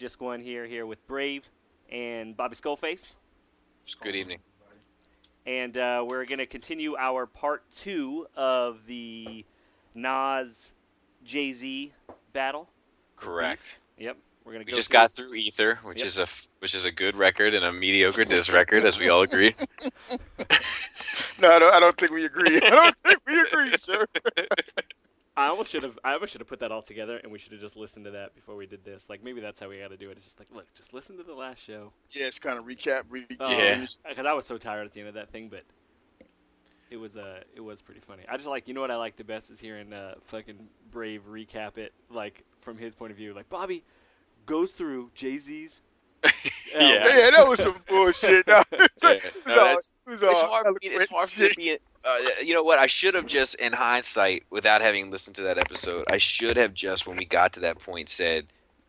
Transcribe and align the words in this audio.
just 0.00 0.18
going 0.18 0.40
here 0.40 0.66
here 0.66 0.86
with 0.86 1.06
Brave 1.06 1.46
and 1.92 2.34
Bobby 2.34 2.56
Skullface, 2.56 3.16
Good 4.02 4.14
evening. 4.16 4.38
and 5.46 5.76
uh, 5.76 6.04
we're 6.08 6.24
gonna 6.24 6.46
continue 6.46 6.96
our 6.96 7.26
part 7.26 7.62
two 7.70 8.26
of 8.34 8.86
the 8.86 9.44
Nas 9.94 10.72
Jay 11.22 11.52
Z 11.52 11.92
battle. 12.32 12.68
Correct. 13.16 13.78
Yep, 13.98 14.16
we're 14.44 14.52
gonna 14.52 14.64
We 14.64 14.70
go 14.70 14.76
just 14.76 14.88
through- 14.88 14.92
got 14.94 15.10
through 15.10 15.34
Ether, 15.34 15.80
which 15.84 15.98
Yep. 15.98 16.06
is 16.06 16.18
a 16.18 16.26
which 16.60 16.74
is 16.74 16.86
a 16.86 16.90
good 16.92 17.14
record 17.16 17.52
and 17.52 17.64
a 17.64 17.72
mediocre 17.72 18.24
diss 18.24 18.48
record, 18.50 18.86
as 18.86 18.98
we 18.98 19.10
all 19.10 19.20
agree. 19.22 19.52
No, 21.40 21.50
I 21.50 21.58
don't, 21.58 21.74
I 21.74 21.80
don't 21.80 21.96
think 21.96 22.12
we 22.12 22.26
agree. 22.26 22.56
I 22.62 22.68
don't 22.68 22.94
think 22.98 23.18
we 23.26 23.40
agree, 23.40 23.74
sir. 23.78 24.04
I 25.36 25.46
almost 25.48 25.70
should 25.70 25.82
have. 25.84 25.98
I 26.04 26.14
almost 26.14 26.32
should 26.32 26.40
have 26.40 26.48
put 26.48 26.60
that 26.60 26.72
all 26.72 26.82
together, 26.82 27.16
and 27.22 27.30
we 27.32 27.38
should 27.38 27.52
have 27.52 27.60
just 27.60 27.76
listened 27.76 28.04
to 28.04 28.10
that 28.12 28.34
before 28.34 28.56
we 28.56 28.66
did 28.66 28.84
this. 28.84 29.08
Like 29.08 29.22
maybe 29.24 29.40
that's 29.40 29.60
how 29.60 29.68
we 29.68 29.78
got 29.78 29.88
to 29.88 29.96
do 29.96 30.08
it. 30.10 30.12
It's 30.12 30.24
just 30.24 30.38
like, 30.38 30.48
look, 30.52 30.66
just 30.74 30.92
listen 30.92 31.16
to 31.18 31.22
the 31.22 31.34
last 31.34 31.62
show. 31.62 31.92
Yeah, 32.10 32.26
it's 32.26 32.38
kind 32.38 32.58
of 32.58 32.64
recap. 32.66 33.04
Re- 33.08 33.26
Yeah. 33.40 33.84
Because 34.08 34.26
I 34.26 34.32
was 34.32 34.44
so 34.46 34.58
tired 34.58 34.86
at 34.86 34.92
the 34.92 35.00
end 35.00 35.08
of 35.08 35.14
that 35.14 35.30
thing, 35.30 35.48
but 35.48 35.62
it 36.90 36.96
was 36.98 37.16
uh, 37.16 37.40
it 37.54 37.60
was 37.60 37.80
pretty 37.80 38.00
funny. 38.00 38.24
I 38.28 38.36
just 38.36 38.48
like, 38.48 38.66
you 38.68 38.74
know 38.74 38.80
what 38.80 38.90
I 38.90 38.96
like 38.96 39.16
the 39.16 39.24
best 39.24 39.50
is 39.50 39.60
hearing 39.60 39.92
uh, 39.92 40.14
fucking 40.24 40.68
Brave 40.90 41.22
recap 41.30 41.78
it, 41.78 41.92
like 42.10 42.42
from 42.60 42.76
his 42.76 42.94
point 42.94 43.12
of 43.12 43.16
view. 43.16 43.32
Like 43.32 43.48
Bobby 43.48 43.84
goes 44.46 44.72
through 44.72 45.10
Jay 45.14 45.38
Z's. 45.38 45.80
Yeah. 46.72 47.04
Yeah, 47.04 47.30
that 47.36 47.46
was 47.48 47.60
some 47.60 47.74
bullshit. 47.88 48.46
No, 48.46 48.62
it 48.72 48.90
Yeah. 49.02 49.08
was 49.12 49.24
No, 49.48 49.52
all- 49.58 49.64
that's- 49.64 49.92
it 50.06 50.12
It's 50.12 50.22
all 50.22 50.48
hard. 50.48 50.66
For 50.66 50.72
me, 50.72 50.78
it's 50.82 51.10
hard 51.10 51.28
for 51.28 51.42
me 51.42 51.48
to 51.48 51.56
be. 51.56 51.78
Uh, 52.06 52.16
you 52.44 52.54
know 52.54 52.62
what? 52.62 52.78
I 52.78 52.86
should 52.86 53.14
have 53.14 53.26
just, 53.26 53.56
in 53.56 53.72
hindsight, 53.72 54.44
without 54.50 54.80
having 54.80 55.10
listened 55.10 55.34
to 55.36 55.42
that 55.42 55.58
episode, 55.58 56.04
I 56.10 56.18
should 56.18 56.56
have 56.56 56.72
just, 56.72 57.06
when 57.08 57.16
we 57.16 57.24
got 57.24 57.52
to 57.54 57.60
that 57.60 57.80
point, 57.80 58.08
said, 58.08 58.46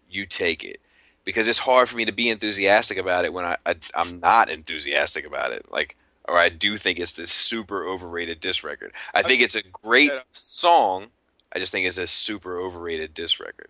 "You 0.10 0.28
take 0.28 0.64
it," 0.64 0.80
because 1.24 1.48
it's 1.48 1.58
hard 1.60 1.90
for 1.90 1.98
me 1.98 2.06
to 2.06 2.12
be 2.12 2.30
enthusiastic 2.30 2.98
about 3.00 3.26
it 3.26 3.34
when 3.34 3.46
I, 3.46 3.58
I 3.66 3.76
I'm 3.96 4.20
not 4.20 4.50
enthusiastic 4.52 5.26
about 5.26 5.52
it. 5.52 5.66
Like, 5.72 5.98
or 6.30 6.38
I 6.38 6.50
do 6.50 6.78
think 6.78 7.00
it's 7.00 7.14
this 7.14 7.32
super 7.32 7.84
overrated 7.86 8.40
disc 8.40 8.64
record. 8.64 8.94
I 9.16 9.24
think 9.24 9.42
it's 9.42 9.56
a 9.56 9.64
great 9.64 10.12
Yeah. 10.12 10.20
song. 10.34 11.08
I 11.52 11.58
just 11.60 11.72
think 11.72 11.88
it's 11.88 11.98
a 11.98 12.06
super 12.08 12.60
overrated 12.60 13.14
disc 13.16 13.40
record. 13.40 13.70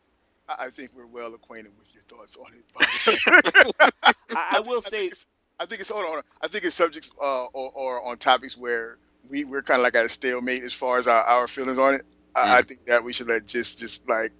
I 0.60 0.66
I 0.66 0.70
think 0.70 0.92
we're 0.96 1.08
well 1.08 1.34
acquainted 1.34 1.72
with 1.78 1.94
your 1.94 2.04
thoughts 2.04 2.38
on 2.38 2.48
it. 2.54 3.94
I, 4.04 4.14
I 4.36 4.60
will 4.60 4.78
I 4.78 4.90
say, 4.90 4.98
think 4.98 5.14
I 5.60 5.66
think 5.66 5.82
it's 5.82 5.90
hold 5.90 6.06
on. 6.06 6.24
I 6.42 6.48
think 6.48 6.64
it's 6.66 6.76
subjects 6.76 7.12
uh, 7.22 7.46
or, 7.46 7.72
or 7.72 8.08
on 8.10 8.18
topics 8.18 8.58
where 8.58 8.98
we 9.30 9.44
we're 9.46 9.62
kind 9.62 9.80
of 9.80 9.84
like 9.84 9.96
at 9.96 10.06
a 10.06 10.10
stalemate 10.10 10.64
as 10.64 10.74
far 10.74 10.98
as 10.98 11.08
our, 11.08 11.24
our 11.24 11.48
feelings 11.48 11.80
on 11.80 11.96
it. 11.96 12.04
I, 12.36 12.60
I 12.60 12.62
think 12.62 12.86
that 12.86 13.04
we 13.04 13.14
should 13.14 13.28
let 13.28 13.46
just 13.46 13.80
just 13.80 14.08
like 14.08 14.32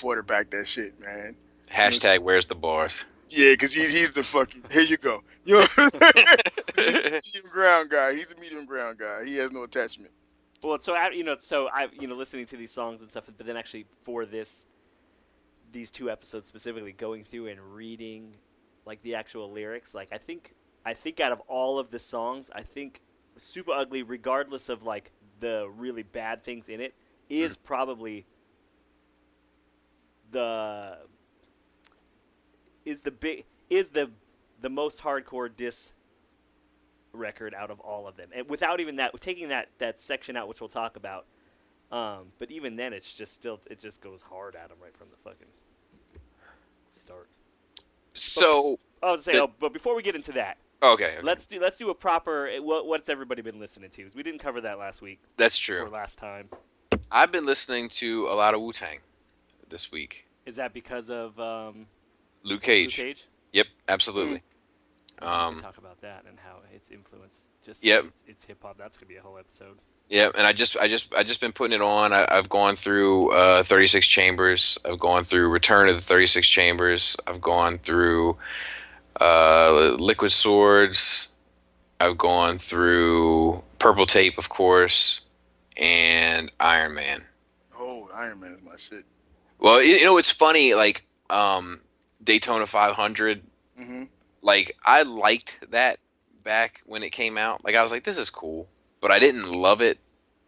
quarterback 0.00 0.50
that 0.50 0.66
shit, 0.66 0.98
man. 1.00 1.36
Hashtag 1.70 2.20
Where's 2.20 2.46
the 2.46 2.54
bars? 2.54 3.04
Yeah, 3.28 3.52
because 3.52 3.72
he's 3.72 3.92
he's 3.92 4.14
the 4.14 4.22
fucking 4.22 4.64
here 4.70 4.82
you 4.82 4.96
go. 4.96 5.22
You 5.44 5.54
know 5.54 5.60
what 5.60 5.94
I'm 6.00 6.34
he's 6.76 6.94
a 6.94 7.10
medium 7.10 7.50
ground 7.52 7.90
guy. 7.90 8.14
He's 8.14 8.32
a 8.32 8.40
medium 8.40 8.66
ground 8.66 8.98
guy. 8.98 9.24
He 9.24 9.36
has 9.36 9.50
no 9.50 9.64
attachment. 9.64 10.10
well, 10.62 10.78
so 10.78 10.94
I, 10.94 11.10
you 11.10 11.24
know, 11.24 11.36
so 11.38 11.68
I, 11.68 11.88
you 11.98 12.06
know, 12.06 12.14
listening 12.14 12.46
to 12.46 12.56
these 12.56 12.70
songs 12.72 13.00
and 13.00 13.10
stuff, 13.10 13.28
but 13.36 13.46
then 13.46 13.56
actually 13.56 13.86
for 14.02 14.24
this, 14.26 14.66
these 15.74 15.90
two 15.90 16.10
episodes 16.10 16.46
specifically, 16.46 16.92
going 16.92 17.22
through 17.22 17.48
and 17.48 17.60
reading, 17.74 18.34
like 18.86 19.02
the 19.02 19.14
actual 19.14 19.52
lyrics, 19.52 19.94
like 19.94 20.08
I 20.12 20.18
think, 20.18 20.54
I 20.86 20.94
think 20.94 21.20
out 21.20 21.32
of 21.32 21.40
all 21.40 21.78
of 21.78 21.90
the 21.90 21.98
songs, 21.98 22.50
I 22.54 22.62
think 22.62 23.02
Super 23.36 23.72
Ugly, 23.72 24.04
regardless 24.04 24.70
of 24.70 24.82
like 24.82 25.12
the 25.40 25.68
really 25.76 26.02
bad 26.02 26.42
things 26.42 26.70
in 26.70 26.80
it, 26.80 26.94
is 27.28 27.56
probably 27.56 28.24
the 30.30 30.98
is 32.84 33.00
the 33.02 33.10
big 33.10 33.44
is 33.70 33.90
the 33.90 34.10
the 34.60 34.70
most 34.70 35.02
hardcore 35.02 35.50
diss 35.54 35.92
record 37.12 37.54
out 37.54 37.70
of 37.70 37.80
all 37.80 38.06
of 38.06 38.16
them, 38.16 38.30
and 38.34 38.48
without 38.48 38.80
even 38.80 38.96
that, 38.96 39.18
taking 39.20 39.48
that 39.48 39.68
that 39.78 39.98
section 40.00 40.36
out, 40.36 40.48
which 40.48 40.60
we'll 40.60 40.68
talk 40.68 40.96
about. 40.96 41.26
Um, 41.92 42.32
but 42.38 42.50
even 42.50 42.76
then, 42.76 42.92
it's 42.92 43.14
just 43.14 43.34
still 43.34 43.60
it 43.70 43.78
just 43.78 44.00
goes 44.00 44.22
hard 44.22 44.56
at 44.56 44.68
them 44.68 44.78
right 44.82 44.96
from 44.96 45.08
the 45.08 45.16
fucking. 45.16 45.48
So 48.14 48.78
I 49.02 49.10
was 49.12 49.24
saying, 49.24 49.38
The- 49.38 49.44
oh, 49.44 49.52
but 49.58 49.72
before 49.72 49.94
we 49.94 50.02
get 50.02 50.14
into 50.14 50.32
that, 50.32 50.56
okay, 50.82 51.16
okay. 51.16 51.18
let's 51.22 51.46
do 51.46 51.60
let's 51.60 51.76
do 51.78 51.90
a 51.90 51.94
proper 51.94 52.48
what, 52.60 52.86
what's 52.86 53.08
everybody 53.08 53.42
been 53.42 53.60
listening 53.60 53.90
to? 53.90 54.08
we 54.14 54.22
didn't 54.22 54.40
cover 54.40 54.60
that 54.62 54.78
last 54.78 55.02
week 55.02 55.20
that's 55.36 55.58
or 55.68 55.82
true. 55.84 55.90
last 55.90 56.18
time. 56.18 56.48
I've 57.10 57.30
been 57.32 57.46
listening 57.46 57.88
to 57.90 58.26
a 58.28 58.34
lot 58.34 58.54
of 58.54 58.60
Wu 58.60 58.72
Tang 58.72 58.98
this 59.68 59.90
week. 59.92 60.26
Is 60.46 60.56
that 60.56 60.72
because 60.72 61.10
of 61.10 61.38
um, 61.40 61.86
Luke 62.42 62.52
Luke 62.52 62.62
Cage. 62.62 62.94
Cage? 62.96 63.26
Yep, 63.52 63.66
absolutely. 63.88 64.42
We 65.20 65.26
Um, 65.26 65.60
talk 65.60 65.78
about 65.78 66.00
that 66.00 66.24
and 66.28 66.38
how 66.40 66.58
it's 66.74 66.90
influenced. 66.90 67.44
Just 67.62 67.84
Yep. 67.84 68.04
it's, 68.06 68.22
it's 68.26 68.44
hip 68.44 68.58
hop. 68.62 68.76
That's 68.78 68.96
gonna 68.98 69.08
be 69.08 69.16
a 69.16 69.22
whole 69.22 69.38
episode. 69.38 69.78
Yeah, 70.08 70.30
and 70.36 70.46
I 70.46 70.52
just, 70.52 70.76
I 70.76 70.88
just, 70.88 71.14
I 71.14 71.22
just 71.22 71.40
been 71.40 71.52
putting 71.52 71.74
it 71.74 71.82
on. 71.82 72.12
I, 72.12 72.26
I've 72.30 72.48
gone 72.48 72.76
through 72.76 73.30
uh, 73.32 73.62
36 73.64 74.06
Chambers. 74.06 74.78
I've 74.84 74.98
gone 74.98 75.24
through 75.24 75.48
Return 75.48 75.88
of 75.88 75.96
the 75.96 76.02
36 76.02 76.46
Chambers. 76.46 77.16
I've 77.26 77.40
gone 77.40 77.78
through 77.78 78.36
uh, 79.20 79.96
Liquid 79.98 80.32
Swords. 80.32 81.28
I've 82.00 82.18
gone 82.18 82.58
through 82.58 83.62
Purple 83.78 84.06
Tape, 84.06 84.38
of 84.38 84.48
course, 84.48 85.22
and 85.80 86.50
Iron 86.60 86.94
Man. 86.94 87.24
Oh, 87.78 88.08
Iron 88.14 88.40
Man 88.40 88.52
is 88.52 88.62
my 88.62 88.76
shit. 88.76 89.04
Well, 89.58 89.82
you, 89.82 89.94
you 89.96 90.04
know, 90.04 90.18
it's 90.18 90.30
funny. 90.30 90.74
Like 90.74 91.06
um, 91.30 91.80
Daytona 92.22 92.66
500. 92.66 93.42
hmm 93.78 94.04
like 94.44 94.76
I 94.84 95.02
liked 95.02 95.70
that 95.70 95.98
back 96.42 96.82
when 96.86 97.02
it 97.02 97.10
came 97.10 97.38
out. 97.38 97.64
Like 97.64 97.74
I 97.74 97.82
was 97.82 97.90
like, 97.90 98.04
this 98.04 98.18
is 98.18 98.30
cool, 98.30 98.68
but 99.04 99.12
I 99.12 99.18
didn't 99.18 99.52
love 99.52 99.82
it, 99.82 99.98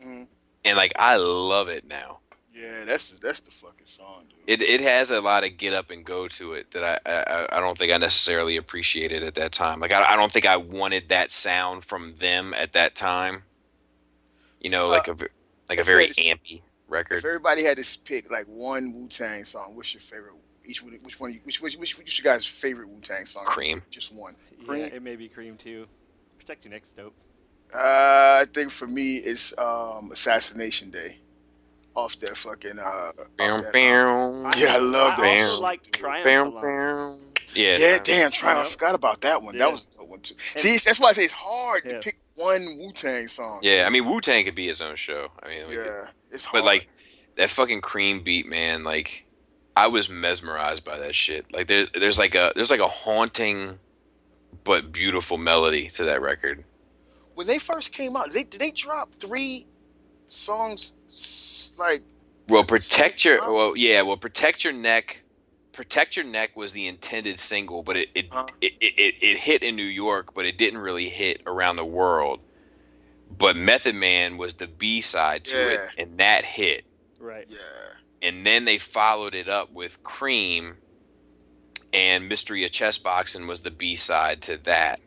hmm 0.03 0.23
and 0.65 0.77
like 0.79 0.95
I 0.99 1.17
love 1.17 1.69
it 1.69 1.87
now. 1.87 2.21
Yeah, 2.55 2.87
that's 2.87 3.11
that's 3.11 3.41
the 3.41 3.51
fucking 3.51 3.85
song, 3.85 4.25
dude. 4.31 4.39
It 4.47 4.63
it 4.63 4.81
has 4.81 5.11
a 5.11 5.21
lot 5.21 5.45
of 5.45 5.59
get 5.59 5.75
up 5.75 5.91
and 5.91 6.03
go 6.07 6.27
to 6.29 6.55
it 6.55 6.71
that 6.71 6.83
I 6.83 7.11
I, 7.11 7.59
I 7.59 7.61
don't 7.61 7.77
think 7.77 7.93
I 7.93 7.99
necessarily 7.99 8.57
appreciated 8.57 9.23
at 9.23 9.35
that 9.35 9.53
time. 9.53 9.79
Like 9.79 9.93
I, 9.93 10.15
I 10.15 10.17
don't 10.17 10.33
think 10.33 10.47
I 10.47 10.57
wanted 10.57 11.11
that 11.11 11.31
sound 11.31 11.85
from 11.85 12.15
them 12.15 12.55
at 12.55 12.73
that 12.73 12.95
time. 12.95 13.43
You 14.59 14.71
know, 14.71 14.89
like 14.89 15.07
a 15.07 15.13
v- 15.15 15.27
like 15.69 15.79
a 15.81 15.85
very 15.85 16.05
it's- 16.07 16.19
ampy 16.19 16.63
record. 16.89 17.19
If 17.19 17.27
everybody 17.27 17.63
had 17.63 17.77
to 17.77 17.99
pick 18.05 18.31
like 18.31 18.47
one 18.47 18.95
Wu 18.95 19.07
Tang 19.09 19.45
song, 19.45 19.77
what's 19.77 19.93
your 19.93 20.01
favorite? 20.01 20.33
Each 20.65 20.83
one, 20.83 20.99
which 21.03 21.21
one? 21.21 21.39
Which 21.45 21.61
which 21.61 21.77
which, 21.77 21.99
which 21.99 22.19
your 22.19 22.25
guys' 22.25 22.47
favorite 22.47 22.89
Wu 22.89 23.01
Tang 23.03 23.27
song? 23.27 23.45
Cream. 23.45 23.83
Just 23.91 24.15
one. 24.15 24.35
Yeah, 24.67 24.87
it 24.87 25.03
may 25.03 25.15
be 25.15 25.29
Cream 25.29 25.57
too. 25.59 25.87
Protect 26.39 26.65
your 26.65 26.73
neck's 26.73 26.93
dope. 26.93 27.15
Uh, 27.77 28.41
I 28.43 28.47
think 28.53 28.71
for 28.71 28.87
me 28.87 29.17
it's 29.17 29.57
um, 29.59 30.11
Assassination 30.13 30.91
Day, 30.91 31.19
off 31.95 32.17
that 32.21 32.37
fucking. 32.37 32.79
Uh, 32.79 32.83
off 32.83 33.15
Bow, 33.37 33.61
that, 33.61 33.73
bow, 33.73 34.51
Yeah, 34.57 34.75
I 34.75 34.79
love 34.79 35.17
that. 35.17 35.25
I 35.25 35.35
that. 35.37 35.45
also 35.45 35.63
like 35.63 35.83
Dude. 35.83 35.93
Triumph 35.95 36.55
bow, 36.55 36.61
a 36.63 37.19
Yeah. 37.55 37.77
yeah, 37.79 37.99
damn, 38.03 38.31
try. 38.31 38.61
I 38.61 38.65
forgot 38.65 38.95
about 38.95 39.21
that 39.23 39.43
one. 39.43 39.55
Yeah. 39.55 39.61
That 39.61 39.73
was 39.73 39.89
a 39.95 39.99
good 39.99 40.09
one 40.09 40.21
too. 40.21 40.35
See, 40.57 40.79
that's 40.79 40.99
why 40.99 41.09
I 41.09 41.13
say 41.13 41.25
it's 41.25 41.33
hard 41.33 41.83
Yeah. 41.85 41.93
to 41.93 41.99
pick 42.01 42.19
one 42.35 42.79
Wu 42.79 42.93
Tang 42.93 43.29
song. 43.29 43.61
Yeah, 43.63 43.85
I 43.87 43.91
mean 43.91 44.05
Wu 44.07 44.21
Tang 44.21 44.45
could 44.45 44.55
be 44.55 44.67
his 44.67 44.81
own 44.81 44.97
show. 44.97 45.29
I 45.43 45.49
mean, 45.49 45.69
we 45.69 45.77
could- 45.77 45.85
yeah, 45.87 46.09
it's 46.33 46.45
hard. 46.47 46.63
But 46.63 46.67
like 46.67 46.89
that 47.37 47.51
fucking 47.51 47.81
cream 47.83 48.23
beat, 48.23 48.47
man, 48.47 48.85
like 48.85 49.25
I 49.77 49.89
was 49.89 50.09
mesmerized 50.09 50.85
by 50.85 50.99
that 50.99 51.15
shit. 51.15 51.53
Like 51.53 51.67
there, 51.69 51.87
there's 51.93 52.19
like 52.19 52.35
a 52.35 52.53
there's 52.57 52.71
like 52.71 52.81
a 52.81 52.89
haunting 52.89 53.79
but 54.65 54.91
beautiful 54.93 55.37
melody 55.39 55.89
to 55.91 56.05
that 56.05 56.21
record. 56.23 56.65
When 57.37 57.49
they 57.49 57.61
first 57.61 57.93
came 57.95 58.17
out, 58.17 58.33
they 58.33 58.45
did 58.45 58.61
they 58.61 58.73
drop 58.73 59.15
three 59.15 59.69
songs 60.27 60.95
like 61.79 62.03
Well, 62.49 62.65
At 62.65 62.71
the 62.71 62.79
same 62.79 63.15
protect 63.15 63.25
your 63.25 63.39
time? 63.39 63.53
well, 63.53 63.75
yeah, 63.77 64.03
well, 64.03 64.19
protect 64.19 64.65
your 64.65 64.75
neck. 64.75 65.25
Protect 65.73 66.17
your 66.17 66.27
neck 66.27 66.57
was 66.57 66.73
the 66.75 66.87
intended 66.89 67.41
single, 67.41 67.83
but 67.85 67.97
it 67.99 68.11
it, 68.15 68.27
Huh? 68.33 68.47
it, 68.63 68.75
it, 68.81 68.95
it 68.99 69.15
it 69.23 69.39
hit 69.39 69.65
in 69.65 69.77
New 69.77 69.85
York, 69.85 70.35
but 70.35 70.47
it 70.47 70.59
didn't 70.59 70.81
really 70.81 71.11
hit 71.11 71.43
around 71.47 71.77
the 71.77 71.87
world. 71.87 72.41
But 73.31 73.57
Method 73.57 73.97
Man 73.97 74.39
was 74.39 74.57
the 74.57 74.69
B 74.69 75.01
side 75.03 75.45
to 75.47 75.57
it, 75.75 75.83
and 75.99 76.19
that 76.19 76.45
hit. 76.45 76.85
Right. 77.19 77.47
yeah. 77.49 77.59
and 78.23 78.47
then 78.47 78.65
they 78.67 78.79
followed 78.79 79.35
it 79.35 79.49
up 79.49 79.73
with 79.73 80.03
Cream, 80.03 80.79
and 81.93 82.29
Mystery 82.29 82.65
of 82.65 82.73
Chess 82.73 82.99
Boxing 82.99 83.47
was 83.47 83.63
the 83.63 83.71
B 83.73 83.97
side 83.97 84.43
to 84.45 84.59
that, 84.65 85.01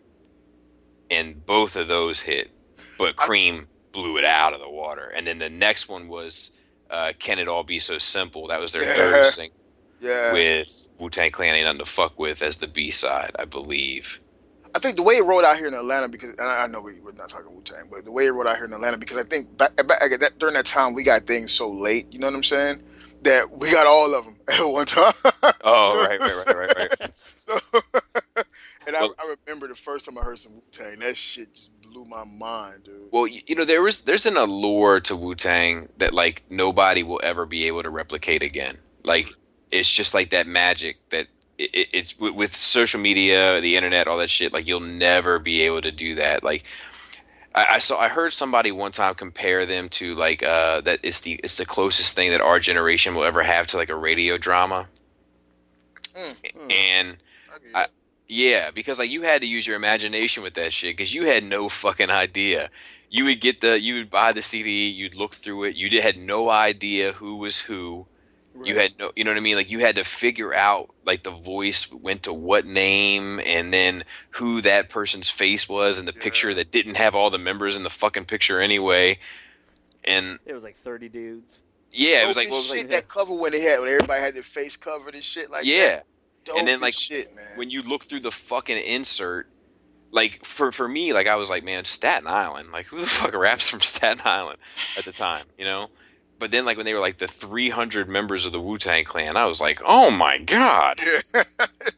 and 1.10 1.46
both 1.46 1.76
of 1.76 1.88
those 1.88 2.22
hit, 2.22 2.52
but 2.98 3.16
I- 3.18 3.26
Cream 3.26 3.68
blew 3.92 4.18
it 4.18 4.26
out 4.26 4.54
of 4.54 4.60
the 4.60 4.70
water, 4.70 5.12
and 5.16 5.26
then 5.28 5.40
the 5.40 5.50
next 5.50 5.90
one 5.90 6.08
was 6.08 6.52
uh, 6.90 7.14
"Can 7.20 7.40
It 7.40 7.48
All 7.48 7.64
Be 7.64 7.80
So 7.80 7.98
Simple?" 7.98 8.48
That 8.48 8.60
was 8.60 8.72
their 8.74 8.84
Yeah. 8.84 8.94
third 8.94 9.28
single 9.28 9.60
Yeah. 10.00 10.34
with 10.34 10.88
Wu 10.98 11.10
Tang 11.10 11.32
Clan 11.32 11.56
ain't 11.56 11.66
nothing 11.66 11.80
to 11.80 11.86
fuck 11.86 12.18
with 12.20 12.42
as 12.42 12.58
the 12.58 12.68
B 12.68 12.92
side, 12.92 13.32
I 13.38 13.46
believe. 13.46 14.20
I 14.76 14.80
think 14.80 14.96
the 14.98 15.02
way 15.04 15.16
it 15.16 15.24
rolled 15.24 15.44
out 15.46 15.58
here 15.58 15.68
in 15.68 15.74
Atlanta, 15.74 16.08
because 16.08 16.32
and 16.32 16.42
I 16.42 16.64
I 16.64 16.68
know 16.68 16.82
we, 16.82 17.00
we're 17.00 17.12
not 17.14 17.30
talking 17.30 17.54
Wu 17.56 17.62
Tang, 17.64 17.90
but 17.92 18.06
the 18.06 18.12
way 18.12 18.28
it 18.28 18.30
rolled 18.32 18.46
out 18.48 18.56
here 18.58 18.66
in 18.66 18.74
Atlanta, 18.74 18.98
because 18.98 19.18
I 19.18 19.24
think 19.24 19.58
back, 19.58 19.76
back 19.76 20.12
at 20.12 20.20
that, 20.20 20.38
during 20.38 20.54
that 20.56 20.66
time 20.68 20.94
we 20.94 21.02
got 21.04 21.26
things 21.26 21.52
so 21.52 21.72
late. 21.72 22.06
You 22.12 22.20
know 22.20 22.28
what 22.28 22.36
I'm 22.36 22.44
saying? 22.44 22.84
that 23.22 23.52
we 23.52 23.70
got 23.70 23.86
all 23.86 24.16
of 24.16 24.24
them 24.24 24.38
at 24.48 24.62
one 24.64 24.86
time. 24.86 25.12
Oh, 25.66 26.08
right, 26.08 26.18
right, 26.22 26.44
right, 26.48 26.56
right, 26.78 26.96
right. 27.02 27.10
so, 27.36 27.60
and 28.88 28.96
I, 28.96 29.02
Well- 29.02 29.16
I 29.20 29.36
remember 29.70 29.76
the 29.76 29.84
first 29.84 30.06
time 30.06 30.18
I 30.18 30.22
heard 30.22 30.40
some 30.40 30.56
Wu 30.56 30.62
Tang, 30.72 31.00
that 31.00 31.16
shit 31.16 31.54
just 31.54 31.82
blew 31.82 32.06
my 32.06 32.24
mind, 32.24 32.84
dude. 32.86 33.10
Well, 33.12 33.28
you 33.28 33.56
know, 33.56 33.66
there 33.66 33.82
was 33.82 34.02
there's 34.02 34.26
an 34.26 34.38
allure 34.38 35.00
to 35.02 35.16
Wu 35.16 35.36
Tang 35.36 35.90
that 35.98 36.14
like 36.14 36.44
nobody 36.50 37.04
will 37.04 37.20
ever 37.24 37.46
be 37.46 37.66
able 37.66 37.84
to 37.84 37.90
replicate 37.90 38.44
again. 38.44 38.78
Like 39.04 39.30
it's 39.72 39.92
just 39.92 40.14
like 40.14 40.30
that 40.32 40.48
magic 40.48 40.98
that 41.10 41.28
it, 41.58 41.70
it, 41.74 41.88
it's 41.94 42.20
with, 42.20 42.36
with 42.36 42.56
social 42.56 43.00
media, 43.00 43.62
the 43.62 43.76
internet, 43.76 44.08
all 44.08 44.18
that 44.18 44.30
shit. 44.30 44.54
Like 44.54 44.68
you'll 44.68 44.80
never 44.80 45.40
be 45.40 45.62
able 45.62 45.82
to 45.82 45.92
do 45.92 46.16
that. 46.16 46.44
Like 46.44 46.64
I, 47.54 47.66
I 47.74 47.80
saw, 47.80 48.00
I 48.00 48.08
heard 48.08 48.34
somebody 48.34 48.72
one 48.72 48.92
time 48.92 49.16
compare 49.16 49.66
them 49.66 49.90
to 49.90 50.16
like 50.16 50.44
uh 50.44 50.82
that 50.82 51.00
it's 51.04 51.22
the 51.22 51.40
it's 51.44 51.58
the 51.58 51.66
closest 51.66 52.16
thing 52.16 52.32
that 52.32 52.42
our 52.42 52.60
generation 52.60 53.16
will 53.16 53.26
ever 53.26 53.44
have 53.44 53.68
to 53.68 53.78
like 53.78 53.90
a 53.90 53.96
radio 53.96 54.38
drama. 54.38 54.88
Mm. 56.16 56.36
And 56.72 57.18
I 57.76 57.82
I- 57.82 57.84
it. 57.84 57.92
Yeah, 58.30 58.70
because 58.70 59.00
like 59.00 59.10
you 59.10 59.24
had 59.24 59.42
to 59.42 59.48
use 59.48 59.66
your 59.66 59.76
imagination 59.76 60.44
with 60.44 60.54
that 60.54 60.72
shit 60.72 60.96
because 60.96 61.16
you 61.16 61.26
had 61.26 61.44
no 61.44 61.68
fucking 61.68 62.12
idea. 62.12 62.70
You 63.10 63.26
would 63.26 63.42
get 63.42 63.60
the, 63.62 63.82
you 63.82 63.96
would 63.96 64.12
buy 64.12 64.32
the 64.34 64.44
CD, 64.44 64.88
you'd 64.88 65.16
look 65.16 65.34
through 65.34 65.64
it, 65.64 65.76
you 65.76 66.00
had 66.00 66.16
no 66.16 66.48
idea 66.48 67.14
who 67.14 67.36
was 67.38 67.62
who. 67.62 68.06
You 68.62 68.76
had 68.76 68.92
no, 69.00 69.14
you 69.16 69.24
know 69.24 69.32
what 69.32 69.38
I 69.38 69.40
mean? 69.40 69.56
Like 69.56 69.72
you 69.72 69.80
had 69.80 69.96
to 69.96 70.04
figure 70.04 70.54
out 70.54 70.94
like 71.06 71.24
the 71.24 71.32
voice 71.32 71.90
went 71.94 72.24
to 72.24 72.34
what 72.34 72.66
name 72.66 73.40
and 73.46 73.74
then 73.74 74.04
who 74.32 74.62
that 74.62 74.90
person's 74.90 75.30
face 75.30 75.70
was 75.70 75.98
in 75.98 76.06
the 76.06 76.12
picture 76.12 76.54
that 76.54 76.70
didn't 76.70 76.98
have 76.98 77.16
all 77.16 77.30
the 77.30 77.38
members 77.38 77.78
in 77.78 77.84
the 77.84 77.90
fucking 77.90 78.26
picture 78.26 78.60
anyway. 78.60 79.18
And 80.04 80.40
It 80.46 80.54
was 80.54 80.64
like 80.64 80.76
30 80.76 81.08
dudes. 81.08 81.60
yeah, 81.94 82.24
it 82.24 82.28
was 82.28 82.36
like, 82.36 82.50
well, 82.50 82.58
it 82.58 82.64
was 82.64 82.68
shit 82.68 82.78
like 82.80 82.90
that 82.90 83.08
cover 83.08 83.34
when 83.34 83.54
they 83.54 83.62
had 83.62 83.80
when 83.80 83.90
everybody 83.90 84.20
had 84.20 84.36
their 84.36 84.44
face 84.44 84.76
covered 84.76 85.16
and 85.16 85.24
shit 85.24 85.50
like 85.50 85.64
yeah. 85.64 85.88
that. 85.88 86.06
Dope 86.50 86.58
And 86.60 86.68
then, 86.68 86.82
like, 86.82 86.94
shit, 86.94 87.34
man. 87.36 87.46
when 87.56 87.70
you 87.70 87.82
look 87.82 88.04
through 88.04 88.20
the 88.22 88.32
fucking 88.32 88.78
insert, 88.78 89.48
like 90.12 90.44
for 90.44 90.72
for 90.72 90.88
me, 90.88 91.14
like 91.14 91.28
I 91.28 91.36
was 91.36 91.50
like, 91.50 91.64
man, 91.64 91.86
Staten 91.86 92.28
Island, 92.28 92.70
like 92.74 92.88
who 92.88 93.00
the 93.00 93.06
fuck 93.08 93.34
raps 93.34 93.70
from 93.70 93.80
Staten 93.82 94.22
Island 94.26 94.58
at 94.98 95.06
the 95.06 95.12
time, 95.12 95.46
you 95.58 95.66
know? 95.66 95.88
But 96.40 96.52
then 96.52 96.66
like 96.66 96.78
when 96.78 96.86
they 96.86 96.94
were 96.94 97.00
like 97.02 97.18
the 97.18 97.28
300 97.28 98.08
members 98.10 98.46
of 98.46 98.52
the 98.52 98.60
Wu 98.62 98.78
Tang 98.78 99.04
Clan, 99.06 99.38
I 99.38 99.46
was 99.46 99.60
like, 99.62 99.82
oh 99.86 100.10
my 100.10 100.38
god, 100.40 101.00
yeah. 101.06 101.44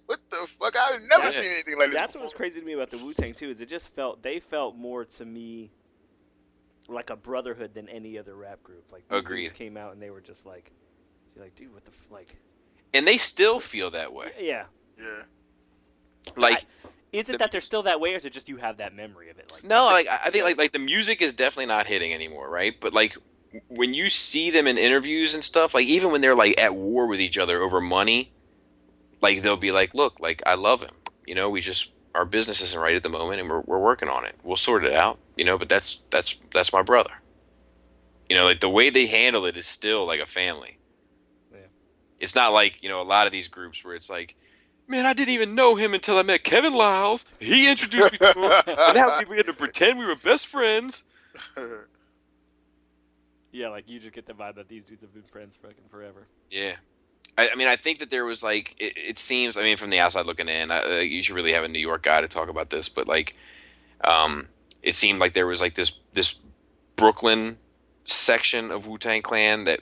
what 0.07 0.19
the 0.30 0.48
fuck? 0.48 0.75
I've 0.75 1.00
never 1.09 1.25
Yeah. 1.25 1.30
seen 1.30 1.51
anything 1.51 1.77
like 1.80 1.88
this. 1.92 1.95
That's 1.95 2.15
what 2.15 2.24
was 2.24 2.33
crazy 2.33 2.59
to 2.59 2.65
me 2.65 2.74
about 2.74 2.89
the 2.89 2.98
Wu 2.98 3.13
Tang 3.13 3.33
too. 3.33 3.50
Is 3.50 3.62
it 3.62 3.69
just 3.69 3.94
felt 3.94 4.21
they 4.24 4.39
felt 4.39 4.75
more 4.75 5.06
to 5.06 5.25
me 5.25 5.71
like 6.88 7.09
a 7.09 7.15
brotherhood 7.15 7.74
than 7.74 7.88
any 7.88 8.18
other 8.18 8.36
rap 8.36 8.62
group. 8.63 8.92
Like 8.92 9.07
these 9.07 9.19
Agreed. 9.19 9.42
dudes 9.44 9.53
came 9.57 9.77
out 9.77 9.94
and 9.94 10.01
they 10.01 10.09
were 10.09 10.21
just 10.21 10.45
like, 10.45 10.71
you're 11.36 11.44
like, 11.45 11.56
dude, 11.56 11.74
what 11.74 11.86
the 11.86 11.92
f-? 11.92 12.07
like? 12.12 12.36
And 12.93 13.07
they 13.07 13.17
still 13.17 13.59
feel 13.59 13.89
that 13.91 14.13
way. 14.13 14.31
Yeah. 14.39 14.65
Yeah. 14.99 15.23
Like 16.35 16.65
Is 17.11 17.27
it 17.29 17.33
The- 17.33 17.38
that 17.39 17.51
they're 17.51 17.61
still 17.61 17.83
that 17.83 17.99
way, 17.99 18.13
or 18.13 18.17
is 18.17 18.25
it 18.25 18.31
just 18.33 18.47
you 18.49 18.57
have 18.57 18.77
that 18.77 18.93
memory 18.95 19.29
of 19.29 19.38
it? 19.39 19.51
Like 19.51 19.63
no, 19.63 19.85
like 19.85 20.07
I 20.07 20.19
I 20.25 20.29
think 20.29 20.43
like 20.45 20.57
like 20.57 20.71
the 20.71 20.79
music 20.79 21.21
is 21.21 21.33
definitely 21.33 21.65
not 21.67 21.88
hitting 21.88 22.13
anymore, 22.13 22.49
right? 22.49 22.79
But 22.79 22.93
like 22.93 23.17
when 23.67 23.93
you 23.93 24.07
see 24.09 24.49
them 24.49 24.65
in 24.67 24.77
interviews 24.77 25.33
and 25.33 25.43
stuff, 25.43 25.73
like 25.73 25.85
even 25.88 26.11
when 26.11 26.21
they're 26.21 26.35
like 26.35 26.59
at 26.59 26.73
war 26.75 27.07
with 27.07 27.19
each 27.19 27.38
other 27.38 27.61
over 27.61 27.81
money, 27.81 28.31
like 29.21 29.41
they'll 29.41 29.57
be 29.57 29.71
like, 29.73 29.93
"Look, 29.93 30.19
like 30.19 30.41
I 30.45 30.53
love 30.53 30.81
him. 30.81 30.91
You 31.27 31.35
know, 31.35 31.49
we 31.49 31.59
just 31.61 31.89
our 32.15 32.23
business 32.25 32.61
isn't 32.61 32.79
right 32.79 32.95
at 32.95 33.03
the 33.03 33.09
moment, 33.09 33.41
and 33.41 33.49
we're 33.49 33.61
we're 33.61 33.79
working 33.79 34.07
on 34.09 34.25
it. 34.25 34.35
We'll 34.43 34.55
sort 34.57 34.85
it 34.85 34.93
out. 34.93 35.17
You 35.35 35.43
know, 35.45 35.57
but 35.57 35.67
that's 35.69 36.01
that's 36.11 36.38
that's 36.53 36.71
my 36.71 36.81
brother. 36.81 37.11
You 38.29 38.38
know, 38.38 38.45
like 38.45 38.61
the 38.61 38.69
way 38.69 38.89
they 38.89 39.07
handle 39.07 39.45
it 39.45 39.57
is 39.57 39.67
still 39.67 40.05
like 40.07 40.21
a 40.21 40.25
family. 40.25 40.77
It's 42.21 42.35
not 42.35 42.53
like 42.53 42.81
you 42.81 42.89
know 42.89 43.01
a 43.01 43.03
lot 43.03 43.27
of 43.27 43.33
these 43.33 43.47
groups 43.47 43.83
where 43.83 43.95
it's 43.95 44.09
like. 44.09 44.35
Man, 44.88 45.06
I 45.06 45.13
didn't 45.13 45.33
even 45.33 45.56
know 45.56 45.75
him 45.75 45.94
until 45.94 46.18
I 46.18 46.21
met 46.21 46.44
Kevin 46.44 46.73
Liles. 46.73 47.23
He 47.39 47.69
introduced 47.69 48.12
me 48.12 48.18
to 48.18 48.33
him, 48.33 48.44
and 48.68 48.95
now 48.95 49.21
we 49.29 49.38
had 49.38 49.45
to 49.45 49.53
pretend 49.53 49.97
we 49.97 50.06
were 50.06 50.18
best 50.18 50.47
friends. 50.47 51.06
yeah, 53.53 53.69
like 53.69 53.89
you 53.89 54.00
just 54.00 54.13
get 54.13 54.25
the 54.25 54.33
vibe 54.33 54.56
that 54.56 54.68
these 54.68 54.83
dudes 54.83 55.01
have 55.01 55.13
been 55.13 55.23
friends 55.23 55.56
fucking 55.56 55.85
forever. 55.89 56.27
Yeah. 56.50 56.73
I, 57.38 57.50
I 57.50 57.56
mean, 57.56 57.68
I 57.68 57.75
think 57.75 58.00
that 58.00 58.09
there 58.09 58.25
was 58.25 58.44
like 58.44 58.75
it, 58.79 58.94
it 58.97 59.19
seems. 59.19 59.57
I 59.57 59.63
mean, 59.63 59.77
from 59.77 59.89
the 59.89 60.00
outside 60.00 60.25
looking 60.25 60.50
in, 60.50 60.71
I, 60.71 60.79
uh, 60.79 61.00
you 61.00 61.24
should 61.24 61.35
really 61.35 61.53
have 61.53 61.63
a 61.63 61.69
New 61.69 61.79
York 61.79 62.03
guy 62.03 62.21
to 62.21 62.27
talk 62.27 62.50
about 62.50 62.69
this. 62.69 62.89
But 62.89 63.07
like, 63.07 63.35
um, 64.03 64.47
it 64.81 64.95
seemed 64.95 65.19
like 65.19 65.33
there 65.33 65.47
was 65.47 65.62
like 65.62 65.75
this 65.75 66.00
this 66.13 66.39
Brooklyn 66.95 67.57
section 68.06 68.71
of 68.71 68.88
Wu 68.88 68.97
Tang 68.97 69.21
Clan 69.21 69.63
that 69.65 69.81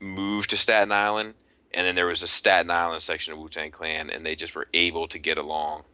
moved 0.00 0.50
to 0.50 0.56
Staten 0.56 0.92
Island, 0.92 1.34
and 1.72 1.86
then 1.86 1.94
there 1.94 2.06
was 2.06 2.22
a 2.22 2.28
Staten 2.28 2.70
Island 2.70 3.02
section 3.02 3.32
of 3.32 3.38
Wu 3.38 3.48
Tang 3.48 3.70
Clan, 3.70 4.10
and 4.10 4.24
they 4.24 4.34
just 4.34 4.54
were 4.54 4.66
able 4.74 5.06
to 5.08 5.18
get 5.18 5.38
along. 5.38 5.84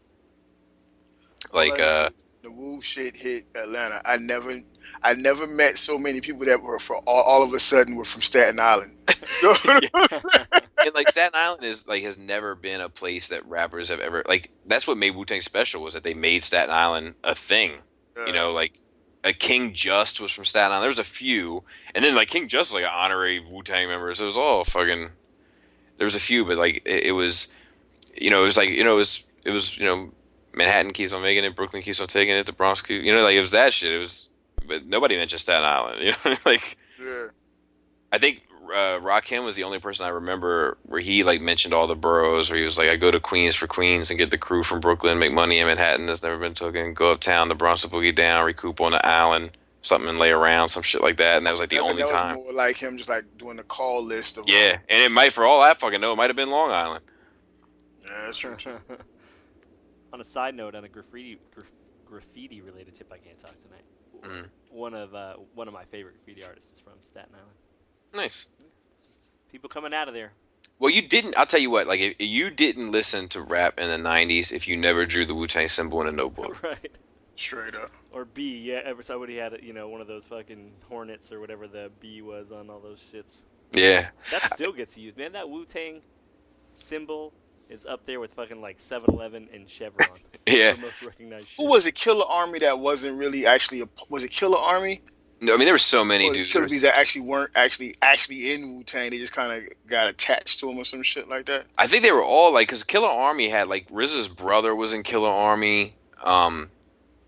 Like, 1.53 1.79
uh, 1.81 2.11
the 2.43 2.51
Wu 2.51 2.81
shit 2.83 3.17
hit 3.17 3.45
Atlanta. 3.55 4.01
I 4.05 4.17
never, 4.17 4.59
I 5.03 5.15
never 5.15 5.47
met 5.47 5.79
so 5.79 5.99
many 5.99 6.21
people 6.21 6.47
that 6.47 6.63
were 6.63 6.79
for 6.79 6.97
all, 6.99 7.23
all 7.23 7.43
of 7.43 7.53
a 7.53 7.59
sudden 7.59 7.97
were 7.97 8.05
from 8.05 8.23
Staten 8.23 8.61
Island. 8.61 8.93
You 9.43 9.49
know 9.65 9.89
what 9.93 10.13
I'm 10.13 10.19
saying? 10.19 10.47
and 10.85 10.95
like 10.95 11.09
Staten 11.09 11.39
Island 11.39 11.65
is 11.65 11.87
like 11.87 12.03
has 12.03 12.17
never 12.17 12.55
been 12.55 12.81
a 12.81 12.89
place 12.89 13.29
that 13.29 13.47
rappers 13.47 13.89
have 13.89 14.01
ever 14.01 14.23
like. 14.27 14.51
That's 14.67 14.87
what 14.87 14.97
made 14.97 15.15
Wu 15.17 15.25
Tang 15.25 15.41
special 15.41 15.83
was 15.83 15.95
that 15.95 16.05
they 16.05 16.15
made 16.15 16.45
Staten 16.45 16.75
Island 16.75 17.15
a 17.23 17.35
thing. 17.35 17.73
You 18.27 18.33
know, 18.33 18.53
like 18.53 18.81
a 19.25 19.33
King 19.33 19.75
Just 19.75 20.21
was 20.21 20.33
from 20.33 20.45
Staten 20.45 20.73
Island. 20.73 20.85
There 20.85 20.89
was 20.91 20.99
a 20.99 21.05
few, 21.05 21.65
and 21.95 22.05
then 22.05 22.15
like 22.15 22.29
King 22.29 22.49
Just 22.49 22.71
was 22.73 22.81
like 22.81 22.91
an 22.91 22.97
honorary 22.97 23.41
Wu 23.41 23.63
Tang 23.63 23.89
member. 23.89 24.15
So 24.15 24.25
it 24.25 24.27
was 24.27 24.37
all 24.37 24.65
fucking. 24.65 25.11
There 25.99 26.05
was 26.05 26.17
a 26.17 26.21
few, 26.21 26.45
but 26.45 26.57
like 26.57 26.83
it, 26.85 27.05
it 27.05 27.13
was, 27.13 27.49
you 28.15 28.31
know, 28.31 28.43
it 28.43 28.47
was 28.47 28.57
like 28.57 28.71
you 28.71 28.85
know 28.85 28.95
it 28.95 28.99
was 28.99 29.25
it 29.45 29.51
was 29.51 29.77
you 29.79 29.85
know 29.85 30.11
Manhattan 30.53 30.93
keeps 30.93 31.13
on 31.13 31.23
making 31.23 31.45
it, 31.45 31.55
Brooklyn 31.55 31.83
keeps 31.83 32.01
on 32.01 32.07
taking 32.07 32.35
it, 32.35 32.47
the 32.47 32.53
Bronx 32.53 32.81
keeps, 32.83 33.05
you 33.05 33.13
know, 33.13 33.23
like 33.23 33.35
it 33.35 33.41
was 33.41 33.51
that 33.51 33.73
shit. 33.75 33.93
It 33.93 33.99
was, 33.99 34.29
but 34.67 34.87
nobody 34.87 35.17
mentioned 35.17 35.41
Staten 35.41 35.65
Island. 35.65 36.01
You 36.03 36.13
know, 36.25 36.37
like 36.45 36.79
yeah. 37.01 37.27
I 38.13 38.19
think 38.19 38.43
uh, 38.71 38.99
Rakim 39.01 39.45
was 39.45 39.57
the 39.57 39.65
only 39.65 39.79
person 39.79 40.07
I 40.07 40.09
remember 40.09 40.79
where 40.83 41.01
he 41.01 41.23
like 41.23 41.41
mentioned 41.41 41.75
all 41.75 41.87
the 41.87 41.95
boroughs. 41.95 42.51
Where 42.51 42.59
he 42.59 42.65
was 42.65 42.79
like, 42.79 42.89
"I 42.89 42.97
go 42.97 43.11
to 43.11 43.21
Queens 43.21 43.55
for 43.55 43.67
Queens 43.67 44.11
and 44.11 44.19
get 44.19 44.31
the 44.31 44.39
crew 44.39 44.63
from 44.63 44.81
Brooklyn, 44.81 45.19
make 45.19 45.33
money 45.33 45.59
in 45.59 45.67
Manhattan 45.67 46.07
that's 46.07 46.23
never 46.23 46.39
been 46.39 46.55
taken, 46.55 46.95
go 46.95 47.13
uptown, 47.13 47.49
the 47.49 47.55
Bronx 47.55 47.83
to 47.83 47.89
boogie 47.89 48.15
down, 48.15 48.45
recoup 48.45 48.81
on 48.81 48.93
the 48.93 49.07
island, 49.07 49.51
something 49.87 50.09
and 50.09 50.19
lay 50.19 50.31
around, 50.31 50.69
some 50.71 50.83
shit 50.83 51.01
like 51.03 51.17
that." 51.19 51.37
And 51.39 51.47
that 51.47 51.51
was 51.53 51.61
like 51.61 51.71
the 51.71 51.77
That- 51.77 51.83
only 51.91 52.03
time. 52.03 52.37
more 52.37 52.53
like 52.53 52.77
him 52.77 52.97
just 52.97 53.09
like 53.09 53.25
doing 53.39 53.57
the 53.57 53.63
call 53.65 54.03
list 54.05 54.39
of 54.39 54.49
Yeah, 54.49 54.79
and 54.89 55.03
it 55.03 55.11
might, 55.11 55.33
for 55.33 55.45
all 55.45 55.61
I 55.63 55.75
fucking 55.75 56.01
know, 56.01 56.13
it 56.13 56.17
might 56.17 56.29
have 56.31 56.37
been 56.37 56.51
Long 56.51 56.71
Island. 56.71 57.05
yeah, 58.05 58.23
that's 58.25 58.37
true. 58.37 58.57
on 60.13 60.21
a 60.21 60.25
side 60.25 60.55
note, 60.55 60.75
on 60.75 60.85
a 60.85 60.89
graffiti 60.89 61.39
graf- 61.55 61.71
graffiti 62.05 62.61
related 62.61 62.95
tip, 62.95 63.13
I 63.13 63.19
can't 63.19 63.39
talk 63.39 63.55
tonight. 63.61 63.85
Mhm. 64.23 64.49
One 64.71 64.95
of 64.95 65.15
uh, 65.15 65.35
one 65.55 65.69
of 65.69 65.75
my 65.75 65.85
favorite 65.85 66.15
graffiti 66.17 66.45
artists 66.45 66.73
is 66.73 66.81
from 66.81 66.95
Staten 67.03 67.35
Island. 67.35 67.57
Nice. 68.15 68.47
It's 68.93 69.07
just 69.07 69.33
people 69.51 69.69
coming 69.69 69.93
out 69.95 70.09
of 70.09 70.15
there. 70.15 70.33
Well, 70.79 70.91
you 70.91 71.01
didn't. 71.03 71.37
I'll 71.39 71.47
tell 71.47 71.61
you 71.61 71.71
what. 71.71 71.87
Like, 71.87 72.01
if 72.01 72.17
you 72.19 72.51
didn't 72.51 72.91
listen 72.91 73.29
to 73.29 73.41
rap 73.41 73.79
in 73.79 73.89
the 73.89 73.97
'90s, 74.09 74.53
if 74.53 74.69
you 74.69 74.77
never 74.77 75.07
drew 75.07 75.25
the 75.25 75.35
Wu 75.35 75.47
Tang 75.47 75.69
symbol 75.69 76.01
in 76.03 76.07
a 76.07 76.13
notebook. 76.13 76.63
right. 76.63 76.91
Straight 77.37 77.77
up. 77.77 77.91
Or 78.13 78.25
B, 78.25 78.59
yeah, 78.59 78.81
ever 78.85 79.03
somebody 79.03 79.37
had 79.37 79.59
you 79.63 79.73
know 79.73 79.89
one 79.89 80.01
of 80.01 80.07
those 80.07 80.27
fucking 80.27 80.73
hornets 80.89 81.33
or 81.33 81.41
whatever 81.41 81.69
the 81.69 81.91
B 82.01 82.23
was 82.23 82.51
on 82.51 82.71
all 82.71 82.81
those 82.81 82.99
shits. 83.01 83.39
Yeah. 83.73 84.09
That 84.31 84.51
still 84.55 84.73
gets 84.73 84.97
used, 84.97 85.19
man. 85.19 85.33
That 85.33 85.49
Wu 85.51 85.65
Tang 85.65 86.01
symbol 86.73 87.33
is 87.69 87.85
up 87.85 88.05
there 88.07 88.21
with 88.21 88.33
fucking 88.33 88.61
like 88.61 88.79
7-Eleven 88.79 89.49
and 89.53 89.69
Chevron. 89.69 90.09
Yeah. 90.49 90.75
The 90.75 90.79
most 90.83 91.03
recognized. 91.03 91.49
Who 91.59 91.69
was 91.69 91.89
it? 91.89 91.97
Killer 91.97 92.25
Army 92.25 92.61
that 92.61 92.79
wasn't 92.79 93.19
really 93.19 93.45
actually 93.47 93.81
a 93.81 93.87
was 94.09 94.23
it 94.23 94.31
Killer 94.31 94.57
Army? 94.59 95.03
No, 95.41 95.55
I 95.55 95.57
mean 95.57 95.65
there 95.67 95.75
were 95.75 95.79
so 95.79 96.05
many 96.05 96.29
Or 96.29 96.35
dudes. 96.35 96.53
Killer 96.53 96.69
Bees 96.69 96.83
that 96.83 96.97
actually 96.97 97.23
weren't 97.23 97.51
actually 97.57 97.97
actually 98.01 98.53
in 98.55 98.73
Wu 98.77 98.85
Tang. 98.85 99.11
They 99.11 99.19
just 99.19 99.33
kind 99.33 99.51
of 99.53 99.69
got 99.89 100.09
attached 100.09 100.61
to 100.61 100.71
him 100.71 100.79
or 100.79 100.85
some 100.85 101.03
shit 101.03 101.29
like 101.29 101.47
that. 101.47 101.67
I 101.77 101.89
think 101.89 102.05
they 102.05 102.13
were 102.13 102.23
all 102.23 102.53
like, 102.53 102.69
because 102.69 102.85
Killer 102.85 103.09
Army 103.09 103.49
had 103.49 103.67
like 103.67 103.89
RZA's 103.91 104.29
brother 104.29 104.73
was 104.73 104.93
in 104.93 105.03
Killer 105.03 105.29
Army, 105.29 105.97
um, 106.23 106.71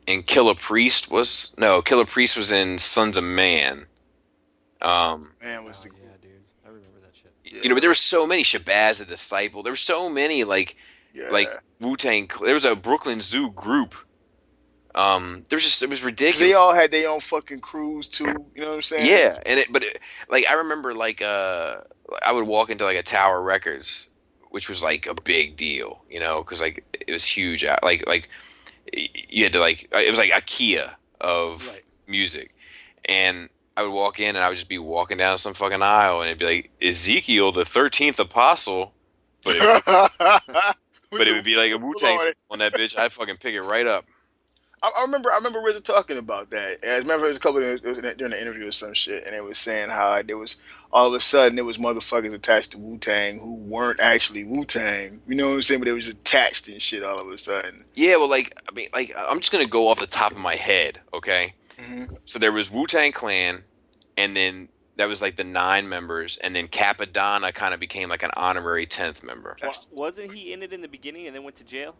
and 0.08 0.26
Killah 0.26 0.58
Priest 0.58 1.10
was 1.10 1.52
no 1.56 1.82
Killah 1.82 2.08
Priest 2.08 2.36
was 2.36 2.50
in 2.50 2.78
Sunz 2.78 3.16
of 3.16 3.24
Man. 3.24 3.86
Um, 4.80 5.32
Man, 5.42 5.64
was 5.64 5.84
the 5.84 5.90
Oh, 5.90 5.96
yeah, 6.02 6.10
dude. 6.20 6.30
I 6.64 6.68
remember 6.68 7.00
that 7.02 7.14
shit. 7.14 7.32
you 7.44 7.68
know, 7.68 7.74
but 7.74 7.80
there 7.80 7.90
were 7.90 7.94
so 7.94 8.26
many 8.26 8.42
Shabazz 8.42 8.98
the 8.98 9.04
Disciple. 9.04 9.62
There 9.62 9.72
were 9.72 9.76
so 9.76 10.08
many 10.08 10.44
like 10.44 10.76
yeah. 11.14 11.28
like 11.30 11.48
Wu 11.80 11.96
Tang. 11.96 12.28
There 12.44 12.54
was 12.54 12.64
a 12.64 12.74
Brooklyn 12.74 13.20
Zoo 13.20 13.52
group. 13.52 13.94
Um, 14.94 15.44
there 15.48 15.56
was 15.56 15.62
just 15.62 15.82
it 15.82 15.90
was 15.90 16.02
ridiculous. 16.02 16.40
they 16.40 16.54
all 16.54 16.74
had 16.74 16.90
their 16.90 17.08
own 17.08 17.20
fucking 17.20 17.60
crews 17.60 18.08
too. 18.08 18.24
You 18.54 18.62
know 18.62 18.68
what 18.68 18.74
I'm 18.76 18.82
saying? 18.82 19.06
Yeah, 19.06 19.38
and 19.46 19.60
it, 19.60 19.72
but 19.72 19.84
it, 19.84 20.00
like 20.28 20.46
I 20.46 20.54
remember, 20.54 20.94
like 20.94 21.22
uh, 21.22 21.78
I 22.24 22.32
would 22.32 22.46
walk 22.46 22.70
into 22.70 22.84
like 22.84 22.96
a 22.96 23.02
Tower 23.02 23.42
Records, 23.42 24.08
which 24.50 24.68
was 24.68 24.82
like 24.82 25.06
a 25.06 25.14
big 25.14 25.56
deal, 25.56 26.02
you 26.10 26.18
know, 26.18 26.42
because 26.42 26.60
like 26.60 26.84
it 27.06 27.12
was 27.12 27.24
huge. 27.24 27.64
Like 27.82 28.06
like 28.06 28.28
y- 28.32 28.47
you 28.92 29.44
had 29.44 29.52
to 29.52 29.60
like 29.60 29.88
uh, 29.94 29.98
it 29.98 30.10
was 30.10 30.18
like 30.18 30.30
IKEA 30.30 30.92
of 31.20 31.66
Right. 31.68 31.82
music, 32.06 32.54
and 33.04 33.48
I 33.76 33.82
would 33.82 33.92
walk 33.92 34.18
in 34.20 34.34
and 34.36 34.38
I 34.38 34.48
would 34.48 34.56
just 34.56 34.68
be 34.68 34.78
walking 34.78 35.18
down 35.18 35.38
some 35.38 35.54
fucking 35.54 35.82
aisle 35.82 36.20
and 36.20 36.28
it'd 36.28 36.38
be 36.38 36.44
like 36.46 36.70
Ezekiel, 36.82 37.52
the 37.52 37.64
thirteenth 37.64 38.18
apostle, 38.20 38.92
but 39.44 39.56
it, 39.56 39.82
but 41.10 41.28
it 41.28 41.32
would 41.32 41.44
be 41.44 41.56
like 41.56 41.72
a 41.72 41.78
Wu 41.78 41.92
Tang 41.94 42.18
on 42.50 42.58
that 42.60 42.74
bitch. 42.74 42.98
I'd 42.98 43.12
fucking 43.12 43.36
pick 43.36 43.54
it 43.54 43.62
right 43.62 43.86
up. 43.86 44.04
I, 44.82 44.92
I 44.98 45.02
remember 45.02 45.30
I 45.30 45.36
remember 45.36 45.60
RZA 45.60 45.82
talking 45.82 46.18
about 46.18 46.50
that. 46.50 46.84
As 46.84 47.04
a 47.04 47.06
matter 47.06 47.14
of 47.16 47.20
fact, 47.20 47.24
it 47.24 47.28
was 47.28 47.36
a 47.36 47.40
couple 47.40 47.60
of 47.60 47.66
it 47.66 47.84
was 47.84 47.98
during 48.16 48.32
an 48.32 48.38
interview 48.38 48.68
or 48.68 48.72
some 48.72 48.94
shit, 48.94 49.26
and 49.26 49.34
it 49.34 49.44
was 49.44 49.58
saying 49.58 49.90
how 49.90 50.22
there 50.22 50.38
was 50.38 50.56
all 50.92 51.08
of 51.08 51.14
a 51.14 51.20
sudden 51.20 51.56
there 51.56 51.64
was 51.64 51.78
motherfuckers 51.78 52.32
attached 52.34 52.72
to 52.72 52.78
Wu 52.78 52.98
Tang 52.98 53.38
who 53.38 53.56
weren't 53.56 54.00
actually 54.00 54.44
Wu 54.44 54.64
Tang. 54.64 55.20
You 55.26 55.36
know 55.36 55.48
what 55.48 55.54
I'm 55.54 55.62
saying? 55.62 55.80
But 55.80 55.86
they 55.86 55.92
was 55.92 56.08
attached 56.08 56.68
and 56.68 56.80
shit 56.80 57.02
all 57.02 57.20
of 57.20 57.28
a 57.28 57.38
sudden. 57.38 57.84
Yeah, 57.94 58.16
well, 58.16 58.30
like 58.30 58.56
I 58.68 58.74
mean, 58.74 58.88
like 58.92 59.12
I'm 59.16 59.40
just 59.40 59.52
gonna 59.52 59.66
go 59.66 59.88
off 59.88 59.98
the 59.98 60.06
top 60.06 60.32
of 60.32 60.38
my 60.38 60.54
head, 60.56 61.00
okay? 61.12 61.54
Mm-hmm. 61.78 62.14
So 62.24 62.38
there 62.38 62.52
was 62.52 62.70
Wu 62.70 62.86
Tang 62.86 63.12
Clan, 63.12 63.64
and 64.16 64.36
then 64.36 64.68
that 64.96 65.08
was 65.08 65.22
like 65.22 65.36
the 65.36 65.44
nine 65.44 65.88
members, 65.88 66.38
and 66.38 66.54
then 66.54 66.68
Cappadonna 66.68 67.54
kind 67.54 67.72
of 67.72 67.80
became 67.80 68.08
like 68.08 68.22
an 68.22 68.32
honorary 68.36 68.84
tenth 68.84 69.22
member. 69.22 69.56
Wa- 69.62 69.72
wasn't 69.92 70.32
he 70.32 70.52
in 70.52 70.62
it 70.62 70.72
in 70.72 70.82
the 70.82 70.88
beginning 70.88 71.26
and 71.26 71.34
then 71.34 71.44
went 71.44 71.56
to 71.56 71.64
jail? 71.64 71.94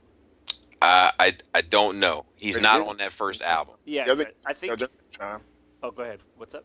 Uh, 0.80 1.10
I 1.18 1.36
I 1.54 1.60
don't 1.62 1.98
know. 1.98 2.24
He's 2.36 2.54
But 2.56 2.62
not 2.62 2.82
he- 2.82 2.88
on 2.88 2.96
that 2.98 3.12
first 3.12 3.42
album. 3.42 3.76
Yeah, 3.84 4.04
Yeah, 4.06 4.12
I 4.12 4.16
think- 4.16 4.34
I 4.46 4.52
think. 4.52 4.80
Yeah, 4.80 4.86
time. 5.12 5.40
Oh, 5.82 5.90
go 5.90 6.02
ahead. 6.02 6.20
What's 6.36 6.54
up? 6.54 6.64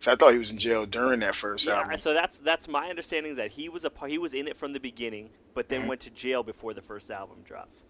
So 0.00 0.12
I 0.12 0.14
thought 0.16 0.32
he 0.32 0.38
was 0.38 0.50
in 0.52 0.58
jail 0.58 0.86
during 0.86 1.20
that 1.20 1.34
first 1.34 1.66
Yeah, 1.66 1.80
album. 1.80 1.96
so 1.98 2.14
that's 2.14 2.38
that's 2.38 2.68
my 2.68 2.88
understanding 2.88 3.32
is 3.32 3.36
that 3.38 3.50
he 3.50 3.68
was 3.68 3.84
a 3.84 3.90
part, 3.90 4.10
he 4.10 4.18
was 4.18 4.32
in 4.32 4.46
it 4.46 4.56
from 4.56 4.72
the 4.72 4.78
beginning, 4.80 5.30
but 5.54 5.68
then 5.68 5.82
Mhm. 5.82 5.88
went 5.88 6.00
to 6.02 6.10
jail 6.10 6.42
before 6.42 6.72
the 6.72 6.80
first 6.82 7.10
album 7.10 7.42
dropped. 7.42 7.82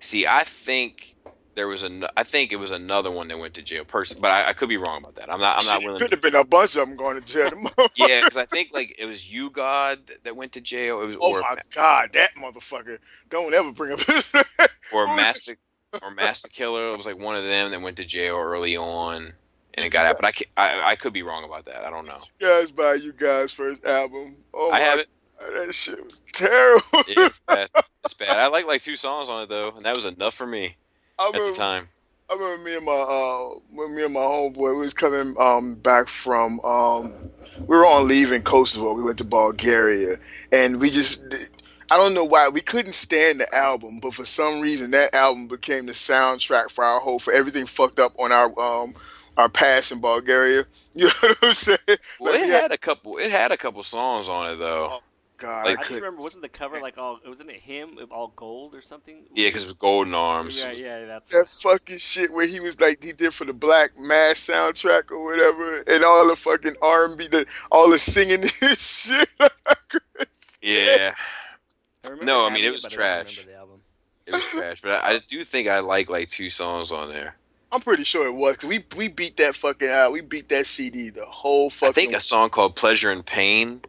See, 0.00 0.26
I 0.26 0.44
think 0.44 1.16
there 1.56 1.66
was 1.66 1.82
a. 1.82 2.08
I 2.16 2.22
think 2.22 2.52
it 2.52 2.56
was 2.56 2.70
another 2.70 3.10
one 3.10 3.26
that 3.28 3.38
went 3.38 3.54
to 3.54 3.62
jail. 3.62 3.84
Person, 3.84 4.18
but 4.20 4.30
I, 4.30 4.50
I 4.50 4.52
could 4.52 4.68
be 4.68 4.76
wrong 4.76 4.98
about 4.98 5.16
that. 5.16 5.32
I'm 5.32 5.40
not. 5.40 5.60
I'm 5.60 5.66
not 5.66 5.82
willing. 5.82 5.98
Could 5.98 6.10
To, 6.10 6.16
have 6.16 6.22
been 6.22 6.34
a 6.40 6.44
bunch 6.44 6.76
of 6.76 6.86
them 6.86 6.96
going 6.96 7.20
to 7.20 7.26
jail. 7.26 7.50
yeah, 7.96 8.20
because 8.22 8.36
I 8.36 8.44
think 8.52 8.70
like 8.72 8.94
it 8.98 9.06
was 9.06 9.30
U-God, 9.30 9.98
that 10.22 10.36
went 10.36 10.52
to 10.52 10.60
jail. 10.60 11.02
It 11.02 11.06
was 11.06 11.16
Oh 11.20 11.40
my 11.40 11.56
god, 11.74 12.10
that 12.12 12.30
motherfucker! 12.40 12.98
Don't 13.28 13.52
ever 13.54 13.72
bring 13.72 13.92
up 13.92 14.00
or 14.92 15.06
Master 15.16 15.54
or 16.02 16.10
Masta 16.12 16.48
Killa. 16.48 16.92
It 16.92 16.96
was 16.96 17.06
like 17.06 17.18
one 17.18 17.34
of 17.36 17.44
them 17.44 17.70
that 17.72 17.80
went 17.80 17.96
to 17.96 18.04
jail 18.04 18.36
early 18.36 18.76
on 18.76 19.32
and 19.74 19.84
it 19.86 19.90
got 19.90 20.06
out. 20.06 20.16
But 20.20 20.44
I, 20.56 20.62
I 20.62 20.90
I 20.90 20.96
could 20.96 21.12
be 21.12 21.22
wrong 21.22 21.44
about 21.44 21.64
that. 21.64 21.84
I 21.84 21.90
don't 21.90 22.06
know. 22.06 22.18
guys 22.38 22.70
buy 22.70 22.94
you 22.94 23.12
guys' 23.12 23.52
first 23.52 23.84
album. 23.84 24.36
Oh 24.54 24.70
I 24.72 24.80
have 24.80 24.98
it. 24.98 25.08
That 25.38 25.74
shit 25.74 26.02
was 26.04 26.22
terrible. 26.32 26.82
Yeah, 27.08 27.26
it's 27.26 27.40
bad. 27.40 27.68
It's 28.04 28.14
bad. 28.14 28.38
I 28.38 28.46
like 28.48 28.66
like 28.66 28.82
two 28.82 28.96
songs 28.96 29.28
on 29.28 29.42
it 29.42 29.48
though, 29.48 29.70
and 29.76 29.84
that 29.84 29.94
was 29.96 30.06
enough 30.06 30.34
for 30.34 30.46
me 30.46 30.76
I 31.18 31.26
at 31.28 31.32
the 31.32 31.38
remember, 31.38 31.56
time. 31.56 31.88
I 32.30 32.34
remember 32.34 32.64
me 32.64 32.76
and 32.76 32.84
my 32.84 32.92
uh, 32.92 33.58
when 33.70 33.94
me 33.96 34.04
and 34.04 34.14
my 34.14 34.20
homeboy 34.20 34.76
we 34.76 34.82
was 34.84 34.94
coming 34.94 35.34
um 35.40 35.74
back 35.76 36.08
from 36.08 36.60
um 36.60 37.14
we 37.60 37.76
were 37.76 37.86
on 37.86 38.06
leave 38.08 38.32
in 38.32 38.42
Kosovo. 38.42 38.92
We 38.94 39.02
went 39.02 39.18
to 39.18 39.24
Bulgaria, 39.24 40.16
and 40.52 40.80
we 40.80 40.90
just 40.90 41.24
I 41.90 41.96
don't 41.96 42.14
know 42.14 42.24
why 42.24 42.48
we 42.48 42.60
couldn't 42.60 42.94
stand 42.94 43.40
the 43.40 43.54
album, 43.54 44.00
but 44.00 44.12
for 44.14 44.24
some 44.24 44.60
reason 44.60 44.90
that 44.90 45.14
album 45.14 45.46
became 45.46 45.86
the 45.86 45.92
soundtrack 45.92 46.70
for 46.70 46.84
our 46.84 47.00
whole 47.00 47.18
for 47.18 47.32
everything 47.32 47.66
fucked 47.66 48.00
up 48.00 48.12
on 48.18 48.32
our 48.32 48.48
um 48.60 48.94
our 49.36 49.48
past 49.48 49.92
in 49.92 50.00
Bulgaria. 50.00 50.64
You 50.94 51.04
know 51.04 51.12
what 51.20 51.38
I'm 51.42 51.52
saying? 51.52 51.78
Well, 52.18 52.32
Like, 52.32 52.40
it 52.40 52.44
we 52.46 52.50
had- 52.50 52.62
had 52.62 52.72
a 52.72 52.78
couple. 52.78 53.18
It 53.18 53.30
had 53.30 53.52
a 53.52 53.56
couple 53.58 53.82
songs 53.82 54.28
on 54.30 54.50
it 54.50 54.56
though. 54.56 55.02
God, 55.38 55.66
like- 55.66 55.78
I 55.78 55.80
I 55.80 55.84
just 55.84 55.90
remember 56.00 56.22
wasn't 56.22 56.42
the 56.42 56.48
cover 56.48 56.78
like 56.80 56.96
all 56.98 57.18
wasn't 57.26 57.50
it 57.50 57.60
him 57.60 57.98
all 58.10 58.32
gold 58.36 58.74
or 58.74 58.80
something? 58.80 59.24
Yeah, 59.34 59.48
because 59.48 59.64
it 59.64 59.66
was 59.66 59.72
Golden 59.74 60.14
Arms. 60.14 60.58
yeah, 60.58 60.72
yeah, 60.72 61.04
that's 61.04 61.30
that 61.32 61.46
fucking 61.48 61.98
shit 61.98 62.32
where 62.32 62.46
he 62.46 62.60
was 62.60 62.80
like 62.80 63.02
he 63.04 63.12
did 63.12 63.34
for 63.34 63.44
the 63.44 63.52
Black 63.52 63.98
Mass 63.98 64.38
soundtrack 64.48 65.10
or 65.10 65.22
whatever, 65.24 65.82
and 65.86 66.04
all 66.04 66.26
the 66.28 66.36
fucking 66.36 66.76
R 66.80 67.04
and 67.06 67.18
B, 67.18 67.26
the 67.28 67.46
all 67.70 67.90
the 67.90 67.98
singing 67.98 68.42
and 68.62 68.78
shit. 68.78 69.28
Yeah, 70.62 71.12
I 72.04 72.24
No, 72.24 72.46
I 72.46 72.50
mean, 72.52 72.64
it 72.64 72.72
was 72.72 72.82
but 72.82 72.96
remember 72.96 73.24
trash. 73.30 73.44
the 73.46 73.54
album. 73.54 73.80
it 74.26 74.34
was 74.34 74.42
trash. 74.46 74.80
But 74.82 75.04
I, 75.04 75.14
I 75.14 75.18
do 75.18 75.44
think 75.44 75.68
I 75.68 75.78
like 75.80 76.08
like 76.08 76.28
two 76.28 76.50
songs 76.50 76.90
on 76.90 77.08
there. 77.10 77.36
I'm 77.70 77.80
pretty 77.80 78.04
sure 78.04 78.26
it 78.26 78.34
was 78.34 78.56
because 78.56 78.68
we 78.68 78.84
we 78.96 79.08
beat 79.08 79.36
that 79.36 79.54
fucking 79.54 79.88
out. 79.88 80.12
We 80.12 80.22
beat 80.22 80.48
that 80.48 80.66
CD 80.66 81.10
the 81.10 81.24
whole 81.24 81.70
fucking. 81.70 81.88
I 81.90 81.92
think 81.92 82.14
a 82.16 82.20
song 82.20 82.50
called 82.50 82.74
Pleasure 82.74 83.10
and 83.12 83.24
Pain. 83.24 83.80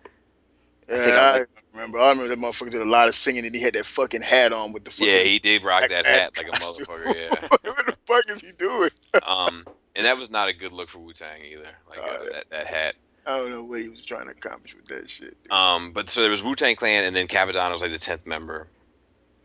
Yeah, 0.89 1.03
think 1.03 1.17
I 1.17 1.19
I, 1.29 1.37
like- 1.39 1.47
remember. 1.73 1.99
I 1.99 2.09
remember 2.09 2.27
that 2.29 2.39
motherfucker 2.39 2.71
did 2.71 2.81
a 2.81 2.85
lot 2.85 3.07
of 3.07 3.15
singing, 3.15 3.45
and 3.45 3.53
he 3.53 3.61
had 3.61 3.73
that 3.73 3.85
fucking 3.85 4.21
hat 4.21 4.53
on 4.53 4.71
with 4.73 4.85
the 4.85 4.91
fucking. 4.91 5.13
Yeah, 5.13 5.19
he 5.21 5.39
did 5.39 5.63
rock 5.63 5.87
that 5.89 6.05
Mass 6.05 6.29
hat 6.35 6.37
like 6.37 6.47
a 6.47 6.51
motherfucker. 6.59 7.15
Yeah. 7.15 7.47
what 7.49 7.85
the 7.85 7.95
fuck 8.05 8.29
is 8.29 8.41
he 8.41 8.51
doing? 8.53 8.89
Um, 9.27 9.65
and 9.95 10.05
that 10.05 10.17
was 10.17 10.29
not 10.29 10.47
a 10.47 10.53
good 10.53 10.71
look 10.73 10.89
for 10.89 10.99
Wu 10.99 11.13
Tang 11.13 11.41
either. 11.43 11.67
Like 11.89 11.99
uh, 11.99 12.23
that 12.31 12.49
that 12.51 12.67
hat. 12.67 12.95
I 13.25 13.37
don't 13.37 13.49
know 13.49 13.63
what 13.63 13.81
he 13.81 13.89
was 13.89 14.05
trying 14.05 14.25
to 14.27 14.31
accomplish 14.31 14.73
with 14.75 14.87
that 14.87 15.09
shit. 15.09 15.35
dude. 15.43 15.51
Um, 15.51 15.91
but 15.91 16.09
so 16.09 16.21
there 16.21 16.31
was 16.31 16.41
Wu 16.41 16.55
Tang 16.55 16.77
Clan, 16.77 17.03
and 17.03 17.13
then 17.13 17.27
Cappadonna 17.27 17.73
was 17.73 17.81
like 17.81 17.91
the 17.91 17.97
tenth 17.97 18.25
member, 18.25 18.67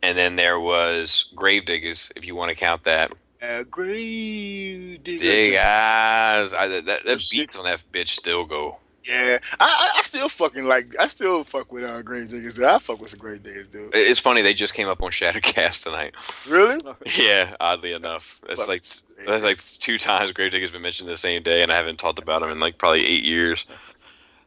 and 0.05 0.17
then 0.17 0.37
there 0.37 0.61
was 0.61 1.31
Gravediggaz, 1.35 2.13
if 2.15 2.25
you 2.25 2.37
want 2.37 2.51
to 2.51 2.55
count 2.55 2.85
that. 2.85 3.11
Uh, 3.43 3.65
great. 3.69 4.99
Dig 5.03 5.53
guys, 5.55 6.53
I, 6.53 6.69
that, 6.69 6.85
that, 6.87 7.05
that 7.07 7.27
beats 7.31 7.57
on 7.57 7.65
that 7.65 7.83
bitch 7.93 8.11
still 8.11 8.45
go. 8.45 8.79
Yeah, 9.05 9.39
I, 9.59 9.65
I 9.65 9.99
I 9.99 10.03
still 10.03 10.29
fucking 10.29 10.65
like. 10.65 10.95
I 11.01 11.09
still 11.09 11.43
fuck 11.45 11.73
with 11.73 11.83
uh, 11.85 12.03
Gravediggaz. 12.03 12.55
Dude. 12.55 12.65
I 12.65 12.79
fuck 12.79 13.01
with 13.01 13.11
some 13.11 13.19
Gravediggaz, 13.19 13.71
dude. 13.71 13.91
It's 13.95 14.21
funny 14.21 14.43
they 14.43 14.55
just 14.55 14.75
came 14.75 14.87
up 14.89 15.03
on 15.03 15.11
Shattercast 15.11 15.83
tonight. 15.83 16.15
Really? 16.49 16.79
Yeah, 17.17 17.57
oddly 17.59 17.93
enough, 17.93 18.41
that's 18.47 18.61
Fuck. 18.61 18.69
like 18.69 18.85
that's 19.27 19.43
like 19.45 19.59
two 19.59 19.99
times 19.99 20.31
Gravediggaz 20.33 20.71
been 20.73 20.83
mentioned 20.83 21.09
the 21.09 21.17
same 21.17 21.43
day, 21.43 21.63
and 21.63 21.73
I 21.73 21.77
haven't 21.77 21.99
talked 21.99 22.19
about 22.21 22.43
them 22.43 22.51
in 22.51 22.61
like 22.61 22.79
probably 22.79 23.05
eight 23.07 23.25
years. 23.25 23.67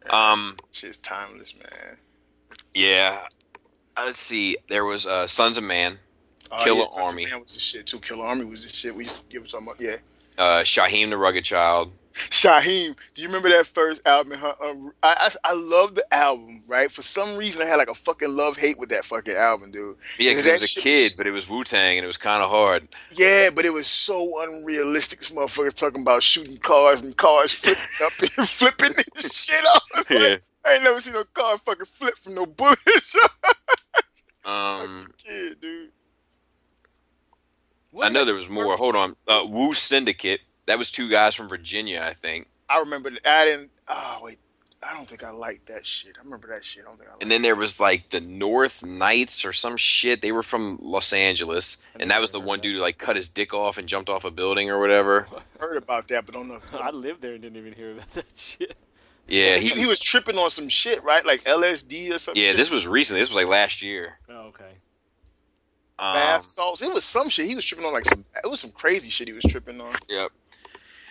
Um, 0.10 0.56
Shit's 0.72 0.98
timeless, 1.00 1.54
man. 1.58 1.98
yeah. 2.74 3.22
Uh, 3.98 4.04
Let's 4.08 4.20
see. 4.20 4.58
There 4.70 4.86
was 4.86 5.06
uh, 5.08 5.26
Sunz 5.28 5.58
of 5.58 5.64
Man, 5.64 5.98
Oh, 6.52 6.64
Killer 6.64 6.80
yeah, 6.82 6.86
Sons 6.88 6.98
of 6.98 7.04
Army. 7.18 7.26
Man 7.26 7.42
was 7.42 7.54
the 7.56 7.60
shit 7.60 7.86
too. 7.88 8.00
Killer 8.00 8.26
Army 8.26 8.46
was 8.46 8.64
the 8.64 8.74
shit. 8.74 8.94
We 8.96 9.04
used 9.06 9.22
to 9.22 9.26
give 9.28 9.44
it 9.44 9.50
some. 9.50 9.68
Yeah. 9.80 9.96
uh, 10.38 10.62
Shyheim 10.64 11.10
the 11.10 11.18
Rugged 11.18 11.44
Child. 11.46 11.92
Shyheim, 12.16 12.96
do 13.14 13.22
you 13.22 13.28
remember 13.28 13.50
that 13.50 13.68
first 13.68 14.06
album? 14.08 14.38
Huh? 14.40 14.54
Um, 14.64 14.94
I, 15.04 15.30
I 15.46 15.52
I 15.52 15.54
love 15.54 15.96
the 15.96 16.14
album, 16.14 16.64
right? 16.66 16.90
For 16.90 17.02
some 17.02 17.36
reason, 17.36 17.62
I 17.62 17.66
had 17.66 17.76
like 17.76 17.90
a 17.90 17.94
fucking 17.94 18.34
love 18.34 18.56
hate 18.58 18.80
with 18.80 18.88
that 18.90 19.04
fucking 19.04 19.36
album, 19.36 19.72
dude. 19.72 19.98
Yeah, 20.18 20.32
Because 20.32 20.46
because 20.46 20.48
it 20.48 20.62
was 20.62 20.78
a 20.78 20.82
kid, 20.82 21.04
was- 21.04 21.14
but 21.16 21.28
it 21.28 21.32
was 21.32 21.50
Wu 21.50 21.64
Tang, 21.66 21.98
and 21.98 22.06
it 22.06 22.08
was 22.08 22.18
kind 22.18 22.42
of 22.42 22.50
hard. 22.50 22.88
Yeah, 23.12 23.50
but 23.54 23.66
it 23.66 23.74
was 23.74 23.88
so 23.88 24.32
unrealistic. 24.44 25.20
This 25.20 25.32
motherfucker's 25.32 25.74
talking 25.74 26.02
about 26.04 26.24
shooting 26.24 26.58
cars 26.58 27.02
and 27.04 27.16
cars 27.18 27.52
flipping 27.54 27.84
up 28.06 28.14
and 28.22 28.30
flipping 28.50 28.94
and 28.96 29.32
shit 29.32 29.66
off. 29.66 29.84
It's 29.98 30.10
like, 30.10 30.20
Yeah. 30.22 30.36
I 30.66 30.74
ain't 30.76 30.84
never 30.84 31.02
seen 31.02 31.14
no 31.14 31.24
car 31.34 31.58
fucking 31.58 31.86
flip 31.86 32.18
from 32.18 32.36
no 32.36 32.46
bullets. 32.46 33.16
Um, 34.46 35.08
Kid, 35.18 35.60
dude. 35.62 35.92
I 38.02 38.10
know 38.10 38.26
there 38.26 38.36
was 38.36 38.50
more. 38.50 38.76
Hold 38.78 38.96
on. 38.96 39.16
Uh, 39.28 39.44
Wu 39.48 39.74
Syndicate. 39.74 40.42
That 40.68 40.78
was 40.78 40.92
two 40.92 41.10
guys 41.10 41.36
from 41.36 41.48
Virginia, 41.48 42.02
I 42.04 42.14
think. 42.14 42.48
I 42.70 42.80
remember 42.80 43.10
that. 43.12 43.28
I 43.28 43.46
didn't. 43.46 43.72
Oh 43.88 44.20
wait, 44.24 44.40
I 44.82 44.94
don't 44.94 45.08
think 45.08 45.24
I 45.24 45.30
liked 45.32 45.68
that 45.68 45.86
shit. 45.86 46.14
I 46.20 46.24
remember 46.24 46.48
that 46.48 46.64
shit. 46.64 46.84
I 46.84 46.88
don't 46.88 46.98
think 46.98 47.10
I. 47.10 47.14
Liked 47.14 47.24
And 47.24 47.32
then 47.32 47.42
there 47.42 47.56
was 47.56 47.80
like 47.80 48.10
the 48.10 48.20
North 48.20 48.84
Knights 48.84 49.46
or 49.46 49.54
some 49.54 49.78
shit. 49.78 50.22
They 50.22 50.32
were 50.32 50.44
from 50.44 50.80
Los 50.82 51.14
Angeles, 51.14 51.78
and 52.00 52.10
that 52.12 52.22
was 52.22 52.32
the 52.32 52.40
one 52.40 52.60
dude 52.60 52.76
who 52.76 52.82
like 52.82 52.98
cut 52.98 53.16
his 53.16 53.28
dick 53.28 53.54
off 53.54 53.78
and 53.78 53.88
jumped 53.88 54.10
off 54.10 54.26
a 54.26 54.32
building 54.32 54.70
or 54.70 54.80
whatever. 54.80 55.28
heard 55.60 55.78
about 55.78 56.08
that, 56.10 56.26
but 56.26 56.36
I 56.36 56.40
don't 56.40 56.48
know. 56.48 56.62
I 56.80 56.92
lived 56.92 57.22
there 57.22 57.34
and 57.34 57.42
didn't 57.42 57.58
even 57.58 57.74
hear 57.74 57.92
about 57.94 58.10
that 58.14 58.26
shit. 58.36 58.76
Yeah, 59.28 59.58
he, 59.58 59.70
he, 59.70 59.80
he 59.82 59.86
was 59.88 60.00
tripping 60.00 60.38
on 60.38 60.52
some 60.52 60.70
shit, 60.70 61.04
right? 61.04 61.26
Like 61.26 61.44
LSD 61.44 62.14
or 62.14 62.20
something. 62.20 62.42
yeah. 62.44 62.54
This 62.54 62.70
was 62.70 62.86
recently. 62.86 63.22
This 63.22 63.30
was 63.30 63.36
like 63.36 63.48
last 63.48 63.82
year. 63.82 64.20
Oh, 64.30 64.48
okay. 64.50 64.66
Um, 65.98 66.14
bath 66.14 66.44
salts. 66.44 66.82
It 66.82 66.94
was 66.94 67.06
some 67.06 67.30
shit. 67.30 67.48
He 67.48 67.56
was 67.56 67.66
tripping 67.66 67.86
on 67.86 67.94
like 67.94 68.06
some. 68.06 68.26
It 68.44 68.48
was 68.48 68.60
some 68.60 68.72
crazy 68.72 69.10
shit 69.10 69.28
he 69.28 69.34
was 69.34 69.46
tripping 69.46 69.80
on. 69.82 69.96
Yep. 70.10 70.32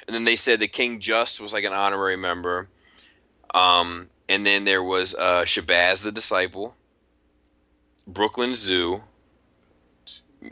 And 0.06 0.14
then 0.14 0.24
they 0.24 0.36
said 0.36 0.60
the 0.60 0.68
King 0.68 1.00
Just 1.00 1.40
was 1.40 1.52
like 1.52 1.64
an 1.64 1.72
honorary 1.72 2.16
member. 2.16 2.68
Um, 3.54 4.08
and 4.28 4.44
then 4.44 4.64
there 4.64 4.82
was 4.82 5.14
uh, 5.14 5.42
Shabazz 5.44 6.02
the 6.02 6.12
Disciple, 6.12 6.74
Brooklyn 8.06 8.56
Zoo, 8.56 9.04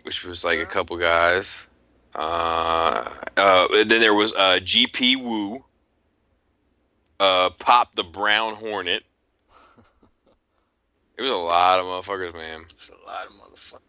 which 0.02 0.25
was 0.25 0.44
like 0.44 0.59
a 0.59 0.66
couple 0.66 0.97
guys. 0.97 1.66
Uh, 2.14 3.09
uh, 3.37 3.68
and 3.73 3.90
then 3.90 4.00
there 4.00 4.14
was 4.14 4.32
uh, 4.35 4.59
GP 4.62 5.23
Wu, 5.23 5.64
uh, 7.18 7.50
Pop 7.50 7.94
the 7.94 8.04
Brown 8.04 8.54
Hornet. 8.54 9.04
It 11.16 11.23
was 11.23 11.30
a 11.30 11.37
lot 11.37 11.78
of 11.78 11.87
motherfuckers, 11.87 12.35
man. 12.35 12.64
It's 12.71 12.90
a 12.90 13.06
lot 13.06 13.26
of 13.26 13.32
motherfuckers. 13.32 13.80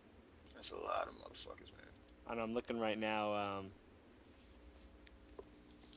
That's 0.53 0.71
a 0.71 0.77
lot 0.77 1.07
of 1.07 1.13
motherfuckers, 1.15 1.71
man. 1.71 1.87
And 2.29 2.41
I'm 2.41 2.53
looking 2.53 2.79
right 2.79 2.97
now 2.97 3.33
um, 3.33 3.65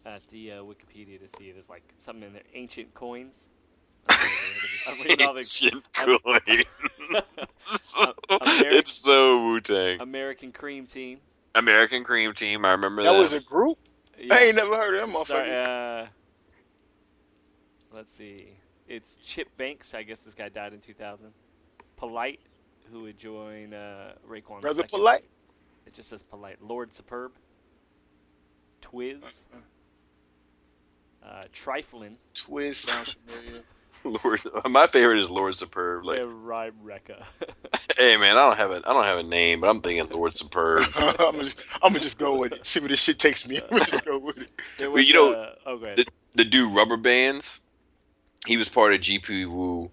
at 0.06 0.26
the 0.28 0.52
uh, 0.52 0.54
Wikipedia 0.62 1.18
to 1.20 1.28
see 1.36 1.50
there's 1.52 1.68
like 1.68 1.82
something 1.96 2.22
in 2.26 2.32
there. 2.32 2.42
Ancient 2.54 2.94
coins. 2.94 3.48
I'm 4.08 4.98
reading 5.04 5.26
all 5.26 5.34
the 5.34 5.40
Ancient 5.40 5.84
I'm- 5.96 6.16
American- 6.24 6.64
it's 8.30 8.92
so 8.92 9.42
Wu 9.46 9.60
Tang. 9.60 10.00
American 10.00 10.52
Cream 10.52 10.86
Team. 10.86 11.18
American 11.54 12.04
Cream 12.04 12.32
Team. 12.32 12.64
I 12.64 12.70
remember 12.72 13.02
that. 13.02 13.12
That 13.12 13.18
was 13.18 13.32
a 13.32 13.40
group. 13.40 13.78
Yeah. 14.18 14.34
I 14.34 14.38
ain't 14.44 14.56
never 14.56 14.76
heard 14.76 14.94
of 14.94 15.00
them 15.12 15.24
Start, 15.24 15.46
motherfuckers. 15.46 16.02
uh, 16.04 16.06
Let's 17.92 18.12
see. 18.14 18.50
It's 18.88 19.16
Chip 19.16 19.48
Banks. 19.56 19.92
I 19.94 20.02
guess 20.02 20.20
this 20.20 20.34
guy 20.34 20.48
died 20.48 20.72
in 20.72 20.80
2000. 20.80 21.32
Polite, 21.96 22.40
who 22.92 23.02
would 23.02 23.18
join 23.18 23.72
uh, 23.74 24.12
Raekwon. 24.28 24.60
Brother 24.60 24.82
second. 24.82 24.98
Polite. 24.98 25.26
It 25.86 25.94
just 25.94 26.08
says 26.10 26.22
Polite. 26.22 26.62
Lord 26.62 26.92
Superb. 26.92 27.32
Twiz. 28.82 29.42
Uh, 31.26 31.42
Triflin. 31.52 32.14
Twiz 32.34 32.76
sounds 32.76 33.16
familiar. 33.26 33.62
Lord, 34.04 34.40
my 34.70 34.86
favorite 34.86 35.18
is 35.18 35.30
Lord 35.30 35.54
Superb. 35.56 36.04
Like, 36.04 36.20
and 36.20 36.46
Rhyme 36.46 36.74
Rekka. 36.84 37.24
hey 37.98 38.16
man, 38.16 38.36
I 38.36 38.40
don't 38.48 38.56
have 38.56 38.70
a 38.70 38.76
I 38.76 38.92
don't 38.92 39.04
have 39.04 39.18
a 39.18 39.22
name, 39.24 39.60
but 39.60 39.68
I'm 39.68 39.80
thinking 39.80 40.08
Lord 40.16 40.32
Superb. 40.34 40.84
I'm 40.96 41.16
gonna 41.16 41.38
just, 41.38 41.60
I'm 41.82 41.90
gonna 41.90 42.00
just 42.00 42.18
go 42.18 42.36
with 42.38 42.52
it. 42.52 42.64
See 42.64 42.78
where 42.78 42.88
this 42.88 43.02
shit 43.02 43.18
takes 43.18 43.48
me. 43.48 43.58
I'm 43.58 43.68
gonna 43.70 43.84
just 43.84 44.04
go 44.04 44.18
with 44.18 44.38
it. 44.38 44.52
There 44.78 44.90
Well, 44.90 45.02
you 45.02 45.14
know, 45.14 45.32
uh, 45.32 45.54
oh, 45.66 45.78
go 45.78 45.94
the, 45.96 46.06
the 46.36 46.44
dude 46.44 46.72
Rubber 46.74 46.96
Bands, 46.96 47.58
he 48.46 48.56
was 48.56 48.68
part 48.68 48.92
of 48.94 49.00
GP 49.00 49.46
Wu. 49.48 49.90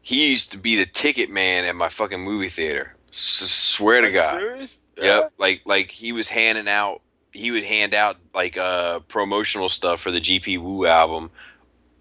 He 0.00 0.30
used 0.30 0.50
to 0.52 0.58
be 0.58 0.74
the 0.76 0.86
ticket 0.86 1.30
man 1.30 1.64
at 1.64 1.76
my 1.76 1.88
fucking 1.88 2.20
movie 2.20 2.48
theater. 2.48 2.96
S- 3.12 3.18
swear 3.18 4.00
to 4.00 4.08
Are 4.08 4.10
you 4.10 4.16
God. 4.18 4.40
serious? 4.40 4.78
Yep. 4.96 5.32
Like 5.38 5.62
like 5.66 5.90
he 5.92 6.10
was 6.10 6.28
handing 6.28 6.66
out 6.68 7.01
he 7.32 7.50
would 7.50 7.64
hand 7.64 7.94
out 7.94 8.16
like 8.34 8.56
uh 8.56 9.00
promotional 9.00 9.68
stuff 9.68 10.00
for 10.00 10.10
the 10.10 10.20
GP 10.20 10.60
Wu 10.60 10.86
album 10.86 11.30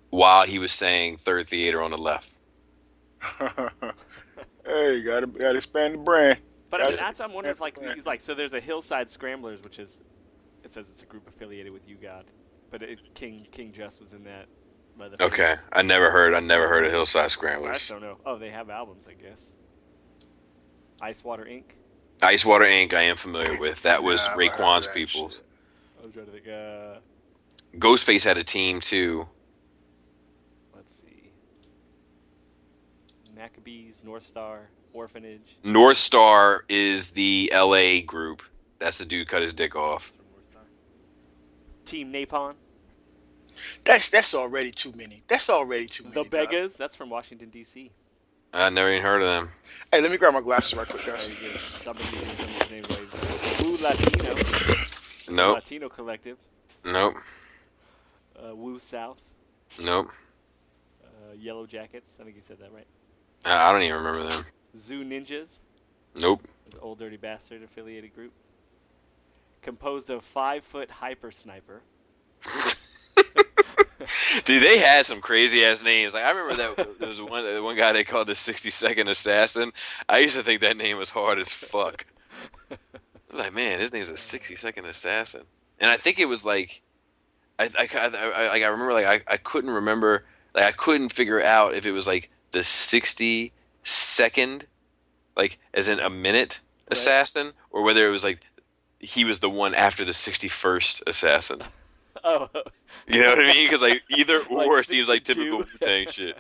while 0.10 0.46
he 0.46 0.60
was 0.60 0.72
saying 0.74 1.18
third 1.18 1.48
theater 1.48 1.82
on 1.82 1.92
the 1.92 1.98
left. 1.98 2.32
Hey, 4.64 4.98
you 4.98 5.04
gotta 5.04 5.26
gotta 5.26 5.58
expand 5.58 5.96
the 5.96 5.98
brand. 5.98 6.40
But 6.70 6.82
I 6.82 6.86
mean, 6.86 6.96
Yeah. 6.96 7.04
that's 7.04 7.20
I'm 7.20 7.34
wondering 7.34 7.54
if 7.54 7.60
like 7.62 7.80
these 7.80 8.06
like 8.06 8.22
so 8.22 8.36
there's 8.36 8.54
a 8.54 8.60
Hillside 8.60 9.10
Scramblers, 9.10 9.60
which 9.64 9.80
is 9.80 10.02
it 10.64 10.72
says 10.72 10.90
it's 10.92 11.02
a 11.02 11.06
group 11.08 11.28
affiliated 11.28 11.74
with 11.74 11.90
U-God, 11.90 12.26
but 12.70 12.84
it, 12.84 13.14
King 13.16 13.48
King 13.52 13.72
Just 13.72 14.00
was 14.00 14.14
in 14.14 14.24
that. 14.26 14.46
By 14.98 15.10
the 15.10 15.24
Okay. 15.24 15.56
I 15.74 15.82
never 15.82 16.12
heard 16.12 16.34
I 16.36 16.42
never 16.42 16.68
heard 16.68 16.86
of 16.86 16.92
Hillside 16.92 17.32
Scramblers. 17.32 17.90
I 17.90 17.94
don't 17.96 18.04
know. 18.04 18.18
Oh, 18.26 18.38
they 18.38 18.52
have 18.52 18.70
albums, 18.70 19.08
I 19.10 19.14
guess. 19.14 19.54
Ice 21.02 21.24
Water 21.24 21.46
Inc. 21.46 21.64
Ice 22.22 22.46
Water 22.46 22.66
Inc. 22.66 22.94
I 22.94 23.02
am 23.04 23.18
familiar 23.18 23.58
with. 23.60 23.82
That 23.84 24.04
was 24.04 24.22
Nah, 24.26 24.28
I 24.28 24.30
heard 24.32 24.40
Raekwon's 24.52 24.86
that 24.88 24.96
people's. 24.96 25.36
shit. 25.38 25.46
I 26.02 26.06
was 26.06 26.14
trying 26.14 26.26
to 26.28 26.32
think. 26.32 26.48
Uh, 26.48 27.00
Ghostface 27.78 28.24
had 28.24 28.38
a 28.38 28.44
team 28.44 28.80
too. 28.82 29.28
let's 30.76 30.94
see. 31.02 31.32
Maccabees, 33.36 34.04
North 34.04 34.26
Star, 34.26 34.70
Orphanage. 34.94 35.58
North 35.64 35.98
Star 35.98 36.66
is 36.70 37.12
the 37.12 37.52
LA 37.54 38.02
group. 38.06 38.44
That's 38.80 38.98
the 38.98 39.06
dude 39.06 39.28
cut 39.28 39.42
his 39.42 39.54
dick 39.54 39.76
off. 39.76 40.08
from 40.08 40.26
North 40.32 40.50
Star. 40.52 40.62
Team 41.86 42.12
Napon. 42.12 42.56
That's 43.86 44.10
that's 44.10 44.34
already 44.34 44.72
too 44.72 44.92
many. 44.96 45.24
That's 45.28 45.50
already 45.50 45.86
too 45.88 46.04
many. 46.06 46.24
The. 46.24 46.30
Beggars. 46.30 46.76
That's 46.78 46.96
from 46.96 47.10
Washington 47.10 47.50
D.C. 47.50 47.92
I 48.54 48.70
never 48.70 48.90
even 48.92 49.02
heard 49.02 49.22
of 49.22 49.28
them. 49.28 49.52
Hey, 49.92 50.02
let 50.02 50.12
me 50.12 50.18
grab 50.18 50.34
my 50.34 50.42
glasses 50.42 50.76
right 50.76 50.88
quick, 50.88 51.06
guys. 51.06 51.28
you 51.28 51.36
get 51.50 51.60
somebody 51.60 52.06
who 52.08 52.20
remembers 52.20 52.50
his 52.50 52.72
name 52.72 52.84
right. 52.90 53.66
Wu 53.66 53.78
Latino. 53.78 55.36
Nope. 55.36 55.56
Latino 55.56 55.90
Collective. 55.90 56.38
Nope. 56.86 57.16
Uh, 58.36 58.56
Wu 58.56 58.80
South. 58.80 59.22
Nope. 59.84 60.10
Uh, 61.04 61.34
Yellow 61.38 61.66
Jackets. 61.66 62.18
I 62.20 62.24
think 62.24 62.36
you 62.36 62.42
said 62.42 62.60
that 62.60 62.72
right. 62.74 62.88
I 63.46 63.70
I 63.70 63.72
don't 63.72 63.82
even 63.84 63.98
remember 63.98 64.30
them. 64.30 64.46
Zoo 64.78 65.04
Ninjas. 65.04 65.60
Nope. 66.20 66.48
the 66.70 66.80
Old 66.80 67.00
Dirty 67.00 67.18
Bastard 67.18 67.64
affiliated 67.64 68.14
group. 68.14 68.34
Composed 69.62 70.10
of 70.10 70.24
Five 70.24 70.64
Foot 70.64 70.92
Hyper 70.92 71.32
Sniper. 71.32 71.82
Dude, 74.46 74.64
they 74.64 74.78
had 74.80 75.06
some 75.06 75.22
crazy 75.22 75.64
ass 75.66 75.84
names. 75.84 76.14
Like 76.14 76.24
I 76.24 76.32
remember 76.32 76.76
that 76.76 76.98
there 77.00 77.10
was 77.10 77.22
one 77.22 77.46
uh, 77.46 77.62
one 77.62 77.76
guy 77.76 77.94
they 77.94 78.04
called 78.04 78.28
the 78.28 78.36
sixty 78.36 78.70
second 78.70 79.08
assassin. 79.08 79.72
I 80.08 80.20
used 80.20 80.36
to 80.36 80.44
think 80.44 80.62
that 80.62 80.78
name 80.78 80.98
was 80.98 81.10
hard 81.12 81.40
as 81.40 81.50
fuck. 81.52 82.06
I 82.72 82.78
was 83.32 83.40
like, 83.46 83.54
man, 83.54 83.80
his 83.80 83.94
name's 83.94 84.10
a 84.10 84.18
sixty 84.18 84.56
second 84.56 84.86
assassin, 84.86 85.44
and 85.80 85.90
I 85.90 85.98
think 85.98 86.20
it 86.20 86.28
was 86.28 86.46
like, 86.46 86.82
I 87.60 87.70
I, 87.78 87.88
I, 87.94 88.50
I, 88.54 88.64
I 88.64 88.68
remember 88.68 88.94
like 88.94 89.06
I, 89.06 89.34
I 89.34 89.38
couldn't 89.38 89.70
remember 89.72 90.26
like 90.54 90.66
I 90.66 90.72
couldn't 90.72 91.10
figure 91.10 91.42
out 91.42 91.74
if 91.74 91.86
it 91.86 91.92
was 91.92 92.08
like 92.08 92.30
the 92.52 92.64
sixty 92.64 93.54
second, 93.84 94.66
like 95.36 95.58
as 95.74 95.88
in 95.88 96.00
a 96.00 96.10
minute 96.10 96.60
Right. 96.90 96.98
assassin, 96.98 97.54
or 97.70 97.84
whether 97.84 98.06
it 98.06 98.12
was 98.12 98.24
like 98.26 98.42
he 99.00 99.24
was 99.24 99.40
the 99.40 99.50
one 99.50 99.74
after 99.74 100.04
the 100.04 100.14
sixty 100.14 100.48
first 100.48 101.02
assassin. 101.08 101.62
Oh, 102.24 102.50
You 103.08 103.24
know 103.24 103.30
what 103.30 103.40
I 103.40 103.54
mean? 103.54 103.66
Because 103.66 103.82
like 103.82 104.04
either 104.10 104.40
Like 104.50 104.68
or 104.68 104.84
seems 104.84 105.08
like 105.08 105.24
typical 105.24 105.60
Wu 105.60 105.66
Tang 105.82 106.08
shit. 106.10 106.40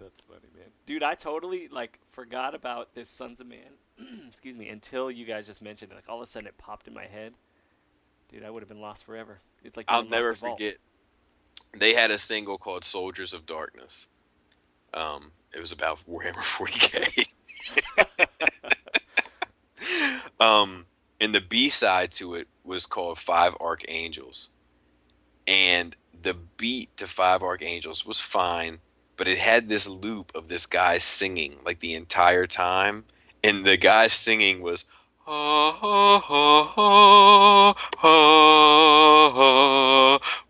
that's 0.00 0.20
funny, 0.22 0.48
man. 0.56 0.66
Dude, 0.86 1.02
I 1.02 1.14
totally 1.14 1.68
like 1.68 1.98
forgot 2.10 2.54
about 2.54 2.94
this 2.94 3.10
Sunz 3.10 3.40
of 3.40 3.46
Man. 3.46 3.58
excuse 4.28 4.56
me, 4.56 4.68
until 4.68 5.10
you 5.10 5.24
guys 5.24 5.46
just 5.46 5.62
mentioned 5.62 5.92
it. 5.92 5.94
Like 5.94 6.08
all 6.08 6.18
of 6.18 6.22
a 6.22 6.26
sudden, 6.26 6.48
it 6.48 6.56
popped 6.58 6.88
in 6.88 6.94
my 6.94 7.06
head. 7.06 7.34
Dude, 8.30 8.44
I 8.44 8.50
would 8.50 8.62
have 8.62 8.68
been 8.68 8.80
lost 8.80 9.04
forever. 9.04 9.40
It's 9.64 9.76
like 9.76 9.86
I'll 9.88 10.04
never 10.04 10.30
the 10.30 10.38
forget. 10.38 10.76
They 11.76 11.94
had 11.94 12.10
a 12.10 12.18
single 12.18 12.58
called 12.58 12.84
"Soldiers 12.84 13.32
of 13.32 13.46
Darkness." 13.46 14.06
Um, 14.94 15.32
it 15.52 15.60
was 15.60 15.72
about 15.72 16.00
Warhammer 16.08 16.34
40k. 16.34 17.26
um, 20.40 20.86
and 21.20 21.34
the 21.34 21.40
B 21.40 21.68
side 21.68 22.10
to 22.12 22.34
it 22.34 22.48
was 22.64 22.86
called 22.86 23.18
Five 23.18 23.54
Archangels, 23.60 24.50
and 25.48 25.96
the 26.22 26.34
beat 26.34 26.94
to 26.98 27.06
Five 27.06 27.42
Archangels 27.42 28.04
was 28.04 28.20
fine, 28.20 28.80
but 29.16 29.26
it 29.26 29.38
had 29.38 29.68
this 29.68 29.88
loop 29.88 30.30
of 30.34 30.48
this 30.48 30.66
guy 30.66 30.98
singing 30.98 31.56
like 31.64 31.80
the 31.80 31.94
entire 31.94 32.46
time, 32.46 33.04
and 33.42 33.64
the 33.64 33.78
guy 33.78 34.08
singing 34.08 34.60
was. 34.60 34.84
Ha, 35.24 35.72
ha, 35.72 36.20
ha, 36.20 37.74
ha, 37.98 38.08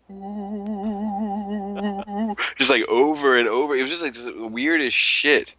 ooh. 0.09 2.35
just 2.55 2.71
like 2.71 2.87
over 2.87 3.37
and 3.37 3.49
over. 3.49 3.75
It 3.75 3.81
was 3.81 3.89
just 3.89 4.01
like 4.01 4.13
this 4.13 4.29
weird 4.33 4.79
as 4.79 4.93
shit. 4.93 5.55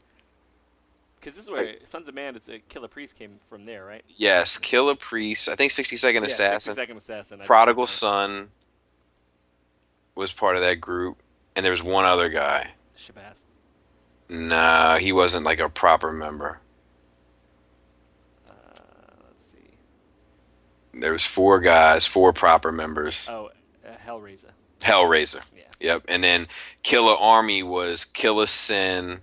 Because 1.17 1.35
this 1.35 1.45
is 1.45 1.51
where 1.51 1.75
Sunz 1.85 2.09
of 2.09 2.15
Man, 2.15 2.35
it's 2.35 2.49
a 2.49 2.61
Killah 2.61 2.89
Priest 2.89 3.19
came 3.19 3.41
from 3.51 3.67
there, 3.67 3.85
right? 3.85 4.03
Yes, 4.17 4.57
Killah 4.57 4.99
Priest. 4.99 5.51
I 5.51 5.55
think 5.55 5.73
60 5.73 5.99
Second 5.99 6.23
yeah, 6.23 6.29
Assassin. 6.29 6.73
60 6.73 6.81
Second 6.81 6.97
Assassin. 6.97 7.41
Prodigal 7.41 7.87
Sunn 7.87 8.49
was 10.15 10.33
part 10.33 10.57
of 10.57 10.63
that 10.63 10.81
group, 10.81 11.23
and 11.57 11.65
there 11.65 11.73
was 11.73 11.83
one 11.83 12.05
other 12.05 12.29
guy. 12.29 12.73
Shabazz. 12.97 13.43
Nah, 14.29 14.99
he 14.99 15.13
wasn't 15.13 15.45
like 15.45 15.59
a 15.59 15.69
proper 15.69 16.13
member. 16.13 16.61
Uh, 18.49 18.53
let's 19.27 19.45
see. 19.45 19.77
There 20.95 21.13
was 21.13 21.25
four 21.25 21.59
guys, 21.61 22.07
four 22.07 22.33
proper 22.33 22.71
members. 22.71 23.29
Oh, 23.29 23.51
uh, 23.87 23.93
Hell 23.99 24.21
Razah. 24.21 24.53
Hellraiser. 24.81 25.43
Yeah. 25.57 25.63
Yep. 25.81 26.05
And 26.09 26.25
then 26.25 26.49
Killer 26.83 27.15
Army 27.15 27.63
was 27.63 28.05
Killa 28.05 28.47
Sin. 28.47 29.21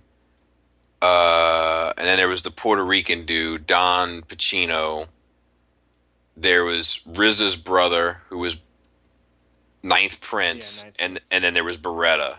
Uh, 1.00 1.92
and 1.96 2.06
then 2.06 2.16
there 2.16 2.28
was 2.28 2.42
the 2.42 2.50
Puerto 2.50 2.84
Rican 2.84 3.24
dude, 3.24 3.66
Don 3.66 4.22
Pacino. 4.22 5.06
There 6.36 6.64
was 6.64 7.00
RZA's 7.08 7.56
brother, 7.56 8.22
who 8.28 8.38
was 8.38 8.56
Ninth 9.82 10.20
Prince, 10.20 10.82
Ninth 10.84 10.96
and 10.98 11.12
Prince. 11.14 11.28
and 11.30 11.44
then 11.44 11.54
there 11.54 11.64
was 11.64 11.76
Beretta. 11.78 12.38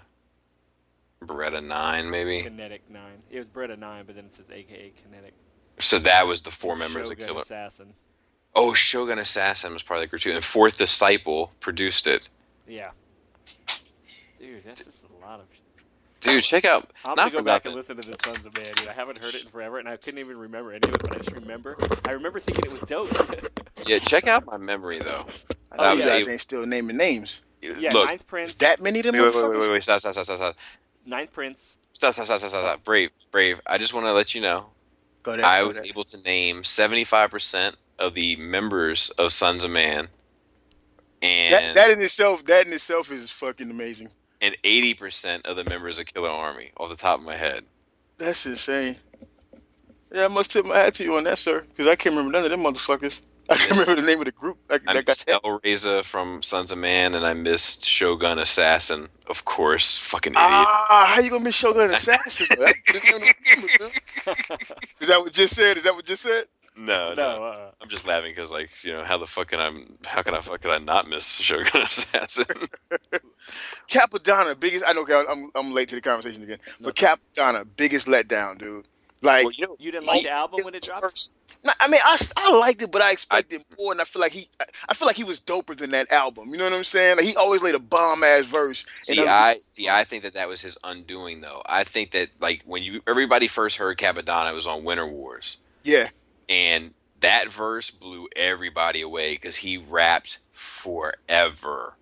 Beretta 1.24 1.66
Nine, 1.66 2.10
maybe. 2.10 2.42
Kinetic 2.44 2.90
9. 2.90 3.02
It 3.30 3.40
was 3.40 3.50
Bretta 3.50 3.78
9, 3.78 4.06
but 4.06 4.16
then 4.16 4.26
it 4.26 4.34
says 4.34 4.46
AKA 4.50 4.94
Kinetic. 5.04 5.34
So 5.80 6.00
that 6.00 6.28
was 6.28 6.44
the 6.44 6.52
four 6.52 6.76
members 6.76 7.08
Shogun 7.10 7.22
of 7.24 7.28
Killer. 7.28 7.42
Assassin. 7.42 7.94
Oh, 8.56 8.74
Shogun 8.74 9.20
Assassin 9.20 9.74
was 9.74 9.84
part 9.84 9.98
of 10.00 10.02
the 10.02 10.08
group 10.08 10.22
too, 10.22 10.32
and 10.32 10.44
Fourth 10.44 10.78
Disciple 10.78 11.52
produced 11.60 12.08
it. 12.08 12.28
Yeah. 12.68 12.92
Dude, 14.40 14.64
that's 14.66 14.84
just 14.86 15.04
a 15.04 15.26
lot 15.26 15.40
of. 15.40 15.46
Dude, 16.22 16.44
check 16.44 16.66
out. 16.66 16.92
I'm 17.06 17.16
not 17.16 17.18
gonna 17.18 17.32
go 17.32 17.38
for 17.40 17.44
back 17.44 17.66
nothing. 17.66 17.72
and 17.72 17.78
listen 17.78 17.98
to 17.98 18.08
the 18.10 18.18
Sunz 18.26 18.46
of 18.46 18.54
Man, 18.56 18.66
dude. 18.76 18.88
I 18.90 18.94
haven't 18.94 19.20
heard 19.20 19.36
it 19.36 19.44
in 19.44 19.50
forever, 19.50 19.80
and 19.80 19.88
I 19.88 19.98
couldn't 19.98 20.20
even 20.20 20.38
remember 20.38 20.72
any 20.72 20.88
of 20.90 20.96
it. 20.96 21.02
But 21.02 21.14
I 21.14 21.18
just 21.18 21.32
remember, 21.32 21.78
I 22.08 22.12
remember 22.12 22.40
thinking 22.40 22.66
it 22.66 22.74
was 22.74 22.82
dope. 22.82 23.10
Yeah, 23.88 24.00
check 24.00 24.28
out 24.28 24.46
my 24.46 24.58
memory 24.58 25.00
though. 25.00 25.26
I 25.72 25.76
Oh, 25.78 25.84
know 25.84 25.94
you 25.94 26.00
yeah. 26.02 26.06
guys 26.08 26.28
ain't 26.28 26.42
still 26.42 26.66
naming 26.66 26.98
names. 26.98 27.42
yeah, 27.62 27.90
Look, 27.94 28.08
Ninth 28.10 28.28
Prince. 28.28 28.54
That 28.56 28.82
many 28.82 29.00
of 29.00 29.06
them 29.06 29.14
wait, 29.16 29.34
wait, 29.34 29.44
wait, 29.52 29.60
wait, 29.60 29.72
wait, 29.72 29.84
stop, 29.84 30.02
stop, 30.02 30.14
stop, 30.14 30.26
stop, 30.26 30.38
stop, 30.38 30.56
Ninth 31.06 31.32
Prince. 31.32 31.78
stop, 31.94 32.14
stop, 32.14 32.26
stop, 32.26 32.40
stop, 32.40 32.50
stop, 32.50 32.62
stop. 32.62 32.84
Brave, 32.84 33.12
brave. 33.32 33.62
I 33.66 33.78
just 33.78 33.94
want 33.94 34.06
to 34.06 34.14
let 34.14 34.36
you 34.36 34.42
know, 34.42 34.68
Go 35.24 35.38
there. 35.38 35.46
I 35.46 35.62
go 35.62 35.70
was 35.70 35.78
there. 35.78 35.86
able 35.86 36.04
to 36.04 36.18
name 36.22 36.64
seventy-five 36.66 37.32
percent 37.32 37.78
of 37.98 38.14
the 38.14 38.36
members 38.36 39.10
of 39.12 39.32
Sunz 39.34 39.64
of 39.64 39.72
Man, 39.72 40.10
and 41.22 41.54
That, 41.54 41.76
that 41.76 41.92
in 41.92 42.00
itself, 42.02 42.44
that 42.46 42.68
in 42.68 42.74
itself 42.74 43.12
is 43.12 43.30
fucking 43.30 43.70
amazing. 43.72 44.10
And 44.42 44.56
eighty 44.64 44.94
percent 44.94 45.46
of 45.46 45.58
the 45.58 45.64
members 45.66 46.00
of 46.00 46.06
Killer 46.06 46.30
Army, 46.30 46.72
off 46.78 46.90
the 46.90 46.96
top 46.96 47.20
of 47.20 47.26
my 47.26 47.36
head. 47.36 47.66
That's 48.18 48.46
insane. 48.46 48.96
Yeah, 50.14 50.26
I 50.26 50.28
must 50.28 50.52
tip 50.52 50.66
my 50.66 50.78
hat 50.78 50.96
to 50.96 51.04
you 51.04 51.18
on 51.18 51.24
that, 51.26 51.38
sir, 51.38 51.66
because 51.70 51.88
I 51.88 51.96
can't 51.96 52.16
remember 52.16 52.32
none 52.32 52.44
of 52.46 52.50
them 52.50 52.62
motherfuckers. 52.62 53.22
I 53.50 53.56
can't 53.56 53.72
remember 53.72 54.02
the 54.02 54.08
name 54.08 54.20
of 54.20 54.26
the 54.26 54.32
group. 54.32 54.58
That, 54.68 54.82
I 54.88 54.94
missed 55.06 55.28
Hell 55.28 55.42
Razah 55.42 56.04
from 56.04 56.44
Sunz 56.44 56.72
of 56.72 56.78
Man, 56.78 57.16
and 57.16 57.26
I 57.26 57.34
missed 57.34 57.84
Shogun 57.84 58.38
Assassin, 58.38 59.10
of 59.28 59.44
course. 59.46 59.98
Fucking 59.98 60.34
idiot. 60.34 60.46
Ah, 60.48 61.14
how 61.16 61.22
you 61.22 61.32
gonna 61.32 61.44
miss 61.44 61.56
Shogun 61.56 61.90
Assassin? 61.92 62.48
though? 62.56 62.64
That's 62.64 62.92
the 62.92 63.00
name 63.00 63.16
of 63.16 63.70
the 63.70 63.78
group, 63.78 64.36
dude. 64.60 64.78
Is 65.00 65.08
that 65.08 65.20
what 65.20 65.34
just 65.34 65.56
said? 65.56 65.78
Is 65.78 65.84
that 65.84 65.96
what 65.96 66.06
just 66.06 66.24
said? 66.24 66.46
No, 66.80 67.14
no. 67.14 67.16
no, 67.16 67.44
uh, 67.44 67.72
I'm 67.82 67.90
just 67.90 68.08
laughing 68.08 68.32
because, 68.32 68.52
like, 68.52 68.70
you 68.84 68.94
know, 68.94 69.04
how 69.04 69.18
the 69.18 69.28
fuck 69.28 69.50
can 69.50 69.60
I, 69.60 69.84
how 70.08 70.22
can 70.22 70.34
I, 70.34 70.40
fuck 70.40 70.62
can 70.62 70.72
I 70.72 70.78
not 70.78 71.10
miss 71.10 71.26
Shogun 71.48 71.82
Assassin? 71.82 72.46
Cappadonna, 73.88 74.60
biggest. 74.60 74.86
I 74.88 74.94
know 74.94 75.02
okay, 75.02 75.24
I'm 75.30 75.50
I'm 75.56 75.74
late 75.74 75.90
to 75.90 75.96
the 75.96 76.02
conversation 76.02 76.44
again, 76.44 76.60
but 76.80 76.96
Cappadonna, 76.96 77.66
biggest 77.76 78.08
letdown, 78.08 78.58
dude. 78.58 78.86
Like 79.22 79.46
well, 79.46 79.54
you 79.54 79.68
know, 79.68 79.76
you 79.80 79.92
didn't 79.92 80.06
like 80.08 80.24
the 80.24 80.30
album 80.30 80.60
when 80.64 80.74
it 80.76 80.84
dropped. 80.84 81.02
first- 81.02 81.36
No, 81.66 81.74
I 81.82 81.90
mean, 81.90 82.00
I, 82.06 82.18
I 82.38 82.58
liked 82.58 82.82
it, 82.82 82.90
but 82.92 83.02
I 83.02 83.12
expected 83.12 83.66
more, 83.78 83.92
and 83.92 84.00
I 84.00 84.06
feel 84.06 84.22
like 84.22 84.32
he, 84.32 84.48
I- 84.62 84.66
I 84.88 84.94
feel 84.94 85.08
like 85.08 85.18
he 85.18 85.26
was 85.26 85.42
doper 85.42 85.76
than 85.76 85.92
that 85.92 86.10
album. 86.12 86.48
You 86.50 86.58
know 86.58 86.64
what 86.64 86.72
I'm 86.74 86.86
saying? 86.86 87.18
Like 87.18 87.26
he 87.26 87.36
always 87.36 87.62
laid 87.62 87.76
a 87.76 87.80
bomb 87.80 88.24
ass 88.24 88.46
verse. 88.46 88.86
and 89.10 89.18
See, 89.18 89.20
I'm- 89.20 89.28
I 89.28 89.58
see. 89.74 89.90
I 89.90 90.06
think 90.06 90.24
that 90.24 90.36
that 90.36 90.48
was 90.48 90.62
his 90.62 90.78
undoing, 90.86 91.42
though. 91.42 91.62
I 91.66 91.84
think 91.84 92.12
that 92.12 92.30
like 92.40 92.62
when 92.66 92.84
you 92.84 93.02
everybody 93.08 93.48
first 93.50 93.76
heard 93.78 93.98
Capadonna, 93.98 94.52
it 94.52 94.56
was 94.56 94.68
on 94.68 94.86
Winter 94.86 95.08
Wars, 95.08 95.58
yeah, 95.84 96.10
and 96.50 96.94
that 97.22 97.52
verse 97.52 97.92
blew 97.92 98.28
everybody 98.36 99.02
away 99.02 99.34
because 99.36 99.58
he 99.58 99.78
rapped 99.78 100.40
forever. 100.52 101.96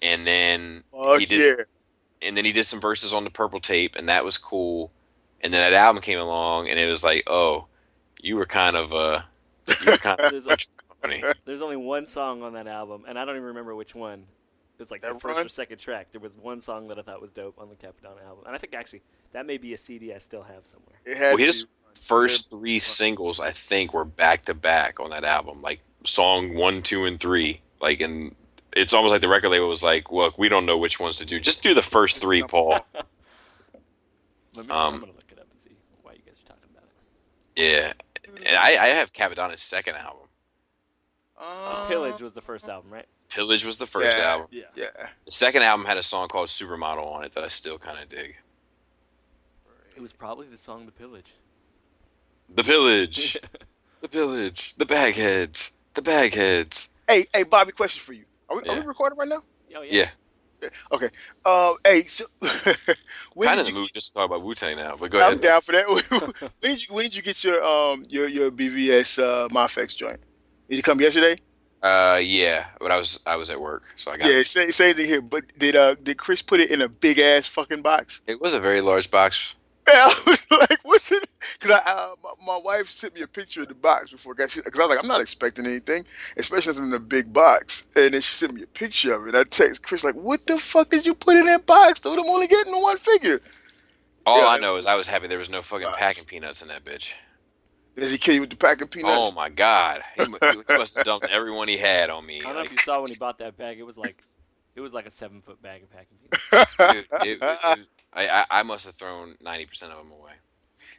And 0.00 0.26
then 0.26 0.84
fuck 0.92 1.20
he 1.20 1.26
did, 1.26 1.58
yeah. 1.58 2.28
and 2.28 2.36
then 2.36 2.44
he 2.44 2.52
did 2.52 2.64
some 2.64 2.80
verses 2.80 3.12
on 3.12 3.24
the 3.24 3.30
Purple 3.30 3.60
Tape, 3.60 3.96
and 3.96 4.08
that 4.08 4.24
was 4.24 4.38
cool. 4.38 4.92
And 5.40 5.52
then 5.52 5.60
that 5.60 5.76
album 5.76 6.02
came 6.02 6.18
along, 6.18 6.68
and 6.68 6.78
it 6.78 6.88
was 6.88 7.02
like, 7.02 7.24
oh, 7.26 7.66
you 8.20 8.36
were 8.36 8.46
kind 8.46 8.76
of 8.76 8.92
uh, 8.92 9.22
you 9.82 9.90
were 9.92 9.96
kind 9.98 10.20
of 10.20 10.30
There's, 10.30 10.46
a, 10.46 10.56
funny. 11.02 11.22
there's 11.44 11.62
only 11.62 11.76
one 11.76 12.06
song 12.06 12.42
on 12.42 12.52
that 12.54 12.66
album, 12.66 13.04
and 13.08 13.18
I 13.18 13.24
don't 13.24 13.36
even 13.36 13.48
remember 13.48 13.74
which 13.74 13.94
one. 13.94 14.24
It's 14.78 14.90
like 14.90 15.02
the 15.02 15.14
first 15.14 15.38
Run? 15.38 15.46
or 15.46 15.48
second 15.48 15.78
track. 15.78 16.08
There 16.12 16.20
was 16.20 16.36
one 16.36 16.60
song 16.60 16.88
that 16.88 16.98
I 16.98 17.02
thought 17.02 17.20
was 17.20 17.30
dope 17.30 17.58
on 17.58 17.68
the 17.68 17.76
Cappadonna 17.76 18.24
album, 18.26 18.44
and 18.46 18.54
I 18.54 18.58
think 18.58 18.74
actually 18.74 19.02
that 19.32 19.46
may 19.46 19.56
be 19.56 19.72
a 19.72 19.78
CD 19.78 20.12
I 20.12 20.18
still 20.18 20.42
have 20.42 20.66
somewhere. 20.66 21.00
It 21.04 21.16
had 21.16 21.28
Well, 21.28 21.36
his 21.38 21.64
be. 21.64 21.70
First 22.00 22.50
three 22.50 22.78
singles, 22.78 23.40
I 23.40 23.50
think, 23.50 23.92
were 23.94 24.04
back 24.04 24.44
to 24.46 24.54
back 24.54 25.00
on 25.00 25.10
that 25.10 25.24
album, 25.24 25.62
like 25.62 25.80
song 26.04 26.54
one, 26.54 26.82
two, 26.82 27.04
and 27.04 27.18
three. 27.18 27.60
Like, 27.80 28.00
and 28.00 28.34
it's 28.76 28.92
almost 28.92 29.12
like 29.12 29.20
the 29.22 29.28
record 29.28 29.48
label 29.50 29.68
was 29.68 29.82
like, 29.82 30.10
"Look, 30.12 30.36
we 30.38 30.48
don't 30.48 30.66
know 30.66 30.76
which 30.76 31.00
ones 31.00 31.16
to 31.16 31.24
do. 31.24 31.40
Just 31.40 31.62
do 31.62 31.72
the 31.74 31.82
first 31.82 32.18
three, 32.18 32.42
Paul." 32.42 32.80
Let 34.54 34.66
me, 34.66 34.72
Um, 34.72 34.94
I'm 34.94 35.00
gonna 35.00 35.12
look 35.12 35.24
it 35.32 35.38
up 35.38 35.46
and 35.50 35.60
see 35.60 35.70
why 36.02 36.12
you 36.12 36.18
guys 36.26 36.36
are 36.44 36.48
talking 36.48 36.68
about 36.72 36.84
it. 37.56 37.62
yeah, 37.62 37.92
and 38.46 38.56
I, 38.56 38.84
I 38.84 38.88
have 38.88 39.12
Cappadonna's 39.12 39.62
second 39.62 39.96
album. 39.96 40.28
Uh, 41.40 41.86
Pillage 41.88 42.20
was 42.22 42.32
the 42.32 42.40
first 42.40 42.68
album, 42.68 42.90
right? 42.92 43.06
Pillage 43.28 43.64
was 43.64 43.78
the 43.78 43.86
first 43.86 44.16
Yeah. 44.16 44.24
album. 44.24 44.46
Yeah. 44.52 44.62
Yeah, 44.76 45.08
The 45.24 45.32
second 45.32 45.62
album 45.62 45.86
had 45.86 45.96
a 45.98 46.02
song 46.04 46.28
called 46.28 46.48
Supermodel 46.48 47.04
on 47.04 47.24
it 47.24 47.34
that 47.34 47.42
I 47.42 47.48
still 47.48 47.78
kind 47.78 47.98
of 48.00 48.08
dig. 48.08 48.36
It 49.96 50.00
was 50.00 50.12
probably 50.12 50.46
the 50.46 50.56
song 50.56 50.86
"The 50.86 50.92
Pillage." 50.92 51.32
The 52.54 52.62
Pillage, 52.62 53.36
the 54.00 54.08
Pillage, 54.08 54.74
the 54.76 54.86
Bagheads, 54.86 55.72
the 55.94 56.02
Bagheads. 56.02 56.88
Hey, 57.08 57.26
hey, 57.34 57.42
Bobby, 57.42 57.72
question 57.72 58.00
for 58.00 58.12
you. 58.12 58.24
Are 58.48 58.56
we, 58.56 58.68
are 58.68 58.80
we 58.80 58.86
recording 58.86 59.18
right 59.18 59.28
now? 59.28 59.42
Oh 59.76 59.82
yeah. 59.82 60.10
Yeah, 60.62 60.68
Okay. 60.92 61.08
Uh, 61.44 61.72
hey, 61.84 62.04
so 62.04 62.24
when 63.34 63.48
kind 63.48 63.60
of 63.60 63.66
did 63.66 63.74
the 63.74 63.76
you 63.76 63.82
mood 63.82 63.90
just 63.92 64.08
to 64.08 64.14
talk 64.14 64.26
about 64.26 64.42
Wu 64.42 64.54
Tang 64.54 64.76
now. 64.76 64.96
But 64.96 65.10
go 65.10 65.18
ahead. 65.18 65.32
I'm 65.32 65.38
down 65.38 65.60
for 65.62 65.72
that. 65.72 66.50
when 66.60 66.72
did 66.72 66.88
you 66.88 66.94
when 66.94 67.04
did 67.04 67.16
you 67.16 67.22
get 67.22 67.42
your 67.42 67.62
um 67.64 68.06
your 68.08 68.28
your 68.28 68.50
BVS 68.50 69.18
uh 69.18 69.48
Mafex 69.48 69.96
joint? 69.96 70.20
Did 70.68 70.78
it 70.78 70.82
come 70.82 71.00
yesterday? 71.00 71.36
Uh, 71.82 72.18
yeah, 72.22 72.66
but 72.80 72.90
I 72.90 72.96
was 72.96 73.18
I 73.26 73.36
was 73.36 73.50
at 73.50 73.60
work, 73.60 73.82
so 73.96 74.10
I 74.10 74.16
got. 74.16 74.30
Yeah, 74.30 74.42
say 74.42 74.68
say 74.68 74.92
to 74.94 75.06
here. 75.06 75.20
But 75.20 75.58
did 75.58 75.76
uh 75.76 75.96
did 75.96 76.16
Chris 76.18 76.40
put 76.40 76.60
it 76.60 76.70
in 76.70 76.80
a 76.80 76.88
big 76.88 77.18
ass 77.18 77.46
fucking 77.46 77.82
box? 77.82 78.22
It 78.26 78.40
was 78.40 78.54
a 78.54 78.60
very 78.60 78.80
large 78.80 79.10
box. 79.10 79.54
And 79.92 79.98
I 80.00 80.22
was 80.26 80.50
like, 80.50 80.78
what's 80.82 81.12
it? 81.12 81.28
Because 81.58 81.72
I, 81.72 81.90
uh, 81.90 82.14
my, 82.22 82.54
my 82.54 82.56
wife 82.56 82.88
sent 82.90 83.14
me 83.14 83.20
a 83.20 83.26
picture 83.26 83.62
of 83.62 83.68
the 83.68 83.74
box 83.74 84.10
before 84.12 84.32
I 84.32 84.36
got 84.36 84.54
because 84.54 84.80
I 84.80 84.82
was 84.82 84.88
like, 84.88 84.98
I'm 85.02 85.08
not 85.08 85.20
expecting 85.20 85.66
anything, 85.66 86.04
especially 86.38 86.72
if 86.72 86.78
in 86.78 86.88
the 86.90 86.98
big 86.98 87.32
box. 87.34 87.86
And 87.94 88.14
then 88.14 88.20
she 88.22 88.34
sent 88.34 88.54
me 88.54 88.62
a 88.62 88.66
picture 88.66 89.12
of 89.14 89.26
it. 89.28 89.34
I 89.34 89.44
text 89.44 89.82
Chris 89.82 90.02
like, 90.02 90.14
what 90.14 90.46
the 90.46 90.58
fuck 90.58 90.88
did 90.88 91.04
you 91.04 91.14
put 91.14 91.36
in 91.36 91.44
that 91.46 91.66
box, 91.66 92.00
dude? 92.00 92.18
I'm 92.18 92.26
only 92.30 92.46
getting 92.46 92.72
one 92.80 92.96
figure. 92.96 93.40
All 94.24 94.40
Yeah, 94.40 94.46
I 94.48 94.58
know 94.58 94.76
is 94.76 94.86
I 94.86 94.94
was 94.94 95.06
happy 95.06 95.26
there 95.26 95.38
was 95.38 95.50
no 95.50 95.60
fucking 95.60 95.86
Nice. 95.86 95.96
packing 95.96 96.24
peanuts 96.24 96.62
in 96.62 96.68
that 96.68 96.82
bitch. 96.82 97.12
Does 97.94 98.10
he 98.10 98.16
kill 98.18 98.34
you 98.36 98.40
with 98.40 98.50
the 98.50 98.56
pack 98.56 98.80
of 98.80 98.90
peanuts? 98.90 99.14
Oh 99.16 99.32
my 99.32 99.50
god, 99.50 100.00
he, 100.16 100.24
he 100.24 100.30
must 100.78 100.96
have 100.96 101.04
dumped 101.04 101.28
everyone 101.30 101.68
he 101.68 101.76
had 101.76 102.08
on 102.08 102.24
me. 102.24 102.38
I 102.38 102.44
don't 102.46 102.54
know 102.56 102.62
if 102.62 102.72
you 102.72 102.78
saw 102.78 103.00
when 103.02 103.10
he 103.10 103.16
bought 103.16 103.36
that 103.38 103.56
bag. 103.58 103.78
It 103.78 103.84
was 103.84 103.98
like, 103.98 104.16
it 104.74 104.80
was 104.80 104.94
like 104.94 105.06
a 105.06 105.10
seven 105.10 105.42
foot 105.42 105.60
bag 105.60 105.82
of 105.82 105.90
packing 105.90 106.16
peanuts. 106.18 106.74
dude, 106.78 106.96
it- 106.96 107.06
it- 107.26 107.42
it 107.42 107.78
was- 107.78 107.86
I, 108.14 108.28
I 108.28 108.44
I 108.60 108.62
must 108.62 108.86
have 108.86 108.94
thrown 108.94 109.36
ninety 109.40 109.66
percent 109.66 109.92
of 109.92 109.98
them 109.98 110.12
away. 110.12 110.32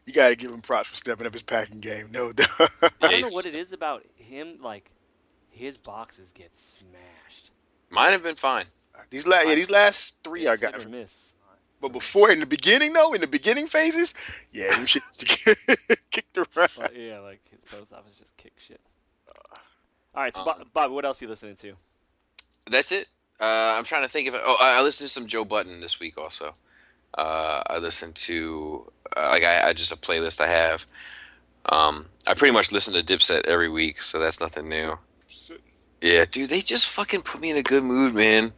You 0.05 0.13
gotta 0.13 0.35
give 0.35 0.51
him 0.51 0.61
props 0.61 0.89
for 0.89 0.95
stepping 0.95 1.25
up 1.25 1.33
his 1.33 1.43
packing 1.43 1.79
game, 1.79 2.07
no 2.11 2.31
doubt. 2.31 2.47
I 2.59 2.89
Yeah, 2.99 3.09
don't 3.09 3.21
know 3.21 3.29
what 3.29 3.45
it 3.45 3.55
is 3.55 3.71
about 3.73 4.03
him. 4.15 4.59
Like, 4.61 4.91
his 5.49 5.77
boxes 5.77 6.31
get 6.31 6.55
smashed. 6.55 7.51
Mine 7.89 8.11
have 8.11 8.23
been 8.23 8.35
fine. 8.35 8.65
these 9.09 9.25
last, 9.25 9.47
yeah, 9.47 9.55
these 9.55 9.69
last 9.69 10.19
three 10.23 10.47
I 10.47 10.55
got. 10.57 10.75
hit 10.75 10.85
or 10.85 10.89
miss. 10.89 11.33
But 11.81 11.89
before, 11.91 12.31
in 12.31 12.39
the 12.39 12.45
beginning, 12.45 12.93
though, 12.93 13.13
in 13.13 13.21
the 13.21 13.27
beginning 13.27 13.67
phases, 13.67 14.13
yeah, 14.51 14.75
them 14.75 14.85
shit 14.85 15.03
used 15.07 15.19
to 15.27 15.55
get 15.87 15.99
kicked 16.11 16.37
around. 16.37 16.69
Well, 16.77 16.89
yeah, 16.93 17.19
like 17.19 17.41
his 17.49 17.63
post 17.65 17.93
office 17.93 18.17
just 18.17 18.35
kick 18.37 18.53
shit. 18.57 18.81
All 20.15 20.23
right, 20.23 20.33
so 20.33 20.41
Um, 20.41 20.45
Bob, 20.45 20.67
Bob, 20.73 20.91
what 20.91 21.05
else 21.05 21.21
are 21.21 21.25
you 21.25 21.29
listening 21.29 21.55
to? 21.57 21.73
That's 22.69 22.91
it. 22.91 23.07
Uh, 23.39 23.75
I'm 23.77 23.83
trying 23.83 24.03
to 24.03 24.09
think 24.09 24.27
of 24.27 24.33
it. 24.35 24.41
Oh, 24.45 24.57
I 24.59 24.79
I 24.79 24.81
listened 24.81 25.07
to 25.09 25.13
some 25.13 25.27
Joe 25.27 25.43
Budden 25.45 25.81
this 25.81 25.99
week 25.99 26.17
also. 26.17 26.53
Uh, 27.13 27.61
I 27.67 27.77
listen 27.77 28.13
to 28.13 28.91
uh, 29.15 29.29
like 29.31 29.43
I, 29.43 29.69
I 29.69 29.73
just 29.73 29.91
a 29.91 29.95
playlist 29.95 30.41
I 30.41 30.47
have. 30.47 30.85
Um, 31.67 32.07
I 32.27 32.33
pretty 32.33 32.53
much 32.53 32.71
listen 32.71 32.93
to 32.93 33.03
Dipset 33.03 33.45
every 33.45 33.69
week, 33.69 34.01
so 34.01 34.19
that's 34.19 34.39
nothing 34.39 34.69
new. 34.69 34.97
Yeah, 36.01 36.25
dude, 36.29 36.49
they 36.49 36.61
just 36.61 36.87
fucking 36.87 37.21
put 37.21 37.41
me 37.41 37.49
in 37.49 37.57
a 37.57 37.63
good 37.63 37.83
mood, 37.83 38.13
man. 38.13 38.53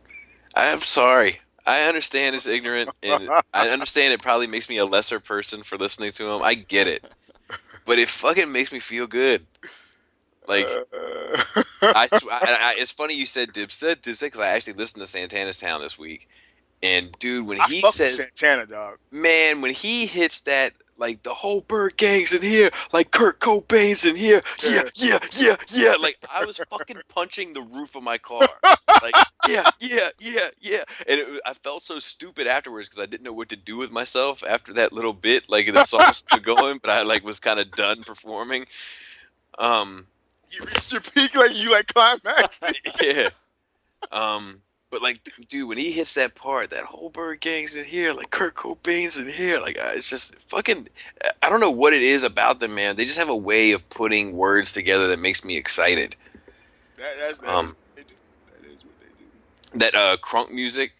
I'm 0.55 0.81
sorry. 0.81 1.39
I 1.65 1.83
understand 1.87 2.35
it's 2.35 2.47
ignorant, 2.47 2.91
and 3.03 3.29
I 3.53 3.69
understand 3.69 4.13
it 4.13 4.21
probably 4.21 4.47
makes 4.47 4.69
me 4.69 4.77
a 4.77 4.85
lesser 4.85 5.19
person 5.19 5.63
for 5.63 5.77
listening 5.77 6.11
to 6.13 6.23
them. 6.25 6.41
I 6.43 6.55
get 6.55 6.87
it, 6.87 7.05
but 7.85 7.99
it 7.99 8.09
fucking 8.09 8.51
makes 8.51 8.71
me 8.71 8.79
feel 8.79 9.07
good. 9.07 9.45
Like 10.47 10.67
Uh, 10.67 11.43
I, 11.93 12.07
sw- 12.07 12.27
I, 12.31 12.57
I, 12.61 12.75
it's 12.77 12.91
funny 12.91 13.15
you 13.15 13.25
said 13.25 13.49
Dipset, 13.49 13.97
Dipset, 13.97 14.21
because 14.21 14.39
I 14.39 14.47
actually 14.49 14.73
listened 14.73 15.01
to 15.01 15.07
Santana's 15.07 15.59
Town 15.59 15.81
this 15.81 15.97
week, 15.99 16.27
and 16.83 17.11
dude, 17.19 17.47
when 17.47 17.59
I 17.61 17.67
he 17.67 17.81
says, 17.81 18.17
Santana, 18.17 18.65
dog. 18.65 18.97
man, 19.11 19.61
when 19.61 19.73
he 19.73 20.05
hits 20.05 20.41
that, 20.41 20.73
like 20.99 21.21
the 21.23 21.33
whole 21.33 21.61
bird 21.61 21.95
gang's 21.97 22.33
in 22.33 22.41
here, 22.41 22.71
like 22.91 23.11
Kurt 23.11 23.39
Cobain's 23.39 24.03
in 24.05 24.15
here, 24.15 24.41
yeah, 24.63 24.83
yeah, 24.95 25.19
yeah, 25.33 25.55
yeah, 25.69 25.95
like 26.01 26.17
I 26.31 26.43
was 26.45 26.57
fucking 26.69 26.97
punching 27.07 27.53
the 27.53 27.61
roof 27.61 27.95
of 27.95 28.03
my 28.03 28.17
car, 28.17 28.47
like 29.01 29.13
yeah, 29.47 29.69
yeah, 29.79 30.09
yeah, 30.19 30.47
yeah, 30.59 30.83
and 31.07 31.19
it, 31.19 31.41
I 31.45 31.53
felt 31.53 31.83
so 31.83 31.99
stupid 31.99 32.47
afterwards 32.47 32.89
because 32.89 33.01
I 33.01 33.05
didn't 33.05 33.23
know 33.23 33.33
what 33.33 33.49
to 33.49 33.55
do 33.55 33.77
with 33.77 33.91
myself 33.91 34.43
after 34.47 34.73
that 34.73 34.91
little 34.93 35.13
bit, 35.13 35.43
like 35.49 35.71
the 35.71 35.85
song 35.85 36.01
was 36.07 36.17
still 36.17 36.39
going, 36.39 36.79
but 36.81 36.89
I 36.89 37.03
like 37.03 37.23
was 37.23 37.39
kind 37.39 37.59
of 37.59 37.71
done 37.71 38.03
performing. 38.03 38.65
Um, 39.59 40.07
You 40.51 40.65
reached 40.65 40.91
your 40.91 41.01
peak, 41.01 41.35
like 41.35 41.55
you 41.55 41.71
like 41.71 41.87
climaxed. 41.87 42.63
yeah. 43.01 43.29
Um, 44.11 44.61
but 44.89 45.01
like, 45.01 45.19
dude, 45.49 45.67
when 45.67 45.77
he 45.77 45.91
hits 45.91 46.13
that 46.13 46.35
part, 46.35 46.69
that 46.69 46.85
whole 46.85 47.09
bird 47.09 47.41
gang's 47.41 47.75
in 47.75 47.85
here, 47.85 48.13
like 48.13 48.29
Kurt 48.31 48.55
Cobain's 48.55 49.17
in 49.17 49.27
here, 49.27 49.59
like 49.59 49.77
uh, 49.77 49.91
it's 49.95 50.09
just 50.09 50.35
fucking. 50.35 50.87
I 51.41 51.49
don't 51.49 51.59
know 51.59 51.71
what 51.71 51.93
it 51.93 52.01
is 52.01 52.23
about 52.23 52.59
them, 52.59 52.75
man. 52.75 52.95
They 52.95 53.05
just 53.05 53.17
have 53.17 53.29
a 53.29 53.35
way 53.35 53.71
of 53.71 53.87
putting 53.89 54.33
words 54.33 54.71
together 54.71 55.07
that 55.09 55.19
makes 55.19 55.43
me 55.43 55.57
excited. 55.57 56.15
That, 56.97 57.15
that's, 57.19 57.39
that 57.39 57.49
Um, 57.49 57.65
is 57.65 57.71
what 57.71 57.95
they 57.95 58.03
do. 58.03 58.15
That 58.49 58.69
is 58.69 58.77
what 58.83 58.99
they 58.99 59.07
do. 59.73 59.79
That 59.79 59.95
uh, 59.95 60.17
crunk 60.17 60.51
music, 60.51 60.93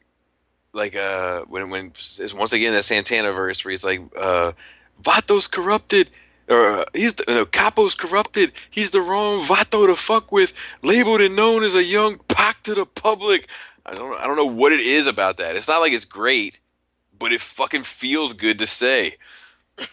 like 0.73 0.95
uh, 0.95 1.41
when 1.47 1.69
when 1.69 1.93
is 2.19 2.34
once 2.34 2.54
again 2.54 2.73
that 2.73 2.84
Santana 2.84 3.32
verse 3.32 3.63
where 3.63 3.71
he's 3.71 3.86
like, 3.86 4.02
uh, 4.17 4.52
"Vato's 5.02 5.47
corrupted." 5.47 6.10
Or 6.50 6.80
uh, 6.80 6.86
he's 6.93 7.15
the 7.15 7.26
no, 7.28 7.45
Capo's 7.45 7.93
corrupted. 7.93 8.54
He's 8.69 8.91
the 8.91 9.02
wrong 9.02 9.43
Vato 9.43 9.86
to 9.86 9.95
fuck 9.97 10.32
with. 10.32 10.54
Labeled 10.82 11.19
and 11.19 11.36
known 11.36 11.63
as 11.63 11.76
a 11.76 11.84
young 11.84 12.19
pack 12.30 12.63
to 12.63 12.73
the 12.73 12.86
public. 12.86 13.50
I 13.88 13.95
don't 13.95 14.19
I 14.19 14.26
don't 14.28 14.36
know 14.36 14.45
what 14.45 14.73
it 14.73 14.82
is 14.82 15.08
about 15.08 15.38
that. 15.38 15.56
It's 15.56 15.67
not 15.67 15.80
like 15.80 15.93
it's 15.93 16.06
great, 16.06 16.60
but 17.17 17.32
it 17.32 17.41
fucking 17.41 17.84
feels 17.84 18.34
good 18.34 18.60
to 18.60 18.67
say. 18.67 19.15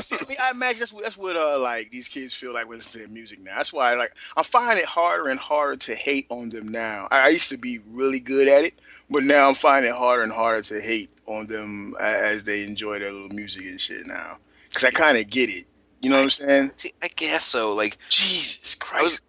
See, 0.00 0.16
I 0.16 0.24
mean, 0.28 0.38
I 0.42 0.50
imagine 0.50 0.80
that's 0.80 0.92
what 0.92 1.04
that's 1.04 1.16
what 1.16 1.36
uh 1.36 1.58
like 1.58 1.90
these 1.90 2.08
kids 2.08 2.34
feel 2.34 2.52
like 2.54 2.68
when 2.68 2.78
listening 2.78 3.06
to 3.06 3.12
music 3.12 3.38
now. 3.40 3.56
That's 3.56 3.72
why 3.72 3.94
like 3.94 4.12
I'm 4.36 4.44
finding 4.44 4.78
it 4.78 4.86
harder 4.86 5.28
and 5.28 5.38
harder 5.38 5.76
to 5.76 5.94
hate 5.94 6.26
on 6.30 6.48
them 6.48 6.68
now. 6.68 7.06
I, 7.10 7.26
I 7.26 7.28
used 7.28 7.50
to 7.50 7.58
be 7.58 7.78
really 7.90 8.20
good 8.20 8.48
at 8.48 8.64
it, 8.64 8.74
but 9.10 9.22
now 9.24 9.48
I'm 9.48 9.54
finding 9.54 9.90
it 9.90 9.96
harder 9.96 10.22
and 10.22 10.32
harder 10.32 10.62
to 10.62 10.80
hate 10.80 11.10
on 11.26 11.46
them 11.46 11.94
a- 12.00 12.02
as 12.04 12.44
they 12.44 12.64
enjoy 12.64 12.98
their 12.98 13.12
little 13.12 13.28
music 13.28 13.62
and 13.66 13.80
shit 13.80 14.06
now. 14.06 14.38
Cause 14.72 14.84
I 14.84 14.90
kind 14.90 15.16
of 15.18 15.28
get 15.30 15.50
it. 15.50 15.66
You 16.02 16.10
know 16.10 16.16
what 16.16 16.24
I'm 16.24 16.30
saying? 16.30 16.70
See, 16.76 16.92
I 17.02 17.08
guess 17.08 17.44
so. 17.44 17.74
Like 17.74 17.98
Jesus 18.08 18.74
I 18.74 18.78
Christ. 18.84 19.04
was 19.04 19.20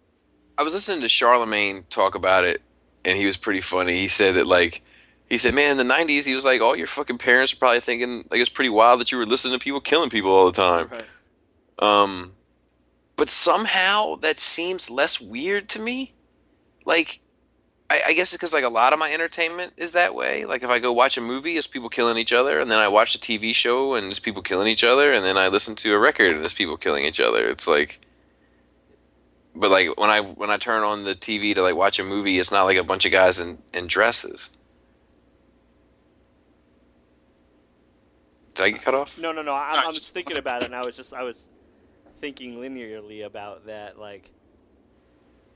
I 0.58 0.64
was 0.64 0.74
listening 0.74 1.00
to 1.02 1.08
Charlemagne 1.08 1.84
talk 1.88 2.16
about 2.16 2.44
it, 2.44 2.60
and 3.04 3.16
he 3.16 3.24
was 3.24 3.36
pretty 3.36 3.60
funny. 3.60 3.92
He 3.92 4.08
said 4.08 4.34
that 4.34 4.46
like 4.46 4.82
he 5.30 5.38
said, 5.38 5.54
man, 5.54 5.78
in 5.78 5.86
the 5.86 5.94
'90s, 5.94 6.24
he 6.24 6.34
was 6.34 6.44
like, 6.44 6.60
all 6.60 6.76
your 6.76 6.88
fucking 6.88 7.18
parents 7.18 7.52
are 7.52 7.56
probably 7.56 7.80
thinking 7.80 8.26
like 8.30 8.40
it's 8.40 8.50
pretty 8.50 8.68
wild 8.68 9.00
that 9.00 9.12
you 9.12 9.18
were 9.18 9.26
listening 9.26 9.56
to 9.56 9.62
people 9.62 9.80
killing 9.80 10.10
people 10.10 10.32
all 10.32 10.46
the 10.46 10.52
time. 10.52 10.88
Right. 10.90 11.04
Um, 11.78 12.32
but 13.14 13.28
somehow 13.28 14.16
that 14.16 14.40
seems 14.40 14.90
less 14.90 15.20
weird 15.20 15.68
to 15.70 15.78
me. 15.78 16.14
Like, 16.84 17.20
I, 17.88 18.00
I 18.08 18.12
guess 18.14 18.32
it's 18.32 18.32
because 18.32 18.52
like 18.52 18.64
a 18.64 18.68
lot 18.68 18.92
of 18.92 18.98
my 18.98 19.12
entertainment 19.12 19.74
is 19.76 19.92
that 19.92 20.14
way. 20.14 20.44
Like, 20.44 20.64
if 20.64 20.70
I 20.70 20.80
go 20.80 20.92
watch 20.92 21.16
a 21.16 21.20
movie, 21.20 21.56
it's 21.56 21.68
people 21.68 21.88
killing 21.88 22.18
each 22.18 22.32
other, 22.32 22.58
and 22.58 22.68
then 22.68 22.78
I 22.78 22.88
watch 22.88 23.14
a 23.14 23.18
TV 23.18 23.54
show 23.54 23.94
and 23.94 24.08
it's 24.08 24.18
people 24.18 24.42
killing 24.42 24.66
each 24.66 24.82
other, 24.82 25.12
and 25.12 25.24
then 25.24 25.36
I 25.36 25.46
listen 25.46 25.76
to 25.76 25.94
a 25.94 25.98
record 25.98 26.34
and 26.34 26.44
it's 26.44 26.54
people 26.54 26.76
killing 26.76 27.04
each 27.04 27.20
other. 27.20 27.48
It's 27.48 27.68
like, 27.68 28.00
but 29.54 29.70
like 29.70 29.98
when 29.98 30.10
I 30.10 30.20
when 30.20 30.50
I 30.50 30.56
turn 30.56 30.82
on 30.82 31.04
the 31.04 31.14
TV 31.14 31.54
to 31.54 31.62
like 31.62 31.74
watch 31.74 31.98
a 31.98 32.04
movie, 32.04 32.38
it's 32.38 32.50
not 32.50 32.64
like 32.64 32.76
a 32.78 32.84
bunch 32.84 33.04
of 33.04 33.12
guys 33.12 33.38
in 33.38 33.58
in 33.72 33.86
dresses. 33.86 34.50
Did 38.54 38.64
I 38.64 38.70
get 38.70 38.82
cut 38.82 38.94
off? 38.94 39.18
No, 39.18 39.30
no, 39.30 39.42
no. 39.42 39.52
I, 39.52 39.84
I 39.84 39.86
was 39.86 40.08
thinking 40.10 40.36
about 40.36 40.62
it, 40.62 40.66
and 40.66 40.74
I 40.74 40.84
was 40.84 40.96
just 40.96 41.14
I 41.14 41.22
was 41.22 41.48
thinking 42.16 42.56
linearly 42.56 43.24
about 43.24 43.66
that. 43.66 43.98
Like, 43.98 44.30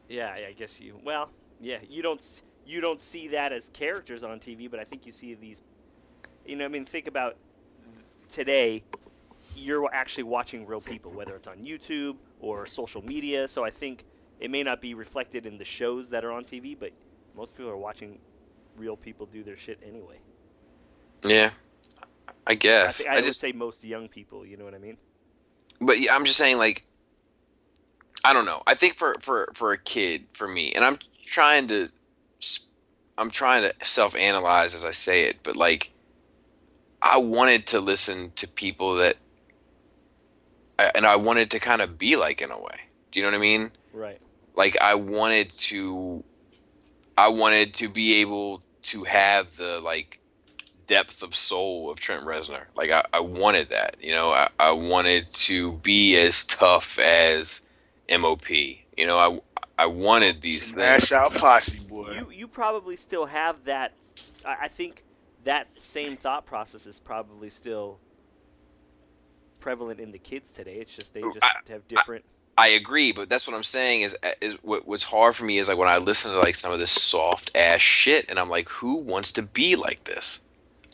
yeah, 0.08 0.32
I 0.48 0.52
guess 0.52 0.80
you. 0.80 1.00
Well, 1.04 1.30
yeah, 1.60 1.78
you 1.88 2.02
don't 2.02 2.42
you 2.64 2.80
don't 2.80 3.00
see 3.00 3.28
that 3.28 3.52
as 3.52 3.68
characters 3.70 4.22
on 4.22 4.38
TV, 4.38 4.70
but 4.70 4.78
I 4.78 4.84
think 4.84 5.06
you 5.06 5.12
see 5.12 5.34
these. 5.34 5.62
You 6.46 6.56
know, 6.56 6.64
I 6.64 6.68
mean, 6.68 6.84
think 6.84 7.06
about 7.06 7.36
today. 8.30 8.82
You're 9.56 9.92
actually 9.92 10.24
watching 10.24 10.66
real 10.66 10.80
people, 10.80 11.12
whether 11.12 11.34
it's 11.36 11.48
on 11.48 11.58
YouTube 11.58 12.16
or 12.40 12.66
social 12.66 13.02
media. 13.02 13.48
So 13.48 13.64
I 13.64 13.70
think 13.70 14.04
it 14.40 14.50
may 14.50 14.62
not 14.62 14.80
be 14.80 14.94
reflected 14.94 15.46
in 15.46 15.58
the 15.58 15.64
shows 15.64 16.10
that 16.10 16.24
are 16.24 16.32
on 16.32 16.44
TV, 16.44 16.78
but 16.78 16.92
most 17.36 17.56
people 17.56 17.70
are 17.70 17.76
watching 17.76 18.18
real 18.76 18.96
people 18.96 19.26
do 19.26 19.42
their 19.42 19.56
shit 19.56 19.78
anyway. 19.86 20.18
Yeah, 21.24 21.50
I 22.46 22.52
I, 22.52 22.54
guess. 22.54 23.02
I, 23.08 23.16
I, 23.16 23.20
just 23.20 23.40
say 23.40 23.52
most 23.52 23.84
young 23.84 24.08
people. 24.08 24.44
You 24.44 24.56
know 24.56 24.64
what 24.64 24.74
I 24.74 24.78
mean? 24.78 24.96
but 25.82 26.00
yeah, 26.00 26.14
I'm 26.14 26.24
just 26.24 26.38
saying 26.38 26.58
like 26.58 26.86
I 28.24 28.32
don't 28.32 28.44
know. 28.44 28.62
I 28.66 28.74
think 28.74 28.94
for 28.94 29.16
for 29.20 29.48
for 29.52 29.72
a 29.72 29.78
kid, 29.78 30.26
for 30.32 30.46
me, 30.46 30.72
and 30.72 30.84
I'm 30.84 30.98
trying 31.26 31.68
to 31.68 31.88
I'm 33.18 33.30
trying 33.30 33.62
to 33.62 33.74
self-analyze 33.84 34.74
as 34.74 34.84
I 34.84 34.92
say 34.92 35.24
it, 35.24 35.38
but 35.42 35.56
like 35.56 35.92
I 37.00 37.18
wanted 37.18 37.66
to 37.68 37.80
listen 37.80 38.32
to 38.36 38.46
people 38.48 38.94
that 38.96 39.16
and 40.78 41.06
I 41.06 41.16
wanted 41.16 41.50
to 41.52 41.58
kind 41.58 41.82
of 41.82 41.98
be 41.98 42.16
like 42.16 42.40
in 42.40 42.50
a 42.50 42.60
way. 42.60 42.80
Do 43.10 43.20
you 43.20 43.26
know 43.26 43.32
what 43.32 43.36
I 43.36 43.40
mean? 43.40 43.70
Right. 43.92 44.20
Like 44.54 44.76
I 44.80 44.94
wanted 44.94 45.50
to 45.50 46.24
I 47.16 47.28
wanted 47.28 47.74
to 47.74 47.88
be 47.88 48.20
able 48.20 48.62
to 48.82 49.04
have 49.04 49.56
the 49.56 49.80
like 49.80 50.20
depth 50.86 51.22
of 51.22 51.34
soul 51.34 51.90
of 51.90 52.00
Trent 52.00 52.24
Reznor. 52.24 52.64
Like 52.74 52.90
I, 52.90 53.04
I 53.12 53.20
wanted 53.20 53.70
that. 53.70 53.96
You 54.00 54.12
know, 54.12 54.30
I, 54.30 54.48
I 54.58 54.72
wanted 54.72 55.30
to 55.32 55.72
be 55.72 56.16
as 56.16 56.44
tough 56.44 56.98
as 56.98 57.62
MOP. 58.10 58.50
You 58.50 59.06
know, 59.06 59.18
I 59.18 59.38
I 59.78 59.86
wanted 59.86 60.40
these 60.40 60.60
things. 60.60 61.08
Smash 61.08 61.12
out 61.12 61.34
posse, 61.34 61.88
boy. 61.88 62.12
You 62.12 62.30
you 62.30 62.48
probably 62.48 62.96
still 62.96 63.26
have 63.26 63.64
that. 63.64 63.92
I, 64.44 64.56
I 64.62 64.68
think 64.68 65.04
that 65.44 65.68
same 65.76 66.16
thought 66.16 66.46
process 66.46 66.86
is 66.86 67.00
probably 67.00 67.50
still 67.50 67.98
prevalent 69.62 70.00
in 70.00 70.12
the 70.12 70.18
kids 70.18 70.50
today. 70.50 70.74
It's 70.74 70.94
just 70.94 71.14
they 71.14 71.22
just 71.22 71.42
I- 71.42 71.72
have 71.72 71.88
different. 71.88 72.24
I 72.58 72.68
agree, 72.68 73.12
but 73.12 73.30
that's 73.30 73.46
what 73.46 73.56
I'm 73.56 73.62
saying 73.62 74.02
is 74.02 74.14
uh, 74.22 74.32
is 74.42 74.54
what 74.62 74.86
what's 74.86 75.04
hard 75.04 75.34
for 75.34 75.44
me 75.46 75.58
is 75.58 75.68
like 75.68 75.78
when 75.78 75.88
I 75.88 75.96
listen 75.96 76.32
to 76.32 76.38
like 76.38 76.54
some 76.54 76.70
of 76.70 76.78
this 76.78 76.92
soft 76.92 77.50
ass 77.54 77.80
shit 77.80 78.26
and 78.28 78.38
I'm 78.38 78.50
like 78.50 78.68
who 78.68 78.96
wants 78.96 79.32
to 79.32 79.42
be 79.42 79.74
like 79.74 80.04
this? 80.04 80.40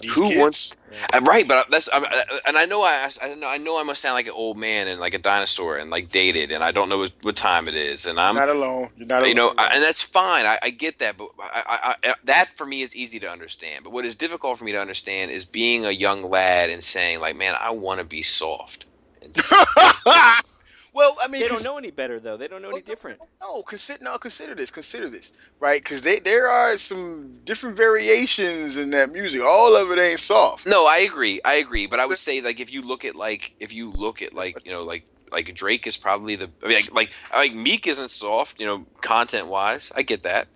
These 0.00 0.14
who 0.14 0.28
kids, 0.28 0.40
wants 0.40 0.74
Yeah. 0.92 1.06
I'm 1.12 1.24
right, 1.24 1.46
but 1.46 1.70
that's 1.70 1.88
I'm, 1.92 2.04
I- 2.04 2.40
and 2.46 2.56
I 2.56 2.64
know 2.66 2.82
I 2.82 3.10
I 3.22 3.34
know 3.34 3.48
I 3.48 3.58
know 3.58 3.78
I 3.78 3.82
must 3.82 4.00
sound 4.00 4.14
like 4.14 4.26
an 4.26 4.32
old 4.34 4.56
man 4.56 4.88
and 4.88 5.00
like 5.00 5.14
a 5.14 5.18
dinosaur 5.18 5.76
and 5.76 5.90
like 5.90 6.10
dated 6.10 6.52
and 6.52 6.62
I 6.64 6.70
don't 6.72 6.88
know 6.88 6.98
what, 6.98 7.12
what 7.22 7.36
time 7.36 7.68
it 7.68 7.74
is 7.74 8.06
and 8.06 8.18
I'm 8.18 8.36
You're 8.36 8.46
not 8.46 8.54
alone. 8.56 8.88
You're 8.96 9.06
not 9.06 9.18
alone. 9.20 9.28
you 9.28 9.34
know 9.34 9.54
I, 9.58 9.74
and 9.74 9.82
that's 9.82 10.02
fine 10.02 10.46
I, 10.46 10.58
I 10.62 10.70
get 10.70 10.98
that 11.00 11.16
but 11.18 11.28
I, 11.40 11.94
I, 12.02 12.08
I, 12.10 12.14
that 12.24 12.50
for 12.56 12.64
me 12.66 12.82
is 12.82 12.94
easy 12.96 13.18
to 13.20 13.28
understand 13.28 13.84
but 13.84 13.92
what 13.92 14.04
is 14.06 14.14
difficult 14.14 14.58
for 14.58 14.64
me 14.64 14.72
to 14.72 14.80
understand 14.80 15.30
is 15.30 15.44
being 15.44 15.84
a 15.84 15.90
young 15.90 16.22
lad 16.30 16.70
and 16.70 16.82
saying 16.82 17.20
like 17.20 17.36
man 17.36 17.54
I 17.60 17.70
want 17.72 18.00
to 18.00 18.06
be 18.06 18.22
soft 18.22 18.86
and 19.22 19.34
well, 20.98 21.16
I 21.22 21.28
mean, 21.28 21.40
They 21.40 21.46
don't 21.46 21.62
know 21.62 21.78
any 21.78 21.92
better 21.92 22.18
though. 22.18 22.36
They 22.36 22.48
don't 22.48 22.60
know 22.60 22.70
any 22.70 22.80
Oh, 22.80 22.90
different. 22.90 23.20
No, 23.40 23.62
consider 23.62 24.02
no, 24.02 24.18
consider 24.18 24.56
this, 24.56 24.72
consider 24.72 25.08
this, 25.08 25.32
right? 25.60 25.80
Because 25.80 26.02
they 26.02 26.18
there 26.18 26.48
are 26.48 26.76
some 26.76 27.38
different 27.44 27.76
variations 27.76 28.76
in 28.76 28.90
that 28.90 29.10
music. 29.10 29.40
All 29.42 29.76
of 29.76 29.92
it 29.92 29.98
ain't 30.00 30.18
soft. 30.18 30.66
No, 30.66 30.88
I 30.88 30.98
agree. 30.98 31.40
I 31.44 31.54
agree. 31.54 31.86
But 31.86 32.00
I 32.00 32.06
would 32.06 32.18
say 32.18 32.40
like 32.40 32.58
if 32.58 32.72
you 32.72 32.82
look 32.82 33.04
at 33.04 33.14
like 33.14 33.54
if 33.60 33.72
you 33.72 33.92
look 33.92 34.22
at 34.22 34.34
like 34.34 34.58
you 34.66 34.72
know 34.72 34.82
like 34.82 35.04
like 35.30 35.54
Drake 35.54 35.86
is 35.86 35.96
probably 35.96 36.34
the 36.34 36.50
I 36.64 36.66
mean 36.66 36.74
like 36.78 36.92
like, 36.92 37.10
like 37.32 37.54
Meek 37.54 37.86
isn't 37.86 38.10
soft 38.10 38.58
you 38.58 38.66
know 38.66 38.84
content 39.00 39.46
wise. 39.46 39.92
I 39.94 40.02
get 40.02 40.24
that. 40.24 40.48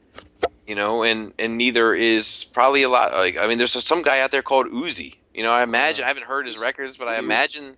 You 0.67 0.75
know, 0.75 1.05
and 1.05 1.33
and 1.39 1.57
neither 1.57 1.95
is 1.95 2.45
probably 2.45 2.83
a 2.83 2.89
lot 2.89 3.13
like 3.13 3.37
I 3.39 3.47
mean 3.47 3.59
there's 3.59 3.73
some 3.85 4.03
guy 4.03 4.21
out 4.21 4.33
there 4.33 4.43
called 4.43 4.67
Uzi. 4.67 5.19
You 5.35 5.45
know, 5.45 5.53
I 5.53 5.63
imagine 5.63 6.03
uh-huh. 6.03 6.07
I 6.07 6.09
haven't 6.09 6.27
heard 6.27 6.47
his 6.47 6.59
records, 6.59 6.97
but 6.97 7.07
I 7.07 7.19
imagine 7.19 7.77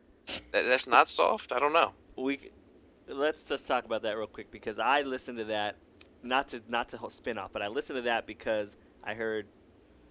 that 0.53 0.65
that's 0.65 0.87
not 0.87 1.11
soft. 1.11 1.53
I 1.53 1.59
don't 1.61 1.73
know. 1.73 1.93
We 2.17 2.39
c- 2.39 2.51
let's 3.09 3.45
just 3.45 3.67
talk 3.67 3.85
about 3.85 4.03
that 4.03 4.17
real 4.17 4.27
quick 4.27 4.51
because 4.51 4.79
I 4.79 5.03
listened 5.03 5.39
to 5.39 5.45
that 5.47 5.77
not 6.23 6.49
to 6.49 6.63
not 6.69 6.89
to 6.91 6.99
spin 7.11 7.39
off, 7.39 7.53
but 7.53 7.63
I 7.63 7.69
listened 7.69 7.97
to 7.99 8.03
that 8.03 8.27
because 8.27 8.77
I 9.03 9.15
heard 9.15 9.47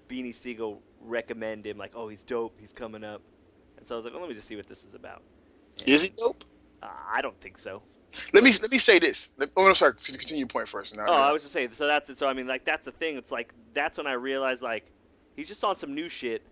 Beanie 0.07 0.33
Sigel 0.33 0.81
recommend 1.01 1.65
him 1.65 1.77
like, 1.77 1.93
oh, 1.95 2.07
he's 2.07 2.23
dope, 2.23 2.55
he's 2.59 2.73
coming 2.73 3.03
up, 3.03 3.21
and 3.77 3.85
so 3.85 3.95
I 3.95 3.97
was 3.97 4.05
like, 4.05 4.13
well, 4.13 4.21
let 4.21 4.29
me 4.29 4.35
just 4.35 4.47
see 4.47 4.55
what 4.55 4.67
this 4.67 4.83
is 4.85 4.93
about. 4.93 5.23
Is 5.85 6.03
he 6.03 6.09
dope? 6.09 6.43
Uh, 6.81 6.87
I 7.11 7.21
don't 7.21 7.39
think 7.41 7.57
so. 7.57 7.81
Let 8.31 8.43
me 8.43 8.51
let 8.61 8.69
me 8.69 8.77
say 8.77 8.99
this. 8.99 9.33
Let, 9.37 9.49
oh, 9.57 9.65
no, 9.65 9.73
sorry. 9.73 9.93
Continue 9.95 10.39
your 10.41 10.47
point 10.47 10.67
first. 10.67 10.95
Now, 10.95 11.05
Oh, 11.07 11.13
I 11.13 11.31
was 11.31 11.41
just 11.41 11.53
saying. 11.53 11.71
So 11.71 11.87
that's 11.87 12.09
it. 12.11 12.17
So 12.17 12.27
I 12.27 12.33
mean, 12.33 12.45
like 12.45 12.63
that's 12.63 12.85
the 12.85 12.91
thing. 12.91 13.17
It's 13.17 13.31
like 13.31 13.53
that's 13.73 13.97
when 13.97 14.05
I 14.05 14.13
realized 14.13 14.61
like 14.61 14.91
he's 15.35 15.47
just 15.47 15.63
on 15.63 15.75
some 15.75 15.95
new 15.95 16.09
shit. 16.09 16.45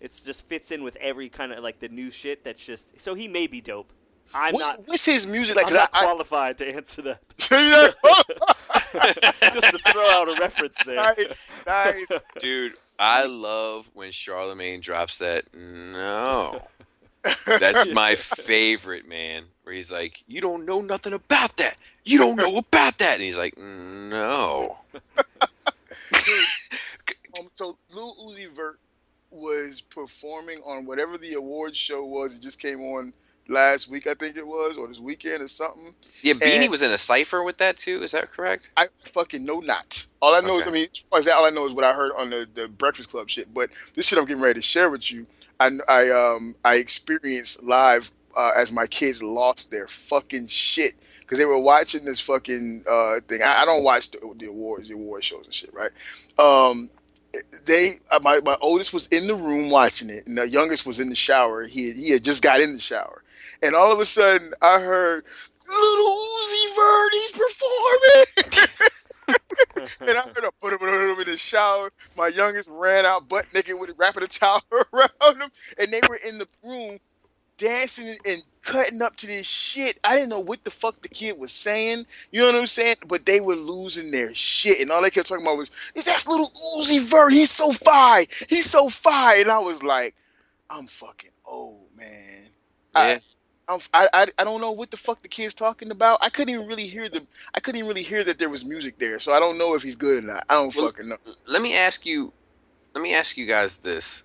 It's 0.00 0.20
just 0.20 0.46
fits 0.46 0.70
in 0.70 0.84
with 0.84 0.96
every 1.00 1.28
kind 1.28 1.52
of 1.52 1.64
like 1.64 1.80
the 1.80 1.88
new 1.88 2.12
shit. 2.12 2.44
That's 2.44 2.64
just 2.64 3.00
so 3.00 3.14
he 3.14 3.26
may 3.26 3.48
be 3.48 3.60
dope. 3.60 3.92
I'm 4.34 4.54
what's, 4.54 4.78
not. 4.78 4.88
what's 4.88 5.04
his 5.04 5.26
music 5.26 5.56
like? 5.56 5.66
I'm 5.66 5.72
'Cause 5.72 5.80
not 5.80 5.90
I, 5.92 6.04
qualified 6.04 6.58
to 6.58 6.68
answer 6.68 7.02
that. 7.02 7.20
Just 9.54 9.72
to 9.72 9.78
throw 9.92 10.08
out 10.10 10.28
a 10.28 10.40
reference 10.40 10.76
there. 10.84 10.96
nice, 10.96 11.56
nice. 11.66 12.22
Dude, 12.38 12.74
I 12.98 13.26
love 13.26 13.90
when 13.94 14.12
Charlemagne 14.12 14.80
drops 14.80 15.18
that 15.18 15.44
no. 15.54 16.60
That's 17.46 17.90
my 17.92 18.14
favorite, 18.14 19.06
man. 19.08 19.44
Where 19.64 19.74
he's 19.74 19.92
like, 19.92 20.22
"You 20.26 20.40
don't 20.40 20.64
know 20.64 20.80
nothing 20.80 21.12
about 21.12 21.56
that. 21.58 21.76
You 22.04 22.18
don't 22.18 22.36
know 22.36 22.56
about 22.56 22.98
that." 22.98 23.14
And 23.14 23.22
he's 23.22 23.36
like, 23.36 23.58
"No." 23.58 24.78
Um, 27.38 27.48
so 27.54 27.76
Lil 27.92 28.16
Uzi 28.16 28.50
Vert 28.50 28.78
was 29.30 29.80
performing 29.80 30.60
on 30.64 30.84
whatever 30.86 31.16
the 31.16 31.34
awards 31.34 31.76
show 31.76 32.04
was. 32.04 32.34
It 32.36 32.42
just 32.42 32.60
came 32.60 32.80
on 32.80 33.12
last 33.50 33.88
week, 33.88 34.06
I 34.06 34.14
think 34.14 34.36
it 34.36 34.46
was, 34.46 34.76
or 34.76 34.88
this 34.88 34.98
weekend 35.00 35.42
or 35.42 35.48
something. 35.48 35.94
Yeah, 36.22 36.34
Beanie 36.34 36.62
And- 36.62 36.70
was 36.70 36.82
in 36.82 36.90
a 36.90 36.98
cipher 36.98 37.42
with 37.42 37.58
that 37.58 37.76
too. 37.76 38.02
Is 38.02 38.12
that 38.12 38.30
correct? 38.32 38.70
I 38.76 38.86
fucking 39.04 39.44
know 39.44 39.60
not. 39.60 40.06
All 40.22 40.34
I 40.34 40.40
know, 40.40 40.58
Okay. 40.60 40.68
I 40.68 40.72
mean, 40.72 40.86
as 40.92 41.00
far 41.10 41.18
as 41.18 41.24
that, 41.26 41.34
all 41.34 41.44
I 41.46 41.50
know 41.50 41.66
is 41.66 41.74
what 41.74 41.84
I 41.84 41.92
heard 41.92 42.12
on 42.16 42.30
the, 42.30 42.48
the 42.54 42.68
Breakfast 42.68 43.10
Club 43.10 43.28
shit. 43.28 43.52
But 43.52 43.70
this 43.94 44.06
shit 44.06 44.18
I'm 44.18 44.24
getting 44.24 44.42
ready 44.42 44.60
to 44.60 44.66
share 44.66 44.88
with 44.90 45.10
you, 45.12 45.26
I 45.58 45.70
I 45.88 46.10
um 46.10 46.54
I 46.64 46.76
experienced 46.76 47.62
live 47.62 48.10
uh, 48.36 48.52
as 48.56 48.70
my 48.72 48.86
kids 48.86 49.22
lost 49.22 49.70
their 49.70 49.88
fucking 49.88 50.46
shit 50.46 50.94
because 51.20 51.38
they 51.38 51.44
were 51.44 51.58
watching 51.58 52.04
this 52.04 52.20
fucking 52.20 52.84
uh 52.88 53.16
thing. 53.26 53.42
I, 53.42 53.62
I 53.62 53.64
don't 53.64 53.82
watch 53.82 54.10
the, 54.10 54.18
the 54.38 54.46
awards, 54.46 54.88
the 54.88 54.94
award 54.94 55.24
shows 55.24 55.44
and 55.44 55.54
shit, 55.54 55.72
right? 55.74 55.90
Um, 56.38 56.90
they 57.66 57.92
uh, 58.10 58.20
my 58.22 58.40
my 58.44 58.56
oldest 58.60 58.92
was 58.92 59.06
in 59.08 59.26
the 59.26 59.34
room 59.34 59.70
watching 59.70 60.10
it, 60.10 60.26
and 60.26 60.36
the 60.38 60.48
youngest 60.48 60.86
was 60.86 61.00
in 61.00 61.08
the 61.08 61.14
shower. 61.16 61.64
He 61.66 61.92
he 61.92 62.10
had 62.10 62.24
just 62.24 62.42
got 62.42 62.60
in 62.60 62.72
the 62.74 62.80
shower, 62.80 63.22
and 63.62 63.74
all 63.74 63.92
of 63.92 64.00
a 64.00 64.04
sudden 64.04 64.50
I 64.62 64.80
heard 64.80 65.24
little 65.68 66.06
Uzi 66.06 66.76
Vert, 66.76 67.12
he's 67.12 67.32
performing. 67.32 68.80
and 70.00 70.18
I 70.18 70.22
heard 70.22 70.44
him 70.44 70.50
put 70.60 70.72
him 70.72 70.88
in 71.20 71.26
the 71.26 71.36
shower. 71.36 71.90
My 72.16 72.28
youngest 72.28 72.68
ran 72.72 73.06
out 73.06 73.28
butt 73.28 73.46
naked 73.54 73.76
with 73.78 73.94
wrapping 73.98 74.24
a 74.24 74.26
towel 74.26 74.62
around 74.72 75.42
him, 75.42 75.50
and 75.78 75.92
they 75.92 76.00
were 76.08 76.18
in 76.28 76.38
the 76.38 76.46
room 76.64 76.98
dancing 77.58 78.16
and 78.26 78.42
cutting 78.62 79.02
up 79.02 79.16
to 79.16 79.26
this 79.26 79.46
shit. 79.46 79.98
I 80.02 80.16
didn't 80.16 80.30
know 80.30 80.40
what 80.40 80.64
the 80.64 80.70
fuck 80.70 81.02
the 81.02 81.08
kid 81.08 81.38
was 81.38 81.52
saying. 81.52 82.06
You 82.32 82.40
know 82.40 82.46
what 82.46 82.56
I'm 82.56 82.66
saying? 82.66 82.96
But 83.06 83.26
they 83.26 83.40
were 83.40 83.54
losing 83.56 84.10
their 84.10 84.34
shit, 84.34 84.80
and 84.80 84.90
all 84.90 85.02
they 85.02 85.10
kept 85.10 85.28
talking 85.28 85.44
about 85.44 85.58
was, 85.58 85.70
"That's 85.94 86.26
little 86.28 86.50
Uzi 86.78 87.00
Vert. 87.00 87.32
He's 87.32 87.50
so 87.50 87.72
fine. 87.72 88.26
He's 88.48 88.70
so 88.70 88.88
fine." 88.88 89.42
And 89.42 89.50
I 89.50 89.58
was 89.60 89.82
like, 89.82 90.14
"I'm 90.70 90.86
fucking 90.86 91.32
old, 91.46 91.88
man." 91.96 92.48
I, 92.94 93.12
Yeah. 93.12 93.18
I'm, 93.70 93.80
I, 93.94 94.08
I 94.14 94.28
I 94.38 94.44
don't 94.44 94.60
know 94.60 94.72
what 94.72 94.92
the 94.92 94.98
fuck 94.98 95.22
the 95.22 95.28
kid's 95.28 95.54
talking 95.54 95.92
about. 95.92 96.20
I 96.22 96.30
couldn't 96.30 96.54
even 96.54 96.68
really 96.68 96.88
hear 96.88 97.08
the. 97.08 97.26
I 97.54 97.60
couldn't 97.60 97.78
even 97.80 97.88
really 97.88 98.04
hear 98.04 98.24
that 98.24 98.38
there 98.38 98.50
was 98.50 98.64
music 98.66 98.98
there, 98.98 99.20
so 99.20 99.34
I 99.34 99.40
don't 99.40 99.58
know 99.58 99.74
if 99.76 99.84
he's 99.84 99.96
good 99.96 100.24
or 100.24 100.26
not. 100.26 100.44
I 100.50 100.54
don't 100.56 100.76
Well, 100.76 100.88
fucking 100.88 101.08
know. 101.10 101.18
Let 101.48 101.62
me 101.62 101.76
ask 101.76 102.06
you. 102.06 102.34
Let 102.94 103.02
me 103.02 103.14
ask 103.14 103.38
you 103.38 103.46
guys 103.46 103.78
this: 103.78 104.24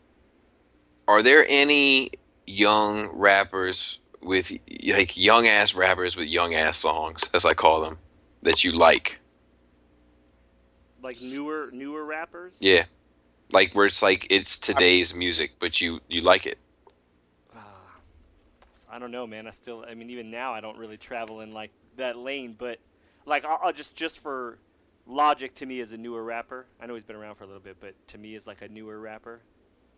Are 1.08 1.23
there 1.23 1.45
any 1.49 2.12
young 2.47 3.10
rappers 3.13 3.99
with 4.21 4.51
like 4.88 5.17
young 5.17 5.47
ass 5.47 5.75
rappers 5.75 6.17
with 6.17 6.29
young 6.29 6.55
ass 6.55 6.79
songs, 6.79 7.23
as 7.34 7.45
I 7.45 7.53
call 7.55 7.81
them, 7.84 7.99
that 8.43 8.63
you 8.65 8.71
like? 8.73 9.21
Like 11.03 11.21
newer 11.21 11.69
newer 11.73 12.05
rappers. 12.05 12.58
Yeah, 12.62 12.86
like 13.51 13.73
where 13.73 13.88
it's 13.88 14.03
like 14.03 14.27
it's 14.29 14.60
today's 14.60 15.15
music, 15.15 15.53
but 15.60 15.81
you 15.81 16.01
you 16.10 16.21
like 16.21 16.47
it. 16.47 16.60
I 18.95 18.99
don't 18.99 19.12
know, 19.12 19.27
man. 19.27 19.45
I 19.45 19.51
still, 19.51 19.84
I 19.86 19.93
mean, 19.93 20.10
even 20.10 20.31
now, 20.31 20.53
I 20.53 20.62
don't 20.62 20.77
really 20.77 20.95
travel 20.95 21.41
in 21.41 21.51
like 21.51 21.71
that 21.97 22.17
lane. 22.17 22.55
But 22.58 22.79
like, 23.25 23.43
I'll, 23.43 23.60
I'll 23.62 23.73
just 23.73 23.95
just 23.95 24.19
for 24.19 24.58
Logic 25.05 25.53
to 25.55 25.65
me 25.65 25.81
is 25.81 25.91
a 25.91 25.97
newer 25.97 26.23
rapper. 26.23 26.65
I 26.81 26.86
know 26.86 26.93
he's 26.93 27.03
been 27.03 27.17
around 27.17 27.36
for 27.36 27.43
a 27.43 27.47
little 27.47 27.62
bit, 27.62 27.75
but 27.81 27.93
to 28.08 28.17
me 28.17 28.36
is 28.36 28.47
like 28.47 28.62
a 28.62 28.69
newer 28.69 28.99
rapper. 28.99 29.41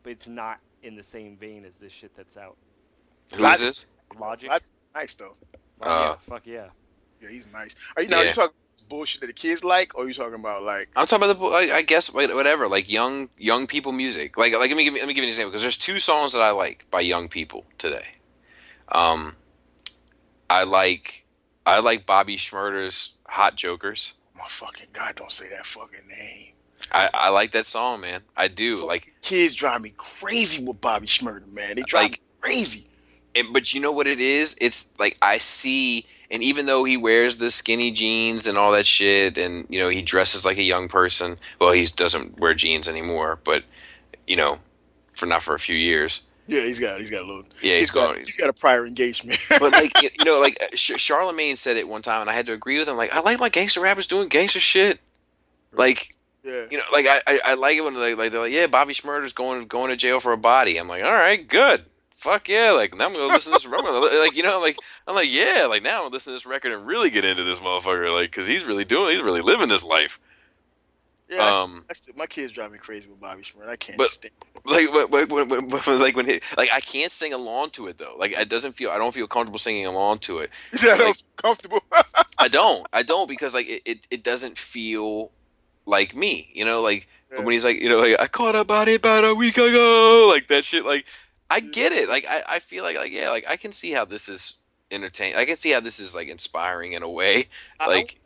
But 0.01 0.13
it's 0.13 0.27
not 0.27 0.59
in 0.81 0.95
the 0.95 1.03
same 1.03 1.37
vein 1.37 1.63
as 1.63 1.75
this 1.75 1.91
shit 1.93 2.15
that's 2.15 2.37
out. 2.37 2.57
Who's 3.31 3.39
Logic- 3.41 3.59
this? 3.59 3.85
Logic. 4.19 4.49
That's 4.49 4.69
nice 4.95 5.13
though. 5.15 5.35
Fuck 5.79 5.87
Uh, 5.87 5.89
yeah, 5.89 6.15
fuck 6.15 6.47
yeah. 6.47 6.67
Yeah, 7.21 7.29
he's 7.29 7.51
nice. 7.53 7.75
Are 7.95 8.03
you 8.03 8.09
now? 8.09 8.21
Yeah. 8.21 8.29
you 8.29 8.33
talking 8.33 8.55
bullshit 8.89 9.21
that 9.21 9.27
the 9.27 9.33
kids 9.33 9.63
like, 9.63 9.97
or 9.97 10.05
are 10.05 10.07
you 10.07 10.13
talking 10.13 10.35
about 10.35 10.63
like? 10.63 10.89
I'm 10.95 11.05
talking 11.05 11.29
about 11.29 11.39
the 11.39 11.45
I 11.45 11.77
I 11.77 11.81
guess 11.83 12.11
whatever 12.11 12.67
like 12.67 12.89
young 12.89 13.29
young 13.37 13.67
people 13.67 13.91
music. 13.91 14.37
Like 14.37 14.53
like 14.53 14.69
let 14.69 14.77
me 14.77 14.83
give, 14.85 14.93
let 14.95 15.07
me 15.07 15.13
give 15.13 15.23
you 15.23 15.27
an 15.27 15.29
example 15.29 15.51
because 15.51 15.61
there's 15.61 15.77
two 15.77 15.99
songs 15.99 16.33
that 16.33 16.41
I 16.41 16.51
like 16.51 16.85
by 16.89 17.01
young 17.01 17.27
people 17.27 17.65
today. 17.77 18.16
Um, 18.89 19.35
I 20.49 20.63
like 20.63 21.25
I 21.65 21.79
like 21.79 22.05
Bobby 22.05 22.37
Shmurda's 22.37 23.13
"Hot 23.27 23.55
Jokers." 23.55 24.13
My 24.35 24.45
fucking 24.47 24.87
god! 24.93 25.15
Don't 25.15 25.31
say 25.31 25.45
that 25.55 25.65
fucking 25.65 26.07
name. 26.07 26.53
I, 26.91 27.09
I 27.13 27.29
like 27.29 27.51
that 27.51 27.65
song, 27.65 27.99
man. 28.01 28.21
I 28.37 28.47
do 28.47 28.85
like, 28.85 29.07
kids 29.21 29.53
drive 29.53 29.81
me 29.81 29.93
crazy 29.97 30.63
with 30.63 30.79
Bobby 30.79 31.05
Shmurda, 31.07 31.51
man. 31.51 31.75
They 31.75 31.81
drive 31.81 32.03
Like- 32.03 32.11
me 32.11 32.17
crazy. 32.39 32.87
and, 33.35 33.51
but 33.51 33.73
you 33.73 33.81
know 33.81 33.91
what 33.91 34.07
it 34.07 34.21
is? 34.21 34.55
It's 34.61 34.91
like 34.97 35.17
I 35.21 35.37
see, 35.39 36.05
and 36.31 36.41
even 36.41 36.65
though 36.65 36.85
he 36.85 36.95
wears 36.95 37.37
the 37.37 37.51
skinny 37.51 37.91
jeans 37.91 38.47
and 38.47 38.57
all 38.57 38.71
that 38.71 38.85
shit, 38.85 39.37
and 39.37 39.65
you 39.69 39.79
know 39.79 39.89
he 39.89 40.01
dresses 40.01 40.45
like 40.45 40.57
a 40.57 40.63
young 40.63 40.87
person. 40.87 41.37
Well, 41.59 41.73
he 41.73 41.85
doesn't 41.87 42.39
wear 42.39 42.53
jeans 42.53 42.87
anymore, 42.87 43.39
but 43.43 43.63
you 44.25 44.37
know, 44.37 44.59
for 45.13 45.25
not 45.25 45.43
for 45.43 45.55
a 45.55 45.59
few 45.59 45.75
years. 45.75 46.21
Yeah, 46.47 46.61
he's 46.61 46.79
got 46.79 46.99
he's 46.99 47.11
got 47.11 47.23
a 47.23 47.25
little. 47.25 47.43
Yeah, 47.61 47.77
he's 47.77 47.91
got 47.91 48.17
he's 48.17 48.39
got 48.39 48.49
a 48.49 48.53
prior 48.53 48.85
engagement. 48.85 49.37
but 49.59 49.73
like 49.73 50.01
you 50.01 50.09
know, 50.25 50.39
like 50.39 50.57
Charlemagne 50.73 51.57
said 51.57 51.75
it 51.77 51.87
one 51.87 52.01
time, 52.01 52.21
and 52.21 52.29
I 52.29 52.33
had 52.33 52.45
to 52.45 52.53
agree 52.53 52.79
with 52.79 52.87
him. 52.87 52.95
Like, 52.95 53.13
I 53.13 53.19
like 53.19 53.39
my 53.39 53.49
gangster 53.49 53.81
rappers 53.81 54.07
doing 54.07 54.29
gangster 54.29 54.59
shit. 54.59 54.99
Like, 55.73 56.15
yeah, 56.43 56.65
you 56.71 56.77
know, 56.77 56.83
like 56.93 57.05
I, 57.05 57.21
I, 57.27 57.39
I 57.45 57.53
like 57.55 57.75
it 57.75 57.81
when 57.81 57.95
they 57.95 58.15
like 58.15 58.31
they're 58.31 58.41
like, 58.41 58.53
yeah, 58.53 58.67
Bobby 58.67 58.93
Shmurda's 58.93 59.33
going 59.33 59.65
going 59.65 59.89
to 59.89 59.97
jail 59.97 60.21
for 60.21 60.31
a 60.31 60.37
body. 60.37 60.77
I'm 60.77 60.87
like, 60.87 61.03
all 61.03 61.13
right, 61.13 61.45
good, 61.45 61.85
fuck 62.15 62.47
yeah. 62.47 62.71
Like 62.71 62.95
now 62.95 63.07
I'm 63.07 63.13
gonna 63.13 63.33
listen 63.33 63.51
to 63.51 63.59
this. 63.59 63.65
I'm 63.65 63.71
like 64.21 64.35
you 64.35 64.43
know, 64.43 64.61
like 64.61 64.77
I'm 65.05 65.15
like, 65.15 65.31
yeah, 65.31 65.65
like 65.69 65.83
now 65.83 65.97
I'm 65.97 66.03
gonna 66.03 66.13
listen 66.13 66.31
to 66.31 66.35
this 66.35 66.45
record 66.45 66.71
and 66.71 66.87
really 66.87 67.09
get 67.09 67.25
into 67.25 67.43
this 67.43 67.59
motherfucker, 67.59 68.13
like, 68.13 68.31
cause 68.31 68.47
he's 68.47 68.63
really 68.63 68.85
doing, 68.85 69.15
he's 69.15 69.23
really 69.23 69.41
living 69.41 69.67
this 69.67 69.83
life. 69.83 70.19
Yeah. 71.29 71.45
Um, 71.61 71.83
I 71.89 71.93
still, 71.93 72.13
my 72.17 72.25
kids 72.25 72.53
drive 72.53 72.71
me 72.71 72.77
crazy 72.77 73.07
with 73.09 73.19
Bobby 73.19 73.41
Shmurda. 73.41 73.67
I 73.67 73.75
can't 73.75 73.97
But- 73.97 74.09
stand. 74.09 74.31
like 74.65 74.91
when, 74.93 75.27
when, 75.29 75.49
when, 75.49 75.67
when- 75.69 75.99
like 75.99 76.15
when 76.15 76.25
he, 76.25 76.39
like 76.57 76.69
I 76.73 76.79
can't 76.79 77.11
sing 77.11 77.33
along 77.33 77.71
to 77.71 77.87
it 77.87 77.97
though. 77.97 78.15
Like 78.17 78.31
it 78.31 78.49
doesn't 78.49 78.73
feel 78.73 78.89
I 78.91 78.97
don't 78.97 79.13
feel 79.13 79.27
comfortable 79.27 79.59
singing 79.59 79.85
along 79.85 80.19
to 80.19 80.39
it. 80.39 80.49
He 80.71 80.77
said 80.77 80.89
I 80.89 80.91
like- 80.93 81.03
don't 81.05 81.23
comfortable. 81.35 81.79
I 82.37 82.47
don't. 82.47 82.87
I 82.93 83.03
don't 83.03 83.27
because 83.27 83.53
like 83.53 83.67
it, 83.67 83.81
it, 83.85 84.07
it 84.09 84.23
doesn't 84.23 84.57
feel 84.57 85.31
like 85.85 86.15
me. 86.15 86.49
You 86.53 86.65
know, 86.65 86.81
like 86.81 87.07
Yeah. 87.31 87.39
when 87.43 87.53
he's 87.53 87.63
like, 87.65 87.81
you 87.81 87.89
know, 87.89 87.99
like 87.99 88.19
I 88.21 88.27
caught 88.27 88.55
a 88.55 88.63
body 88.63 88.95
about 88.95 89.25
a 89.25 89.33
week 89.35 89.57
ago, 89.57 90.27
like 90.31 90.47
that 90.47 90.63
shit. 90.65 90.85
Like 90.85 91.05
I 91.49 91.59
get 91.59 91.91
it. 91.91 92.07
Like 92.09 92.25
I, 92.29 92.43
I 92.47 92.59
feel 92.59 92.83
like 92.83 92.95
like 92.97 93.11
yeah, 93.11 93.29
like 93.31 93.45
I 93.49 93.57
can 93.57 93.71
see 93.71 93.91
how 93.91 94.05
this 94.05 94.27
is 94.29 94.55
entertaining. 94.91 95.37
I 95.37 95.43
can 95.45 95.57
see 95.57 95.71
how 95.71 95.79
this 95.81 95.99
is 95.99 96.15
like 96.15 96.29
inspiring 96.29 96.93
in 96.93 97.03
a 97.03 97.09
way. 97.09 97.47
I- 97.79 97.87
Like 97.87 98.19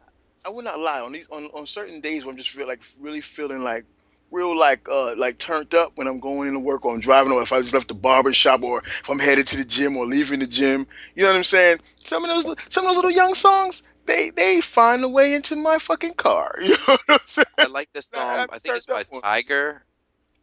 I 0.45 0.49
would 0.49 0.65
not 0.65 0.79
lie 0.79 0.99
on 1.01 1.11
these 1.11 1.27
on, 1.29 1.45
on 1.53 1.65
certain 1.65 1.99
days 2.01 2.25
when 2.25 2.33
I'm 2.33 2.37
just 2.37 2.49
feel 2.49 2.67
like 2.67 2.81
really 2.99 3.21
feeling 3.21 3.63
like 3.63 3.85
real 4.31 4.57
like 4.57 4.87
uh 4.89 5.13
like 5.17 5.37
turned 5.37 5.73
up 5.75 5.91
when 5.95 6.07
I'm 6.07 6.19
going 6.19 6.47
into 6.47 6.59
work 6.59 6.85
or 6.85 6.93
I'm 6.93 6.99
driving 7.01 7.31
or 7.33 7.41
if 7.41 7.51
I 7.51 7.59
just 7.59 7.73
left 7.73 7.89
the 7.89 7.93
barber 7.93 8.31
shop 8.33 8.63
or 8.63 8.79
if 8.79 9.09
I'm 9.09 9.19
headed 9.19 9.45
to 9.47 9.57
the 9.57 9.65
gym 9.65 9.97
or 9.97 10.05
leaving 10.05 10.39
the 10.39 10.47
gym. 10.47 10.87
You 11.15 11.23
know 11.23 11.29
what 11.29 11.37
I'm 11.37 11.43
saying? 11.43 11.79
Some 11.99 12.23
of 12.23 12.29
those 12.29 12.55
some 12.69 12.85
of 12.85 12.89
those 12.89 12.95
little 12.95 13.11
young 13.11 13.33
songs, 13.35 13.83
they 14.05 14.29
they 14.31 14.61
find 14.61 15.03
a 15.03 15.09
way 15.09 15.33
into 15.33 15.55
my 15.55 15.77
fucking 15.77 16.13
car. 16.13 16.55
You 16.61 16.69
know 16.69 16.77
what 16.87 17.01
I'm 17.09 17.17
saying? 17.27 17.45
I 17.57 17.65
like 17.67 17.91
this 17.93 18.07
song. 18.09 18.47
I 18.51 18.59
think 18.59 18.77
it's 18.77 18.85
by 18.87 19.01
up. 19.01 19.11
Tyga, 19.11 19.79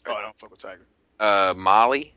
Oh, 0.06 0.14
I 0.14 0.22
don't 0.22 0.36
fuck 0.38 0.50
with 0.50 0.60
Tyga. 0.60 0.84
uh, 1.20 1.54
Molly. 1.54 2.14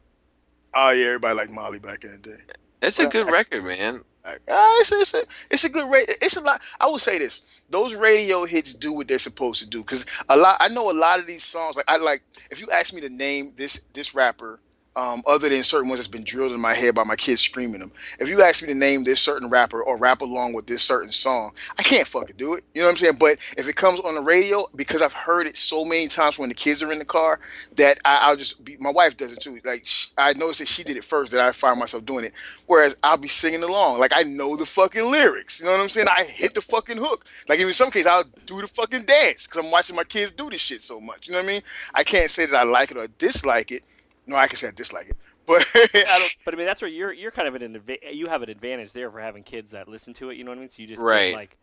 Oh 0.73 0.91
yeah, 0.91 1.07
everybody 1.07 1.35
liked 1.35 1.51
Molly 1.51 1.79
back 1.79 2.03
in 2.03 2.11
the 2.11 2.17
day. 2.17 2.37
It's 2.81 2.99
a 2.99 3.07
good 3.07 3.31
record, 3.31 3.63
man. 3.63 4.01
Ah, 4.25 4.77
it's, 4.79 4.91
it's 4.91 5.13
a 5.13 5.23
it's 5.49 5.63
a 5.63 5.69
good 5.69 5.91
rate. 5.91 6.09
It's 6.21 6.37
a 6.37 6.41
lot. 6.41 6.61
I 6.79 6.87
will 6.87 6.99
say 6.99 7.17
this: 7.17 7.41
those 7.69 7.95
radio 7.95 8.45
hits 8.45 8.73
do 8.73 8.93
what 8.93 9.07
they're 9.07 9.19
supposed 9.19 9.61
to 9.61 9.67
do. 9.67 9.81
Because 9.81 10.05
a 10.29 10.37
lot, 10.37 10.57
I 10.59 10.67
know 10.67 10.91
a 10.91 10.93
lot 10.93 11.19
of 11.19 11.27
these 11.27 11.43
songs. 11.43 11.75
Like 11.75 11.85
I 11.87 11.97
like, 11.97 12.21
if 12.51 12.61
you 12.61 12.69
ask 12.71 12.93
me 12.93 13.01
to 13.01 13.09
name 13.09 13.53
this 13.55 13.85
this 13.93 14.13
rapper, 14.13 14.59
um, 14.95 15.23
other 15.25 15.49
than 15.49 15.63
certain 15.63 15.87
ones 15.87 15.99
that's 15.99 16.07
been 16.07 16.23
drilled 16.23 16.51
in 16.51 16.59
my 16.59 16.73
head 16.73 16.95
by 16.95 17.03
my 17.03 17.15
kids 17.15 17.41
screaming 17.41 17.79
them. 17.79 17.91
If 18.19 18.27
you 18.27 18.41
ask 18.41 18.61
me 18.61 18.67
to 18.69 18.75
name 18.75 19.03
this 19.03 19.21
certain 19.21 19.49
rapper 19.49 19.81
or 19.81 19.97
rap 19.97 20.21
along 20.21 20.53
with 20.53 20.67
this 20.67 20.83
certain 20.83 21.11
song, 21.11 21.53
I 21.77 21.83
can't 21.83 22.07
fucking 22.07 22.35
do 22.37 22.55
it. 22.55 22.63
You 22.73 22.81
know 22.81 22.87
what 22.87 22.91
I'm 22.91 22.97
saying? 22.97 23.15
But 23.19 23.37
if 23.57 23.67
it 23.67 23.75
comes 23.75 23.99
on 24.01 24.15
the 24.15 24.21
radio, 24.21 24.65
because 24.75 25.01
I've 25.01 25.13
heard 25.13 25.47
it 25.47 25.57
so 25.57 25.85
many 25.85 26.07
times 26.07 26.37
when 26.37 26.49
the 26.49 26.55
kids 26.55 26.83
are 26.83 26.91
in 26.91 26.99
the 26.99 27.05
car, 27.05 27.39
that 27.75 27.99
I, 28.03 28.17
I'll 28.17 28.35
just 28.35 28.63
be. 28.63 28.77
My 28.79 28.89
wife 28.89 29.15
does 29.15 29.31
it 29.31 29.39
too. 29.39 29.59
Like 29.63 29.87
I 30.17 30.33
noticed 30.33 30.59
that 30.59 30.67
she 30.67 30.83
did 30.83 30.97
it 30.97 31.03
first, 31.03 31.31
that 31.31 31.39
I 31.39 31.51
find 31.51 31.79
myself 31.79 32.05
doing 32.05 32.25
it. 32.25 32.33
Whereas 32.65 32.95
I'll 33.03 33.17
be 33.17 33.27
singing 33.27 33.63
along, 33.63 33.99
like 33.99 34.11
I 34.13 34.23
know 34.23 34.57
the 34.57 34.65
fucking 34.65 35.09
lyrics. 35.09 35.59
You 35.59 35.67
know 35.67 35.73
what 35.73 35.81
I'm 35.81 35.89
saying? 35.89 36.07
I 36.09 36.23
hit 36.23 36.53
the 36.53 36.61
fucking 36.61 36.97
hook. 36.97 37.25
Like 37.47 37.59
in 37.59 37.71
some 37.73 37.91
cases, 37.91 38.07
I'll 38.07 38.25
do 38.45 38.59
the 38.59 38.67
fucking 38.67 39.03
dance 39.03 39.47
because 39.47 39.63
I'm 39.63 39.71
watching 39.71 39.95
my 39.95 40.03
kids 40.03 40.31
do 40.31 40.49
this 40.49 40.61
shit 40.61 40.81
so 40.81 40.99
much. 40.99 41.27
You 41.27 41.33
know 41.33 41.39
what 41.39 41.45
I 41.45 41.53
mean? 41.53 41.61
I 41.93 42.03
can't 42.03 42.29
say 42.29 42.45
that 42.45 42.55
I 42.55 42.63
like 42.63 42.91
it 42.91 42.97
or 42.97 43.07
dislike 43.07 43.71
it. 43.71 43.83
No, 44.31 44.37
I 44.37 44.47
can 44.47 44.57
say 44.57 44.69
I 44.69 44.71
dislike 44.71 45.09
it, 45.09 45.17
but 45.45 45.65
I 45.75 46.17
don't. 46.19 46.35
But 46.45 46.53
I 46.53 46.57
mean, 46.57 46.65
that's 46.65 46.81
where 46.81 46.89
you're 46.89 47.13
you're 47.13 47.31
kind 47.31 47.47
of 47.47 47.55
an 47.55 47.73
adva- 47.75 48.13
you 48.13 48.27
have 48.27 48.41
an 48.41 48.49
advantage 48.49 48.93
there 48.93 49.11
for 49.11 49.19
having 49.19 49.43
kids 49.43 49.71
that 49.71 49.87
listen 49.87 50.13
to 50.15 50.29
it. 50.29 50.37
You 50.37 50.43
know 50.43 50.51
what 50.51 50.57
I 50.57 50.61
mean? 50.61 50.69
So 50.69 50.81
you 50.81 50.87
just 50.87 51.01
Right. 51.01 51.33
like 51.33 51.57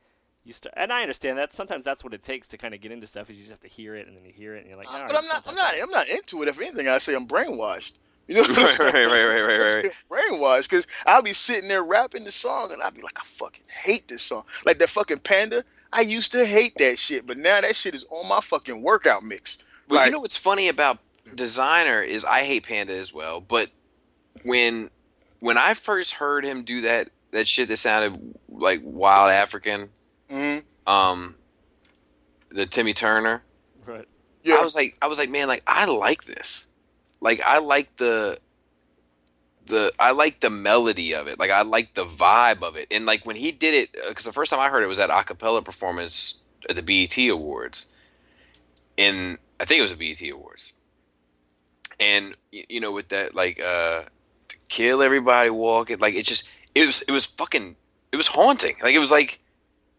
you 0.44 0.52
start, 0.52 0.74
and 0.76 0.92
I 0.92 1.02
understand 1.02 1.36
that 1.38 1.52
sometimes 1.52 1.84
that's 1.84 2.04
what 2.04 2.14
it 2.14 2.22
takes 2.22 2.48
to 2.48 2.58
kind 2.58 2.74
of 2.74 2.80
get 2.80 2.92
into 2.92 3.06
stuff. 3.06 3.28
Is 3.30 3.36
you 3.36 3.42
just 3.42 3.50
have 3.50 3.60
to 3.60 3.68
hear 3.68 3.94
it 3.96 4.06
and 4.06 4.16
then 4.16 4.24
you 4.24 4.32
hear 4.32 4.54
it 4.54 4.60
and 4.60 4.68
you're 4.68 4.78
like, 4.78 4.92
all 4.92 5.06
but 5.06 5.16
I'm 5.16 5.26
not. 5.26 5.42
I'm 5.48 5.54
not. 5.54 5.72
I'm 5.82 5.90
not 5.90 6.08
into 6.08 6.42
it. 6.42 6.48
If 6.48 6.60
anything, 6.60 6.88
I 6.88 6.98
say 6.98 7.14
I'm 7.14 7.26
brainwashed. 7.26 7.92
You 8.26 8.34
know 8.36 8.40
what 8.42 8.58
I'm 8.58 8.64
right, 8.66 8.74
saying? 8.74 8.94
right, 8.94 9.06
right, 9.06 9.24
right, 9.24 9.42
right, 9.42 9.54
I 9.54 9.58
right. 9.58 9.84
say 9.86 9.90
I'm 10.10 10.18
brainwashed 10.38 10.68
because 10.68 10.86
I'll 11.06 11.22
be 11.22 11.32
sitting 11.32 11.68
there 11.68 11.82
rapping 11.82 12.24
the 12.24 12.30
song 12.30 12.70
and 12.72 12.82
I'll 12.82 12.90
be 12.90 13.00
like, 13.02 13.18
I 13.18 13.24
fucking 13.24 13.64
hate 13.82 14.08
this 14.08 14.22
song. 14.22 14.44
Like 14.66 14.78
that 14.80 14.90
fucking 14.90 15.20
panda. 15.20 15.64
I 15.90 16.02
used 16.02 16.32
to 16.32 16.44
hate 16.44 16.74
that 16.78 16.98
shit, 16.98 17.26
but 17.26 17.38
now 17.38 17.62
that 17.62 17.74
shit 17.74 17.94
is 17.94 18.04
on 18.10 18.28
my 18.28 18.40
fucking 18.42 18.82
workout 18.82 19.22
mix. 19.22 19.64
Well, 19.88 20.00
Like- 20.00 20.06
you 20.06 20.12
know 20.12 20.20
what's 20.20 20.36
funny 20.36 20.68
about 20.68 20.98
Desiigner 21.34 22.06
is 22.06 22.24
I 22.24 22.42
hate 22.42 22.66
Panda 22.66 22.96
as 22.96 23.12
well, 23.12 23.40
but 23.40 23.70
when 24.42 24.90
when 25.40 25.56
I 25.58 25.74
first 25.74 26.14
heard 26.14 26.44
him 26.44 26.62
do 26.64 26.80
that 26.82 27.10
that 27.30 27.46
shit 27.46 27.68
that 27.68 27.76
sounded 27.76 28.34
like 28.48 28.80
wild 28.82 29.30
African, 29.30 29.90
hmm 30.30 30.58
um, 30.86 31.34
the 32.50 32.64
Timmy 32.64 32.94
Turner, 32.94 33.42
Right. 33.84 34.08
Yeah. 34.42 34.56
I 34.56 34.62
was 34.62 34.74
like, 34.74 34.96
I 35.02 35.06
was 35.06 35.18
like, 35.18 35.30
man, 35.30 35.48
like 35.48 35.62
I 35.66 35.84
like 35.84 36.24
this, 36.24 36.66
like 37.20 37.42
I 37.44 37.58
like 37.58 37.96
the 37.96 38.38
the 39.66 39.92
I 39.98 40.12
like 40.12 40.40
the 40.40 40.50
melody 40.50 41.12
of 41.14 41.26
it, 41.26 41.38
like 41.38 41.50
I 41.50 41.62
like 41.62 41.94
the 41.94 42.06
vibe 42.06 42.62
of 42.62 42.76
it, 42.76 42.88
and 42.90 43.06
like 43.06 43.24
when 43.26 43.36
he 43.36 43.52
did 43.52 43.74
it, 43.74 43.92
because 44.08 44.24
the 44.24 44.32
first 44.32 44.50
time 44.50 44.60
I 44.60 44.68
heard 44.68 44.82
it 44.82 44.86
was 44.86 44.98
that 44.98 45.10
acapella 45.10 45.64
performance 45.64 46.36
at 46.68 46.76
the 46.76 46.82
BET 46.82 47.16
Awards, 47.28 47.86
and 48.96 49.38
I 49.60 49.64
think 49.64 49.78
it 49.78 49.82
was 49.82 49.94
the 49.94 50.14
BET 50.14 50.30
Awards, 50.30 50.72
and 52.00 52.34
you 52.52 52.80
know 52.80 52.92
with 52.92 53.08
that 53.08 53.34
like 53.34 53.60
uh 53.60 54.04
to 54.48 54.56
kill 54.68 55.02
everybody 55.02 55.50
walking, 55.50 55.98
like 55.98 56.14
it 56.14 56.24
just 56.24 56.48
it 56.74 56.86
was 56.86 57.02
it 57.02 57.12
was 57.12 57.26
fucking 57.26 57.76
it 58.12 58.16
was 58.16 58.28
haunting, 58.28 58.76
like 58.82 58.94
it 58.94 58.98
was 59.00 59.10
like 59.10 59.38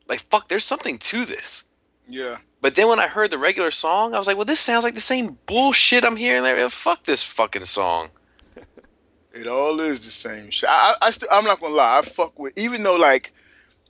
like 0.08 0.22
fuck, 0.22 0.48
there's 0.48 0.64
something 0.66 0.98
to 0.98 1.26
this. 1.26 1.64
yeah. 2.08 2.38
But 2.62 2.76
then 2.76 2.90
when 2.90 3.00
I 3.00 3.08
heard 3.08 3.32
the 3.32 3.38
regular 3.38 3.72
song, 3.72 4.14
I 4.14 4.18
was 4.18 4.28
like, 4.28 4.36
well, 4.36 4.44
this 4.46 4.60
sounds 4.60 4.84
like 4.84 4.94
the 4.94 5.00
same 5.00 5.38
bullshit 5.46 6.04
I'm 6.04 6.18
hearing 6.18 6.44
there. 6.44 6.70
Fuck 6.70 7.06
this 7.06 7.24
fucking 7.24 7.64
song. 7.64 8.10
It 9.34 9.48
all 9.48 9.80
is 9.80 10.04
the 10.04 10.12
same 10.12 10.50
shit. 10.50 10.70
I, 10.70 10.96
I, 11.02 11.08
I 11.08 11.12
still, 11.12 11.30
I'm 11.32 11.46
not 11.46 11.62
gonna 11.62 11.74
lie. 11.76 12.00
I 12.00 12.02
fuck 12.02 12.38
with, 12.38 12.58
even 12.58 12.84
though 12.84 12.96
like, 12.98 13.32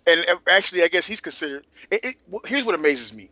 and 0.05 0.23
actually, 0.47 0.83
I 0.83 0.87
guess 0.87 1.07
he's 1.07 1.21
considered. 1.21 1.65
It, 1.89 2.01
it, 2.03 2.15
here's 2.45 2.65
what 2.65 2.75
amazes 2.75 3.13
me: 3.13 3.29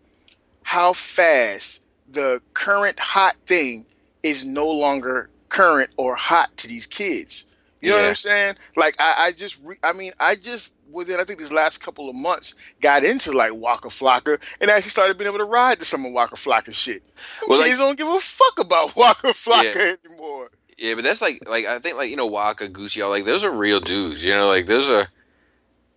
how 0.63 0.93
fast 0.93 1.83
the 2.09 2.41
current 2.53 2.99
hot 2.99 3.35
thing 3.45 3.85
is 4.29 4.45
no 4.45 4.69
longer 4.69 5.29
current 5.49 5.89
or 5.97 6.15
hot 6.15 6.55
to 6.57 6.67
these 6.67 6.85
kids. 6.85 7.45
You 7.81 7.89
know 7.91 7.97
what 7.97 8.05
I'm 8.09 8.15
saying? 8.15 8.55
Like 8.75 8.95
I, 8.99 9.27
I 9.27 9.31
just, 9.31 9.59
re- 9.63 9.77
I 9.83 9.93
mean, 9.93 10.11
I 10.19 10.35
just 10.35 10.73
within 10.91 11.19
I 11.19 11.23
think 11.23 11.39
these 11.39 11.51
last 11.51 11.79
couple 11.79 12.09
of 12.09 12.15
months 12.15 12.55
got 12.81 13.03
into 13.03 13.31
like 13.31 13.53
Waka 13.53 13.89
Flocka 13.89 14.39
and 14.59 14.69
actually 14.71 14.89
started 14.89 15.17
being 15.17 15.27
able 15.27 15.37
to 15.37 15.43
ride 15.45 15.79
to 15.79 15.85
some 15.85 16.05
of 16.05 16.11
Waka 16.11 16.35
Flocka 16.35 16.73
shit. 16.73 17.03
Well, 17.47 17.59
like- 17.59 17.77
don't 17.77 17.97
give 17.97 18.07
a 18.07 18.19
fuck 18.19 18.59
about 18.59 18.95
Waka 18.95 19.27
Flocka 19.27 19.95
anymore. 20.05 20.49
Yeah, 20.77 20.93
but 20.95 21.03
that's 21.03 21.21
like 21.21 21.47
like 21.49 21.65
I 21.65 21.79
think 21.79 21.97
like 21.97 22.09
you 22.09 22.15
know 22.15 22.27
Waka 22.27 22.67
Gucci 22.69 23.03
all 23.03 23.09
like 23.09 23.25
those 23.25 23.43
are 23.43 23.51
real 23.51 23.79
dudes. 23.79 24.23
You 24.23 24.33
know, 24.33 24.47
like 24.47 24.65
those 24.67 24.87
are, 24.89 25.07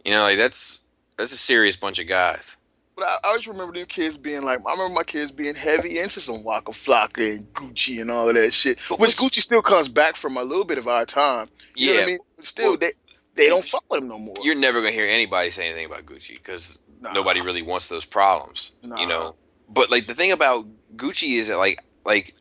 you 0.04 0.12
know, 0.12 0.22
like 0.22 0.38
that's 0.38 0.80
that's 1.18 1.32
a 1.32 1.36
serious 1.36 1.76
bunch 1.76 1.98
of 1.98 2.06
guys. 2.08 2.56
But 3.00 3.08
I, 3.08 3.16
I 3.24 3.28
always 3.28 3.46
remember 3.48 3.72
them 3.72 3.86
kids 3.86 4.18
being 4.18 4.42
like, 4.44 4.58
I 4.66 4.72
remember 4.72 4.92
my 4.94 5.04
kids 5.04 5.32
being 5.32 5.54
heavy 5.54 5.98
into 5.98 6.20
some 6.20 6.44
Waka 6.44 6.72
Flocka 6.72 7.36
and 7.36 7.50
Gucci 7.54 7.98
and 8.02 8.10
all 8.10 8.28
of 8.28 8.34
that 8.34 8.52
shit. 8.52 8.78
But 8.90 9.00
Which 9.00 9.16
Gucci 9.16 9.40
still 9.40 9.62
comes 9.62 9.88
back 9.88 10.16
from 10.16 10.36
a 10.36 10.42
little 10.44 10.66
bit 10.66 10.76
of 10.76 10.86
our 10.86 11.06
time. 11.06 11.48
You 11.74 11.86
know 11.86 11.92
Yeah, 11.94 11.98
what 12.00 12.02
I 12.02 12.06
mean? 12.08 12.18
But 12.36 12.44
still, 12.44 12.68
Well- 12.72 12.76
they 12.78 12.90
they 13.36 13.48
don't 13.48 13.64
fuck 13.64 13.84
with 13.90 14.02
him 14.02 14.08
no 14.08 14.18
more. 14.18 14.34
you're 14.42 14.54
never 14.54 14.80
gonna 14.82 14.92
hear 14.92 15.06
anybody 15.06 15.50
say 15.50 15.66
anything 15.66 15.86
about 15.86 16.04
Gucci 16.04 16.34
because 16.34 16.78
Nah. 17.00 17.12
nobody 17.12 17.40
really 17.40 17.62
wants 17.62 17.88
those 17.88 18.04
problems. 18.04 18.72
Nah. 18.82 19.00
You 19.00 19.06
know, 19.06 19.36
but 19.70 19.88
like 19.88 20.06
the 20.06 20.14
thing 20.14 20.30
about 20.32 20.66
Gucci 20.96 21.38
is 21.38 21.48
that 21.48 21.56
like 21.56 21.82
like 22.04 22.34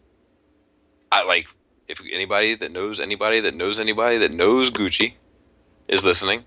I 1.09 1.23
like 1.23 1.47
if 1.87 2.01
anybody 2.11 2.55
that 2.55 2.71
knows 2.73 2.99
anybody 2.99 3.39
that 3.39 3.53
knows 3.55 3.79
anybody 3.79 4.17
that 4.17 4.31
knows 4.33 4.71
Gucci 4.71 5.13
is 5.87 6.03
listening, 6.03 6.43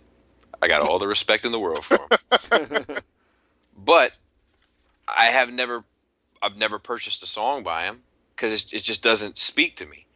I 0.61 0.69
got 0.69 0.83
all 0.83 0.99
the 0.99 1.07
respect 1.07 1.47
in 1.47 1.53
the 1.53 1.59
world 1.59 1.83
for 1.83 1.97
him. 1.97 2.99
but 3.85 4.13
I 5.09 5.27
have 5.27 5.53
never 5.53 5.85
I've 6.43 6.57
never 6.57 6.79
purchased 6.79 7.23
a 7.23 7.27
song 7.27 7.63
by 7.63 7.85
him 7.85 8.03
because 8.35 8.53
it, 8.53 8.73
it 8.73 8.83
just 8.83 9.03
doesn't 9.03 9.39
speak 9.39 9.77
to 9.77 9.87
me. 9.87 10.07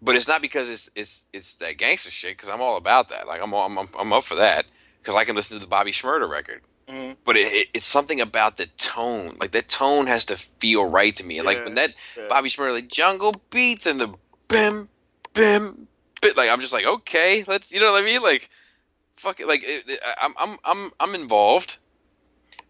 But 0.00 0.16
it's 0.16 0.28
not 0.28 0.42
because 0.42 0.68
it's 0.68 0.88
it's 0.94 1.26
it's 1.32 1.54
that 1.56 1.78
gangster 1.78 2.10
shit 2.10 2.36
because 2.36 2.48
I'm 2.48 2.60
all 2.60 2.76
about 2.76 3.08
that. 3.08 3.26
Like 3.26 3.40
I'm 3.42 3.52
all, 3.54 3.66
I'm 3.66 3.88
I'm 3.98 4.12
up 4.12 4.24
for 4.24 4.34
that 4.36 4.66
because 5.00 5.14
I 5.14 5.24
can 5.24 5.34
listen 5.34 5.56
to 5.58 5.64
the 5.64 5.68
Bobby 5.68 5.92
Shmurda 5.92 6.28
record. 6.28 6.62
Mhm. 6.88 7.16
But 7.24 7.36
it, 7.38 7.52
it, 7.52 7.68
it's 7.72 7.86
something 7.86 8.20
about 8.20 8.58
the 8.58 8.66
tone. 8.66 9.36
Like 9.40 9.52
that 9.52 9.68
tone 9.68 10.06
has 10.06 10.24
to 10.26 10.36
feel 10.36 10.84
right 10.84 11.16
to 11.16 11.24
me. 11.24 11.38
And 11.38 11.46
like 11.46 11.64
when 11.64 11.74
that 11.74 11.94
yeah. 12.16 12.26
Bobby 12.28 12.50
Shmurda 12.50 12.74
like 12.74 12.88
jungle 12.88 13.34
beats 13.50 13.86
and 13.86 13.98
the 13.98 14.12
bim 14.48 14.88
bim 15.32 15.88
bit 16.20 16.36
like 16.36 16.50
I'm 16.50 16.60
just 16.60 16.72
like 16.72 16.84
okay 16.86 17.44
let's 17.46 17.72
you 17.72 17.80
know 17.80 17.92
what 17.92 18.02
I 18.02 18.04
mean 18.04 18.22
like 18.22 18.48
fuck 19.16 19.40
it 19.40 19.46
like 19.48 19.62
it- 19.64 20.00
I'm 20.20 20.34
I'm 20.38 20.56
I'm 20.64 20.90
I'm 21.00 21.14
involved. 21.14 21.78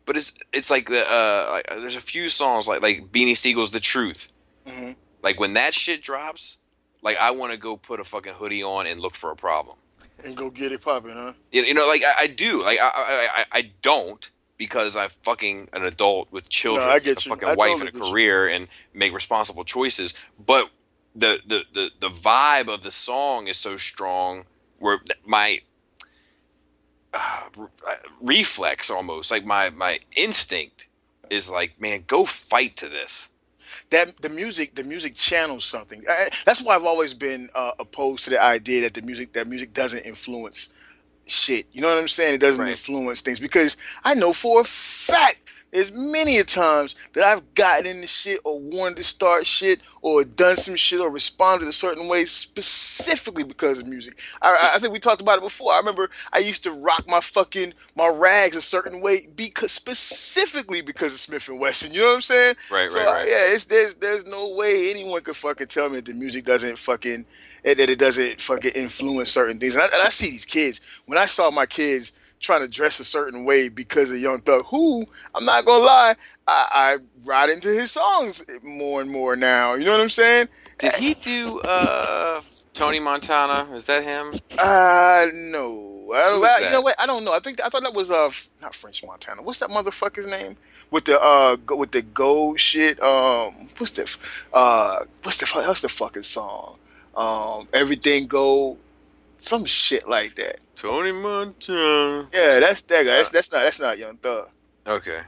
But 0.07 0.17
it's 0.17 0.35
it's 0.53 0.71
like 0.71 0.89
the 0.89 1.05
uh 1.11 1.49
like 1.51 1.67
there's 1.81 1.97
a 1.97 2.01
few 2.01 2.29
songs 2.29 2.69
like 2.69 2.83
like 2.83 3.11
Beanie 3.13 3.37
Sigel's 3.37 3.71
The 3.71 3.81
Truth. 3.81 4.29
Mhm. 4.67 4.97
Like 5.23 5.41
when 5.41 5.55
that 5.55 5.75
shit 5.75 6.03
drops, 6.03 6.59
like 7.03 7.17
I 7.19 7.31
want 7.31 7.53
to 7.53 7.59
go 7.59 7.77
put 7.77 8.01
a 8.01 8.05
fucking 8.05 8.35
hoodie 8.35 8.63
on 8.63 8.87
and 8.87 9.01
look 9.01 9.15
for 9.15 9.31
a 9.31 9.37
problem. 9.37 9.79
And 10.25 10.37
go 10.37 10.51
get 10.51 10.73
it 10.73 10.81
popping, 10.83 11.13
huh? 11.13 11.33
You, 11.51 11.63
you 11.63 11.75
know, 11.75 11.87
like 11.87 12.03
I, 12.03 12.23
I 12.23 12.27
do. 12.29 12.63
Like 12.63 12.79
I, 12.81 12.91
I, 12.95 13.45
I, 13.53 13.71
don't 13.83 14.31
because 14.57 14.97
I'm 14.97 15.11
fucking 15.23 15.69
an 15.73 15.83
adult 15.83 16.31
with 16.33 16.49
children, 16.49 16.89
I 16.89 16.99
get 16.99 17.25
a 17.25 17.29
you. 17.29 17.35
fucking 17.35 17.49
I 17.49 17.55
wife 17.55 17.71
totally 17.71 17.81
and 17.81 17.89
a 17.89 17.93
get 17.93 18.05
you. 18.07 18.11
career, 18.13 18.49
and 18.49 18.69
make 18.95 19.13
responsible 19.13 19.65
choices. 19.65 20.15
But 20.45 20.71
the, 21.15 21.41
the 21.47 21.65
the 21.73 21.91
the 22.01 22.11
vibe 22.11 22.69
of 22.73 22.83
the 22.83 22.91
song 22.91 23.49
is 23.49 23.57
so 23.57 23.77
strong, 23.77 24.45
where 24.79 25.01
my 25.27 25.61
uh, 27.15 27.43
re- 27.57 27.69
reflex 28.23 28.91
almost 28.91 29.31
like 29.31 29.47
my 29.47 29.71
my 29.71 30.01
instinct 30.17 30.89
is 31.31 31.51
like, 31.51 31.81
man, 31.81 32.05
go 32.07 32.27
fight 32.27 32.77
to 32.79 32.89
this. 32.89 33.29
that 33.91 34.21
the 34.23 34.29
music 34.29 34.75
the 34.77 34.85
music 34.85 35.15
channels 35.17 35.65
something 35.65 36.03
I, 36.09 36.29
that's 36.47 36.63
why 36.63 36.75
i've 36.77 36.85
always 36.85 37.15
been 37.15 37.49
uh, 37.55 37.73
opposed 37.79 38.25
to 38.25 38.31
the 38.31 38.43
idea 38.43 38.83
that 38.83 38.95
the 38.95 39.03
music 39.03 39.33
that 39.35 39.47
music 39.49 39.73
doesn't 39.75 40.05
influence 40.07 40.71
shit 41.27 41.67
you 41.73 41.83
know 41.83 41.89
what 41.95 42.01
i'm 42.03 42.09
saying 42.09 42.35
it 42.37 42.41
doesn't 42.41 42.65
Right. 42.65 42.73
influence 42.73 43.21
things 43.23 43.41
because 43.41 43.77
i 44.05 44.15
know 44.15 44.33
for 44.33 44.61
a 44.63 44.65
fact 44.65 45.41
there's 45.75 45.93
many 45.93 46.39
a 46.39 46.45
times 46.45 46.95
that 47.13 47.25
i've 47.25 47.55
gotten 47.55 47.87
into 47.87 48.07
shit 48.07 48.41
or 48.45 48.59
wanted 48.61 48.97
to 48.97 49.05
start 49.05 49.45
shit 49.47 49.81
or 50.01 50.25
done 50.25 50.57
some 50.57 50.77
shit 50.77 51.01
or 51.01 51.11
responded 51.11 51.69
a 51.69 51.73
certain 51.73 52.09
way 52.09 52.25
specifically 52.25 53.43
because 53.43 53.81
of 53.81 53.87
music 53.89 54.19
I- 54.41 54.73
I, 54.75 54.79
think 54.79 54.93
we 54.93 55.01
talked 55.01 55.21
about 55.21 55.39
it 55.39 55.43
before 55.43 55.73
i 55.73 55.79
remember 55.79 56.09
i 56.33 56.39
used 56.39 56.63
to 56.65 56.71
rock 56.73 57.05
my 57.09 57.21
fucking 57.21 57.75
my 57.97 58.09
rags 58.09 58.57
a 58.57 58.63
certain 58.63 59.03
way 59.03 59.27
because 59.35 59.73
specifically 59.73 60.81
because 60.81 61.13
of 61.13 61.21
smith 61.21 61.49
and 61.49 61.61
wesson 61.61 61.93
you 61.93 62.01
know 62.01 62.07
what 62.09 62.15
i'm 62.15 62.21
saying 62.23 62.55
Right, 62.71 62.91
so 62.91 63.01
right, 63.01 63.07
right. 63.07 63.27
yeah, 63.29 63.53
it's 63.55 63.65
there's 63.65 63.97
there's 63.97 64.27
no 64.27 64.49
way 64.55 64.91
anyone 64.91 65.21
could 65.23 65.37
fucking 65.37 65.67
tell 65.67 65.89
me 65.91 65.97
that 65.97 66.07
the 66.07 66.15
music 66.15 66.45
doesn't 66.45 66.79
fucking 66.79 67.27
that 67.65 67.81
it 67.81 67.99
doesn't 67.99 68.43
fucking 68.43 68.73
influence 68.73 69.31
certain 69.31 69.59
things. 69.59 69.75
And 69.75 69.85
I, 69.85 69.87
and 69.87 70.03
I 70.03 70.11
see 70.11 70.31
these 70.31 70.45
kids 70.45 70.83
when 71.07 71.17
I 71.19 71.25
saw 71.25 71.51
my 71.51 71.65
kids 71.65 72.13
trying 72.45 72.61
to 72.61 72.69
dress 72.69 73.01
a 73.01 73.05
certain 73.05 73.45
way 73.45 73.69
because 73.69 74.11
of 74.11 74.19
Young 74.19 74.41
Thug, 74.41 74.67
who 74.67 75.07
I'm 75.35 75.45
not 75.45 75.65
gonna 75.65 75.85
lie, 75.85 76.15
I, 76.47 76.69
I 76.73 76.97
ride 77.25 77.51
into 77.51 77.69
his 77.69 77.93
songs 77.93 78.45
more 78.63 79.01
and 79.01 79.11
more 79.11 79.35
now. 79.35 79.75
You 79.75 79.87
know 79.87 79.93
what 79.93 80.01
I'm 80.03 80.09
saying? 80.09 80.49
Did 80.79 80.95
he 80.97 81.15
do 81.15 81.61
uh 81.61 82.43
Tony 82.75 83.01
Montana? 83.01 83.75
Is 83.75 83.87
that 83.87 84.05
him? 84.05 84.33
Uh 84.59 85.27
no. 85.33 86.13
I, 86.15 86.39
well, 86.39 86.63
you 86.63 86.71
know 86.71 86.83
what? 86.83 86.95
I 87.01 87.07
don't 87.07 87.25
know. 87.25 87.33
I 87.33 87.41
think 87.41 87.61
I 87.65 87.69
thought 87.69 87.83
that 87.83 87.95
was 87.95 88.11
uh 88.11 88.31
not 88.61 88.75
French 88.75 89.05
Montana. 89.05 89.43
What's 89.43 89.59
that 89.61 89.71
motherfucker's 89.71 90.27
name? 90.27 90.57
With 90.91 91.07
the 91.07 91.21
uh 91.21 91.57
go, 91.57 91.77
with 91.77 91.93
the 91.93 92.03
gold 92.03 92.61
shit. 92.61 93.03
Um, 93.03 93.55
what's 93.79 93.93
the 93.93 94.17
uh 94.53 95.05
what's 95.23 95.39
the 95.39 95.51
what's 95.67 95.81
the 95.81 95.89
fucking 95.89 96.25
song? 96.25 96.79
Um, 97.17 97.69
everything 97.73 98.27
gold, 98.27 98.79
some 99.39 99.65
shit 99.65 100.09
like 100.09 100.35
that. 100.35 100.59
Tony 100.85 101.13
Montana. 101.13 102.29
Yeah, 102.33 102.61
that's 102.61 102.83
that 102.83 103.05
guy. 103.05 103.17
That's, 103.17 103.29
uh, 103.29 103.33
that's 103.33 103.53
not 103.53 103.63
that's 103.65 103.81
not 103.81 103.99
Young 103.99 104.17
Thug. 104.19 104.51
Okay. 104.87 105.23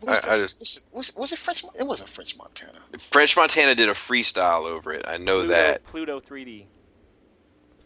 What's 0.00 0.26
I- 0.28 0.34
I 0.34 0.36
just- 0.42 0.58
what's 0.60 0.76
it- 0.78 0.84
was, 0.92 1.08
it- 1.08 1.16
was 1.16 1.32
it 1.32 1.38
French? 1.38 1.64
Mon- 1.64 1.72
It 1.78 1.86
wasn't 1.86 2.10
French 2.10 2.36
Montana. 2.36 2.78
French 2.98 3.36
Montana 3.36 3.74
did 3.74 3.88
a 3.88 3.92
freestyle 3.94 4.64
over 4.66 4.92
it. 4.92 5.04
I 5.08 5.16
know 5.16 5.38
Pluto, 5.40 5.48
that. 5.48 5.84
Pluto 5.84 6.20
3D. 6.20 6.66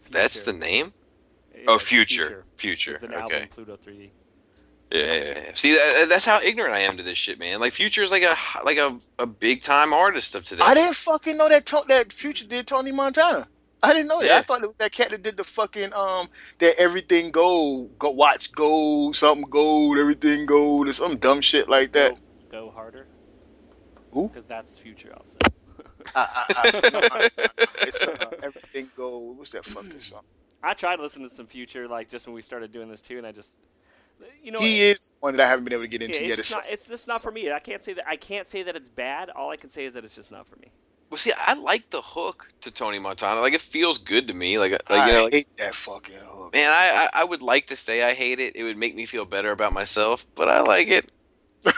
That's 0.09 0.41
the 0.43 0.51
name? 0.53 0.93
Yeah, 1.55 1.61
Oh, 1.69 1.75
it's 1.75 1.83
Future. 1.85 2.43
Future. 2.57 2.95
It's 2.95 3.03
an 3.03 3.13
Okay. 3.13 3.21
album, 3.35 3.47
Pluto 3.49 3.77
3D. 3.77 4.11
Yeah, 4.91 4.99
yeah, 5.05 5.23
yeah. 5.45 5.51
See, 5.55 5.73
that, 5.73 6.07
that's 6.09 6.25
how 6.25 6.41
ignorant 6.41 6.73
I 6.75 6.79
am 6.79 6.97
to 6.97 7.03
this 7.03 7.17
shit, 7.17 7.39
man. 7.39 7.61
Like 7.61 7.71
Future 7.71 8.03
is 8.03 8.11
like 8.11 8.23
a 8.23 8.35
like 8.65 8.77
a, 8.77 8.97
a 9.17 9.25
big 9.25 9.61
time 9.63 9.93
artist 9.93 10.35
of 10.35 10.43
today. 10.43 10.63
I 10.65 10.73
didn't 10.73 10.95
fucking 10.97 11.37
know 11.37 11.47
that 11.47 11.65
to- 11.67 11.85
that 11.87 12.11
Future 12.11 12.45
did 12.45 12.67
Tony 12.67 12.91
Montana. 12.91 13.47
I 13.83 13.93
didn't 13.93 14.09
know 14.09 14.19
that. 14.19 14.27
Yeah. 14.27 14.37
I 14.37 14.41
thought 14.41 14.61
it 14.63 14.67
was 14.67 14.75
that 14.77 14.91
cat 14.91 15.09
that 15.09 15.23
did 15.23 15.37
the 15.37 15.43
fucking 15.43 15.91
um 15.93 16.27
that 16.59 16.75
everything 16.77 17.31
gold, 17.31 17.97
go 17.97 18.11
watch 18.11 18.51
gold, 18.51 19.15
something 19.15 19.49
gold, 19.49 19.97
everything 19.97 20.45
gold, 20.45 20.87
or 20.89 20.93
some 20.93 21.17
dumb 21.17 21.41
shit 21.41 21.67
like 21.67 21.91
that. 21.93 22.15
Go, 22.49 22.65
go 22.67 22.71
harder. 22.71 23.07
Who? 24.11 24.27
Because 24.27 24.45
that's 24.45 24.77
Future, 24.77 25.13
also. 25.17 25.37
I, 26.15 26.27
I, 26.49 26.71
I, 26.83 26.89
no, 26.89 26.99
I- 27.11 27.29
it's 27.81 28.05
uh, 28.07 28.17
everything 28.43 28.89
gold. 28.95 29.37
What's 29.37 29.51
that 29.51 29.65
fucking 29.65 29.99
song? 29.99 30.23
I 30.63 30.73
tried 30.73 30.97
to 30.97 31.01
listen 31.01 31.23
to 31.23 31.29
some 31.29 31.47
Future, 31.47 31.87
like 31.87 32.09
just 32.09 32.27
when 32.27 32.35
we 32.35 32.41
started 32.41 32.71
doing 32.71 32.89
this 32.89 33.01
too, 33.01 33.17
and 33.17 33.25
I 33.25 33.31
just, 33.31 33.55
you 34.43 34.51
know, 34.51 34.59
He 34.59 34.81
is 34.81 35.11
one 35.21 35.35
that 35.37 35.43
I 35.43 35.47
haven't 35.47 35.63
been 35.63 35.73
able 35.73 35.83
to 35.83 35.87
get 35.87 36.01
yeah, 36.01 36.07
into 36.07 36.19
it's 36.19 36.29
yet. 36.29 36.35
just 36.37 36.51
It's, 36.51 36.55
not, 36.67 36.73
it's 36.73 36.87
just 36.87 37.07
not 37.07 37.21
for 37.21 37.31
me. 37.31 37.51
I 37.51 37.59
can't 37.59 37.83
say 37.83 37.93
that. 37.93 38.07
I 38.07 38.15
can't 38.15 38.47
say 38.47 38.61
that 38.63 38.75
it's 38.75 38.89
bad. 38.89 39.29
All 39.31 39.49
I 39.49 39.55
can 39.55 39.69
say 39.69 39.85
is 39.85 39.93
that 39.93 40.03
it's 40.05 40.15
just 40.15 40.31
not 40.31 40.45
for 40.45 40.57
me. 40.57 40.71
Well, 41.11 41.17
see, 41.17 41.33
I 41.37 41.55
like 41.55 41.89
the 41.89 42.01
hook 42.01 42.53
to 42.61 42.71
Tony 42.71 42.97
Montana. 42.97 43.41
Like 43.41 43.53
it 43.53 43.59
feels 43.59 43.97
good 43.97 44.29
to 44.29 44.33
me. 44.33 44.57
Like, 44.57 44.71
like 44.71 44.81
I 44.89 45.07
you 45.07 45.11
know, 45.11 45.23
like, 45.25 45.33
hate 45.33 45.57
that 45.57 45.75
fucking 45.75 46.15
hook. 46.15 46.53
man, 46.53 46.69
I, 46.69 47.09
I 47.13 47.21
I 47.21 47.23
would 47.25 47.41
like 47.41 47.67
to 47.67 47.75
say 47.75 48.01
I 48.01 48.13
hate 48.13 48.39
it. 48.39 48.55
It 48.55 48.63
would 48.63 48.77
make 48.77 48.95
me 48.95 49.05
feel 49.05 49.25
better 49.25 49.51
about 49.51 49.73
myself, 49.73 50.25
but 50.35 50.47
I 50.47 50.61
like 50.61 50.87
it. 50.87 51.11
you 51.63 51.71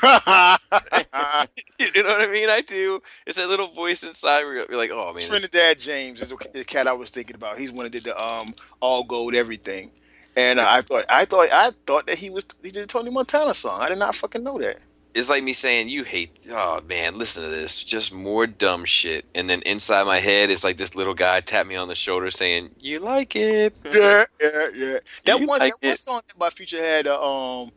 know 2.03 2.09
what 2.09 2.21
I 2.21 2.29
mean? 2.31 2.47
I 2.47 2.61
do. 2.61 3.01
It's 3.25 3.37
that 3.37 3.49
little 3.49 3.69
voice 3.69 4.03
inside 4.03 4.43
where 4.43 4.67
you're 4.69 4.77
like, 4.77 4.91
oh 4.93 5.11
man, 5.13 5.23
Trinidad 5.23 5.79
James 5.79 6.21
is 6.21 6.29
the 6.29 6.37
the 6.53 6.63
cat 6.63 6.87
I 6.87 6.93
was 6.93 7.09
thinking 7.09 7.35
about. 7.35 7.57
He's 7.57 7.71
one 7.71 7.85
that 7.85 7.91
did 7.91 8.03
the 8.03 8.23
um 8.23 8.53
all 8.81 9.03
gold 9.03 9.33
everything, 9.33 9.93
and 10.35 10.59
uh, 10.59 10.67
I 10.69 10.81
thought 10.81 11.05
I 11.09 11.25
thought 11.25 11.49
I 11.51 11.71
thought 11.87 12.05
that 12.05 12.19
he 12.19 12.29
was 12.29 12.45
he 12.61 12.69
did 12.69 12.83
a 12.83 12.87
Tony 12.87 13.09
Montana 13.09 13.55
song. 13.55 13.81
I 13.81 13.89
did 13.89 13.97
not 13.97 14.13
fucking 14.13 14.43
know 14.43 14.59
that. 14.59 14.85
It's 15.15 15.29
like 15.29 15.43
me 15.43 15.53
saying 15.53 15.89
you 15.89 16.03
hate. 16.03 16.37
Oh 16.51 16.81
man, 16.87 17.17
listen 17.17 17.43
to 17.43 17.49
this. 17.49 17.83
Just 17.83 18.13
more 18.13 18.47
dumb 18.47 18.85
shit. 18.85 19.25
And 19.35 19.49
then 19.49 19.61
inside 19.63 20.05
my 20.05 20.19
head 20.19 20.51
it's 20.51 20.63
like 20.63 20.77
this 20.77 20.95
little 20.95 21.13
guy 21.15 21.41
tapped 21.41 21.69
me 21.69 21.75
on 21.75 21.87
the 21.89 21.95
shoulder 21.95 22.31
saying, 22.31 22.71
"You 22.79 22.99
like 22.99 23.35
it." 23.35 23.75
Yeah, 23.93 24.25
yeah, 24.41 24.67
yeah. 24.75 24.97
That 25.25 25.41
You 25.41 25.47
one, 25.47 25.59
like 25.59 25.73
that 25.81 25.81
one 25.81 25.95
song 25.95 26.21
that 26.27 26.37
my 26.39 26.49
Future 26.49 26.81
had 26.83 27.07
uh, 27.07 27.21
um, 27.61 27.71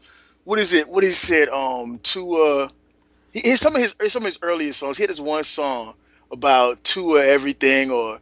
what 0.45 0.59
is 0.59 0.73
it? 0.73 0.89
What 0.89 1.05
he 1.05 1.11
said 1.13 1.49
um 1.51 1.99
to 2.05 2.37
uh, 2.37 2.69
he, 3.33 3.41
his, 3.41 3.61
some 3.61 3.77
of 3.77 3.83
his 3.83 3.97
some 4.13 4.23
of 4.23 4.27
his 4.27 4.39
earlier 4.43 4.73
songs. 4.73 4.99
He 4.99 5.05
had 5.05 5.11
this 5.11 5.21
one 5.21 5.45
song 5.45 5.95
about 6.33 6.85
two 6.85 7.17
of 7.17 7.25
everything 7.25 7.91
or 7.91 8.19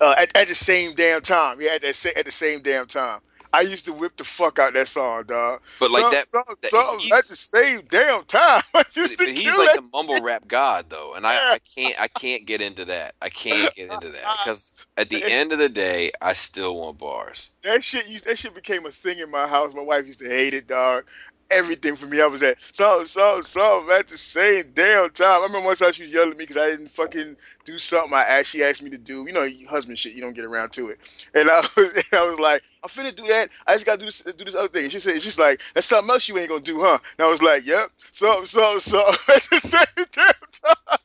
uh, 0.00 0.14
at, 0.18 0.36
at 0.36 0.48
the 0.48 0.54
same 0.54 0.94
damn 0.94 1.22
time. 1.22 1.58
Yeah, 1.60 1.72
at 1.76 1.82
the 1.82 1.94
sa- 1.94 2.10
at 2.18 2.26
the 2.26 2.32
same 2.32 2.62
damn 2.62 2.86
time. 2.86 3.20
I 3.52 3.62
used 3.62 3.84
to 3.86 3.92
whip 3.92 4.16
the 4.16 4.24
fuck 4.24 4.58
out 4.58 4.74
that 4.74 4.86
song, 4.88 5.24
dog. 5.26 5.60
But 5.80 5.90
like 5.90 6.02
Some- 6.02 6.10
that, 6.12 6.28
some- 6.28 6.42
that- 6.60 6.70
some- 6.70 6.98
he's- 7.00 7.18
at 7.18 7.28
the 7.28 7.36
same 7.36 7.82
damn 7.88 8.24
time. 8.24 8.62
I 8.74 8.84
used 8.94 9.18
but 9.18 9.24
to 9.24 9.30
he's 9.32 9.40
kill 9.42 9.58
like 9.58 9.76
the 9.76 9.82
mumble 9.92 10.20
rap 10.22 10.46
god 10.46 10.86
though, 10.88 11.14
and 11.14 11.26
I, 11.26 11.54
I 11.54 11.58
can't 11.58 12.00
I 12.00 12.08
can't 12.08 12.46
get 12.46 12.60
into 12.60 12.84
that. 12.86 13.14
I 13.20 13.28
can't 13.28 13.74
get 13.74 13.90
into 13.90 14.08
that 14.10 14.36
because 14.44 14.72
at 14.96 15.10
the 15.10 15.22
end 15.24 15.52
of 15.52 15.58
the 15.58 15.68
day, 15.68 16.12
I 16.20 16.34
still 16.34 16.76
want 16.76 16.98
bars. 16.98 17.50
That 17.62 17.82
shit 17.84 18.08
used 18.08 18.26
that 18.26 18.38
shit 18.38 18.54
became 18.54 18.86
a 18.86 18.90
thing 18.90 19.18
in 19.18 19.30
my 19.30 19.46
house. 19.48 19.74
My 19.74 19.82
wife 19.82 20.06
used 20.06 20.20
to 20.20 20.28
hate 20.28 20.54
it, 20.54 20.66
dog. 20.68 21.04
Everything 21.50 21.96
for 21.96 22.06
me, 22.06 22.20
I 22.20 22.26
was 22.26 22.42
at 22.42 22.60
something, 22.60 23.06
something, 23.06 23.42
something 23.42 23.94
at 23.94 24.06
the 24.06 24.16
same 24.16 24.64
damn 24.72 25.10
time. 25.10 25.40
I 25.40 25.46
remember 25.46 25.66
one 25.66 25.76
time 25.76 25.92
she 25.92 26.02
was 26.02 26.12
yelling 26.12 26.32
at 26.32 26.38
me 26.38 26.44
because 26.44 26.56
I 26.56 26.68
didn't 26.70 26.90
fucking 26.90 27.36
do 27.64 27.78
something 27.78 28.12
I 28.14 28.22
asked, 28.22 28.50
she 28.50 28.62
asked 28.62 28.82
me 28.82 28.90
to 28.90 28.98
do. 28.98 29.24
You 29.26 29.32
know, 29.32 29.48
husband 29.68 29.98
shit, 29.98 30.14
you 30.14 30.20
don't 30.20 30.34
get 30.34 30.44
around 30.44 30.72
to 30.72 30.88
it. 30.88 30.98
And 31.34 31.50
I 31.50 31.60
was, 31.76 32.04
and 32.12 32.20
I 32.20 32.24
was 32.24 32.38
like, 32.38 32.62
I'm 32.82 32.88
finna 32.88 33.14
do 33.14 33.26
that. 33.28 33.50
I 33.66 33.74
just 33.74 33.86
gotta 33.86 33.98
do 33.98 34.04
this, 34.04 34.20
do 34.20 34.44
this 34.44 34.54
other 34.54 34.68
thing. 34.68 34.84
And 34.84 34.92
she 34.92 35.00
said, 35.00 35.20
she's 35.20 35.38
like, 35.38 35.60
that's 35.74 35.86
something 35.86 36.10
else 36.10 36.28
you 36.28 36.38
ain't 36.38 36.48
gonna 36.48 36.60
do, 36.60 36.80
huh? 36.80 36.98
And 37.18 37.26
I 37.26 37.30
was 37.30 37.42
like, 37.42 37.66
yep, 37.66 37.90
So, 38.12 38.44
so, 38.44 38.78
so 38.78 39.00
at 39.08 39.42
the 39.50 39.60
same 39.60 40.06
damn 40.12 40.26
time. 40.52 40.98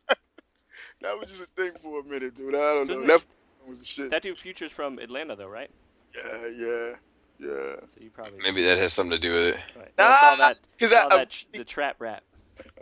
That 1.02 1.20
was 1.20 1.28
just 1.28 1.44
a 1.44 1.46
thing 1.46 1.72
for 1.82 2.00
a 2.00 2.04
minute, 2.04 2.36
dude. 2.36 2.56
I 2.56 2.58
don't 2.58 2.88
So 2.88 2.94
know. 2.94 3.08
That 3.08 3.24
was 3.68 3.80
the 3.80 3.86
shit. 3.86 4.12
That 4.12 4.22
dude 4.24 4.38
Future's 4.38 4.72
from 4.72 5.00
Atlanta 5.00 5.36
though, 5.36 5.48
right? 5.48 5.70
Yeah, 6.16 6.50
yeah, 6.56 6.92
yeah. 7.40 7.48
So 7.50 8.00
you 8.02 8.10
probably 8.10 8.40
Maybe 8.42 8.64
that 8.66 8.78
has 8.78 8.94
something 8.94 9.12
to 9.12 9.20
do 9.20 9.34
with 9.34 9.44
it. 9.56 9.60
Right. 9.76 9.92
Well, 9.98 10.12
it's 10.12 10.24
all 10.24 10.38
Nah, 10.38 10.48
that, 10.48 10.60
'cause 10.80 10.92
it's 10.92 10.94
I- 10.94 11.04
all 11.04 11.14
I- 11.14 11.16
that 11.18 11.46
the 11.54 11.64
trap 11.64 11.96
rap. 12.00 12.24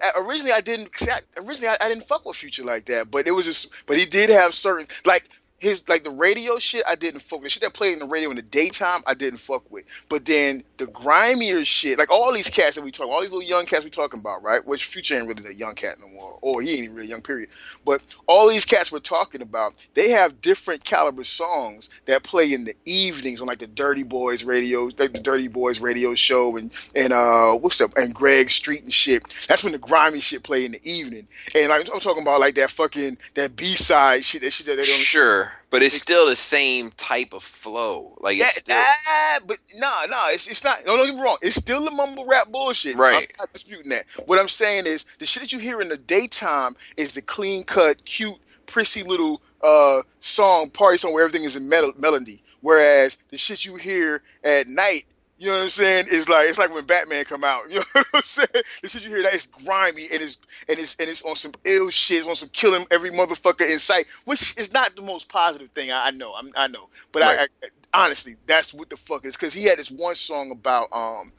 Uh, 0.02 0.12
originally 0.18 0.52
I 0.52 0.62
didn't 0.62 0.96
see, 0.98 1.10
I- 1.10 1.22
originally 1.38 1.68
I, 1.70 1.78
I 1.86 1.90
didn't 1.90 2.06
fuck 2.08 2.26
with 2.26 2.38
Future 2.38 2.64
like 2.64 2.86
that, 2.86 3.10
but 3.10 3.28
it 3.28 3.32
was 3.32 3.46
just 3.46 3.72
but 3.88 3.98
he 3.98 4.06
did 4.06 4.30
have 4.30 4.54
certain 4.54 4.88
like 5.06 5.28
his 5.64 5.88
like 5.88 6.04
the 6.04 6.12
radio 6.12 6.60
shit 6.60 6.84
I 6.88 6.96
didn't 6.96 7.22
fuck 7.22 7.40
with. 7.40 7.46
The 7.46 7.50
shit 7.52 7.64
that 7.64 7.74
played 7.74 7.94
in 7.94 8.00
the 8.00 8.06
radio 8.06 8.30
in 8.30 8.36
the 8.36 8.42
daytime 8.42 9.02
I 9.08 9.14
didn't 9.14 9.40
fuck 9.40 9.70
with. 9.72 9.86
But 10.10 10.26
then 10.26 10.64
the 10.78 10.86
grimier 10.88 11.66
shit, 11.66 11.98
like 11.98 12.12
all 12.12 12.34
these 12.34 12.50
cats 12.50 12.76
that 12.76 12.84
we 12.84 12.92
talk, 12.92 13.08
all 13.08 13.22
these 13.22 13.32
little 13.32 13.48
young 13.48 13.66
cats 13.66 13.84
we 13.84 13.90
talking 13.90 14.20
about, 14.20 14.44
right? 14.44 14.66
Which 14.66 14.86
Future 14.86 15.16
ain't 15.16 15.28
really 15.28 15.44
that 15.44 15.56
young 15.56 15.76
cat 15.76 16.00
no 16.00 16.08
more, 16.08 16.38
or 16.42 16.62
he 16.62 16.72
ain't 16.72 16.84
even 16.84 16.96
really 16.96 17.08
young, 17.10 17.22
period. 17.22 17.50
But 17.86 18.02
all 18.28 18.48
these 18.50 18.66
cats 18.66 18.92
we're 18.92 19.00
talking 19.00 19.42
about, 19.42 19.74
they 19.94 20.10
have 20.10 20.42
different 20.42 20.84
caliber 20.84 21.24
songs 21.24 21.90
that 22.06 22.24
play 22.24 22.54
in 22.54 22.66
the 22.66 22.76
evenings 22.86 23.42
on 23.42 23.48
like 23.48 23.60
the 23.60 23.68
Dirty 23.68 24.04
Boys 24.04 24.44
radio, 24.44 24.90
like 24.98 25.14
the 25.14 25.22
Dirty 25.22 25.48
Boys 25.48 25.80
radio 25.80 26.14
show, 26.16 26.58
and 26.58 26.72
and 26.96 27.14
uh 27.14 27.54
what's 27.54 27.80
up, 27.82 27.92
and 27.96 28.14
Greg 28.14 28.52
Street 28.52 28.84
and 28.84 28.94
shit. 28.94 29.24
That's 29.48 29.64
when 29.64 29.74
the 29.74 29.80
grimy 29.80 30.20
shit 30.20 30.44
play 30.44 30.66
in 30.66 30.74
the 30.74 30.82
evening. 30.84 31.28
And 31.56 31.70
like, 31.70 31.90
I'm 31.94 32.00
talking 32.00 32.24
about 32.24 32.40
like 32.40 32.56
that 32.56 32.72
fucking 32.72 33.18
that 33.36 33.56
B 33.56 33.66
side 33.76 34.24
shit, 34.26 34.42
that 34.42 34.52
shit 34.52 34.68
that 34.68 34.78
they 34.78 34.84
don't. 34.84 35.00
Sure, 35.00 35.53
but 35.70 35.82
it's 35.84 35.96
still 35.96 36.28
the 36.28 36.36
same 36.36 36.92
type 36.98 37.34
of 37.34 37.44
flow. 37.44 38.18
Like 38.22 38.38
Yeah, 38.38 38.46
it's 38.48 38.62
still, 38.62 38.78
ah, 38.78 39.40
but 39.48 39.58
nah, 39.76 40.06
nah, 40.10 40.28
it's, 40.30 40.48
it's 40.48 40.64
not. 40.64 40.86
No, 40.86 40.96
no, 40.98 41.04
you're 41.04 41.22
wrong. 41.22 41.38
It's 41.42 41.56
still 41.56 41.84
the 41.84 41.92
mumble 41.92 42.26
rap 42.26 42.50
bullshit. 42.50 42.96
Right. 42.96 43.32
I'm 43.32 43.36
not 43.40 43.54
disputing 43.54 43.90
that. 43.90 44.06
What 44.26 44.40
I'm 44.40 44.48
saying 44.48 44.86
is 44.86 45.06
the 45.20 45.26
shit 45.26 45.42
that 45.42 45.54
you 45.54 45.60
hear 45.60 45.82
in 45.82 45.90
the 45.90 45.98
daytime 45.98 46.76
is 46.98 47.14
the 47.14 47.22
clean 47.22 47.64
cut, 47.64 48.06
cute, 48.06 48.36
prissy 48.66 49.04
little 49.04 49.42
uh 49.62 50.02
song 50.20 50.70
party 50.70 50.98
song 50.98 51.14
where 51.14 51.26
everything 51.26 51.46
is 51.46 51.56
in 51.56 51.70
mel- 51.70 51.94
melody. 51.98 52.44
Whereas 52.62 53.18
the 53.30 53.38
shit 53.38 53.66
you 53.66 53.76
hear 53.76 54.22
at 54.44 54.68
night, 54.68 55.04
you 55.44 55.50
know 55.50 55.58
what 55.58 55.64
I'm 55.64 55.70
saying, 55.70 56.06
is 56.10 56.30
like 56.30 56.48
it's 56.48 56.58
like 56.58 56.74
when 56.74 56.86
Batman 56.86 57.26
come 57.26 57.44
out. 57.44 57.64
You 57.70 57.80
know 57.80 57.84
what 57.94 58.08
I'm 58.14 58.22
saying? 58.22 58.64
The 58.82 58.88
shit 58.88 59.04
you 59.04 59.10
hear 59.10 59.24
that 59.24 59.34
is 59.34 59.48
grimy 59.48 60.04
and 60.04 60.22
it's 60.22 60.38
and 60.70 60.80
it's 60.80 60.96
and 61.02 61.10
it's 61.10 61.22
on 61.24 61.36
some 61.36 61.52
ill 61.66 61.90
shit, 61.90 62.20
it's 62.20 62.28
on 62.30 62.36
some 62.38 62.48
killing 62.54 62.86
every 62.92 63.12
motherfucker 63.12 63.70
in 63.70 63.78
sight, 63.78 64.06
which 64.24 64.58
is 64.58 64.72
not 64.74 64.96
the 64.96 65.02
most 65.02 65.28
positive 65.28 65.70
thing. 65.72 65.92
I, 65.92 66.08
I 66.08 66.12
know, 66.12 66.34
I'm, 66.34 66.50
I 66.56 66.68
know, 66.68 66.88
but 67.12 67.24
I, 67.24 67.36
Right. 67.36 67.50
I 67.94 68.06
honestly, 68.06 68.36
that's 68.46 68.74
what 68.74 68.90
the 68.90 68.96
fuck 68.96 69.26
is 69.26 69.36
because 69.36 69.54
he 69.54 69.66
had 69.66 69.80
this 69.80 69.92
one 69.92 70.16
song 70.16 70.50
about 70.52 70.88
um. 70.94 71.34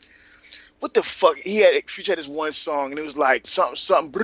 What 0.80 0.92
the 0.92 1.02
fuck? 1.02 1.36
He 1.36 1.61
had 1.61 1.72
Future 1.88 2.12
had 2.12 2.18
this 2.18 2.28
one 2.28 2.52
song 2.52 2.90
and 2.90 2.98
it 2.98 3.07
was 3.07 3.16
like 3.16 3.46
something, 3.46 3.76
something. 3.76 4.22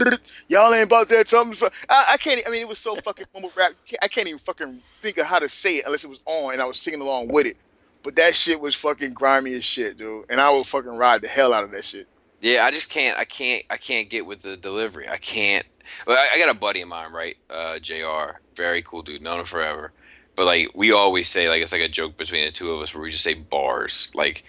Y'all 0.48 0.74
ain't 0.74 0.84
about 0.84 1.08
that. 1.08 1.26
Something, 1.26 1.54
something. 1.54 1.78
I, 1.88 2.04
I 2.10 2.16
can't. 2.18 2.42
I 2.46 2.50
mean, 2.50 2.60
it 2.60 2.68
was 2.68 2.78
so 2.78 2.96
fucking 2.96 3.24
mumble 3.34 3.50
rap. 3.56 3.72
I 4.02 4.08
can't 4.08 4.28
even 4.28 4.40
fucking 4.40 4.80
think 5.00 5.16
of 5.16 5.24
how 5.24 5.38
to 5.38 5.48
say 5.48 5.76
it 5.76 5.86
unless 5.86 6.04
it 6.04 6.10
was 6.10 6.20
on 6.26 6.52
and 6.52 6.60
I 6.60 6.66
was 6.66 6.78
singing 6.78 7.00
along 7.00 7.28
with 7.28 7.46
it. 7.46 7.56
But 8.02 8.16
that 8.16 8.34
shit 8.34 8.60
was 8.60 8.74
fucking 8.74 9.12
grimy 9.12 9.54
as 9.54 9.64
shit, 9.64 9.98
dude. 9.98 10.24
And 10.30 10.40
I 10.40 10.50
will 10.50 10.64
fucking 10.64 10.96
ride 10.96 11.22
the 11.22 11.28
hell 11.28 11.52
out 11.52 11.64
of 11.64 11.70
that 11.72 11.84
shit. 11.84 12.08
Yeah, 12.40 12.64
I 12.64 12.70
just 12.70 12.88
can't. 12.88 13.18
I 13.18 13.24
can't. 13.24 13.64
I 13.68 13.76
can't 13.76 14.08
get 14.08 14.24
with 14.24 14.42
the 14.42 14.56
delivery. 14.56 15.08
I 15.08 15.18
can't. 15.18 15.66
I, 16.06 16.30
I 16.34 16.38
got 16.38 16.54
a 16.54 16.58
buddy 16.58 16.80
of 16.80 16.88
mine, 16.88 17.12
right? 17.12 17.36
Uh, 17.50 17.78
Jr. 17.78 18.38
Very 18.54 18.82
cool 18.82 19.02
dude. 19.02 19.22
Known 19.22 19.40
him 19.40 19.44
forever. 19.44 19.92
But 20.36 20.46
like 20.46 20.70
we 20.74 20.92
always 20.92 21.28
say, 21.28 21.48
like 21.48 21.62
it's 21.62 21.72
like 21.72 21.82
a 21.82 21.88
joke 21.88 22.16
between 22.16 22.46
the 22.46 22.52
two 22.52 22.70
of 22.72 22.80
us 22.80 22.94
where 22.94 23.02
we 23.02 23.10
just 23.10 23.24
say 23.24 23.34
bars. 23.34 24.10
Like, 24.14 24.44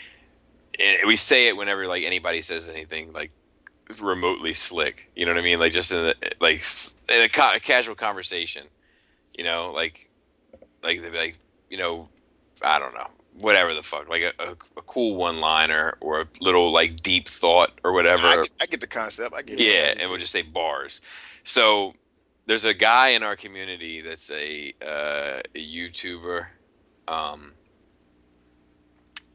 we 1.05 1.17
say 1.17 1.47
it 1.49 1.57
whenever 1.57 1.87
like 1.87 2.03
anybody 2.03 2.41
says 2.41 2.69
anything 2.69 3.11
like 3.11 3.31
remotely 3.99 4.53
slick. 4.53 5.09
You 5.15 5.25
know 5.25 5.33
what 5.33 5.41
I 5.41 5.43
mean? 5.43 5.59
Like 5.59 5.73
just 5.73 5.91
in 5.91 5.97
the, 5.97 6.15
like 6.39 6.63
in 7.09 7.23
a, 7.23 7.27
ca- 7.27 7.55
a 7.55 7.59
casual 7.59 7.95
conversation. 7.95 8.67
You 9.37 9.43
know, 9.43 9.71
like 9.73 10.09
like 10.81 11.01
they'd 11.01 11.11
be 11.11 11.17
like, 11.17 11.37
you 11.69 11.77
know, 11.77 12.07
I 12.61 12.79
don't 12.79 12.93
know, 12.93 13.09
whatever 13.41 13.73
the 13.73 13.83
fuck, 13.83 14.07
like 14.07 14.21
a, 14.21 14.31
a, 14.39 14.51
a 14.77 14.81
cool 14.83 15.15
one 15.15 15.39
liner 15.39 15.97
or 15.99 16.21
a 16.21 16.27
little 16.39 16.71
like 16.71 17.01
deep 17.01 17.27
thought 17.27 17.79
or 17.83 17.93
whatever. 17.93 18.25
I 18.25 18.35
get, 18.37 18.49
I 18.61 18.65
get 18.67 18.81
the 18.81 18.87
concept. 18.87 19.35
I 19.35 19.41
get 19.41 19.59
it. 19.59 19.65
Yeah, 19.65 19.93
and 19.97 20.09
we'll 20.09 20.19
just 20.19 20.31
say 20.31 20.41
bars. 20.41 21.01
So 21.43 21.95
there's 22.45 22.65
a 22.65 22.73
guy 22.73 23.09
in 23.09 23.23
our 23.23 23.35
community 23.35 24.01
that's 24.01 24.29
a, 24.31 24.73
uh, 24.81 25.41
a 25.55 25.59
YouTuber. 25.59 26.47
Um, 27.07 27.53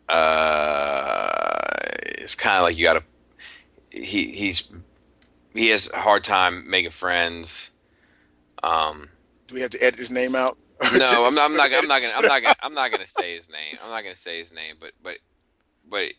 uh, 0.08 1.58
it's 2.02 2.34
kind 2.34 2.58
of 2.58 2.62
like 2.62 2.76
you 2.76 2.84
got 2.84 2.94
to. 2.94 3.02
He 3.90 4.32
he's 4.32 4.68
he 5.54 5.68
has 5.68 5.90
a 5.92 5.98
hard 5.98 6.22
time 6.22 6.68
making 6.68 6.90
friends. 6.90 7.70
Um, 8.62 9.08
Do 9.48 9.54
we 9.54 9.62
have 9.62 9.70
to 9.70 9.82
edit 9.82 9.98
his 9.98 10.10
name 10.10 10.34
out? 10.34 10.58
no, 10.98 11.24
I'm 11.26 11.34
not. 11.34 11.50
I'm 11.50 11.56
not. 11.56 11.70
I'm 11.72 11.88
not 11.88 12.02
gonna. 12.02 12.14
I'm 12.16 12.26
not 12.26 12.42
gonna. 12.42 12.56
I'm 12.62 12.74
not 12.74 12.90
gonna 12.92 13.06
say 13.06 13.36
his 13.36 13.48
name. 13.48 13.76
I'm 13.82 13.90
not 13.90 14.02
gonna 14.02 14.16
say 14.16 14.40
his 14.40 14.52
name. 14.52 14.76
But 14.80 14.92
but 15.02 15.16
but 15.88 16.12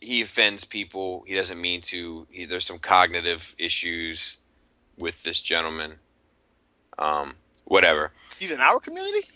he 0.00 0.22
offends 0.22 0.64
people. 0.64 1.24
He 1.26 1.34
doesn't 1.34 1.60
mean 1.60 1.80
to. 1.82 2.26
He, 2.30 2.44
there's 2.44 2.64
some 2.64 2.78
cognitive 2.78 3.54
issues 3.58 4.38
with 4.96 5.22
this 5.22 5.40
gentleman. 5.40 5.96
Um, 6.98 7.34
whatever. 7.64 8.12
He's 8.38 8.52
in 8.52 8.60
our 8.60 8.78
community. 8.80 9.26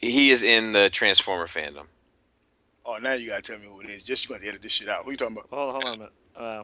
He 0.00 0.30
is 0.30 0.42
in 0.42 0.72
the 0.72 0.90
Transformer 0.90 1.46
fandom. 1.46 1.86
Oh, 2.84 2.98
now 3.00 3.12
you 3.12 3.28
gotta 3.30 3.42
tell 3.42 3.58
me 3.58 3.66
who 3.66 3.80
it 3.80 3.90
is. 3.90 4.02
Just 4.02 4.24
you 4.24 4.34
got 4.34 4.40
to 4.40 4.48
edit 4.48 4.62
this 4.62 4.72
shit 4.72 4.88
out. 4.88 5.04
Who 5.04 5.12
you 5.12 5.16
talking 5.16 5.36
about? 5.36 5.48
Hold, 5.50 5.72
hold 5.72 5.84
on 5.84 5.94
a 5.94 5.96
minute. 5.98 6.12
Uh, 6.36 6.62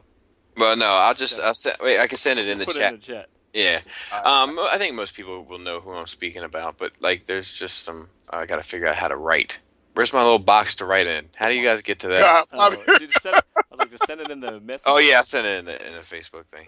Well, 0.57 0.75
no, 0.75 0.85
I'll 0.87 1.13
just. 1.13 1.39
I'll 1.39 1.53
send, 1.53 1.77
wait, 1.81 1.99
I 1.99 2.07
can 2.07 2.17
send 2.17 2.39
it 2.39 2.47
in 2.47 2.57
the 2.59 2.65
put 2.65 2.75
chat. 2.75 2.91
it 2.91 2.95
in 2.95 2.99
the 2.99 3.05
chat. 3.05 3.29
Yeah. 3.53 3.81
Uh, 4.13 4.21
Um, 4.47 4.59
I 4.59 4.77
think 4.77 4.95
most 4.95 5.13
people 5.15 5.43
will 5.43 5.59
know 5.59 5.79
who 5.79 5.93
I'm 5.93 6.07
speaking 6.07 6.43
about, 6.43 6.77
but 6.77 6.93
like, 7.01 7.25
there's 7.25 7.51
just 7.53 7.83
some. 7.83 8.09
I 8.29 8.45
got 8.45 8.57
to 8.57 8.63
figure 8.63 8.87
out 8.87 8.95
how 8.97 9.07
to 9.07 9.15
write. 9.15 9.59
Where's 9.95 10.13
my 10.13 10.21
little 10.21 10.39
box 10.39 10.75
to 10.75 10.85
write 10.85 11.07
in? 11.07 11.29
How 11.35 11.49
do 11.49 11.55
you 11.55 11.63
guys 11.63 11.81
get 11.81 11.99
to 11.99 12.07
that? 12.09 12.19
God, 12.19 12.45
Oh, 12.53 12.71
I 12.87 12.97
dude, 12.99 13.11
send 13.13 13.35
it, 13.37 13.43
I 13.57 13.61
was 13.71 13.79
like, 13.79 13.89
just 13.91 14.05
send 14.05 14.21
it 14.21 14.29
in 14.31 14.39
the 14.39 14.59
message. 14.59 14.83
Oh 14.85 14.99
yeah, 14.99 15.19
I 15.19 15.23
sent 15.23 15.45
it 15.47 15.59
in 15.59 15.65
the, 15.65 15.87
in 15.87 15.93
a 15.95 15.99
Facebook 16.01 16.45
thing. 16.45 16.67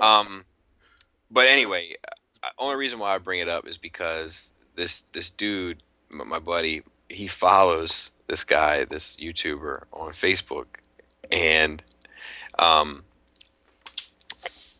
Um, 0.00 0.44
but 1.30 1.46
anyway, 1.48 1.96
uh, 2.42 2.48
only 2.58 2.76
reason 2.76 2.98
why 3.00 3.14
I 3.14 3.18
bring 3.18 3.40
it 3.40 3.48
up 3.48 3.66
is 3.66 3.76
because 3.76 4.52
this 4.76 5.02
this 5.12 5.30
dude, 5.30 5.82
my 6.12 6.38
buddy, 6.38 6.82
he 7.08 7.26
follows 7.26 8.12
this 8.28 8.44
guy, 8.44 8.84
this 8.84 9.16
YouTuber 9.16 9.82
on 9.92 10.12
Facebook, 10.12 10.66
and 11.30 11.82
um, 12.58 13.02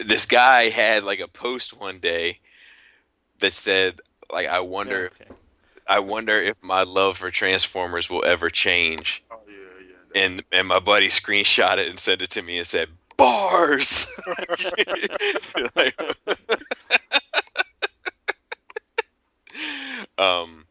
this 0.04 0.26
guy 0.26 0.68
had 0.70 1.04
like 1.04 1.20
a 1.20 1.28
post 1.28 1.78
one 1.78 1.98
day 1.98 2.38
that 3.40 3.52
said 3.52 4.00
like 4.32 4.46
I 4.48 4.60
wonder 4.60 5.10
Yeah, 5.18 5.26
okay. 5.26 5.34
I 5.88 5.98
wonder 5.98 6.40
if 6.40 6.62
my 6.62 6.82
love 6.82 7.18
for 7.18 7.30
Transformers 7.30 8.08
will 8.08 8.24
ever 8.24 8.50
change 8.50 9.22
Oh 9.30 9.36
yeah, 9.48 9.54
yeah. 10.14 10.22
and 10.24 10.42
and 10.52 10.68
my 10.68 10.78
buddy 10.78 11.08
screenshot 11.08 11.78
it 11.78 11.88
and 11.88 11.98
sent 11.98 12.22
it 12.22 12.30
to 12.30 12.42
me 12.42 12.58
and 12.58 12.66
said 12.66 12.88
bars 13.16 14.06
um 20.18 20.64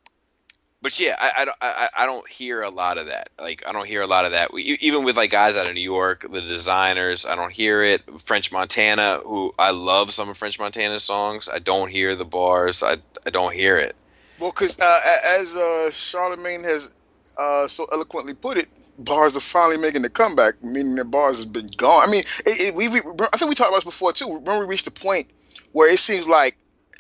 but 0.82 1.00
yeah 1.00 1.16
I, 1.20 1.32
I 1.40 1.46
don't 1.46 1.58
I, 1.62 1.90
I 2.00 2.06
don't 2.06 2.30
hear 2.30 2.62
a 2.64 2.70
lot 2.70 2.98
of 2.98 3.08
that 3.08 3.30
like 3.40 3.64
i 3.68 3.72
don't 3.74 3.88
hear 3.88 4.02
a 4.02 4.08
lot 4.08 4.26
of 4.26 4.32
that 4.32 4.54
we, 4.54 4.78
even 4.82 5.04
with 5.06 5.18
like 5.18 5.32
guys 5.32 5.56
out 5.58 5.68
of 5.68 5.76
new 5.76 5.82
york 5.82 6.26
the 6.32 6.42
designers 6.42 7.26
i 7.26 7.36
don't 7.36 7.54
hear 7.54 7.84
it 7.84 8.04
french 8.22 8.52
montana 8.52 9.22
who 9.26 9.54
i 9.60 9.72
love 9.72 10.14
some 10.14 10.30
of 10.30 10.38
french 10.38 10.60
montana's 10.60 11.04
songs 11.04 11.50
i 11.52 11.60
don't 11.60 11.92
hear 11.92 12.16
the 12.16 12.26
bars 12.26 12.84
i, 12.84 12.98
I 13.26 13.30
don't 13.32 13.56
hear 13.56 13.78
it 13.78 13.96
Well, 14.40 14.52
because 14.52 14.80
uh, 14.80 15.00
as 15.26 15.56
uh, 15.56 15.92
Charlemagne 15.92 16.64
has 16.64 16.92
uh, 17.40 17.68
so 17.68 17.88
eloquently 17.92 18.34
put 18.36 18.58
it, 18.58 18.68
bars 19.00 19.36
are 19.38 19.42
finally 19.42 19.78
making 19.78 20.04
the 20.04 20.10
comeback, 20.10 20.64
meaning 20.64 20.96
that 20.96 21.06
bars 21.06 21.38
has 21.38 21.46
been 21.46 21.70
gone. 21.78 22.08
I 22.08 22.12
mean, 22.12 22.24
it, 22.46 22.62
it, 22.70 22.76
we, 22.76 22.90
we 22.90 23.02
I 23.34 23.38
think 23.38 23.50
we 23.50 23.56
talked 23.56 23.70
about 23.70 23.78
this 23.78 23.86
before 23.86 24.14
too. 24.14 24.28
Remember, 24.28 24.62
we 24.62 24.68
reached 24.68 24.86
the 24.86 24.92
point 24.92 25.30
where 25.74 25.90
it 25.90 26.00
seems 26.00 26.28
like 26.28 26.58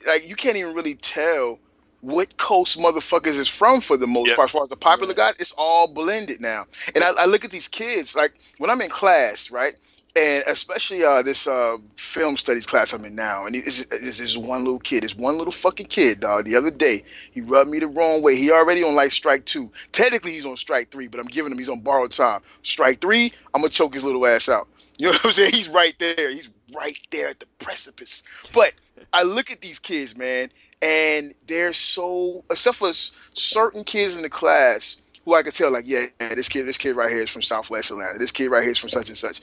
like 0.07 0.27
you 0.27 0.35
can't 0.35 0.57
even 0.57 0.75
really 0.75 0.95
tell 0.95 1.59
what 2.01 2.37
coast 2.37 2.79
motherfuckers 2.79 3.37
is 3.37 3.47
from 3.47 3.81
for 3.81 3.97
the 3.97 4.07
most 4.07 4.27
Yep. 4.29 4.35
part. 4.37 4.49
As 4.49 4.51
far 4.51 4.63
as 4.63 4.69
the 4.69 4.75
popular 4.77 5.13
Yeah. 5.13 5.27
guys, 5.27 5.35
it's 5.39 5.53
all 5.57 5.87
blended 5.87 6.41
now. 6.41 6.65
And 6.95 7.03
I, 7.03 7.11
I 7.11 7.25
look 7.25 7.43
at 7.45 7.51
these 7.51 7.67
kids, 7.67 8.15
like 8.15 8.33
when 8.57 8.69
I'm 8.69 8.81
in 8.81 8.89
class, 8.89 9.51
right? 9.51 9.73
And 10.15 10.43
especially 10.47 11.03
uh, 11.03 11.21
this 11.21 11.45
uh, 11.47 11.77
film 11.95 12.35
studies 12.35 12.65
class 12.65 12.93
I'm 12.93 13.05
in 13.05 13.15
now, 13.15 13.45
and 13.45 13.53
this 13.53 14.19
is 14.19 14.37
one 14.37 14.63
little 14.63 14.79
kid, 14.79 15.03
this 15.03 15.15
one 15.15 15.37
little 15.37 15.51
fucking 15.51 15.85
kid, 15.85 16.19
dog. 16.21 16.45
The 16.45 16.55
other 16.55 16.71
day, 16.71 17.03
he 17.31 17.41
rubbed 17.41 17.69
me 17.69 17.79
the 17.79 17.87
wrong 17.87 18.21
way. 18.23 18.35
He 18.35 18.51
already 18.51 18.83
on 18.83 18.95
like 18.95 19.11
strike 19.11 19.45
two. 19.45 19.71
Technically, 19.91 20.31
he's 20.31 20.47
on 20.47 20.57
strike 20.57 20.89
three, 20.89 21.07
but 21.07 21.19
I'm 21.19 21.27
giving 21.27 21.51
him 21.51 21.59
he's 21.59 21.69
on 21.69 21.81
borrowed 21.81 22.11
time. 22.11 22.41
Strike 22.63 23.01
three, 23.01 23.31
I'm 23.53 23.61
gonna 23.61 23.69
choke 23.69 23.93
his 23.93 24.03
little 24.03 24.25
ass 24.25 24.49
out. 24.49 24.67
You 24.97 25.05
know 25.05 25.11
what 25.13 25.25
I'm 25.25 25.31
saying? 25.31 25.53
He's 25.53 25.69
right 25.69 25.93
there. 25.99 26.31
He's 26.31 26.49
right 26.75 26.97
there 27.11 27.29
at 27.29 27.39
the 27.39 27.45
precipice. 27.59 28.23
But 28.53 28.73
I 29.13 29.23
look 29.23 29.51
at 29.51 29.61
these 29.61 29.79
kids, 29.79 30.17
man, 30.17 30.49
and 30.81 31.31
they're 31.47 31.73
so 31.73 32.43
except 32.49 32.77
for 32.77 32.91
certain 33.33 33.83
kids 33.83 34.15
in 34.15 34.21
the 34.23 34.29
class 34.29 35.01
who 35.25 35.35
I 35.35 35.43
could 35.43 35.53
tell, 35.53 35.71
like, 35.71 35.83
yeah, 35.85 36.05
yeah, 36.21 36.33
this 36.33 36.47
kid, 36.49 36.65
this 36.65 36.77
kid 36.77 36.95
right 36.95 37.09
here 37.09 37.21
is 37.23 37.29
from 37.29 37.41
Southwest 37.41 37.91
Atlanta. 37.91 38.17
This 38.17 38.31
kid 38.31 38.47
right 38.49 38.63
here 38.63 38.71
is 38.71 38.77
from 38.77 38.89
such 38.89 39.09
and 39.09 39.17
such. 39.17 39.41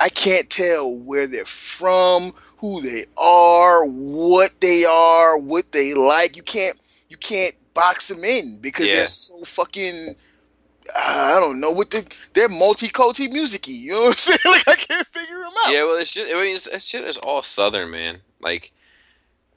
I 0.00 0.08
can't 0.08 0.48
tell 0.48 0.94
where 0.94 1.26
they're 1.26 1.44
from, 1.44 2.32
who 2.58 2.80
they 2.80 3.04
are, 3.16 3.84
what 3.84 4.52
they 4.60 4.84
are, 4.84 5.36
what 5.36 5.72
they 5.72 5.92
like. 5.94 6.36
You 6.36 6.42
can't, 6.44 6.80
you 7.08 7.16
can't 7.16 7.54
box 7.74 8.08
them 8.08 8.22
in 8.24 8.58
because 8.60 8.86
Yeah. 8.86 8.94
they're 8.96 9.06
so 9.08 9.44
fucking. 9.44 10.14
I 10.96 11.38
don't 11.38 11.60
know 11.60 11.70
what 11.72 11.90
the 11.90 12.06
they're 12.32 12.48
multi-culti 12.48 13.28
musicy. 13.30 13.72
You 13.72 13.90
know 13.92 14.00
what 14.02 14.08
I'm 14.08 14.14
saying? 14.16 14.38
Like 14.46 14.68
I 14.68 14.74
can't 14.76 15.06
figure 15.08 15.36
them 15.38 15.52
out. 15.66 15.72
Yeah, 15.72 15.84
well, 15.84 15.98
it's 15.98 16.14
just, 16.14 16.32
I 16.32 16.40
mean, 16.40 16.54
it's, 16.54 16.70
that 16.70 16.80
shit 16.80 17.04
is 17.04 17.18
all 17.18 17.42
Southern, 17.42 17.90
man. 17.90 18.20
Like, 18.40 18.72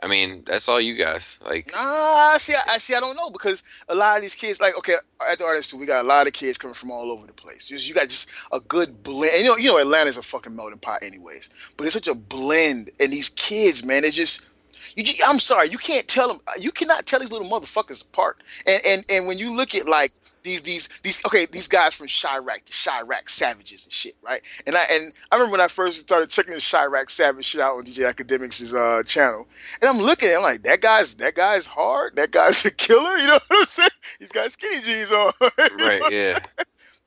I 0.01 0.07
mean, 0.07 0.43
that's 0.47 0.67
all 0.67 0.81
you 0.81 0.95
guys. 0.95 1.37
Like, 1.45 1.71
Nah, 1.73 2.37
see. 2.37 2.55
I, 2.67 2.77
see. 2.79 2.95
I 2.95 2.99
don't 2.99 3.15
know 3.15 3.29
because 3.29 3.63
a 3.87 3.93
lot 3.93 4.15
of 4.17 4.23
these 4.23 4.33
kids, 4.33 4.59
like, 4.59 4.75
okay, 4.77 4.95
at 5.29 5.37
the 5.37 5.45
artist, 5.45 5.75
we 5.75 5.85
got 5.85 6.03
a 6.03 6.07
lot 6.07 6.25
of 6.25 6.33
kids 6.33 6.57
coming 6.57 6.73
from 6.73 6.89
all 6.89 7.11
over 7.11 7.27
the 7.27 7.33
place. 7.33 7.69
You 7.69 7.93
got 7.93 8.07
just 8.07 8.27
a 8.51 8.59
good 8.59 9.03
blend. 9.03 9.31
And 9.35 9.43
you 9.43 9.49
know, 9.49 9.57
you 9.57 9.69
know, 9.69 9.77
Atlanta's 9.77 10.17
a 10.17 10.23
fucking 10.23 10.55
melting 10.55 10.79
pot, 10.79 11.03
anyways. 11.03 11.49
But 11.77 11.85
it's 11.85 11.93
such 11.93 12.07
a 12.07 12.15
blend, 12.15 12.89
and 12.99 13.13
these 13.13 13.29
kids, 13.29 13.83
man, 13.85 14.01
they 14.01 14.11
just. 14.11 14.47
You, 14.95 15.05
I'm 15.25 15.39
sorry, 15.39 15.69
you 15.69 15.77
can't 15.77 16.07
tell 16.07 16.27
them. 16.27 16.39
You 16.59 16.71
cannot 16.71 17.05
tell 17.05 17.19
these 17.19 17.31
little 17.31 17.49
motherfuckers 17.49 18.03
apart. 18.03 18.41
And 18.65 18.81
and 18.85 19.05
and 19.09 19.27
when 19.27 19.37
you 19.37 19.55
look 19.55 19.75
at 19.75 19.87
like 19.87 20.13
these 20.43 20.61
these 20.63 20.89
these 21.03 21.23
okay 21.25 21.45
these 21.45 21.67
guys 21.67 21.93
from 21.93 22.07
Chiraq, 22.07 22.65
the 22.65 22.71
Chiraq 22.71 23.29
Savages 23.29 23.85
and 23.85 23.93
shit, 23.93 24.15
right? 24.21 24.41
And 24.65 24.75
I 24.75 24.83
and 24.91 25.13
I 25.31 25.35
remember 25.35 25.53
when 25.53 25.61
I 25.61 25.67
first 25.67 25.99
started 25.99 26.29
checking 26.29 26.53
the 26.53 26.59
Chiraq 26.59 27.09
Savage 27.09 27.45
shit 27.45 27.61
out 27.61 27.77
on 27.77 27.83
DJ 27.83 28.11
Akademiks' 28.11 28.73
uh, 28.73 29.03
channel, 29.03 29.47
and 29.81 29.89
I'm 29.89 29.97
looking 29.97 30.29
at 30.29 30.33
it, 30.33 30.37
I'm 30.37 30.43
like 30.43 30.63
that 30.63 30.81
guy's 30.81 31.15
that 31.15 31.35
guy's 31.35 31.65
hard, 31.65 32.15
that 32.15 32.31
guy's 32.31 32.65
a 32.65 32.71
killer. 32.71 33.17
You 33.17 33.27
know 33.27 33.39
what 33.47 33.59
I'm 33.59 33.65
saying? 33.65 33.89
He's 34.19 34.31
got 34.31 34.51
skinny 34.51 34.81
jeans 34.81 35.11
on, 35.11 35.31
right, 35.79 36.01
yeah. 36.11 36.39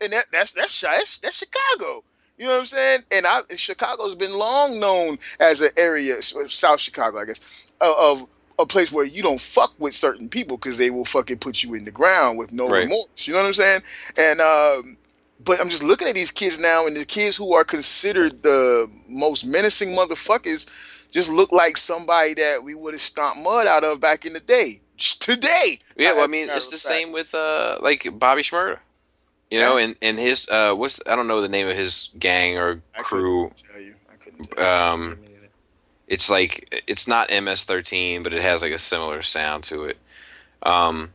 and 0.01 0.13
that 0.13 0.27
that's 0.33 0.53
that's 0.53 0.81
that's, 0.81 1.19
that's 1.19 1.37
Chicago. 1.37 2.05
You 2.37 2.47
know 2.47 2.53
what 2.53 2.61
I'm 2.61 2.67
saying? 2.67 3.01
And 3.13 3.27
I 3.27 3.43
Chicago's 3.57 4.17
been 4.17 4.37
long 4.37 4.81
known 4.81 5.19
as 5.39 5.63
an 5.63 5.71
area, 5.77 6.21
South 6.21 6.81
Chicago, 6.81 7.19
I 7.19 7.27
guess, 7.27 7.64
of, 7.81 8.21
of 8.23 8.29
a 8.59 8.67
place 8.67 8.93
where 8.93 9.05
you 9.05 9.23
don't 9.23 9.41
fuck 9.41 9.75
with 9.79 9.95
certain 9.95 10.29
people 10.29 10.57
because 10.57 10.79
they 10.79 10.91
will 10.91 11.05
fucking 11.05 11.39
put 11.39 11.63
you 11.63 11.75
in 11.75 11.85
the 11.85 11.91
ground 11.91 12.39
with 12.39 12.53
no 12.53 12.69
Right. 12.69 12.85
remorse. 12.85 13.27
You 13.27 13.33
know 13.35 13.41
what 13.41 13.47
I'm 13.47 13.53
saying? 13.55 13.83
And 14.17 14.41
um, 14.41 14.97
but 15.45 15.61
I'm 15.61 15.69
just 15.69 15.83
looking 15.83 16.07
at 16.09 16.15
these 16.15 16.31
kids 16.31 16.59
now, 16.59 16.87
and 16.87 16.97
the 16.97 17.05
kids 17.05 17.37
who 17.37 17.53
are 17.55 17.65
considered 17.65 18.43
the 18.43 18.89
most 19.09 19.45
menacing 19.45 19.89
motherfuckers 19.89 20.69
just 21.11 21.29
look 21.31 21.53
like 21.53 21.77
somebody 21.77 22.35
that 22.35 22.63
we 22.63 22.75
would 22.75 22.95
have 22.95 23.01
stomped 23.01 23.39
mud 23.43 23.67
out 23.67 23.85
of 23.85 24.01
back 24.01 24.25
in 24.25 24.33
the 24.33 24.41
day. 24.41 24.81
Just 24.97 25.21
today. 25.31 25.81
Yeah, 25.97 26.15
well, 26.15 26.25
I 26.25 26.27
mean, 26.29 26.49
it's 26.49 26.67
the 26.71 26.77
fact. 26.77 26.83
same 26.95 27.13
with 27.13 27.35
uh, 27.35 27.79
like 27.81 28.07
Bobby 28.19 28.43
Shmurda. 28.43 28.79
You 29.51 29.61
know, 29.61 29.77
and 29.77 29.95
and 30.01 30.19
his 30.19 30.49
uh, 30.49 30.75
what's 30.75 31.01
I 31.07 31.15
don't 31.17 31.29
know 31.29 31.41
the 31.41 31.49
name 31.49 31.69
of 31.69 31.77
his 31.77 32.11
gang 32.19 32.57
or 32.59 32.81
crew. 32.99 33.53
tell 33.73 33.81
you. 33.81 33.95
I 34.13 34.17
couldn't 34.17 34.51
tell 34.51 34.65
you. 34.65 34.71
Um, 35.13 35.19
it's 36.15 36.31
like 36.31 36.83
it's 36.87 37.09
not 37.09 37.29
MS13, 37.29 38.23
but 38.23 38.33
it 38.33 38.41
has 38.43 38.63
like 38.63 38.73
a 38.73 38.79
similar 38.79 39.21
sound 39.21 39.65
to 39.65 39.85
it. 39.85 39.99
Um, 40.63 41.13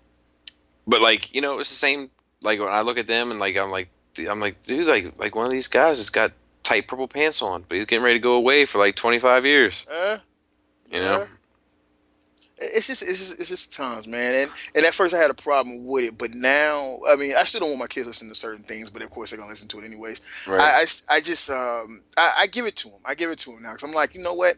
but 0.85 1.01
like 1.01 1.33
you 1.33 1.39
know, 1.41 1.59
it's 1.59 1.69
the 1.69 1.75
same. 1.75 2.09
Like 2.41 2.59
when 2.59 2.67
I 2.69 2.81
look 2.81 2.97
at 2.97 3.07
them 3.07 3.31
and 3.31 3.39
like 3.39 3.57
I'm 3.57 3.71
like 3.71 3.89
I'm 4.29 4.39
like 4.41 4.61
dude, 4.63 4.87
like 4.87 5.17
like 5.17 5.35
one 5.35 5.45
of 5.45 5.51
these 5.51 5.69
guys 5.69 5.97
has 5.97 6.09
got 6.09 6.33
tight 6.63 6.87
purple 6.87 7.07
pants 7.07 7.41
on, 7.41 7.63
but 7.67 7.77
he's 7.77 7.85
getting 7.85 8.03
ready 8.03 8.19
to 8.19 8.23
go 8.23 8.33
away 8.33 8.65
for 8.65 8.77
like 8.77 8.95
25 8.95 9.45
years. 9.45 9.87
Uh, 9.89 10.19
You 10.91 10.99
know, 10.99 11.19
Yeah. 11.19 11.25
It's 12.61 12.87
just, 12.87 13.01
it's 13.01 13.19
just, 13.19 13.39
it's 13.39 13.49
just 13.49 13.73
times, 13.75 14.07
man. 14.07 14.35
And 14.35 14.51
and 14.75 14.85
at 14.85 14.93
first 14.93 15.13
I 15.15 15.17
had 15.17 15.31
a 15.31 15.35
problem 15.35 15.85
with 15.85 16.03
it, 16.03 16.17
but 16.17 16.33
now, 16.33 16.99
I 17.07 17.15
mean, 17.15 17.33
I 17.37 17.43
still 17.45 17.61
don't 17.61 17.69
want 17.69 17.79
my 17.79 17.87
kids 17.87 18.07
listening 18.07 18.31
to 18.31 18.35
certain 18.35 18.63
things, 18.63 18.89
but 18.89 19.01
of 19.01 19.09
course 19.09 19.31
they're 19.31 19.39
gonna 19.39 19.49
listen 19.49 19.67
to 19.69 19.79
it 19.79 19.85
anyways. 19.85 20.19
right? 20.45 20.59
I, 20.59 20.81
I, 20.81 21.17
I 21.17 21.21
just, 21.21 21.49
um, 21.49 22.01
I, 22.17 22.31
I 22.41 22.47
give 22.47 22.65
it 22.65 22.75
to 22.77 22.89
them. 22.89 22.99
I 23.05 23.15
give 23.15 23.31
it 23.31 23.39
to 23.39 23.51
them 23.51 23.61
now 23.63 23.71
because 23.71 23.83
I'm 23.83 23.93
like, 23.93 24.13
you 24.13 24.21
know 24.21 24.33
what? 24.33 24.57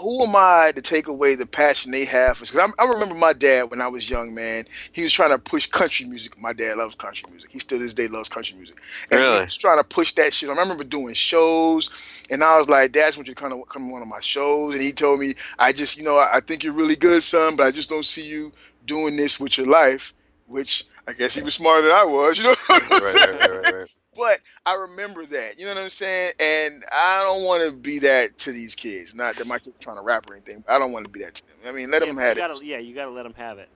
Who 0.00 0.22
am 0.22 0.34
I 0.34 0.72
to 0.74 0.80
take 0.80 1.08
away 1.08 1.34
the 1.34 1.46
passion 1.46 1.90
they 1.92 2.06
have? 2.06 2.40
Because 2.40 2.72
I 2.78 2.84
remember 2.86 3.14
my 3.14 3.34
dad 3.34 3.70
when 3.70 3.82
I 3.82 3.88
was 3.88 4.08
young, 4.08 4.34
man. 4.34 4.64
He 4.92 5.02
was 5.02 5.12
trying 5.12 5.30
to 5.30 5.38
push 5.38 5.66
country 5.66 6.06
music. 6.06 6.40
My 6.40 6.54
dad 6.54 6.78
loves 6.78 6.94
country 6.94 7.26
music. 7.30 7.50
He 7.52 7.58
still 7.58 7.74
to 7.78 7.84
this 7.84 7.94
day 7.94 8.08
loves 8.08 8.28
country 8.28 8.56
music. 8.56 8.80
And 9.10 9.20
he 9.20 9.26
Really? 9.26 9.44
was 9.44 9.56
trying 9.56 9.78
to 9.78 9.84
push 9.84 10.12
that 10.12 10.32
shit. 10.32 10.48
I 10.48 10.52
remember 10.54 10.84
doing 10.84 11.14
shows, 11.14 11.90
and 12.30 12.42
I 12.42 12.56
was 12.58 12.68
like, 12.68 12.92
"Dad's 12.92 13.16
want 13.16 13.28
you 13.28 13.34
to 13.34 13.40
come 13.40 13.50
to 13.50 13.64
come 13.68 13.86
to 13.86 13.92
one 13.92 14.02
of 14.02 14.08
my 14.08 14.20
shows." 14.20 14.74
And 14.74 14.82
he 14.82 14.92
told 14.92 15.20
me, 15.20 15.34
"I 15.58 15.72
just, 15.72 15.98
you 15.98 16.04
know, 16.04 16.18
I, 16.18 16.36
I 16.36 16.40
think 16.40 16.64
you're 16.64 16.72
really 16.72 16.96
good, 16.96 17.22
son, 17.34 17.56
but 17.56 17.66
I 17.66 17.70
just 17.70 17.88
don't 17.90 18.04
see 18.04 18.26
you 18.26 18.52
doing 18.84 19.16
this 19.16 19.38
with 19.40 19.58
your 19.58 19.66
life." 19.66 20.12
Which 20.46 20.84
I 21.08 21.12
guess 21.14 21.34
he 21.34 21.42
was 21.42 21.54
smarter 21.54 21.88
than 21.88 21.96
I 21.96 22.04
was, 22.04 22.38
you 22.38 22.44
know. 22.44 22.54
What 22.66 22.82
I'm 22.82 23.02
right, 23.02 23.14
right, 23.14 23.34
right, 23.34 23.50
right, 23.50 23.68
right. 23.80 23.88
But 24.16 24.38
I 24.64 24.74
remember 24.76 25.26
that, 25.26 25.58
you 25.58 25.64
know 25.64 25.74
what 25.74 25.82
I'm 25.82 25.90
saying? 25.90 26.32
And 26.38 26.72
I 26.92 27.22
don't 27.24 27.42
want 27.44 27.64
to 27.64 27.72
be 27.72 27.98
that 28.00 28.38
to 28.38 28.52
these 28.52 28.74
kids. 28.76 29.12
Not 29.14 29.36
that 29.36 29.46
my 29.46 29.58
kid's 29.58 29.76
trying 29.80 29.96
to 29.96 30.02
rap 30.02 30.30
or 30.30 30.34
anything. 30.34 30.62
But 30.64 30.74
I 30.74 30.78
don't 30.78 30.92
want 30.92 31.06
to 31.06 31.10
be 31.10 31.20
that 31.24 31.34
to 31.34 31.42
them. 31.48 31.56
I 31.66 31.72
mean, 31.76 31.90
let 31.90 32.00
yeah, 32.02 32.08
them 32.08 32.18
have 32.18 32.36
it. 32.36 32.38
gotta, 32.38 32.64
Yeah, 32.64 32.78
you 32.78 32.94
gotta 32.94 33.10
let 33.10 33.24
them 33.24 33.34
have 33.34 33.58
it. 33.58 33.68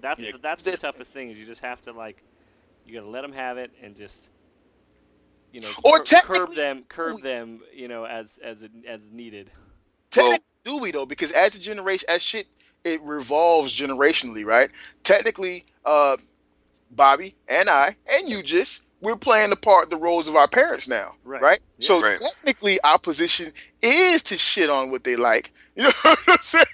That's 0.00 0.20
Yeah, 0.22 0.32
the, 0.32 0.38
that's 0.38 0.62
the 0.62 0.76
toughest 0.78 1.12
thing 1.12 1.28
is 1.30 1.38
you 1.38 1.44
just 1.44 1.60
have 1.60 1.82
to 1.82 1.92
like, 1.92 2.22
you 2.86 2.94
gotta 2.94 3.08
let 3.08 3.20
them 3.22 3.32
have 3.32 3.58
it 3.58 3.70
and 3.82 3.94
just, 3.94 4.30
you 5.52 5.60
know, 5.60 5.68
Or 5.84 5.98
cur- 5.98 6.22
curb 6.22 6.54
them, 6.54 6.84
curb 6.88 7.20
them, 7.22 7.60
you 7.74 7.88
know, 7.88 8.04
as 8.06 8.38
as 8.42 8.66
as 8.88 9.10
needed. 9.10 9.50
Technically, 10.10 10.44
do 10.64 10.78
we 10.78 10.90
though? 10.90 11.06
Because 11.06 11.32
as 11.32 11.54
a 11.54 11.60
generation, 11.60 12.06
as 12.08 12.22
shit, 12.22 12.46
it 12.84 13.00
revolves 13.02 13.72
generationally, 13.72 14.44
right? 14.44 14.70
Technically, 15.04 15.64
uh, 15.84 16.16
Bobby 16.90 17.34
and 17.48 17.68
I 17.70 17.96
and 18.12 18.28
you 18.28 18.42
just 18.42 18.86
we're 19.00 19.16
playing 19.16 19.50
the 19.50 19.56
part, 19.56 19.90
the 19.90 19.96
roles 19.96 20.28
of 20.28 20.36
our 20.36 20.46
parents 20.46 20.86
now, 20.86 21.16
Right. 21.24 21.42
right? 21.42 21.60
Yeah. 21.78 21.86
So 21.86 22.02
Right. 22.02 22.18
technically, 22.20 22.80
our 22.82 22.98
position 22.98 23.52
is 23.80 24.22
to 24.24 24.38
shit 24.38 24.70
on 24.70 24.90
what 24.90 25.04
they 25.04 25.16
like. 25.16 25.52
You 25.74 25.84
know 25.84 25.90
what 26.02 26.18
I'm 26.28 26.36
saying? 26.42 26.64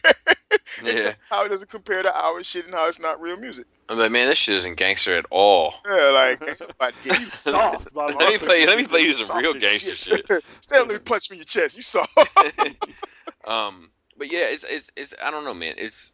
Yeah. 0.83 0.93
to 1.13 1.17
how 1.31 1.45
it 1.45 1.51
doesn't 1.51 1.71
compare 1.71 2.03
to 2.03 2.13
our 2.13 2.43
shit 2.43 2.65
and 2.65 2.75
how 2.75 2.89
it's 2.89 2.99
not 2.99 3.21
real 3.21 3.37
music. 3.37 3.67
I'm 3.89 3.97
like, 3.97 4.11
man, 4.11 4.27
this 4.29 4.39
shit 4.39 4.57
isn't 4.57 4.75
gangster 4.77 5.15
at 5.17 5.25
all. 5.31 5.75
Yeah, 5.87 6.07
like 6.11 6.43
ain't 6.49 6.61
nobody 6.61 6.97
get 7.05 7.21
you. 7.21 7.27
Soft. 7.27 7.89
Let 7.95 8.19
me 8.19 8.39
play. 8.39 8.67
Let 8.67 8.77
me 8.77 8.87
play 8.89 9.03
you 9.03 9.13
some 9.15 9.39
real 9.39 9.53
gangster 9.53 9.95
shit. 9.95 10.27
shit. 10.29 10.45
Stand 10.59 10.83
up 10.83 10.91
and 10.91 11.05
punch 11.05 11.31
me 11.31 11.37
in 11.37 11.39
your 11.39 11.45
chest. 11.45 11.77
You 11.77 11.83
saw. 11.85 12.05
um, 13.47 13.91
but 14.19 14.33
yeah, 14.33 14.41
it's 14.51 14.64
it's 14.64 14.91
it's 14.97 15.14
I 15.23 15.31
don't 15.31 15.45
know, 15.45 15.55
man. 15.55 15.75
It's 15.79 16.12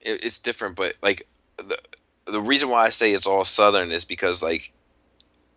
it, 0.00 0.24
it's 0.24 0.38
different, 0.38 0.76
but 0.76 0.96
like 1.02 1.26
the 1.56 1.78
the 2.26 2.40
reason 2.40 2.68
why 2.68 2.84
I 2.86 2.90
say 2.90 3.12
it's 3.12 3.26
all 3.26 3.44
Southern 3.44 3.92
is 3.92 4.04
because 4.04 4.42
like 4.42 4.72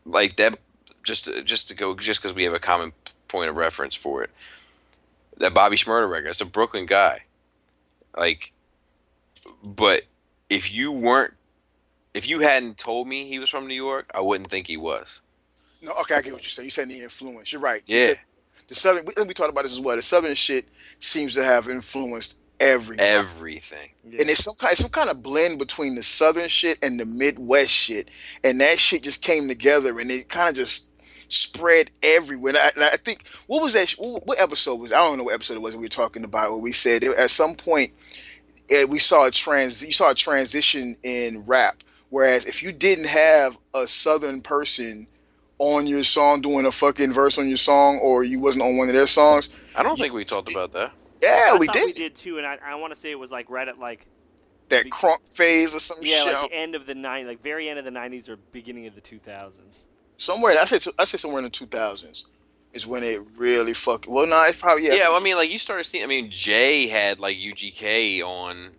like 0.05 0.37
that 0.37 0.59
just 1.03 1.25
to- 1.25 1.43
just 1.43 1.67
to 1.69 1.75
go 1.75 1.95
just 1.95 2.21
because 2.21 2.35
we 2.35 2.43
have 2.43 2.53
a 2.53 2.59
common 2.59 2.93
point 3.27 3.49
of 3.49 3.57
reference 3.57 3.95
for 3.95 4.23
it. 4.23 4.29
That 5.37 5.53
Bobby 5.53 5.75
Shmurda 5.77 6.09
record, 6.09 6.29
it's 6.29 6.41
a 6.41 6.45
Brooklyn 6.45 6.85
guy. 6.87 7.23
Like, 8.17 8.51
but 9.63 10.03
if 10.49 10.73
you 10.73 10.91
weren't, 10.91 11.33
if 12.13 12.27
you 12.27 12.39
hadn't 12.39 12.77
told 12.77 13.07
me 13.07 13.27
he 13.27 13.37
was 13.37 13.49
from 13.49 13.67
New 13.67 13.75
York, 13.75 14.09
I 14.15 14.21
wouldn't 14.21 14.49
think 14.49 14.65
he 14.67 14.77
was. 14.77 15.21
no, 15.81 15.91
okay, 16.01 16.15
I 16.15 16.21
get 16.21 16.33
what 16.33 16.41
you're 16.43 16.49
saying. 16.49 16.65
You're 16.65 16.71
saying 16.71 16.87
the 16.89 17.01
influence. 17.01 17.51
You're 17.51 17.61
right. 17.61 17.83
Yeah. 17.85 18.15
The 18.67 18.75
southern. 18.75 19.05
We, 19.05 19.23
we 19.23 19.33
talked 19.33 19.49
about 19.49 19.63
this 19.63 19.73
as 19.73 19.79
well. 19.81 19.95
The 19.95 20.01
southern 20.01 20.35
shit 20.35 20.65
seems 20.99 21.33
to 21.35 21.43
have 21.43 21.69
influenced 21.69 22.37
everything. 22.59 23.05
Everything. 23.05 23.89
Yeah. 24.03 24.21
and 24.21 24.29
it's 24.29 24.43
some 24.43 24.55
kind, 24.55 24.75
some 24.75 24.89
kind 24.89 25.09
of 25.09 25.21
blend 25.21 25.59
between 25.59 25.95
the 25.95 26.03
southern 26.03 26.47
shit 26.47 26.77
and 26.81 26.99
the 26.99 27.05
Midwest 27.05 27.71
shit, 27.71 28.09
and 28.43 28.59
that 28.61 28.79
shit 28.79 29.03
just 29.03 29.21
came 29.21 29.47
together, 29.47 29.99
and 29.99 30.09
it 30.11 30.29
kind 30.29 30.49
of 30.49 30.55
just 30.55 30.89
spread 31.29 31.91
everywhere. 32.01 32.51
And 32.51 32.57
I, 32.57 32.71
and 32.75 32.83
I 32.83 32.97
think 32.97 33.27
what 33.47 33.61
was 33.61 33.73
that? 33.73 33.89
sh- 33.89 33.97
What, 33.99 34.39
episode 34.39 34.75
was? 34.75 34.91
I 34.91 34.97
don't 34.97 35.17
know 35.17 35.25
what 35.25 35.33
episode 35.33 35.55
it 35.55 35.61
was. 35.61 35.75
We 35.75 35.83
were 35.83 35.89
talking 35.89 36.23
about 36.23 36.51
where 36.51 36.59
we 36.59 36.71
said 36.71 37.03
it, 37.03 37.15
at 37.17 37.31
some 37.31 37.55
point 37.55 37.91
eh, 38.69 38.85
we 38.85 38.99
saw 38.99 39.25
a 39.25 39.31
trans. 39.31 39.85
You 39.85 39.91
saw 39.93 40.11
a 40.11 40.15
transition 40.15 40.95
in 41.03 41.43
rap, 41.45 41.83
whereas 42.09 42.45
if 42.45 42.63
you 42.63 42.71
didn't 42.71 43.07
have 43.07 43.57
a 43.73 43.87
southern 43.87 44.41
person 44.41 45.07
on 45.59 45.87
your 45.87 46.03
song 46.03 46.41
doing 46.41 46.65
a 46.65 46.71
fucking 46.71 47.11
verse 47.11 47.37
on 47.39 47.47
your 47.47 47.57
song, 47.57 47.97
or 47.99 48.23
you 48.23 48.39
wasn't 48.39 48.63
on 48.63 48.77
one 48.77 48.87
of 48.89 48.93
their 48.93 49.07
songs, 49.07 49.49
I 49.75 49.83
don't 49.83 49.97
think 49.97 50.13
we 50.13 50.23
talked 50.25 50.51
about 50.51 50.71
that. 50.73 50.91
yeah, 51.21 51.51
I 51.53 51.57
we 51.59 51.67
did. 51.67 51.85
we 51.85 51.91
did 51.93 52.15
too, 52.15 52.37
and 52.37 52.45
I, 52.45 52.57
I 52.63 52.75
want 52.75 52.91
to 52.93 52.99
say 52.99 53.11
it 53.11 53.19
was 53.19 53.31
like 53.31 53.49
right 53.49 53.67
at 53.67 53.79
like 53.79 54.05
that 54.69 54.83
Be- 54.83 54.89
crunk 54.91 55.27
phase 55.27 55.73
or 55.73 55.79
some 55.79 55.97
Yeah, 56.01 56.23
shit. 56.25 56.33
like 56.33 56.51
end 56.53 56.75
of 56.75 56.85
the 56.85 56.93
nine, 56.95 57.25
like 57.25 57.41
very 57.41 57.69
end 57.69 57.79
of 57.79 57.85
the 57.85 57.91
'90s 57.91 58.29
or 58.29 58.35
beginning 58.51 58.85
of 58.85 58.95
the 58.95 59.01
2000s. 59.01 59.61
somewhere 60.17 60.55
I 60.59 60.65
say 60.65 60.91
I 60.99 61.05
say 61.05 61.17
somewhere 61.17 61.39
in 61.39 61.45
the 61.45 61.49
two 61.49 61.65
thousands 61.65 62.25
is 62.73 62.85
when 62.85 63.01
it 63.01 63.21
really 63.37 63.73
fucking. 63.73 64.13
Well, 64.13 64.27
no, 64.27 64.43
it's 64.43 64.59
probably 64.61 64.85
yeah. 64.85 64.93
Yeah, 64.95 65.07
well, 65.09 65.19
I 65.21 65.23
mean, 65.23 65.37
like 65.37 65.49
you 65.49 65.57
started 65.57 65.85
seeing. 65.85 66.03
I 66.03 66.07
mean, 66.07 66.29
Jay 66.29 66.87
had 66.87 67.17
like 67.19 67.37
UGK 67.37 68.21
on, 68.21 68.71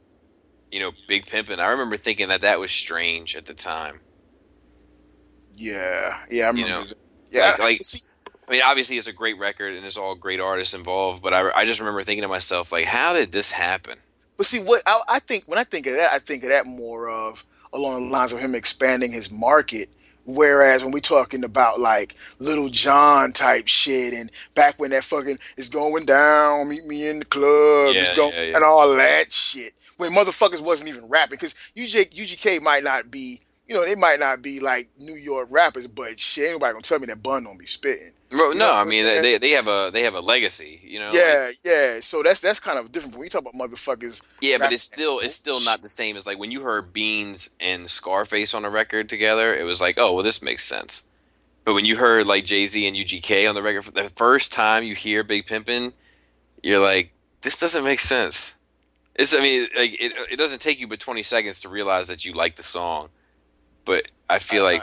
you 0.71 0.79
know, 0.79 0.93
Big 1.09 1.25
Pimpin'. 1.27 1.59
I 1.59 1.69
remember 1.69 1.97
thinking 1.97 2.29
that 2.29 2.43
that 2.43 2.61
was 2.61 2.71
strange 2.71 3.35
at 3.35 3.47
the 3.47 3.55
time. 3.55 4.01
Yeah, 5.59 6.19
yeah. 6.31 6.49
I 6.49 6.51
You 6.53 6.65
remember. 6.65 6.69
know, 6.69 6.85
that. 6.89 6.99
yeah, 7.31 7.51
like- 7.51 7.61
like- 7.61 7.81
I 8.49 8.53
mean, 8.53 8.63
obviously 8.65 8.97
it's 8.97 9.07
a 9.07 9.13
great 9.13 9.39
record 9.39 9.75
and 9.75 9.83
there's 9.85 9.99
all 9.99 10.15
great 10.15 10.41
artists 10.41 10.73
involved, 10.73 11.23
but 11.23 11.35
I, 11.35 11.51
I 11.55 11.65
just 11.67 11.81
remember 11.81 12.03
thinking 12.03 12.23
to 12.23 12.29
myself, 12.29 12.73
like, 12.73 12.87
how 12.87 13.13
did 13.13 13.31
this 13.31 13.51
happen? 13.51 13.99
But 14.39 14.47
see, 14.47 14.61
what 14.61 14.83
I, 14.87 15.01
I 15.09 15.19
think 15.19 15.45
when 15.47 15.59
I 15.59 15.65
think 15.65 15.87
of 15.87 15.95
that, 15.95 16.13
I 16.15 16.19
think 16.19 16.45
of 16.45 16.49
that 16.49 16.65
more 16.65 17.11
of 17.11 17.45
along 17.75 18.07
the 18.07 18.11
lines 18.13 18.33
of 18.33 18.39
him 18.39 18.55
expanding 18.55 19.13
his 19.13 19.31
market. 19.31 19.91
Whereas 20.25 20.83
when 20.83 20.93
we 20.93 21.01
talking 21.03 21.43
about 21.45 21.81
like 21.81 22.15
Lil 22.39 22.69
Jon 22.71 23.33
type 23.33 23.67
shit, 23.67 24.15
and 24.15 24.31
back 24.55 24.79
when 24.79 24.91
that 24.93 25.05
fucking 25.05 25.39
is 25.59 25.69
going 25.69 26.07
down, 26.07 26.69
meet 26.71 26.85
me 26.87 27.07
in 27.09 27.19
the 27.19 27.25
club, 27.27 27.95
Yeah, 27.95 28.15
going, 28.17 28.33
yeah, 28.33 28.43
yeah. 28.45 28.55
and 28.57 28.65
all 28.65 28.95
that 28.97 29.31
shit, 29.33 29.75
when 29.99 30.13
motherfuckers 30.13 30.61
wasn't 30.61 30.89
even 30.89 31.07
rapping, 31.09 31.37
because 31.37 31.55
UJ, 31.77 32.11
UGK 32.15 32.61
might 32.63 32.85
not 32.85 33.11
be, 33.11 33.41
you 33.69 33.75
know, 33.75 33.85
they 33.85 33.95
might 33.95 34.19
not 34.19 34.43
be 34.43 34.61
like 34.61 34.89
New 34.99 35.15
York 35.15 35.49
rappers, 35.51 35.87
but 35.87 36.19
shit, 36.19 36.45
ain't 36.45 36.55
nobody 36.55 36.73
gonna 36.73 36.83
tell 36.83 36.99
me 36.99 37.07
that 37.07 37.23
Bun 37.23 37.45
don't 37.45 37.59
be 37.59 37.67
spitting. 37.67 38.13
Bro, 38.31 38.53
You 38.53 38.59
no, 38.59 38.75
I 38.75 38.85
mean 38.85 39.05
they, 39.05 39.39
they 39.39 39.51
have 39.51 39.69
a 39.69 39.91
they 39.93 40.03
have 40.03 40.15
a 40.15 40.21
legacy, 40.21 40.81
you 40.85 40.99
know. 40.99 41.07
like- 41.07 41.15
yeah, 41.15 41.51
yeah. 41.65 42.01
So 42.01 42.23
that's 42.23 42.41
that's 42.41 42.61
kind 42.61 42.79
of 42.79 42.93
different. 42.93 43.15
When 43.17 43.25
you 43.25 43.31
talk 43.31 43.43
about 43.43 43.55
motherfuckers, 43.55 44.23
yeah, 44.41 44.59
but 44.59 44.73
it's 44.73 44.85
still 44.85 45.19
it's 45.21 45.35
still 45.35 45.63
not 45.65 45.83
the 45.83 45.89
same 45.89 46.17
as 46.17 46.27
like 46.27 46.39
when 46.39 46.51
you 46.51 46.63
heard 46.63 46.93
Beans 46.93 47.51
and 47.61 47.89
Scarface 47.89 48.53
on 48.53 48.65
a 48.65 48.71
record 48.71 49.09
together. 49.09 49.55
It 49.55 49.65
was 49.65 49.81
like, 49.81 49.97
oh, 49.99 50.15
well, 50.15 50.25
this 50.25 50.43
makes 50.43 50.65
sense. 50.65 51.03
But 51.65 51.75
when 51.75 51.85
you 51.85 51.97
heard 51.97 52.27
like 52.27 52.45
Jay 52.45 52.67
Z 52.67 52.87
and 52.87 52.97
UGK 52.97 53.49
on 53.49 53.55
the 53.55 53.63
record 53.63 53.83
for 53.85 53.91
the 53.93 54.11
first 54.11 54.53
time, 54.53 54.85
you 54.85 54.95
hear 54.95 55.23
Big 55.23 55.47
Pimpin', 55.47 55.93
you're 56.63 56.83
like, 56.83 57.13
this 57.43 57.59
doesn't 57.61 57.85
make 57.85 58.01
sense. 58.01 58.55
It's 59.15 59.35
I 59.35 59.41
mean, 59.41 59.69
like 59.77 59.93
it 60.03 60.13
it 60.31 60.37
doesn't 60.37 60.61
take 60.61 60.79
you 60.81 60.87
but 60.87 61.01
20 61.01 61.23
seconds 61.23 61.61
to 61.63 61.69
realize 61.69 62.09
that 62.09 62.25
you 62.25 62.33
like 62.35 62.57
the 62.57 62.63
song. 62.63 63.09
But 63.89 64.05
I 64.31 64.39
feel 64.39 64.65
I- 64.67 64.75
like 64.75 64.83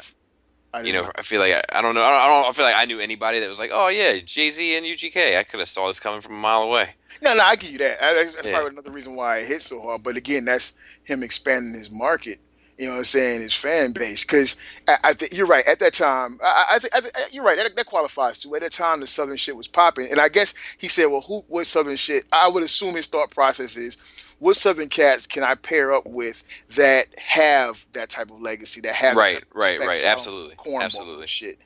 I 0.74 0.80
you 0.80 0.92
didn't 0.92 1.06
know, 1.06 1.12
I 1.16 1.22
feel 1.22 1.40
like 1.40 1.54
I, 1.54 1.64
I 1.78 1.82
don't 1.82 1.96
know. 1.96 2.04
I 2.04 2.10
don't, 2.12 2.22
I 2.22 2.44
don't 2.44 2.56
feel 2.56 2.66
like 2.66 2.76
I 2.76 2.84
knew 2.84 3.00
anybody 3.00 3.40
that 3.40 3.48
was 3.48 3.60
like, 3.60 3.70
"Oh 3.74 3.88
yeah, 3.88 4.18
Jay 4.20 4.52
Z 4.52 4.76
and 4.76 4.86
UGK." 4.86 5.38
I 5.38 5.44
could 5.44 5.62
have 5.62 5.70
saw 5.70 5.88
this 5.88 6.02
coming 6.02 6.20
from 6.20 6.34
a 6.34 6.40
mile 6.40 6.64
away. 6.64 6.96
No, 7.22 7.34
no, 7.34 7.44
I 7.44 7.56
give 7.56 7.72
you 7.72 7.78
that. 7.78 7.98
That's, 8.02 8.36
that's 8.36 8.46
Yeah. 8.46 8.52
probably 8.56 8.72
another 8.72 8.92
reason 8.92 9.16
why 9.16 9.38
it 9.38 9.48
hit 9.48 9.62
so 9.62 9.80
hard. 9.82 10.04
But 10.04 10.18
again, 10.18 10.44
that's 10.44 10.74
him 11.06 11.24
expanding 11.24 11.74
his 11.80 11.90
market. 11.90 12.40
You 12.78 12.88
know 12.88 12.92
what 12.92 12.98
I'm 12.98 13.04
saying? 13.06 13.40
His 13.42 13.54
fan 13.54 13.94
base. 13.94 14.26
Because 14.26 14.58
I, 14.86 14.98
I 15.06 15.14
think 15.14 15.32
you're 15.32 15.48
right. 15.48 15.66
At 15.66 15.80
that 15.80 15.94
time, 15.94 16.38
I, 16.44 16.66
I 16.72 16.80
think 16.80 16.94
I, 16.94 17.00
think- 17.00 17.16
you're 17.34 17.46
right. 17.46 17.56
That, 17.58 17.74
that 17.74 17.86
qualifies 17.86 18.40
too. 18.40 18.54
At 18.56 18.62
that 18.64 18.74
time, 18.74 19.00
the 19.00 19.08
Southern 19.08 19.38
shit 19.38 19.56
was 19.56 19.70
popping, 19.70 20.08
and 20.12 20.20
I 20.20 20.28
guess 20.28 20.54
he 20.78 20.90
said, 20.90 21.06
"Well, 21.06 21.22
who? 21.22 21.46
What 21.48 21.68
Southern 21.68 21.96
shit?" 21.96 22.26
I 22.34 22.50
would 22.50 22.64
assume 22.64 22.96
his 22.96 23.06
thought 23.08 23.32
process 23.32 23.78
is, 23.78 23.96
"What 24.40 24.56
Southern 24.58 24.90
cats 24.90 25.26
can 25.28 25.44
I 25.44 25.56
pair 25.56 25.94
up 25.94 26.06
with 26.06 26.44
that 26.76 27.08
have 27.20 27.86
that 27.94 28.10
type 28.10 28.32
of 28.32 28.42
legacy? 28.42 28.82
That 28.82 28.96
have 28.96 29.16
Right, 29.16 29.36
type 29.36 29.44
of 29.52 29.56
right, 29.56 29.80
right. 29.80 29.98
so 29.98 30.06
I 30.06 30.10
don't 30.10 30.18
Absolutely, 30.18 30.56
cornball 30.56 30.82
absolutely. 30.84 31.22
and 31.22 31.30
Shit. 31.30 31.60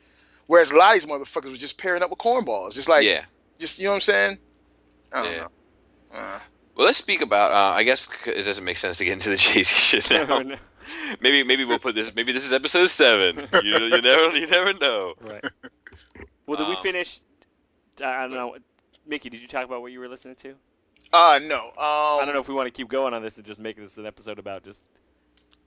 Whereas 0.48 0.72
a 0.72 0.76
lot 0.78 0.96
of 0.96 1.02
these 1.02 1.10
motherfuckers 1.12 1.50
was 1.52 1.60
just 1.60 1.78
pairing 1.78 2.02
up 2.02 2.10
with 2.10 2.20
cornballs, 2.20 2.74
just 2.74 2.90
like, 2.90 3.06
yeah. 3.06 3.26
just 3.60 3.78
you 3.80 3.86
know 3.86 3.92
what 3.92 3.96
I'm 3.96 4.02
saying? 4.02 4.38
I 5.14 5.24
don't 5.24 5.32
Yeah. 5.34 5.40
know. 5.42 5.50
Uh, 6.20 6.40
Well, 6.76 6.86
let's 6.86 6.98
speak 6.98 7.22
about. 7.22 7.52
Uh, 7.52 7.76
I 7.76 7.84
guess 7.84 8.08
it 8.26 8.44
doesn't 8.44 8.64
make 8.64 8.78
sense 8.78 8.98
to 9.00 9.06
get 9.06 9.14
into 9.14 9.30
the 9.30 9.36
Jay 9.38 9.64
Z 9.64 9.76
shit 9.76 10.10
now. 10.28 10.42
maybe, 11.20 11.44
maybe 11.44 11.66
we'll 11.66 11.78
put 11.78 11.94
this. 11.94 12.16
Maybe 12.16 12.32
this 12.32 12.46
is 12.46 12.54
episode 12.54 12.88
seven. 12.90 13.38
You, 13.64 13.78
you 13.80 14.02
never, 14.02 14.36
you 14.38 14.48
never 14.48 14.74
know. 14.74 15.14
Right. 15.22 15.44
Well, 16.48 16.58
did 16.58 16.68
we 16.68 16.76
Um, 16.78 16.82
finish? 16.82 17.20
I 18.04 18.22
don't 18.24 18.32
know. 18.34 18.56
Mickey, 19.06 19.30
did 19.30 19.40
you 19.40 19.48
talk 19.48 19.66
about 19.66 19.82
what 19.82 19.92
you 19.92 20.00
were 20.00 20.08
listening 20.08 20.34
to? 20.38 20.56
Uh 21.12 21.40
no. 21.44 21.66
Um, 21.68 21.74
I 21.78 22.22
don't 22.26 22.34
know 22.34 22.40
if 22.40 22.48
we 22.48 22.54
want 22.54 22.68
to 22.68 22.72
keep 22.72 22.88
going 22.88 23.14
on 23.14 23.22
this 23.24 23.38
and 23.38 23.46
just 23.46 23.60
make 23.60 23.78
this 23.78 23.98
an 23.98 24.06
episode 24.06 24.40
about 24.40 24.64
just. 24.64 24.86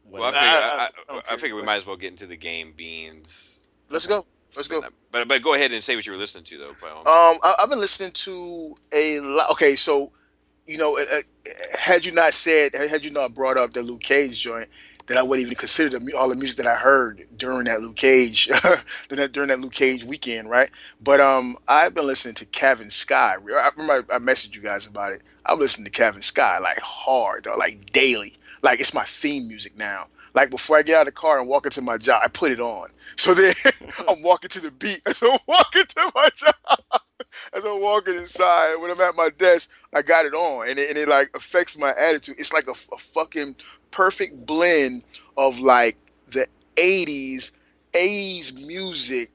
Well, 0.04 0.22
I 0.22 0.26
whatever. 0.26 0.44
figure, 0.46 0.58
I- 0.58 0.60
I- 0.60 0.76
I, 0.76 0.78
I, 0.78 0.84
I 0.84 0.88
don't 1.08 1.16
I 1.18 1.28
care. 1.28 1.38
figure 1.38 1.56
we 1.56 1.62
might 1.62 1.76
as 1.76 1.86
well 1.86 1.96
get 1.96 2.10
into 2.10 2.26
the 2.26 2.36
game 2.36 2.72
beans. 2.76 3.60
Let's 3.88 4.06
go. 4.06 4.26
Let's 4.56 4.68
go. 4.68 4.82
Um, 4.82 4.92
But 5.10 5.28
but 5.28 5.42
go 5.42 5.54
ahead 5.54 5.72
and 5.72 5.82
say 5.82 5.96
what 5.96 6.06
you 6.06 6.12
were 6.12 6.18
listening 6.18 6.44
to 6.44 6.58
though. 6.58 6.68
um. 6.70 7.38
I, 7.42 7.54
I've 7.60 7.70
been 7.70 7.80
listening 7.80 8.12
to 8.12 8.76
a 8.92 9.20
lot. 9.20 9.50
Okay, 9.52 9.74
so 9.76 10.12
you 10.66 10.76
know, 10.78 10.96
uh, 10.98 11.02
uh, 11.02 11.78
had 11.78 12.04
you 12.06 12.12
not 12.12 12.34
said, 12.34 12.72
had 12.74 13.04
you 13.04 13.10
not 13.10 13.34
brought 13.34 13.56
up 13.58 13.72
the 13.72 13.82
Luke 13.82 14.00
Cage 14.02 14.40
joint, 14.40 14.68
that 15.06 15.16
I 15.16 15.22
wouldn't 15.22 15.46
even 15.46 15.56
consider 15.56 15.98
the, 15.98 16.14
all 16.16 16.28
the 16.28 16.36
music 16.36 16.56
that 16.58 16.66
I 16.66 16.74
heard 16.74 17.26
during 17.36 17.64
that 17.64 17.80
Luke 17.80 17.96
Cage, 17.96 18.48
during 19.08 19.48
that 19.48 19.60
Luke 19.60 19.72
Cage 19.72 20.04
weekend, 20.04 20.50
right? 20.50 20.70
But 21.00 21.20
um, 21.20 21.56
I've 21.68 21.94
been 21.94 22.06
listening 22.06 22.34
to 22.36 22.46
Kavinsky. 22.46 23.12
I 23.12 23.34
remember 23.76 24.12
I, 24.12 24.16
I 24.16 24.18
messaged 24.18 24.54
you 24.54 24.62
guys 24.62 24.86
about 24.86 25.12
it. 25.12 25.22
I'm 25.44 25.58
listening 25.58 25.90
to 25.90 25.90
Kavinsky 25.90 26.60
like 26.60 26.78
hard, 26.80 27.44
though, 27.44 27.52
like 27.58 27.86
daily. 27.92 28.34
Like 28.62 28.80
it's 28.80 28.94
my 28.94 29.04
theme 29.04 29.48
music 29.48 29.76
now. 29.76 30.06
Like 30.34 30.50
before 30.50 30.78
I 30.78 30.82
get 30.82 30.96
out 30.96 31.00
of 31.02 31.06
the 31.06 31.12
car 31.12 31.38
and 31.38 31.48
walk 31.48 31.66
into 31.66 31.82
my 31.82 31.98
job, 31.98 32.22
I 32.24 32.28
put 32.28 32.52
it 32.52 32.60
on. 32.60 32.88
So 33.16 33.34
then 33.34 33.52
I'm 34.08 34.22
walking 34.22 34.50
to 34.50 34.60
the 34.60 34.70
beat 34.70 35.02
as 35.06 35.20
I'm 35.22 35.38
walking 35.46 35.84
to 35.84 36.12
my 36.14 36.28
job. 36.34 36.54
As 37.54 37.64
I'm 37.64 37.80
walking 37.80 38.14
inside, 38.14 38.76
when 38.76 38.90
I'm 38.90 39.00
at 39.00 39.16
my 39.16 39.30
desk, 39.30 39.70
I 39.92 40.02
got 40.02 40.26
it 40.26 40.34
on, 40.34 40.68
and 40.68 40.78
it, 40.78 40.90
and 40.90 40.98
it 40.98 41.08
like 41.08 41.30
affects 41.34 41.78
my 41.78 41.90
attitude. 41.90 42.36
It's 42.38 42.52
like 42.52 42.66
a, 42.66 42.72
a 42.94 42.98
fucking 42.98 43.56
perfect 43.92 44.46
blend 44.46 45.04
of 45.36 45.60
like 45.60 45.96
the 46.28 46.48
'80s, 46.76 47.56
'80s 47.94 48.54
music, 48.54 49.30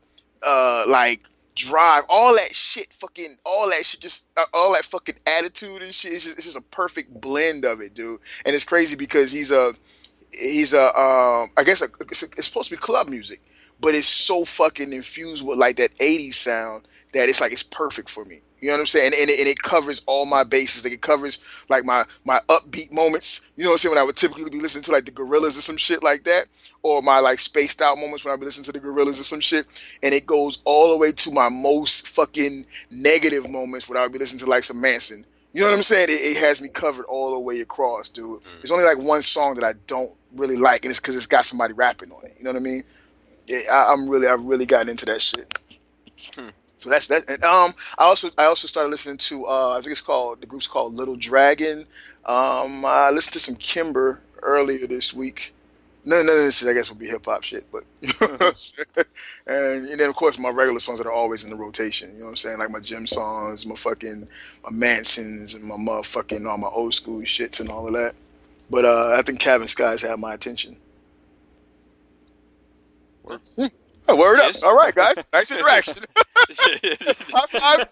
uh, 0.45 0.86
like 0.88 1.24
drive, 1.55 2.03
all 2.10 2.36
that 2.36 2.55
shit, 2.55 2.93
fucking, 2.93 3.38
all 3.45 3.70
that 3.70 3.86
shit, 3.86 4.01
just 4.01 4.28
uh, 4.38 4.45
all 4.53 4.74
that 4.74 4.86
fucking 4.86 5.16
attitude 5.26 5.82
and 5.82 5.93
shit. 5.93 6.14
It's 6.14 6.26
just, 6.26 6.38
it's 6.38 6.45
just 6.47 6.58
a 6.58 6.62
perfect 6.62 7.20
blend 7.22 7.66
of 7.66 7.82
it, 7.82 7.93
dude. 7.93 8.20
And 8.45 8.55
it's 8.55 8.66
crazy 8.66 8.95
because 8.95 9.32
he's 9.32 9.51
a, 9.51 9.74
he's 10.32 10.74
a, 10.74 10.86
um, 10.99 11.51
I 11.58 11.64
guess 11.66 11.82
a, 11.82 11.88
it's, 12.01 12.24
it's 12.24 12.45
supposed 12.47 12.70
to 12.70 12.76
be 12.76 12.82
club 12.82 13.10
music, 13.10 13.41
but 13.82 13.95
it's 13.95 14.08
so 14.08 14.45
fucking 14.45 14.93
infused 14.93 15.45
with 15.45 15.58
like 15.58 15.78
that 15.78 15.95
'80s 15.97 16.36
sound 16.36 16.88
that 17.14 17.30
it's 17.30 17.41
like 17.41 17.51
it's 17.51 17.64
perfect 17.64 18.10
for 18.10 18.26
me. 18.26 18.41
You 18.60 18.70
know 18.70 18.74
what 18.74 18.80
I'm 18.82 18.86
saying? 18.88 19.14
And 19.20 19.30
it, 19.30 19.39
and 19.39 19.47
it 19.47 19.62
covers 19.62 20.01
all 20.08 20.26
my 20.26 20.43
bases. 20.43 20.84
Like 20.84 20.93
it 20.93 21.01
covers 21.01 21.39
like 21.70 21.86
my 21.86 22.05
my 22.26 22.39
upbeat 22.49 22.91
moments. 22.91 23.49
You 23.55 23.64
know 23.64 23.72
what 23.72 23.74
I'm 23.74 23.78
saying? 23.80 23.95
When 23.95 24.01
I 24.01 24.05
would 24.05 24.16
typically 24.16 24.49
be 24.49 24.62
listening 24.62 24.84
to 24.84 24.91
like 24.91 25.05
the 25.05 25.12
Gorillaz 25.12 25.58
or 25.58 25.62
some 25.62 25.78
shit 25.78 26.01
like 26.01 26.24
that, 26.24 26.47
or 26.82 27.01
my 27.01 27.20
like 27.20 27.39
spaced 27.39 27.82
out 27.82 27.97
moments 27.97 28.26
when 28.26 28.32
I 28.32 28.36
would 28.36 28.41
be 28.41 28.45
listening 28.45 28.66
to 28.66 28.72
the 28.72 28.80
Gorillaz 28.80 29.20
or 29.20 29.24
some 29.24 29.39
shit. 29.39 29.68
And 30.01 30.14
it 30.14 30.26
goes 30.26 30.62
all 30.66 30.91
the 30.91 30.97
way 30.97 31.12
to 31.12 31.32
my 31.32 31.49
most 31.49 32.08
fucking 32.08 32.66
negative 32.89 33.49
moments 33.49 33.88
when 33.88 33.97
I 33.97 34.01
would 34.01 34.14
be 34.14 34.20
listening 34.20 34.39
to 34.39 34.47
like 34.47 34.64
some 34.64 34.82
Manson. 34.82 35.26
You 35.53 35.62
know 35.62 35.70
what 35.70 35.78
I'm 35.78 35.84
saying? 35.84 36.10
It, 36.10 36.38
it 36.38 36.38
has 36.38 36.62
me 36.62 36.70
covered 36.70 37.05
all 37.05 37.34
the 37.34 37.39
way 37.39 37.62
across, 37.62 38.10
dude. 38.10 38.41
Mm. 38.41 38.43
There's 38.58 38.72
only 38.72 38.86
like 38.86 38.97
one 38.97 39.22
song 39.22 39.55
that 39.55 39.64
I 39.64 39.74
don't 39.88 40.12
really 40.36 40.58
like, 40.58 40.84
and 40.84 40.91
it's 40.91 40.99
because 40.99 41.16
it's 41.16 41.26
got 41.26 41.45
somebody 41.45 41.74
rapping 41.74 42.12
on 42.12 42.26
it. 42.26 42.34
You 42.38 42.45
know 42.45 42.51
what 42.51 42.62
I 42.62 42.64
mean? 42.64 42.84
Yeah, 43.47 43.62
I, 43.72 43.93
I'm 43.93 44.10
really, 44.10 44.28
I've 44.28 44.43
really 44.43 44.66
gotten 44.66 44.89
into 44.89 45.05
that 45.05 45.22
shit. 45.22 45.51
Hmm. 46.36 46.49
So 46.88 46.91
that's 46.91 47.07
that. 47.07 47.29
And, 47.29 47.43
um, 47.43 47.73
I 47.97 48.05
also, 48.05 48.29
I 48.38 48.45
also 48.45 48.67
started 48.67 48.89
listening 48.89 49.17
to, 49.17 49.45
uh, 49.45 49.71
I 49.77 49.81
think 49.81 49.91
it's 49.91 50.01
called, 50.01 50.41
the 50.41 50.47
group's 50.47 50.67
called 50.67 50.93
Little 50.93 51.17
Dragon. 51.17 51.79
Um, 52.25 52.85
I 52.85 53.11
listened 53.11 53.33
to 53.33 53.39
some 53.39 53.55
Kimbra 53.55 54.19
earlier 54.41 54.88
this 54.88 55.13
week. 55.13 55.53
None, 56.05 56.25
none 56.25 56.38
of 56.38 56.43
this, 56.45 56.65
I 56.65 56.73
guess, 56.73 56.89
would 56.89 56.99
be 56.99 57.07
hip 57.07 57.25
hop 57.25 57.43
shit, 57.43 57.65
but 57.71 57.83
and, 59.47 59.85
and 59.89 59.99
then 59.99 60.09
of 60.09 60.15
course 60.15 60.39
my 60.39 60.49
regular 60.49 60.79
songs 60.79 60.99
that 60.99 61.07
are 61.07 61.11
always 61.13 61.43
in 61.43 61.49
the 61.49 61.57
rotation. 61.57 62.09
You 62.13 62.19
know 62.19 62.25
what 62.25 62.29
I'm 62.31 62.38
saying? 62.38 62.59
Like 62.59 62.71
my 62.71 62.79
gym 62.79 63.05
songs, 63.07 63.65
my 63.65 63.75
fucking 63.75 64.25
my 64.63 64.71
Mansons, 64.71 65.55
and 65.55 65.65
my 65.65 65.75
motherfucking 65.75 66.45
all 66.45 66.57
my 66.57 66.69
old 66.69 66.93
school 66.93 67.21
shits 67.23 67.59
and 67.59 67.69
all 67.69 67.88
of 67.88 67.93
that. 67.93 68.13
But 68.69 68.85
uh, 68.85 69.15
I 69.17 69.21
think 69.23 69.41
Kavinsky's 69.41 70.01
had 70.01 70.19
my 70.19 70.33
attention. 70.33 70.77
Hmm. 73.57 73.67
Oh, 74.10 74.16
word 74.16 74.38
Yes. 74.38 74.64
up! 74.64 74.70
All 74.70 74.76
right, 74.76 74.93
guys, 74.95 75.16
nice 75.34 75.51
interaction. 75.51 76.03
High 76.49 77.45
five. 77.49 77.89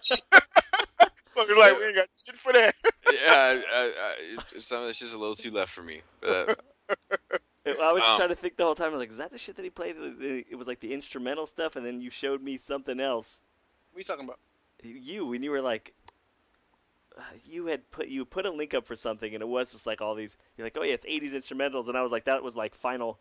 Fuckers 1.36 1.58
like 1.58 1.78
we 1.78 1.84
ain't 1.84 1.96
got 1.96 2.06
shit 2.16 2.34
for 2.36 2.52
that. 2.54 2.74
yeah, 3.12 3.28
I, 3.28 3.62
I, 3.74 3.92
I, 4.56 4.58
some 4.60 4.84
of 4.84 4.88
it's 4.88 4.98
just 4.98 5.14
a 5.14 5.18
little 5.18 5.34
too 5.34 5.50
left 5.50 5.70
for 5.70 5.82
me. 5.82 6.00
But, 6.22 6.58
uh, 6.88 6.94
I 7.68 7.92
was 7.92 8.00
just 8.02 8.12
Um, 8.12 8.16
trying 8.18 8.28
to 8.30 8.34
think 8.34 8.56
the 8.56 8.64
whole 8.64 8.74
time. 8.74 8.86
I 8.88 8.90
was 8.92 9.00
like, 9.00 9.10
"Is 9.10 9.18
that 9.18 9.30
the 9.32 9.36
shit 9.38 9.56
that 9.56 9.62
he 9.62 9.68
played?" 9.70 9.96
The- 9.96 10.10
the- 10.18 10.46
It 10.50 10.54
was 10.56 10.66
like 10.66 10.80
the 10.80 10.94
instrumental 10.94 11.46
stuff, 11.46 11.76
and 11.76 11.84
then 11.84 12.00
you 12.00 12.08
showed 12.10 12.42
me 12.42 12.56
something 12.56 12.98
else. 13.00 13.40
What 13.92 13.98
are 13.98 14.00
you 14.00 14.04
talking 14.04 14.24
about? 14.24 14.38
You 14.82 15.26
when 15.26 15.42
you 15.42 15.50
were 15.50 15.60
like, 15.60 15.92
uh, 17.18 17.22
you 17.44 17.66
had 17.66 17.90
put 17.90 18.08
you 18.08 18.24
put 18.24 18.46
a 18.46 18.50
link 18.50 18.72
up 18.72 18.86
for 18.86 18.96
something, 18.96 19.34
and 19.34 19.42
it 19.42 19.48
was 19.48 19.72
just 19.72 19.86
like 19.86 20.00
all 20.00 20.14
these. 20.14 20.38
You're 20.56 20.64
like, 20.66 20.76
"Oh 20.78 20.84
yeah, 20.84 20.94
it's 20.94 21.04
'80s 21.06 21.32
instrumentals," 21.32 21.88
and 21.88 21.98
I 21.98 22.02
was 22.02 22.12
like, 22.12 22.24
"That 22.24 22.42
was 22.42 22.56
like 22.56 22.74
final, 22.74 23.18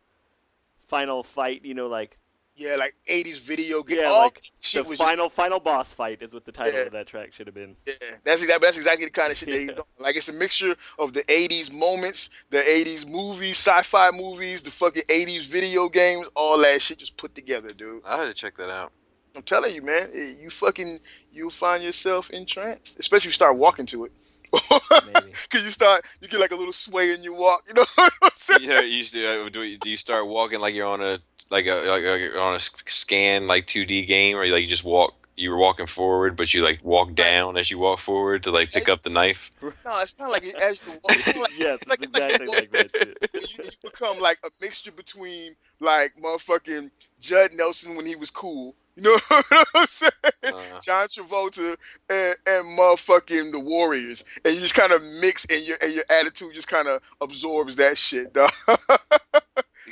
final 0.87 1.21
fight." 1.23 1.65
You 1.65 1.73
know, 1.73 1.87
like 1.87 2.17
Yeah, 2.57 2.77
like 2.77 2.95
'80s 3.09 3.39
video 3.41 3.83
game. 3.83 3.97
Yeah, 3.99 4.05
all 4.05 4.19
like 4.23 4.41
shit 4.61 4.83
the 4.83 4.89
was 4.89 4.97
final 4.97 5.27
final 5.27 5.59
boss 5.59 5.91
fight 5.91 6.21
is 6.21 6.33
what 6.33 6.45
the 6.45 6.51
title 6.53 6.79
Yeah. 6.79 6.85
of 6.85 6.91
that 6.93 7.05
track 7.05 7.33
should 7.33 7.47
have 7.47 7.53
been. 7.53 7.75
Yeah, 7.85 7.93
that's 8.23 8.41
exactly 8.43 8.65
that's 8.65 8.77
exactly 8.77 9.05
the 9.05 9.11
kind 9.11 9.31
of 9.31 9.37
shit 9.37 9.49
that 9.51 9.59
he's 9.59 9.77
on. 9.77 9.83
Like 9.99 10.15
it's 10.15 10.29
a 10.29 10.33
mixture 10.33 10.75
of 10.97 11.11
the 11.13 11.23
'80s 11.23 11.71
moments, 11.73 12.29
the 12.49 12.59
'80s 12.59 13.05
movies, 13.07 13.57
sci-fi 13.57 14.11
movies, 14.11 14.61
the 14.61 14.71
fucking 14.71 15.03
'80s 15.09 15.43
video 15.45 15.89
games, 15.89 16.27
all 16.33 16.57
that 16.59 16.81
shit 16.81 16.99
just 16.99 17.17
put 17.17 17.35
together, 17.35 17.73
dude. 17.73 18.03
I 18.05 18.17
had 18.19 18.27
to 18.27 18.33
check 18.33 18.55
that 18.57 18.69
out. 18.69 18.93
I'm 19.35 19.41
telling 19.43 19.75
you, 19.75 19.81
man, 19.81 20.07
you 20.41 20.49
fucking 20.49 20.99
you'll 21.33 21.49
find 21.49 21.83
yourself 21.83 22.29
entranced, 22.29 22.97
especially 22.99 23.23
if 23.23 23.25
you 23.25 23.31
start 23.31 23.57
walking 23.57 23.85
to 23.87 24.05
it. 24.05 24.11
Cause 25.49 25.63
you 25.63 25.71
start, 25.71 26.05
you 26.21 26.29
get 26.29 26.39
like 26.39 26.51
a 26.51 26.55
little 26.55 26.71
sway 26.71 27.11
in 27.13 27.21
your 27.21 27.35
walk. 27.35 27.63
You 27.67 27.73
know 27.73 27.83
what 27.95 28.13
I'm 28.23 28.29
saying? 28.35 28.61
you 28.63 28.73
you 28.73 28.97
used 28.97 29.11
to 29.11 29.45
uh, 29.45 29.49
do. 29.49 29.77
Do 29.77 29.89
you 29.89 29.97
start 29.97 30.25
walking 30.27 30.61
like 30.61 30.73
you're 30.73 30.87
on 30.87 31.01
a 31.01 31.19
like 31.51 31.65
a 31.67 31.75
like 31.75 32.03
a- 32.03 32.39
on 32.39 32.53
a 32.53 32.57
s- 32.57 32.71
scan 32.87 33.47
like 33.47 33.67
2D 33.67 34.07
game, 34.07 34.35
or 34.37 34.45
like 34.47 34.61
you 34.61 34.67
just 34.67 34.83
walk? 34.83 35.13
You 35.37 35.49
were 35.51 35.57
walking 35.57 35.85
forward, 35.85 36.37
but 36.37 36.53
you 36.53 36.63
like 36.63 36.79
walk 36.85 37.13
down 37.13 37.57
as 37.57 37.69
you 37.69 37.77
walk 37.77 37.99
forward 37.99 38.43
to 38.43 38.51
like 38.51 38.71
pick 38.71 38.87
up 38.87 39.03
the 39.03 39.09
knife. 39.09 39.51
No, 39.61 39.71
it's 39.99 40.17
not 40.17 40.31
like 40.31 40.43
it- 40.45 40.55
as 40.61 40.81
you 40.85 40.93
walk. 40.93 41.11
It's 41.11 41.27
like, 41.37 41.59
yes, 41.59 41.79
it's 41.81 41.89
like, 41.89 41.99
it's 42.01 42.07
it's 42.07 42.17
like 42.19 42.29
exactly 42.39 42.47
like 42.47 42.71
that 42.71 42.91
shit. 42.95 43.17
you, 43.59 43.63
you 43.65 43.69
become 43.83 44.19
like 44.21 44.37
a 44.45 44.49
mixture 44.61 44.93
between 44.93 45.55
like 45.81 46.11
motherfucking 46.23 46.89
Judd 47.19 47.51
Nelson 47.53 47.97
when 47.97 48.05
he 48.05 48.15
was 48.15 48.31
cool. 48.31 48.75
You 48.95 49.03
know 49.03 49.17
what 49.27 49.67
I'm 49.75 49.85
saying? 49.87 50.11
Uh. 50.45 50.79
John 50.81 51.07
Travolta 51.09 51.75
and, 52.09 52.35
and 52.47 52.79
motherfucking 52.79 53.51
the 53.51 53.59
Warriors, 53.59 54.23
and 54.45 54.55
you 54.55 54.61
just 54.61 54.73
kind 54.73 54.93
of 54.93 55.03
mix, 55.19 55.43
and 55.51 55.61
your 55.67 55.75
and 55.83 55.93
your 55.93 56.05
attitude 56.09 56.53
just 56.53 56.69
kind 56.69 56.87
of 56.87 57.01
absorbs 57.19 57.75
that 57.75 57.97
shit, 57.97 58.31
dog. 58.31 58.51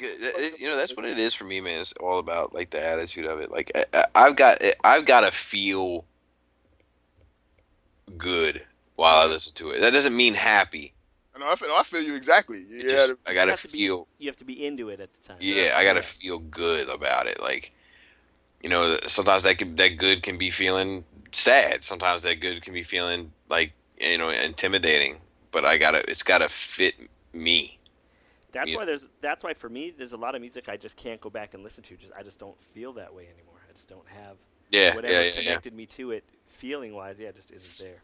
Because 0.04 0.22
uh, 0.22 0.38
it- 0.38 0.54
it- 0.54 0.60
You 0.60 0.68
know, 0.70 0.76
that's 0.78 0.96
what 0.96 1.06
it 1.06 1.18
is 1.18 1.34
for 1.34 1.46
me, 1.46 1.62
man. 1.62 1.82
It's 1.82 1.94
all 1.94 2.20
about 2.20 2.54
like 2.54 2.70
the 2.72 2.86
attitude 2.86 3.26
of 3.26 3.40
it. 3.40 3.52
Like 3.52 3.72
I, 3.76 3.86
I- 3.94 4.06
I've 4.16 4.36
got, 4.36 4.62
eh, 4.62 4.74
I've 4.84 5.06
got 5.06 5.22
to 5.22 5.32
feel 5.32 6.06
good 8.18 8.64
while 8.96 9.18
I 9.20 9.24
mm-hmm. 9.24 9.34
listen 9.34 9.54
to 9.56 9.72
it. 9.72 9.82
That 9.82 9.92
doesn't 9.94 10.16
mean 10.16 10.34
happy. 10.34 10.94
no, 11.40 11.50
I 11.50 11.56
feel, 11.56 11.68
no, 11.70 11.78
I 11.78 11.84
feel 11.84 12.02
you 12.02 12.16
exactly. 12.16 12.58
It 12.58 12.86
Yeah, 12.86 13.08
just- 13.08 13.22
I 13.26 13.34
got 13.34 13.46
to 13.46 13.52
have 13.52 13.62
to 13.62 13.68
be- 13.72 13.80
feel. 13.80 14.08
You 14.20 14.28
have 14.28 14.38
to 14.38 14.46
be 14.46 14.66
into 14.66 14.90
it 14.90 15.00
at 15.00 15.14
the 15.14 15.22
time. 15.28 15.38
Yeah, 15.40 15.74
I 15.76 15.84
got 15.84 15.94
to 15.94 16.04
feel 16.04 16.40
good 16.40 16.90
about 16.90 17.28
it. 17.28 17.40
Like, 17.42 17.74
you 18.62 18.70
know, 18.70 19.00
sometimes 19.08 19.44
that 19.44 19.58
can, 19.58 19.76
that 19.78 19.98
good 19.98 20.24
can 20.24 20.38
be 20.38 20.50
feeling 20.50 21.04
sad. 21.32 21.84
Sometimes 21.84 22.24
that 22.24 22.36
good 22.40 22.62
can 22.62 22.74
be 22.74 22.84
feeling 22.84 23.34
like 23.50 23.74
you 24.00 24.18
know 24.18 24.30
intimidating. 24.30 25.18
But 25.52 25.66
I 25.66 25.78
gotta, 25.78 26.10
it's 26.10 26.24
gotta 26.24 26.50
fit 26.50 26.96
me. 27.34 27.80
That's 28.54 28.72
Yeah. 28.72 28.78
why 28.78 28.86
there's. 28.86 29.10
That's 29.22 29.44
why 29.44 29.54
for 29.54 29.68
me, 29.70 29.92
there's 29.92 30.14
a 30.14 30.18
lot 30.18 30.36
of 30.36 30.42
music 30.42 30.70
I 30.70 30.78
just 30.78 30.96
can't 30.96 31.20
go 31.20 31.30
back 31.30 31.54
and 31.54 31.64
listen 31.64 31.84
to. 31.86 31.98
Just 31.98 32.14
I 32.18 32.24
just 32.24 32.40
don't 32.40 32.58
feel 32.74 32.94
that 32.94 33.14
way 33.14 33.24
anymore. 33.34 33.60
I 33.70 33.74
just 33.74 33.90
don't 33.90 34.08
have 34.08 34.38
Yeah, 34.70 34.96
whatever 34.96 35.14
yeah, 35.14 35.20
yeah, 35.22 35.26
yeah. 35.36 35.42
connected 35.42 35.74
me 35.74 35.86
to 35.88 36.12
it, 36.12 36.24
feeling 36.48 36.94
wise. 36.94 37.20
Yeah, 37.20 37.32
just 37.32 37.52
isn't 37.52 37.78
there. 37.80 38.02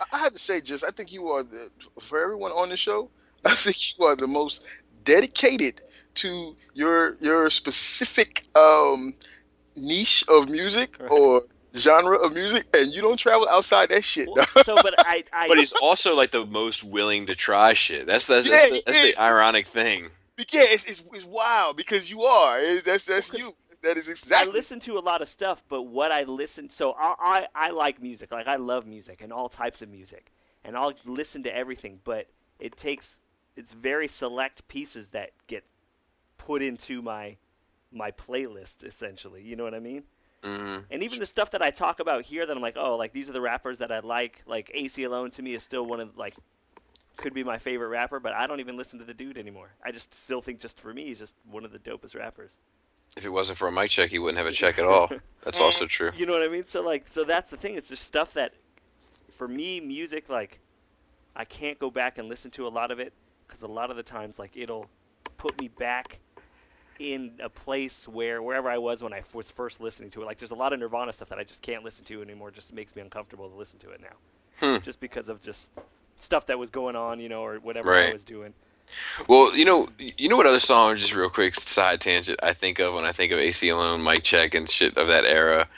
I, 0.00 0.04
I 0.16 0.18
have 0.18 0.32
to 0.32 0.38
say, 0.38 0.60
just 0.60 0.84
I 0.84 0.90
think 0.90 1.12
you 1.12 1.28
are 1.28 1.42
the 1.42 1.70
for 2.00 2.18
everyone 2.22 2.52
on 2.52 2.70
the 2.70 2.76
show. 2.76 3.10
I 3.44 3.54
think 3.54 3.76
you 3.98 4.04
are 4.06 4.16
the 4.16 4.26
most 4.26 4.62
dedicated 5.04 5.82
to 6.14 6.56
your 6.74 7.14
your 7.20 7.50
specific 7.50 8.46
um, 8.56 9.14
niche 9.76 10.24
of 10.28 10.48
music 10.48 10.96
Right. 11.00 11.10
or 11.10 11.42
genre 11.76 12.16
of 12.16 12.34
music, 12.34 12.66
and 12.74 12.92
you 12.92 13.00
don't 13.00 13.16
travel 13.16 13.48
outside 13.48 13.88
that 13.90 14.04
shit. 14.04 14.28
Well, 14.30 14.46
so, 14.64 14.74
but 14.76 14.94
I, 14.98 15.24
I 15.32 15.48
But 15.48 15.58
he's 15.58 15.72
also 15.72 16.14
like 16.16 16.30
the 16.30 16.44
most 16.46 16.82
willing 16.84 17.26
to 17.26 17.34
try 17.34 17.74
shit. 17.74 18.06
That's 18.06 18.26
that's, 18.26 18.48
Yeah, 18.48 18.56
that's, 18.56 18.70
he 18.70 18.78
the, 18.78 18.82
that's 18.86 19.16
the 19.16 19.22
ironic 19.22 19.66
thing. 19.66 20.10
yeah, 20.50 20.62
it's, 20.66 20.86
it's 20.86 21.02
it's 21.12 21.24
wild 21.24 21.76
because 21.76 22.10
you 22.10 22.22
are. 22.22 22.58
It's, 22.58 22.82
that's 22.84 23.04
that's 23.04 23.32
Well, 23.32 23.40
'cause 23.42 23.48
you. 23.48 23.54
That 23.82 23.96
is 23.96 24.10
exactly. 24.10 24.50
I 24.50 24.52
listen 24.52 24.78
to 24.80 24.98
a 24.98 25.00
lot 25.00 25.22
of 25.22 25.28
stuff, 25.28 25.64
but 25.70 25.84
what 25.84 26.12
I 26.12 26.24
listen 26.24 26.68
so 26.68 26.92
I, 26.98 27.14
I 27.54 27.68
I 27.68 27.70
like 27.70 28.02
music. 28.02 28.30
Like 28.30 28.46
I 28.46 28.56
love 28.56 28.86
music 28.86 29.22
and 29.22 29.32
all 29.32 29.48
types 29.48 29.80
of 29.80 29.88
music, 29.88 30.30
and 30.64 30.76
I'll 30.76 30.92
listen 31.06 31.42
to 31.44 31.56
everything. 31.56 31.98
But 32.04 32.26
it 32.58 32.76
takes 32.76 33.20
it's 33.56 33.72
very 33.72 34.06
select 34.06 34.68
pieces 34.68 35.08
that 35.10 35.30
get 35.46 35.64
put 36.36 36.60
into 36.60 37.00
my 37.00 37.38
my 37.90 38.10
playlist 38.10 38.84
essentially. 38.84 39.42
You 39.42 39.56
know 39.56 39.64
what 39.64 39.72
I 39.74 39.80
mean? 39.80 40.02
Hmm 40.42 40.78
And 40.90 41.02
even 41.02 41.18
the 41.18 41.26
stuff 41.26 41.50
that 41.50 41.60
I 41.60 41.70
talk 41.70 42.00
about 42.00 42.24
here, 42.24 42.46
that 42.46 42.56
I'm 42.56 42.62
like, 42.62 42.76
oh, 42.78 42.96
like 42.96 43.12
these 43.12 43.28
are 43.28 43.32
the 43.32 43.40
rappers 43.40 43.78
that 43.78 43.92
I 43.92 44.00
like. 44.00 44.42
Like 44.46 44.70
Aceyalone 44.74 45.34
to 45.36 45.42
me 45.42 45.54
is 45.54 45.62
still 45.62 45.84
one 45.84 46.00
of 46.00 46.16
like 46.16 46.34
could 47.16 47.34
be 47.34 47.44
my 47.44 47.58
favorite 47.58 47.88
rapper, 47.88 48.18
but 48.18 48.32
I 48.32 48.46
don't 48.46 48.60
even 48.60 48.76
listen 48.76 48.98
to 48.98 49.04
the 49.04 49.14
dude 49.14 49.36
anymore. 49.36 49.70
I 49.84 49.92
just 49.92 50.14
still 50.14 50.40
think 50.40 50.58
just 50.58 50.80
for 50.80 50.94
me, 50.94 51.04
he's 51.04 51.18
just 51.18 51.36
one 51.50 51.64
of 51.64 51.72
the 51.72 51.78
dopest 51.78 52.16
rappers. 52.16 52.58
If 53.16 53.26
it 53.26 53.30
wasn't 53.30 53.58
for 53.58 53.68
a 53.68 53.72
mic 53.72 53.90
check, 53.90 54.10
he 54.10 54.18
wouldn't 54.18 54.38
have 54.38 54.46
a 54.46 54.52
check 54.52 54.78
at 54.78 54.84
all. 54.86 55.10
That's 55.44 55.60
also 55.60 55.86
true. 55.86 56.10
You 56.16 56.26
know 56.26 56.32
what 56.32 56.42
I 56.42 56.48
mean? 56.48 56.64
So 56.64 56.82
like, 56.82 57.08
so 57.08 57.24
that's 57.24 57.50
the 57.50 57.56
thing. 57.56 57.74
It's 57.74 57.88
just 57.88 58.04
stuff 58.04 58.32
that, 58.34 58.54
for 59.30 59.46
me, 59.46 59.80
music 59.80 60.28
like, 60.28 60.60
I 61.36 61.44
can't 61.44 61.78
go 61.78 61.90
back 61.90 62.18
and 62.18 62.28
listen 62.28 62.50
to 62.52 62.66
a 62.66 62.68
lot 62.70 62.90
of 62.90 62.98
it 62.98 63.12
because 63.46 63.62
a 63.62 63.66
lot 63.66 63.90
of 63.90 63.96
the 63.96 64.02
times 64.02 64.38
like 64.38 64.56
it'll 64.56 64.88
put 65.36 65.60
me 65.60 65.68
back 65.68 66.20
in 67.00 67.32
a 67.42 67.48
place 67.48 68.06
where 68.06 68.42
wherever 68.42 68.68
I 68.70 68.76
was 68.76 69.02
when 69.02 69.14
I 69.14 69.18
f- 69.18 69.34
was 69.34 69.50
first 69.50 69.80
listening 69.80 70.10
to 70.10 70.22
it. 70.22 70.26
Like, 70.26 70.36
there's 70.36 70.50
a 70.50 70.54
lot 70.54 70.74
of 70.74 70.78
Nirvana 70.80 71.12
stuff 71.14 71.30
that 71.30 71.38
I 71.38 71.44
just 71.44 71.62
can't 71.62 71.82
listen 71.82 72.04
to 72.04 72.20
anymore. 72.20 72.50
Just 72.50 72.74
makes 72.74 72.94
me 72.94 73.00
uncomfortable 73.00 73.48
to 73.48 73.56
listen 73.56 73.78
to 73.80 73.90
it 73.90 74.02
now, 74.02 74.16
Hmm. 74.76 74.82
just 74.82 75.00
because 75.00 75.30
of 75.30 75.40
just 75.40 75.72
stuff 76.16 76.44
that 76.46 76.58
was 76.58 76.68
going 76.68 76.96
on, 76.96 77.18
you 77.18 77.30
know, 77.30 77.42
or 77.42 77.56
whatever 77.56 77.94
I 77.94 78.12
was 78.12 78.22
doing. 78.22 78.52
Well, 79.28 79.56
you 79.56 79.64
know, 79.64 79.88
you 79.98 80.28
know 80.28 80.36
what 80.36 80.46
other 80.46 80.60
song? 80.60 80.98
Just 80.98 81.14
real 81.14 81.30
quick 81.30 81.54
side 81.58 82.00
tangent. 82.02 82.38
I 82.42 82.52
think 82.52 82.78
of 82.78 82.92
when 82.92 83.04
I 83.04 83.12
think 83.12 83.32
of 83.32 83.38
AC 83.38 83.66
Alone, 83.70 84.04
Mic 84.04 84.22
Check, 84.22 84.54
and 84.54 84.68
shit 84.68 84.96
of 84.98 85.08
that 85.08 85.24
era 85.24 85.68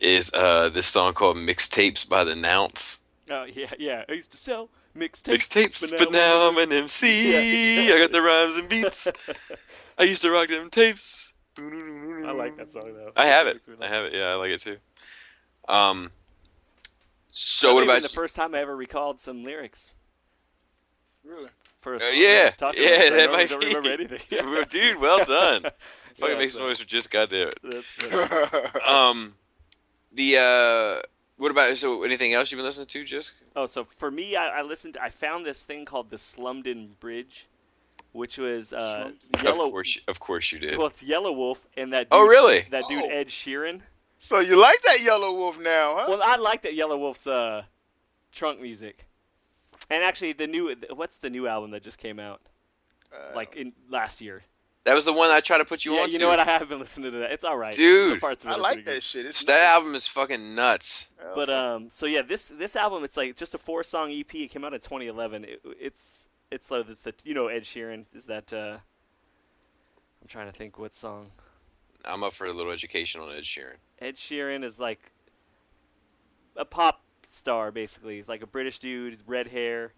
is 0.00 0.32
uh 0.34 0.68
this 0.68 0.86
song 0.86 1.14
called 1.14 1.36
"Mixtapes" 1.36 2.08
by 2.08 2.24
the 2.24 2.34
Nounce. 2.34 2.98
Oh 3.30 3.44
yeah, 3.44 3.70
yeah. 3.78 4.04
I 4.08 4.12
used 4.14 4.30
to 4.32 4.36
sell 4.36 4.68
mixtapes, 4.96 5.46
Mixtapes, 5.48 5.98
but 5.98 6.10
now 6.10 6.48
I'm 6.48 6.56
an 6.58 6.72
MC. 6.72 7.86
Yeah. 7.86 7.94
I 7.94 7.98
got 7.98 8.12
the 8.12 8.22
rhymes 8.22 8.56
and 8.56 8.68
beats. 8.68 9.06
I 9.98 10.04
used 10.04 10.22
to 10.22 10.30
rock 10.30 10.48
them 10.48 10.68
tapes. 10.70 11.32
I 11.58 12.32
like 12.32 12.56
that 12.56 12.70
song 12.70 12.92
though. 12.94 13.12
I 13.16 13.26
have 13.26 13.46
it. 13.46 13.62
Makes 13.66 13.80
I 13.80 13.86
have 13.88 14.04
it. 14.06 14.14
Yeah, 14.14 14.24
I 14.28 14.34
like 14.34 14.50
it 14.50 14.60
too. 14.60 14.76
Um. 15.68 16.10
So 17.30 17.68
That 17.68 17.74
what 17.74 17.80
may 17.80 17.80
have 17.80 17.86
been 17.86 17.96
about 18.04 18.10
the 18.10 18.14
first 18.14 18.36
time 18.36 18.54
I 18.54 18.60
ever 18.60 18.74
recalled 18.76 19.20
some 19.20 19.44
lyrics 19.44 19.94
Really? 21.24 21.50
for 21.80 21.94
a 21.94 21.96
Uh, 21.96 22.10
yeah, 22.14 22.50
Talking 22.50 22.82
yeah, 22.82 22.88
about 22.88 23.10
that 23.16 23.26
don't, 23.26 23.32
might 23.32 23.48
don't 23.50 23.60
be- 23.60 23.66
remember 23.68 23.90
anything. 23.92 24.20
you? 24.30 24.64
Dude, 24.66 24.98
well 25.00 25.24
done. 25.24 25.62
Fucking 26.16 26.34
Yeah, 26.34 26.38
makes 26.40 26.54
so- 26.54 26.60
noise. 26.66 26.78
We 26.78 26.86
just 26.86 27.10
got 27.10 27.28
there. 27.30 27.50
That's. 27.62 27.92
Um, 28.86 29.34
the 30.12 30.36
uh, 30.38 31.06
what 31.36 31.50
about 31.50 31.76
so 31.76 32.04
anything 32.04 32.32
else 32.32 32.50
you've 32.50 32.56
been 32.58 32.64
listening 32.64 32.86
to, 32.86 33.04
just? 33.04 33.32
Oh, 33.54 33.66
so 33.66 33.84
for 33.84 34.10
me, 34.10 34.34
I, 34.36 34.60
I 34.60 34.62
listened. 34.62 34.96
I 35.00 35.10
found 35.10 35.44
this 35.44 35.62
thing 35.62 35.84
called 35.84 36.08
the 36.08 36.16
Slumdon 36.16 36.98
Bridge, 37.00 37.48
which 38.16 38.38
was 38.38 38.72
uh, 38.72 39.10
Yellow. 39.42 39.66
Of 39.66 39.72
course, 39.72 39.98
of 40.08 40.18
course 40.20 40.52
you 40.52 40.58
did. 40.58 40.76
Well, 40.78 40.88
it's 40.88 41.02
Yelawolf 41.02 41.58
and 41.76 41.92
that. 41.92 42.10
Dude, 42.10 42.18
Oh, 42.18 42.26
really? 42.26 42.66
That 42.70 42.84
dude 42.88 43.04
Oh. 43.04 43.08
Ed 43.08 43.28
Sheeran. 43.28 43.82
so 44.18 44.40
you 44.40 44.60
like 44.60 44.80
that 44.82 44.98
Yelawolf 44.98 45.62
now, 45.62 45.96
huh? 45.98 46.06
Well, 46.08 46.20
I 46.22 46.36
like 46.36 46.62
that 46.62 46.72
Yelawolf's 46.72 47.26
uh, 47.26 47.64
Trunk 48.32 48.60
Muzik, 48.60 49.06
and 49.90 50.02
actually 50.02 50.32
the 50.32 50.46
new. 50.46 50.74
What's 50.94 51.18
the 51.18 51.30
new 51.30 51.46
album 51.46 51.70
that 51.72 51.82
just 51.82 51.98
came 51.98 52.18
out? 52.18 52.40
Uh, 53.12 53.34
Like 53.36 53.54
in 53.56 53.72
last 53.88 54.20
year. 54.20 54.42
That 54.84 54.94
was 54.94 55.04
the 55.04 55.12
one 55.12 55.30
I 55.30 55.40
tried 55.40 55.58
to 55.58 55.64
put 55.64 55.84
you 55.84 55.90
on. 55.92 55.96
yeah, 55.96 56.02
on. 56.04 56.10
you 56.12 56.18
know 56.20 56.28
what? 56.28 56.38
I 56.38 56.44
have 56.44 56.68
been 56.68 56.78
listening 56.78 57.10
to 57.10 57.18
that. 57.18 57.32
It's 57.32 57.42
all 57.42 57.56
right. 57.58 57.74
Dude, 57.74 58.20
parts 58.20 58.44
of 58.44 58.50
it 58.50 58.52
I 58.52 58.56
like 58.56 58.74
pretty 58.74 58.82
good. 58.84 58.96
that 58.98 59.02
shit. 59.02 59.26
It's 59.26 59.42
That 59.44 59.64
album 59.74 59.96
is 59.96 60.06
fucking 60.06 60.54
nuts. 60.54 61.08
But 61.34 61.50
um, 61.50 61.88
so 61.90 62.06
yeah, 62.06 62.22
this 62.22 62.46
this 62.46 62.76
album 62.76 63.02
it's 63.02 63.16
like 63.16 63.34
just 63.34 63.54
a 63.56 63.58
four 63.58 63.82
song 63.82 64.12
EP. 64.12 64.32
It 64.36 64.48
came 64.50 64.64
out 64.64 64.74
in 64.74 64.78
2011. 64.80 65.44
It, 65.44 65.60
it's 65.80 66.28
it's 66.50 66.70
like 66.70 66.88
it's 66.88 67.02
the 67.02 67.14
you 67.24 67.34
know 67.34 67.48
Ed 67.48 67.62
Sheeran 67.62 68.04
is 68.14 68.26
that. 68.26 68.52
Uh, 68.52 68.78
I'm 70.22 70.28
trying 70.28 70.46
to 70.46 70.52
think 70.52 70.78
what 70.78 70.94
song. 70.94 71.30
I'm 72.04 72.24
up 72.24 72.32
for 72.32 72.46
a 72.46 72.52
little 72.52 72.72
education 72.72 73.20
on 73.20 73.30
Ed 73.30 73.44
Sheeran. 73.44 73.76
Ed 74.00 74.16
Sheeran 74.16 74.64
is 74.64 74.78
like 74.78 75.12
a 76.56 76.64
pop 76.64 77.02
star 77.24 77.70
basically. 77.70 78.16
He's 78.16 78.28
like 78.28 78.42
a 78.42 78.46
British 78.46 78.78
dude. 78.78 79.12
He's 79.12 79.22
red 79.26 79.48
hair. 79.48 79.92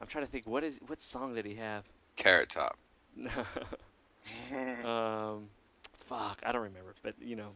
I'm 0.00 0.06
trying 0.06 0.24
to 0.24 0.30
think 0.30 0.46
what 0.46 0.64
is 0.64 0.78
what 0.86 1.00
song 1.00 1.34
did 1.34 1.44
he 1.46 1.54
have? 1.56 1.84
Carrot 2.16 2.50
Top. 2.50 2.78
um, 4.84 5.48
fuck, 5.96 6.40
I 6.44 6.52
don't 6.52 6.62
remember, 6.62 6.94
but 7.02 7.14
you 7.20 7.36
know. 7.36 7.50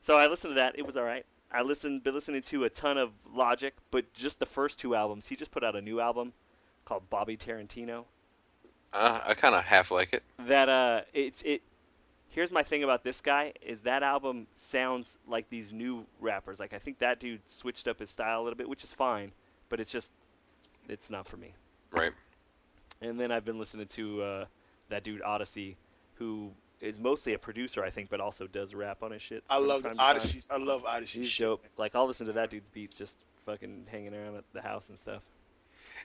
So 0.00 0.16
I 0.16 0.26
listened 0.28 0.52
to 0.52 0.54
that. 0.56 0.78
It 0.78 0.86
was 0.86 0.96
all 0.96 1.04
right. 1.04 1.26
I 1.50 1.62
listened, 1.62 2.02
been 2.04 2.14
listening 2.14 2.42
to 2.42 2.64
a 2.64 2.70
ton 2.70 2.98
of 2.98 3.10
Logic, 3.32 3.74
but 3.90 4.12
just 4.12 4.38
the 4.38 4.46
first 4.46 4.78
two 4.78 4.94
albums. 4.94 5.26
He 5.26 5.34
just 5.34 5.50
put 5.50 5.64
out 5.64 5.74
a 5.74 5.80
new 5.80 5.98
album 5.98 6.34
called 6.88 7.10
Bobby 7.10 7.36
Tarantino. 7.36 8.04
Uh, 8.92 9.20
I 9.26 9.34
kind 9.34 9.54
of 9.54 9.64
half 9.64 9.90
like 9.90 10.14
it. 10.14 10.22
That 10.46 10.68
uh, 10.68 11.02
it 11.12 11.42
it. 11.44 11.62
Here's 12.30 12.50
my 12.50 12.62
thing 12.62 12.82
about 12.82 13.04
this 13.04 13.20
guy 13.20 13.52
is 13.62 13.82
that 13.82 14.02
album 14.02 14.46
sounds 14.54 15.18
like 15.26 15.48
these 15.50 15.72
new 15.72 16.06
rappers. 16.20 16.60
Like 16.60 16.72
I 16.72 16.78
think 16.78 16.98
that 16.98 17.20
dude 17.20 17.40
switched 17.48 17.88
up 17.88 17.98
his 17.98 18.10
style 18.10 18.40
a 18.40 18.42
little 18.42 18.56
bit, 18.56 18.68
which 18.68 18.84
is 18.84 18.92
fine, 18.92 19.32
but 19.68 19.80
it's 19.80 19.90
just, 19.90 20.12
it's 20.88 21.10
not 21.10 21.26
for 21.26 21.38
me. 21.38 21.54
Right. 21.90 22.12
And 23.00 23.18
then 23.18 23.32
I've 23.32 23.46
been 23.46 23.58
listening 23.58 23.86
to 23.86 24.22
uh, 24.22 24.44
that 24.90 25.04
dude 25.04 25.22
Oddisee, 25.22 25.76
who 26.16 26.50
is 26.80 26.98
mostly 26.98 27.32
a 27.32 27.38
producer, 27.38 27.82
I 27.82 27.88
think, 27.88 28.10
but 28.10 28.20
also 28.20 28.46
does 28.46 28.74
rap 28.74 29.02
on 29.02 29.12
his 29.12 29.22
shit. 29.22 29.42
I 29.48 29.58
love 29.58 29.82
time 29.82 29.92
the 29.92 29.98
to 29.98 30.00
time. 30.00 30.16
Oddisee. 30.16 30.46
I 30.50 30.56
love 30.58 30.84
Oddisee. 30.84 31.18
He's 31.20 31.28
shit. 31.30 31.46
dope. 31.46 31.64
Like 31.78 31.96
I'll 31.96 32.06
listen 32.06 32.26
to 32.26 32.32
that 32.34 32.50
dude's 32.50 32.68
beats 32.68 32.96
just 32.96 33.18
fucking 33.46 33.86
hanging 33.90 34.14
around 34.14 34.36
at 34.36 34.44
the 34.52 34.60
house 34.60 34.90
and 34.90 34.98
stuff. 34.98 35.22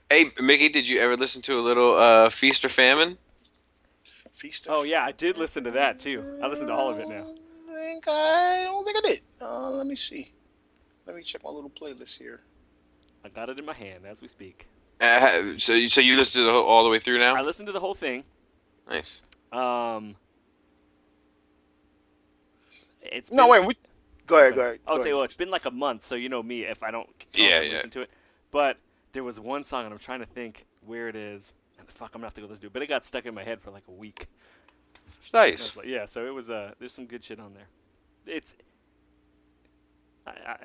Hey, 0.10 0.32
Mickey, 0.40 0.70
did 0.70 0.88
you 0.88 1.00
ever 1.00 1.18
listen 1.18 1.42
to 1.44 1.60
a 1.60 1.62
little 1.62 1.98
uh, 1.98 2.30
Feast 2.30 2.64
or 2.64 2.70
Famine? 2.70 3.18
Feast 4.32 4.68
Oh 4.70 4.84
yeah, 4.84 5.04
I 5.06 5.12
did 5.12 5.38
listen 5.38 5.64
to 5.64 5.72
that 5.72 6.00
too. 6.00 6.40
I 6.44 6.48
listen 6.48 6.68
to 6.68 6.74
all 6.74 6.90
of 6.90 7.00
it 7.00 7.08
now. 7.08 7.26
I 7.70 7.74
think 7.74 8.04
I 8.08 8.62
don't 8.64 8.84
think 8.86 8.98
I 8.98 9.10
did. 9.10 9.20
Uh, 9.42 9.70
let 9.72 9.88
me 9.88 9.96
see. 9.96 10.32
Let 11.08 11.16
me 11.16 11.24
check 11.24 11.44
my 11.44 11.50
little 11.50 11.70
playlist 11.70 12.18
here. 12.18 12.42
I 13.24 13.30
got 13.30 13.50
it 13.50 13.58
in 13.58 13.66
my 13.66 13.74
hand 13.74 14.06
as 14.06 14.22
we 14.22 14.28
speak. 14.28 14.68
Uh, 15.00 15.54
so, 15.58 15.74
you- 15.74 15.90
so 15.90 16.02
you 16.02 16.16
listened 16.18 16.42
to 16.42 16.46
the 16.46 16.52
whole, 16.52 16.66
all 16.66 16.84
the 16.84 16.90
way 16.90 17.00
through 17.00 17.20
now? 17.20 17.36
I 17.36 17.42
listened 17.42 17.68
to 17.68 17.72
the 17.74 17.80
whole 17.80 17.96
thing. 17.96 18.24
Nice. 18.90 19.22
Um, 19.52 20.16
it's 23.02 23.32
No, 23.32 23.44
been- 23.44 23.62
wait. 23.62 23.68
We, 23.68 23.74
go 24.28 24.40
ahead. 24.40 24.56
Go 24.56 24.62
ahead. 24.62 24.80
I'll 24.86 24.98
go 24.98 25.04
say, 25.04 25.10
ahead. 25.10 25.16
well, 25.16 25.24
it's 25.24 25.34
been 25.38 25.52
like 25.52 25.66
a 25.66 25.72
month, 25.72 26.04
so 26.04 26.16
you 26.16 26.28
know 26.30 26.44
me 26.44 26.64
if 26.64 26.84
I 26.84 26.92
don't 26.92 27.08
Yeah, 27.34 27.46
constantly 27.48 27.68
yeah. 27.70 27.74
listen 27.76 27.90
to 27.92 28.02
it. 28.02 28.10
But 28.52 28.78
there 29.14 29.24
was 29.24 29.40
one 29.40 29.64
song, 29.64 29.86
and 29.86 29.94
I'm 29.94 30.00
trying 30.00 30.20
to 30.20 30.26
think 30.26 30.66
where 30.86 31.08
it 31.08 31.16
is. 31.16 31.54
And 31.80 31.88
fuck, 31.88 32.12
I'm 32.14 32.20
gonna 32.20 32.28
have 32.28 32.34
to 32.36 32.42
go 32.42 32.48
listen 32.48 32.62
to 32.62 32.68
it. 32.68 32.74
But 32.74 32.82
it 32.82 32.88
got 32.88 33.06
stuck 33.06 33.26
in 33.26 33.34
my 33.34 33.44
head 33.44 33.62
for 33.62 33.72
like 33.72 33.84
a 33.88 33.92
week. 33.92 34.28
Nice. 35.34 35.76
like, 35.78 35.88
yeah, 35.88 36.06
so 36.06 36.28
it 36.28 36.34
was. 36.34 36.50
Uh, 36.50 36.74
there's 36.80 36.92
some 36.92 37.06
good 37.06 37.24
shit 37.24 37.40
on 37.40 37.54
there. 37.54 37.68
It's. 38.36 38.56
I, 40.28 40.32
I 40.32 40.58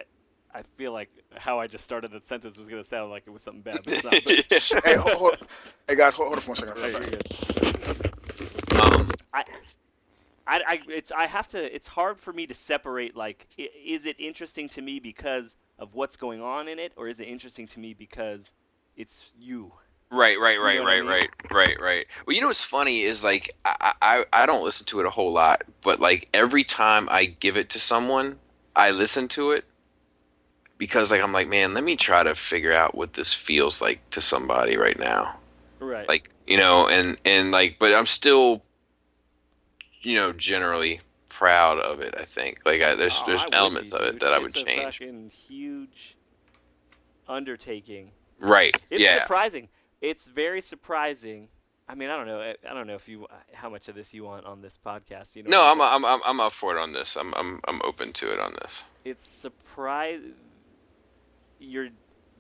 I 0.55 0.63
feel 0.77 0.93
like 0.93 1.11
how 1.37 1.61
I 1.61 1.67
just 1.67 1.85
started 1.85 2.11
that 2.13 2.27
sentence 2.27 2.57
was 2.57 2.69
gonna 2.69 2.85
sound 2.85 3.11
like 3.11 3.25
it 3.27 3.31
was 3.31 3.43
something 3.43 3.63
bad, 3.63 3.81
but 3.85 3.93
it's 3.93 4.05
not. 4.05 4.13
But, 4.25 4.85
hey, 4.85 4.97
hold, 4.97 5.15
hold, 5.15 5.39
hey 5.87 5.95
guys, 5.95 6.15
hold, 6.15 6.29
hold 6.29 6.39
on 6.39 6.43
for 6.43 6.51
one 6.51 6.57
second. 6.57 6.77
Hey, 6.77 6.93
Right 6.93 7.03
you're 7.03 7.11
good. 7.11 8.83
um, 8.83 9.11
I, 9.35 9.45
I, 10.47 10.63
I, 10.67 10.81
it's 10.89 11.13
I 11.13 11.27
have 11.27 11.49
to. 11.49 11.75
It's 11.75 11.89
hard 11.89 12.19
for 12.19 12.33
me 12.33 12.47
to 12.47 12.55
separate. 12.55 13.15
Like, 13.17 13.47
is 13.59 14.07
it 14.07 14.17
interesting 14.19 14.69
to 14.71 14.83
me 14.83 15.01
because 15.01 15.57
of 15.79 15.95
what's 15.95 16.16
going 16.16 16.41
on 16.43 16.68
in 16.68 16.79
it, 16.79 16.93
or 16.97 17.09
is 17.09 17.20
it 17.20 17.29
interesting 17.29 17.66
to 17.68 17.81
me 17.81 17.95
because 17.95 18.53
it's 18.97 19.33
you? 19.39 19.72
Right, 20.11 20.39
right, 20.39 20.59
right, 20.59 20.79
know 20.79 20.85
what 20.85 20.93
I 20.93 21.01
right, 21.01 21.29
right, 21.51 21.51
right, 21.51 21.81
right. 21.81 22.07
Well, 22.26 22.35
you 22.35 22.41
know 22.41 22.49
what's 22.49 22.62
funny 22.62 23.03
is 23.03 23.22
like 23.22 23.51
I, 23.64 23.93
I 24.01 24.24
I 24.33 24.47
don't 24.47 24.64
listen 24.64 24.87
to 24.87 25.01
it 25.01 25.07
a 25.07 25.11
whole 25.11 25.33
lot, 25.33 25.62
but 25.83 26.01
like 26.01 26.29
every 26.33 26.64
time 26.64 27.09
I 27.11 27.26
give 27.26 27.57
it 27.57 27.68
to 27.70 27.79
someone, 27.79 28.39
I 28.74 28.91
listen 28.91 29.29
to 29.29 29.51
it 29.53 29.64
because 30.79 31.11
like 31.11 31.22
I'm 31.22 31.33
like, 31.33 31.49
man, 31.49 31.74
let 31.74 31.85
me 31.85 31.95
try 31.97 32.22
to 32.22 32.35
figure 32.35 32.72
out 32.72 32.95
what 32.95 33.14
this 33.14 33.35
feels 33.35 33.83
like 33.83 34.09
to 34.11 34.20
somebody 34.20 34.76
right 34.79 34.99
now. 34.99 35.37
Right. 35.79 36.09
Like 36.09 36.31
you 36.47 36.57
know, 36.57 36.89
and 36.89 37.18
and 37.24 37.51
like, 37.51 37.79
but 37.79 37.93
I'm 37.93 38.07
still, 38.07 38.62
you 40.01 40.14
know, 40.14 40.33
generally 40.33 41.01
proud 41.39 41.78
of 41.78 42.01
it. 42.01 42.14
I 42.18 42.24
think 42.24 42.61
like 42.64 42.82
I, 42.82 42.95
there's 42.97 43.20
Oh, 43.22 43.26
there's 43.26 43.43
I 43.43 43.49
elements 43.53 43.93
of 43.93 44.03
it 44.03 44.12
dude. 44.12 44.20
that 44.22 44.34
I 44.34 44.39
would 44.39 44.57
a 44.57 44.64
change. 44.64 44.99
Fucking 44.99 45.30
huge 45.30 46.16
undertaking. 47.28 48.11
Right. 48.41 48.76
It's 48.91 49.03
yeah. 49.03 49.20
surprising. 49.22 49.68
It's 50.01 50.28
very 50.28 50.61
surprising. 50.61 51.49
I 51.89 51.95
mean, 51.95 52.11
I 52.11 52.16
don't 52.16 52.26
know. 52.26 52.41
I 52.41 52.74
don't 52.74 52.86
know 52.86 52.95
if 52.95 53.09
you 53.09 53.26
how 53.55 53.70
much 53.70 53.89
of 53.89 53.95
this 53.95 54.12
you 54.12 54.24
want 54.24 54.47
on 54.47 54.61
this 54.62 54.78
podcast. 54.84 55.36
You 55.36 55.45
know. 55.45 55.51
No, 55.51 55.62
I'm? 55.72 55.80
I'm 55.80 56.05
I'm 56.05 56.20
I'm 56.26 56.41
up 56.41 56.53
for 56.53 56.76
it 56.76 56.80
on 56.80 56.93
this. 56.93 57.16
I'm 57.16 57.32
I'm 57.34 57.61
I'm 57.68 57.80
open 57.84 58.12
to 58.14 58.32
it 58.32 58.41
on 58.41 58.55
this. 58.61 58.84
it's 59.05 59.30
surprise 59.30 60.20
your 61.61 61.89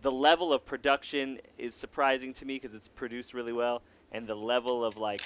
the 0.00 0.12
level 0.12 0.52
of 0.52 0.64
production 0.64 1.38
is 1.56 1.74
surprising 1.74 2.32
to 2.32 2.44
me 2.44 2.54
because 2.54 2.74
it's 2.74 2.88
produced 2.88 3.34
really 3.34 3.52
well 3.52 3.82
and 4.12 4.26
the 4.26 4.34
level 4.34 4.84
of 4.84 4.96
like 4.96 5.20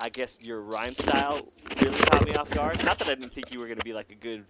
i 0.00 0.08
guess 0.08 0.38
your 0.42 0.60
rhyme 0.60 0.92
style 0.92 1.38
really 1.82 1.98
caught 1.98 2.24
me 2.24 2.34
off 2.34 2.50
guard 2.50 2.82
not 2.84 2.98
that 2.98 3.08
i 3.08 3.14
didn't 3.14 3.32
think 3.32 3.50
you 3.52 3.58
were 3.58 3.66
going 3.66 3.78
to 3.78 3.84
be 3.84 3.92
like 3.92 4.10
a 4.10 4.14
good 4.14 4.44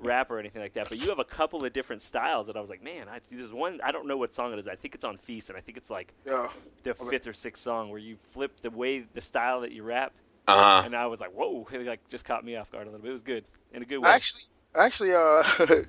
rapper 0.00 0.36
or 0.36 0.38
anything 0.40 0.60
like 0.60 0.72
that 0.74 0.88
but 0.88 0.98
you 1.00 1.08
have 1.08 1.18
a 1.20 1.24
couple 1.24 1.64
of 1.64 1.72
different 1.72 2.02
styles 2.02 2.46
that 2.48 2.56
i 2.56 2.60
was 2.60 2.68
like 2.68 2.82
man 2.82 3.06
I, 3.08 3.20
there's 3.30 3.52
one 3.52 3.80
i 3.84 3.92
don't 3.92 4.06
know 4.06 4.16
what 4.16 4.34
song 4.34 4.52
it 4.52 4.58
is 4.58 4.66
i 4.68 4.74
think 4.74 4.94
it's 4.94 5.04
on 5.04 5.16
feast 5.16 5.48
and 5.50 5.56
i 5.56 5.60
think 5.60 5.78
it's 5.78 5.90
like 5.90 6.12
Yeah. 6.26 6.48
the 6.82 6.94
fifth 6.94 7.26
or 7.26 7.32
sixth 7.32 7.62
song 7.62 7.90
where 7.90 8.00
you 8.00 8.16
flip 8.22 8.60
the 8.60 8.70
way 8.70 9.04
the 9.14 9.20
style 9.20 9.60
that 9.60 9.70
you 9.72 9.82
rap 9.84 10.12
Uh 10.48 10.80
huh. 10.80 10.82
and 10.86 10.96
i 10.96 11.06
was 11.06 11.20
like 11.20 11.30
whoa 11.32 11.66
it 11.72 11.86
like 11.86 12.06
just 12.08 12.24
caught 12.24 12.44
me 12.44 12.56
off 12.56 12.70
guard 12.72 12.86
a 12.86 12.90
little 12.90 13.02
bit 13.02 13.10
it 13.10 13.12
was 13.12 13.22
good 13.22 13.44
in 13.72 13.82
a 13.82 13.84
good 13.86 13.98
way 13.98 14.10
Actually, 14.10 14.42
actually, 14.76 15.12
uh, 15.14 15.42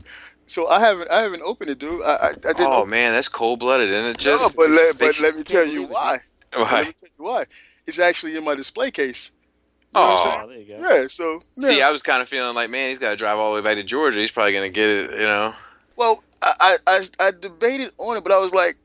so 0.46 0.68
I 0.68 0.80
haven't, 0.80 1.10
I 1.10 1.22
haven't 1.24 1.42
opened 1.44 1.72
it, 1.72 1.80
dude. 1.80 2.04
I, 2.04 2.14
I, 2.16 2.28
I 2.30 2.34
didn't. 2.34 2.62
Oh 2.62 2.78
open- 2.82 2.92
man, 2.92 3.14
that's 3.14 3.28
cold 3.28 3.60
blooded, 3.60 3.90
isn't 3.90 4.12
it? 4.12 4.18
no, 4.26 4.38
Just 4.38 4.56
but 4.56 4.70
let, 4.70 4.98
but 5.00 5.20
let 5.20 5.36
me 5.36 5.42
tell 5.44 5.66
you 5.68 5.84
why. 5.84 6.16
it, 6.16 6.22
why. 6.54 6.64
Why? 6.64 6.84
me 6.84 6.94
tell 7.00 7.10
you 7.18 7.26
why. 7.26 7.46
It's 7.88 8.00
actually 8.00 8.36
in 8.36 8.44
my 8.44 8.56
display 8.56 8.92
case. 8.92 9.32
You 9.94 10.02
know 10.02 10.08
what 10.08 10.12
I'm 10.12 10.16
Aw. 10.16 10.24
saying? 10.24 10.42
oh, 10.44 10.48
there 10.50 10.58
you 10.60 10.78
go 10.78 10.96
Yeah. 10.96 11.08
So 11.08 11.42
yeah. 11.56 11.70
See, 11.70 11.82
I 11.82 11.90
was 11.90 12.02
kind 12.02 12.22
of 12.22 12.28
feeling 12.28 12.56
like, 12.56 12.70
man, 12.70 12.90
he's 12.90 13.00
got 13.00 13.12
to 13.12 13.16
drive 13.16 13.38
all 13.38 13.52
the 13.52 13.62
way 13.62 13.64
back 13.64 13.76
to 13.76 13.84
Georgia. 13.84 14.20
He's 14.20 14.32
probably 14.32 14.54
gonna 14.54 14.70
get 14.70 14.90
it, 14.90 15.12
you 15.12 15.20
know. 15.20 15.54
Well, 15.96 16.24
I, 16.42 16.54
I, 16.60 16.78
I, 16.88 17.28
I 17.28 17.32
debated 17.40 17.92
on 17.98 18.18
it, 18.18 18.24
but 18.24 18.34
I 18.34 18.38
was 18.38 18.54
like, 18.54 18.76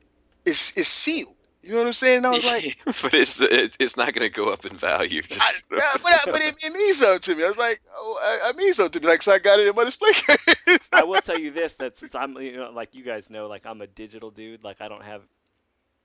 it's, 0.45 0.77
it's 0.77 0.87
sealed. 0.87 1.35
You 1.63 1.73
know 1.73 1.77
what 1.77 1.87
I'm 1.87 1.93
saying? 1.93 2.17
And 2.17 2.27
I 2.27 2.29
was 2.31 2.45
like, 2.45 2.63
but 3.03 3.13
it's 3.13 3.39
it, 3.39 3.77
it's 3.79 3.95
not 3.95 4.13
gonna 4.13 4.29
go 4.29 4.51
up 4.51 4.65
in 4.65 4.75
value. 4.75 5.21
I, 5.29 5.51
Just- 5.51 5.67
yeah, 5.71 5.79
but, 5.93 6.11
I, 6.11 6.19
but 6.25 6.41
it, 6.41 6.55
it 6.63 6.73
means 6.73 6.97
something 6.97 7.19
to 7.21 7.35
me. 7.35 7.43
I 7.45 7.47
was 7.49 7.57
like, 7.57 7.81
oh, 7.93 8.19
I, 8.43 8.49
I 8.49 8.53
mean 8.53 8.73
something 8.73 8.99
to 8.99 9.05
me. 9.05 9.11
Like, 9.11 9.21
so 9.21 9.31
I 9.31 9.37
got 9.37 9.59
it 9.59 9.67
in 9.67 9.75
my 9.75 9.83
display 9.83 10.11
case. 10.13 10.89
I 10.91 11.03
will 11.03 11.21
tell 11.21 11.37
you 11.37 11.51
this: 11.51 11.75
that 11.75 11.97
since 11.97 12.15
I'm, 12.15 12.35
you 12.37 12.57
know, 12.57 12.71
like 12.71 12.95
you 12.95 13.03
guys 13.03 13.29
know, 13.29 13.47
like 13.47 13.67
I'm 13.67 13.79
a 13.81 13.87
digital 13.87 14.31
dude. 14.31 14.63
Like 14.63 14.81
I 14.81 14.87
don't 14.87 15.03
have 15.03 15.21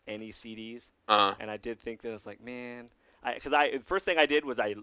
any 0.07 0.31
CDs, 0.31 0.91
uh, 1.09 1.35
and 1.41 1.51
I 1.51 1.57
did 1.57 1.81
think 1.81 2.03
that 2.03 2.11
I 2.11 2.13
was 2.13 2.27
like, 2.27 2.41
man, 2.43 2.89
because 3.35 3.53
I, 3.53 3.71
the 3.73 3.83
first 3.85 4.05
thing 4.05 4.19
I 4.19 4.27
did 4.27 4.45
was 4.45 4.59
I 4.59 4.75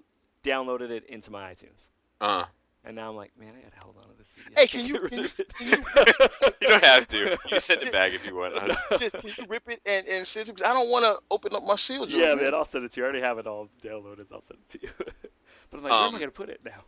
downloaded 0.44 0.90
it 0.90 1.06
into 1.06 1.32
my 1.32 1.54
iTunes, 1.54 1.88
uh. 2.22 2.46
and 2.84 2.96
now 2.96 3.10
I'm 3.10 3.16
like, 3.16 3.32
man, 3.40 3.54
I 3.58 3.62
gotta 3.62 3.84
hold 3.86 3.96
on 3.98 4.10
to 4.10 4.18
this 4.18 4.28
CD. 4.28 4.50
Hey, 4.58 4.68
can't 4.68 4.86
can 4.86 4.86
you- 4.86 5.10
get 5.10 5.10
can 5.10 5.68
you- 5.68 5.74
it. 5.98 6.58
You 6.62 6.68
don't 6.68 6.84
have 6.84 7.06
to. 7.10 7.18
You 7.18 7.38
can 7.48 7.60
send 7.60 7.84
it 7.84 7.92
back 7.92 8.14
if 8.14 8.26
you 8.26 8.36
want. 8.36 8.56
Just 9.00 9.22
can 9.22 9.30
you 9.38 9.46
rip 9.48 9.70
it 9.70 9.80
and, 9.86 10.06
and 10.08 10.28
send 10.28 10.50
it? 10.50 10.56
Because 10.56 10.70
I 10.70 10.74
don't 10.74 10.90
want 10.90 11.06
to 11.06 11.16
open 11.32 11.56
up 11.56 11.64
my 11.64 11.76
seal 11.76 12.06
joint. 12.06 12.22
yeah, 12.22 12.36
man. 12.36 12.44
man, 12.46 12.54
I'll 12.54 12.66
send 12.66 12.84
it 12.86 12.92
to 12.94 13.00
you. 13.00 13.06
I 13.06 13.10
already 13.10 13.22
have 13.26 13.38
it 13.38 13.48
all 13.48 13.70
downloaded. 13.82 14.26
I'll 14.34 14.42
send 14.42 14.60
it 14.68 14.70
to 14.80 14.82
you. 14.88 14.90
but 14.98 15.78
I'm 15.78 15.84
like, 15.84 15.92
where 15.92 16.00
am 16.02 16.08
Um, 16.10 16.16
I 16.16 16.20
gonna 16.20 16.32
put 16.32 16.50
it 16.50 16.62
now? 16.66 16.84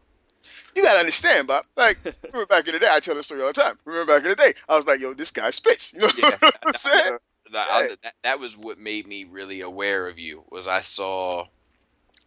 You 0.75 0.83
gotta 0.83 0.99
understand, 0.99 1.47
Bob. 1.47 1.65
Like, 1.75 1.97
remember 2.03 2.45
back 2.45 2.67
in 2.67 2.73
the 2.73 2.79
day, 2.79 2.89
I 2.91 2.99
tell 2.99 3.15
the 3.15 3.23
story 3.23 3.41
all 3.41 3.47
the 3.47 3.53
time. 3.53 3.79
Remember 3.85 4.13
back 4.13 4.23
in 4.23 4.29
the 4.29 4.35
day, 4.35 4.53
I 4.69 4.75
was 4.75 4.85
like, 4.85 4.99
yo, 4.99 5.13
this 5.13 5.31
guy 5.31 5.49
spits. 5.49 5.93
You 5.93 6.01
know 6.01 6.09
yeah, 6.17 6.31
what 6.39 6.55
I'm 6.67 6.73
saying? 6.73 7.17
That, 7.51 7.67
I- 7.69 7.87
that, 8.03 8.13
that 8.23 8.39
was 8.39 8.57
what 8.57 8.77
made 8.77 9.07
me 9.07 9.23
really 9.23 9.61
aware 9.61 10.07
of 10.07 10.17
you. 10.19 10.43
Was 10.51 10.67
I 10.67 10.81
saw, 10.81 11.47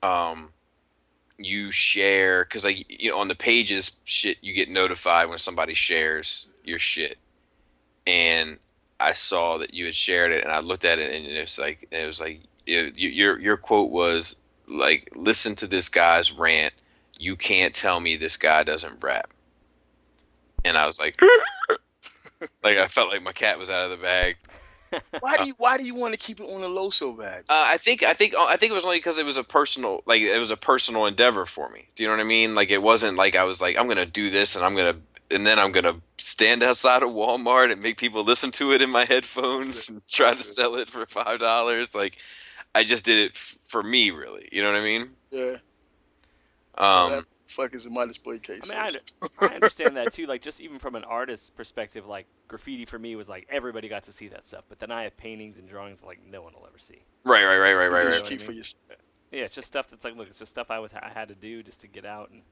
um, 0.02 0.52
you 1.38 1.70
share 1.70 2.44
because 2.44 2.64
like 2.64 2.84
you 2.88 3.10
know 3.10 3.20
on 3.20 3.28
the 3.28 3.34
pages 3.34 3.92
shit 4.04 4.38
you 4.40 4.52
get 4.52 4.68
notified 4.68 5.28
when 5.28 5.38
somebody 5.38 5.74
shares 5.74 6.46
your 6.64 6.78
shit, 6.80 7.18
and 8.06 8.58
I 9.00 9.12
saw 9.12 9.58
that 9.58 9.72
you 9.72 9.86
had 9.86 9.94
shared 9.94 10.32
it, 10.32 10.42
and 10.42 10.52
I 10.52 10.58
looked 10.60 10.84
at 10.84 10.98
it, 10.98 11.12
and 11.14 11.26
it 11.26 11.40
was 11.40 11.58
like 11.58 11.86
it 11.90 12.06
was 12.06 12.20
like 12.20 12.40
you, 12.66 12.92
your 12.96 13.38
your 13.38 13.56
quote 13.56 13.90
was 13.90 14.36
like, 14.66 15.10
"Listen 15.14 15.54
to 15.56 15.66
this 15.66 15.88
guy's 15.88 16.32
rant. 16.32 16.74
You 17.18 17.36
can't 17.36 17.74
tell 17.74 18.00
me 18.00 18.16
this 18.16 18.36
guy 18.36 18.62
doesn't 18.64 19.02
rap." 19.02 19.30
And 20.64 20.76
I 20.76 20.86
was 20.86 20.98
like, 20.98 21.20
like 22.64 22.78
I 22.78 22.88
felt 22.88 23.10
like 23.10 23.22
my 23.22 23.32
cat 23.32 23.58
was 23.58 23.70
out 23.70 23.84
of 23.84 23.90
the 23.96 24.02
bag. 24.04 24.36
Why 25.20 25.36
do 25.36 25.46
you 25.46 25.54
Why 25.58 25.76
do 25.76 25.84
you 25.84 25.94
want 25.94 26.12
to 26.12 26.18
keep 26.18 26.40
it 26.40 26.44
on 26.44 26.60
the 26.60 26.68
low 26.68 26.90
so 26.90 27.12
bad? 27.12 27.40
Uh, 27.48 27.68
I 27.72 27.76
think 27.76 28.02
I 28.02 28.12
think 28.12 28.34
I 28.36 28.56
think 28.56 28.70
it 28.70 28.74
was 28.74 28.84
only 28.84 28.98
because 28.98 29.18
it 29.18 29.24
was 29.24 29.36
a 29.36 29.44
personal 29.44 30.02
like 30.06 30.20
it 30.22 30.38
was 30.38 30.50
a 30.50 30.56
personal 30.56 31.06
endeavor 31.06 31.46
for 31.46 31.68
me. 31.70 31.88
Do 31.96 32.02
you 32.02 32.08
know 32.08 32.14
what 32.16 32.20
I 32.22 32.26
mean? 32.26 32.54
Like 32.54 32.70
it 32.70 32.82
wasn't 32.82 33.16
like 33.16 33.36
I 33.36 33.44
was 33.44 33.60
like 33.60 33.78
I'm 33.78 33.88
gonna 33.88 34.06
do 34.06 34.30
this 34.30 34.56
and 34.56 34.64
I'm 34.64 34.74
gonna 34.76 34.96
and 35.30 35.46
then 35.46 35.58
I'm 35.58 35.72
gonna 35.72 35.96
stand 36.16 36.62
outside 36.62 37.02
of 37.02 37.10
Walmart 37.10 37.70
and 37.70 37.82
make 37.82 37.98
people 37.98 38.24
listen 38.24 38.50
to 38.52 38.72
it 38.72 38.80
in 38.82 38.90
my 38.90 39.04
headphones 39.04 39.88
and 39.88 40.06
try 40.08 40.34
to 40.34 40.42
sell 40.42 40.74
it 40.76 40.88
for 40.90 41.04
five 41.06 41.38
dollars. 41.38 41.94
Like 41.94 42.16
I 42.74 42.84
just 42.84 43.04
did 43.04 43.18
it 43.18 43.32
f- 43.34 43.56
for 43.66 43.82
me, 43.82 44.10
really. 44.10 44.48
You 44.52 44.62
know 44.62 44.70
what 44.72 44.80
I 44.80 44.84
mean? 44.84 45.10
Yeah, 45.30 45.56
Um, 46.76 47.26
fuck 47.48 47.74
is 47.74 47.86
in 47.86 47.92
my 47.92 48.06
display 48.06 48.38
case. 48.38 48.70
I 48.70 48.90
mean, 48.90 49.00
I, 49.40 49.46
I 49.46 49.54
understand 49.54 49.96
that 49.96 50.12
too. 50.12 50.26
Like, 50.26 50.42
just 50.42 50.60
even 50.60 50.78
from 50.78 50.94
an 50.94 51.04
artist's 51.04 51.50
perspective, 51.50 52.06
like 52.06 52.26
graffiti 52.46 52.84
for 52.84 52.98
me 52.98 53.16
was 53.16 53.28
like 53.28 53.46
everybody 53.50 53.88
got 53.88 54.04
to 54.04 54.12
see 54.12 54.28
that 54.28 54.46
stuff. 54.46 54.64
But 54.68 54.78
then 54.78 54.90
I 54.90 55.04
have 55.04 55.16
paintings 55.16 55.58
and 55.58 55.68
drawings 55.68 56.00
that, 56.00 56.06
like 56.06 56.20
no 56.24 56.42
one 56.42 56.52
will 56.52 56.66
ever 56.66 56.78
see. 56.78 57.00
right, 57.24 57.44
right, 57.44 57.58
right, 57.58 57.74
right, 57.74 57.90
right, 57.90 58.04
right. 58.04 58.14
what 58.14 58.26
I 58.26 58.28
keep 58.28 58.42
for 58.42 58.52
yourself. 58.52 58.82
Yeah, 59.32 59.42
it's 59.42 59.54
just 59.54 59.66
stuff 59.66 59.88
that's 59.88 60.04
like, 60.04 60.16
look, 60.16 60.28
it's 60.28 60.38
just 60.38 60.50
stuff 60.50 60.70
I 60.70 60.78
was 60.78 60.94
I 60.94 61.10
had 61.12 61.28
to 61.28 61.34
do 61.34 61.62
just 61.62 61.80
to 61.82 61.88
get 61.88 62.04
out, 62.06 62.30
and 62.30 62.42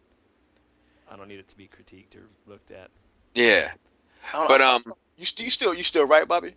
I 1.11 1.17
don't 1.17 1.29
need 1.29 1.39
it 1.39 1.49
to 1.49 1.57
be 1.57 1.69
critiqued 1.69 2.17
or 2.17 2.29
looked 2.47 2.71
at. 2.71 2.91
Yeah. 3.35 3.73
But 4.33 4.61
um, 4.61 4.83
you, 5.17 5.25
st- 5.25 5.45
you 5.45 5.51
still 5.51 5.75
you 5.75 5.83
still 5.83 6.07
right, 6.07 6.27
Bobby? 6.27 6.55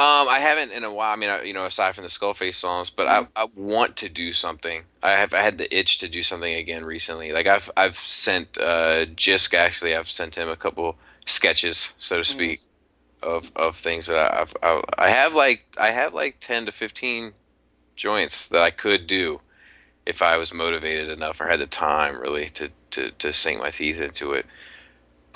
Um, 0.00 0.28
I 0.28 0.38
haven't 0.38 0.70
in 0.72 0.84
a 0.84 0.92
while. 0.92 1.12
I 1.12 1.16
mean, 1.16 1.28
I, 1.28 1.42
you 1.42 1.52
know, 1.52 1.66
aside 1.66 1.94
from 1.96 2.04
the 2.04 2.10
Skullface 2.10 2.54
songs, 2.54 2.88
but 2.88 3.08
I, 3.08 3.26
I 3.34 3.48
want 3.56 3.96
to 3.96 4.08
do 4.08 4.32
something. 4.32 4.84
I 5.02 5.12
have 5.12 5.34
I 5.34 5.42
had 5.42 5.58
the 5.58 5.76
itch 5.76 5.98
to 5.98 6.08
do 6.08 6.22
something 6.22 6.54
again 6.54 6.84
recently. 6.84 7.32
Like 7.32 7.48
I've 7.48 7.68
I've 7.76 7.96
sent 7.96 8.58
uh 8.58 9.06
Jisk 9.06 9.54
actually. 9.54 9.96
I've 9.96 10.08
sent 10.08 10.36
him 10.36 10.48
a 10.48 10.56
couple 10.56 10.98
sketches, 11.26 11.94
so 11.98 12.18
to 12.18 12.24
speak, 12.24 12.60
of 13.22 13.52
of 13.56 13.76
things 13.76 14.06
that 14.06 14.34
I've 14.34 14.54
I, 14.62 14.82
I 14.98 15.10
have 15.10 15.34
like 15.34 15.66
I 15.78 15.90
have 15.90 16.14
like 16.14 16.38
ten 16.40 16.66
to 16.66 16.72
fifteen 16.72 17.34
joints 17.96 18.48
that 18.48 18.62
I 18.62 18.70
could 18.70 19.06
do. 19.06 19.40
if 20.06 20.22
I 20.22 20.36
was 20.36 20.52
motivated 20.54 21.08
enough 21.10 21.40
or 21.40 21.48
had 21.48 21.60
the 21.60 21.66
time 21.66 22.20
really 22.20 22.48
to 22.50 22.70
to 22.92 23.10
to 23.12 23.32
sink 23.32 23.60
my 23.60 23.70
teeth 23.70 24.00
into 24.00 24.32
it. 24.32 24.46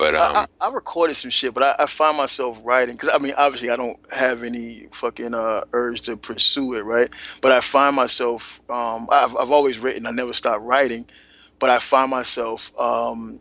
But 0.03 0.15
um, 0.15 0.37
I, 0.37 0.45
I, 0.61 0.67
I 0.69 0.73
recorded 0.73 1.15
some 1.15 1.31
shit, 1.31 1.53
but 1.53 1.63
I, 1.63 1.83
I 1.83 1.87
find 1.87 2.17
myself 2.17 2.61
writing 2.63 2.95
because 2.95 3.09
I 3.13 3.19
mean, 3.19 3.33
obviously, 3.37 3.69
I 3.71 3.77
don't 3.77 3.97
have 4.13 4.43
any 4.43 4.87
fucking 4.93 5.33
uh, 5.33 5.61
urge 5.73 6.01
to 6.03 6.17
pursue 6.17 6.75
it, 6.75 6.83
right? 6.83 7.09
But 7.41 7.51
I 7.53 7.61
find 7.61 7.95
myself, 7.95 8.61
um, 8.69 9.07
I've 9.11 9.35
I've 9.37 9.51
always 9.51 9.79
written. 9.79 10.07
I 10.07 10.11
never 10.11 10.33
stopped 10.33 10.63
writing, 10.63 11.07
but 11.59 11.69
I 11.69 11.79
find 11.79 12.11
myself, 12.11 12.71
um, 12.79 13.39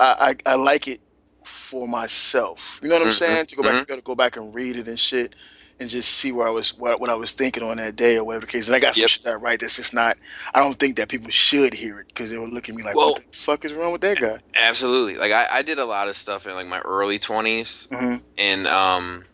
I, 0.00 0.36
I 0.46 0.52
I 0.52 0.56
like 0.56 0.88
it 0.88 1.00
for 1.44 1.88
myself. 1.88 2.80
You 2.82 2.88
know 2.90 2.96
what 2.96 3.04
I'm 3.04 3.10
Mhm, 3.10 3.12
saying? 3.12 3.46
To 3.46 3.56
go 3.56 3.64
back, 3.64 3.78
mhm. 3.82 3.86
to 3.88 4.02
go 4.02 4.14
back 4.16 4.36
and 4.36 4.54
read 4.54 4.76
it 4.76 4.88
and 4.88 5.00
shit, 5.00 5.36
and 5.80 5.88
just 5.88 6.10
see 6.10 6.32
where 6.32 6.46
I 6.46 6.50
was, 6.50 6.76
what, 6.76 7.00
what 7.00 7.08
I 7.08 7.14
was 7.14 7.32
thinking 7.32 7.62
on 7.62 7.76
that 7.76 7.94
day 7.96 8.16
or 8.16 8.24
whatever 8.24 8.46
the 8.46 8.50
case. 8.52 8.66
And 8.66 8.74
I 8.76 8.80
got 8.80 8.94
some 8.94 9.02
Yep. 9.02 9.10
shit 9.10 9.22
that 9.22 9.38
write 9.40 9.60
that's 9.60 9.76
just 9.76 9.94
not. 9.94 10.16
I 10.54 10.60
don't 10.60 10.78
think 10.78 10.96
that 10.96 11.08
people 11.08 11.30
should 11.30 11.72
hear 11.74 12.00
it 12.00 12.08
because 12.08 12.30
they 12.30 12.38
will 12.38 12.48
look 12.48 12.68
at 12.68 12.74
me 12.74 12.82
like, 12.82 12.96
Well- 12.96 13.12
"What 13.12 13.30
the 13.30 13.36
fuck 13.38 13.64
is 13.64 13.72
wrong 13.72 13.92
with 13.92 14.00
that 14.00 14.18
guy?" 14.20 14.38
absolutely, 14.54 15.16
like 15.16 15.32
I, 15.32 15.46
I 15.50 15.62
did 15.62 15.78
a 15.78 15.84
lot 15.84 16.08
of 16.08 16.16
stuff 16.16 16.46
in 16.46 16.54
like 16.54 16.66
my 16.66 16.80
early 16.80 17.18
20s 17.18 17.88
Mhm. 17.90 18.22
and 18.36 18.66
um, 18.66 19.24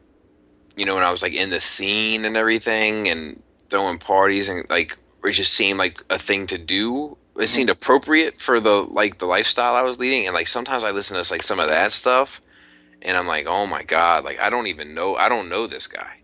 you 0.76 0.84
know 0.84 0.94
when 0.96 1.04
I 1.04 1.10
was 1.10 1.22
like 1.22 1.32
in 1.32 1.50
the 1.50 1.60
scene 1.60 2.24
and 2.24 2.36
everything 2.36 3.08
and 3.08 3.42
throwing 3.70 3.98
parties 3.98 4.48
and 4.48 4.68
like 4.68 4.96
it 5.24 5.32
just 5.32 5.54
seemed 5.54 5.78
like 5.78 6.02
a 6.10 6.18
thing 6.18 6.46
to 6.48 6.58
do. 6.58 7.16
It 7.38 7.48
seemed 7.48 7.70
appropriate 7.70 8.40
for 8.40 8.60
the 8.60 8.82
like 8.82 9.18
the 9.18 9.24
lifestyle 9.26 9.74
I 9.74 9.82
was 9.82 9.98
leading, 9.98 10.26
and 10.26 10.34
like 10.34 10.46
sometimes 10.48 10.84
I 10.84 10.90
listen 10.90 11.16
to 11.22 11.32
like 11.32 11.42
some 11.42 11.58
of 11.58 11.68
that 11.68 11.90
stuff, 11.92 12.40
and 13.02 13.16
I'm 13.16 13.26
like, 13.26 13.46
oh 13.48 13.66
my 13.66 13.82
god, 13.82 14.24
like 14.24 14.38
I 14.40 14.50
don't 14.50 14.66
even 14.66 14.94
know, 14.94 15.16
I 15.16 15.28
don't 15.30 15.48
know 15.48 15.66
this 15.66 15.86
guy, 15.86 16.18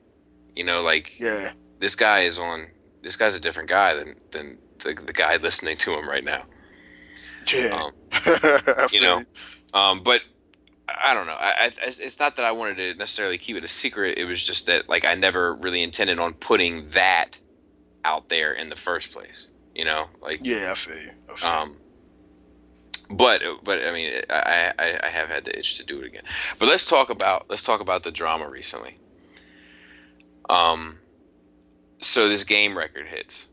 you 0.61 0.67
know, 0.67 0.83
like 0.83 1.19
Yeah. 1.19 1.53
this 1.79 1.95
guy 1.97 2.21
is 2.31 2.39
on, 2.39 2.69
this 3.03 3.17
guy's 3.17 3.35
a 3.35 3.41
different 3.41 3.69
guy 3.69 3.95
than 3.95 4.15
than 4.33 4.59
the 4.83 4.93
the 4.95 5.13
guy 5.13 5.37
listening 5.39 5.77
to 5.79 5.91
him 5.99 6.07
right 6.09 6.25
now. 6.25 6.43
Yeah. 7.53 7.83
Um, 7.83 7.93
you 8.93 9.01
know 9.01 9.25
um 9.73 10.03
but 10.03 10.21
i 10.89 11.15
don't 11.15 11.27
know 11.27 11.37
I, 11.39 11.53
I 11.67 11.71
it's 11.87 12.19
not 12.19 12.37
that 12.37 12.45
i 12.45 12.53
wanted 12.53 12.77
to 12.79 12.95
necessarily 12.95 13.39
keep 13.39 13.57
it 13.57 13.65
a 13.65 13.69
secret 13.69 14.19
it 14.19 14.25
was 14.25 14.43
just 14.43 14.67
that 14.67 14.89
like 14.89 15.05
i 15.05 15.15
never 15.15 15.55
really 15.55 15.83
intended 15.83 16.19
on 16.19 16.35
putting 16.35 16.91
that 16.91 17.39
out 18.05 18.29
there 18.29 18.53
in 18.53 18.69
the 18.69 18.77
first 18.77 19.13
place 19.13 19.49
you 19.75 19.85
know 19.85 20.09
like 20.21 20.41
Yeah, 20.43 20.71
I 20.73 20.75
feel 20.75 20.97
you. 21.01 21.11
I 21.29 21.35
feel 21.37 21.49
you. 21.49 21.57
um 21.57 21.77
but 23.11 23.43
but 23.65 23.79
i 23.87 23.93
mean 23.93 24.11
I, 24.29 24.73
I 24.79 24.99
i 25.05 25.09
have 25.09 25.29
had 25.29 25.45
the 25.45 25.57
itch 25.59 25.77
to 25.79 25.85
do 25.85 26.01
it 26.01 26.07
again 26.07 26.25
but 26.59 26.69
let's 26.69 26.85
talk 26.87 27.11
about 27.11 27.47
let's 27.49 27.63
talk 27.63 27.81
about 27.81 28.03
the 28.03 28.11
drama 28.13 28.49
recently 28.49 28.99
um 30.51 30.99
so 32.01 32.29
this 32.29 32.45
game 32.45 32.77
record 32.77 33.07
hits 33.07 33.47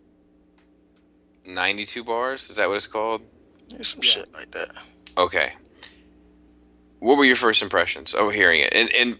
92 1.45 2.03
bars 2.03 2.49
is 2.49 2.55
that 2.57 2.67
what 2.67 2.75
it's 2.75 2.87
called 2.87 3.21
There's 3.69 3.89
some 3.89 3.99
Yeah. 4.03 4.09
shit 4.09 4.33
like 4.33 4.51
that. 4.51 4.69
Okay. 5.17 5.53
What 6.99 7.17
were 7.17 7.25
your 7.25 7.35
first 7.35 7.61
impressions 7.61 8.13
of 8.13 8.31
hearing 8.33 8.61
it? 8.61 8.73
And 8.73 8.89
and 8.93 9.19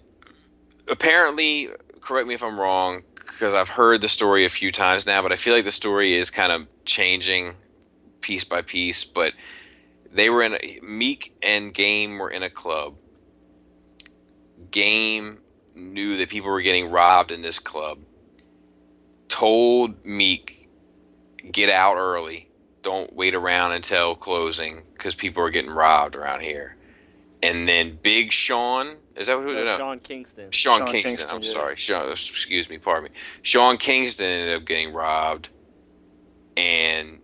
apparently, 0.90 1.70
correct 2.02 2.28
me 2.28 2.34
if 2.34 2.42
I'm 2.44 2.60
wrong, 2.60 3.04
because 3.16 3.54
I've 3.54 3.70
heard 3.70 4.02
the 4.02 4.08
story 4.08 4.46
a 4.46 4.50
few 4.50 4.72
times 4.72 5.06
now, 5.06 5.22
but 5.22 5.32
I 5.32 5.36
feel 5.36 5.54
like 5.54 5.64
the 5.66 5.72
story 5.72 6.14
is 6.14 6.30
kind 6.30 6.52
of 6.52 6.68
changing 6.86 7.56
piece 8.22 8.44
by 8.44 8.62
piece. 8.62 9.04
But 9.06 9.34
they 10.12 10.30
were 10.30 10.42
in 10.44 10.54
a, 10.56 10.80
Meek 10.82 11.36
and 11.44 11.74
Game 11.74 12.18
were 12.18 12.30
in 12.30 12.42
a 12.44 12.50
club. 12.50 12.98
Game 14.72 15.40
knew 15.78 16.18
that 16.18 16.30
people 16.30 16.50
were 16.50 16.62
getting 16.62 16.90
robbed 16.90 17.32
in 17.32 17.42
this 17.42 17.60
club. 17.60 18.00
Told 19.30 20.06
Meek, 20.06 20.70
get 21.52 21.70
out 21.70 21.98
early 21.98 22.48
don't 22.88 23.14
wait 23.14 23.36
around 23.36 23.74
until 23.74 24.16
closing 24.16 24.82
because 24.94 25.14
people 25.14 25.44
are 25.44 25.50
getting 25.50 25.70
robbed 25.70 26.16
around 26.16 26.40
here. 26.40 26.78
And 27.44 27.68
then 27.68 28.00
Big 28.02 28.32
Sean, 28.32 28.96
is 29.18 29.28
that 29.28 29.34
who? 29.34 29.54
No, 29.54 29.66
no. 29.66 29.78
Sean 29.78 30.00
Kingston. 30.00 30.52
Sean, 30.52 30.80
Sean 30.80 30.88
Kingston, 30.88 31.12
Kingston, 31.18 31.36
I'm 31.36 31.44
yeah. 31.44 31.52
sorry. 31.52 31.76
Sean, 31.76 32.12
excuse 32.12 32.70
me, 32.70 32.78
pardon 32.78 33.12
me. 33.12 33.18
Sean 33.42 33.76
Kingston 33.76 34.26
ended 34.26 34.56
up 34.56 34.66
getting 34.66 34.94
robbed, 34.94 35.50
and 36.56 37.20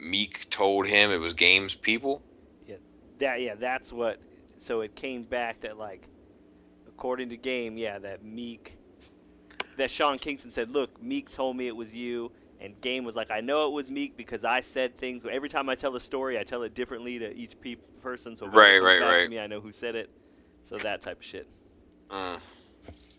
Meek 0.00 0.50
told 0.50 0.88
him 0.88 1.12
it 1.12 1.18
was 1.18 1.34
Game's 1.34 1.76
people. 1.76 2.20
Yeah, 2.66 2.76
That 3.20 3.40
yeah, 3.40 3.54
that's 3.54 3.92
what. 3.92 4.18
So 4.56 4.80
it 4.80 4.96
came 4.96 5.22
back 5.22 5.60
that 5.60 5.78
like, 5.78 6.08
according 6.96 7.28
to 7.28 7.36
Game, 7.36 7.76
yeah, 7.76 7.98
that 7.98 8.24
Meek, 8.24 8.78
that 9.76 9.90
Sean 9.90 10.18
Kingston 10.18 10.50
said, 10.50 10.70
"Look, 10.70 11.02
Meek 11.02 11.28
told 11.30 11.54
me 11.56 11.66
it 11.66 11.76
was 11.76 11.94
you," 11.94 12.32
and 12.58 12.80
Game 12.80 13.04
was 13.04 13.14
like, 13.14 13.30
"I 13.30 13.40
know 13.42 13.66
it 13.66 13.72
was 13.72 13.90
Meek 13.90 14.16
because 14.16 14.44
I 14.44 14.62
said 14.62 14.96
things. 14.96 15.26
Every 15.30 15.50
time 15.50 15.68
I 15.68 15.74
tell 15.74 15.94
a 15.94 16.00
story, 16.00 16.38
I 16.38 16.42
tell 16.42 16.62
it 16.62 16.74
differently 16.74 17.18
to 17.18 17.36
each 17.36 17.60
pe- 17.60 17.76
person. 18.00 18.34
So 18.34 18.46
Right, 18.46 18.78
right, 18.78 19.00
back 19.00 19.22
to 19.24 19.28
me, 19.28 19.38
I 19.38 19.46
know 19.46 19.60
who 19.60 19.72
said 19.72 19.94
it. 19.94 20.08
So 20.64 20.78
that 20.78 21.02
type 21.02 21.18
of 21.18 21.24
shit. 21.24 21.46
Uh, 22.10 22.38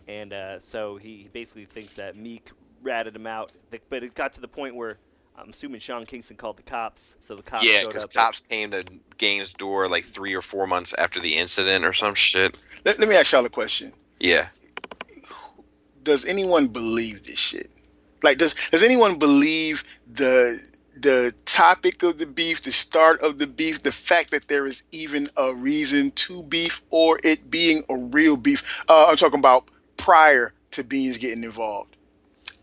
And 0.07 0.34
uh, 0.34 0.59
so 0.59 0.97
he 0.97 1.17
he 1.23 1.30
basically 1.30 1.65
thinks 1.65 1.93
that 1.95 2.15
Meek 2.15 2.49
ratted 2.82 3.15
him 3.15 3.28
out. 3.28 3.51
But 3.89 4.03
it 4.03 4.15
got 4.15 4.34
to 4.34 4.41
the 4.41 4.47
point 4.47 4.75
where 4.75 4.97
I'm 5.38 5.49
assuming 5.49 5.79
Sean 5.79 6.05
Kingston 6.05 6.35
called 6.35 6.57
the 6.57 6.63
cops. 6.63 7.15
So 7.19 7.35
the 7.35 7.43
cops 7.43 7.63
yeah, 7.63 7.83
because 7.85 8.05
up. 8.05 8.13
cops 8.13 8.39
came 8.39 8.71
to 8.71 8.83
Game's 9.17 9.53
door 9.53 9.88
like 9.88 10.05
three 10.05 10.33
or 10.33 10.41
four 10.41 10.65
months 10.65 10.95
after 10.97 11.19
the 11.19 11.35
incident 11.35 11.85
or 11.85 11.93
some 11.93 12.15
shit. 12.15 12.57
Let, 12.83 12.99
let 12.99 13.07
me 13.07 13.15
ask 13.15 13.31
y'all 13.31 13.45
a 13.45 13.49
question. 13.49 13.93
Yeah. 14.19 14.47
Does 16.01 16.25
anyone 16.25 16.67
believe 16.67 17.25
this 17.25 17.38
shit? 17.38 17.71
Like, 18.23 18.39
does 18.39 18.55
does 18.71 18.81
anyone 18.81 19.19
believe 19.19 19.83
the 20.11 20.59
the 20.95 21.33
topic 21.45 22.01
of 22.01 22.17
the 22.17 22.25
beef, 22.25 22.63
the 22.63 22.71
start 22.71 23.21
of 23.21 23.38
the 23.38 23.45
beef, 23.45 23.83
the 23.83 23.91
fact 23.91 24.31
that 24.31 24.47
there 24.47 24.65
is 24.65 24.81
even 24.91 25.29
a 25.38 25.53
reason 25.53 26.09
to 26.11 26.41
beef, 26.41 26.81
or 26.89 27.19
it 27.23 27.51
being 27.51 27.83
a 27.89 27.95
real 27.95 28.38
beef? 28.38 28.83
Uh, 28.89 29.07
I'm 29.09 29.17
talking 29.17 29.39
about 29.39 29.69
prior 29.97 30.53
to 30.71 30.83
Beans 30.83 31.17
getting 31.17 31.43
involved 31.43 31.96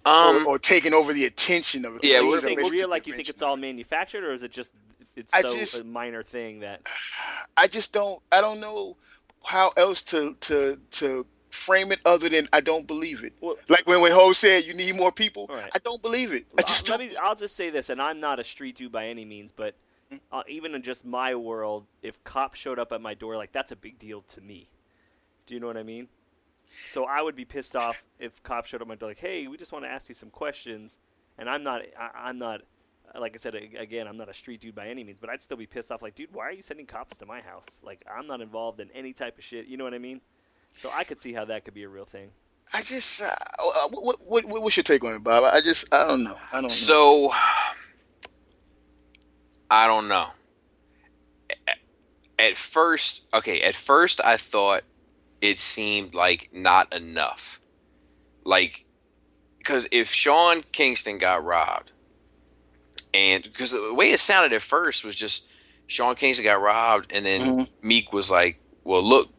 Um. 0.06 0.46
or, 0.46 0.54
or 0.54 0.58
taking 0.58 0.92
over 0.92 1.12
the 1.12 1.24
attention 1.24 1.84
of 1.84 1.96
it. 1.96 2.04
Yeah, 2.04 2.20
you 2.20 2.32
Basically 2.32 2.70
real? 2.70 2.88
Like 2.88 3.06
you 3.06 3.14
think 3.14 3.28
it's 3.28 3.42
all 3.42 3.56
manufactured, 3.56 4.24
or 4.24 4.32
is 4.32 4.42
it 4.42 4.50
just 4.50 4.72
it's 5.16 5.32
I 5.32 5.42
so 5.42 5.56
just- 5.56 5.84
a 5.84 5.88
minor 5.88 6.22
thing 6.22 6.60
that 6.60 6.82
I 7.56 7.66
just 7.68 7.92
don't. 7.92 8.20
I 8.32 8.40
don't 8.40 8.60
know 8.60 8.96
how 9.44 9.70
else 9.76 10.02
to 10.02 10.34
to 10.40 10.78
to 10.92 11.26
frame 11.50 11.92
it 11.92 12.00
other 12.04 12.28
than 12.28 12.48
I 12.52 12.60
don't 12.60 12.86
believe 12.86 13.22
it. 13.24 13.32
Well- 13.40 13.56
like 13.68 13.86
when 13.86 14.00
when 14.00 14.12
Ho 14.12 14.32
said 14.32 14.64
you 14.64 14.74
need 14.74 14.94
more 14.96 15.12
people, 15.12 15.46
right. 15.48 15.70
I 15.74 15.78
don't 15.78 16.02
believe 16.02 16.32
it. 16.32 16.46
I 16.58 16.62
just 16.62 16.88
Let 16.88 16.98
don't. 16.98 17.08
me, 17.10 17.16
I'll 17.16 17.34
just 17.36 17.56
say 17.56 17.70
this, 17.70 17.88
and 17.90 18.02
I'm 18.02 18.18
not 18.18 18.38
a 18.40 18.44
street 18.44 18.76
dude 18.76 18.92
by 18.92 19.06
any 19.06 19.24
means, 19.24 19.52
but 19.52 19.74
uh, 20.32 20.42
even 20.48 20.74
in 20.74 20.82
just 20.82 21.04
my 21.04 21.34
world, 21.34 21.86
if 22.02 22.22
cops 22.24 22.58
showed 22.58 22.78
up 22.78 22.92
at 22.92 23.00
my 23.00 23.14
door, 23.14 23.36
like 23.36 23.52
that's 23.52 23.72
a 23.72 23.76
big 23.76 23.98
deal 23.98 24.20
to 24.22 24.40
me. 24.40 24.68
Do 25.46 25.54
you 25.54 25.60
know 25.60 25.66
what 25.66 25.76
I 25.76 25.82
mean? 25.82 26.08
So 26.84 27.04
I 27.04 27.22
would 27.22 27.36
be 27.36 27.44
pissed 27.44 27.76
off 27.76 28.04
if 28.18 28.42
cops 28.42 28.68
showed 28.70 28.78
up 28.78 28.82
at 28.82 28.88
my 28.88 28.94
door, 28.96 29.10
like, 29.10 29.18
"Hey, 29.18 29.46
we 29.46 29.56
just 29.56 29.72
want 29.72 29.84
to 29.84 29.90
ask 29.90 30.08
you 30.08 30.14
some 30.14 30.30
questions," 30.30 30.98
and 31.38 31.48
I'm 31.48 31.62
not, 31.62 31.82
I, 31.98 32.10
I'm 32.28 32.36
not, 32.38 32.62
like 33.18 33.34
I 33.34 33.38
said 33.38 33.54
again, 33.54 34.08
I'm 34.08 34.16
not 34.16 34.28
a 34.28 34.34
street 34.34 34.60
dude 34.60 34.74
by 34.74 34.88
any 34.88 35.04
means, 35.04 35.20
but 35.20 35.30
I'd 35.30 35.42
still 35.42 35.56
be 35.56 35.66
pissed 35.66 35.92
off, 35.92 36.02
like, 36.02 36.14
dude, 36.14 36.32
why 36.32 36.44
are 36.44 36.52
you 36.52 36.62
sending 36.62 36.86
cops 36.86 37.16
to 37.18 37.26
my 37.26 37.40
house? 37.40 37.80
Like, 37.82 38.04
I'm 38.12 38.26
not 38.26 38.40
involved 38.40 38.80
in 38.80 38.90
any 38.92 39.12
type 39.12 39.38
of 39.38 39.44
shit. 39.44 39.66
You 39.66 39.76
know 39.76 39.84
what 39.84 39.94
I 39.94 39.98
mean? 39.98 40.20
So 40.76 40.90
I 40.92 41.04
could 41.04 41.20
see 41.20 41.32
how 41.32 41.44
that 41.44 41.64
could 41.64 41.74
be 41.74 41.84
a 41.84 41.88
real 41.88 42.04
thing. 42.04 42.30
I 42.72 42.82
just. 42.82 43.20
Uh, 43.20 43.34
uh, 43.58 43.88
what, 43.90 44.20
what 44.26 44.44
what 44.46 44.62
what's 44.62 44.76
your 44.76 44.84
take 44.84 45.04
on 45.04 45.14
it, 45.14 45.22
Bob? 45.22 45.44
I 45.44 45.60
just 45.60 45.92
I 45.92 46.08
don't 46.08 46.24
know. 46.24 46.36
I 46.50 46.54
don't 46.56 46.64
know. 46.64 46.68
So 46.70 47.32
I 49.70 49.86
don't 49.86 50.08
know. 50.08 50.28
At 52.38 52.56
first, 52.56 53.22
okay, 53.32 53.60
at 53.60 53.74
first 53.74 54.20
I 54.24 54.36
thought 54.36 54.82
it 55.44 55.58
seemed 55.58 56.14
like 56.14 56.48
not 56.52 56.92
enough. 56.94 57.60
Like 58.44 58.84
because 59.58 59.86
if 59.90 60.12
Sean 60.12 60.62
Kingston 60.72 61.18
got 61.18 61.44
robbed 61.44 61.92
and 63.12 63.42
because 63.44 63.70
the 63.72 63.92
way 63.94 64.10
it 64.10 64.20
sounded 64.20 64.52
at 64.54 64.62
first 64.62 65.04
was 65.04 65.14
just 65.14 65.46
Sean 65.86 66.14
Kingston 66.14 66.44
got 66.44 66.60
robbed 66.60 67.12
and 67.12 67.24
then 67.26 67.40
Mhm. 67.40 67.68
Meek 67.82 68.12
was 68.12 68.30
like, 68.30 68.58
"Well, 68.84 69.02
look, 69.02 69.30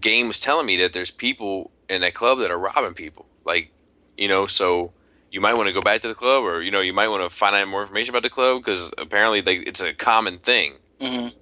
Game 0.00 0.28
was 0.28 0.38
telling 0.40 0.66
me 0.66 0.76
that 0.78 0.92
there's 0.92 1.10
people 1.10 1.70
in 1.88 2.00
that 2.02 2.14
club 2.14 2.38
that 2.38 2.50
are 2.50 2.58
robbing 2.58 2.94
people. 2.94 3.26
Like, 3.44 3.70
you 4.16 4.28
know, 4.28 4.46
so 4.46 4.92
you 5.30 5.40
might 5.40 5.54
want 5.54 5.68
to 5.68 5.72
go 5.72 5.80
back 5.82 6.00
to 6.02 6.08
the 6.08 6.14
club, 6.14 6.44
or 6.44 6.62
you 6.62 6.70
know, 6.70 6.80
you 6.80 6.92
might 6.92 7.08
want 7.08 7.22
to 7.28 7.34
find 7.36 7.54
out 7.54 7.68
more 7.68 7.82
information 7.82 8.10
about 8.10 8.22
the 8.22 8.30
club 8.30 8.58
because 8.62 8.90
apparently, 8.98 9.42
like, 9.42 9.66
it's 9.66 9.80
a 9.80 9.92
common 9.92 10.38
thing. 10.38 10.74
Mhm. 11.00 11.34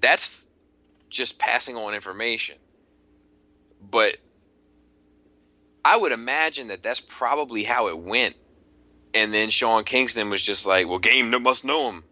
That's 0.00 0.46
just 1.08 1.38
passing 1.38 1.76
on 1.76 1.94
information. 1.94 2.56
But 3.80 4.16
I 5.84 5.96
would 5.96 6.12
imagine 6.12 6.68
that 6.68 6.82
that's 6.82 7.00
probably 7.00 7.64
how 7.64 7.88
it 7.88 7.98
went. 7.98 8.36
And 9.14 9.32
then 9.32 9.50
Sean 9.50 9.84
Kingston 9.84 10.28
was 10.30 10.42
just 10.42 10.66
like, 10.66 10.86
"Well, 10.86 10.98
Game 10.98 11.30
must 11.42 11.64
know 11.64 11.90
him." 11.90 12.04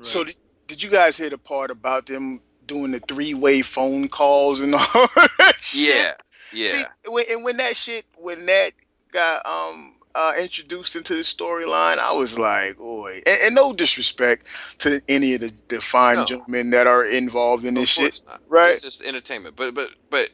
So 0.00 0.24
did, 0.24 0.36
did 0.66 0.82
you 0.82 0.90
guys 0.90 1.16
hear 1.16 1.30
the 1.30 1.38
part 1.38 1.70
about 1.70 2.06
them 2.06 2.40
doing 2.66 2.92
the 2.92 3.00
three 3.00 3.34
way 3.34 3.62
phone 3.62 4.08
calls 4.08 4.60
and 4.60 4.74
all? 4.74 4.80
that 4.80 5.54
shit? 5.60 5.94
Yeah, 5.94 6.14
yeah. 6.52 6.66
See, 6.66 6.84
when, 7.08 7.24
and 7.30 7.44
when 7.44 7.56
that 7.58 7.76
shit, 7.76 8.06
when 8.16 8.46
that 8.46 8.70
got, 9.12 9.46
um, 9.46 9.95
uh, 10.16 10.32
introduced 10.38 10.96
into 10.96 11.14
the 11.14 11.20
storyline, 11.20 11.98
I 11.98 12.12
was 12.12 12.38
like, 12.38 12.78
boy, 12.78 13.22
and, 13.26 13.38
and, 13.44 13.54
no 13.54 13.74
disrespect 13.74 14.46
to 14.78 15.02
any 15.08 15.34
of 15.34 15.40
the, 15.40 15.52
the 15.68 15.80
fine 15.80 16.16
no. 16.16 16.24
gentlemen 16.24 16.70
that 16.70 16.86
are 16.86 17.04
involved 17.04 17.66
in 17.66 17.74
this 17.74 17.90
shit, 17.90 18.22
not. 18.26 18.40
right? 18.48 18.72
It's 18.72 18.82
just 18.82 19.02
entertainment. 19.02 19.56
But 19.56 19.74
but 19.74 19.90
but 20.08 20.30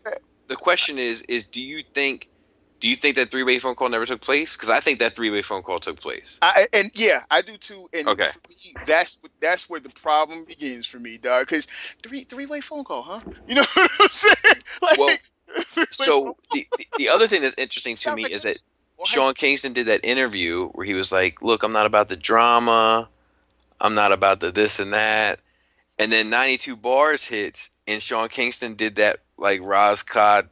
the 0.47 0.55
question 0.55 0.99
is, 0.99 1.23
is 1.23 1.47
do 1.47 1.61
you 1.61 1.83
think? 1.95 2.29
Do 2.79 2.89
you 2.89 2.97
think 2.97 3.15
that 3.15 3.31
three 3.31 3.45
way 3.45 3.61
phone 3.61 3.77
call 3.77 3.89
never 3.89 4.07
took 4.07 4.21
place? 4.21 4.57
Because 4.57 4.69
I 4.69 4.81
think 4.81 4.99
that 4.99 5.15
three 5.15 5.31
way 5.31 5.43
phone 5.43 5.63
call 5.63 5.79
took 5.79 6.01
place. 6.01 6.39
I, 6.43 6.67
and 6.73 6.91
yeah, 6.95 7.23
I 7.31 7.41
do 7.41 7.57
too. 7.57 7.89
And 7.93 8.09
okay. 8.09 8.31
Me, 8.49 8.75
that's 8.87 9.21
that's 9.41 9.71
where 9.71 9.79
the 9.79 9.91
problem 9.91 10.45
begins 10.45 10.87
for 10.87 10.99
me, 10.99 11.19
dog. 11.19 11.47
Because 11.47 11.67
three 12.03 12.25
three 12.25 12.47
way 12.47 12.61
phone 12.61 12.83
call, 12.85 13.03
huh? 13.03 13.21
You 13.47 13.55
know 13.57 13.65
what 13.75 13.91
I'm 14.01 14.09
saying? 14.09 14.63
Like, 14.81 14.99
well, 14.99 15.17
so 15.91 16.37
the, 16.53 16.67
the 16.97 17.09
other 17.09 17.29
thing 17.29 17.43
that's 17.43 17.55
interesting 17.57 17.97
to 17.97 18.15
me 18.15 18.23
is 18.23 18.43
that 18.43 18.61
Sean 19.05 19.35
Kingston 19.35 19.73
did 19.73 19.87
that 19.87 20.05
interview 20.05 20.69
where 20.69 20.87
he 20.87 20.95
was 20.95 21.13
like, 21.13 21.43
"Look, 21.43 21.63
I'm 21.63 21.73
not 21.73 21.87
about 21.87 22.09
the 22.09 22.17
drama. 22.17 23.09
I'm 23.81 23.95
not 23.95 24.13
about 24.13 24.41
the 24.41 24.51
this 24.51 24.79
and 24.79 24.93
that." 24.93 25.41
And 25.99 26.11
then 26.11 26.31
92 26.31 26.77
bars 26.77 27.27
hits, 27.27 27.71
and 27.87 28.03
Sean 28.03 28.29
Kingston 28.29 28.75
did 28.75 28.97
that 28.97 29.21
like 29.37 29.61
Roz 29.63 30.03
Cod 30.03 30.49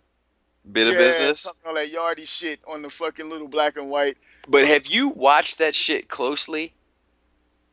bit 0.71 0.87
yeah, 0.87 0.93
of 0.93 0.99
business. 0.99 1.47
All 1.65 1.75
that 1.75 1.93
yardy 1.93 2.27
shit 2.27 2.61
on 2.69 2.83
the 2.83 2.91
fucking 2.91 3.29
little 3.29 3.49
black 3.49 3.77
and 3.77 3.91
white. 3.91 4.17
But 4.49 4.67
have 4.67 4.87
you 4.87 5.09
watched 5.09 5.59
that 5.59 5.75
shit 5.75 6.09
closely? 6.09 6.75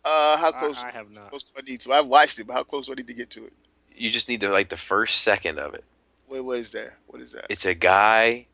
Uh, 0.04 0.38
how 0.38 0.52
close? 0.52 0.84
I, 0.84 0.90
I 0.90 0.92
have 0.92 1.12
not. 1.12 1.30
Close 1.30 1.50
do 1.50 1.54
I 1.58 1.70
need 1.70 1.82
to? 1.82 1.94
I've 1.94 2.08
watched 2.08 2.40
it, 2.40 2.48
but 2.48 2.54
how 2.54 2.64
close 2.64 2.88
do 2.88 2.94
I 2.94 2.96
need 2.96 3.08
to 3.08 3.14
get 3.14 3.30
to 3.32 3.46
it? 3.46 3.54
You 3.96 4.10
just 4.12 4.30
need 4.30 4.42
to 4.42 4.50
like 4.50 4.70
the 4.70 4.78
first 4.78 5.22
second 5.22 5.60
of 5.60 5.74
it. 5.74 5.84
Wait, 6.30 6.42
what 6.42 6.60
is 6.60 6.72
that? 6.72 6.94
What 7.08 7.22
is 7.22 7.32
that? 7.34 7.46
It's 7.50 7.66
a 7.66 7.74
guy, 7.74 8.48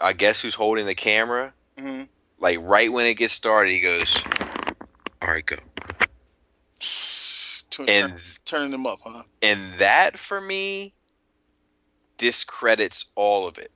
I 0.00 0.12
guess, 0.12 0.40
who's 0.40 0.54
holding 0.54 0.86
the 0.86 0.94
camera. 0.94 1.52
Mm-hmm. 1.80 2.02
Like 2.38 2.58
right 2.60 2.92
when 2.92 3.06
it 3.06 3.14
gets 3.14 3.32
started, 3.32 3.72
he 3.72 3.80
goes, 3.80 4.22
"All 5.22 5.28
right, 5.28 5.44
go." 5.44 5.56
Turn, 7.70 7.88
and 7.88 8.14
turning 8.44 8.72
them 8.72 8.86
up, 8.86 8.98
huh? 9.04 9.22
And 9.42 9.78
that 9.78 10.18
for 10.18 10.40
me 10.40 10.94
discredits 12.18 13.06
all 13.14 13.48
of 13.48 13.58
it. 13.58 13.70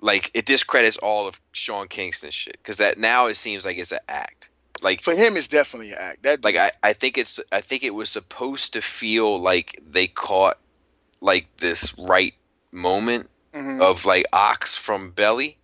Like 0.00 0.30
it 0.32 0.46
discredits 0.46 0.96
all 0.96 1.28
of 1.28 1.40
Sean 1.52 1.88
Kingston's 1.88 2.34
shit 2.34 2.58
because 2.62 2.78
that 2.78 2.98
now 2.98 3.26
it 3.26 3.34
seems 3.34 3.64
like 3.66 3.76
it's 3.76 3.92
an 3.92 3.98
act. 4.08 4.48
Like 4.80 5.02
for 5.02 5.14
him, 5.14 5.36
it's 5.36 5.48
definitely 5.48 5.92
an 5.92 5.98
act. 6.00 6.22
That 6.22 6.42
like 6.42 6.56
I, 6.56 6.72
I 6.82 6.92
think 6.94 7.18
it's 7.18 7.38
I 7.52 7.60
think 7.60 7.82
it 7.82 7.94
was 7.94 8.08
supposed 8.08 8.72
to 8.72 8.80
feel 8.80 9.38
like 9.38 9.82
they 9.86 10.06
caught 10.06 10.58
like 11.20 11.54
this 11.58 11.94
right 11.98 12.34
moment 12.72 13.28
mm-hmm. 13.52 13.82
of 13.82 14.06
like 14.06 14.24
ox 14.32 14.76
from 14.76 15.10
belly. 15.10 15.58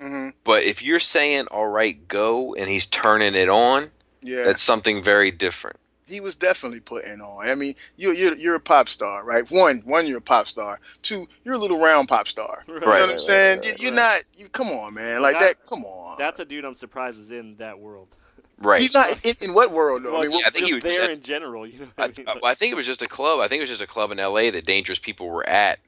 Mm-hmm. 0.00 0.30
But 0.44 0.64
if 0.64 0.82
you're 0.82 1.00
saying 1.00 1.46
all 1.50 1.68
right, 1.68 2.06
go, 2.08 2.54
and 2.54 2.68
he's 2.68 2.86
turning 2.86 3.34
it 3.34 3.48
on, 3.48 3.90
yeah, 4.22 4.44
that's 4.44 4.62
something 4.62 5.02
very 5.02 5.30
different 5.30 5.78
he 6.06 6.20
was 6.20 6.36
definitely 6.36 6.80
putting 6.80 7.20
on. 7.20 7.48
I 7.48 7.54
mean, 7.54 7.74
you're 7.96 8.14
you're 8.14 8.34
you're 8.36 8.54
a 8.54 8.60
pop 8.60 8.88
star, 8.88 9.24
right? 9.24 9.48
One, 9.50 9.82
one, 9.84 10.06
you're 10.06 10.18
a 10.18 10.22
pop 10.22 10.48
star. 10.48 10.80
Two, 11.02 11.28
you're 11.44 11.54
a 11.54 11.58
little 11.58 11.80
round 11.80 12.08
pop 12.08 12.28
star. 12.28 12.64
Right. 12.68 12.74
You 12.74 12.80
know 12.80 12.90
what 12.90 13.10
I'm 13.10 13.18
saying? 13.18 13.58
Right, 13.58 13.68
right, 13.70 13.80
you're 13.80 13.92
not. 13.92 14.20
You 14.36 14.48
come 14.48 14.68
on, 14.68 14.94
man. 14.94 15.22
Like 15.22 15.34
that. 15.34 15.58
that. 15.58 15.68
Come 15.68 15.84
on. 15.84 16.16
That's 16.18 16.40
a 16.40 16.44
dude 16.44 16.64
I'm 16.64 16.74
surprised 16.74 17.18
is 17.18 17.30
in 17.30 17.56
that 17.56 17.78
world. 17.78 18.08
Right. 18.58 18.80
He's 18.80 18.94
not 18.94 19.20
in, 19.22 19.34
in 19.42 19.52
what 19.52 19.70
world 19.70 20.04
though. 20.04 20.12
Well, 20.12 20.20
I, 20.20 20.28
mean, 20.28 20.30
yeah, 20.30 20.46
I 20.46 20.48
think 20.50 20.64
he 20.64 20.72
was 20.72 20.82
there 20.82 20.94
just, 20.94 21.10
in 21.10 21.20
general. 21.20 21.66
You 21.66 21.80
know. 21.80 21.88
I, 21.98 22.04
I, 22.04 22.06
mean? 22.06 22.26
I, 22.42 22.54
think 22.54 22.72
it 22.72 22.74
was 22.74 22.86
just 22.86 23.02
a 23.02 23.06
club. 23.06 23.38
I 23.38 23.48
think 23.48 23.60
it 23.60 23.64
was 23.64 23.68
just 23.68 23.82
a 23.82 23.86
club 23.86 24.12
in 24.12 24.18
L.A. 24.18 24.48
that 24.48 24.64
dangerous 24.64 24.98
people 24.98 25.28
were 25.28 25.46
at 25.46 25.78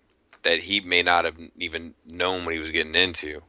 that 0.43 0.59
he 0.59 0.81
may 0.81 1.03
not 1.03 1.25
have 1.25 1.39
even 1.57 1.95
known 2.05 2.45
what 2.45 2.53
he 2.53 2.61
was 2.61 2.71
getting 2.71 2.95
into. 2.95 3.41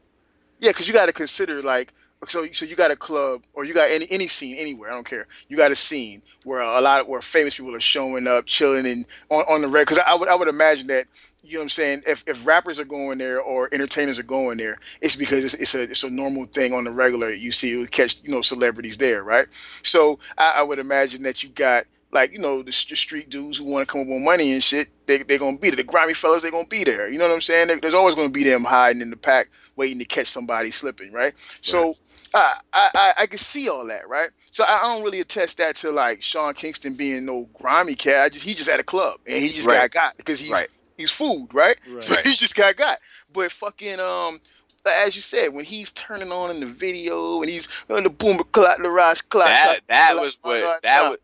Yeah, 0.59 0.71
because 0.71 0.87
you 0.87 0.93
got 0.93 1.07
to 1.07 1.13
consider 1.13 1.61
like 1.61 1.93
so 2.27 2.45
so 2.51 2.65
you 2.65 2.75
got 2.75 2.91
a 2.91 2.97
club 2.97 3.43
or 3.53 3.63
you 3.63 3.73
got 3.73 3.89
any 3.89 4.05
any 4.09 4.27
scene 4.27 4.57
anywhere 4.57 4.91
I 4.91 4.93
don't 4.95 5.05
care. 5.05 5.27
You 5.47 5.55
got 5.55 5.71
a 5.71 5.75
scene 5.75 6.21
where 6.43 6.61
a 6.61 6.81
lot 6.81 7.01
of, 7.01 7.07
where 7.07 7.21
famous 7.21 7.55
people 7.57 7.73
are 7.75 7.79
showing 7.79 8.27
up 8.27 8.45
chilling 8.45 8.85
and 8.85 9.05
on, 9.29 9.43
on 9.49 9.61
the 9.61 9.67
red 9.67 9.83
because 9.83 9.99
I 9.99 10.15
would 10.15 10.27
I 10.27 10.35
would 10.35 10.49
imagine 10.49 10.87
that 10.87 11.05
you 11.41 11.53
know 11.53 11.59
what 11.61 11.65
I'm 11.65 11.69
saying 11.69 12.01
if, 12.05 12.25
if 12.27 12.45
rappers 12.45 12.77
are 12.79 12.85
going 12.85 13.19
there 13.19 13.39
or 13.39 13.69
entertainers 13.73 14.19
are 14.19 14.23
going 14.23 14.57
there 14.57 14.77
it's 15.01 15.15
because 15.15 15.45
it's, 15.45 15.53
it's 15.53 15.75
a 15.75 15.83
it's 15.83 16.03
a 16.03 16.09
normal 16.09 16.43
thing 16.45 16.73
on 16.73 16.83
the 16.83 16.91
regular. 16.91 17.29
You 17.31 17.53
see 17.53 17.69
you 17.69 17.87
catch 17.87 18.21
you 18.21 18.31
know 18.31 18.41
celebrities 18.41 18.97
there 18.97 19.23
right? 19.23 19.47
So 19.83 20.19
I, 20.37 20.55
I 20.57 20.63
would 20.63 20.79
imagine 20.79 21.23
that 21.23 21.41
you 21.41 21.49
got 21.49 21.85
like 22.11 22.33
you 22.33 22.39
know 22.39 22.57
the, 22.63 22.85
the 22.89 22.95
street 22.95 23.29
dudes 23.29 23.59
who 23.59 23.63
want 23.65 23.87
to 23.87 23.91
come 23.91 24.01
up 24.01 24.07
with 24.07 24.21
money 24.21 24.51
and 24.51 24.61
shit 24.63 24.89
they 25.05 25.23
they're 25.23 25.39
gonna 25.39 25.57
be 25.57 25.69
there. 25.69 25.77
The 25.77 25.83
grimy 25.83 26.13
fellas 26.13 26.41
they're 26.41 26.51
gonna 26.51 26.67
be 26.67 26.83
there. 26.83 27.09
You 27.09 27.17
know 27.17 27.27
what 27.27 27.33
I'm 27.33 27.41
saying? 27.41 27.79
There's 27.81 27.93
always 27.93 28.15
gonna 28.15 28.29
be 28.29 28.43
them 28.43 28.65
hiding 28.65 29.01
in 29.01 29.09
the 29.09 29.17
pack 29.17 29.49
waiting 29.79 29.99
to 29.99 30.05
catch 30.05 30.27
somebody 30.27 30.69
slipping 30.69 31.11
right, 31.11 31.23
right. 31.23 31.33
so 31.61 31.95
I, 32.33 32.59
I 32.73 33.13
I 33.19 33.25
can 33.25 33.37
see 33.37 33.69
all 33.69 33.85
that, 33.87 34.07
right? 34.07 34.29
So 34.51 34.63
I, 34.63 34.81
don't 34.83 35.03
really 35.03 35.19
attest 35.19 35.57
that 35.57 35.75
to 35.77 35.91
like 35.91 36.21
Sean 36.21 36.53
Kingston 36.53 36.95
being 36.95 37.25
no 37.25 37.47
grimy 37.53 37.95
cat. 37.95 38.25
I 38.25 38.29
just 38.29 38.45
he 38.45 38.53
just 38.53 38.69
at 38.69 38.79
a 38.79 38.83
club 38.83 39.19
and 39.27 39.41
he 39.41 39.49
just 39.49 39.67
right. 39.67 39.91
got 39.91 39.91
got 39.91 40.17
because 40.17 40.39
he's 40.39 40.51
right. 40.51 40.67
he's 40.97 41.11
food, 41.11 41.47
right? 41.53 41.75
right. 41.89 42.03
So 42.03 42.15
he 42.23 42.33
just 42.35 42.55
got 42.55 42.75
got. 42.75 42.99
But 43.31 43.51
fucking 43.51 43.99
um 43.99 44.39
as 44.85 45.15
you 45.15 45.21
said, 45.21 45.53
when 45.53 45.65
he's 45.65 45.91
turning 45.91 46.31
on 46.31 46.51
in 46.51 46.59
the 46.59 46.65
video 46.65 47.41
and 47.41 47.49
he's 47.49 47.67
on 47.89 48.03
the 48.03 48.09
boomer 48.09 48.43
clock, 48.43 48.77
the 48.77 48.89
rise 48.89 49.21
clock. 49.21 49.47
That 49.47 49.79
that 49.87 50.15
was 50.15 50.37
what 50.41 50.81
that 50.83 51.09
was. 51.09 51.19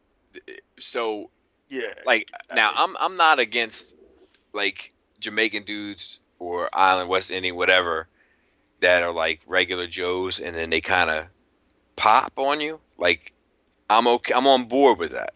So 0.79 1.29
yeah, 1.69 1.93
like 2.05 2.29
now 2.53 2.71
I'm 2.75 2.95
I'm 2.99 3.15
not 3.15 3.39
against 3.39 3.95
like 4.53 4.93
Jamaican 5.19 5.63
dudes 5.63 6.19
or 6.39 6.69
Island 6.73 7.09
West 7.09 7.31
Indian 7.31 7.55
whatever 7.55 8.07
that 8.81 9.03
are 9.03 9.11
like 9.11 9.41
regular 9.47 9.87
Joes, 9.87 10.39
and 10.39 10.55
then 10.55 10.69
they 10.69 10.81
kind 10.81 11.09
of 11.09 11.25
pop 11.95 12.33
on 12.37 12.61
you. 12.61 12.79
Like 12.97 13.33
I'm 13.89 14.07
okay, 14.07 14.33
I'm 14.33 14.47
on 14.47 14.65
board 14.65 14.99
with 14.99 15.11
that, 15.11 15.33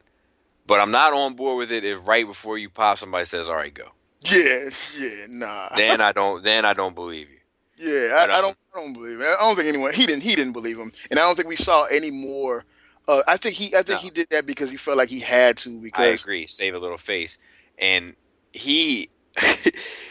but 0.68 0.80
I'm 0.80 0.92
not 0.92 1.14
on 1.14 1.36
board 1.36 1.58
with 1.58 1.72
it 1.72 1.84
if 1.84 2.08
right 2.08 2.26
before 2.26 2.58
you 2.58 2.70
pop, 2.70 2.98
somebody 2.98 3.26
says, 3.26 3.50
"All 3.50 3.56
right, 3.56 3.74
go." 3.74 3.90
Yeah, 4.22 4.70
yeah, 4.98 5.26
nah. 5.30 5.70
Then 5.76 6.02
I 6.02 6.12
don't. 6.12 6.44
Then 6.44 6.66
I 6.66 6.74
don't 6.74 6.96
believe 6.96 7.28
you. 7.30 7.38
Yeah, 7.78 8.16
I, 8.16 8.24
I, 8.38 8.42
don't. 8.42 8.58
I 8.76 8.80
don't 8.80 8.94
believe 8.94 9.22
it. 9.22 9.24
I 9.26 9.42
don't 9.42 9.56
think 9.56 9.68
anyone. 9.70 9.94
He 9.94 10.06
didn't. 10.06 10.24
He 10.24 10.36
didn't 10.36 10.54
believe 10.54 10.78
him, 10.78 10.92
and 11.10 11.20
I 11.20 11.24
don't 11.24 11.36
think 11.36 11.48
we 11.48 11.56
saw 11.56 11.86
any 11.86 12.12
more. 12.12 12.66
Uh, 13.08 13.24
I 13.28 13.38
think 13.38 13.56
he. 13.56 13.68
I 13.68 13.82
think 13.82 13.90
no. 13.90 13.98
he 13.98 14.10
did 14.10 14.30
that 14.32 14.46
because 14.46 14.70
he 14.70 14.78
felt 14.78 14.98
like 14.98 15.10
he 15.10 15.22
had 15.22 15.58
to. 15.60 15.80
Because 15.80 16.06
I 16.06 16.22
agree. 16.22 16.48
Save 16.48 16.76
a 16.76 16.80
little 16.80 16.98
face, 16.98 17.38
and 17.78 18.16
he. 18.52 19.10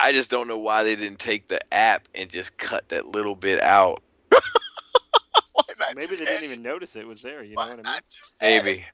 I 0.00 0.12
just 0.12 0.30
don't 0.30 0.48
know 0.48 0.58
why 0.58 0.82
they 0.82 0.96
didn't 0.96 1.18
take 1.18 1.48
the 1.48 1.60
app 1.72 2.08
and 2.14 2.30
just 2.30 2.56
cut 2.58 2.88
that 2.88 3.06
little 3.06 3.34
bit 3.34 3.60
out. 3.60 4.02
Maybe 5.94 6.16
they 6.16 6.24
didn't 6.24 6.44
even 6.44 6.62
notice 6.62 6.96
it 6.96 7.06
was 7.06 7.22
there. 7.22 7.42
You 7.42 7.56
know 7.56 7.62
what 7.62 7.72
I 7.72 7.76
mean? 7.76 7.84
Maybe. 8.40 8.84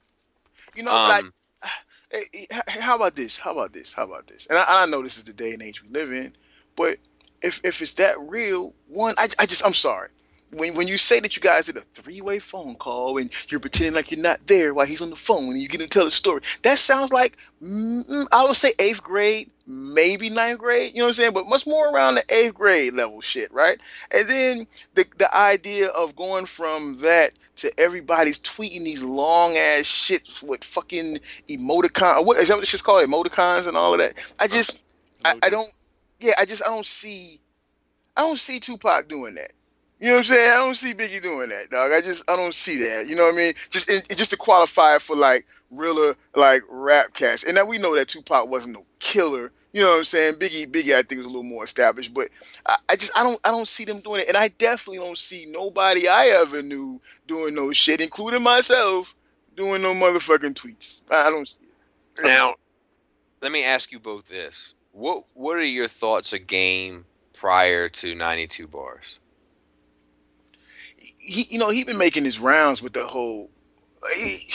You 0.75 0.85
know, 0.85 0.93
um, 0.93 1.33
like, 2.13 2.31
hey, 2.33 2.47
how 2.81 2.97
about 2.97 3.15
this? 3.15 3.39
How 3.39 3.53
about 3.53 3.73
this? 3.73 3.93
How 3.93 4.05
about 4.05 4.27
this? 4.27 4.47
And 4.47 4.59
I, 4.59 4.83
I, 4.83 4.87
know 4.87 5.03
this 5.03 5.19
is 5.19 5.25
the 5.25 5.33
day 5.33 5.53
and 5.53 5.63
age 5.63 5.83
we 5.83 5.91
live 5.91 6.13
in, 6.13 6.35
but 6.77 6.97
if 7.41 7.61
if 7.65 7.81
it's 7.83 7.95
that 7.95 8.17
real, 8.21 8.75
one, 8.89 9.15
I, 9.19 9.29
I 9.39 9.47
just 9.47 9.65
I'm 9.65 9.75
sorry 9.75 10.09
when 10.53 10.75
when 10.75 10.87
you 10.87 10.99
say 10.99 11.21
that 11.21 11.35
you 11.37 11.43
guys 11.43 11.67
did 11.67 11.77
a 11.77 11.81
three 11.81 12.21
way 12.21 12.39
phone 12.39 12.75
call 12.75 13.19
and 13.19 13.31
you're 13.49 13.61
pretending 13.61 13.95
like 13.95 14.11
you're 14.11 14.21
not 14.21 14.47
there 14.47 14.75
while 14.75 14.87
he's 14.87 15.03
on 15.03 15.11
the 15.11 15.17
phone 15.17 15.51
and 15.51 15.61
you 15.61 15.69
get 15.69 15.79
to 15.79 15.87
tell 15.87 16.05
the 16.05 16.11
story, 16.11 16.43
that 16.63 16.79
sounds 16.79 17.13
like 17.13 17.37
mm, 17.63 18.27
I 18.31 18.45
would 18.45 18.57
say 18.57 18.73
eighth 18.79 19.03
grade, 19.03 19.51
maybe 19.67 20.29
ninth 20.31 20.59
grade. 20.59 20.93
You 20.93 20.99
know 20.99 21.05
what 21.05 21.09
I'm 21.09 21.15
saying? 21.15 21.33
But 21.33 21.49
much 21.49 21.67
more 21.67 21.93
around 21.93 22.17
the 22.17 22.25
eighth 22.35 22.55
grade 22.55 22.93
level 22.93 23.21
shit, 23.21 23.53
right? 23.53 23.79
And 24.11 24.29
then 24.29 24.67
the 24.95 25.07
the 25.19 25.35
idea 25.35 25.89
of 25.89 26.15
going 26.17 26.47
from 26.47 26.99
that 26.99 27.33
to 27.57 27.81
everybody's 27.81 28.41
tweeting 28.41 28.85
these 28.85 29.03
long 29.03 29.57
ass 29.57 29.87
shit 29.87 30.23
with 30.43 30.65
fucking 30.65 31.19
emoticon. 31.49 32.25
What 32.25 32.39
is 32.39 32.49
that? 32.49 32.55
What 32.55 32.63
it's 32.63 32.71
just 32.71 32.85
called 32.85 33.09
emoticons 33.09 33.67
and 33.67 33.77
all 33.77 33.95
of 33.95 34.01
that. 34.01 34.15
I 34.39 34.49
just 34.49 34.85
I, 35.25 35.35
I 35.43 35.51
don't. 35.51 35.71
Yeah, 36.21 36.35
I 36.39 36.45
just 36.45 36.63
I 36.65 36.69
don't 36.69 36.87
see 36.87 37.41
I 38.17 38.21
don't 38.21 38.39
see 38.39 38.61
Tupac 38.61 39.09
doing 39.09 39.35
that. 39.37 39.53
You 40.03 40.09
know 40.09 40.15
what 40.15 40.19
I'm 40.19 40.25
saying? 40.25 40.53
I 40.53 40.57
don't 40.57 40.75
see 40.75 40.95
Biggie 40.95 41.23
doing 41.23 41.49
that, 41.51 41.71
dog. 41.71 41.93
I 41.93 42.01
just 42.01 42.29
I 42.29 42.35
don't 42.35 42.53
see 42.53 42.77
that. 42.83 43.07
You 43.07 43.15
know 43.15 43.23
what 43.27 43.35
I 43.35 43.37
mean? 43.37 43.53
Just 43.71 43.89
in, 43.89 44.03
just 44.17 44.33
to 44.33 44.37
qualify 44.37 44.99
for 44.99 45.15
like 45.15 45.47
realer 45.71 46.17
like 46.35 46.63
rap 46.69 47.15
cats. 47.15 47.45
And 47.45 47.55
now 47.55 47.65
we 47.65 47.79
know 47.79 47.95
that 47.95 48.09
Tupac 48.09 48.49
wasn't 48.49 48.75
no 48.75 48.85
killer. 48.99 49.53
You 49.73 49.83
know 49.83 49.91
what 49.91 49.99
I'm 49.99 50.05
saying? 50.05 50.35
Biggie, 50.35 50.67
Biggie, 50.67 50.93
I 50.93 51.03
think 51.03 51.21
was 51.21 51.27
a 51.27 51.29
little 51.29 51.45
more 51.45 51.63
established, 51.63 52.13
but 52.13 52.31
I, 52.67 52.77
I, 52.89 52.97
just 52.97 53.17
I 53.17 53.23
don't 53.23 53.39
I 53.45 53.53
don't 53.53 53.69
see 53.69 53.85
them 53.85 54.01
doing 54.01 54.23
it, 54.23 54.29
and 54.29 54.37
I 54.37 54.49
definitely 54.49 54.99
don't 54.99 55.17
see 55.17 55.47
nobody 55.49 56.09
I 56.09 56.37
ever 56.41 56.63
knew 56.63 57.01
doing 57.29 57.55
no 57.55 57.71
shit, 57.71 58.01
including 58.01 58.43
myself, 58.43 59.15
doing 59.57 59.83
no 59.83 59.95
motherfucking 59.95 60.55
tweets. 60.55 61.03
I, 61.13 61.29
I 61.29 61.31
don't 61.31 61.47
see 61.47 61.63
it. 61.63 62.25
Now, 62.25 62.57
let 63.41 63.53
me 63.53 63.65
ask 63.65 63.93
you 63.93 64.01
both 64.01 64.29
this: 64.29 64.75
what 64.91 65.27
What 65.35 65.59
are 65.59 65.65
your 65.65 65.87
thoughts 65.87 66.33
of 66.33 66.49
game 66.49 67.05
prior 67.33 67.89
to 67.89 68.17
92 68.17 68.67
bars? 68.67 69.21
He, 71.19 71.47
you 71.51 71.59
know, 71.59 71.71
he 71.71 71.85
been 71.85 71.99
making 71.99 72.25
his 72.25 72.39
rounds 72.39 72.83
with 72.83 72.93
the 72.93 73.07
whole 73.07 73.51
he, 74.15 74.49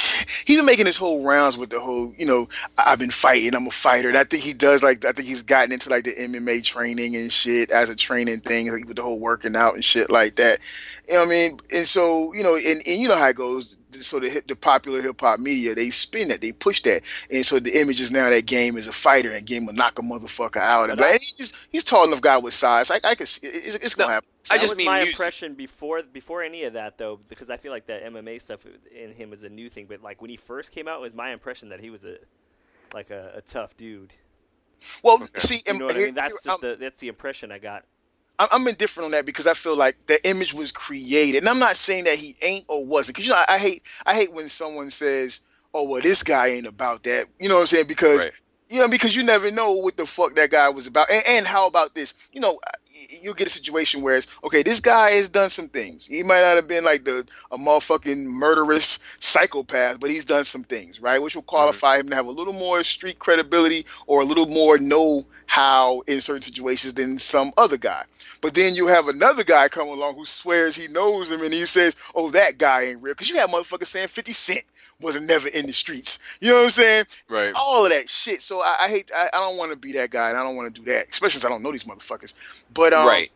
he 0.46 0.56
been 0.56 0.66
making 0.66 0.86
his 0.86 0.98
whole 0.98 1.24
rounds 1.24 1.58
with 1.58 1.70
the 1.70 1.80
whole, 1.80 2.14
you 2.18 2.26
know, 2.26 2.50
I've 2.78 3.00
been 3.00 3.12
fighting, 3.12 3.56
I'm 3.56 3.68
a 3.68 3.72
fighter, 3.72 4.10
and 4.10 4.18
I 4.18 4.24
think 4.24 4.44
he 4.44 4.54
does 4.54 4.84
like, 4.84 5.06
I 5.06 5.12
think 5.12 5.28
he's 5.28 5.42
gotten 5.42 5.72
into 5.72 5.90
like 5.90 6.04
the 6.04 6.12
MMA 6.12 6.64
training 6.64 7.16
and 7.16 7.32
shit 7.32 7.72
as 7.72 7.90
a 7.90 7.96
training 7.96 8.42
thing, 8.42 8.72
like 8.72 8.86
with 8.88 8.98
the 8.98 9.04
whole 9.04 9.20
working 9.20 9.56
out 9.56 9.76
and 9.76 9.86
shit 9.86 10.10
like 10.10 10.36
that. 10.36 10.60
You 11.08 11.14
know 11.14 11.20
what 11.22 11.28
I 11.28 11.30
mean? 11.30 11.60
And 11.74 11.88
so, 11.88 12.34
you 12.34 12.44
know, 12.44 12.56
and, 12.56 12.82
and 12.86 13.02
you 13.02 13.08
know 13.08 13.18
how 13.18 13.28
it 13.28 13.36
goes 13.36 13.77
so 13.92 14.20
the 14.20 14.44
the 14.48 14.56
popular 14.56 15.02
hip 15.02 15.20
hop 15.22 15.40
media 15.40 15.74
they 15.76 15.90
spin 15.90 16.28
that, 16.30 16.42
they 16.42 16.52
push 16.52 16.82
that, 16.84 17.02
and 17.32 17.46
so 17.46 17.60
the 17.60 17.80
image 17.80 18.00
is 18.00 18.12
now 18.12 18.30
that 18.30 18.46
game 18.46 18.78
is 18.78 18.88
a 18.88 18.92
fighter 18.92 19.32
and 19.32 19.46
game 19.46 19.66
will 19.66 19.74
knock 19.74 20.00
a 20.00 20.02
motherfucker 20.02 20.58
out. 20.58 20.90
And, 20.90 20.98
but 20.98 21.12
he's 21.12 21.54
he's 21.70 21.84
tall 21.84 22.06
enough 22.06 22.22
guy 22.22 22.38
with 22.38 22.54
size. 22.54 22.92
I, 22.92 23.00
I 23.04 23.16
can 23.16 23.26
see 23.26 23.48
it's, 23.48 23.76
it's 23.76 23.96
gonna 23.96 24.08
no, 24.08 24.14
happen. 24.16 24.30
I 24.52 24.58
just 24.58 24.76
was 24.76 24.86
my 24.86 25.00
music. 25.00 25.14
impression 25.14 25.54
before 25.56 26.04
before 26.04 26.44
any 26.44 26.64
of 26.64 26.74
that 26.74 26.98
though, 26.98 27.20
because 27.28 27.50
I 27.50 27.58
feel 27.58 27.72
like 27.72 27.86
that 27.88 28.04
MMA 28.06 28.42
stuff 28.42 28.66
in 28.96 29.14
him 29.14 29.34
is 29.34 29.44
a 29.44 29.50
new 29.50 29.70
thing. 29.70 29.86
But 29.88 30.02
like 30.02 30.22
when 30.22 30.30
he 30.30 30.38
first 30.38 30.72
came 30.72 30.88
out, 30.88 31.02
was 31.02 31.14
my 31.14 31.32
impression 31.32 31.70
that 31.70 31.80
he 31.80 31.90
was 31.90 32.04
a 32.06 32.18
like 32.94 33.10
a, 33.10 33.34
a 33.36 33.42
tough 33.42 33.76
dude. 33.78 34.14
Well, 35.04 35.16
okay. 35.16 35.40
see, 35.40 35.62
you 35.66 35.78
know 35.80 35.86
what 35.86 35.96
I 35.96 36.00
mean? 36.00 36.14
That's 36.14 36.44
just 36.44 36.48
um, 36.48 36.60
the 36.62 36.76
that's 36.80 37.00
the 37.00 37.08
impression 37.08 37.52
I 37.52 37.60
got. 37.60 37.86
I'm 38.40 38.68
indifferent 38.68 39.06
on 39.06 39.12
that 39.12 39.26
because 39.26 39.48
I 39.48 39.54
feel 39.54 39.76
like 39.76 40.06
the 40.06 40.26
image 40.28 40.54
was 40.54 40.72
created, 40.72 41.40
and 41.40 41.50
I'm 41.50 41.60
not 41.60 41.76
saying 41.76 42.04
that 42.04 42.16
he 42.16 42.36
ain't 42.42 42.66
or 42.68 42.86
wasn't. 42.86 43.16
Because 43.16 43.28
you 43.28 43.34
know, 43.34 43.44
I, 43.48 43.56
I, 43.56 43.58
hate 43.58 43.84
I 44.06 44.14
hate 44.14 44.32
when 44.32 44.50
someone 44.50 44.92
says, 44.92 45.42
"Oh, 45.74 45.84
well, 45.84 46.02
this 46.02 46.22
guy 46.22 46.48
ain't 46.48 46.68
about 46.68 47.04
that." 47.04 47.28
You 47.40 47.50
know 47.50 47.56
what 47.56 47.62
I'm 47.62 47.68
saying? 47.68 47.88
Because 47.88 48.20
right. 48.20 48.32
You 48.70 48.80
know, 48.80 48.90
because 48.90 49.16
you 49.16 49.24
never 49.24 49.50
know 49.50 49.72
what 49.72 49.98
the 49.98 50.06
fuck 50.06 50.36
that 50.36 50.52
guy 50.52 50.70
was 50.70 50.88
about. 50.88 51.10
And, 51.10 51.24
and 51.28 51.48
how 51.48 51.68
about 51.68 51.96
this? 51.96 52.16
You 52.34 52.42
know, 52.42 52.60
you'll 53.22 53.34
get 53.34 53.48
a 53.48 53.52
situation 53.52 54.02
where 54.02 54.18
it's 54.18 54.28
okay. 54.44 54.64
This 54.64 54.80
guy 54.80 55.12
has 55.12 55.30
done 55.30 55.50
some 55.50 55.70
things. 55.70 56.06
He 56.06 56.24
might 56.24 56.42
not 56.42 56.56
have 56.56 56.68
been 56.68 56.84
like 56.84 57.06
the 57.06 57.26
a 57.52 57.58
motherfucking 57.58 58.26
murderous 58.26 59.00
psychopath, 59.20 60.00
but 60.00 60.10
he's 60.10 60.26
done 60.26 60.44
some 60.44 60.64
things, 60.64 61.02
right? 61.02 61.22
Which 61.22 61.36
will 61.36 61.44
qualify 61.44 61.98
mm-hmm. 61.98 62.08
him 62.08 62.10
to 62.10 62.16
have 62.16 62.28
a 62.28 62.32
little 62.32 62.54
more 62.54 62.84
street 62.84 63.20
credibility 63.20 63.86
or 64.06 64.22
a 64.22 64.26
little 64.26 64.48
more 64.48 64.78
know 64.78 65.26
how 65.46 66.02
in 66.08 66.22
certain 66.22 66.42
situations 66.42 66.94
than 66.94 67.20
some 67.20 67.54
other 67.58 67.78
guy. 67.78 68.04
But 68.42 68.54
then 68.54 68.76
you 68.76 68.88
have 68.88 69.08
another 69.08 69.44
guy 69.44 69.68
come 69.68 69.88
along 69.88 70.16
who 70.16 70.26
swears 70.26 70.76
he 70.76 70.88
knows 70.88 71.32
him 71.32 71.42
and 71.42 71.54
he 71.54 71.66
says, 71.66 71.96
"Oh, 72.14 72.30
that 72.32 72.58
guy 72.58 72.84
ain't 72.84 73.02
real." 73.02 73.14
Because 73.14 73.30
you 73.30 73.38
have 73.38 73.50
motherfuckers 73.50 73.88
saying 73.88 74.10
Fifty 74.10 74.34
Cent 74.34 74.64
wasn't 75.00 75.28
never 75.28 75.48
in 75.48 75.66
the 75.66 75.74
streets. 75.74 76.20
You 76.40 76.50
know 76.50 76.56
what 76.56 76.64
I'm 76.64 76.70
saying? 76.70 77.06
Right. 77.30 77.54
All 77.56 77.86
of 77.86 77.92
that 77.92 78.10
shit. 78.10 78.42
So 78.42 78.62
I, 78.62 78.78
I 78.82 78.88
hate. 78.90 79.12
I, 79.16 79.30
I 79.34 79.38
don't 79.40 79.58
want 79.58 79.72
to 79.72 79.78
be 79.78 79.92
that 79.94 80.10
guy, 80.10 80.30
and 80.30 80.38
I 80.38 80.44
don't 80.44 80.56
want 80.56 80.74
to 80.74 80.82
do 80.82 80.90
that, 80.92 81.08
especially 81.10 81.32
since 81.32 81.46
I 81.46 81.50
don't 81.50 81.64
know 81.64 81.72
these 81.72 81.84
motherfuckers. 81.84 82.34
But 82.74 82.94
um, 82.94 83.08
right. 83.08 83.32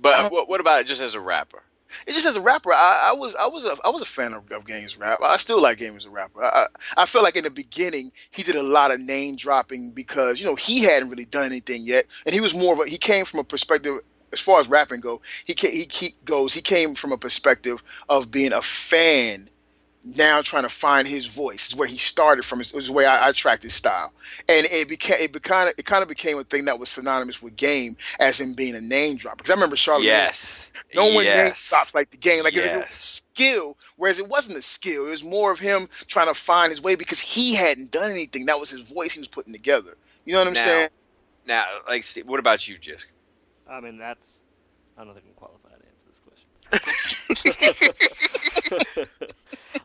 But 0.00 0.32
what, 0.32 0.48
what 0.48 0.60
about 0.60 0.80
it 0.80 0.86
just 0.86 1.02
as 1.02 1.14
a 1.14 1.20
rapper? 1.20 1.62
It 2.06 2.12
just 2.12 2.26
as 2.26 2.36
a 2.36 2.40
rapper, 2.40 2.72
I, 2.72 3.10
I, 3.10 3.12
was 3.14 3.34
I 3.34 3.48
was 3.48 3.64
a 3.64 3.76
I 3.84 3.90
was 3.90 4.00
a 4.00 4.06
fan 4.06 4.32
of, 4.32 4.50
of 4.52 4.64
Game's 4.64 4.96
rap. 4.96 5.18
I 5.22 5.36
still 5.36 5.60
like 5.60 5.78
Game 5.78 5.96
as 5.96 6.06
a 6.06 6.10
rapper. 6.10 6.44
I, 6.44 6.66
I 6.96 7.04
feel 7.04 7.22
like 7.22 7.34
in 7.34 7.44
the 7.44 7.50
beginning 7.50 8.12
he 8.30 8.44
did 8.44 8.54
a 8.54 8.62
lot 8.62 8.92
of 8.92 9.00
name 9.00 9.34
dropping 9.36 9.90
because 9.90 10.40
you 10.40 10.46
know 10.46 10.54
he 10.54 10.84
hadn't 10.84 11.10
really 11.10 11.24
done 11.24 11.46
anything 11.46 11.84
yet, 11.84 12.06
and 12.24 12.34
he 12.34 12.40
was 12.40 12.54
more 12.54 12.74
of 12.74 12.80
a 12.80 12.88
he 12.88 12.96
came 12.96 13.24
from 13.24 13.40
a 13.40 13.44
perspective 13.44 13.98
as 14.32 14.40
far 14.40 14.60
as 14.60 14.68
rapping 14.68 15.00
go, 15.00 15.20
he, 15.44 15.54
he 15.56 15.86
he 15.90 16.14
goes. 16.24 16.54
He 16.54 16.60
came 16.60 16.94
from 16.94 17.12
a 17.12 17.18
perspective 17.18 17.82
of 18.08 18.30
being 18.30 18.52
a 18.52 18.62
fan, 18.62 19.48
now 20.04 20.40
trying 20.40 20.62
to 20.62 20.68
find 20.68 21.06
his 21.06 21.26
voice. 21.26 21.68
Is 21.68 21.76
where 21.76 21.88
he 21.88 21.98
started 21.98 22.44
from. 22.44 22.60
Is 22.60 22.72
the 22.72 22.92
way 22.92 23.06
I, 23.06 23.28
I 23.28 23.32
tracked 23.32 23.62
his 23.62 23.74
style, 23.74 24.12
and 24.48 24.66
it 24.70 24.88
became 24.88 25.18
it 25.20 25.42
kind 25.42 25.68
of 25.68 25.74
it 25.78 25.84
kind 25.84 26.02
of 26.02 26.08
became 26.08 26.38
a 26.38 26.44
thing 26.44 26.64
that 26.66 26.78
was 26.78 26.88
synonymous 26.88 27.42
with 27.42 27.56
game, 27.56 27.96
as 28.18 28.40
in 28.40 28.54
being 28.54 28.74
a 28.74 28.80
name 28.80 29.16
drop. 29.16 29.38
Because 29.38 29.50
I 29.50 29.54
remember 29.54 29.76
Charlotte. 29.76 30.04
Yes. 30.04 30.70
No 30.92 31.06
one 31.14 31.24
yes. 31.24 31.36
name 31.36 31.54
drops 31.68 31.94
like 31.94 32.10
the 32.10 32.16
game, 32.16 32.42
like 32.42 32.54
yes. 32.54 32.66
as 32.66 32.72
if 32.72 32.82
it 32.82 32.88
was 32.88 32.96
skill. 32.96 33.78
Whereas 33.96 34.18
it 34.18 34.28
wasn't 34.28 34.58
a 34.58 34.62
skill; 34.62 35.06
it 35.06 35.10
was 35.10 35.22
more 35.22 35.52
of 35.52 35.60
him 35.60 35.88
trying 36.08 36.26
to 36.26 36.34
find 36.34 36.70
his 36.70 36.82
way 36.82 36.96
because 36.96 37.20
he 37.20 37.54
hadn't 37.54 37.92
done 37.92 38.10
anything. 38.10 38.46
That 38.46 38.58
was 38.58 38.70
his 38.70 38.80
voice 38.80 39.12
he 39.12 39.20
was 39.20 39.28
putting 39.28 39.52
together. 39.52 39.94
You 40.24 40.32
know 40.32 40.40
what 40.40 40.48
I'm 40.48 40.54
now, 40.54 40.64
saying? 40.64 40.88
Now, 41.46 41.64
like, 41.88 42.04
what 42.24 42.40
about 42.40 42.66
you, 42.68 42.76
Jisk? 42.76 43.06
I 43.68 43.80
mean, 43.80 43.98
that's. 43.98 44.42
I 44.98 45.04
don't 45.04 45.14
think 45.14 45.26
I'm 45.28 45.34
qualified 45.34 45.78
to 45.80 45.86
answer 45.86 46.06
this 46.08 46.20
question. 46.20 46.48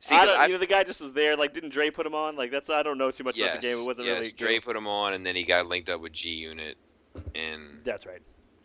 See, 0.06 0.14
I 0.14 0.23
don't, 0.23 0.38
I, 0.38 0.45
you 0.45 0.52
know, 0.53 0.60
the 0.60 0.68
guy 0.68 0.84
just 0.84 1.02
was 1.02 1.14
there. 1.14 1.36
Like, 1.36 1.52
didn't 1.52 1.72
Dre 1.72 1.90
put 1.90 2.06
him 2.06 2.14
on? 2.14 2.36
Like, 2.36 2.52
that's 2.52 2.69
I 2.69 2.84
don't 2.84 2.99
know 2.99 3.10
too 3.10 3.23
much 3.23 3.38
yes, 3.38 3.49
about 3.49 3.61
the 3.64 3.68
game. 3.68 3.80
It 3.80 3.86
wasn't 3.86 4.07
yes, 4.07 4.19
really. 4.19 4.32
Dre 4.34 4.60
put 4.60 4.76
him 4.76 4.86
on, 4.86 5.14
and 5.14 5.26
then 5.26 5.36
he 5.36 5.44
got 5.44 5.65
linked 5.65 5.90
up 5.90 5.99
with 5.99 6.11
G 6.11 6.30
Unit, 6.30 6.77
and 7.34 7.82
that's 7.84 8.06
right. 8.06 8.22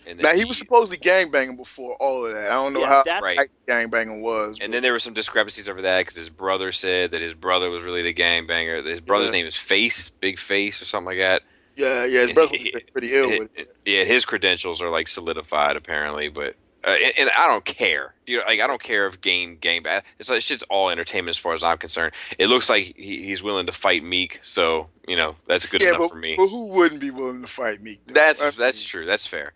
And 0.06 0.20
now 0.20 0.32
he, 0.32 0.40
he 0.40 0.44
was 0.44 0.58
supposedly 0.58 0.98
gangbanging 0.98 1.56
before 1.56 1.94
all 1.94 2.26
of 2.26 2.34
that. 2.34 2.50
I 2.50 2.54
don't 2.56 2.74
know 2.74 2.80
yeah, 2.80 3.02
how 3.06 3.20
right. 3.22 3.36
tight 3.36 3.48
gangbanging 3.66 4.20
was. 4.20 4.58
And 4.60 4.70
but. 4.70 4.72
then 4.72 4.82
there 4.82 4.92
were 4.92 4.98
some 4.98 5.14
discrepancies 5.14 5.66
over 5.66 5.80
that 5.80 6.00
because 6.00 6.16
his 6.16 6.28
brother 6.28 6.72
said 6.72 7.10
that 7.12 7.22
his 7.22 7.32
brother 7.32 7.70
was 7.70 7.82
really 7.82 8.02
the 8.02 8.12
gangbanger. 8.12 8.84
His 8.84 9.00
brother's 9.00 9.28
yeah. 9.28 9.32
name 9.32 9.46
is 9.46 9.56
Face, 9.56 10.10
Big 10.10 10.38
Face, 10.38 10.82
or 10.82 10.84
something 10.84 11.06
like 11.06 11.20
that. 11.20 11.40
Yeah, 11.74 12.04
yeah, 12.04 12.20
his 12.20 12.32
brother 12.32 12.50
was 12.52 12.82
pretty 12.92 13.14
ill 13.14 13.30
with 13.30 13.58
it. 13.58 13.74
Yeah, 13.86 14.04
his 14.04 14.26
credentials 14.26 14.82
are 14.82 14.90
like 14.90 15.08
solidified 15.08 15.76
apparently, 15.76 16.28
but 16.28 16.56
uh, 16.86 16.90
and, 16.90 17.12
and, 17.18 17.30
I 17.36 17.46
don't 17.46 17.64
care. 17.64 18.14
You 18.26 18.38
know, 18.38 18.44
like 18.46 18.60
I 18.60 18.66
don't 18.66 18.82
care 18.82 19.06
if 19.06 19.20
game 19.20 19.56
game 19.56 19.82
bad. 19.82 20.02
It's 20.18 20.30
like 20.30 20.40
shit's 20.40 20.62
all 20.64 20.88
entertainment 20.88 21.36
as 21.36 21.38
far 21.38 21.54
as 21.54 21.62
I'm 21.62 21.78
concerned. 21.78 22.14
It 22.38 22.46
looks 22.46 22.70
like 22.70 22.94
he, 22.96 23.24
he's 23.24 23.42
willing 23.42 23.66
to 23.66 23.72
fight 23.72 24.02
Meek, 24.02 24.40
so 24.42 24.88
you 25.06 25.16
know 25.16 25.36
that's 25.46 25.66
good 25.66 25.82
yeah, 25.82 25.88
enough 25.88 26.00
but, 26.00 26.10
for 26.10 26.16
me. 26.16 26.36
But 26.36 26.48
who 26.48 26.68
wouldn't 26.68 27.00
be 27.00 27.10
willing 27.10 27.42
to 27.42 27.46
fight 27.46 27.82
Meek? 27.82 28.00
Though? 28.06 28.14
That's 28.14 28.40
that's, 28.40 28.56
that's 28.56 28.82
true. 28.82 29.04
That's 29.04 29.26
fair. 29.26 29.52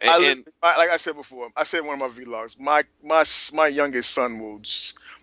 And, 0.00 0.10
I, 0.10 0.30
and, 0.30 0.44
like 0.62 0.90
I 0.90 0.96
said 0.96 1.16
before, 1.16 1.48
I 1.56 1.64
said 1.64 1.84
one 1.84 2.00
of 2.00 2.16
my 2.16 2.24
vlogs. 2.24 2.58
My 2.60 2.84
my 3.02 3.24
my 3.52 3.66
youngest 3.66 4.10
son 4.10 4.38
will, 4.38 4.60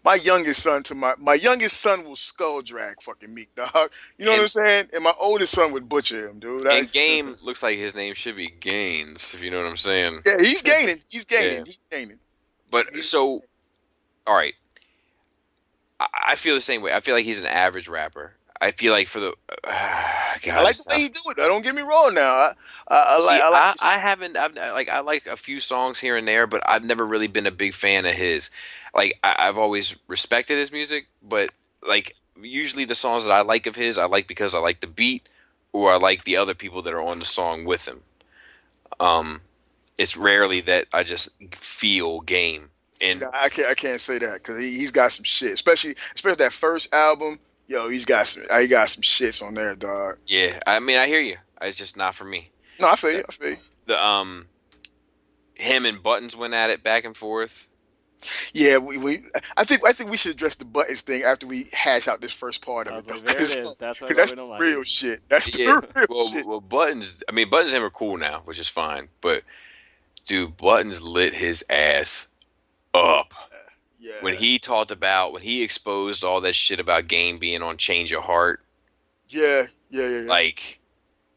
my 0.05 0.15
youngest 0.15 0.61
son 0.61 0.83
to 0.83 0.95
my 0.95 1.15
my 1.17 1.33
youngest 1.33 1.81
son 1.81 2.05
will 2.05 2.15
skull 2.15 2.61
drag 2.61 3.01
fucking 3.01 3.33
Meek 3.33 3.53
dog. 3.55 3.89
You 4.17 4.25
know 4.25 4.31
and, 4.31 4.39
what 4.39 4.41
I'm 4.41 4.47
saying? 4.47 4.89
And 4.93 5.03
my 5.03 5.13
oldest 5.19 5.53
son 5.53 5.71
would 5.73 5.89
butcher 5.89 6.29
him, 6.29 6.39
dude. 6.39 6.65
And 6.67 6.89
Game 6.91 7.35
looks 7.41 7.63
like 7.63 7.77
his 7.77 7.95
name 7.95 8.13
should 8.13 8.37
be 8.37 8.47
Gaines, 8.47 9.33
if 9.33 9.41
you 9.41 9.49
know 9.49 9.61
what 9.61 9.69
I'm 9.69 9.77
saying. 9.77 10.21
Yeah, 10.25 10.37
he's 10.39 10.61
gaining. 10.61 10.99
He's 11.09 11.25
gaining. 11.25 11.57
Yeah. 11.57 11.63
He's 11.65 11.79
gaining. 11.91 12.19
But 12.69 12.95
so, 13.03 13.43
all 14.27 14.35
right. 14.35 14.53
I, 15.99 16.07
I 16.29 16.35
feel 16.35 16.55
the 16.55 16.61
same 16.61 16.81
way. 16.81 16.93
I 16.93 16.99
feel 16.99 17.15
like 17.15 17.25
he's 17.25 17.39
an 17.39 17.45
average 17.47 17.87
rapper. 17.87 18.35
I 18.65 18.71
feel 18.71 18.91
like 18.91 19.07
for 19.07 19.19
the 19.19 19.29
uh, 19.29 19.33
God, 20.43 20.57
I 20.57 20.63
like 20.63 20.75
the 20.75 20.85
way 20.89 21.01
you 21.01 21.09
do 21.09 21.29
it. 21.29 21.37
Don't 21.37 21.61
get 21.61 21.75
me 21.75 21.83
wrong. 21.83 22.15
Now, 22.15 22.33
I, 22.35 22.53
I, 22.87 23.17
See, 23.19 23.25
like, 23.27 23.41
I, 23.41 23.49
like 23.49 23.75
I, 23.81 23.95
I, 23.95 23.97
haven't. 23.99 24.37
I've, 24.37 24.55
like 24.55 24.89
I 24.89 25.01
like 25.01 25.27
a 25.27 25.37
few 25.37 25.59
songs 25.59 25.99
here 25.99 26.17
and 26.17 26.27
there, 26.27 26.47
but 26.47 26.67
I've 26.67 26.83
never 26.83 27.05
really 27.05 27.27
been 27.27 27.45
a 27.45 27.51
big 27.51 27.75
fan 27.75 28.05
of 28.05 28.13
his. 28.13 28.49
Like 28.95 29.19
I, 29.23 29.35
have 29.45 29.57
always 29.57 29.95
respected 30.07 30.57
his 30.57 30.71
music, 30.71 31.07
but 31.21 31.51
like 31.87 32.15
usually 32.41 32.85
the 32.85 32.95
songs 32.95 33.25
that 33.25 33.31
I 33.31 33.41
like 33.41 33.67
of 33.67 33.75
his, 33.75 33.99
I 33.99 34.05
like 34.05 34.27
because 34.27 34.55
I 34.55 34.59
like 34.59 34.81
the 34.81 34.87
beat 34.87 35.29
or 35.71 35.91
I 35.91 35.97
like 35.97 36.23
the 36.23 36.37
other 36.37 36.55
people 36.55 36.81
that 36.81 36.93
are 36.93 37.01
on 37.01 37.19
the 37.19 37.25
song 37.25 37.65
with 37.65 37.87
him. 37.87 38.01
Um, 38.99 39.41
it's 39.97 40.17
rarely 40.17 40.61
that 40.61 40.87
I 40.91 41.03
just 41.03 41.29
feel 41.53 42.21
game. 42.21 42.69
And 42.99 43.25
I 43.31 43.49
can't 43.49 43.69
I 43.69 43.75
can't 43.75 44.01
say 44.01 44.17
that 44.19 44.35
because 44.35 44.59
he, 44.59 44.79
he's 44.79 44.91
got 44.91 45.11
some 45.11 45.25
shit, 45.25 45.53
especially 45.53 45.95
especially 46.15 46.43
that 46.43 46.53
first 46.53 46.91
album 46.93 47.39
Yo, 47.67 47.89
he's 47.89 48.05
got 48.05 48.27
some. 48.27 48.43
He 48.59 48.67
got 48.67 48.89
some 48.89 49.01
shits 49.01 49.45
on 49.45 49.55
there, 49.55 49.75
dog. 49.75 50.17
Yeah, 50.27 50.59
I 50.67 50.79
mean, 50.79 50.97
I 50.97 51.07
hear 51.07 51.21
you. 51.21 51.37
It's 51.61 51.77
just 51.77 51.97
not 51.97 52.13
for 52.13 52.25
me. 52.25 52.51
No, 52.79 52.89
I 52.89 52.95
feel 52.95 53.11
you. 53.11 53.23
I 53.27 53.31
feel 53.31 53.49
you. 53.51 53.57
The 53.87 54.05
um, 54.05 54.45
him 55.55 55.85
and 55.85 56.03
Buddens 56.03 56.35
went 56.35 56.53
at 56.53 56.69
it 56.69 56.83
back 56.83 57.05
and 57.05 57.15
forth. 57.15 57.67
Yeah, 58.53 58.77
we, 58.77 58.97
we 58.97 59.19
I 59.55 59.63
think 59.63 59.85
I 59.85 59.93
think 59.93 60.09
we 60.09 60.17
should 60.17 60.31
address 60.31 60.55
the 60.55 60.65
Buddens 60.65 61.01
thing 61.01 61.23
after 61.23 61.45
we 61.47 61.65
hash 61.73 62.07
out 62.07 62.21
this 62.21 62.31
first 62.31 62.65
part 62.65 62.87
of 62.87 63.07
it. 63.07 63.11
Like, 63.11 63.23
there 63.23 63.35
it 63.35 63.41
is. 63.41 63.75
That's, 63.77 63.99
that's 63.99 64.31
the 64.33 64.43
like 64.43 64.61
real 64.61 64.81
it. 64.81 64.87
shit. 64.87 65.21
That's 65.29 65.49
the 65.51 65.63
yeah. 65.63 65.79
real 65.95 66.05
well, 66.09 66.27
shit. 66.31 66.45
Well, 66.45 66.61
Buddens. 66.61 67.21
I 67.29 67.31
mean, 67.31 67.49
Buddens 67.49 67.65
and 67.65 67.77
him 67.77 67.83
are 67.83 67.89
cool 67.89 68.17
now, 68.17 68.41
which 68.45 68.59
is 68.59 68.67
fine. 68.67 69.09
But 69.21 69.43
dude, 70.25 70.57
Buddens 70.57 71.01
lit 71.01 71.35
his 71.35 71.63
ass 71.69 72.27
up. 72.93 73.33
Yeah. 74.05 74.13
When 74.21 74.35
he 74.35 74.59
talked 74.59 74.91
about 74.91 75.33
when 75.33 75.41
he 75.41 75.63
exposed 75.63 76.23
all 76.23 76.39
that 76.41 76.53
shit 76.53 76.79
about 76.79 77.07
game 77.07 77.39
being 77.39 77.63
on 77.63 77.77
Change 77.77 78.11
Your 78.11 78.21
Heart. 78.21 78.61
Yeah, 79.29 79.65
yeah, 79.89 80.07
yeah. 80.07 80.21
yeah. 80.21 80.29
Like, 80.29 80.79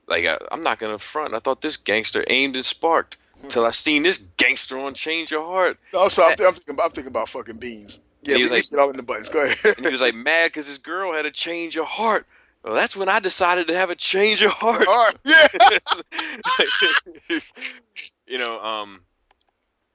like 0.07 0.27
I, 0.27 0.37
am 0.51 0.63
not 0.63 0.79
gonna 0.79 0.99
front. 0.99 1.33
I 1.33 1.39
thought 1.39 1.63
this 1.63 1.79
gangster 1.79 2.27
aimed 2.29 2.57
and 2.57 2.67
sparked 2.67 3.17
until 3.43 3.65
I 3.65 3.71
seen 3.71 4.03
this 4.03 4.19
gangster 4.37 4.79
on 4.79 4.93
Change 4.93 5.31
Your 5.31 5.47
Heart. 5.47 5.79
No, 5.95 6.09
so 6.09 6.27
I'm, 6.29 6.37
th- 6.37 6.47
I'm, 6.47 6.53
thinking 6.53 6.75
about 6.75 6.85
I'm 6.85 6.91
thinking 6.91 7.11
about 7.11 7.31
fucking 7.31 7.57
beans. 7.57 8.03
Yeah, 8.23 8.37
he 8.37 8.43
was 8.43 8.51
like, 8.51 8.69
get 8.69 8.79
all 8.79 8.91
in 8.91 8.99
the 8.99 9.03
Buddens. 9.03 9.33
Go 9.33 9.43
ahead. 9.43 9.79
and 9.79 9.87
he 9.87 9.93
was 9.93 10.03
like 10.03 10.15
mad 10.15 10.49
because 10.49 10.67
his 10.67 10.77
girl 10.77 11.15
had 11.15 11.25
a 11.25 11.31
change 11.31 11.75
of 11.79 11.87
heart. 11.87 12.27
Well, 12.63 12.75
that's 12.75 12.95
when 12.95 13.09
I 13.09 13.19
decided 13.19 13.67
to 13.69 13.75
have 13.75 13.89
a 13.89 13.97
change 13.97 14.43
of 14.43 14.51
heart. 14.51 14.85
heart. 14.87 15.17
Yeah. 15.25 15.49
you 18.27 18.37
know, 18.37 18.61
um, 18.61 19.01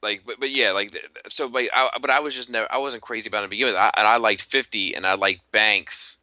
like 0.04 0.24
but, 0.26 0.40
but 0.40 0.52
yeah 0.52 0.72
like 0.72 0.96
so 1.30 1.50
but 1.50 1.64
I, 1.74 1.90
but 2.00 2.10
I 2.10 2.20
was 2.20 2.36
just 2.36 2.50
never 2.50 2.72
I 2.72 2.78
wasn't 2.78 3.02
crazy 3.02 3.30
about 3.30 3.40
it 3.40 3.48
to 3.48 3.50
begin 3.50 3.68
with 3.68 3.76
I, 3.76 3.90
and 3.98 4.08
I 4.08 4.18
liked 4.18 4.44
50 4.44 4.96
and 4.96 5.08
I 5.08 5.16
liked 5.16 5.50
Banks 5.52 6.18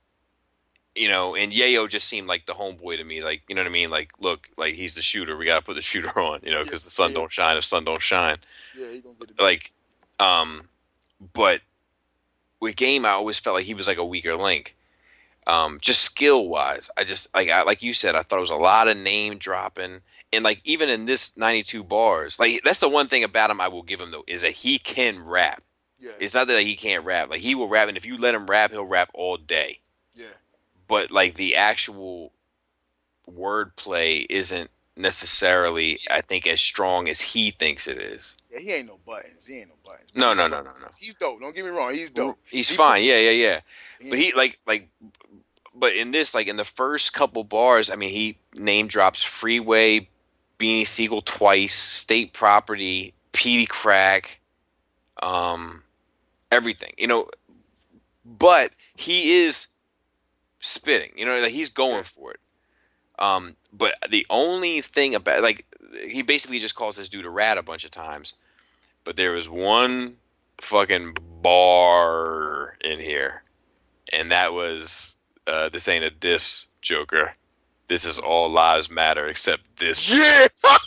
you 0.95 1.09
know 1.09 1.35
and 1.35 1.53
Yayo 1.53 1.89
just 1.89 2.07
seemed 2.07 2.29
like 2.29 2.47
the 2.47 2.53
homeboy 2.53 2.99
to 2.99 3.05
me 3.05 3.25
like 3.25 3.43
you 3.49 3.55
know 3.55 3.63
what 3.63 3.69
I 3.69 3.73
mean? 3.73 3.91
Like 3.91 4.13
look 4.21 4.49
like 4.57 4.75
he's 4.75 4.95
the 4.95 5.03
shooter. 5.03 5.37
We 5.37 5.47
got 5.47 5.59
to 5.59 5.65
put 5.65 5.75
the 5.75 5.83
shooter 5.91 6.17
on 6.21 6.41
you 6.45 6.53
know 6.53 6.63
because 6.63 6.83
yeah, 6.83 6.87
the 6.87 6.91
sun 6.91 7.11
yeah. 7.11 7.17
don't 7.17 7.33
shine 7.33 7.57
if 7.57 7.65
sun 7.65 7.85
don't 7.85 8.03
shine. 8.03 8.39
Yeah 8.77 8.91
he 8.91 9.01
gonna 9.01 9.17
get 9.19 9.31
it 9.31 9.41
like 9.41 9.73
um 10.21 10.69
but 11.33 11.63
with 12.61 12.77
game, 12.77 13.07
I 13.07 13.11
always 13.11 13.39
felt 13.39 13.57
like 13.57 13.65
he 13.65 13.75
was 13.75 13.89
like 13.89 13.99
a 13.99 14.05
weaker 14.05 14.37
link. 14.37 14.77
Um, 15.47 15.79
just 15.81 16.03
skill 16.03 16.49
wise, 16.49 16.91
I 16.97 17.05
just 17.05 17.35
like 17.35 17.49
I, 17.49 17.63
like 17.63 17.83
you 17.83 17.95
said, 17.95 18.15
I 18.15 18.23
thought 18.23 18.39
it 18.39 18.43
was 18.43 18.51
a 18.51 18.57
lot 18.57 18.89
of 18.89 18.97
name 18.97 19.39
dropping, 19.39 20.03
and 20.33 20.45
like 20.45 20.61
even 20.65 20.89
in 20.89 21.07
this 21.07 21.37
92 21.37 21.83
bars, 21.85 22.39
like 22.39 22.61
that's 22.65 22.81
the 22.81 22.89
one 22.89 23.09
thing 23.09 23.25
about 23.25 23.51
him 23.51 23.61
I 23.61 23.69
will 23.69 23.83
give 23.83 24.01
him 24.01 24.11
though 24.11 24.25
is 24.27 24.43
that 24.43 24.53
he 24.53 24.79
can 24.79 25.25
rap. 25.25 25.63
Yeah. 25.99 26.13
It's 26.19 26.35
not 26.35 26.47
that 26.49 26.63
he 26.63 26.77
can't 26.77 27.05
rap. 27.05 27.31
Like 27.31 27.41
he 27.41 27.55
will 27.55 27.69
rap, 27.69 27.89
and 27.89 27.97
if 27.97 28.07
you 28.07 28.17
let 28.17 28.35
him 28.35 28.47
rap, 28.47 28.71
he'll 28.71 28.85
rap 28.85 29.11
all 29.15 29.37
day. 29.37 29.81
Yeah. 30.15 30.27
But 30.89 31.11
like 31.11 31.35
the 31.35 31.57
actual 31.57 32.33
wordplay 33.31 34.27
isn't 34.31 34.71
necessarily, 34.97 35.99
I 36.11 36.21
think, 36.21 36.47
as 36.47 36.61
strong 36.61 37.09
as 37.09 37.21
he 37.21 37.51
thinks 37.51 37.87
it 37.87 37.99
is. 37.99 38.35
Yeah, 38.51 38.61
he 38.61 38.73
ain't 38.73 38.87
no 38.87 38.99
Buddens. 39.07 39.47
He 39.47 39.59
ain't 39.59 39.69
no 39.69 39.75
Buddens. 39.85 40.15
No, 40.15 40.35
no, 40.35 40.47
no, 40.47 40.63
no, 40.63 40.71
no. 40.81 40.89
He's 40.99 41.15
dope. 41.15 41.41
Don't 41.41 41.55
get 41.55 41.65
me 41.65 41.71
wrong. 41.71 41.95
He's 41.95 42.11
dope. 42.11 42.39
He's 42.51 42.69
He 42.69 42.77
fine. 42.77 43.05
Yeah, 43.05 43.19
yeah, 43.19 43.31
yeah. 43.31 43.61
But 44.09 44.19
he 44.19 44.33
like 44.33 44.59
like, 44.67 44.89
but 45.75 45.95
in 45.95 46.11
this 46.11 46.35
like 46.35 46.47
in 46.47 46.57
the 46.57 46.65
first 46.65 47.13
couple 47.13 47.45
bars, 47.45 47.91
I 47.91 47.97
mean, 47.97 48.11
he 48.11 48.39
name 48.57 48.89
drops 48.89 49.23
Freeway, 49.23 50.09
Beanie 50.61 50.87
Sigel 50.87 51.23
twice, 51.23 51.75
State 51.75 52.33
Property, 52.33 53.15
Peedi 53.33 53.67
Crakk, 53.67 54.27
um, 55.23 55.83
everything. 56.53 56.93
You 56.99 57.07
know, 57.07 57.31
but 58.25 58.73
he 58.95 59.45
is 59.45 59.69
spitting. 60.61 61.13
You 61.17 61.25
know, 61.25 61.41
like 61.41 61.53
he's 61.53 61.71
going 61.71 62.05
for 62.05 62.33
it. 62.33 62.41
Um, 63.19 63.57
but 63.73 63.95
the 64.09 64.27
only 64.31 64.81
thing 64.81 65.15
about 65.15 65.43
like 65.43 65.67
he 66.07 66.23
basically 66.23 66.59
just 66.59 66.75
calls 66.75 66.97
this 66.97 67.09
dude 67.09 67.27
a 67.27 67.31
rat 67.31 67.59
a 67.59 67.63
bunch 67.63 67.85
of 67.85 67.91
times. 67.91 68.35
But 69.03 69.17
there 69.17 69.33
was 69.33 69.49
one 69.49 70.17
fucking 70.61 71.17
bar 71.43 72.77
in 72.83 73.01
here, 73.01 73.45
and 74.13 74.31
that 74.31 74.53
was 74.53 75.17
uh, 75.47 75.71
this 75.71 75.89
ain't 75.89 76.05
a 76.05 76.11
diss, 76.11 76.67
Joker. 76.83 77.33
This 77.91 78.07
is 78.07 78.19
all 78.21 78.49
lives 78.49 78.91
matter 78.91 79.27
except 79.27 79.63
this. 79.79 80.09
Yeah. 80.11 80.47
that 80.63 80.79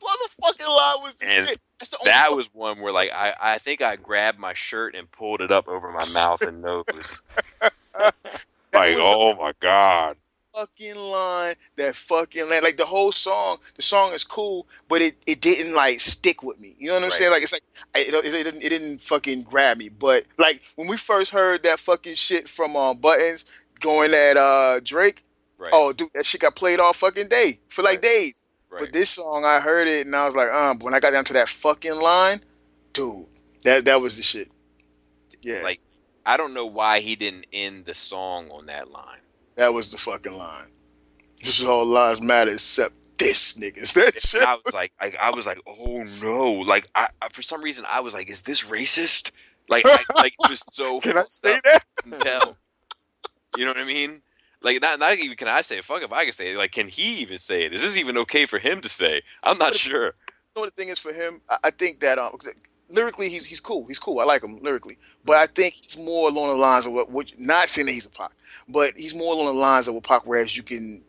motherfucking 0.00 0.68
line 0.68 1.02
was 1.02 1.16
And 1.26 1.48
shit. 1.48 1.58
That's 1.80 1.88
the 1.90 1.98
That 2.04 2.26
fuck- 2.28 2.36
was 2.36 2.50
one 2.52 2.80
where 2.80 2.92
like 2.92 3.10
I, 3.12 3.32
I 3.40 3.58
think 3.58 3.80
I 3.82 3.96
grabbed 3.96 4.38
my 4.38 4.52
shirt 4.54 4.94
and 4.94 5.10
pulled 5.10 5.40
it 5.40 5.50
up 5.50 5.66
over 5.66 5.90
my 5.90 6.04
mouth 6.14 6.42
and 6.42 6.60
nose. 6.62 7.22
like, 7.98 8.96
oh 8.98 9.34
my 9.40 9.52
god. 9.60 10.16
fucking 10.54 10.94
line 10.96 11.54
that 11.76 11.96
fucking 11.96 12.50
line. 12.50 12.62
Like 12.62 12.76
the 12.76 12.84
whole 12.86 13.12
song, 13.12 13.58
the 13.76 13.82
song 13.82 14.12
is 14.12 14.22
cool, 14.24 14.66
but 14.88 15.00
it, 15.00 15.14
it 15.26 15.40
didn't 15.40 15.74
like 15.74 16.00
stick 16.00 16.42
with 16.42 16.60
me. 16.60 16.76
You 16.78 16.88
know 16.88 16.94
what 16.94 17.04
I'm 17.04 17.08
Right. 17.08 17.12
saying? 17.14 17.30
Like 17.30 17.42
it's 17.42 17.52
like 17.52 17.62
I, 17.94 18.00
it, 18.00 18.14
it 18.14 18.44
didn't 18.44 18.62
it 18.62 18.68
didn't 18.68 19.00
fucking 19.00 19.44
grab 19.44 19.78
me. 19.78 19.88
But 19.88 20.24
like 20.38 20.62
when 20.76 20.86
we 20.86 20.98
first 20.98 21.30
heard 21.32 21.62
that 21.62 21.78
fucking 21.80 22.14
shit 22.14 22.46
from 22.48 22.76
um, 22.76 22.98
Buddens 22.98 23.46
going 23.80 24.12
at 24.12 24.36
uh 24.36 24.80
Drake, 24.84 25.24
Right. 25.60 25.70
oh 25.74 25.92
dude, 25.92 26.08
that 26.14 26.24
shit 26.26 26.40
got 26.40 26.56
played 26.56 26.80
all 26.80 26.92
fucking 26.94 27.28
day 27.28 27.60
for 27.68 27.82
like 27.82 27.96
Right. 27.96 28.02
days. 28.02 28.46
right. 28.70 28.80
But 28.80 28.92
this 28.92 29.10
song, 29.10 29.44
I 29.44 29.60
heard 29.60 29.86
it 29.86 30.06
and 30.06 30.16
I 30.16 30.24
was 30.24 30.34
like, 30.34 30.48
um. 30.50 30.78
But 30.78 30.86
when 30.86 30.94
I 30.94 31.00
got 31.00 31.10
down 31.10 31.24
to 31.26 31.32
that 31.34 31.48
fucking 31.50 32.00
line, 32.00 32.40
dude, 32.94 33.26
that 33.64 33.84
that 33.84 34.00
was 34.00 34.16
the 34.16 34.22
shit. 34.22 34.50
Yeah, 35.42 35.62
Like- 35.62 35.80
I 36.26 36.36
don't 36.36 36.52
know 36.54 36.66
why 36.66 37.00
he 37.00 37.16
didn't 37.16 37.46
end 37.52 37.86
the 37.86 37.94
song 37.94 38.50
on 38.50 38.66
that 38.66 38.90
line. 38.90 39.20
that 39.56 39.72
was 39.74 39.90
the 39.90 39.98
fucking 39.98 40.36
line. 40.36 40.68
This 41.42 41.58
is 41.60 41.66
all 41.66 41.84
lives 41.86 42.20
matter 42.20 42.52
except 42.52 42.94
this 43.18 43.54
niggas. 43.58 43.92
That 43.94 44.20
shit. 44.20 44.42
I 44.42 44.56
was 44.64 44.72
like, 44.74 44.92
I, 45.00 45.12
I 45.20 45.30
was 45.30 45.44
like, 45.46 45.58
oh 45.66 46.04
no! 46.22 46.52
Like, 46.52 46.88
I, 46.94 47.08
I 47.20 47.28
for 47.30 47.42
some 47.42 47.62
reason 47.62 47.84
I 47.90 48.00
was 48.00 48.14
like, 48.14 48.30
is 48.30 48.42
this 48.42 48.64
racist? 48.64 49.30
Like, 49.68 49.84
I, 49.86 49.98
like 50.16 50.34
it 50.38 50.50
was 50.50 50.60
so. 50.74 51.00
Can 51.04 51.16
I 51.18 51.24
say 51.26 51.60
that? 51.64 51.84
tell. 52.18 52.56
You 53.56 53.64
know 53.64 53.70
what 53.72 53.78
I 53.80 53.84
mean? 53.84 54.22
Like, 54.62 54.80
not 54.82 54.98
not 54.98 55.16
even 55.18 55.36
can 55.36 55.48
I 55.48 55.62
say 55.62 55.78
it? 55.78 55.84
Fuck 55.84 56.02
if 56.02 56.12
I 56.12 56.24
can 56.24 56.32
say 56.32 56.52
it. 56.52 56.56
Like, 56.56 56.72
can 56.72 56.88
he 56.88 57.20
even 57.20 57.38
say 57.38 57.64
it? 57.64 57.72
Is 57.72 57.82
this 57.82 57.96
even 57.96 58.18
okay 58.18 58.46
for 58.46 58.58
him 58.58 58.80
to 58.82 58.88
say? 58.88 59.22
I'm 59.42 59.58
not 59.58 59.74
sure. 59.74 60.06
You 60.06 60.12
know 60.56 60.62
what 60.62 60.76
the 60.76 60.82
thing 60.82 60.90
is 60.90 60.98
for 60.98 61.12
him? 61.12 61.40
I, 61.48 61.56
I 61.64 61.70
think 61.70 62.00
that 62.00 62.18
um, 62.18 62.36
lyrically 62.90 63.30
he's 63.30 63.46
he's 63.46 63.60
cool. 63.60 63.86
He's 63.86 63.98
cool. 63.98 64.20
I 64.20 64.24
like 64.24 64.42
him 64.42 64.58
lyrically, 64.60 64.98
but 65.24 65.36
I 65.36 65.46
think 65.46 65.74
he's 65.74 65.96
more 65.96 66.28
along 66.28 66.48
the 66.48 66.54
lines 66.56 66.86
of 66.86 66.92
what. 66.92 67.10
what 67.10 67.32
not 67.38 67.68
saying 67.68 67.86
that 67.86 67.92
he's 67.92 68.06
a 68.06 68.10
Pac, 68.10 68.32
but 68.68 68.96
he's 68.96 69.14
more 69.14 69.32
along 69.32 69.46
the 69.46 69.52
lines 69.54 69.88
of 69.88 69.94
what 69.94 70.04
Pac. 70.04 70.26
Whereas 70.26 70.56
you 70.56 70.62
can, 70.62 71.02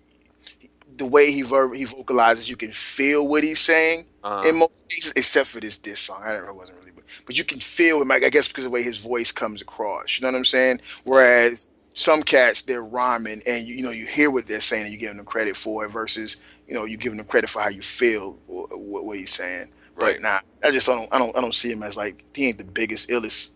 the 0.95 1.06
way 1.06 1.32
he 1.32 1.41
ver- 1.41 1.73
he 1.73 1.84
vocalizes, 1.86 2.49
you 2.49 2.56
can 2.56 2.72
feel 2.72 3.28
what 3.28 3.44
he's 3.44 3.60
saying 3.60 4.06
Uh, 4.23 4.44
in 4.45 4.57
most 4.57 4.72
cases, 4.88 5.14
except 5.15 5.49
for 5.49 5.60
this 5.60 5.78
this 5.80 5.99
song. 5.99 6.22
I 6.23 6.32
don't 6.32 6.45
know, 6.45 6.52
it 6.52 6.56
wasn't 6.56 6.78
really, 6.80 6.91
but, 6.91 7.03
but 7.26 7.38
you 7.38 7.44
can 7.44 7.60
feel 7.60 8.02
him. 8.02 8.11
I 8.11 8.19
guess 8.19 8.48
because 8.48 8.64
of 8.64 8.72
the 8.72 8.73
way 8.73 8.84
his 8.84 8.98
voice 8.98 9.32
comes 9.32 9.61
across. 9.61 10.18
You 10.18 10.22
know 10.22 10.32
what 10.32 10.38
I'm 10.38 10.45
saying? 10.45 10.80
Whereas 11.03 11.72
some 12.02 12.23
cats 12.23 12.64
they're 12.64 12.84
rhyming, 12.84 13.41
and 13.45 13.68
you, 13.68 13.76
you 13.76 13.84
know 13.84 13.91
you 13.91 14.06
hear 14.06 14.32
what 14.32 14.48
they're 14.48 14.60
saying, 14.60 14.86
and 14.86 14.91
you 14.91 14.98
give 14.98 15.15
them 15.15 15.26
credit 15.26 15.56
for 15.56 15.86
it. 15.86 15.90
Versus 15.90 16.38
you 16.68 16.73
know 16.73 16.86
you 16.86 16.98
giving 16.98 17.18
them 17.18 17.28
credit 17.28 17.49
for 17.49 17.61
how 17.61 17.69
you 17.69 17.82
feel 17.82 18.38
what, 18.48 19.06
what 19.06 19.18
he's 19.18 19.34
saying. 19.34 19.72
right. 19.95 20.15
But 20.15 20.22
nah, 20.22 20.40
I 20.64 20.72
just 20.72 20.88
don't 20.88 21.07
I 21.14 21.19
don't 21.19 21.36
I 21.38 21.41
don't 21.41 21.53
see 21.53 21.72
him 21.72 21.84
as 21.84 21.95
like 21.95 22.26
he 22.34 22.48
ain't 22.48 22.57
the 22.57 22.64
biggest 22.64 23.10
illest 23.10 23.52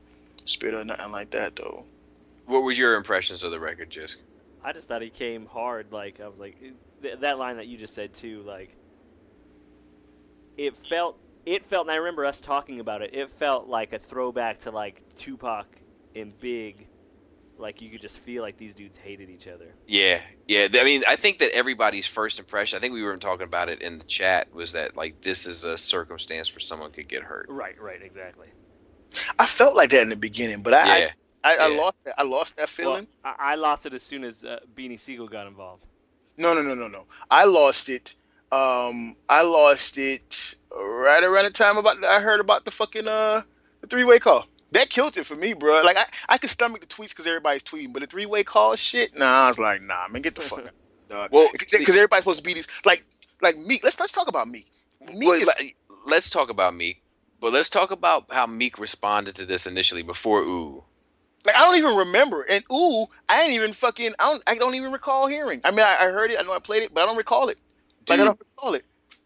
spitter 0.45 0.79
or 0.79 0.85
nothing 0.85 1.11
like 1.11 1.31
that 1.31 1.55
though. 1.55 1.85
What 2.45 2.61
were 2.61 2.71
your 2.71 2.95
impressions 2.95 3.41
of 3.41 3.51
the 3.51 3.59
record, 3.59 3.89
Jisk? 3.89 4.17
I 4.63 4.71
just 4.71 4.87
thought 4.87 5.01
he 5.01 5.09
came 5.09 5.47
hard. 5.47 5.91
Like 5.91 6.21
I 6.21 6.27
was 6.27 6.39
like 6.39 6.59
th- 7.01 7.19
that 7.19 7.39
line 7.39 7.57
that 7.57 7.67
you 7.67 7.77
just 7.77 7.95
said 7.95 8.13
too. 8.13 8.43
Like 8.43 8.75
it 10.57 10.77
felt, 10.77 11.19
it 11.45 11.65
felt, 11.65 11.87
and 11.87 11.91
I 11.91 11.97
remember 11.97 12.25
us 12.25 12.41
talking 12.41 12.79
about 12.79 13.01
it. 13.01 13.09
It 13.13 13.29
felt 13.29 13.67
like 13.67 13.93
a 13.93 13.99
throwback 13.99 14.59
to 14.59 14.71
like 14.71 15.03
Tupac 15.15 15.67
and 16.15 16.37
Big. 16.39 16.87
Like 17.57 17.81
you 17.81 17.89
could 17.89 18.01
just 18.01 18.17
feel 18.17 18.43
like 18.43 18.57
these 18.57 18.75
dudes 18.75 18.97
hated 18.97 19.29
each 19.29 19.47
other. 19.47 19.73
Yeah, 19.87 20.21
yeah. 20.47 20.67
I 20.73 20.83
mean, 20.83 21.03
I 21.07 21.15
think 21.15 21.39
that 21.39 21.55
everybody's 21.55 22.05
first 22.05 22.37
impression. 22.39 22.77
I 22.77 22.79
think 22.79 22.93
we 22.93 23.01
were 23.01 23.15
talking 23.17 23.45
about 23.45 23.69
it 23.69 23.81
in 23.81 23.97
the 23.97 24.03
chat. 24.03 24.53
Was 24.53 24.73
that 24.73 24.95
like 24.97 25.21
this 25.21 25.45
is 25.45 25.63
a 25.63 25.77
circumstance 25.77 26.53
where 26.53 26.59
someone 26.59 26.91
could 26.91 27.07
get 27.07 27.23
hurt? 27.23 27.47
Right, 27.49 27.79
right, 27.81 28.01
exactly. 28.01 28.47
I 29.39 29.45
felt 29.45 29.75
like 29.75 29.91
that 29.91 30.01
in 30.01 30.09
the 30.09 30.15
beginning, 30.17 30.61
but 30.61 30.73
I 30.73 30.97
Yeah, 30.99 31.11
I, 31.43 31.51
I, 31.51 31.53
yeah. 31.55 31.63
I 31.63 31.77
lost 31.77 32.03
that 32.03 32.15
I 32.17 32.23
lost 32.23 32.57
that 32.57 32.61
Well, 32.63 32.67
feeling. 32.67 33.07
I, 33.23 33.35
I 33.39 33.55
lost 33.55 33.85
it 33.85 33.93
as 33.93 34.03
soon 34.03 34.23
as 34.23 34.43
uh, 34.43 34.59
Beanie 34.75 34.99
Sigel 34.99 35.27
got 35.27 35.47
involved. 35.47 35.85
No, 36.37 36.53
no, 36.53 36.61
no, 36.61 36.75
no, 36.75 36.87
no. 36.87 37.05
I 37.31 37.45
lost 37.45 37.87
it. 37.87 38.15
Um, 38.51 39.15
I 39.29 39.43
lost 39.43 39.97
it 39.97 40.55
right 40.75 41.23
around 41.23 41.45
the 41.45 41.51
time 41.51 41.77
about 41.77 42.03
I 42.03 42.19
heard 42.19 42.39
about 42.39 42.65
the 42.65 42.71
fucking 42.71 43.07
uh 43.07 43.43
the 43.81 43.87
three 43.87 44.03
way 44.03 44.19
call. 44.19 44.45
That 44.71 44.89
killed 44.89 45.17
it 45.17 45.25
for 45.25 45.35
me, 45.35 45.53
bro. 45.53 45.81
Like 45.81 45.97
I, 45.97 46.05
I 46.29 46.37
could 46.37 46.49
stomach 46.49 46.81
the 46.81 46.87
tweets 46.87 47.09
because 47.09 47.27
everybody's 47.27 47.63
tweeting, 47.63 47.93
but 47.93 48.01
the 48.01 48.07
three 48.07 48.25
way 48.25 48.43
call 48.43 48.75
shit, 48.75 49.17
nah. 49.17 49.45
I 49.45 49.47
was 49.47 49.59
like, 49.59 49.81
nah, 49.81 50.07
man, 50.09 50.21
get 50.21 50.35
the 50.35 50.41
fuck 50.41 50.59
out, 50.65 50.71
dog. 51.09 51.29
Well, 51.31 51.49
because 51.53 51.73
everybody's 51.95 52.23
supposed 52.23 52.39
to 52.39 52.43
be 52.45 52.53
these 52.55 52.67
like 52.85 53.05
like 53.41 53.57
Meek. 53.57 53.83
Let's 53.83 53.99
let's 53.99 54.11
talk 54.11 54.27
about 54.27 54.47
Meek. 54.49 54.67
Meek 55.13 55.29
Well, 55.29 55.33
is 55.33 55.47
let- 55.47 55.73
let's 56.07 56.29
talk 56.29 56.49
about 56.49 56.75
Meek, 56.75 57.01
but 57.39 57.53
let's 57.53 57.69
talk 57.69 57.91
about 57.91 58.25
how 58.31 58.47
Meek 58.47 58.79
responded 58.79 59.35
to 59.35 59.45
this 59.45 59.65
initially 59.67 60.03
before 60.03 60.41
Ooh. 60.41 60.83
like 61.45 61.55
I 61.55 61.59
don't 61.59 61.77
even 61.77 61.95
remember. 61.95 62.43
And 62.43 62.63
ooh, 62.71 63.05
I 63.29 63.43
ain't 63.43 63.53
even 63.53 63.73
fucking. 63.73 64.13
I 64.19 64.31
don't. 64.31 64.43
I 64.47 64.55
don't 64.55 64.75
even 64.75 64.91
recall 64.91 65.27
hearing. 65.27 65.61
I 65.65 65.71
mean, 65.71 65.81
I, 65.81 65.97
I 66.01 66.11
heard 66.11 66.31
it. 66.31 66.39
I 66.39 66.43
know 66.43 66.53
I 66.53 66.59
played 66.59 66.83
it, 66.83 66.93
but 66.93 67.03
I 67.03 67.05
don't 67.07 67.17
recall 67.17 67.49
it. 67.49 67.57
Like 68.09 68.19
I 68.19 68.25
don't 68.25 68.39
recall 68.39 68.73
it. 68.75 68.83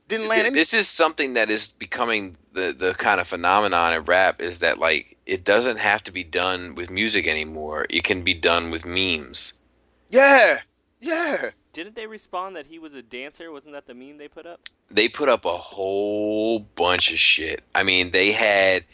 Didn't 0.10 0.28
land. 0.28 0.42
Th- 0.42 0.52
Any- 0.52 0.60
This 0.60 0.74
is 0.74 0.90
something 0.90 1.34
that 1.36 1.50
is 1.50 1.68
becoming 1.68 2.36
the 2.52 2.74
the 2.78 2.94
kind 2.96 3.22
of 3.22 3.28
phenomenon 3.28 3.94
in 3.94 4.04
rap 4.04 4.42
is 4.42 4.60
that 4.60 4.78
like 4.80 5.18
it 5.26 5.44
doesn't 5.46 5.78
have 5.80 6.04
to 6.04 6.12
be 6.12 6.24
done 6.26 6.76
with 6.76 6.90
music 6.90 7.26
anymore. 7.28 7.86
It 7.90 8.04
can 8.04 8.24
be 8.24 8.34
done 8.34 8.72
with 8.72 8.86
memes. 8.86 9.54
yeah, 10.10 10.60
yeah. 11.00 11.52
Didn't 11.72 11.96
they 11.96 12.08
respond 12.08 12.56
that 12.56 12.66
he 12.66 12.80
was 12.80 12.94
a 12.96 13.04
dancer? 13.04 13.52
Wasn't 13.52 13.74
that 13.74 13.86
the 13.86 13.94
meme 13.94 14.18
they 14.18 14.28
put 14.28 14.46
up? 14.48 14.60
They 14.90 15.08
put 15.08 15.30
up 15.30 15.46
a 15.46 15.56
whole 15.58 16.60
bunch 16.60 17.12
of 17.12 17.20
shit. 17.20 17.64
I 17.76 17.84
mean, 17.84 18.12
they 18.12 18.32
had 18.32 18.86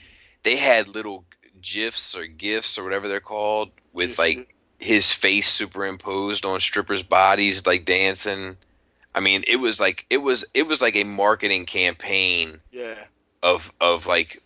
they 0.43 0.57
had 0.57 0.89
little 0.89 1.23
gifs 1.61 2.15
or 2.15 2.27
gifs 2.27 2.77
or 2.77 2.83
whatever 2.83 3.07
they're 3.07 3.21
called 3.21 3.71
with 3.93 4.19
like 4.19 4.53
his 4.77 5.11
face 5.13 5.47
superimposed 5.49 6.45
on 6.45 6.59
strippers' 6.59 7.01
bodies, 7.01 7.65
like 7.65 7.85
dancing. 7.85 8.57
I 9.15 9.21
mean, 9.21 9.43
it 9.47 9.55
was 9.55 9.79
like 9.79 10.05
it 10.09 10.17
was 10.17 10.45
it 10.53 10.67
was 10.67 10.81
like 10.81 10.95
a 10.95 11.03
marketing 11.05 11.65
campaign 11.65 12.59
Yeah. 12.71 12.95
of 13.41 13.71
of 13.81 14.05
like 14.07 14.43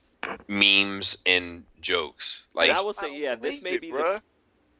memes 0.48 1.18
and 1.26 1.66
jokes. 1.82 2.46
Like 2.54 2.70
and 2.70 2.78
I 2.78 2.82
will 2.82 2.94
say, 2.94 3.20
yeah, 3.20 3.36
this 3.36 3.64
may 3.64 3.72
it, 3.72 3.82
be 3.82 3.92
bruh. 3.92 3.98
the, 3.98 4.22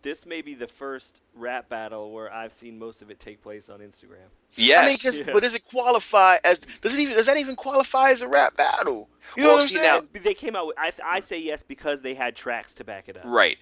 this 0.02 0.26
may 0.26 0.42
be 0.42 0.54
the 0.54 0.68
first 0.68 1.22
rap 1.34 1.68
battle 1.70 2.12
where 2.12 2.32
I've 2.32 2.54
seen 2.54 2.78
most 2.80 3.02
of 3.02 3.10
it 3.10 3.20
take 3.20 3.42
place 3.42 3.70
on 3.70 3.80
Instagram. 3.80 4.30
yes, 4.56 4.84
I 4.84 4.88
mean, 4.88 4.98
'cause- 4.98 5.20
Yeah. 5.28 5.34
but 5.34 5.42
does 5.44 5.56
it 5.56 5.64
qualify 5.70 6.38
as? 6.46 6.60
Does 6.60 6.94
it 6.94 7.00
even? 7.02 7.16
Does 7.16 7.26
that 7.26 7.38
even 7.38 7.56
qualify 7.56 8.12
as 8.12 8.22
a 8.22 8.28
rap 8.28 8.56
battle? 8.56 9.10
You 9.36 9.44
know 9.44 9.50
Well, 9.50 9.56
what 9.58 9.62
I'm 9.64 9.68
see, 9.70 9.76
saying? 9.80 10.08
now- 10.14 10.20
They 10.22 10.34
came 10.34 10.56
out. 10.56 10.68
With, 10.68 10.78
I 10.80 10.92
I 11.04 11.20
say 11.20 11.40
yes 11.40 11.64
because 11.64 12.02
they 12.02 12.14
had 12.14 12.36
tracks 12.36 12.74
to 12.76 12.84
back 12.84 13.10
it 13.10 13.18
up. 13.18 13.24
right. 13.26 13.58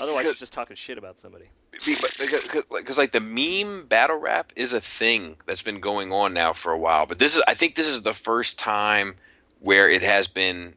Otherwise, 0.00 0.26
it's 0.26 0.40
just 0.40 0.52
talking 0.52 0.74
shit 0.74 0.98
about 0.98 1.18
somebody. 1.18 1.44
Because, 1.84 2.98
like 2.98 3.12
the 3.12 3.20
meme 3.20 3.86
battle 3.86 4.16
rap 4.16 4.52
is 4.56 4.72
a 4.72 4.80
thing 4.80 5.36
that's 5.46 5.62
been 5.62 5.80
going 5.80 6.12
on 6.12 6.32
now 6.34 6.52
for 6.52 6.72
a 6.72 6.78
while 6.78 7.06
but 7.06 7.18
this 7.18 7.36
is 7.36 7.42
i 7.48 7.54
think 7.54 7.74
this 7.74 7.88
is 7.88 8.02
the 8.02 8.14
first 8.14 8.58
time 8.58 9.16
where 9.60 9.88
it 9.88 10.02
has 10.02 10.28
been 10.28 10.74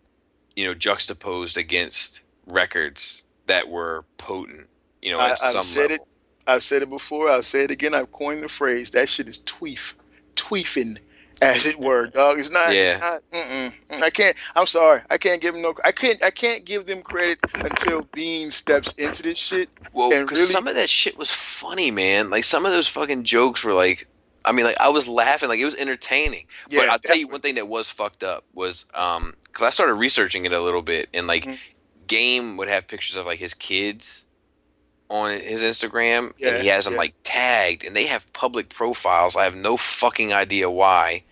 you 0.55 0.65
know 0.65 0.73
juxtaposed 0.73 1.57
against 1.57 2.21
records 2.47 3.23
that 3.47 3.69
were 3.69 4.05
potent. 4.17 4.67
You 5.01 5.11
know, 5.11 5.19
I, 5.19 5.31
I've 5.31 5.37
some 5.37 5.63
said 5.63 5.91
level. 5.91 5.95
it. 5.95 6.01
I've 6.47 6.63
said 6.63 6.81
it 6.81 6.89
before. 6.89 7.29
I'll 7.29 7.43
say 7.43 7.63
it 7.63 7.71
again. 7.71 7.93
I've 7.93 8.11
coined 8.11 8.43
the 8.43 8.49
phrase. 8.49 8.91
That 8.91 9.09
shit 9.09 9.27
is 9.27 9.39
tweef, 9.39 9.93
tweefing, 10.35 10.99
as 11.41 11.65
it 11.65 11.79
were, 11.79 12.07
dog. 12.07 12.39
It's 12.39 12.49
not. 12.51 12.73
Yeah. 12.73 13.19
It's 13.31 13.91
not. 13.91 14.03
I 14.03 14.09
can't. 14.09 14.35
I'm 14.55 14.65
sorry. 14.67 15.01
I 15.09 15.17
can't 15.17 15.41
give 15.41 15.53
them 15.53 15.63
no. 15.63 15.73
I 15.85 15.91
can't. 15.91 16.21
I 16.23 16.29
can't 16.31 16.65
give 16.65 16.85
them 16.85 17.01
credit 17.01 17.39
until 17.55 18.01
Bean 18.13 18.51
steps 18.51 18.93
into 18.93 19.23
this 19.23 19.37
shit. 19.37 19.69
Well, 19.93 20.09
because 20.09 20.39
really- 20.39 20.51
some 20.51 20.67
of 20.67 20.75
that 20.75 20.89
shit 20.89 21.17
was 21.17 21.31
funny, 21.31 21.91
man. 21.91 22.29
Like 22.29 22.43
some 22.43 22.65
of 22.65 22.71
those 22.71 22.87
fucking 22.87 23.23
jokes 23.23 23.63
were 23.63 23.73
like, 23.73 24.07
I 24.45 24.51
mean, 24.51 24.65
like 24.65 24.77
I 24.79 24.89
was 24.89 25.07
laughing, 25.07 25.49
like 25.49 25.59
it 25.59 25.65
was 25.65 25.75
entertaining. 25.75 26.45
but 26.65 26.73
Yeah, 26.73 26.81
I'll 26.91 26.99
tell 26.99 27.17
you 27.17 27.27
one 27.27 27.41
thing 27.41 27.55
that 27.55 27.67
was 27.67 27.89
fucked 27.89 28.23
up 28.23 28.43
was, 28.53 28.85
um, 28.93 29.33
because 29.45 29.63
I 29.65 29.69
started 29.71 29.93
researching 29.95 30.45
it 30.45 30.51
a 30.53 30.61
little 30.61 30.81
bit, 30.81 31.09
and 31.13 31.27
like, 31.27 31.45
Mhm. 31.45 31.57
Game 32.07 32.55
would 32.55 32.69
have 32.69 32.87
pictures 32.87 33.17
of 33.17 33.25
like 33.25 33.39
his 33.39 33.53
kids 33.53 34.25
on 35.09 35.31
his 35.39 35.61
Instagram, 35.61 36.31
Yeah, 36.37 36.49
and 36.53 36.61
he 36.63 36.69
has 36.69 36.85
them 36.85 36.93
yeah. 36.93 36.99
like 36.99 37.15
tagged, 37.23 37.83
and 37.85 37.93
they 37.95 38.05
have 38.05 38.31
public 38.33 38.69
profiles. 38.69 39.35
I 39.35 39.43
have 39.43 39.55
no 39.55 39.75
fucking 39.77 40.31
idea 40.33 40.69
why. 40.69 41.23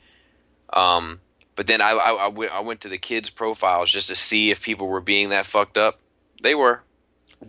Um, 0.75 1.21
but 1.55 1.67
then 1.67 1.81
I, 1.81 1.91
I, 1.91 2.11
I 2.25 2.27
went 2.27 2.51
I 2.51 2.59
went 2.59 2.81
to 2.81 2.89
the 2.89 2.97
kids' 2.97 3.29
profiles 3.29 3.91
just 3.91 4.07
to 4.09 4.15
see 4.15 4.51
if 4.51 4.61
people 4.61 4.87
were 4.87 5.01
being 5.01 5.29
that 5.29 5.45
fucked 5.45 5.77
up. 5.77 5.99
They 6.41 6.53
were. 6.55 6.83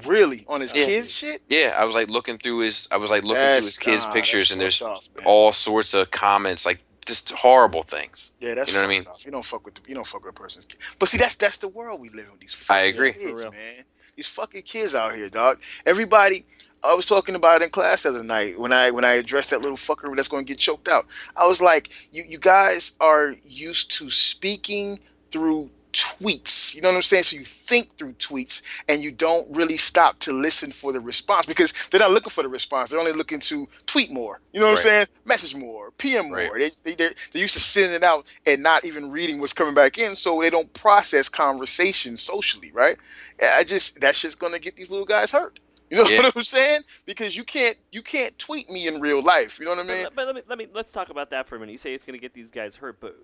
Really 0.04 0.44
on 0.48 0.60
his 0.60 0.74
Yeah. 0.74 0.84
kids 0.86 1.12
shit. 1.12 1.42
Yeah, 1.48 1.74
I 1.76 1.84
was 1.84 1.94
like 1.94 2.10
looking 2.10 2.38
through 2.38 2.60
his. 2.60 2.86
I 2.90 2.96
was 2.98 3.10
like 3.10 3.22
looking 3.24 3.40
That's- 3.40 3.76
through 3.76 3.92
his 3.92 4.00
kids' 4.00 4.04
nah, 4.04 4.12
pictures, 4.12 4.50
and 4.52 4.60
there's 4.60 4.82
off, 4.82 5.08
all 5.24 5.52
sorts 5.52 5.94
of 5.94 6.10
comments, 6.10 6.66
like 6.66 6.80
just 7.06 7.30
horrible 7.30 7.82
things. 7.82 8.32
Yeah, 8.40 8.54
that's 8.54 8.68
You 8.68 8.74
know 8.74 8.80
what 8.80 8.86
I 8.86 8.88
mean? 8.98 9.06
off. 9.06 9.24
You 9.24 9.30
don't 9.32 9.44
fuck 9.44 9.64
with 9.64 9.76
the, 9.76 9.80
you 9.88 9.94
don't 9.94 10.06
fuck 10.06 10.24
with 10.24 10.30
a 10.36 10.40
person's 10.40 10.66
kid. 10.66 10.78
But 10.98 11.08
see, 11.08 11.18
that's 11.18 11.36
that's 11.36 11.56
the 11.58 11.68
world 11.68 12.00
we 12.00 12.08
live 12.10 12.28
in. 12.32 12.38
These 12.40 12.52
I 12.68 12.90
fucking 12.90 12.94
agree. 12.94 13.12
For 13.12 13.18
kids, 13.20 13.32
real. 13.34 13.52
man. 13.52 13.84
These 14.16 14.26
fucking 14.28 14.62
kids 14.62 14.94
out 14.94 15.14
here, 15.14 15.28
dog. 15.30 15.60
Everybody. 15.86 16.46
I 16.82 16.94
was 16.94 17.06
talking 17.06 17.34
about 17.34 17.62
it 17.62 17.64
in 17.64 17.70
class 17.70 18.04
the 18.04 18.10
other 18.10 18.22
night 18.24 18.58
when 18.58 18.72
I 18.72 18.90
when 18.90 19.04
I 19.04 19.12
addressed 19.14 19.50
that 19.50 19.60
little 19.60 19.76
fucker 19.76 20.14
that's 20.14 20.28
going 20.28 20.44
to 20.44 20.48
get 20.52 20.58
choked 20.58 20.88
out. 20.88 21.06
I 21.36 21.46
was 21.46 21.60
like, 21.60 21.90
you 22.12 22.24
you 22.26 22.38
guys 22.38 22.92
are 23.00 23.34
used 23.44 23.90
to 23.98 24.10
speaking 24.10 25.00
through 25.32 25.70
tweets. 25.92 26.74
You 26.74 26.82
know 26.82 26.90
what 26.90 26.96
I'm 26.96 27.02
saying? 27.02 27.24
So 27.24 27.36
you 27.36 27.42
think 27.44 27.96
through 27.96 28.12
tweets 28.14 28.62
and 28.88 29.02
you 29.02 29.10
don't 29.10 29.46
really 29.56 29.78
stop 29.78 30.18
to 30.20 30.32
listen 30.32 30.70
for 30.70 30.92
the 30.92 31.00
response 31.00 31.46
because 31.46 31.72
they're 31.90 32.00
not 32.00 32.10
looking 32.10 32.30
for 32.30 32.42
the 32.42 32.48
response. 32.50 32.90
They're 32.90 33.00
only 33.00 33.12
looking 33.12 33.40
to 33.40 33.66
tweet 33.86 34.12
more. 34.12 34.40
You 34.52 34.60
know 34.60 34.66
what 34.66 34.72
Right. 34.72 34.78
I'm 34.78 34.82
saying? 34.84 35.06
Message 35.24 35.54
more, 35.56 35.90
PM 35.92 36.28
more. 36.28 36.36
Right. 36.36 36.72
They, 36.84 36.90
they, 36.90 36.96
they're, 36.96 37.10
they're 37.32 37.42
used 37.42 37.54
to 37.54 37.60
sending 37.60 37.94
it 37.94 38.02
out 38.04 38.26
and 38.46 38.62
not 38.62 38.84
even 38.84 39.10
reading 39.10 39.40
what's 39.40 39.54
coming 39.54 39.74
back 39.74 39.96
in, 39.98 40.16
so 40.16 40.40
they 40.42 40.50
don't 40.50 40.72
process 40.74 41.28
conversation 41.30 42.16
socially, 42.18 42.70
right? 42.72 42.96
I 43.42 43.64
just 43.64 44.00
that's 44.00 44.20
just 44.20 44.38
gonna 44.38 44.58
get 44.58 44.76
these 44.76 44.90
little 44.90 45.06
guys 45.06 45.30
hurt. 45.32 45.58
You 45.90 45.98
know 45.98 46.04
Yeah. 46.08 46.22
what 46.22 46.36
I'm 46.36 46.42
saying? 46.42 46.80
Because 47.04 47.36
you 47.36 47.44
can't 47.44 47.76
you 47.92 48.02
can't 48.02 48.36
tweet 48.38 48.68
me 48.70 48.86
in 48.88 49.00
real 49.00 49.22
life. 49.22 49.58
You 49.58 49.66
know 49.66 49.72
what 49.76 49.84
I 49.84 49.88
mean? 49.88 50.02
let- 50.04 50.14
but 50.14 50.26
let 50.26 50.34
me 50.34 50.42
let 50.48 50.58
me 50.58 50.66
let's 50.74 50.92
talk 50.92 51.10
about 51.10 51.30
that 51.30 51.46
for 51.48 51.56
a 51.56 51.60
minute. 51.60 51.72
You 51.72 51.78
say 51.78 51.94
it's 51.94 52.04
going 52.04 52.18
to 52.18 52.20
get 52.22 52.34
these 52.34 52.50
guys 52.50 52.76
hurt, 52.76 53.00
but 53.00 53.16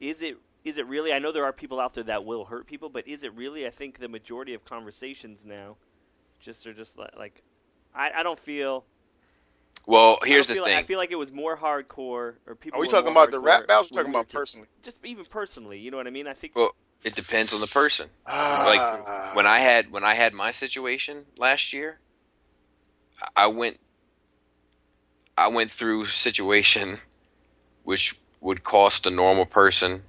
is 0.00 0.22
it 0.22 0.36
is 0.64 0.78
it 0.78 0.86
really? 0.86 1.12
I 1.12 1.18
know 1.20 1.30
there 1.32 1.44
are 1.44 1.52
people 1.52 1.78
out 1.80 1.94
there 1.94 2.04
that 2.04 2.24
will 2.24 2.44
hurt 2.44 2.66
people, 2.66 2.88
but 2.88 3.06
is 3.06 3.22
it 3.24 3.34
really? 3.34 3.66
I 3.66 3.70
think 3.70 3.98
the 3.98 4.08
majority 4.08 4.54
of 4.54 4.64
conversations 4.64 5.44
now 5.44 5.76
just 6.40 6.66
are 6.66 6.72
just 6.74 6.98
li- 6.98 7.06
like 7.16 7.42
I, 7.94 8.10
I 8.16 8.22
don't 8.22 8.38
feel. 8.38 8.84
Well, 9.86 10.18
here's 10.24 10.46
the 10.48 10.54
feel 10.54 10.62
like- 10.64 10.72
thing. 10.72 10.78
I 10.78 10.82
feel 10.82 10.98
like 10.98 11.10
it 11.12 11.16
was 11.16 11.32
more 11.32 11.56
hardcore, 11.56 12.34
or 12.46 12.56
people. 12.58 12.78
Are 12.78 12.82
we 12.82 12.88
talking 12.88 13.12
more 13.14 13.22
about 13.22 13.30
the 13.30 13.38
rap 13.40 13.66
battles? 13.66 13.88
We're 13.90 13.98
talking 14.02 14.12
about 14.12 14.28
personally. 14.28 14.66
Just 14.82 14.98
even 15.04 15.24
personally, 15.24 15.78
you 15.78 15.90
know 15.90 15.96
what 15.96 16.06
I 16.06 16.10
mean? 16.10 16.26
I 16.26 16.34
think. 16.34 16.54
Well, 16.56 16.74
it 17.04 17.14
depends 17.14 17.52
on 17.52 17.60
the 17.60 17.66
person. 17.66 18.10
Ah. 18.26 18.64
Like 18.66 19.36
when 19.36 19.46
I 19.46 19.60
had 19.60 19.90
when 19.90 20.04
I 20.04 20.14
had 20.14 20.34
my 20.34 20.50
situation 20.50 21.26
last 21.38 21.72
year, 21.72 21.98
I- 23.36 23.46
went 23.46 23.80
I 25.36 25.48
went 25.48 25.70
through 25.70 26.02
a 26.04 26.06
situation 26.08 26.98
which 27.84 28.16
would 28.40 28.64
cost 28.64 29.06
a 29.06 29.10
normal 29.10 29.46
person 29.46 30.02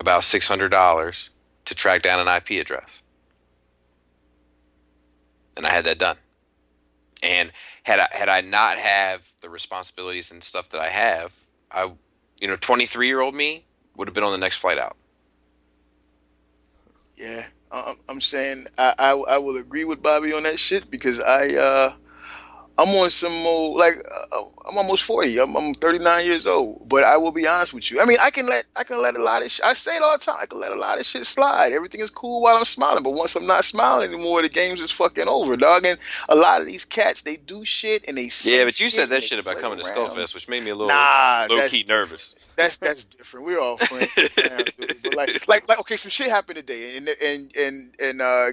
about 0.00 0.24
six 0.24 0.48
hundred 0.48 0.70
dollars 0.70 1.30
to 1.66 1.74
track 1.74 2.02
down 2.02 2.26
an 2.26 2.28
IP 2.28 2.60
address. 2.60 3.02
And 5.56 5.66
I 5.66 5.70
had 5.70 5.84
that 5.84 5.98
done. 5.98 6.16
And 7.22 7.50
had 7.84 8.00
I 8.00 8.08
had 8.12 8.28
I 8.28 8.40
not 8.40 8.78
have 8.78 9.32
the 9.40 9.48
responsibilities 9.48 10.30
and 10.30 10.42
stuff 10.42 10.68
that 10.70 10.80
I 10.80 10.88
have, 10.88 11.32
I 11.70 11.92
you 12.40 12.48
know, 12.48 12.56
twenty 12.56 12.86
three 12.86 13.06
year 13.06 13.20
old 13.20 13.34
me 13.34 13.64
would 13.96 14.08
have 14.08 14.14
been 14.14 14.24
on 14.24 14.32
the 14.32 14.38
next 14.38 14.56
flight 14.56 14.78
out. 14.78 14.96
Yeah, 17.16 17.46
I'm, 17.70 17.96
I'm 18.08 18.20
saying 18.20 18.66
I, 18.78 18.94
I 18.98 19.10
I 19.12 19.38
will 19.38 19.56
agree 19.56 19.84
with 19.84 20.02
Bobby 20.02 20.32
on 20.32 20.42
that 20.44 20.58
shit 20.58 20.90
because 20.90 21.20
I 21.20 21.48
uh 21.54 21.92
I'm 22.78 22.88
on 22.90 23.08
some 23.08 23.32
more 23.32 23.78
like 23.78 23.94
uh, 24.32 24.42
I'm 24.68 24.76
almost 24.76 25.04
40. 25.04 25.38
I'm, 25.40 25.56
I'm 25.56 25.72
39 25.74 26.26
years 26.26 26.46
old, 26.46 26.86
but 26.88 27.04
I 27.04 27.16
will 27.16 27.32
be 27.32 27.46
honest 27.46 27.72
with 27.72 27.90
you. 27.90 28.00
I 28.00 28.04
mean, 28.04 28.18
I 28.20 28.30
can 28.30 28.46
let 28.46 28.64
I 28.76 28.84
can 28.84 29.00
let 29.00 29.16
a 29.16 29.22
lot 29.22 29.42
of 29.42 29.50
sh- 29.50 29.62
I 29.64 29.72
say 29.72 29.96
it 29.96 30.02
all 30.02 30.16
the 30.16 30.22
time. 30.22 30.36
I 30.40 30.46
can 30.46 30.60
let 30.60 30.72
a 30.72 30.76
lot 30.76 30.98
of 31.00 31.06
shit 31.06 31.24
slide. 31.24 31.72
Everything 31.72 32.02
is 32.02 32.10
cool 32.10 32.42
while 32.42 32.56
I'm 32.56 32.66
smiling, 32.66 33.02
but 33.02 33.12
once 33.12 33.34
I'm 33.34 33.46
not 33.46 33.64
smiling 33.64 34.12
anymore, 34.12 34.42
the 34.42 34.50
game's 34.50 34.80
just 34.80 34.92
fucking 34.92 35.26
over, 35.26 35.56
dog. 35.56 35.86
And 35.86 35.98
a 36.28 36.36
lot 36.36 36.60
of 36.60 36.66
these 36.66 36.84
cats, 36.84 37.22
they 37.22 37.36
do 37.36 37.64
shit 37.64 38.04
and 38.06 38.18
they 38.18 38.30
Yeah, 38.44 38.64
but 38.64 38.78
you 38.78 38.90
said 38.90 39.08
that 39.08 39.24
shit 39.24 39.38
about 39.38 39.58
coming 39.58 39.78
to 39.78 39.84
around. 39.84 40.10
Skullfest, 40.10 40.34
which 40.34 40.48
made 40.48 40.62
me 40.62 40.70
a 40.70 40.74
little 40.74 40.88
Nah, 40.88 41.46
low 41.48 41.68
key 41.68 41.84
nervous. 41.88 42.34
That's 42.56 42.78
that's 42.78 43.04
different. 43.04 43.46
We're 43.46 43.60
all 43.60 43.76
friends. 43.76 44.14
But 45.02 45.14
like, 45.14 45.46
like, 45.48 45.68
like, 45.68 45.78
okay, 45.80 45.96
some 45.96 46.10
shit 46.10 46.28
happened 46.28 46.56
today, 46.58 46.96
and 46.96 47.08
and 47.08 47.52
and 47.56 47.94
and 48.00 48.22
uh, 48.22 48.46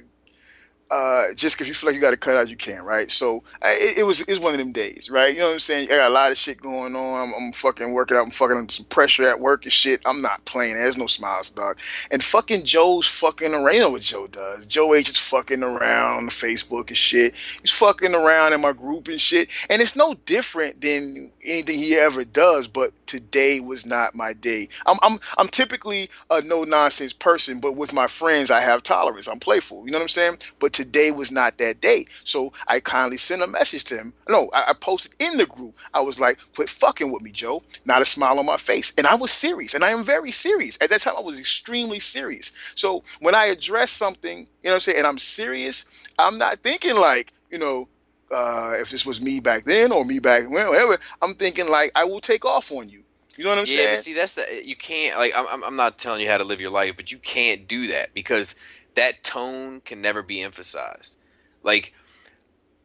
uh, 0.91 1.33
just 1.35 1.55
because 1.55 1.67
you 1.67 1.73
feel 1.73 1.89
like 1.89 1.95
you 1.95 2.01
got 2.01 2.11
to 2.11 2.17
cut 2.17 2.37
out, 2.37 2.49
you 2.49 2.55
can, 2.55 2.83
right? 2.83 3.09
So 3.09 3.43
it, 3.63 3.99
it 3.99 4.03
was 4.03 4.21
it 4.21 4.29
was 4.29 4.39
one 4.39 4.53
of 4.53 4.59
them 4.59 4.71
days, 4.71 5.09
right? 5.09 5.33
You 5.33 5.39
know 5.39 5.47
what 5.47 5.53
I'm 5.53 5.59
saying? 5.59 5.87
I 5.91 5.95
got 5.95 6.11
a 6.11 6.13
lot 6.13 6.31
of 6.31 6.37
shit 6.37 6.61
going 6.61 6.95
on. 6.95 7.29
I'm, 7.29 7.33
I'm 7.35 7.51
fucking 7.51 7.93
working 7.93 8.17
out. 8.17 8.23
I'm 8.23 8.31
fucking 8.31 8.57
under 8.57 8.71
some 8.71 8.85
pressure 8.85 9.27
at 9.27 9.39
work 9.39 9.63
and 9.63 9.73
shit. 9.73 10.01
I'm 10.05 10.21
not 10.21 10.45
playing. 10.45 10.75
There's 10.75 10.97
no 10.97 11.07
smiles, 11.07 11.49
dog. 11.49 11.79
And 12.11 12.23
fucking 12.23 12.65
Joe's 12.65 13.07
fucking 13.07 13.53
around. 13.53 13.73
You 13.73 13.79
know 13.81 13.89
what 13.91 14.01
Joe 14.03 14.27
does? 14.27 14.67
Joe 14.67 14.93
H 14.93 15.09
is 15.09 15.17
fucking 15.17 15.63
around 15.63 16.17
on 16.17 16.29
Facebook 16.29 16.87
and 16.87 16.97
shit. 16.97 17.33
He's 17.61 17.71
fucking 17.71 18.13
around 18.13 18.53
in 18.53 18.61
my 18.61 18.73
group 18.73 19.07
and 19.07 19.19
shit. 19.19 19.49
And 19.69 19.81
it's 19.81 19.95
no 19.95 20.13
different 20.25 20.81
than 20.81 21.31
anything 21.43 21.79
he 21.79 21.95
ever 21.95 22.23
does. 22.23 22.67
But 22.67 22.91
today 23.07 23.59
was 23.59 23.85
not 23.85 24.15
my 24.15 24.33
day. 24.33 24.69
I'm 24.85 24.97
I'm 25.01 25.17
I'm 25.37 25.47
typically 25.47 26.09
a 26.29 26.41
no 26.41 26.63
nonsense 26.63 27.13
person, 27.13 27.59
but 27.59 27.75
with 27.75 27.93
my 27.93 28.07
friends 28.07 28.51
I 28.51 28.61
have 28.61 28.83
tolerance. 28.83 29.27
I'm 29.27 29.39
playful. 29.39 29.85
You 29.85 29.91
know 29.91 29.97
what 29.99 30.03
I'm 30.03 30.09
saying? 30.09 30.37
But 30.59 30.72
today 30.73 31.11
was 31.11 31.31
not 31.31 31.57
that 31.57 31.81
day. 31.81 32.05
So 32.23 32.53
I 32.67 32.79
kindly 32.79 33.17
sent 33.17 33.41
a 33.41 33.47
message 33.47 33.83
to 33.85 33.97
him. 33.97 34.13
No, 34.29 34.49
I, 34.53 34.65
I 34.69 34.73
posted 34.73 35.13
in 35.19 35.37
the 35.37 35.45
group. 35.45 35.75
I 35.93 36.01
was 36.01 36.19
like, 36.19 36.37
quit 36.55 36.69
fucking 36.69 37.11
with 37.11 37.21
me, 37.21 37.31
Joe. 37.31 37.63
Not 37.85 38.01
a 38.01 38.05
smile 38.05 38.39
on 38.39 38.45
my 38.45 38.57
face. 38.57 38.93
And 38.97 39.07
I 39.07 39.15
was 39.15 39.31
serious. 39.31 39.73
And 39.73 39.83
I 39.83 39.89
am 39.89 40.03
very 40.03 40.31
serious. 40.31 40.77
At 40.81 40.89
that 40.89 41.01
time 41.01 41.15
I 41.17 41.21
was 41.21 41.39
extremely 41.39 41.99
serious. 41.99 42.51
So 42.75 43.03
when 43.19 43.35
I 43.35 43.45
address 43.45 43.91
something, 43.91 44.39
you 44.39 44.45
know 44.65 44.71
what 44.71 44.73
I'm 44.75 44.79
saying, 44.81 44.97
and 44.99 45.07
I'm 45.07 45.19
serious, 45.19 45.85
I'm 46.19 46.37
not 46.37 46.59
thinking 46.59 46.95
like, 46.95 47.33
you 47.51 47.57
know, 47.59 47.87
uh, 48.31 48.73
if 48.77 48.89
this 48.89 49.05
was 49.05 49.21
me 49.21 49.39
back 49.39 49.65
then 49.65 49.91
or 49.91 50.03
me 50.05 50.19
back 50.19 50.49
when, 50.49 50.67
whatever, 50.67 50.97
I'm 51.21 51.35
thinking 51.35 51.69
like 51.69 51.91
I 51.95 52.05
will 52.05 52.21
take 52.21 52.45
off 52.45 52.71
on 52.71 52.89
you. 52.89 53.03
You 53.37 53.43
know 53.45 53.51
what 53.51 53.59
I'm 53.59 53.65
yeah, 53.65 53.75
saying? 53.75 53.95
but 53.97 54.03
see, 54.03 54.13
that's 54.13 54.33
the 54.35 54.61
you 54.63 54.75
can't 54.75 55.17
like. 55.17 55.33
I'm 55.35 55.47
I'm- 55.47 55.63
I'm 55.63 55.75
not 55.75 55.97
telling 55.97 56.21
you 56.21 56.29
how 56.29 56.37
to 56.37 56.43
live 56.43 56.61
your 56.61 56.69
life, 56.69 56.95
but 56.95 57.11
you 57.11 57.17
can't 57.17 57.67
do 57.67 57.87
that 57.87 58.13
because 58.13 58.55
that 58.95 59.23
tone 59.23 59.81
can 59.81 60.01
never 60.01 60.23
be 60.23 60.41
emphasized. 60.41 61.15
Like 61.63 61.93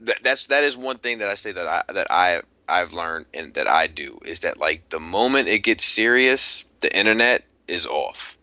that 0.00 0.22
that's 0.22 0.46
that 0.48 0.64
is 0.64 0.76
one 0.76 0.98
thing 0.98 1.18
that 1.18 1.28
I 1.28 1.34
say 1.34 1.52
that 1.52 1.66
I 1.66 1.82
that 1.92 2.06
I 2.10 2.42
I've 2.68 2.92
learned 2.92 3.26
and 3.34 3.54
that 3.54 3.68
I 3.68 3.86
do 3.86 4.18
is 4.24 4.40
that 4.40 4.58
like 4.58 4.90
the 4.90 5.00
moment 5.00 5.48
it 5.48 5.60
gets 5.60 5.84
serious, 5.84 6.64
the 6.80 6.96
internet 6.96 7.44
is 7.68 7.86
off. 7.86 8.38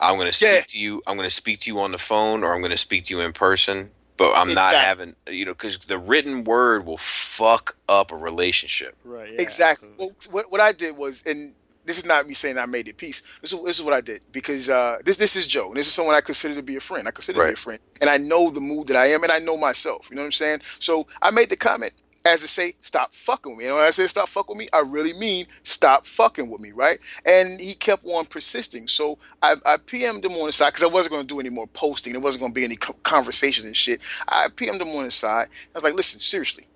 I'm 0.00 0.18
gonna 0.18 0.32
speak 0.32 0.48
Yeah. 0.48 0.60
to 0.68 0.78
you. 0.78 1.02
I'm 1.06 1.16
gonna 1.16 1.30
speak 1.30 1.60
to 1.60 1.70
you 1.70 1.80
on 1.80 1.92
the 1.92 1.98
phone, 1.98 2.44
or 2.44 2.54
I'm 2.54 2.62
gonna 2.62 2.76
speak 2.76 3.06
to 3.06 3.14
you 3.14 3.20
in 3.20 3.32
person. 3.32 3.92
But 4.16 4.34
I'm 4.34 4.52
not 4.54 4.74
having, 4.74 5.14
you 5.28 5.44
know, 5.44 5.52
because 5.52 5.78
the 5.78 5.98
written 5.98 6.42
word 6.44 6.84
will 6.84 6.96
fuck 6.96 7.76
up 7.88 8.10
a 8.12 8.16
relationship. 8.16 8.96
Right. 9.04 9.32
exactly. 9.38 9.90
Well, 9.98 10.10
what 10.30 10.50
what 10.50 10.60
I 10.60 10.72
did 10.72 10.96
was, 10.96 11.22
and 11.24 11.54
this 11.88 11.98
is 11.98 12.06
not 12.06 12.26
me 12.28 12.34
saying 12.34 12.58
I 12.58 12.66
made 12.66 12.88
it 12.88 12.96
peace. 12.96 13.22
This 13.40 13.52
is, 13.52 13.62
this 13.64 13.78
is 13.78 13.84
what 13.84 13.94
I 13.94 14.00
did 14.00 14.24
because 14.30 14.68
uh, 14.68 14.98
this 15.04 15.16
this 15.16 15.36
is 15.36 15.46
Joe. 15.46 15.68
And 15.68 15.76
this 15.76 15.86
is 15.86 15.92
someone 15.92 16.14
I 16.14 16.20
consider 16.20 16.54
to 16.54 16.62
be 16.62 16.76
a 16.76 16.80
friend. 16.80 17.08
I 17.08 17.10
consider 17.10 17.40
to 17.40 17.46
be 17.48 17.54
a 17.54 17.56
friend, 17.56 17.80
and 18.00 18.08
I 18.08 18.18
know 18.18 18.50
the 18.50 18.60
mood 18.60 18.88
that 18.88 18.96
I 18.96 19.06
am, 19.06 19.22
and 19.22 19.32
I 19.32 19.38
know 19.38 19.56
myself. 19.56 20.08
You 20.10 20.16
know 20.16 20.22
what 20.22 20.26
I'm 20.26 20.32
saying? 20.32 20.60
So 20.78 21.06
I 21.20 21.30
made 21.30 21.50
the 21.50 21.56
comment 21.56 21.92
as 22.24 22.40
to 22.40 22.48
say, 22.48 22.74
stop 22.82 23.14
fucking 23.14 23.52
with 23.52 23.58
me. 23.58 23.66
And 23.66 23.76
when 23.76 23.84
I 23.84 23.90
say 23.90 24.06
stop 24.06 24.28
fucking 24.28 24.56
with 24.56 24.58
me, 24.58 24.68
I 24.72 24.80
really 24.80 25.12
mean 25.14 25.46
stop 25.62 26.06
fucking 26.06 26.50
with 26.50 26.60
me, 26.60 26.72
right? 26.72 26.98
And 27.24 27.60
he 27.60 27.74
kept 27.74 28.04
on 28.04 28.26
persisting. 28.26 28.88
So 28.88 29.18
I, 29.42 29.56
I 29.64 29.76
PM'd 29.78 30.24
him 30.24 30.32
on 30.32 30.46
the 30.46 30.52
side 30.52 30.68
because 30.68 30.82
I 30.82 30.88
wasn't 30.88 31.12
going 31.12 31.26
to 31.26 31.34
do 31.34 31.40
any 31.40 31.50
more 31.50 31.66
posting. 31.66 32.12
There 32.12 32.22
wasn't 32.22 32.40
going 32.40 32.52
to 32.52 32.54
be 32.54 32.64
any 32.64 32.76
conversations 32.76 33.66
and 33.66 33.76
shit. 33.76 34.00
I 34.26 34.48
PM'd 34.54 34.82
him 34.82 34.88
on 34.88 35.04
the 35.04 35.10
side. 35.10 35.48
I 35.74 35.78
was 35.78 35.84
like, 35.84 35.94
listen, 35.94 36.20
seriously, 36.20 36.66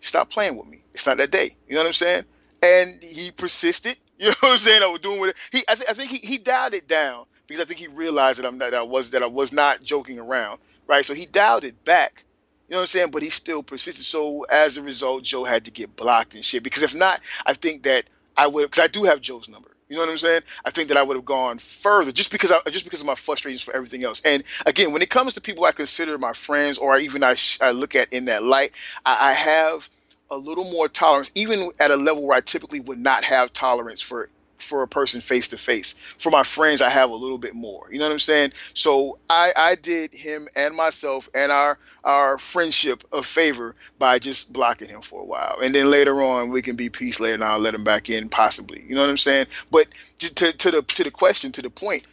stop 0.00 0.30
playing 0.30 0.56
with 0.56 0.68
me. 0.68 0.82
It's 0.92 1.06
not 1.06 1.18
that 1.18 1.30
day. 1.30 1.56
You 1.68 1.74
know 1.74 1.80
what 1.80 1.88
I'm 1.88 1.92
saying? 1.92 2.24
And 2.62 3.02
he 3.02 3.30
persisted. 3.30 3.96
You 4.18 4.26
know 4.28 4.34
what 4.40 4.52
I'm 4.52 4.58
saying? 4.58 4.82
I 4.82 4.86
was 4.86 5.00
doing 5.00 5.20
with 5.20 5.30
it. 5.30 5.36
He, 5.52 5.64
I, 5.68 5.74
th- 5.74 5.88
I 5.90 5.92
think 5.94 6.10
he, 6.10 6.18
he 6.18 6.38
dialed 6.38 6.74
it 6.74 6.86
down 6.88 7.26
because 7.46 7.60
I 7.62 7.64
think 7.66 7.80
he 7.80 7.88
realized 7.88 8.38
that 8.38 8.46
I'm 8.46 8.58
not, 8.58 8.70
that 8.70 8.78
I 8.78 8.82
was 8.82 9.10
that 9.10 9.22
I 9.22 9.26
was 9.26 9.52
not 9.52 9.82
joking 9.82 10.18
around. 10.18 10.58
right? 10.86 11.04
So 11.04 11.14
he 11.14 11.26
dialed 11.26 11.64
it 11.64 11.84
back. 11.84 12.24
You 12.68 12.74
know 12.74 12.78
what 12.78 12.82
I'm 12.82 12.86
saying? 12.88 13.10
But 13.12 13.22
he 13.22 13.30
still 13.30 13.62
persisted. 13.62 14.04
So 14.04 14.44
as 14.50 14.76
a 14.76 14.82
result, 14.82 15.24
Joe 15.24 15.44
had 15.44 15.64
to 15.66 15.70
get 15.70 15.96
blocked 15.96 16.34
and 16.34 16.44
shit. 16.44 16.62
Because 16.62 16.82
if 16.82 16.94
not, 16.94 17.20
I 17.46 17.52
think 17.52 17.82
that 17.84 18.04
I 18.36 18.46
would. 18.46 18.62
Because 18.70 18.84
I 18.84 18.88
do 18.88 19.04
have 19.04 19.20
Joe's 19.20 19.48
number. 19.48 19.70
You 19.88 19.96
know 19.96 20.02
what 20.02 20.10
I'm 20.12 20.18
saying? 20.18 20.42
I 20.64 20.70
think 20.70 20.88
that 20.88 20.96
I 20.96 21.02
would 21.02 21.16
have 21.16 21.26
gone 21.26 21.58
further 21.58 22.10
just 22.10 22.32
because 22.32 22.50
I, 22.50 22.58
just 22.70 22.84
because 22.84 23.00
of 23.00 23.06
my 23.06 23.14
frustrations 23.14 23.62
for 23.62 23.74
everything 23.76 24.02
else. 24.02 24.22
And 24.24 24.42
again, 24.66 24.92
when 24.92 25.02
it 25.02 25.10
comes 25.10 25.34
to 25.34 25.40
people 25.42 25.64
I 25.64 25.72
consider 25.72 26.16
my 26.18 26.32
friends 26.32 26.78
or 26.78 26.94
I 26.94 27.00
even 27.00 27.22
I, 27.22 27.36
I 27.60 27.70
look 27.72 27.94
at 27.94 28.12
in 28.12 28.24
that 28.24 28.42
light, 28.42 28.72
I, 29.04 29.30
I 29.30 29.32
have 29.34 29.90
a 30.34 30.36
little 30.36 30.64
more 30.64 30.88
tolerance, 30.88 31.30
even 31.34 31.70
at 31.80 31.90
a 31.90 31.96
level 31.96 32.26
where 32.26 32.36
I 32.36 32.40
typically 32.40 32.80
would 32.80 32.98
not 32.98 33.24
have 33.24 33.52
tolerance 33.52 34.00
for 34.00 34.28
for 34.58 34.82
a 34.82 34.88
person 34.88 35.20
face 35.20 35.46
to 35.48 35.58
face. 35.58 35.94
For 36.16 36.30
my 36.30 36.42
friends, 36.42 36.80
I 36.80 36.88
have 36.88 37.10
a 37.10 37.14
little 37.14 37.36
bit 37.36 37.54
more. 37.54 37.86
You 37.92 37.98
know 37.98 38.06
what 38.06 38.12
I'm 38.12 38.18
saying? 38.18 38.52
So 38.72 39.18
I, 39.28 39.52
I 39.54 39.74
did 39.74 40.14
him 40.14 40.48
and 40.56 40.74
myself 40.74 41.28
and 41.34 41.52
our 41.52 41.78
our 42.02 42.38
friendship 42.38 43.04
a 43.12 43.22
favor 43.22 43.76
by 43.98 44.18
just 44.18 44.52
blocking 44.52 44.88
him 44.88 45.02
for 45.02 45.20
a 45.20 45.24
while, 45.24 45.58
and 45.62 45.74
then 45.74 45.90
later 45.90 46.22
on 46.22 46.50
we 46.50 46.62
can 46.62 46.76
be 46.76 46.88
peace 46.88 47.20
later, 47.20 47.34
and 47.34 47.44
I'll 47.44 47.58
let 47.58 47.74
him 47.74 47.84
back 47.84 48.10
in 48.10 48.28
possibly. 48.28 48.84
You 48.88 48.94
know 48.94 49.02
what 49.02 49.10
I'm 49.10 49.18
saying? 49.18 49.46
But 49.70 49.86
to, 50.18 50.34
to, 50.34 50.52
to 50.56 50.70
the 50.70 50.82
to 50.82 51.04
the 51.04 51.10
question 51.10 51.52
to 51.52 51.62
the 51.62 51.70
point. 51.70 52.04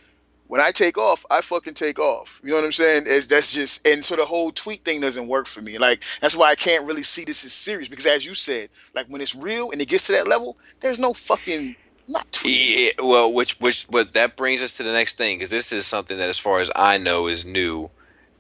When 0.52 0.60
I 0.60 0.72
take 0.72 0.98
off, 0.98 1.26
I 1.32 1.40
fucking 1.40 1.76
take 1.76 1.98
off. 1.98 2.42
You 2.44 2.50
know 2.50 2.58
what 2.58 2.66
I'm 2.66 2.74
saying? 2.74 3.04
It's, 3.08 3.26
that's 3.28 3.54
just 3.54 3.88
and 3.88 4.04
so 4.04 4.18
the 4.18 4.26
whole 4.26 4.52
tweet 4.52 4.84
thing 4.84 5.00
doesn't 5.00 5.30
work 5.30 5.48
for 5.48 5.62
me. 5.62 5.78
Like 5.78 6.04
that's 6.20 6.36
why 6.36 6.50
I 6.50 6.56
can't 6.56 6.84
really 6.84 7.04
see 7.04 7.24
this 7.24 7.46
as 7.46 7.54
serious 7.54 7.88
because 7.88 8.06
as 8.06 8.26
you 8.26 8.34
said, 8.34 8.68
like 8.94 9.08
when 9.08 9.22
it's 9.22 9.34
real 9.34 9.72
and 9.72 9.80
it 9.80 9.88
gets 9.88 10.08
to 10.08 10.12
that 10.12 10.28
level, 10.28 10.58
there's 10.82 11.00
no 11.00 11.14
fucking 11.14 11.78
not 12.06 12.30
tweeting. 12.34 12.98
Yeah, 12.98 13.06
well, 13.06 13.32
which 13.32 13.62
which 13.62 13.88
but 13.90 14.12
that 14.12 14.36
brings 14.36 14.62
us 14.62 14.76
to 14.76 14.84
the 14.84 14.92
next 14.92 15.18
thing 15.18 15.38
because 15.38 15.52
this 15.52 15.72
is 15.72 15.88
something 15.88 16.18
that, 16.18 16.28
as 16.28 16.38
far 16.38 16.60
as 16.60 16.70
I 16.76 16.98
know, 16.98 17.28
is 17.28 17.46
new. 17.46 17.90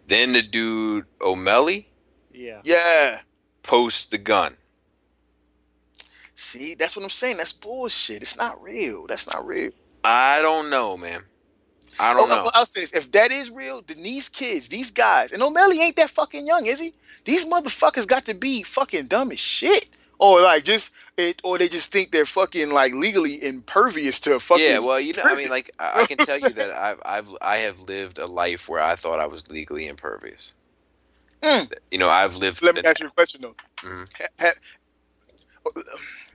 Then 0.08 0.34
the 0.34 0.42
dude 0.42 1.06
Omelly 1.22 1.86
Yeah. 2.34 2.60
Yeah. 2.66 3.22
posts 3.64 4.06
the 4.06 4.18
gun. 4.18 4.58
See, 6.36 6.76
that's 6.76 6.98
what 6.98 7.04
I'm 7.04 7.10
saying. 7.10 7.38
That's 7.38 7.54
bullshit. 7.54 8.22
It's 8.22 8.36
not 8.36 8.62
real. 8.62 9.08
That's 9.08 9.34
not 9.34 9.46
real. 9.48 9.72
I 10.04 10.42
don't 10.42 10.70
know, 10.70 10.98
man. 10.98 11.24
I 12.02 12.14
don't 12.14 12.32
Oh, 12.32 12.36
know. 12.44 12.52
I'll 12.54 12.66
say 12.66 12.82
this. 12.82 12.94
If 12.94 13.12
that 13.12 13.32
is 13.32 13.50
real, 13.52 13.82
then 13.86 14.02
these 14.04 14.28
kids, 14.30 14.68
these 14.70 14.92
guys, 14.92 15.32
and 15.32 15.42
Omelly 15.42 15.80
ain't 15.80 15.96
that 15.98 16.10
fucking 16.10 16.46
young, 16.46 16.66
is 16.66 16.80
he? 16.80 16.94
These 17.26 17.46
motherfuckers 17.46 18.08
got 18.08 18.26
to 18.26 18.34
be 18.34 18.64
fucking 18.64 19.08
dumb 19.08 19.32
as 19.32 19.40
shit. 19.40 19.88
Or 20.18 20.42
like 20.42 20.64
just 20.64 20.94
it 21.18 21.42
or 21.44 21.58
they 21.58 21.68
just 21.68 21.92
think 21.92 22.12
they're 22.12 22.26
fucking 22.28 22.70
like 22.72 22.94
legally 22.94 23.44
impervious 23.44 24.20
to 24.22 24.40
fucking 24.40 24.64
Yeah, 24.66 24.80
well, 24.80 25.00
you 25.00 25.14
know, 25.14 25.24
I 25.26 25.34
mean, 25.36 25.50
like 25.50 25.72
I, 25.80 26.02
I 26.02 26.06
can 26.06 26.18
tell 26.18 26.40
you 26.40 26.50
that 26.50 26.72
I've 26.72 27.02
I've 27.04 27.30
I 27.42 27.58
have 27.58 27.80
lived 27.80 28.20
a 28.20 28.28
life 28.28 28.70
where 28.70 28.82
I 28.82 28.96
thought 28.96 29.20
I 29.20 29.26
was 29.26 29.50
legally 29.50 29.88
impervious. 29.88 30.54
Mm. 31.42 31.72
You 31.90 31.98
know, 31.98 32.10
I've 32.10 32.36
lived. 32.36 32.62
Let 32.62 32.76
me 32.76 32.82
ask 32.86 33.00
you 33.00 33.08
a 33.08 33.12
question 33.12 33.42
though. 33.42 33.56
Mhm. 33.82 34.08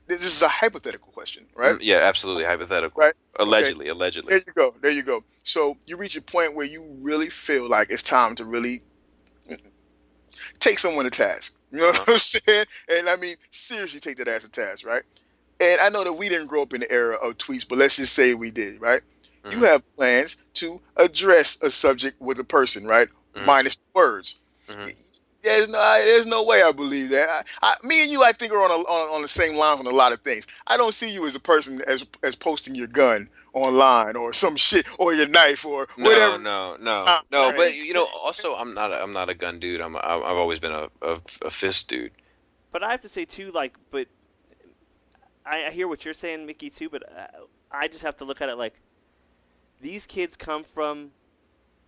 This 0.06 0.22
is 0.22 0.42
a 0.42 0.48
hypothetical 0.48 1.12
question, 1.12 1.46
right? 1.56 1.74
Mm, 1.74 1.78
Yeah, 1.82 1.96
absolutely 2.02 2.44
hypothetical. 2.44 3.00
Right. 3.00 3.14
Allegedly, 3.38 3.88
allegedly. 3.88 4.30
There 4.30 4.42
you 4.46 4.52
go. 4.54 4.74
There 4.80 4.90
you 4.92 5.02
go. 5.02 5.24
So 5.42 5.76
you 5.84 5.96
reach 5.96 6.16
a 6.16 6.22
point 6.22 6.54
where 6.54 6.66
you 6.66 6.84
really 7.00 7.28
feel 7.28 7.68
like 7.68 7.90
it's 7.90 8.02
time 8.02 8.34
to 8.36 8.44
really 8.44 8.82
take 10.60 10.78
someone 10.78 11.04
to 11.04 11.10
task. 11.10 11.54
You 11.72 11.80
know 11.80 11.88
what 11.88 12.08
I'm 12.08 12.18
saying? 12.18 12.64
And 12.88 13.08
I 13.08 13.16
mean, 13.16 13.34
seriously, 13.50 13.98
take 13.98 14.16
that 14.18 14.28
ass 14.28 14.44
to 14.44 14.48
task, 14.48 14.86
right? 14.86 15.02
And 15.60 15.80
I 15.80 15.88
know 15.88 16.04
that 16.04 16.12
we 16.12 16.28
didn't 16.28 16.46
grow 16.46 16.62
up 16.62 16.72
in 16.72 16.80
the 16.80 16.90
era 16.90 17.16
of 17.16 17.36
tweets, 17.38 17.68
but 17.68 17.76
let's 17.76 17.96
just 17.96 18.14
say 18.14 18.34
we 18.34 18.52
did, 18.52 18.80
right? 18.80 19.02
You 19.50 19.58
Mhm. 19.58 19.66
have 19.66 19.96
plans 19.96 20.36
to 20.54 20.80
address 20.96 21.58
a 21.62 21.70
subject 21.70 22.20
with 22.20 22.38
a 22.38 22.44
person, 22.44 22.86
right? 22.86 23.08
Mhm. 23.34 23.44
Minus 23.46 23.78
words. 23.94 24.36
Mhm. 24.68 25.15
There's 25.46 25.68
no, 25.68 25.78
I, 25.78 26.00
there's 26.04 26.26
no 26.26 26.42
way 26.42 26.62
I 26.62 26.72
believe 26.72 27.10
that. 27.10 27.28
I, 27.62 27.74
I, 27.82 27.86
me 27.86 28.02
and 28.02 28.10
you, 28.10 28.22
I 28.24 28.32
think, 28.32 28.52
are 28.52 28.62
on, 28.62 28.70
a, 28.70 28.74
on 28.74 29.14
on 29.14 29.22
the 29.22 29.28
same 29.28 29.56
lines 29.56 29.80
on 29.80 29.86
a 29.86 29.90
lot 29.90 30.12
of 30.12 30.20
things. 30.20 30.46
I 30.66 30.76
don't 30.76 30.92
see 30.92 31.12
you 31.12 31.26
as 31.26 31.34
a 31.34 31.40
person 31.40 31.82
as 31.86 32.04
as 32.22 32.34
posting 32.34 32.74
your 32.74 32.88
gun 32.88 33.28
online 33.54 34.16
or 34.16 34.32
some 34.32 34.56
shit 34.56 34.86
or 34.98 35.14
your 35.14 35.28
knife 35.28 35.64
or 35.64 35.86
No, 35.96 36.04
whatever. 36.04 36.38
no, 36.38 36.76
no, 36.80 37.00
Time 37.00 37.22
no. 37.30 37.52
But 37.56 37.74
you 37.74 37.92
know, 37.94 38.06
also, 38.24 38.54
I'm 38.54 38.74
not. 38.74 38.92
A, 38.92 39.02
I'm 39.02 39.12
not 39.12 39.28
a 39.28 39.34
gun 39.34 39.58
dude. 39.58 39.80
I'm. 39.80 39.94
A, 39.94 40.00
I've 40.00 40.36
always 40.36 40.58
been 40.58 40.72
a, 40.72 40.88
a, 41.02 41.20
a 41.44 41.50
fist 41.50 41.88
dude. 41.88 42.12
But 42.72 42.82
I 42.82 42.90
have 42.90 43.00
to 43.02 43.08
say 43.08 43.24
too, 43.24 43.52
like, 43.52 43.74
but 43.90 44.08
I, 45.46 45.66
I 45.66 45.70
hear 45.70 45.88
what 45.88 46.04
you're 46.04 46.12
saying, 46.12 46.44
Mickey, 46.44 46.68
too. 46.68 46.90
But 46.90 47.04
uh, 47.04 47.26
I 47.70 47.88
just 47.88 48.02
have 48.02 48.16
to 48.18 48.24
look 48.24 48.42
at 48.42 48.48
it 48.48 48.56
like 48.58 48.82
these 49.80 50.06
kids 50.06 50.36
come 50.36 50.64
from, 50.64 51.12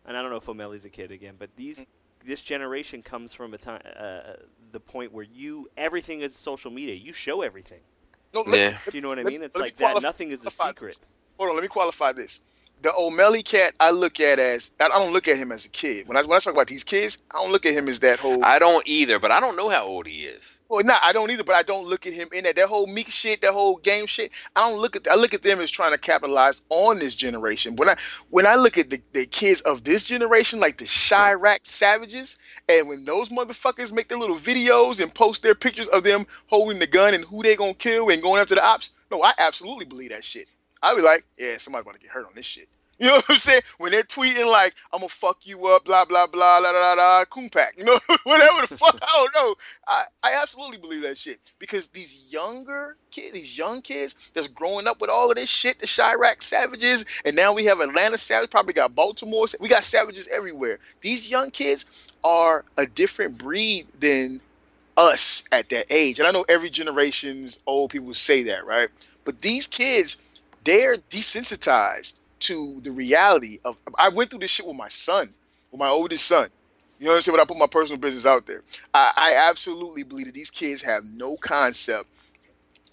and 0.06 0.16
I 0.16 0.22
don't 0.22 0.30
know 0.30 0.36
if 0.36 0.48
Omelly's 0.48 0.84
a 0.84 0.90
kid 0.90 1.10
again, 1.10 1.34
but 1.38 1.50
these 1.56 1.82
this 2.24 2.40
generation 2.42 3.02
comes 3.02 3.32
from 3.34 3.54
a 3.54 3.58
time, 3.58 3.80
uh, 3.96 4.34
the 4.72 4.80
point 4.80 5.12
where 5.12 5.24
you 5.24 5.68
everything 5.76 6.20
is 6.20 6.34
social 6.34 6.70
media. 6.70 6.94
You 6.94 7.12
show 7.12 7.42
everything. 7.42 7.80
No, 8.34 8.42
let- 8.42 8.58
Yeah. 8.58 8.78
Do 8.90 8.96
you 8.96 9.00
know 9.00 9.08
what 9.08 9.18
I 9.18 9.22
Let- 9.22 9.32
mean? 9.32 9.42
It's 9.42 9.56
let 9.56 9.62
me 9.62 9.84
like 9.86 9.94
that. 9.94 10.02
Nothing 10.02 10.30
is 10.30 10.40
a 10.44 10.50
qualify 10.50 10.68
secret. 10.68 11.00
Hold 11.38 11.50
on, 11.50 11.56
let 11.56 11.62
me 11.62 11.68
qualify 11.68 12.12
this. 12.12 12.40
The 12.80 12.90
Omelly 12.90 13.44
cat, 13.44 13.74
I 13.80 13.90
look 13.90 14.20
at 14.20 14.38
as 14.38 14.70
I 14.78 14.86
don't 14.86 15.12
look 15.12 15.26
at 15.26 15.36
him 15.36 15.50
as 15.50 15.66
a 15.66 15.68
kid. 15.68 16.06
When 16.06 16.16
I 16.16 16.22
when 16.22 16.36
I 16.36 16.38
talk 16.38 16.52
about 16.52 16.68
these 16.68 16.84
kids, 16.84 17.20
I 17.28 17.42
don't 17.42 17.50
look 17.50 17.66
at 17.66 17.74
him 17.74 17.88
as 17.88 17.98
that 18.00 18.20
whole. 18.20 18.44
I 18.44 18.60
don't 18.60 18.86
either, 18.86 19.18
but 19.18 19.32
I 19.32 19.40
don't 19.40 19.56
know 19.56 19.68
how 19.68 19.84
old 19.84 20.06
he 20.06 20.22
is. 20.22 20.58
Well, 20.68 20.84
not 20.84 21.00
I 21.02 21.12
don't 21.12 21.28
either, 21.28 21.42
but 21.42 21.56
I 21.56 21.64
don't 21.64 21.88
look 21.88 22.06
at 22.06 22.12
him 22.12 22.28
in 22.32 22.44
that 22.44 22.54
that 22.54 22.68
whole 22.68 22.86
meek 22.86 23.08
shit, 23.10 23.40
that 23.40 23.52
whole 23.52 23.78
game 23.78 24.06
shit. 24.06 24.30
I 24.54 24.68
don't 24.68 24.80
look 24.80 24.94
at 24.94 25.08
I 25.08 25.16
look 25.16 25.34
at 25.34 25.42
them 25.42 25.60
as 25.60 25.72
trying 25.72 25.90
to 25.90 25.98
capitalize 25.98 26.62
on 26.68 27.00
this 27.00 27.16
generation. 27.16 27.74
When 27.74 27.88
I 27.88 27.96
when 28.30 28.46
I 28.46 28.54
look 28.54 28.78
at 28.78 28.90
the, 28.90 29.02
the 29.12 29.26
kids 29.26 29.60
of 29.62 29.82
this 29.82 30.06
generation, 30.06 30.60
like 30.60 30.78
the 30.78 30.84
Chiraq 30.84 31.66
savages, 31.66 32.38
and 32.68 32.88
when 32.88 33.04
those 33.04 33.28
motherfuckers 33.30 33.92
make 33.92 34.06
their 34.06 34.18
little 34.18 34.36
videos 34.36 35.02
and 35.02 35.12
post 35.12 35.42
their 35.42 35.56
pictures 35.56 35.88
of 35.88 36.04
them 36.04 36.28
holding 36.46 36.78
the 36.78 36.86
gun 36.86 37.12
and 37.12 37.24
who 37.24 37.42
they 37.42 37.56
gonna 37.56 37.74
kill 37.74 38.08
and 38.10 38.22
going 38.22 38.40
after 38.40 38.54
the 38.54 38.64
ops, 38.64 38.90
no, 39.10 39.20
I 39.22 39.32
absolutely 39.36 39.86
believe 39.86 40.10
that 40.10 40.24
shit. 40.24 40.46
I 40.82 40.94
be 40.94 41.02
like, 41.02 41.24
yeah, 41.38 41.58
somebody's 41.58 41.86
gonna 41.86 41.98
get 41.98 42.10
hurt 42.10 42.26
on 42.26 42.32
this 42.34 42.46
shit. 42.46 42.68
You 43.00 43.06
know 43.06 43.14
what 43.14 43.26
I'm 43.28 43.36
saying? 43.36 43.62
When 43.78 43.92
they're 43.92 44.02
tweeting 44.02 44.50
like, 44.50 44.74
I'm 44.92 44.98
gonna 44.98 45.08
fuck 45.08 45.46
you 45.46 45.66
up, 45.68 45.84
blah 45.84 46.04
blah 46.04 46.26
blah, 46.26 46.58
la 46.58 46.72
la 46.72 46.80
la 46.80 46.94
la, 46.94 47.24
Kumpack, 47.26 47.78
you 47.78 47.84
know, 47.84 47.96
whatever 48.24 48.66
the 48.66 48.76
fuck, 48.76 48.98
I 49.00 49.06
don't 49.06 49.34
know. 49.36 49.54
I, 49.86 50.02
I 50.24 50.40
absolutely 50.42 50.78
believe 50.78 51.02
that 51.02 51.16
shit 51.16 51.38
because 51.60 51.86
these 51.90 52.32
younger 52.32 52.96
kids, 53.12 53.34
these 53.34 53.56
young 53.56 53.82
kids 53.82 54.16
that's 54.34 54.48
growing 54.48 54.88
up 54.88 55.00
with 55.00 55.10
all 55.10 55.30
of 55.30 55.36
this 55.36 55.48
shit, 55.48 55.78
the 55.78 55.86
Chiraq 55.86 56.42
savages, 56.42 57.04
and 57.24 57.36
now 57.36 57.52
we 57.52 57.66
have 57.66 57.78
Atlanta 57.78 58.18
savage, 58.18 58.50
probably 58.50 58.72
got 58.72 58.96
Baltimore, 58.96 59.46
we 59.60 59.68
got 59.68 59.84
savages 59.84 60.26
everywhere. 60.26 60.80
These 61.00 61.30
young 61.30 61.52
kids 61.52 61.86
are 62.24 62.64
a 62.76 62.84
different 62.84 63.38
breed 63.38 63.86
than 64.00 64.40
us 64.96 65.44
at 65.52 65.68
that 65.68 65.86
age. 65.90 66.18
And 66.18 66.26
I 66.26 66.32
know 66.32 66.44
every 66.48 66.68
generation's 66.68 67.62
old 67.66 67.90
people 67.90 68.12
say 68.14 68.42
that, 68.44 68.66
right? 68.66 68.88
But 69.24 69.40
these 69.40 69.66
kids, 69.66 70.20
they're 70.68 70.96
desensitized 70.96 72.20
to 72.40 72.80
the 72.82 72.90
reality 72.92 73.58
of. 73.64 73.76
I 73.98 74.08
went 74.10 74.30
through 74.30 74.40
this 74.40 74.50
shit 74.50 74.66
with 74.66 74.76
my 74.76 74.88
son, 74.88 75.34
with 75.70 75.78
my 75.80 75.88
oldest 75.88 76.26
son. 76.26 76.50
You 76.98 77.06
know 77.06 77.12
what 77.12 77.16
I'm 77.16 77.22
saying? 77.22 77.34
When 77.34 77.40
I 77.40 77.44
put 77.44 77.56
my 77.56 77.66
personal 77.66 77.98
business 78.00 78.26
out 78.26 78.46
there, 78.46 78.62
I, 78.92 79.12
I 79.16 79.48
absolutely 79.48 80.02
believe 80.02 80.26
that 80.26 80.34
these 80.34 80.50
kids 80.50 80.82
have 80.82 81.04
no 81.04 81.36
concept 81.36 82.08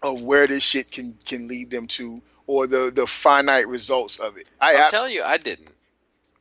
of 0.04 0.22
where 0.24 0.48
this 0.48 0.64
shit 0.64 0.92
can 0.92 1.16
can 1.26 1.48
lead 1.48 1.72
them 1.72 1.88
to, 1.88 2.22
or 2.48 2.68
the 2.68 2.92
the 2.94 3.08
finite 3.08 3.68
results 3.68 4.20
of 4.20 4.38
it. 4.38 4.48
I 4.62 4.72
I'm 4.72 4.76
absolutely 4.82 4.98
telling 4.98 5.14
you, 5.14 5.24
I 5.24 5.38
didn't. 5.38 5.70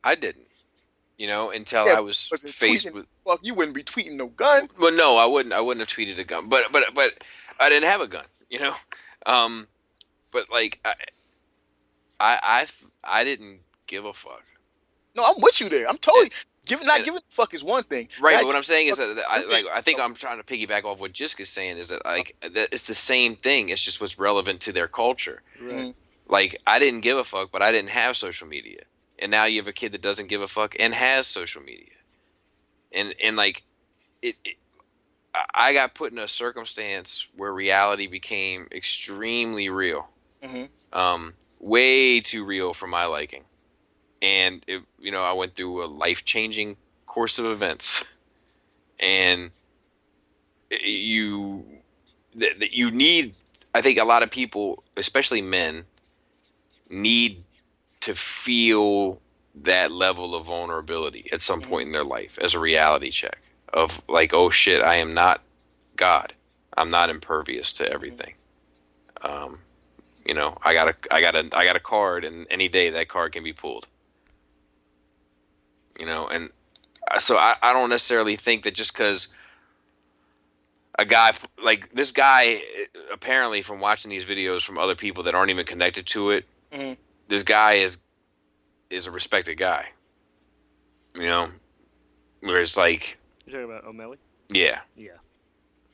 I 0.03 0.15
didn't. 0.15 0.45
You 1.17 1.27
know, 1.27 1.49
until 1.51 1.87
Yeah, 1.87 1.93
I 1.97 1.99
was 2.01 2.27
faced 2.27 2.85
tweeting- 2.87 2.93
with. 2.93 3.05
fuck. 3.25 3.39
You 3.41 3.55
wouldn't 3.55 3.75
be 3.75 3.83
tweeting 3.83 4.17
no 4.17 4.27
gun. 4.27 4.67
Well, 4.79 4.91
no, 4.93 5.17
I 5.17 5.25
wouldn't. 5.25 5.53
I 5.53 5.61
wouldn't 5.61 5.87
have 5.89 5.95
tweeted 5.97 6.19
a 6.19 6.23
gun, 6.23 6.49
but 6.49 6.71
but 6.71 6.83
but 6.93 7.11
I 7.59 7.69
didn't 7.69 7.89
have 7.89 8.01
a 8.01 8.07
gun. 8.07 8.25
You 8.49 8.59
know, 8.59 8.75
um, 9.25 9.67
but 10.31 10.51
like 10.51 10.79
I, 10.85 10.93
I 12.19 12.39
I 13.03 13.19
I 13.19 13.23
didn't 13.23 13.59
give 13.87 14.05
a 14.05 14.13
fuck. 14.13 14.43
No, 15.15 15.23
I'm 15.25 15.35
with 15.41 15.61
you 15.61 15.69
there. 15.69 15.87
I'm 15.87 15.97
totally 15.97 16.31
giving. 16.65 16.87
Not 16.87 16.97
And- 16.97 17.05
giving 17.05 17.19
a 17.19 17.33
fuck 17.33 17.53
is 17.53 17.63
one 17.63 17.83
thing. 17.83 18.09
Right, 18.19 18.37
but 18.37 18.45
what 18.47 18.55
I'm 18.55 18.63
saying 18.63 18.87
is 18.87 18.97
that 18.97 19.23
I, 19.29 19.43
like 19.45 19.65
I 19.73 19.81
think 19.81 19.99
I'm 19.99 20.13
trying 20.13 20.41
to 20.41 20.43
piggyback 20.43 20.83
off 20.83 20.99
what 20.99 21.13
Jiska's 21.13 21.49
saying 21.49 21.77
is 21.77 21.87
that 21.89 22.03
like 22.05 22.35
that 22.41 22.69
it's 22.71 22.87
the 22.87 22.95
same 22.95 23.35
thing. 23.35 23.69
It's 23.69 23.81
just 23.83 24.01
what's 24.01 24.17
relevant 24.19 24.61
to 24.61 24.71
their 24.71 24.87
culture. 24.87 25.41
Right. 25.61 25.95
Like 26.27 26.59
I 26.67 26.79
didn't 26.79 27.01
give 27.01 27.17
a 27.17 27.23
fuck, 27.23 27.51
but 27.51 27.61
I 27.61 27.71
didn't 27.71 27.91
have 27.91 28.17
social 28.17 28.47
media, 28.47 28.81
and 29.19 29.29
now 29.31 29.45
you 29.45 29.59
have 29.61 29.67
a 29.67 29.73
kid 29.73 29.91
that 29.93 30.01
doesn't 30.01 30.27
give 30.27 30.41
a 30.41 30.47
fuck 30.47 30.75
and 30.79 30.93
has 30.93 31.27
social 31.27 31.61
media, 31.61 31.93
and 32.91 33.13
and 33.23 33.35
like 33.37 33.63
it. 34.21 34.35
it 34.43 34.55
I- 35.35 35.45
I 35.53 35.73
got 35.73 35.93
put 35.95 36.13
in 36.13 36.17
a 36.17 36.29
circumstance 36.29 37.27
where 37.35 37.53
reality 37.53 38.07
became 38.07 38.69
extremely 38.71 39.67
real, 39.69 40.09
Mhm. 40.41 40.69
um, 40.93 41.33
way 41.59 42.19
too 42.19 42.43
real 42.45 42.73
for 42.73 42.87
my 42.87 43.05
liking, 43.05 43.43
and 44.21 44.63
it, 44.67 44.83
you 44.99 45.11
know 45.11 45.23
I 45.23 45.33
went 45.33 45.55
through 45.55 45.83
a 45.83 45.87
life 45.87 46.25
changing 46.25 46.77
course 47.05 47.39
of 47.39 47.45
events, 47.45 48.15
and 48.99 49.51
you 50.69 51.65
that 52.35 52.59
that 52.59 52.73
you 52.73 52.91
need 52.91 53.33
i 53.73 53.81
think 53.81 53.97
a 53.97 54.03
lot 54.03 54.23
of 54.23 54.29
people 54.29 54.83
especially 54.97 55.41
men 55.41 55.85
need 56.89 57.43
to 58.01 58.13
feel 58.13 59.21
that 59.55 59.91
level 59.91 60.35
of 60.35 60.45
vulnerability 60.45 61.27
at 61.31 61.41
some 61.41 61.61
point 61.61 61.87
in 61.87 61.93
their 61.93 62.03
life 62.03 62.37
as 62.41 62.53
a 62.53 62.59
reality 62.59 63.09
check 63.09 63.39
of 63.73 64.01
like, 64.07 64.33
oh 64.33 64.49
shit, 64.49 64.81
I 64.83 64.95
am 64.95 65.13
not 65.13 65.41
God. 65.95 66.33
I'm 66.77 66.89
not 66.89 67.09
impervious 67.09 67.73
to 67.73 67.89
everything. 67.89 68.35
Um, 69.21 69.59
you 70.25 70.33
know, 70.33 70.57
I 70.63 70.73
got 70.73 70.89
a, 70.89 70.95
I 71.11 71.21
got 71.21 71.35
a, 71.35 71.49
I 71.53 71.65
got 71.65 71.75
a 71.75 71.79
card, 71.79 72.25
and 72.25 72.47
any 72.49 72.67
day 72.67 72.89
that 72.89 73.07
card 73.07 73.31
can 73.31 73.43
be 73.43 73.53
pulled. 73.53 73.87
You 75.99 76.05
know, 76.05 76.27
and 76.27 76.49
uh, 77.11 77.19
so 77.19 77.37
I, 77.37 77.55
I 77.61 77.73
don't 77.73 77.89
necessarily 77.89 78.35
think 78.35 78.63
that 78.63 78.73
just 78.73 78.93
because 78.93 79.29
a 80.97 81.05
guy 81.05 81.33
like 81.63 81.91
this 81.91 82.11
guy, 82.11 82.61
apparently 83.13 83.61
from 83.61 83.79
watching 83.79 84.09
these 84.09 84.25
videos 84.25 84.63
from 84.63 84.77
other 84.77 84.95
people 84.95 85.23
that 85.23 85.35
aren't 85.35 85.51
even 85.51 85.65
connected 85.65 86.05
to 86.07 86.31
it, 86.31 86.45
mm-hmm. 86.71 86.93
this 87.27 87.43
guy 87.43 87.73
is 87.73 87.97
is 88.89 89.05
a 89.05 89.11
respected 89.11 89.57
guy. 89.57 89.89
You 91.15 91.21
know, 91.21 91.49
where 92.41 92.61
it's 92.61 92.75
like 92.75 93.17
you're 93.45 93.61
talking 93.61 93.77
about 93.77 93.85
omelly 93.85 94.17
Yeah. 94.51 94.81
Yeah. 94.95 95.11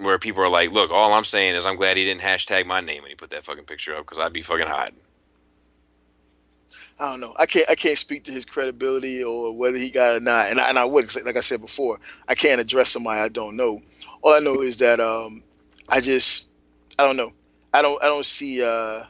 Where 0.01 0.19
people 0.19 0.43
are 0.43 0.49
like, 0.49 0.71
"Look, 0.71 0.91
all 0.91 1.13
I'm 1.13 1.25
saying 1.25 1.55
is 1.55 1.65
I'm 1.65 1.75
glad 1.75 1.97
he 1.97 2.05
didn't 2.05 2.21
hashtag 2.21 2.65
my 2.65 2.81
name 2.81 3.01
when 3.01 3.09
he 3.09 3.15
put 3.15 3.29
that 3.31 3.45
fucking 3.45 3.65
picture 3.65 3.95
up 3.95 4.05
because 4.05 4.17
I'd 4.17 4.33
be 4.33 4.41
fucking 4.41 4.67
hiding." 4.67 4.99
I 6.99 7.11
don't 7.11 7.19
know. 7.19 7.35
I 7.39 7.47
can't. 7.47 7.67
I 7.69 7.75
can't 7.75 7.97
speak 7.97 8.23
to 8.25 8.31
his 8.31 8.45
credibility 8.45 9.23
or 9.23 9.55
whether 9.55 9.77
he 9.77 9.89
got 9.89 10.13
it 10.13 10.17
or 10.17 10.19
not. 10.19 10.51
And 10.51 10.59
I, 10.59 10.69
and 10.69 10.77
I 10.77 10.85
wouldn't. 10.85 11.25
Like 11.25 11.35
I 11.35 11.41
said 11.41 11.59
before, 11.59 11.99
I 12.27 12.35
can't 12.35 12.61
address 12.61 12.89
somebody 12.89 13.19
I 13.19 13.27
don't 13.27 13.57
know. 13.57 13.81
All 14.21 14.33
I 14.33 14.39
know 14.39 14.61
is 14.61 14.77
that 14.77 14.99
um, 14.99 15.41
I 15.89 15.99
just, 15.99 16.47
I 16.99 17.05
don't 17.05 17.17
know. 17.17 17.33
I 17.73 17.81
don't. 17.81 18.01
I 18.03 18.05
don't 18.05 18.25
see. 18.25 18.63
Uh, 18.63 19.05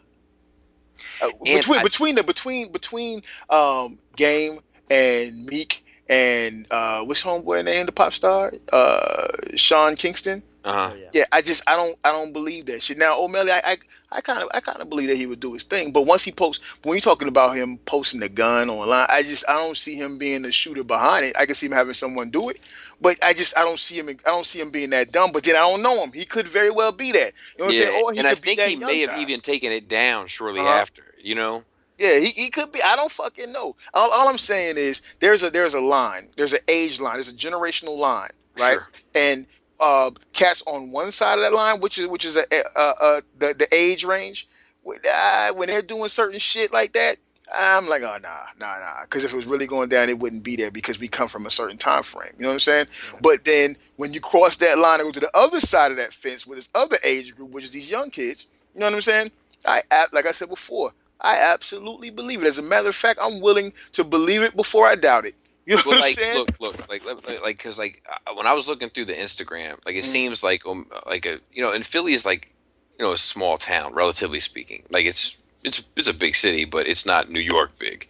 uh, 1.21 1.29
between 1.43 1.79
I, 1.79 1.83
between 1.83 2.15
the 2.15 2.23
between 2.23 2.71
between 2.71 3.21
um, 3.49 3.99
Game 4.15 4.59
and 4.89 5.45
Meek 5.45 5.83
and 6.07 6.65
uh, 6.71 7.03
what's 7.03 7.23
homeboy 7.23 7.65
name 7.65 7.85
the 7.85 7.91
pop 7.91 8.13
star 8.13 8.53
uh, 8.71 9.27
Sean 9.55 9.95
Kingston. 9.95 10.43
Uh-huh. 10.63 10.91
Oh, 10.93 10.95
yeah. 10.95 11.09
yeah, 11.13 11.23
I 11.31 11.41
just 11.41 11.67
I 11.67 11.75
don't 11.75 11.97
I 12.03 12.11
don't 12.11 12.33
believe 12.33 12.67
that 12.67 12.83
shit. 12.83 12.97
Now 12.97 13.17
Omelly, 13.19 13.49
I 13.51 13.77
I 14.11 14.21
kind 14.21 14.43
of 14.43 14.49
I 14.53 14.59
kind 14.59 14.79
of 14.79 14.89
believe 14.89 15.09
that 15.09 15.17
he 15.17 15.25
would 15.25 15.39
do 15.39 15.53
his 15.53 15.63
thing, 15.63 15.91
but 15.91 16.03
once 16.03 16.23
he 16.23 16.31
posts, 16.31 16.63
when 16.83 16.93
you're 16.93 17.01
talking 17.01 17.27
about 17.27 17.55
him 17.55 17.79
posting 17.85 18.19
the 18.19 18.29
gun 18.29 18.69
online, 18.69 19.07
I 19.09 19.23
just 19.23 19.43
I 19.49 19.53
don't 19.53 19.77
see 19.77 19.95
him 19.95 20.17
being 20.17 20.43
the 20.43 20.51
shooter 20.51 20.83
behind 20.83 21.25
it. 21.25 21.35
I 21.37 21.45
can 21.45 21.55
see 21.55 21.65
him 21.65 21.71
having 21.71 21.93
someone 21.93 22.29
do 22.29 22.49
it, 22.49 22.67
but 22.99 23.17
I 23.23 23.33
just 23.33 23.57
I 23.57 23.63
don't 23.63 23.79
see 23.79 23.97
him 23.97 24.09
I 24.09 24.29
don't 24.29 24.45
see 24.45 24.59
him 24.59 24.69
being 24.69 24.91
that 24.91 25.11
dumb. 25.11 25.31
But 25.31 25.43
then 25.43 25.55
I 25.55 25.59
don't 25.59 25.81
know 25.81 26.03
him. 26.03 26.11
He 26.11 26.25
could 26.25 26.47
very 26.47 26.69
well 26.69 26.91
be 26.91 27.11
that. 27.11 27.33
You 27.57 27.59
know 27.59 27.65
what 27.65 27.75
yeah. 27.75 27.85
I'm 27.85 27.91
saying? 27.91 28.03
Or 28.03 28.13
he 28.13 28.19
and 28.19 28.27
I 28.27 28.35
think 28.35 28.59
he 28.61 28.75
may 28.77 28.99
have 29.01 29.17
even 29.17 29.41
taken 29.41 29.71
it 29.71 29.87
down 29.87 30.27
shortly 30.27 30.59
uh-huh. 30.59 30.69
after. 30.69 31.03
You 31.23 31.35
know. 31.35 31.63
Yeah, 31.97 32.19
he, 32.19 32.29
he 32.29 32.49
could 32.49 32.71
be. 32.71 32.81
I 32.83 32.95
don't 32.95 33.11
fucking 33.11 33.51
know. 33.51 33.75
All, 33.93 34.11
all 34.11 34.27
I'm 34.27 34.39
saying 34.39 34.75
is 34.77 35.03
there's 35.19 35.43
a 35.43 35.51
there's 35.51 35.75
a 35.75 35.81
line. 35.81 36.29
There's 36.35 36.53
an 36.53 36.61
age 36.67 36.99
line. 36.99 37.13
There's 37.13 37.31
a 37.31 37.35
generational 37.35 37.95
line, 37.95 38.31
right? 38.57 38.73
Sure. 38.73 38.87
And 39.13 39.45
uh, 39.81 40.11
cats 40.33 40.63
on 40.67 40.91
one 40.91 41.11
side 41.11 41.39
of 41.39 41.43
that 41.43 41.53
line, 41.53 41.81
which 41.81 41.97
is 41.97 42.07
which 42.07 42.23
is 42.23 42.37
a, 42.37 42.45
a, 42.51 42.79
a 42.79 43.21
the 43.37 43.53
the 43.57 43.67
age 43.73 44.03
range. 44.05 44.47
When, 44.83 44.99
uh, 45.11 45.53
when 45.53 45.67
they're 45.67 45.81
doing 45.81 46.09
certain 46.09 46.39
shit 46.39 46.71
like 46.71 46.93
that, 46.93 47.17
I'm 47.53 47.87
like, 47.87 48.01
oh 48.03 48.17
nah, 48.21 48.45
nah, 48.59 48.79
nah. 48.79 49.01
Because 49.03 49.23
if 49.23 49.33
it 49.33 49.35
was 49.35 49.45
really 49.45 49.67
going 49.67 49.89
down, 49.89 50.09
it 50.09 50.19
wouldn't 50.19 50.43
be 50.43 50.55
there 50.55 50.71
because 50.71 50.99
we 50.99 51.07
come 51.07 51.27
from 51.27 51.45
a 51.45 51.51
certain 51.51 51.77
time 51.77 52.03
frame. 52.03 52.31
You 52.37 52.43
know 52.43 52.49
what 52.49 52.53
I'm 52.53 52.59
saying? 52.59 52.85
But 53.21 53.43
then 53.43 53.75
when 53.97 54.13
you 54.13 54.21
cross 54.21 54.57
that 54.57 54.79
line 54.79 54.99
and 54.99 55.07
go 55.07 55.11
to 55.11 55.19
the 55.19 55.35
other 55.37 55.59
side 55.59 55.91
of 55.91 55.97
that 55.97 56.13
fence 56.13 56.47
with 56.47 56.57
this 56.57 56.69
other 56.73 56.97
age 57.03 57.35
group, 57.35 57.51
which 57.51 57.65
is 57.65 57.71
these 57.71 57.91
young 57.91 58.09
kids, 58.09 58.47
you 58.73 58.79
know 58.79 58.85
what 58.87 58.95
I'm 58.95 59.01
saying? 59.01 59.31
I 59.65 59.81
like 60.11 60.25
I 60.25 60.31
said 60.31 60.49
before, 60.49 60.93
I 61.19 61.39
absolutely 61.39 62.09
believe 62.09 62.41
it. 62.41 62.47
As 62.47 62.57
a 62.57 62.63
matter 62.63 62.89
of 62.89 62.95
fact, 62.95 63.19
I'm 63.21 63.41
willing 63.41 63.73
to 63.93 64.03
believe 64.03 64.41
it 64.41 64.55
before 64.55 64.87
I 64.87 64.95
doubt 64.95 65.25
it. 65.25 65.35
You 65.75 65.77
know 65.77 65.83
well, 65.85 65.99
like, 66.01 66.15
saying? 66.15 66.37
Look, 66.37 66.59
look, 66.59 66.89
like, 66.89 67.05
like, 67.05 67.57
because 67.57 67.77
like 67.77 68.03
when 68.35 68.45
I 68.45 68.51
was 68.51 68.67
looking 68.67 68.89
through 68.89 69.05
the 69.05 69.13
Instagram, 69.13 69.77
like 69.85 69.95
it 69.95 70.03
mm 70.03 70.11
seems 70.11 70.43
like 70.43 70.65
um, 70.65 70.85
like 71.07 71.25
a 71.25 71.39
you 71.53 71.63
know, 71.63 71.71
and 71.71 71.85
Philly 71.85 72.13
is 72.13 72.25
like 72.25 72.53
you 72.99 73.05
know 73.05 73.13
a 73.13 73.17
small 73.17 73.57
town, 73.57 73.93
relatively 73.93 74.41
speaking. 74.41 74.83
Like 74.91 75.05
it's 75.05 75.37
it's 75.63 75.81
it's 75.95 76.09
a 76.09 76.13
big 76.13 76.35
city, 76.35 76.65
but 76.65 76.87
it's 76.87 77.05
not 77.05 77.29
New 77.29 77.39
York 77.39 77.77
big. 77.77 78.09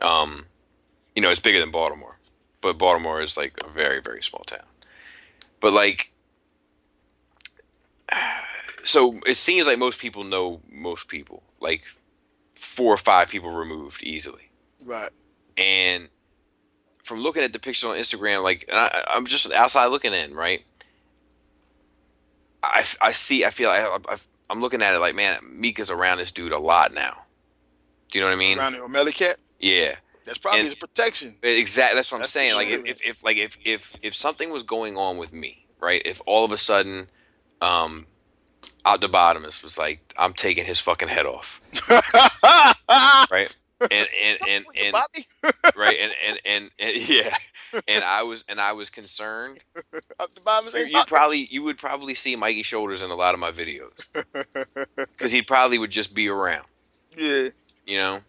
Um, 0.00 0.46
you 1.14 1.20
know, 1.20 1.30
it's 1.30 1.38
bigger 1.40 1.60
than 1.60 1.70
Baltimore, 1.70 2.18
but 2.62 2.78
Baltimore 2.78 3.20
is 3.20 3.36
like 3.36 3.58
a 3.62 3.68
very 3.68 4.00
very 4.00 4.22
small 4.22 4.44
town. 4.44 4.64
But 5.60 5.74
like, 5.74 6.12
so 8.84 9.20
it 9.26 9.36
seems 9.36 9.66
like 9.66 9.78
most 9.78 10.00
people 10.00 10.24
know 10.24 10.62
most 10.72 11.08
people. 11.08 11.42
Like 11.60 11.82
four 12.54 12.94
or 12.94 12.96
five 12.96 13.28
people 13.28 13.50
removed 13.50 14.02
easily. 14.02 14.48
Right. 14.82 15.10
And 15.58 16.08
from 17.10 17.20
looking 17.22 17.42
at 17.42 17.52
the 17.52 17.58
pictures 17.58 17.84
on 17.84 17.96
Instagram, 17.96 18.44
like 18.44 18.70
I, 18.72 19.16
am 19.16 19.26
just 19.26 19.52
outside 19.52 19.86
looking 19.86 20.14
in, 20.14 20.32
right? 20.32 20.64
I, 22.62 22.84
I 23.02 23.10
see, 23.10 23.44
I 23.44 23.50
feel, 23.50 23.68
I, 23.68 23.98
I, 24.08 24.16
I'm 24.48 24.60
looking 24.60 24.80
at 24.80 24.94
it 24.94 25.00
like, 25.00 25.16
man, 25.16 25.40
Meek 25.52 25.80
is 25.80 25.90
around 25.90 26.18
this 26.18 26.30
dude 26.30 26.52
a 26.52 26.58
lot 26.58 26.94
now. 26.94 27.24
Do 28.10 28.18
you 28.18 28.24
know 28.24 28.28
what 28.28 28.36
I 28.36 28.38
mean? 28.38 28.58
Around 28.58 28.74
the 28.74 28.78
Omelly 28.78 29.12
cat. 29.12 29.38
Yeah. 29.58 29.96
That's 30.24 30.38
probably 30.38 30.60
and 30.60 30.66
his 30.66 30.76
protection. 30.76 31.34
Exactly. 31.42 31.96
That's 31.96 32.12
what 32.12 32.18
that's 32.18 32.36
I'm 32.36 32.40
saying. 32.40 32.54
Like 32.54 32.68
if, 32.68 32.86
if, 32.86 33.02
if, 33.04 33.24
like 33.24 33.36
if, 33.38 33.58
if, 33.64 33.92
if 34.02 34.14
something 34.14 34.52
was 34.52 34.62
going 34.62 34.96
on 34.96 35.16
with 35.18 35.32
me, 35.32 35.66
right? 35.80 36.02
If 36.04 36.22
all 36.26 36.44
of 36.44 36.52
a 36.52 36.56
sudden, 36.56 37.08
um, 37.60 38.06
out 38.84 39.00
the 39.00 39.08
bottomest 39.08 39.64
was 39.64 39.78
like, 39.78 40.14
I'm 40.16 40.32
taking 40.32 40.64
his 40.64 40.78
fucking 40.78 41.08
head 41.08 41.26
off. 41.26 41.60
right? 43.30 43.52
And 43.80 44.08
and 44.22 44.38
and, 44.48 44.64
and, 44.78 44.96
right 45.76 45.96
and, 46.00 46.12
and 46.26 46.38
and 46.44 46.70
and 46.78 46.96
yeah. 47.08 47.34
And 47.88 48.04
I 48.04 48.22
was 48.22 48.44
and 48.48 48.60
I 48.60 48.72
was 48.72 48.90
concerned. 48.90 49.60
you 50.74 51.02
probably 51.06 51.48
you 51.50 51.62
would 51.62 51.78
probably 51.78 52.14
see 52.14 52.36
Mikey 52.36 52.62
Shoulders 52.62 53.02
in 53.02 53.10
a 53.10 53.14
lot 53.14 53.34
of 53.34 53.40
my 53.40 53.52
videos. 53.52 53.90
Because 54.96 55.32
he 55.32 55.42
probably 55.42 55.78
would 55.78 55.90
just 55.90 56.14
be 56.14 56.28
around. 56.28 56.64
Yeah. 57.16 57.48
You 57.86 57.98
know? 57.98 58.20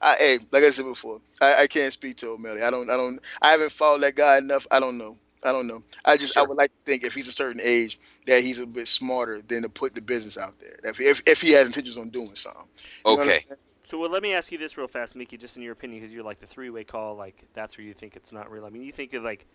I, 0.00 0.16
hey, 0.18 0.38
like 0.50 0.64
I 0.64 0.70
said 0.70 0.84
before, 0.84 1.20
I, 1.40 1.62
I 1.62 1.66
can't 1.66 1.92
speak 1.92 2.16
to 2.18 2.26
Omelly. 2.26 2.62
I 2.62 2.70
don't, 2.70 2.90
I 2.90 2.96
don't, 2.96 3.18
I 3.40 3.52
haven't 3.52 3.72
followed 3.72 4.02
that 4.02 4.14
guy 4.14 4.38
enough. 4.38 4.66
I 4.70 4.80
don't 4.80 4.98
know. 4.98 5.16
I 5.46 5.52
don't 5.52 5.68
know. 5.68 5.82
I 6.04 6.16
just 6.16 6.34
sure. 6.34 6.42
I 6.42 6.46
would 6.46 6.58
like 6.58 6.70
to 6.70 6.84
think 6.84 7.04
if 7.04 7.14
he's 7.14 7.28
a 7.28 7.32
certain 7.32 7.60
age 7.62 8.00
that 8.26 8.42
he's 8.42 8.58
a 8.58 8.66
bit 8.66 8.88
smarter 8.88 9.40
than 9.40 9.62
to 9.62 9.68
put 9.68 9.94
the 9.94 10.00
business 10.00 10.36
out 10.36 10.54
there. 10.58 10.90
If 10.90 11.00
if, 11.00 11.22
if 11.24 11.40
he 11.40 11.52
has 11.52 11.68
intentions 11.68 11.96
on 11.96 12.08
doing 12.08 12.34
something. 12.34 12.68
You 13.04 13.20
okay. 13.20 13.44
So 13.84 13.98
well, 13.98 14.10
let 14.10 14.22
me 14.22 14.34
ask 14.34 14.50
you 14.50 14.58
this 14.58 14.76
real 14.76 14.88
fast, 14.88 15.14
Mickey, 15.14 15.36
just 15.36 15.56
in 15.56 15.62
your 15.62 15.72
opinion, 15.72 16.00
because 16.00 16.12
you're 16.12 16.24
like 16.24 16.38
the 16.38 16.46
three-way 16.46 16.82
call. 16.82 17.14
Like 17.14 17.44
that's 17.52 17.78
where 17.78 17.86
you 17.86 17.94
think 17.94 18.16
it's 18.16 18.32
not 18.32 18.50
real. 18.50 18.66
I 18.66 18.70
mean, 18.70 18.82
you 18.82 18.90
think 18.90 19.14
of 19.14 19.22
like, 19.22 19.46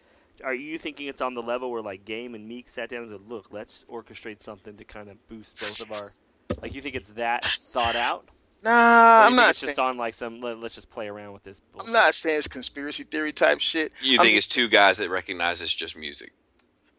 are 0.45 0.53
you 0.53 0.77
thinking 0.77 1.07
it's 1.07 1.19
on 1.19 1.33
the 1.33 1.41
level 1.41 1.69
where 1.69 1.81
like 1.81 2.05
Game 2.05 2.33
and 2.33 2.47
Meek 2.47 2.69
sat 2.69 2.87
down 2.87 3.01
and 3.01 3.09
said, 3.09 3.27
"Look, 3.27 3.47
let's 3.51 3.85
orchestrate 3.91 4.41
something 4.41 4.77
to 4.77 4.85
kind 4.85 5.09
of 5.09 5.27
boost 5.27 5.59
both 5.59 5.81
of 5.81 5.91
our." 5.91 6.61
Like 6.61 6.73
you 6.73 6.79
think 6.79 6.95
it's 6.95 7.09
that 7.09 7.43
thought 7.43 7.97
out? 7.97 8.29
Nah, 8.63 9.25
I'm 9.25 9.35
not 9.35 9.51
it's 9.51 9.59
saying. 9.59 9.71
just 9.71 9.79
on 9.79 9.97
like 9.97 10.13
some. 10.13 10.39
Let, 10.39 10.63
us 10.63 10.75
just 10.75 10.91
play 10.91 11.07
around 11.07 11.33
with 11.33 11.43
this. 11.43 11.59
Bullshit. 11.59 11.87
I'm 11.87 11.93
not 11.93 12.13
saying 12.13 12.37
it's 12.37 12.47
conspiracy 12.47 13.03
theory 13.03 13.31
type 13.31 13.59
shit. 13.59 13.91
You 14.01 14.19
I'm 14.19 14.25
think 14.25 14.37
it's 14.37 14.47
two 14.47 14.67
guys 14.67 14.99
that 14.99 15.09
recognize 15.09 15.61
it's 15.61 15.73
just 15.73 15.97
music? 15.97 16.33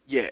Yeah. 0.06 0.30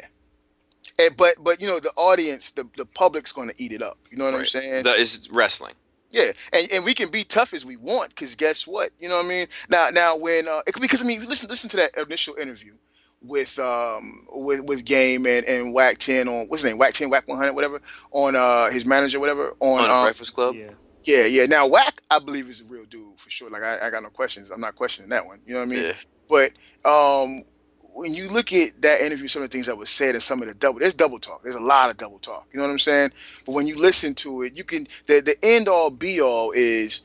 And, 0.99 1.17
but 1.17 1.37
but 1.43 1.61
you 1.61 1.69
know 1.69 1.79
the 1.79 1.93
audience, 1.97 2.51
the 2.51 2.69
the 2.77 2.85
public's 2.85 3.33
going 3.33 3.49
to 3.49 3.55
eat 3.63 3.73
it 3.73 3.81
up. 3.81 3.99
You 4.11 4.19
know 4.19 4.25
what 4.25 4.33
right. 4.33 4.41
I'm 4.41 4.47
saying? 4.47 4.83
The, 4.83 5.01
it's 5.01 5.31
wrestling. 5.31 5.75
Yeah, 6.11 6.33
and, 6.53 6.69
and 6.73 6.85
we 6.85 6.93
can 6.93 7.09
be 7.09 7.23
tough 7.23 7.55
as 7.55 7.65
we 7.65 7.77
want 7.77 8.11
because 8.11 8.35
guess 8.35 8.67
what? 8.67 8.91
You 8.99 9.09
know 9.09 9.17
what 9.17 9.27
I 9.27 9.29
mean? 9.29 9.47
Now 9.69 9.91
now 9.91 10.17
when 10.17 10.49
uh, 10.49 10.63
because 10.81 11.03
I 11.03 11.07
mean 11.07 11.25
listen 11.27 11.49
listen 11.49 11.71
to 11.71 11.77
that 11.77 11.97
initial 11.97 12.35
interview 12.35 12.75
with 13.23 13.59
um 13.61 14.27
with 14.33 14.65
with 14.65 14.85
Game 14.85 15.27
and 15.27 15.47
and 15.47 15.73
Wack 15.73 15.99
Ten 15.99 16.27
on 16.27 16.47
what's 16.49 16.63
his 16.63 16.71
name 16.71 16.79
whack 16.79 16.95
Ten 16.95 17.11
whack 17.11 17.29
One 17.29 17.39
Hundred 17.39 17.55
whatever 17.55 17.81
on 18.11 18.35
uh 18.35 18.71
his 18.71 18.85
manager 18.85 19.21
whatever 19.21 19.55
on, 19.61 19.85
on 19.85 19.91
um, 19.91 20.05
Breakfast 20.05 20.35
Club. 20.35 20.57
Yeah. 20.57 20.71
Yeah, 21.05 21.27
yeah. 21.27 21.47
Now 21.47 21.67
Wack, 21.67 22.03
I 22.11 22.19
believe 22.19 22.49
is 22.49 22.61
a 22.61 22.65
real 22.65 22.85
dude 22.85 23.19
for 23.19 23.31
sure. 23.31 23.51
Like 23.51 23.63
I, 23.63 23.87
I 23.87 23.91
got 23.91 24.03
no 24.03 24.11
questions. 24.11 24.51
I'm 24.51 24.61
not 24.61 24.77
questioning 24.77 25.11
that 25.11 25.27
one. 25.27 25.41
You 25.47 25.55
know 25.55 25.61
what 25.61 25.67
I 25.67 25.71
mean? 25.71 25.85
Yeah. 25.85 25.93
But 26.29 26.53
um, 26.89 27.43
when 27.95 28.15
you 28.15 28.29
look 28.29 28.53
at 28.53 28.81
that 28.83 29.01
interview, 29.01 29.29
some 29.29 29.43
of 29.43 29.51
the 29.51 29.53
things 29.53 29.67
that 29.67 29.77
was 29.77 29.91
said 29.91 30.15
and 30.15 30.23
some 30.23 30.43
of 30.43 30.49
the 30.49 30.55
double, 30.55 30.81
there's 30.81 30.95
double 30.95 31.19
talk. 31.19 31.43
There's 31.43 31.55
a 31.57 31.61
lot 31.61 31.91
of 31.91 31.97
double 31.97 32.19
talk. 32.19 32.47
You 32.53 32.59
know 32.59 32.67
what 32.67 32.73
I'm 32.73 32.79
saying? 32.79 33.11
But 33.45 33.53
when 33.53 33.67
you 33.67 33.77
listen 33.77 34.15
to 34.17 34.43
it, 34.43 34.57
you 34.57 34.65
can 34.65 34.87
the 35.07 35.21
the 35.21 35.37
end 35.43 35.69
all 35.69 35.91
be 35.91 36.21
all 36.21 36.53
is 36.53 37.03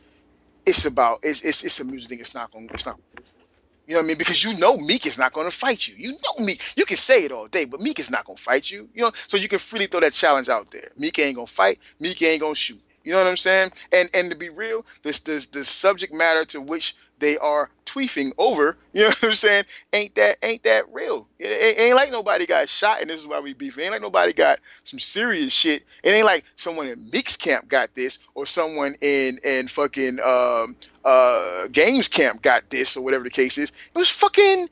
it's 0.66 0.86
about 0.86 1.20
it's 1.24 1.42
it's, 1.42 1.64
it's 1.64 1.80
a 1.80 1.86
music 1.86 2.10
thing. 2.10 2.20
It's 2.20 2.34
not 2.34 2.52
going. 2.52 2.70
It's 2.74 2.86
not. 2.86 3.00
You 3.88 3.94
know 3.94 4.00
what 4.00 4.06
I 4.06 4.08
mean? 4.08 4.18
Because 4.18 4.44
you 4.44 4.58
know 4.58 4.78
Meek 4.78 5.06
is 5.06 5.18
not 5.18 5.32
going 5.32 5.48
to 5.48 5.56
fight 5.56 5.88
you. 5.88 5.94
You 5.96 6.14
know 6.14 6.44
Meek. 6.44 6.60
You 6.76 6.86
can 6.86 6.98
say 6.98 7.26
it 7.26 7.32
all 7.32 7.48
day, 7.48 7.66
but 7.66 7.80
Meek 7.80 8.00
is 8.00 8.10
not 8.10 8.26
going 8.26 8.36
to 8.36 8.42
fight 8.42 8.72
you. 8.72 8.90
You 8.96 9.04
know, 9.04 9.12
so 9.28 9.38
you 9.38 9.48
can 9.48 9.60
freely 9.60 9.86
throw 9.86 10.00
that 10.00 10.14
challenge 10.14 10.50
out 10.50 10.72
there. 10.72 10.90
Meek 10.98 11.20
ain't 11.20 11.36
going 11.36 11.46
to 11.46 11.54
fight. 11.54 11.78
Meek 12.00 12.20
ain't 12.24 12.42
going 12.42 12.56
to 12.56 12.60
shoot. 12.60 12.82
You 13.06 13.14
know 13.14 13.20
what 13.20 13.30
I'm 13.30 13.38
saying? 13.38 13.72
And 13.94 14.10
and 14.14 14.30
to 14.32 14.36
be 14.36 14.50
real, 14.50 14.86
this 15.04 15.20
this 15.20 15.46
the 15.46 15.64
subject 15.64 16.14
matter 16.14 16.44
to 16.46 16.60
which 16.60 16.96
they 17.20 17.38
are 17.38 17.70
tweefing 17.86 18.32
over, 18.38 18.78
you 18.92 19.02
know 19.04 19.08
what 19.10 19.24
I'm 19.24 19.32
saying? 19.34 19.66
Ain't 19.94 20.16
that 20.16 20.38
ain't 20.44 20.64
that 20.64 20.84
real? 20.92 21.28
It, 21.40 21.46
it 21.46 21.80
ain't 21.80 21.96
like 21.96 22.12
nobody 22.12 22.46
got 22.46 22.68
shot, 22.68 23.02
and 23.02 23.10
this 23.10 23.22
is 23.22 23.28
why 23.28 23.40
we 23.40 23.54
beef. 23.54 23.78
It 23.78 23.84
ain't 23.84 23.92
like 23.92 24.02
nobody 24.02 24.34
got 24.34 24.60
some 24.84 25.00
serious 25.00 25.54
shit. 25.54 25.84
It 26.04 26.10
ain't 26.10 26.26
like 26.26 26.44
someone 26.56 26.88
in 26.88 27.10
mix 27.12 27.38
camp 27.38 27.70
got 27.70 27.94
this, 27.96 28.20
or 28.34 28.46
someone 28.46 28.96
in 29.02 29.38
in 29.46 29.68
fucking 29.68 30.20
um, 30.26 30.76
uh, 31.06 31.68
Games 31.72 32.08
camp 32.08 32.42
got 32.42 32.70
this, 32.72 32.98
or 32.98 33.04
whatever 33.04 33.24
the 33.24 33.30
case 33.30 33.58
is. 33.58 33.70
It 33.70 33.98
was 33.98 34.10
fucking 34.10 34.68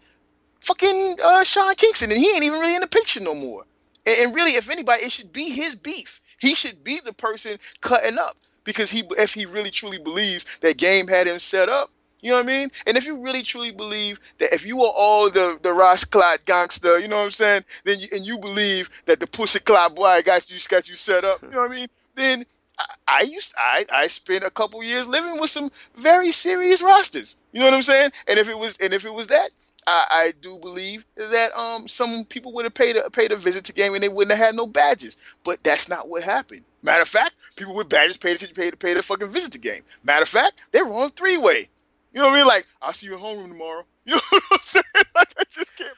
fucking 0.60 1.18
uh, 1.23 1.43
Sean 1.43 1.76
Kingston, 1.76 2.11
and 2.11 2.19
he 2.19 2.31
ain't 2.34 2.43
even 2.43 2.60
really 2.60 2.76
in 2.76 2.81
the 2.81 2.88
picture 2.88 3.19
no 3.19 3.35
more. 3.35 3.65
And, 4.05 4.19
and 4.19 4.35
really, 4.35 4.51
if 4.51 4.69
anybody, 4.69 5.03
it 5.03 5.11
should 5.11 5.31
be 5.31 5.51
his 5.51 5.76
beef. 5.76 6.19
He 6.44 6.56
should 6.56 6.84
be 6.84 6.99
the 6.99 7.14
person 7.14 7.57
cutting 7.80 8.18
up 8.20 8.36
because 8.65 8.91
he, 8.91 9.03
if 9.11 9.34
he 9.34 9.45
really 9.45 9.72
truly 9.72 9.98
believes 9.98 10.45
that 10.60 10.76
Game 10.76 11.07
had 11.07 11.26
him 11.26 11.40
set 11.40 11.70
up, 11.70 11.90
you 12.20 12.32
know 12.32 12.36
what 12.36 12.44
I 12.44 12.48
mean? 12.48 12.70
And 12.86 12.98
if 12.98 13.06
you 13.06 13.24
really 13.24 13.44
truly 13.44 13.72
believe 13.72 14.20
that 14.40 14.53
if 14.53 14.65
you 14.65 14.84
are 14.84 14.91
all 14.94 15.30
the 15.30 15.57
the 15.64 15.72
Ross 15.72 16.03
Clot 16.03 16.44
gangster, 16.44 16.99
you 16.99 17.07
know 17.07 17.20
what 17.20 17.24
I'm 17.24 17.32
saying? 17.32 17.64
Then 17.86 17.99
you, 18.02 18.07
and 18.11 18.26
you 18.26 18.38
believe 18.38 18.90
that 19.06 19.22
the 19.22 19.28
Pussy 19.28 19.60
Clot 19.60 19.95
boy 19.95 20.22
got 20.26 20.52
you 20.52 20.57
got 20.68 20.90
you 20.90 20.95
set 20.95 21.24
up, 21.24 21.41
you 21.41 21.49
know 21.49 21.61
what 21.61 21.72
I 21.72 21.76
mean? 21.76 21.88
Then 22.15 22.45
I, 22.78 22.86
I 23.07 23.22
used 23.22 23.53
I 23.57 23.86
I 23.94 24.07
spent 24.07 24.44
a 24.44 24.49
couple 24.49 24.84
years 24.84 25.07
living 25.07 25.40
with 25.40 25.49
some 25.49 25.72
very 25.95 26.34
serious 26.34 26.82
rosters. 26.82 27.38
You 27.53 27.61
know 27.61 27.68
what 27.68 27.76
I'm 27.76 27.84
saying? 27.84 28.11
And 28.28 28.38
if 28.38 28.49
it 28.49 28.60
was 28.60 28.78
and 28.80 28.91
if 28.91 29.06
it 29.06 29.14
was 29.14 29.28
that, 29.28 29.52
I, 29.88 30.05
I 30.11 30.31
do 30.41 30.57
believe 30.57 31.05
that 31.15 31.55
um 31.57 31.88
some 31.88 32.26
people 32.26 32.53
would 32.53 32.65
have 32.65 32.73
paid 32.73 32.95
a 32.97 33.10
paid 33.10 33.31
a 33.31 33.35
visit 33.35 33.65
to 33.65 33.73
game 33.73 33.93
and 33.93 34.03
they 34.03 34.10
wouldn't 34.10 34.35
have 34.38 34.45
had 34.47 34.55
no 34.55 34.68
badges. 34.68 35.18
But 35.43 35.64
that's 35.64 35.89
not 35.89 36.07
what 36.07 36.23
happened. 36.23 36.65
Matter 36.81 37.01
of 37.01 37.07
fact, 37.07 37.35
people 37.55 37.76
with 37.76 37.89
badges 37.89 38.18
paid 38.18 38.39
to 38.39 38.53
paid 38.53 38.72
to 38.72 38.77
pay 38.77 38.93
the 38.93 39.03
fucking 39.03 39.30
visit 39.31 39.51
to 39.53 39.60
game. 39.60 39.81
Matter 40.03 40.23
of 40.23 40.30
fact, 40.30 40.53
they 40.72 40.81
were 40.81 40.93
on 40.93 41.11
three 41.11 41.38
way. 41.38 41.69
You 42.14 42.19
know 42.19 42.27
what 42.27 42.34
I 42.34 42.38
mean? 42.38 42.47
Like, 42.47 42.68
I'll 42.81 42.93
see 42.93 43.07
you 43.07 43.15
in 43.15 43.19
homeroom 43.19 43.49
tomorrow. 43.49 43.85
You 44.05 44.15
know 44.15 44.19
what 44.31 44.43
I'm 44.51 44.60
saying? 44.61 44.84
Like, 45.15 45.34
I 45.39 45.43
just 45.49 45.77
can't. 45.77 45.95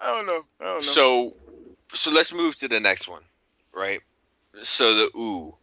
I 0.00 0.14
don't 0.14 0.26
know. 0.26 0.44
I 0.60 0.64
don't 0.64 0.74
know. 0.76 0.80
So, 0.80 1.34
so 1.92 2.10
let's 2.12 2.32
move 2.32 2.54
to 2.56 2.68
the 2.68 2.78
next 2.78 3.08
one, 3.08 3.22
right? 3.74 4.00
So 4.62 4.94
the 4.94 5.10
ooh 5.16 5.54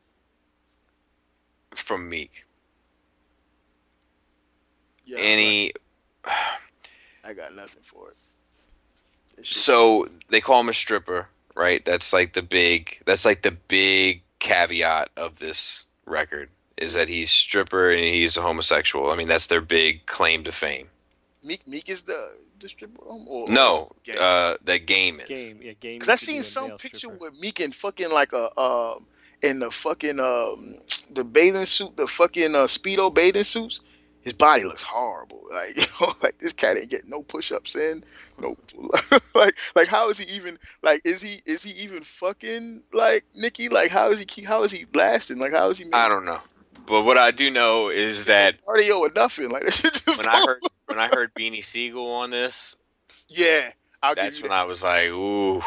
from 1.74 2.10
Meek. 2.10 2.44
yeah, 5.06 5.20
Any 5.20 5.72
I 7.28 7.34
got 7.34 7.56
nothing 7.56 7.84
for 7.84 8.10
it. 8.10 8.18
This 9.38 9.50
so 9.50 10.08
they 10.30 10.42
call 10.42 10.60
him 10.62 10.70
a 10.70 10.74
stripper, 10.74 11.30
right? 11.56 11.84
That's 11.84 12.14
like 12.14 12.34
the 12.34 12.42
big 12.44 13.02
that's 13.06 13.26
like 13.26 13.42
the 13.42 13.52
big 13.52 14.22
caveat 14.40 15.10
of 15.18 15.40
this 15.40 15.86
record 16.06 16.50
is 16.78 16.94
that 16.94 17.08
he's 17.10 17.32
stripper 17.32 17.90
and 17.90 18.00
he's 18.00 18.38
a 18.38 18.42
homosexual. 18.42 19.12
I 19.12 19.16
mean, 19.16 19.28
that's 19.28 19.48
their 19.48 19.62
big 19.62 20.06
claim 20.06 20.44
to 20.44 20.52
fame. 20.52 20.90
Meek 21.44 21.68
Meek 21.68 21.90
is 21.90 22.04
the 22.04 22.32
distributor. 22.60 23.04
Or, 23.06 23.48
No, 23.48 23.92
Game. 24.04 24.18
uh, 24.20 24.56
that 24.64 24.86
game 24.86 25.20
is. 25.20 25.28
Game, 25.28 25.60
yeah, 25.62 25.74
game. 25.74 26.00
Cause 26.00 26.10
I 26.10 26.16
seen 26.16 26.38
do 26.38 26.44
some 26.44 26.72
picture 26.78 26.98
stripper. 26.98 27.18
with 27.20 27.40
Meek 27.40 27.60
in 27.60 27.72
fucking 27.72 28.12
like 28.12 28.34
a 28.34 28.58
um 28.60 29.08
in 29.42 29.60
the 29.60 29.72
fucking 29.72 30.20
um 30.20 30.80
the 31.12 31.24
bathing 31.24 31.66
suit, 31.66 31.96
the 31.98 32.08
fucking 32.08 32.56
uh, 32.56 32.66
speedo 32.66 33.14
bathing 33.14 33.44
suits. 33.44 33.80
His 34.26 34.34
body 34.34 34.64
looks 34.64 34.84
horrible. 34.84 35.44
Like 35.56 35.78
you 35.78 35.84
know, 36.02 36.12
like 36.22 36.40
this 36.40 36.52
cat 36.52 36.78
ain't 36.78 36.90
getting 36.90 37.10
no 37.10 37.22
push 37.22 37.50
ups 37.52 37.78
in. 37.78 38.04
No, 38.42 38.58
like 39.36 39.56
like 39.74 39.88
how 39.88 40.10
is 40.10 40.18
he 40.18 40.36
even 40.36 40.58
like 40.82 41.00
is 41.06 41.22
he 41.22 41.42
is 41.46 41.64
he 41.64 41.72
even 41.82 42.04
fucking 42.04 42.84
like 42.92 43.24
Nicki? 43.34 43.70
Like 43.70 43.90
how 43.90 44.12
is 44.12 44.20
he 44.20 44.26
keep 44.26 44.48
how 44.48 44.64
is 44.64 44.72
he 44.72 44.86
lasting? 44.94 45.38
Like 45.38 45.54
how 45.54 45.70
is 45.70 45.78
he? 45.78 45.86
I 45.94 46.10
don't 46.10 46.26
know, 46.26 46.42
but 46.88 47.04
what 47.04 47.18
I 47.18 47.32
do 47.32 47.50
know 47.50 47.90
is 47.90 48.26
that 48.26 48.56
cardio 48.66 49.00
or 49.00 49.12
nothing. 49.16 49.50
Like 49.50 49.66
just 49.68 50.18
when 50.18 50.28
I 50.28 50.42
heard 50.46 50.60
when 50.88 51.00
I 51.00 51.08
heard 51.08 51.34
Beanie 51.36 51.64
Sigel 51.64 52.06
on 52.12 52.32
this, 52.32 52.76
yeah, 53.30 53.70
I'll 54.04 54.16
that's 54.16 54.42
when 54.42 54.52
I 54.52 54.66
was 54.66 54.84
like, 54.84 55.10
ooh. 55.10 55.62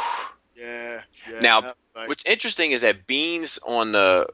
Yeah, 0.55 1.02
yeah. 1.30 1.40
Now, 1.40 1.60
like, 1.94 2.09
What's 2.09 2.24
interesting 2.26 2.72
is 2.72 2.82
that 2.82 3.06
Beans 3.06 3.59
on 3.66 3.93
the 3.93 4.26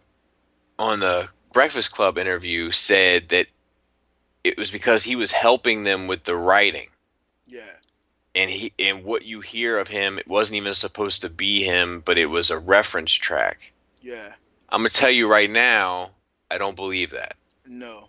on 0.78 1.00
the 1.00 1.28
Breakfast 1.52 1.92
Club 1.92 2.18
interview 2.18 2.70
said 2.70 3.28
that 3.28 3.46
it 4.44 4.58
was 4.58 4.70
because 4.70 5.04
he 5.04 5.16
was 5.16 5.32
helping 5.32 5.84
them 5.84 6.06
with 6.06 6.24
the 6.24 6.36
writing. 6.36 6.88
yeah, 7.46 7.78
And 8.34 8.50
he 8.50 8.72
and 8.78 9.04
what 9.04 9.24
you 9.24 9.40
hear 9.40 9.78
of 9.78 9.88
him, 9.88 10.18
it 10.18 10.28
wasn't 10.28 10.56
even 10.56 10.74
supposed 10.74 11.20
to 11.22 11.28
be 11.30 11.62
him, 11.64 12.00
but 12.04 12.18
it 12.18 12.26
was 12.26 12.50
a 12.50 12.58
reference 12.58 13.12
track. 13.12 13.72
yeah. 14.02 14.34
I'm 14.70 14.80
gonna 14.80 14.88
tell 14.90 15.10
you 15.10 15.28
right 15.30 15.50
now, 15.50 16.12
I 16.50 16.58
don't 16.58 16.74
believe 16.76 17.10
that. 17.10 17.36
No. 17.66 18.08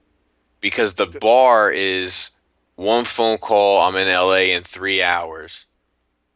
Because 0.61 0.95
the 0.95 1.05
bar 1.05 1.71
is 1.71 2.31
one 2.75 3.03
phone 3.05 3.37
call, 3.37 3.81
I'm 3.81 3.95
in 3.95 4.07
LA 4.07 4.53
in 4.55 4.63
three 4.63 5.01
hours. 5.01 5.67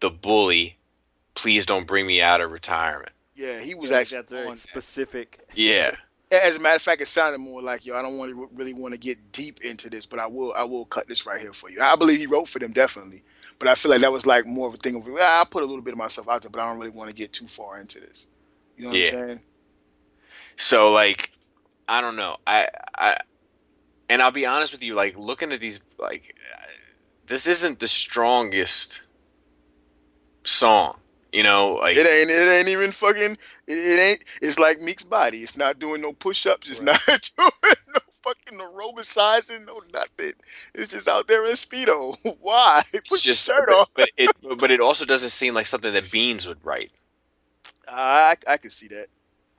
The 0.01 0.09
bully, 0.11 0.77
please 1.35 1.65
don't 1.65 1.87
bring 1.87 2.05
me 2.05 2.21
out 2.21 2.41
of 2.41 2.51
retirement. 2.51 3.11
Yeah, 3.35 3.59
he 3.59 3.73
was 3.75 3.91
Yeah, 3.91 3.97
actually 3.97 4.17
that's 4.19 4.31
very 4.31 4.47
on 4.47 4.55
specific. 4.55 5.39
Yeah. 5.53 5.95
As 6.31 6.57
a 6.57 6.59
matter 6.59 6.75
of 6.75 6.81
fact, 6.81 7.01
it 7.01 7.07
sounded 7.07 7.39
more 7.39 7.61
like 7.61 7.85
yo. 7.85 7.95
I 7.95 8.01
don't 8.03 8.17
want 8.17 8.31
to 8.31 8.49
really 8.53 8.73
want 8.73 8.93
to 8.93 8.99
get 8.99 9.31
deep 9.31 9.61
into 9.61 9.89
this, 9.89 10.05
but 10.05 10.19
I 10.19 10.27
will. 10.27 10.53
I 10.55 10.63
will 10.63 10.85
cut 10.85 11.07
this 11.07 11.25
right 11.25 11.41
here 11.41 11.53
for 11.53 11.71
you. 11.71 11.81
I 11.81 11.95
believe 11.95 12.19
he 12.19 12.27
wrote 12.27 12.47
for 12.49 12.59
them 12.59 12.71
definitely, 12.71 13.23
but 13.57 13.67
I 13.67 13.75
feel 13.75 13.91
like 13.91 14.01
that 14.01 14.11
was 14.11 14.27
like 14.27 14.45
more 14.45 14.67
of 14.67 14.75
a 14.75 14.77
thing 14.77 14.95
of 14.95 15.07
ah, 15.19 15.39
I'll 15.39 15.45
put 15.45 15.63
a 15.63 15.65
little 15.65 15.81
bit 15.81 15.93
of 15.93 15.97
myself 15.97 16.29
out 16.29 16.43
there, 16.43 16.51
but 16.51 16.61
I 16.61 16.69
don't 16.69 16.79
really 16.79 16.91
want 16.91 17.09
to 17.09 17.15
get 17.15 17.33
too 17.33 17.47
far 17.47 17.79
into 17.79 17.99
this. 17.99 18.27
You 18.77 18.85
know 18.85 18.89
what 18.91 18.99
Yeah. 18.99 19.05
I'm 19.05 19.11
saying? 19.27 19.41
So 20.57 20.91
like, 20.91 21.31
I 21.87 22.01
don't 22.01 22.15
know. 22.15 22.37
I 22.47 22.67
I, 22.97 23.17
and 24.09 24.21
I'll 24.21 24.31
be 24.31 24.45
honest 24.45 24.71
with 24.71 24.83
you. 24.83 24.95
Like 24.95 25.17
looking 25.17 25.53
at 25.53 25.59
these, 25.61 25.79
like, 25.99 26.35
this 27.27 27.47
isn't 27.47 27.79
the 27.79 27.87
strongest 27.87 29.01
song. 30.43 30.98
You 31.31 31.43
know, 31.43 31.75
like 31.81 31.95
It 31.95 32.07
ain't. 32.07 32.29
It 32.29 32.49
ain't 32.59 32.67
even 32.69 32.91
fucking. 32.91 33.37
It, 33.67 33.73
it 33.77 33.99
ain't. 33.99 34.23
It's 34.41 34.57
like 34.59 34.79
Meek's 34.81 35.03
body. 35.03 35.39
It's 35.39 35.55
not 35.57 35.77
doing 35.79 36.01
no 36.01 36.13
push-ups. 36.13 36.69
It's 36.69 36.81
Right. 36.81 36.97
not 37.07 37.31
doing 37.37 37.75
no 37.93 37.99
fucking 38.23 38.57
aerobicizing. 38.59 39.65
No 39.67 39.81
nothing. 39.93 40.33
It's 40.73 40.91
just 40.91 41.07
out 41.07 41.27
there 41.27 41.45
in 41.45 41.53
speedo. 41.53 42.15
Why? 42.41 42.81
Put 42.91 43.03
it's 43.05 43.21
just, 43.21 43.47
your 43.47 43.57
shirt 43.57 43.67
but, 43.67 43.75
on. 43.77 43.85
but 43.95 44.09
it 44.17 44.31
but 44.59 44.71
it 44.71 44.81
also 44.81 45.05
doesn't 45.05 45.29
seem 45.29 45.53
like 45.53 45.67
something 45.67 45.93
that 45.93 46.11
Beans 46.11 46.47
would 46.47 46.63
write. 46.65 46.91
I 47.87 48.35
I 48.47 48.57
can 48.57 48.71
see 48.71 48.87
that. 48.87 49.07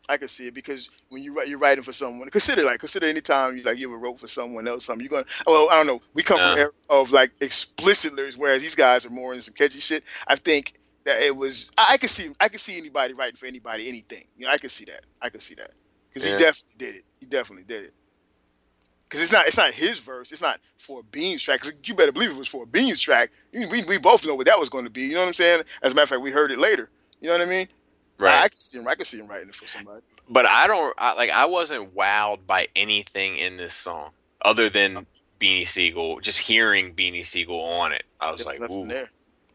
I 0.09 0.17
can 0.17 0.27
see 0.27 0.49
it 0.49 0.55
because 0.55 0.91
when 1.09 1.23
you 1.23 1.37
write, 1.37 1.47
you're 1.47 1.59
writing 1.59 1.85
for 1.85 1.93
someone. 1.93 2.29
Consider 2.31 2.65
like 2.65 2.81
consider 2.81 3.07
any 3.07 3.21
time 3.21 3.57
you 3.57 3.63
like 3.63 3.79
you 3.79 3.89
ever 3.89 3.99
wrote 3.99 4.19
for 4.19 4.27
someone 4.27 4.67
else 4.67 4.87
something. 4.87 5.05
You're 5.05 5.23
gonna 5.23 5.27
well 5.47 5.69
I 5.71 5.77
don't 5.77 5.87
know. 5.87 6.03
We 6.15 6.25
come 6.25 6.41
from 6.41 6.59
era 6.59 6.71
of 6.89 7.13
like 7.13 7.31
explicit 7.41 8.15
lyrics, 8.15 8.37
whereas 8.37 8.61
these 8.61 8.75
guys 8.75 9.07
are 9.07 9.11
more 9.11 9.33
into 9.33 9.45
some 9.45 9.55
catchy 9.55 9.79
shit. 9.79 10.03
I 10.27 10.35
think 10.35 10.75
that 11.05 11.21
it 11.23 11.37
was. 11.37 11.71
I, 11.79 11.93
I 11.93 11.97
can 11.97 12.09
see. 12.09 12.31
I 12.41 12.49
can 12.49 12.59
see 12.59 12.79
anybody 12.79 13.15
writing 13.15 13.37
for 13.37 13.47
anybody 13.47 13.89
anything. 13.89 14.25
You 14.37 14.47
know, 14.47 14.53
I 14.53 14.59
can 14.59 14.71
see 14.71 14.85
that. 14.87 15.05
I 15.21 15.29
can 15.31 15.41
see 15.41 15.55
that 15.55 15.71
because 16.09 16.25
Yeah. 16.27 16.33
he 16.33 16.39
definitely 16.45 16.77
did 16.79 16.95
it. 16.97 17.05
He 17.21 17.27
definitely 17.27 17.65
did 17.65 17.85
it. 17.85 17.95
Because 19.09 19.23
it's 19.23 19.33
not. 19.33 19.47
It's 19.47 19.57
not 19.57 19.73
his 19.73 19.99
verse. 19.99 20.31
It's 20.33 20.41
not 20.43 20.61
for 20.79 21.01
a 21.01 21.03
Beans 21.03 21.43
track. 21.43 21.61
'Cause 21.61 21.73
you 21.85 21.95
better 21.95 22.13
believe 22.13 22.31
it 22.31 22.37
was 22.37 22.49
for 22.49 22.63
a 22.63 22.67
Beans 22.67 23.01
track. 23.01 23.31
We, 23.53 23.83
we, 23.85 23.99
both 23.99 24.25
know 24.25 24.35
what 24.37 24.47
that 24.47 24.59
was 24.61 24.69
going 24.69 24.85
to 24.85 24.91
be. 24.91 25.03
You 25.03 25.15
know 25.15 25.21
what 25.23 25.29
I'm 25.29 25.35
saying? 25.35 25.63
As 25.83 25.93
a 25.93 25.95
matter 25.95 26.05
of 26.05 26.09
fact, 26.11 26.23
we 26.23 26.31
heard 26.31 26.53
it 26.53 26.59
later. 26.59 26.91
You 27.21 27.29
know 27.29 27.39
what 27.39 27.47
I 27.47 27.51
mean? 27.51 27.69
I, 28.21 28.45
I 28.45 28.49
can 28.49 28.59
see 28.59 28.79
him. 28.79 28.87
I 28.87 28.95
can 28.95 29.05
see 29.05 29.19
him 29.19 29.27
writing 29.27 29.49
it 29.49 29.55
for 29.55 29.67
somebody. 29.67 30.03
But 30.29 30.47
I 30.47 30.67
don't 30.67 30.95
I, 30.99 31.15
like. 31.15 31.31
I 31.31 31.47
wasn't 31.47 31.95
wowed 31.97 32.47
by 32.47 32.69
anything 32.77 33.37
in 33.37 33.57
this 33.57 33.75
song 33.75 34.11
other 34.43 34.69
than 34.69 35.07
Beanie 35.41 35.67
Sigel. 35.67 36.21
Just 36.21 36.41
hearing 36.41 36.95
Beanie 36.95 37.25
Sigel 37.25 37.61
on 37.61 37.93
it, 37.93 38.05
I 38.21 38.31
was 38.31 38.47
like, 38.47 38.61
ooh. 38.71 38.87
there. 38.87 39.11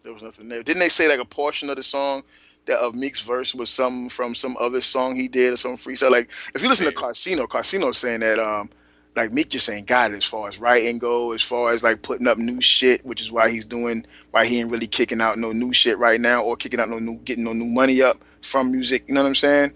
There 0.06 0.14
was 0.14 0.22
nothing 0.22 0.50
there. 0.50 0.62
Didn't 0.62 0.82
they 0.82 0.90
say 0.90 1.10
like 1.10 1.20
a 1.20 1.26
portion 1.26 1.68
of 1.68 1.78
the 1.78 1.84
song 1.84 2.22
that 2.66 2.78
of 2.78 2.94
Meek's 2.94 3.22
verse 3.22 3.56
was 3.56 3.72
some 3.72 4.08
from 4.08 4.36
some 4.36 4.56
other 4.62 4.80
song 4.80 5.16
he 5.16 5.28
did 5.28 5.54
or 5.54 5.58
some 5.58 5.78
freestyle? 5.78 6.12
Like 6.12 6.30
if 6.54 6.62
you 6.62 6.70
listen 6.70 6.86
to 6.86 6.92
Carsino, 6.92 7.48
Carsino's 7.48 7.98
saying 7.98 8.20
that 8.20 8.38
um 8.38 8.70
like 9.16 9.34
Meek 9.34 9.50
just 9.50 9.68
ain't 9.68 9.88
got 9.88 10.12
it 10.12 10.18
as 10.18 10.24
far 10.24 10.48
as 10.48 10.60
writing 10.60 11.00
go, 11.00 11.34
as 11.34 11.42
far 11.42 11.72
as 11.72 11.84
like 11.84 12.04
putting 12.04 12.28
up 12.28 12.38
new 12.38 12.62
shit, 12.62 13.04
which 13.04 13.20
is 13.20 13.32
why 13.32 13.50
he's 13.50 13.66
doing 13.66 14.06
why 14.30 14.46
he 14.46 14.60
ain't 14.60 14.70
really 14.70 14.86
kicking 14.86 15.22
out 15.22 15.40
no 15.40 15.52
new 15.52 15.74
shit 15.74 15.98
right 15.98 16.22
now 16.22 16.44
or 16.44 16.56
kicking 16.56 16.80
out 16.80 16.88
no 16.88 17.00
new 17.00 17.18
getting 17.26 17.44
no 17.44 17.54
new 17.54 17.74
money 17.74 18.04
up 18.04 18.20
from 18.44 18.72
music. 18.72 19.06
You 19.08 19.16
know 19.16 19.24
what 19.24 19.30
I'm 19.30 19.36
saying? 19.36 19.74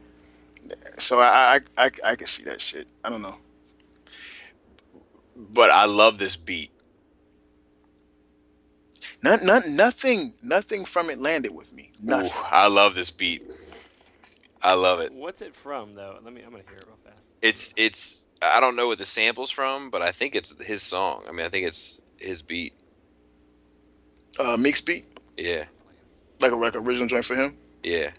So 0.99 1.21
I 1.21 1.55
I 1.55 1.85
I, 1.85 1.91
I 2.05 2.15
can 2.15 2.27
see 2.27 2.43
that 2.43 2.61
shit. 2.61 2.87
I 3.03 3.09
don't 3.09 3.23
know. 3.23 3.39
But 5.35 5.71
I 5.71 5.85
love 5.85 6.19
this 6.19 6.37
beat. 6.37 6.69
Not, 9.21 9.43
not, 9.43 9.63
nothing, 9.67 10.33
nothing 10.41 10.85
from 10.85 11.09
it 11.09 11.17
landed 11.19 11.53
with 11.53 11.73
me. 11.73 11.91
Nothing. 12.01 12.29
Ooh, 12.29 12.45
I 12.49 12.67
love 12.67 12.95
this 12.95 13.11
beat. 13.11 13.43
I 14.61 14.73
love 14.73 14.99
it. 14.99 15.13
What's 15.13 15.41
it 15.41 15.55
from 15.55 15.93
though? 15.93 16.17
Let 16.23 16.33
me. 16.33 16.41
I'm 16.41 16.51
gonna 16.51 16.63
hear 16.67 16.77
it 16.77 16.85
real 16.87 16.97
fast. 17.03 17.31
It's 17.41 17.73
it's 17.77 18.25
I 18.41 18.59
don't 18.59 18.75
know 18.75 18.87
what 18.87 18.97
the 18.97 19.05
sample's 19.05 19.51
from, 19.51 19.89
but 19.89 20.01
I 20.01 20.11
think 20.11 20.35
it's 20.35 20.53
his 20.61 20.81
song. 20.83 21.23
I 21.27 21.31
mean, 21.31 21.45
I 21.45 21.49
think 21.49 21.65
it's 21.67 22.01
his 22.17 22.41
beat. 22.41 22.73
Uh, 24.37 24.57
Meek's 24.57 24.81
beat, 24.81 25.05
Yeah, 25.37 25.65
like 26.39 26.51
a 26.51 26.55
like 26.55 26.75
original 26.75 27.07
joint 27.07 27.25
for 27.25 27.35
him. 27.35 27.57
yeah. 27.83 28.11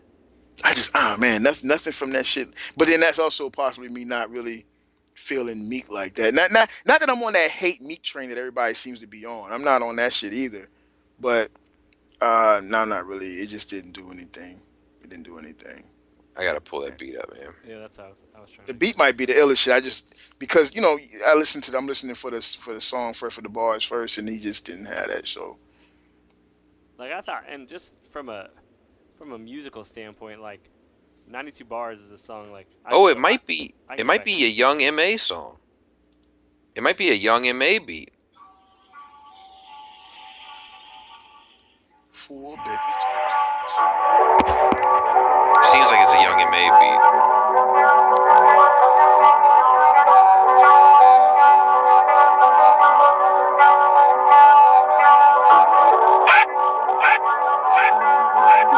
I 0.62 0.74
just 0.74 0.90
ah 0.94 1.16
man, 1.18 1.43
nothing 1.43 1.68
nothing 1.68 1.93
from 1.94 2.12
that 2.12 2.27
shit. 2.27 2.48
But 2.77 2.89
then 2.89 3.01
that's 3.01 3.18
also 3.18 3.48
possibly 3.48 3.89
me 3.89 4.05
not 4.05 4.31
really 4.31 4.66
feeling 5.14 5.68
Meek 5.70 5.90
like 5.90 6.14
that. 6.16 6.35
Not 6.35 6.52
not 6.52 6.68
not 6.85 7.01
that 7.01 7.09
I'm 7.09 7.22
on 7.22 7.32
that 7.35 7.51
hate 7.51 7.81
Meek 7.81 8.02
train 8.02 8.28
that 8.28 8.36
everybody 8.39 8.74
seems 8.74 8.98
to 9.01 9.06
be 9.06 9.24
on. 9.24 9.52
I'm 9.52 9.64
not 9.64 9.81
on 9.82 9.97
that 9.97 10.12
shit 10.12 10.35
either. 10.35 10.68
But 11.20 11.51
uh 12.20 12.60
no, 12.64 12.84
not 12.84 13.06
really. 13.06 13.34
It 13.34 13.48
just 13.48 13.70
didn't 13.70 13.92
do 13.92 14.10
anything. 14.10 14.62
It 15.02 15.10
didn't 15.10 15.24
do 15.24 15.38
anything. 15.38 15.84
I 16.36 16.44
gotta 16.44 16.60
pull 16.60 16.80
that 16.82 16.98
beat 16.98 17.16
up, 17.18 17.30
man. 17.32 17.52
Yeah, 17.66 17.78
that's 17.78 17.97
how 17.97 18.05
I 18.05 18.09
was, 18.09 18.24
I 18.36 18.40
was 18.40 18.51
trying. 18.51 18.66
The 18.66 18.72
to 18.72 18.78
beat 18.78 18.98
might 18.98 19.16
be 19.16 19.26
the 19.26 19.34
illest 19.34 19.59
shit. 19.59 19.74
I 19.74 19.80
just 19.80 20.14
because 20.38 20.74
you 20.74 20.80
know 20.80 20.98
I 21.26 21.34
listened 21.34 21.64
to 21.64 21.76
I'm 21.76 21.86
listening 21.86 22.14
for 22.14 22.30
the 22.30 22.40
for 22.40 22.72
the 22.72 22.80
song 22.80 23.12
first 23.14 23.36
for 23.36 23.42
the 23.42 23.48
bars 23.48 23.84
first, 23.84 24.18
and 24.18 24.28
he 24.28 24.38
just 24.38 24.64
didn't 24.66 24.86
have 24.86 25.09
that. 25.09 25.26
So 25.26 25.59
Like 26.98 27.12
I 27.12 27.20
thought, 27.20 27.44
and 27.48 27.68
just 27.68 27.94
from 28.10 28.28
a 28.28 28.48
from 29.18 29.32
a 29.32 29.38
musical 29.38 29.84
standpoint, 29.84 30.40
like 30.40 30.70
92 31.28 31.64
bars 31.64 32.01
is 32.01 32.10
a 32.10 32.18
song 32.18 32.52
like. 32.52 32.68
I 32.84 32.90
Oh, 32.92 33.09
it 33.09 33.18
might 33.18 33.47
be. 33.47 33.74
I 33.88 33.97
It 33.97 34.06
might 34.06 34.24
be 34.24 34.44
a 34.44 34.48
Young 34.48 34.82
M.A 34.82 35.16
song. 35.16 35.59
It 36.74 36.82
might 36.82 36.97
be 36.97 37.10
a 37.10 37.14
Young 37.14 37.47
M.A 37.47 37.78
beat. 37.78 38.12
Four 42.31 42.55
baby. 42.65 42.78
Seems 45.66 45.86
like 45.90 45.98
it's 45.98 46.15
a 46.15 46.23
Young 46.23 46.39
M.A 46.39 46.62
beat. 46.78 47.01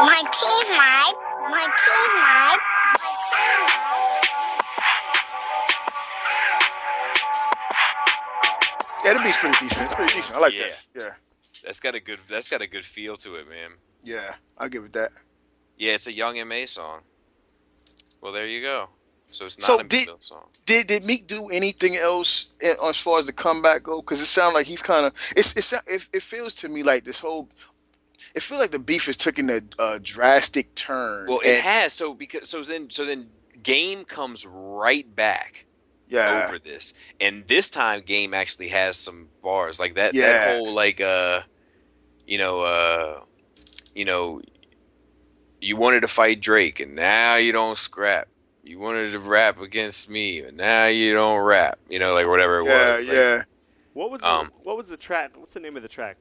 My 0.01 0.21
keys, 0.33 0.69
Mike. 0.73 1.17
My 1.51 1.67
keys, 1.77 2.13
Mike. 2.17 2.63
Yeah, 9.05 9.13
the 9.13 9.19
beat's 9.23 9.37
pretty 9.37 9.57
decent. 9.59 9.85
It's 9.85 9.93
pretty 9.93 10.13
decent. 10.15 10.37
I 10.37 10.41
like 10.41 10.57
that. 10.57 10.79
Yeah, 10.95 11.09
That's 11.63 11.79
got 11.79 11.95
a 11.95 11.99
good. 11.99 12.19
That's 12.29 12.49
got 12.49 12.61
a 12.61 12.67
good 12.67 12.85
feel 12.85 13.15
to 13.17 13.35
it, 13.35 13.47
man. 13.49 13.71
yeah, 14.03 14.35
I'll 14.57 14.69
give 14.69 14.83
it 14.85 14.93
that. 14.93 15.11
Yeah, 15.77 15.93
it's 15.93 16.07
a 16.07 16.13
Young 16.13 16.37
M.A 16.37 16.65
song. 16.65 16.99
Well, 18.21 18.31
there 18.31 18.47
you 18.47 18.61
go. 18.61 18.89
So 19.31 19.45
it's 19.45 19.57
not 19.57 19.65
So 19.65 19.79
a 19.79 19.83
did- 19.83 20.09
song. 20.19 20.45
Did 20.65 20.87
did 20.87 21.03
Meek 21.03 21.25
do 21.27 21.47
anything 21.49 21.95
else 21.95 22.51
in, 22.61 22.75
as 22.85 22.97
far 22.97 23.19
as 23.19 23.25
the 23.25 23.33
comeback 23.33 23.83
go? 23.83 24.01
Because 24.01 24.21
it 24.21 24.25
sounds 24.27 24.53
like 24.53 24.67
he's 24.67 24.81
kind 24.83 25.05
of 25.05 25.13
it's 25.35 25.57
it's 25.57 25.73
it, 25.73 26.07
it 26.13 26.21
feels 26.21 26.53
to 26.55 26.69
me 26.69 26.83
like 26.83 27.03
this 27.03 27.19
whole 27.21 27.49
it 28.35 28.41
feels 28.41 28.61
like 28.61 28.71
the 28.71 28.79
beef 28.79 29.07
is 29.09 29.17
taking 29.17 29.49
a, 29.49 29.61
a 29.79 29.99
drastic 29.99 30.73
turn. 30.75 31.25
Well, 31.27 31.39
it 31.43 31.61
has. 31.61 31.93
So 31.93 32.13
because 32.13 32.47
so 32.49 32.61
then 32.63 32.89
so 32.89 33.05
then 33.05 33.29
Game 33.63 34.03
comes 34.05 34.45
right 34.45 35.13
back 35.15 35.65
yeah 36.09 36.45
over 36.47 36.59
this, 36.59 36.93
and 37.19 37.45
this 37.47 37.67
time 37.69 38.01
Game 38.01 38.33
actually 38.35 38.67
has 38.69 38.97
some 38.97 39.29
bars 39.41 39.79
like 39.79 39.95
that. 39.95 40.13
Yeah. 40.13 40.31
That 40.31 40.57
whole 40.57 40.71
like 40.73 41.01
uh, 41.01 41.41
you 42.27 42.37
know 42.37 42.61
uh, 42.61 43.21
you 43.95 44.05
know, 44.05 44.41
you 45.61 45.75
wanted 45.77 46.01
to 46.01 46.07
fight 46.07 46.41
Drake, 46.41 46.79
and 46.79 46.95
now 46.95 47.35
you 47.35 47.51
don't 47.51 47.77
scrap. 47.77 48.27
You 48.63 48.79
wanted 48.79 49.11
to 49.11 49.19
rap 49.19 49.59
against 49.59 50.09
me, 50.09 50.39
and 50.39 50.57
now 50.57 50.87
you 50.87 51.13
don't 51.13 51.39
rap. 51.39 51.79
You 51.89 51.99
know, 51.99 52.13
like 52.13 52.27
whatever 52.27 52.59
it 52.59 52.65
yeah 52.65 52.95
was. 52.95 53.07
like, 53.07 53.15
yeah. 53.15 53.43
What 53.93 54.09
was 54.09 54.21
the, 54.21 54.27
Um, 54.27 54.51
what 54.63 54.75
was 54.75 54.87
the 54.87 54.97
track? 54.97 55.37
What's 55.37 55.53
the 55.53 55.59
name 55.59 55.77
of 55.77 55.83
the 55.83 55.89
track? 55.89 56.17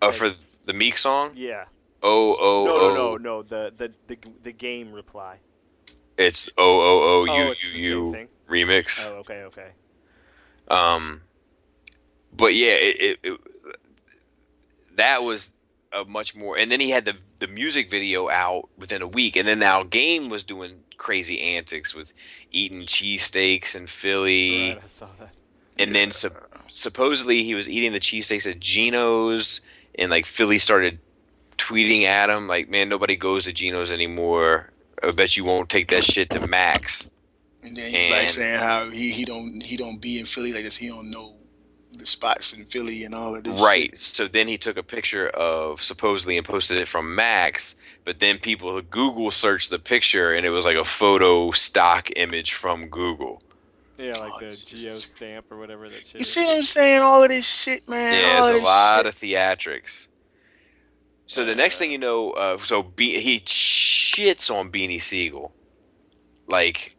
Uh, 0.00 0.12
for 0.12 0.30
the 0.64 0.72
Meek 0.72 0.98
song. 0.98 1.32
Yeah. 1.34 1.64
Oh 2.02 2.36
oh 2.38 2.64
No, 2.66 2.74
oh. 2.76 2.88
no, 2.88 2.94
no, 2.94 3.16
no. 3.16 3.42
The 3.42 3.72
the 3.76 3.92
the 4.06 4.18
the 4.42 4.52
game 4.52 4.92
reply. 4.92 5.38
It's 6.16 6.48
oh 6.56 6.80
oh 6.80 7.02
oh 7.02 7.26
Oh, 7.28 7.36
you 7.36 7.50
it's 7.50 7.64
you 7.64 8.14
you 8.14 8.28
remix. 8.48 9.06
Oh, 9.06 9.16
okay, 9.16 9.42
okay. 9.44 9.70
Um, 10.68 11.22
but 12.32 12.54
yeah, 12.54 12.72
it, 12.72 13.00
it, 13.00 13.18
it 13.22 13.40
that 14.96 15.22
was 15.22 15.54
a 15.92 16.04
much 16.04 16.34
more. 16.34 16.58
And 16.58 16.70
then 16.70 16.80
he 16.80 16.90
had 16.90 17.04
the 17.04 17.14
the 17.38 17.46
music 17.46 17.90
video 17.90 18.28
out 18.28 18.68
within 18.78 19.02
a 19.02 19.06
week, 19.06 19.36
and 19.36 19.46
then 19.46 19.58
now 19.58 19.82
Game 19.82 20.28
was 20.28 20.42
doing 20.42 20.80
crazy 20.96 21.40
antics 21.40 21.94
with 21.94 22.12
eating 22.50 22.82
cheesesteaks 22.82 23.74
in 23.76 23.86
Philly, 23.86 24.70
Right, 24.70 24.80
I 24.82 24.86
saw 24.86 25.08
that. 25.20 25.30
and 25.78 25.94
then 25.94 26.10
sup- 26.10 26.50
supposedly 26.72 27.42
he 27.44 27.54
was 27.54 27.68
eating 27.68 27.92
the 27.92 28.00
cheesesteaks 28.00 28.50
at 28.50 28.60
Geno's, 28.60 29.60
and 29.98 30.10
like 30.10 30.26
Philly 30.26 30.58
started 30.58 30.98
tweeting 31.58 32.04
at 32.04 32.30
him 32.30 32.48
like, 32.48 32.68
"Man, 32.68 32.88
nobody 32.88 33.16
goes 33.16 33.44
to 33.44 33.52
Geno's 33.52 33.92
anymore. 33.92 34.70
I 35.02 35.10
bet 35.12 35.36
you 35.36 35.44
won't 35.44 35.68
take 35.68 35.88
that 35.88 36.04
shit 36.04 36.30
to 36.30 36.46
Max." 36.46 37.08
And 37.62 37.76
then 37.76 37.90
he's 37.90 38.10
like 38.10 38.28
saying 38.28 38.60
how 38.60 38.88
he, 38.90 39.10
he 39.10 39.24
don't 39.24 39.60
he 39.62 39.76
don't 39.76 40.00
be 40.00 40.18
in 40.18 40.26
Philly 40.26 40.52
like 40.52 40.64
this. 40.64 40.76
He 40.76 40.88
don't 40.88 41.10
know 41.10 41.34
the 41.98 42.06
spots 42.06 42.52
in 42.52 42.64
Philly 42.66 43.04
and 43.04 43.14
all 43.14 43.36
of 43.36 43.44
this. 43.44 43.60
Right. 43.60 43.90
shit. 43.90 43.98
So 44.00 44.28
then 44.28 44.48
he 44.48 44.58
took 44.58 44.76
a 44.76 44.82
picture 44.82 45.28
of 45.28 45.82
supposedly 45.82 46.36
and 46.36 46.46
posted 46.46 46.78
it 46.78 46.88
from 46.88 47.14
Max, 47.14 47.76
but 48.04 48.18
then 48.20 48.38
people 48.38 48.80
Google 48.82 49.30
searched 49.30 49.70
the 49.70 49.78
picture 49.78 50.32
and 50.32 50.46
it 50.46 50.50
was 50.50 50.64
like 50.64 50.76
a 50.76 50.84
photo 50.84 51.50
stock 51.52 52.10
image 52.16 52.52
from 52.52 52.88
Google. 52.88 53.42
Yeah, 53.98 54.12
like 54.18 54.32
Oh, 54.34 54.40
the 54.40 54.46
Jesus 54.46 54.64
geo 54.64 54.94
stamp 54.94 55.46
or 55.50 55.56
whatever 55.58 55.88
that 55.88 56.04
shit. 56.06 56.14
You 56.14 56.20
is. 56.20 56.32
see 56.32 56.44
what 56.44 56.58
I'm 56.58 56.64
saying? 56.64 57.02
All 57.02 57.22
of 57.22 57.30
this 57.30 57.46
shit, 57.48 57.88
man. 57.88 58.20
yeah, 58.22 58.40
all 58.40 58.48
it's 58.48 58.60
a 58.60 58.62
lot 58.62 58.98
shit. 58.98 59.06
of 59.06 59.14
theatrics. 59.16 60.08
So 61.26 61.44
the 61.44 61.54
next 61.54 61.78
thing 61.78 61.90
you 61.90 61.98
know, 61.98 62.30
uh, 62.32 62.58
so 62.58 62.82
Be- 62.82 63.20
he 63.20 63.40
shits 63.40 64.50
on 64.50 64.70
Beanie 64.70 65.00
Sigel. 65.00 65.54
Like, 66.46 66.94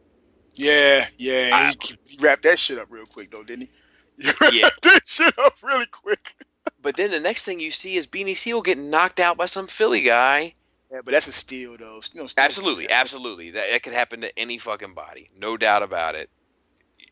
Yeah, 0.54 1.06
yeah. 1.16 1.50
I- 1.52 1.74
he, 1.82 1.94
he 2.08 2.18
wrapped 2.20 2.42
that 2.42 2.58
shit 2.58 2.78
up 2.78 2.88
real 2.90 3.06
quick 3.06 3.30
though, 3.30 3.44
didn't 3.44 3.62
he? 3.62 3.70
He 4.18 4.26
Yeah. 4.60 4.68
that 4.82 5.00
shit 5.06 5.38
up 5.38 5.54
really 5.62 5.86
quick. 5.86 6.34
but 6.82 6.96
then 6.96 7.10
the 7.10 7.20
next 7.20 7.44
thing 7.44 7.60
you 7.60 7.70
see 7.70 7.96
is 7.96 8.06
Beanie 8.06 8.36
Sigel 8.36 8.62
getting 8.62 8.90
knocked 8.90 9.20
out 9.20 9.36
by 9.36 9.46
some 9.46 9.66
Philly 9.66 10.02
guy. 10.02 10.54
Yeah, 10.90 11.00
but 11.04 11.12
that's 11.12 11.28
a 11.28 11.32
steal 11.32 11.76
though. 11.76 12.00
You 12.14 12.22
know, 12.22 12.28
Absolutely, 12.38 12.88
absolutely. 12.90 13.50
That, 13.50 13.66
that 13.70 13.82
could 13.82 13.92
happen 13.92 14.20
to 14.22 14.38
any 14.38 14.56
fucking 14.58 14.94
body. 14.94 15.30
No 15.36 15.56
doubt 15.56 15.82
about 15.82 16.14
it. 16.14 16.30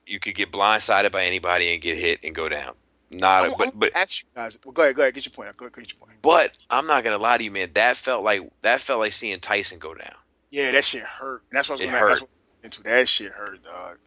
You 0.06 0.18
could 0.20 0.34
get 0.34 0.50
blindsided 0.52 1.10
by 1.12 1.24
anybody 1.24 1.72
and 1.72 1.82
get 1.82 1.98
hit 1.98 2.20
and 2.22 2.34
go 2.34 2.48
down. 2.48 2.74
Not, 3.12 3.48
a, 3.48 3.54
but 3.56 3.78
but 3.78 3.94
ask 3.94 4.22
you 4.22 4.28
guys. 4.34 4.58
Well, 4.64 4.72
go 4.72 4.82
ahead, 4.82 4.96
go 4.96 5.02
ahead. 5.02 5.14
Get 5.14 5.24
your 5.26 5.32
point. 5.32 5.54
Go 5.56 5.66
ahead, 5.66 5.74
get 5.76 5.92
your 5.92 5.98
point. 6.00 6.18
but 6.22 6.56
I'm 6.70 6.86
not 6.86 7.04
gonna 7.04 7.18
lie 7.18 7.38
to 7.38 7.44
you, 7.44 7.50
man. 7.52 7.70
That 7.74 7.96
felt 7.96 8.24
like 8.24 8.42
that 8.62 8.80
felt 8.80 8.98
like 9.00 9.12
seeing 9.12 9.38
Tyson 9.40 9.78
go 9.78 9.94
down. 9.94 10.14
Yeah, 10.50 10.72
that 10.72 10.84
shit 10.84 11.02
hurt. 11.02 11.42
And 11.50 11.56
that's 11.58 11.68
what 11.68 11.74
I 11.74 11.76
was 11.76 11.80
It 11.82 11.86
gonna 11.86 11.98
hurt. 11.98 12.08
that's 12.08 12.20
what 12.22 12.28
I 12.28 12.62
was 12.62 12.64
into. 12.64 12.82
That 12.82 13.08
shit 13.08 13.32
hurt, 13.32 13.62
dog. 13.64 13.98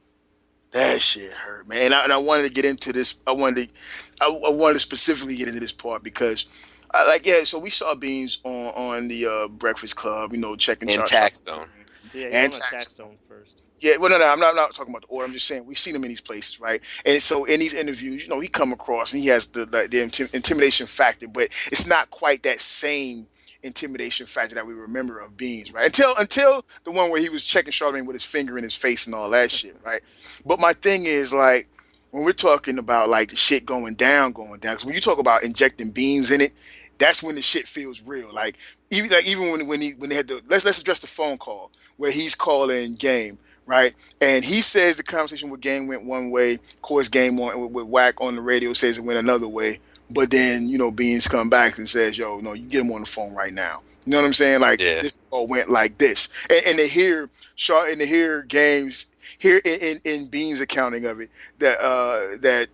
That 0.71 1.01
shit 1.01 1.31
hurt, 1.31 1.67
man. 1.67 1.85
And 1.87 1.93
I, 1.93 2.03
and 2.03 2.13
I 2.13 2.17
wanted 2.17 2.43
to 2.47 2.53
get 2.53 2.65
into 2.65 2.93
this. 2.93 3.15
I 3.25 3.31
wanted 3.31 3.69
to, 3.69 3.73
I, 4.21 4.27
I 4.27 4.49
wanted 4.51 4.75
to 4.75 4.79
specifically 4.79 5.35
get 5.35 5.47
into 5.47 5.59
this 5.59 5.71
part 5.71 6.03
because, 6.03 6.45
I, 6.93 7.07
like, 7.07 7.25
yeah. 7.25 7.43
So 7.43 7.57
we 7.59 7.69
saw 7.71 7.95
Beans 7.95 8.39
on 8.43 8.67
on 8.75 9.07
the 9.07 9.25
uh, 9.25 9.47
Breakfast 9.47 9.95
Club. 9.95 10.31
You 10.33 10.39
know, 10.39 10.55
checking 10.55 10.89
And 10.89 11.05
chart- 11.05 11.33
Taxstone. 11.33 11.67
Yeah, 12.13 12.25
and 12.25 12.33
and 12.35 12.53
tax- 12.53 12.93
Taxstone 12.95 13.15
first. 13.27 13.63
Yeah, 13.79 13.97
well, 13.97 14.09
no, 14.09 14.17
no, 14.17 14.25
I'm 14.29 14.39
not, 14.39 14.49
I'm 14.49 14.55
not 14.57 14.73
talking 14.75 14.91
about 14.93 15.03
the 15.03 15.07
order. 15.07 15.25
I'm 15.25 15.33
just 15.33 15.47
saying 15.47 15.65
we've 15.65 15.77
seen 15.77 15.95
him 15.95 16.03
in 16.03 16.09
these 16.09 16.19
places, 16.21 16.59
right? 16.59 16.81
And 17.05 17.21
so 17.21 17.45
in 17.45 17.59
these 17.61 17.73
interviews, 17.73 18.23
you 18.23 18.29
know, 18.29 18.39
he 18.41 18.47
come 18.49 18.73
across 18.73 19.13
and 19.13 19.21
he 19.23 19.29
has 19.29 19.47
the 19.47 19.61
the, 19.65 19.87
the 19.89 19.97
intim- 19.97 20.33
intimidation 20.35 20.85
factor, 20.85 21.27
but 21.27 21.47
it's 21.71 21.87
not 21.87 22.09
quite 22.11 22.43
that 22.43 22.59
same 22.61 23.27
intimidation 23.63 24.25
factor 24.25 24.55
that 24.55 24.65
we 24.65 24.73
remember 24.73 25.19
of 25.19 25.35
Beans, 25.37 25.73
right? 25.73 25.85
Until 25.85 26.13
until 26.17 26.65
the 26.83 26.91
one 26.91 27.09
where 27.09 27.21
he 27.21 27.29
was 27.29 27.43
checking 27.43 27.71
Charlamagne 27.71 28.07
with 28.07 28.15
his 28.15 28.23
finger 28.23 28.57
in 28.57 28.63
his 28.63 28.75
face 28.75 29.05
and 29.05 29.15
all 29.15 29.29
that 29.31 29.51
shit, 29.51 29.77
right? 29.83 30.01
But 30.45 30.59
my 30.59 30.73
thing 30.73 31.05
is 31.05 31.33
like 31.33 31.67
when 32.11 32.23
we're 32.23 32.33
talking 32.33 32.77
about 32.77 33.09
like 33.09 33.29
the 33.29 33.35
shit 33.35 33.65
going 33.65 33.95
down, 33.95 34.31
going 34.31 34.59
down. 34.59 34.73
Because 34.73 34.85
when 34.85 34.95
you 34.95 35.01
talk 35.01 35.19
about 35.19 35.43
injecting 35.43 35.91
beans 35.91 36.31
in 36.31 36.41
it, 36.41 36.51
that's 36.97 37.21
when 37.21 37.35
the 37.35 37.41
shit 37.41 37.67
feels 37.67 38.01
real. 38.01 38.33
Like 38.33 38.55
even 38.91 39.09
like 39.09 39.27
even 39.27 39.51
when 39.51 39.67
when 39.67 39.81
he 39.81 39.91
when 39.93 40.09
they 40.09 40.15
had 40.15 40.27
the 40.27 40.41
let's 40.47 40.65
let's 40.65 40.81
address 40.81 40.99
the 40.99 41.07
phone 41.07 41.37
call 41.37 41.71
where 41.97 42.11
he's 42.11 42.35
calling 42.35 42.95
game 42.95 43.37
right, 43.69 43.93
and 44.19 44.43
he 44.43 44.61
says 44.61 44.97
the 44.97 45.03
conversation 45.03 45.49
with 45.49 45.61
game 45.61 45.87
went 45.87 46.05
one 46.05 46.31
way. 46.31 46.53
Of 46.55 46.81
course, 46.81 47.07
game 47.07 47.39
on 47.39 47.71
with 47.71 47.85
Whack 47.85 48.19
on 48.19 48.35
the 48.35 48.41
radio 48.41 48.73
says 48.73 48.97
it 48.97 49.03
went 49.03 49.19
another 49.19 49.47
way. 49.47 49.79
But 50.09 50.31
then 50.31 50.67
you 50.67 50.77
know 50.77 50.91
Beans 50.91 51.27
come 51.27 51.49
back 51.49 51.77
and 51.77 51.87
says, 51.87 52.17
"Yo, 52.17 52.39
no, 52.39 52.53
you 52.53 52.67
get 52.67 52.81
him 52.81 52.91
on 52.91 53.01
the 53.01 53.07
phone 53.07 53.33
right 53.33 53.53
now." 53.53 53.81
You 54.05 54.13
know 54.13 54.19
what 54.19 54.25
I'm 54.27 54.33
saying? 54.33 54.61
Like 54.61 54.79
Yeah. 54.79 55.01
this 55.01 55.17
all 55.29 55.47
went 55.47 55.69
like 55.69 55.97
this, 55.97 56.29
and, 56.49 56.61
and 56.65 56.77
to 56.79 56.87
hear 56.87 57.29
Shaw 57.55 57.85
and 57.85 57.99
to 57.99 58.05
hear 58.07 58.43
games 58.43 59.07
here 59.37 59.61
in, 59.63 59.79
in, 59.81 60.01
in 60.05 60.27
Beans' 60.27 60.61
accounting 60.61 61.05
of 61.05 61.19
it 61.19 61.29
that 61.59 61.79
uh, 61.79 62.37
that 62.41 62.69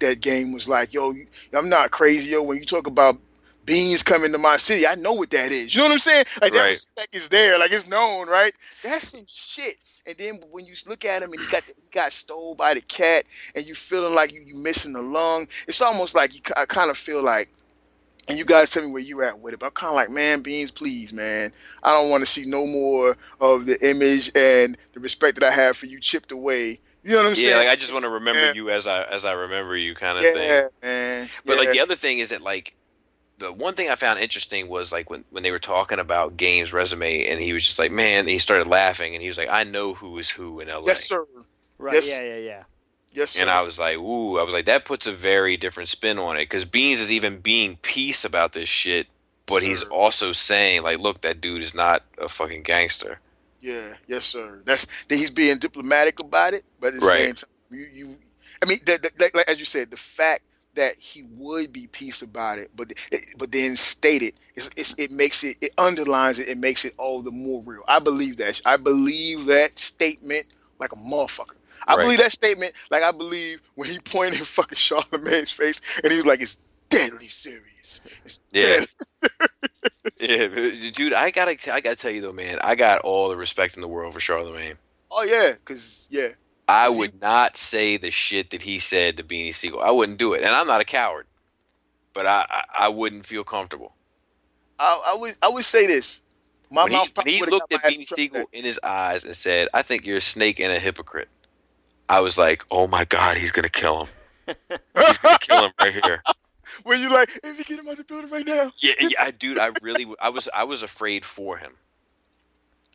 that 0.00 0.20
game 0.20 0.52
was 0.52 0.68
like, 0.68 0.92
yo, 0.92 1.14
I'm 1.54 1.68
not 1.68 1.90
crazy, 1.90 2.30
yo. 2.30 2.42
When 2.42 2.58
you 2.58 2.64
talk 2.66 2.86
about 2.86 3.18
beans 3.64 4.02
coming 4.02 4.32
to 4.32 4.38
my 4.38 4.56
city, 4.56 4.86
I 4.86 4.96
know 4.96 5.12
what 5.12 5.30
that 5.30 5.52
is. 5.52 5.74
You 5.74 5.80
know 5.80 5.86
what 5.86 5.92
I'm 5.92 5.98
saying? 6.00 6.24
Like 6.40 6.52
that 6.54 6.60
Right. 6.60 6.70
respect 6.70 7.14
is 7.14 7.28
there, 7.28 7.58
like 7.58 7.72
it's 7.72 7.86
known, 7.86 8.28
right? 8.28 8.52
That's 8.82 9.08
some 9.08 9.24
shit. 9.26 9.76
And 10.06 10.16
then 10.18 10.40
when 10.50 10.64
you 10.64 10.74
look 10.88 11.04
at 11.04 11.22
him 11.22 11.32
and 11.32 11.40
he 11.40 11.46
got 11.46 11.64
the, 11.66 11.74
he 11.76 11.88
got 11.90 12.12
stole 12.12 12.54
by 12.54 12.74
the 12.74 12.80
cat, 12.80 13.24
and 13.54 13.64
you 13.64 13.74
feeling 13.74 14.14
like 14.14 14.32
you 14.32 14.42
you 14.44 14.56
missing 14.56 14.92
the 14.92 15.02
lung, 15.02 15.46
it's 15.68 15.80
almost 15.80 16.14
like 16.14 16.34
you. 16.34 16.40
I 16.56 16.66
kind 16.66 16.90
of 16.90 16.96
feel 16.98 17.22
like 17.22 17.48
and 18.28 18.38
you 18.38 18.44
guys 18.44 18.70
tell 18.70 18.84
me 18.84 18.90
where 18.90 19.02
you 19.02 19.22
at 19.22 19.40
with 19.40 19.54
it. 19.54 19.60
But 19.60 19.66
I'm 19.66 19.72
kind 19.72 19.90
of 19.90 19.96
like, 19.96 20.10
man, 20.10 20.42
Beans, 20.42 20.70
please, 20.70 21.12
man. 21.12 21.50
I 21.82 21.92
don't 21.92 22.10
want 22.10 22.22
to 22.22 22.26
see 22.26 22.44
no 22.46 22.66
more 22.66 23.16
of 23.40 23.66
the 23.66 23.76
image 23.86 24.30
and 24.34 24.76
the 24.92 25.00
respect 25.00 25.38
that 25.38 25.46
I 25.46 25.52
have 25.52 25.76
for 25.76 25.86
you 25.86 25.98
chipped 25.98 26.32
away. 26.32 26.80
You 27.02 27.12
know 27.12 27.16
what 27.18 27.26
I'm 27.26 27.30
Yeah, 27.30 27.34
saying? 27.34 27.50
Yeah, 27.50 27.56
like 27.58 27.68
I 27.68 27.76
just 27.76 27.92
want 27.92 28.04
to 28.04 28.10
remember 28.10 28.40
Yeah. 28.40 28.52
you 28.54 28.70
as 28.70 28.86
I 28.86 29.02
as 29.02 29.24
I 29.24 29.32
remember 29.32 29.76
you, 29.76 29.94
kind 29.94 30.18
of 30.18 30.24
yeah, 30.24 30.32
thing. 30.32 30.68
man. 30.82 31.28
But 31.44 31.58
like 31.58 31.72
the 31.72 31.80
other 31.80 31.96
thing 31.96 32.20
is 32.20 32.28
that 32.28 32.42
like 32.42 32.74
the 33.42 33.52
one 33.52 33.74
thing 33.74 33.90
I 33.90 33.96
found 33.96 34.18
interesting 34.20 34.68
was 34.68 34.92
like 34.92 35.10
when 35.10 35.24
when 35.30 35.42
they 35.42 35.50
were 35.50 35.58
talking 35.58 35.98
about 35.98 36.36
Game's 36.36 36.72
resume, 36.72 37.26
and 37.26 37.40
he 37.40 37.52
was 37.52 37.64
just 37.64 37.78
like, 37.78 37.90
man, 37.92 38.20
and 38.20 38.28
he 38.28 38.38
started 38.38 38.68
laughing, 38.68 39.14
and 39.14 39.22
he 39.22 39.28
was 39.28 39.36
like, 39.38 39.48
I 39.50 39.64
know 39.64 39.94
who 39.94 40.18
is 40.18 40.30
who 40.30 40.60
in 40.60 40.68
LA. 40.68 40.82
yes, 40.86 41.04
sir. 41.04 41.24
Right? 41.78 41.94
Yes. 41.94 42.08
Yeah, 42.08 42.24
yeah, 42.26 42.36
yeah. 42.36 42.62
Yes, 43.14 43.32
sir. 43.32 43.42
And 43.42 43.50
I 43.50 43.60
was 43.60 43.78
like, 43.78 43.98
ooh, 43.98 44.38
I 44.38 44.42
was 44.42 44.54
like, 44.54 44.64
that 44.66 44.84
puts 44.86 45.06
a 45.06 45.12
very 45.12 45.56
different 45.58 45.90
spin 45.90 46.18
on 46.18 46.36
it 46.36 46.44
because 46.44 46.64
Beans 46.64 47.00
is 47.00 47.12
even 47.12 47.40
being 47.40 47.76
peace 47.82 48.24
about 48.24 48.52
this 48.52 48.70
shit, 48.70 49.06
but 49.46 49.62
he's 49.62 49.82
also 49.82 50.32
saying 50.32 50.82
like, 50.82 50.98
look, 50.98 51.20
that 51.20 51.40
dude 51.40 51.60
is 51.62 51.74
not 51.74 52.04
a 52.18 52.28
fucking 52.28 52.62
gangster. 52.62 53.20
Yeah, 53.60 53.94
yes, 54.06 54.24
sir. 54.24 54.62
That's 54.64 54.86
that 55.08 55.16
he's 55.16 55.30
being 55.30 55.58
diplomatic 55.58 56.20
about 56.20 56.54
it, 56.54 56.64
but 56.80 56.94
at 56.94 57.00
the 57.00 57.06
Right. 57.06 57.18
same 57.26 57.34
time, 57.34 57.50
you, 57.70 57.86
you 57.92 58.16
I 58.62 58.66
mean, 58.66 58.78
that, 58.86 59.02
that, 59.02 59.20
like, 59.20 59.34
like 59.34 59.48
as 59.48 59.58
you 59.58 59.64
said, 59.66 59.90
the 59.90 59.96
fact 59.96 60.42
that 60.74 60.96
he 60.98 61.22
would 61.24 61.72
be 61.72 61.86
peace 61.86 62.22
about 62.22 62.58
it, 62.58 62.70
but 62.74 62.92
but 63.36 63.52
then 63.52 63.76
state 63.76 64.22
it, 64.22 64.34
it's, 64.54 64.70
it's, 64.76 64.98
it 64.98 65.10
makes 65.10 65.44
it, 65.44 65.56
it 65.60 65.72
underlines 65.78 66.38
it, 66.38 66.48
it 66.48 66.58
makes 66.58 66.84
it 66.84 66.94
all 66.98 67.22
the 67.22 67.30
more 67.32 67.62
real. 67.64 67.82
I 67.88 67.98
believe 67.98 68.36
that. 68.38 68.60
I 68.66 68.76
believe 68.76 69.46
that 69.46 69.78
statement 69.78 70.46
like 70.78 70.92
a 70.92 70.96
motherfucker. 70.96 71.56
I 71.86 71.96
Right. 71.96 72.02
believe 72.02 72.18
that 72.18 72.32
statement 72.32 72.74
like 72.90 73.02
I 73.02 73.12
believe 73.12 73.60
when 73.74 73.88
he 73.88 73.98
pointed 74.00 74.38
in 74.38 74.44
fucking 74.44 74.76
Charlamagne's 74.76 75.50
face 75.52 75.80
and 76.02 76.10
he 76.12 76.16
was 76.18 76.26
like, 76.26 76.40
"It's 76.40 76.58
deadly 76.90 77.28
serious." 77.28 78.00
It's 78.24 78.40
Yeah. 78.52 78.80
deadly 78.80 78.86
Yeah, 80.20 80.46
dude, 80.92 81.12
I 81.12 81.30
gotta, 81.30 81.52
I 81.72 81.80
gotta 81.80 81.96
tell 81.96 82.10
you 82.10 82.20
though, 82.20 82.32
man, 82.32 82.58
I 82.62 82.74
got 82.76 83.00
all 83.02 83.28
the 83.28 83.36
respect 83.36 83.76
in 83.76 83.80
the 83.82 83.88
world 83.88 84.14
for 84.14 84.20
Charlamagne. 84.20 84.78
Oh 85.10 85.22
yeah, 85.24 85.54
cause 85.64 86.06
yeah, 86.10 86.28
I 86.72 86.88
would 86.88 87.20
not 87.20 87.56
say 87.56 87.96
the 87.96 88.10
shit 88.10 88.50
that 88.50 88.62
he 88.62 88.78
said 88.78 89.16
to 89.16 89.22
Beanie 89.22 89.54
Sigel. 89.54 89.80
I 89.80 89.90
wouldn't 89.90 90.18
do 90.18 90.32
it, 90.32 90.42
and 90.42 90.54
I'm 90.54 90.66
not 90.66 90.80
a 90.80 90.84
coward, 90.84 91.26
but 92.14 92.26
I, 92.26 92.46
I, 92.50 92.64
I 92.86 92.88
wouldn't 92.88 93.26
feel 93.26 93.44
comfortable. 93.44 93.94
I, 94.78 95.14
I 95.14 95.16
would 95.18 95.34
I 95.42 95.48
would 95.48 95.64
say 95.64 95.86
this. 95.86 96.22
My 96.70 96.84
when 96.84 96.92
he, 96.92 96.96
mouth 96.98 97.08
when 97.08 97.14
probably 97.14 97.32
he 97.32 97.42
looked 97.50 97.72
at 97.72 97.82
Beanie 97.82 98.06
Sigel 98.06 98.46
in 98.52 98.64
his 98.64 98.80
eyes 98.82 99.24
and 99.24 99.36
said, 99.36 99.68
"I 99.74 99.82
think 99.82 100.06
you're 100.06 100.16
a 100.18 100.22
snake 100.22 100.60
and 100.60 100.72
a 100.72 100.78
hypocrite," 100.78 101.28
I 102.08 102.20
was 102.20 102.38
like, 102.38 102.64
"Oh 102.70 102.86
my 102.88 103.04
God, 103.04 103.36
he's 103.36 103.52
gonna 103.52 103.68
kill 103.68 104.06
him. 104.06 104.08
He's 105.06 105.18
gonna 105.18 105.38
kill 105.38 105.66
him 105.66 105.72
right 105.80 105.92
here." 106.04 106.22
When 106.84 107.00
you 107.02 107.12
like, 107.12 107.28
if 107.44 107.58
you 107.58 107.64
get 107.64 107.78
him 107.80 107.88
out 107.88 107.98
the 107.98 108.04
building 108.04 108.30
right 108.30 108.46
now, 108.46 108.70
Yeah, 108.82 108.94
yeah, 109.00 109.08
I- 109.20 109.30
dude, 109.30 109.58
I 109.58 109.72
really, 109.82 110.06
I 110.20 110.30
was, 110.30 110.48
I 110.54 110.64
was 110.64 110.82
afraid 110.82 111.24
for 111.24 111.58
him. 111.58 111.74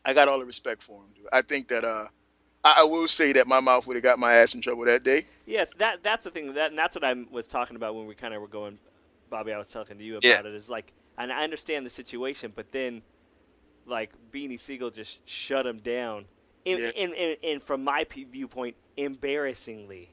I 0.04 0.14
got 0.14 0.26
all 0.28 0.40
the 0.40 0.44
respect 0.46 0.82
for 0.82 0.96
him, 1.02 1.10
dude. 1.14 1.26
I 1.32 1.42
think 1.42 1.68
that 1.68 1.84
uh, 1.84 2.06
I, 2.76 2.80
I 2.80 2.84
will 2.84 3.08
say 3.08 3.32
that 3.32 3.46
my 3.46 3.60
mouth 3.60 3.86
would 3.86 3.96
have 3.96 4.02
got 4.02 4.18
my 4.18 4.34
ass 4.34 4.54
in 4.54 4.60
trouble 4.60 4.84
that 4.86 5.04
day. 5.04 5.26
Yes, 5.46 5.74
that 5.74 6.02
that's 6.02 6.24
the 6.24 6.30
thing. 6.30 6.52
That 6.54 6.70
and 6.70 6.78
that's 6.78 6.96
what 6.96 7.04
I 7.04 7.14
was 7.30 7.46
talking 7.46 7.76
about 7.76 7.94
when 7.94 8.06
we 8.06 8.14
kind 8.14 8.34
of 8.34 8.40
were 8.40 8.48
going. 8.48 8.78
Bobby, 9.30 9.52
I 9.52 9.58
was 9.58 9.68
talking 9.70 9.98
to 9.98 10.04
you 10.04 10.14
about 10.14 10.24
Yeah. 10.24 10.40
it. 10.40 10.46
Is 10.46 10.68
like, 10.70 10.92
and 11.18 11.32
I 11.32 11.42
understand 11.44 11.84
the 11.84 11.90
situation, 11.90 12.52
but 12.54 12.72
then, 12.72 13.02
like 13.86 14.10
Beanie 14.32 14.58
Sigel 14.58 14.90
just 14.90 15.26
shut 15.28 15.66
him 15.66 15.78
down, 15.78 16.24
in, 16.64 16.78
Yeah. 16.78 16.90
in, 16.96 17.12
in, 17.14 17.36
in 17.42 17.60
from 17.60 17.84
my 17.84 18.04
p- 18.04 18.24
viewpoint, 18.24 18.76
embarrassingly, 18.96 20.10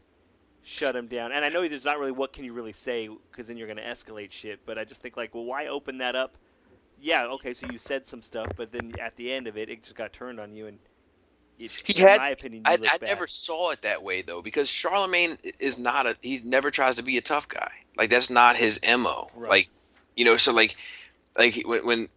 shut 0.63 0.95
him 0.95 1.07
down. 1.07 1.31
And 1.31 1.45
I 1.45 1.49
know 1.49 1.67
there's 1.67 1.85
not 1.85 1.99
really 1.99 2.11
what 2.11 2.33
can 2.33 2.43
you 2.43 2.53
really 2.53 2.73
say 2.73 3.09
because 3.31 3.47
then 3.47 3.55
you're 3.57 3.67
going 3.67 3.77
to 3.77 3.83
escalate 3.85 4.31
shit. 4.31 4.59
But 4.65 4.77
I 4.77 4.83
just 4.83 5.01
think 5.01 5.15
like, 5.15 5.33
well, 5.33 5.45
why 5.45 5.67
open 5.67 5.97
that 5.99 6.15
up? 6.15 6.37
Yeah, 6.99 7.25
okay, 7.25 7.53
so 7.53 7.67
you 7.71 7.77
said 7.77 8.05
some 8.05 8.21
stuff, 8.21 8.47
but 8.55 8.71
then 8.71 8.93
at 8.99 9.15
the 9.17 9.31
end 9.31 9.47
of 9.47 9.57
it, 9.57 9.69
it 9.69 9.83
just 9.83 9.95
got 9.95 10.13
turned 10.13 10.39
on 10.39 10.55
you, 10.55 10.67
and 10.67 10.79
it, 11.59 11.71
He 11.85 12.01
in 12.01 12.07
had- 12.07 12.21
my 12.21 12.29
opinion, 12.29 12.63
I, 12.65 12.77
I 12.83 12.97
never 13.01 13.27
saw 13.27 13.71
it 13.71 13.81
that 13.83 14.03
way 14.03 14.21
though, 14.21 14.41
because 14.41 14.67
Charlamagne 14.69 15.37
is 15.59 15.77
not 15.77 16.05
a. 16.05 16.15
He 16.21 16.41
never 16.43 16.71
tries 16.71 16.95
to 16.95 17.03
be 17.03 17.17
a 17.17 17.21
tough 17.21 17.47
guy. 17.47 17.71
Like 17.97 18.09
that's 18.09 18.29
not 18.29 18.57
his 18.57 18.79
mo. 18.85 19.29
Right. 19.35 19.49
Like, 19.49 19.69
you 20.15 20.25
know, 20.25 20.37
so 20.37 20.51
like, 20.53 20.75
like 21.37 21.61
when, 21.65 21.85
when, 21.85 22.09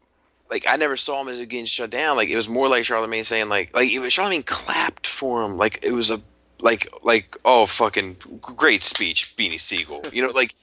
like 0.51 0.65
I 0.69 0.77
never 0.77 0.97
saw 0.97 1.21
him 1.21 1.29
as 1.29 1.39
getting 1.39 1.67
shut 1.67 1.91
down. 1.91 2.17
Like 2.17 2.29
it 2.29 2.37
was 2.37 2.49
more 2.49 2.69
like 2.69 2.83
Charlamagne 2.85 3.25
saying 3.25 3.49
like, 3.49 3.75
like 3.75 3.91
it 3.91 4.01
was 4.01 4.13
Charlamagne 4.13 4.45
clapped 4.47 5.07
for 5.07 5.45
him. 5.45 5.57
Like 5.57 5.79
it 5.83 5.93
was 5.93 6.11
a, 6.11 6.21
like, 6.61 6.89
like 7.03 7.37
oh 7.45 7.67
fucking 7.67 8.17
great 8.41 8.83
speech, 8.83 9.35
Beanie 9.37 9.61
Sigel. 9.61 10.03
You 10.13 10.23
know, 10.27 10.31
like 10.33 10.55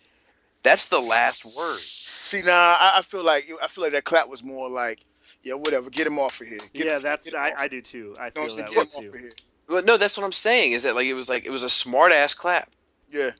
that's 0.63 0.87
the 0.87 0.97
last 0.97 1.45
word. 1.57 1.77
See, 1.79 2.41
nah, 2.41 2.51
I, 2.79 2.93
I 2.97 3.01
feel 3.03 3.23
like 3.23 3.49
I 3.61 3.67
feel 3.67 3.83
like 3.83 3.93
that 3.93 4.03
clap 4.03 4.27
was 4.27 4.43
more 4.43 4.67
like, 4.69 4.99
yeah, 5.45 5.53
whatever, 5.53 5.89
get 5.89 6.07
him 6.07 6.19
off 6.19 6.41
of 6.41 6.47
here. 6.47 6.57
Get 6.73 6.87
yeah, 6.87 6.95
him- 6.97 7.01
that's 7.03 7.25
get 7.25 7.33
him 7.35 7.39
I, 7.39 7.51
off. 7.51 7.59
I 7.59 7.67
do 7.69 7.81
too. 7.81 8.13
I 8.19 8.25
You 8.25 8.31
know 8.35 8.47
feel 8.49 8.57
what 8.57 8.57
that 8.57 8.67
Get 8.67 8.77
way 8.77 8.83
him 8.83 8.87
off 8.87 9.01
too. 9.01 9.09
of 9.09 9.15
here. 9.15 9.29
Well, 9.69 9.83
no, 9.83 9.97
that's 9.97 10.17
what 10.17 10.25
I'm 10.25 10.31
saying. 10.33 10.73
Is 10.73 10.83
that 10.83 10.95
like 10.95 11.05
it 11.07 11.13
was 11.13 11.29
like 11.29 11.45
it 11.45 11.51
was 11.51 11.63
a 11.63 11.69
smart 11.69 12.11
ass 12.11 12.33
clap. 12.33 12.71
Yeah, 13.11 13.31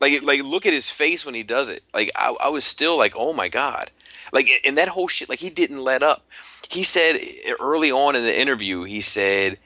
Like, 0.00 0.22
like 0.22 0.42
look 0.42 0.64
at 0.64 0.72
his 0.72 0.88
face 0.90 1.26
when 1.26 1.34
he 1.34 1.42
does 1.42 1.68
it. 1.68 1.82
Like, 1.92 2.10
I, 2.16 2.34
I 2.40 2.48
was 2.48 2.64
still 2.64 2.96
like, 2.96 3.12
oh 3.16 3.32
my 3.34 3.48
god. 3.48 3.90
Like, 4.32 4.48
and 4.64 4.78
that 4.78 4.88
whole 4.88 5.08
shit. 5.08 5.28
Like, 5.28 5.40
he 5.40 5.50
didn't 5.50 5.82
let 5.84 6.02
up. 6.02 6.24
He 6.70 6.84
said 6.84 7.18
early 7.60 7.90
on 7.92 8.16
in 8.16 8.22
the 8.22 8.40
interview, 8.40 8.84
he 8.84 9.00
said, 9.02 9.58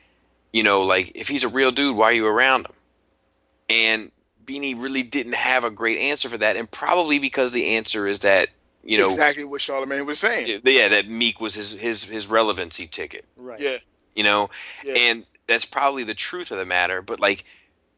you 0.52 0.62
know, 0.62 0.82
like 0.82 1.12
if 1.14 1.28
he's 1.28 1.44
a 1.44 1.48
real 1.48 1.70
dude, 1.70 1.96
why 1.96 2.06
are 2.06 2.12
you 2.12 2.26
around 2.26 2.66
him? 2.66 2.72
And 3.68 4.10
Beanie 4.44 4.74
really 4.80 5.02
didn't 5.02 5.34
have 5.34 5.64
a 5.64 5.70
great 5.70 5.98
answer 5.98 6.28
for 6.28 6.38
that, 6.38 6.56
and 6.56 6.70
probably 6.70 7.18
because 7.18 7.52
the 7.52 7.76
answer 7.76 8.06
is 8.06 8.20
that 8.20 8.48
you 8.84 8.98
know, 8.98 9.06
exactly 9.06 9.44
what 9.44 9.60
Charlamagne 9.60 10.06
was 10.06 10.18
saying. 10.18 10.60
yeah, 10.64 10.88
that 10.88 11.08
Meek 11.08 11.40
was 11.40 11.54
his 11.54 11.72
his 11.72 12.04
his 12.04 12.26
relevancy 12.28 12.86
ticket 12.86 13.24
Right. 13.36 13.60
Yeah, 13.60 13.76
you 14.14 14.22
know 14.24 14.50
yeah. 14.84 14.94
and 14.96 15.26
that's 15.46 15.64
probably 15.64 16.04
the 16.04 16.14
truth 16.14 16.50
of 16.50 16.58
the 16.58 16.64
matter 16.64 17.02
but 17.02 17.20
like 17.20 17.44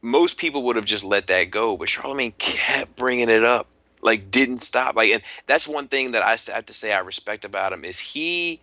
most 0.02 0.38
people 0.38 0.62
would 0.64 0.76
have 0.76 0.84
just 0.84 1.04
let 1.04 1.26
that 1.26 1.44
go 1.44 1.76
but 1.76 1.88
charlamagne 1.88 2.36
kept 2.38 2.96
bringing 2.96 3.28
it 3.28 3.44
up 3.44 3.66
like 4.02 4.30
didn't 4.30 4.60
stop 4.60 4.94
like 4.96 5.10
and 5.10 5.22
that's 5.46 5.66
one 5.66 5.88
thing 5.88 6.12
that 6.12 6.22
I 6.22 6.36
have 6.52 6.66
to 6.66 6.72
say 6.72 6.92
i 6.92 6.98
respect 6.98 7.44
about 7.44 7.72
him 7.72 7.84
is 7.84 7.98
he 7.98 8.60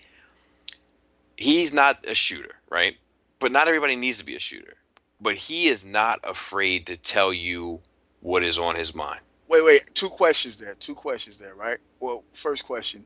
he's 1.37 1.73
not 1.73 2.05
a 2.07 2.13
shooter 2.13 2.55
right 2.69 2.97
but 3.39 3.51
not 3.51 3.67
everybody 3.67 3.95
needs 3.95 4.17
to 4.19 4.25
be 4.25 4.35
a 4.35 4.39
shooter 4.39 4.75
but 5.19 5.35
he 5.35 5.67
is 5.67 5.83
not 5.83 6.19
afraid 6.23 6.85
to 6.87 6.97
tell 6.97 7.33
you 7.33 7.81
what 8.21 8.43
is 8.43 8.57
on 8.57 8.75
his 8.75 8.93
mind 8.95 9.21
Wait, 9.47 9.65
wait. 9.65 9.83
Two 9.93 10.09
questions 10.09 10.57
there. 10.57 10.75
Two 10.75 10.95
questions 10.95 11.37
there, 11.37 11.55
right? 11.55 11.77
Well, 11.99 12.23
first 12.33 12.65
question: 12.65 13.05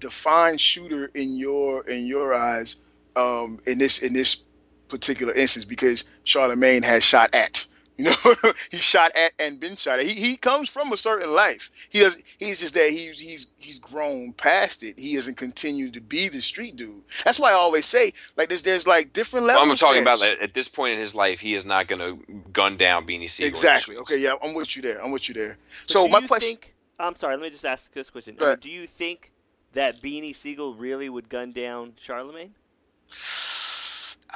define 0.00 0.58
shooter 0.58 1.10
in 1.14 1.36
your 1.36 1.88
in 1.88 2.06
your 2.06 2.34
eyes 2.34 2.76
um, 3.16 3.58
in 3.66 3.78
this 3.78 4.02
in 4.02 4.12
this 4.12 4.44
particular 4.88 5.32
instance 5.34 5.64
because 5.64 6.04
Charlamagne 6.24 6.84
has 6.84 7.04
shot 7.04 7.34
at. 7.34 7.66
You 8.00 8.06
know, 8.06 8.34
he 8.70 8.78
shot 8.78 9.12
at 9.14 9.32
and 9.38 9.60
been 9.60 9.76
shot 9.76 9.98
at. 9.98 10.06
He 10.06 10.14
he 10.14 10.36
comes 10.36 10.68
from 10.68 10.92
a 10.92 10.96
certain 10.96 11.34
life. 11.34 11.70
He 11.90 12.00
does. 12.00 12.16
He's 12.38 12.60
just 12.60 12.74
that 12.74 12.88
he's 12.90 13.20
he's 13.20 13.50
he's 13.58 13.78
grown 13.78 14.32
past 14.32 14.82
it. 14.82 14.98
He 14.98 15.14
doesn't 15.16 15.36
continue 15.36 15.90
to 15.90 16.00
be 16.00 16.28
the 16.28 16.40
street 16.40 16.76
dude. 16.76 17.02
That's 17.24 17.38
why 17.38 17.50
I 17.50 17.54
always 17.54 17.86
say 17.86 18.12
like 18.36 18.48
there's 18.48 18.62
there's 18.62 18.86
like 18.86 19.12
different 19.12 19.46
Well, 19.46 19.56
levels. 19.60 19.70
i'm 19.82 19.86
talking 19.88 20.04
there. 20.04 20.14
about 20.14 20.20
that 20.20 20.40
at 20.42 20.54
this 20.54 20.68
point 20.68 20.94
in 20.94 20.98
his 20.98 21.14
life 21.14 21.40
he 21.40 21.54
is 21.54 21.64
not 21.64 21.88
going 21.88 21.98
to 22.00 22.34
gun 22.52 22.76
down 22.76 23.06
beanie 23.06 23.28
sigel 23.28 23.48
exactly. 23.48 23.96
Okay, 23.96 24.18
yeah, 24.18 24.32
I'm 24.42 24.54
with 24.54 24.74
you 24.76 24.82
there. 24.82 25.02
I'm 25.04 25.10
with 25.12 25.28
you 25.28 25.34
there. 25.34 25.58
But 25.86 25.90
So 25.90 26.08
my 26.08 26.26
question. 26.26 26.48
Think, 26.48 26.74
I'm 26.98 27.16
sorry. 27.16 27.36
Let 27.36 27.42
me 27.42 27.50
just 27.50 27.66
ask 27.66 27.92
this 27.92 28.08
question. 28.10 28.36
Do 28.60 28.70
you 28.70 28.86
think 28.86 29.32
that 29.72 29.96
Beanie 29.96 30.34
Sigel 30.34 30.74
really 30.74 31.08
would 31.08 31.28
gun 31.28 31.52
down 31.52 31.92
Charlamagne? 31.92 32.50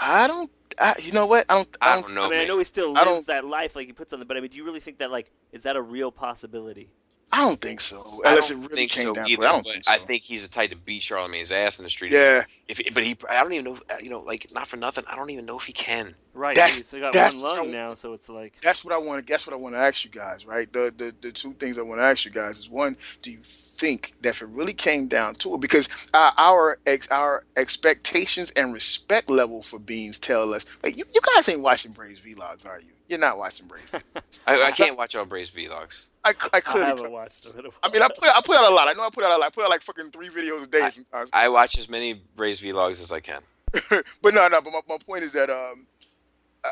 I 0.00 0.26
don't. 0.26 0.50
I, 0.80 0.94
you 1.00 1.12
know 1.12 1.26
what? 1.26 1.46
I 1.48 1.54
don't. 1.54 1.76
i 1.80 1.90
I 1.90 1.94
don't. 1.94 2.02
don't 2.06 2.14
know 2.14 2.26
I 2.26 2.30
mean, 2.30 2.40
I 2.40 2.44
know 2.46 2.58
he 2.58 2.64
still 2.64 2.96
I 2.96 3.04
lives 3.04 3.24
don't- 3.24 3.26
that 3.28 3.44
life 3.44 3.76
like 3.76 3.86
he 3.86 3.92
puts 3.92 4.12
on 4.12 4.18
the. 4.18 4.24
But 4.24 4.36
I 4.36 4.40
mean, 4.40 4.50
do 4.50 4.56
you 4.58 4.64
really 4.64 4.80
think 4.80 4.98
that 4.98 5.10
like 5.10 5.30
is 5.52 5.62
that 5.64 5.76
a 5.76 5.82
real 5.82 6.10
possibility? 6.10 6.88
I 7.32 7.38
don't 7.42 7.60
think 7.60 7.80
so. 7.80 8.04
I 8.24 8.30
Unless 8.30 8.50
it 8.50 8.54
don't 8.54 8.62
really 8.64 8.76
think 8.76 8.90
came 8.92 9.06
so 9.06 9.14
down 9.14 9.28
either, 9.28 9.42
to 9.42 9.46
it. 9.46 9.48
I 9.48 9.52
don't 9.52 9.62
think 9.64 9.84
so. 9.84 9.92
I 9.94 9.98
think 9.98 10.22
he's 10.22 10.46
the 10.46 10.54
type 10.54 10.70
to 10.70 10.76
beat 10.76 11.02
Charlamagne's 11.02 11.50
ass 11.50 11.78
in 11.78 11.84
the 11.84 11.90
street. 11.90 12.12
yeah, 12.12 12.42
If, 12.68 12.80
but 12.94 13.02
he, 13.02 13.16
I 13.28 13.42
don't 13.42 13.52
even 13.52 13.64
know. 13.64 13.78
uh, 13.90 13.96
You 14.00 14.10
know, 14.10 14.20
like 14.20 14.46
not 14.52 14.66
for 14.68 14.76
nothing. 14.76 15.04
I 15.08 15.16
don't 15.16 15.30
even 15.30 15.44
know 15.46 15.56
if 15.58 15.64
he 15.64 15.72
can. 15.72 16.14
Right. 16.34 16.56
That's- 16.56 16.90
he's 16.90 17.00
got 17.00 17.12
that's 17.12 17.40
one 17.40 17.56
lung 17.56 17.66
what 17.66 17.68
I- 17.68 17.72
now, 17.72 17.94
so 17.94 18.12
it's 18.12 18.28
like. 18.28 18.54
that's 18.62 18.84
what 18.84 18.92
I 18.92 18.98
want 18.98 19.24
to. 19.26 19.32
That's 19.32 19.46
what 19.46 19.54
I 19.54 19.56
want 19.56 19.74
to 19.76 19.78
ask 19.78 20.04
you 20.04 20.10
guys. 20.10 20.44
Right. 20.44 20.70
The 20.72 20.92
the 20.96 21.14
the 21.20 21.32
two 21.32 21.52
things 21.54 21.78
I 21.78 21.82
want 21.82 22.00
to 22.00 22.04
ask 22.04 22.24
you 22.24 22.30
guys 22.32 22.58
is 22.58 22.68
one: 22.68 22.96
Do 23.22 23.30
you 23.30 23.38
think 23.42 24.14
that 24.22 24.30
if 24.30 24.42
it 24.42 24.48
really 24.48 24.72
came 24.72 25.06
down 25.08 25.34
to 25.34 25.54
it, 25.54 25.60
because 25.60 25.88
uh, 26.12 26.32
our 26.36 26.78
ex, 26.86 27.10
our 27.10 27.42
expectations 27.56 28.50
and 28.52 28.72
respect 28.74 29.28
level 29.30 29.62
for 29.62 29.78
Beans 29.78 30.18
tell 30.18 30.52
us, 30.54 30.64
like 30.82 30.96
you, 30.96 31.04
you 31.14 31.20
guys 31.34 31.48
ain't 31.48 31.62
watching 31.62 31.92
Braves 31.92 32.20
vlogs, 32.20 32.66
are 32.66 32.80
you? 32.80 32.88
You're 33.08 33.18
not 33.18 33.36
watching 33.36 33.66
Braves. 33.68 33.90
I, 34.46 34.62
I 34.62 34.70
can't 34.70 34.96
watch 34.96 35.14
all 35.14 35.24
Braves 35.26 35.50
vlogs. 35.50 36.06
I, 36.24 36.30
I 36.30 36.32
I 36.54 36.60
clearly. 36.60 36.88
haven't 36.88 37.12
watched 37.12 37.46
it. 37.46 37.54
in 37.54 37.66
a 37.66 37.68
I 37.82 37.90
mean, 37.90 38.00
I 38.02 38.08
put 38.08 38.24
I 38.28 38.40
put 38.42 38.56
out 38.56 38.70
a 38.70 38.74
lot. 38.74 38.88
I 38.88 38.94
know 38.94 39.04
I 39.04 39.10
put 39.10 39.24
out 39.24 39.30
a 39.32 39.36
lot. 39.38 39.46
I 39.46 39.50
put 39.50 39.62
out 39.64 39.70
like 39.70 39.82
fucking 39.82 40.10
three 40.10 40.28
videos 40.30 40.64
a 40.64 40.66
day 40.66 40.88
sometimes. 40.90 41.30
I 41.32 41.48
watch 41.50 41.76
as 41.78 41.88
many 41.88 42.14
Braves 42.34 42.60
vlogs 42.62 43.00
as 43.02 43.12
I 43.12 43.20
can. 43.20 43.42
but 44.22 44.32
no, 44.34 44.48
no. 44.48 44.60
But 44.62 44.72
my, 44.72 44.80
my 44.88 44.98
point 45.04 45.24
is 45.24 45.32
that 45.32 45.50
um, 45.50 45.86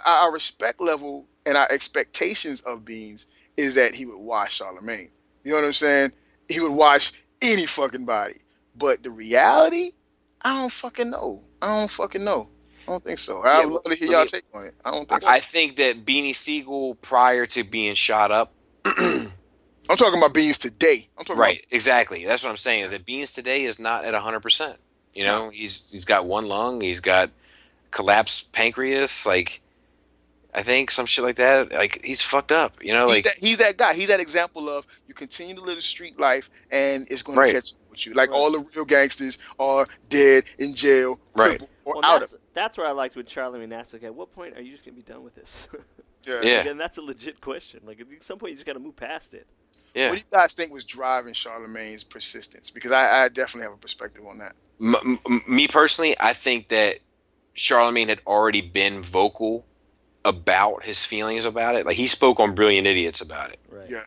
our 0.07 0.33
respect 0.33 0.81
level 0.81 1.27
and 1.47 1.57
our 1.57 1.71
expectations 1.71 2.61
of 2.63 2.85
Beans 2.85 3.27
is 3.57 3.75
that 3.75 3.95
he 3.95 4.07
would 4.07 4.19
watch 4.19 4.61
Charlamagne. 4.61 5.13
You 5.45 5.53
know 5.53 5.59
what 5.59 5.67
I'm 5.67 5.73
saying? 5.73 6.13
He 6.49 6.61
would 6.61 6.73
watch 6.73 7.13
any 7.43 7.67
fucking 7.67 8.05
body. 8.05 8.35
But 8.77 9.03
the 9.03 9.11
reality, 9.11 9.93
I 10.43 10.55
don't 10.55 10.73
fucking 10.73 11.11
know. 11.11 11.43
I 11.61 11.79
don't 11.79 11.91
fucking 11.91 12.25
know. 12.25 12.49
I 12.87 12.93
don't 12.93 13.05
think 13.05 13.19
so. 13.19 13.43
I 13.43 13.61
Yeah, 13.61 13.65
would 13.67 13.75
love 13.75 13.85
to 13.85 13.95
hear 13.95 14.09
y'all 14.09 14.27
take 14.27 14.45
on 14.55 14.67
it. 14.67 14.75
I 14.85 14.91
don't 14.91 15.09
think 15.09 15.23
so. 15.23 15.31
I 15.31 15.41
think 15.41 15.77
that 15.77 16.05
Beanie 16.05 16.35
Sigel, 16.35 16.97
prior 16.97 17.47
to 17.47 17.65
being 17.65 17.95
shot 17.95 18.31
up, 18.31 18.55
I'm 19.89 19.97
talking 19.97 20.19
about 20.19 20.35
beans 20.35 20.59
today. 20.59 21.09
I'm 21.19 21.25
talking 21.25 21.41
right? 21.41 21.65
Exactly. 21.71 22.25
That's 22.25 22.43
what 22.43 22.51
I'm 22.51 22.57
saying. 22.57 22.85
Is 22.87 22.91
that 22.93 23.05
Beans 23.05 23.33
today 23.33 23.65
is 23.65 23.79
not 23.79 24.05
at 24.05 24.15
100. 24.15 24.41
percent 24.41 24.79
You 25.15 25.25
know, 25.25 25.51
he's 25.51 25.85
he's 25.91 26.05
got 26.05 26.27
one 26.27 26.47
lung. 26.47 26.81
He's 26.81 27.01
got 27.01 27.31
collapsed 27.91 28.53
pancreas. 28.53 29.27
Like, 29.27 29.62
I 30.55 30.63
think 30.63 30.91
some 30.91 31.07
shit 31.07 31.25
like 31.25 31.37
that. 31.37 31.73
Like, 31.73 32.05
he's 32.05 32.21
fucked 32.21 32.53
up. 32.53 32.77
You 32.85 32.93
know, 32.93 33.07
like 33.07 33.17
he's, 33.17 33.25
that, 33.25 33.35
he's 33.39 33.59
that 33.59 33.77
guy. 33.79 33.95
He's 33.95 34.09
that 34.09 34.21
example 34.21 34.69
of 34.69 34.87
you 35.09 35.15
continue 35.15 35.55
to 35.55 35.61
live 35.63 35.77
the 35.77 35.83
street 35.83 36.19
life 36.21 36.51
and 36.71 37.07
it's 37.11 37.23
going 37.23 37.39
Right. 37.39 37.49
to 37.49 37.55
catch 37.55 37.73
up 37.73 37.91
with 37.91 38.07
you. 38.07 38.13
Like 38.15 38.31
Right. 38.31 38.37
all 38.37 38.51
the 38.53 38.59
real 38.77 38.85
gangsters 38.85 39.39
are 39.59 39.87
dead 40.11 40.45
in 40.59 40.75
jail, 40.75 41.19
Right. 41.35 41.61
or 41.87 41.95
Well, 41.95 42.05
out 42.05 42.21
that's, 42.21 42.33
of 42.35 42.41
that's 42.53 42.77
where 42.77 42.87
I 42.87 42.93
liked 42.93 43.17
when 43.17 43.25
Charlamagne 43.25 43.73
asked, 43.73 43.95
like, 43.95 44.03
at 44.03 44.15
what 44.15 44.31
point 44.35 44.57
are 44.57 44.61
you 44.61 44.73
just 44.73 44.85
gonna 44.85 44.95
be 44.95 45.03
done 45.03 45.23
with 45.25 45.35
this? 45.35 45.69
yeah. 46.29 46.41
Yeah. 46.43 46.69
and 46.69 46.79
that's 46.79 46.99
a 46.99 47.03
legit 47.03 47.41
question. 47.41 47.81
Like, 47.87 48.01
at 48.01 48.23
some 48.23 48.39
point, 48.39 48.51
you 48.51 48.57
just 48.57 48.67
gotta 48.67 48.79
move 48.79 48.95
past 48.97 49.33
it. 49.33 49.47
yeah. 49.95 50.09
What 50.09 50.17
do 50.17 50.19
you 50.19 50.25
guys 50.31 50.53
think 50.53 50.71
was 50.71 50.85
driving 50.85 51.33
Charlamagne's 51.33 52.05
persistence? 52.05 52.69
Because 52.71 52.93
I, 52.93 53.25
I 53.25 53.29
definitely 53.29 53.63
have 53.71 53.73
a 53.73 53.81
perspective 53.81 54.27
on 54.27 54.37
that. 54.39 54.55
M- 54.81 55.19
m- 55.27 55.43
me 55.49 55.67
personally, 55.67 56.15
I 56.21 56.35
think 56.35 56.69
that 56.69 56.99
Charlamagne 57.57 58.09
had 58.09 58.21
already 58.27 58.61
been 58.61 59.03
vocal 59.03 59.65
about 60.25 60.85
his 60.85 61.05
feelings 61.05 61.45
about 61.45 61.75
it. 61.77 61.87
Like 61.87 61.97
he 61.97 62.07
spoke 62.07 62.39
on 62.41 62.55
Brilliant 62.55 62.87
Idiots 62.87 63.21
about 63.21 63.51
it. 63.53 63.59
Right. 63.69 63.91
Yeah. 63.91 64.05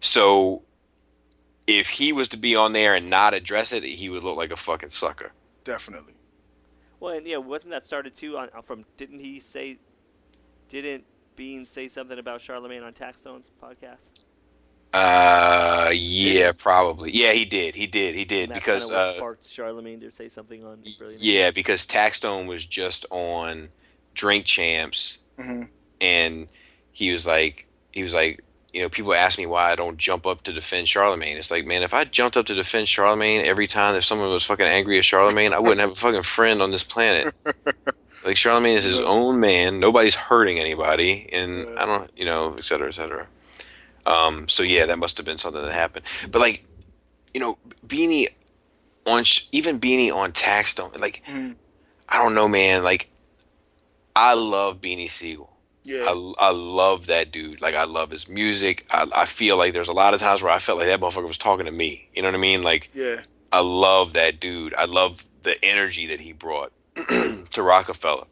So 0.00 0.62
if 1.66 1.88
he 1.90 2.12
was 2.12 2.28
to 2.28 2.36
be 2.36 2.54
on 2.54 2.72
there 2.72 2.94
and 2.94 3.08
not 3.08 3.34
address 3.34 3.72
it, 3.72 3.82
he 3.84 4.08
would 4.08 4.22
look 4.22 4.36
like 4.36 4.50
a 4.50 4.56
fucking 4.56 4.90
sucker. 4.90 5.32
Definitely. 5.64 6.14
Well, 7.00 7.16
and 7.16 7.26
yeah, 7.26 7.38
wasn't 7.38 7.70
that 7.72 7.84
started 7.84 8.14
too 8.14 8.36
on, 8.38 8.48
from? 8.62 8.84
Didn't 8.96 9.20
he 9.20 9.40
say? 9.40 9.78
Didn't 10.68 11.04
Bean 11.36 11.66
say 11.66 11.88
something 11.88 12.18
about 12.18 12.40
Charlamagne 12.40 12.84
on 12.84 12.92
Taxstone's 12.92 13.50
podcast? 13.62 14.24
Uh, 14.92 15.90
yeah, 15.92 16.52
probably. 16.52 17.10
Yeah, 17.12 17.32
he 17.32 17.44
did. 17.44 17.74
He 17.74 17.86
did. 17.86 18.14
He 18.14 18.24
did 18.24 18.44
And 18.44 18.52
that's 18.52 18.64
because 18.64 18.84
kinda 18.84 18.96
what 18.96 19.06
uh, 19.06 19.16
sparked 19.16 19.44
Charlamagne 19.44 20.00
to 20.02 20.12
say 20.12 20.28
something 20.28 20.64
on 20.64 20.84
Brilliant. 20.98 21.20
yeah, 21.22 21.48
Idiots? 21.48 21.54
because 21.54 21.86
Taxstone 21.86 22.46
was 22.46 22.64
just 22.64 23.04
on 23.10 23.70
Drink 24.14 24.44
Champs 24.44 25.18
hmm 25.38 25.62
and 26.00 26.48
he 26.92 27.10
was 27.10 27.26
like 27.26 27.66
he 27.92 28.02
was 28.02 28.14
like 28.14 28.42
you 28.72 28.82
know 28.82 28.88
people 28.88 29.14
ask 29.14 29.38
me 29.38 29.46
why 29.46 29.70
i 29.70 29.76
don't 29.76 29.96
jump 29.98 30.26
up 30.26 30.42
to 30.42 30.52
defend 30.52 30.86
charlamagne. 30.88 31.36
It's 31.36 31.50
like 31.50 31.64
man 31.66 31.82
if 31.82 31.94
i 31.94 32.04
jumped 32.04 32.36
up 32.36 32.46
to 32.46 32.54
defend 32.54 32.86
charlamagne 32.88 33.44
every 33.44 33.66
time 33.68 33.94
if 33.94 34.04
someone 34.04 34.30
was 34.30 34.44
fucking 34.44 34.66
angry 34.66 34.98
at 34.98 35.04
charlamagne 35.04 35.52
i 35.52 35.58
wouldn't 35.60 35.80
have 35.80 35.92
a 35.92 35.94
fucking 35.94 36.22
friend 36.24 36.60
on 36.62 36.70
this 36.70 36.84
planet. 36.84 37.32
Like 38.24 38.36
charlamagne 38.36 38.76
is 38.76 38.84
his 38.84 39.00
own 39.00 39.38
man. 39.38 39.80
Nobody's 39.80 40.14
hurting 40.14 40.58
anybody. 40.58 41.28
And 41.30 41.78
i 41.78 41.84
don't 41.84 42.10
you 42.16 42.24
know 42.24 42.54
et 42.56 42.64
cetera 42.64 42.88
et 42.88 42.94
cetera. 42.94 43.26
Um 44.06 44.48
so 44.48 44.62
yeah 44.62 44.86
that 44.86 44.98
must 44.98 45.18
have 45.18 45.26
been 45.26 45.36
something 45.36 45.60
that 45.62 45.72
happened. 45.74 46.06
But 46.30 46.38
like 46.40 46.64
you 47.34 47.40
know 47.40 47.58
beanie 47.86 48.28
on 49.06 49.24
even 49.52 49.78
beanie 49.78 50.10
on 50.10 50.32
tax 50.32 50.74
don't 50.74 50.98
like 50.98 51.22
Mhm. 51.28 51.56
i 52.08 52.16
don't 52.22 52.34
know 52.34 52.48
man. 52.48 52.82
Like 52.82 53.10
i 54.16 54.34
love 54.34 54.80
beanie 54.80 55.10
sigel 55.10 55.50
Yeah. 55.84 56.04
I, 56.08 56.32
I 56.38 56.50
love 56.50 57.06
that 57.06 57.30
dude. 57.30 57.60
Like 57.60 57.74
I 57.74 57.84
love 57.84 58.10
his 58.10 58.26
music. 58.26 58.86
I, 58.90 59.06
I 59.14 59.26
feel 59.26 59.58
like 59.58 59.74
there's 59.74 59.90
a 59.90 59.92
lot 59.92 60.14
of 60.14 60.20
times 60.20 60.40
where 60.40 60.50
I 60.50 60.58
felt 60.58 60.78
like 60.78 60.88
that 60.88 60.98
motherfucker 61.00 61.28
was 61.28 61.36
talking 61.36 61.66
to 61.66 61.72
me. 61.72 62.08
You 62.14 62.22
know 62.22 62.28
what 62.28 62.34
I 62.34 62.38
mean? 62.38 62.62
Like 62.62 62.88
yeah. 62.94 63.20
I 63.52 63.60
love 63.60 64.14
that 64.14 64.40
dude. 64.40 64.72
I 64.74 64.86
love 64.86 65.24
the 65.42 65.62
energy 65.62 66.06
that 66.06 66.20
he 66.20 66.32
brought 66.32 66.72
to 66.96 67.62
Roc-A-Fella. 67.62 68.26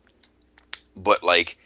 But 0.97 1.23
like 1.23 1.59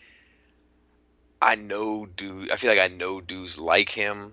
I 1.40 1.54
know 1.54 2.06
dude 2.06 2.50
I 2.50 2.56
feel 2.56 2.70
like 2.74 2.80
I 2.90 2.92
know 2.92 3.20
dudes 3.20 3.56
like 3.56 3.90
him 3.90 4.32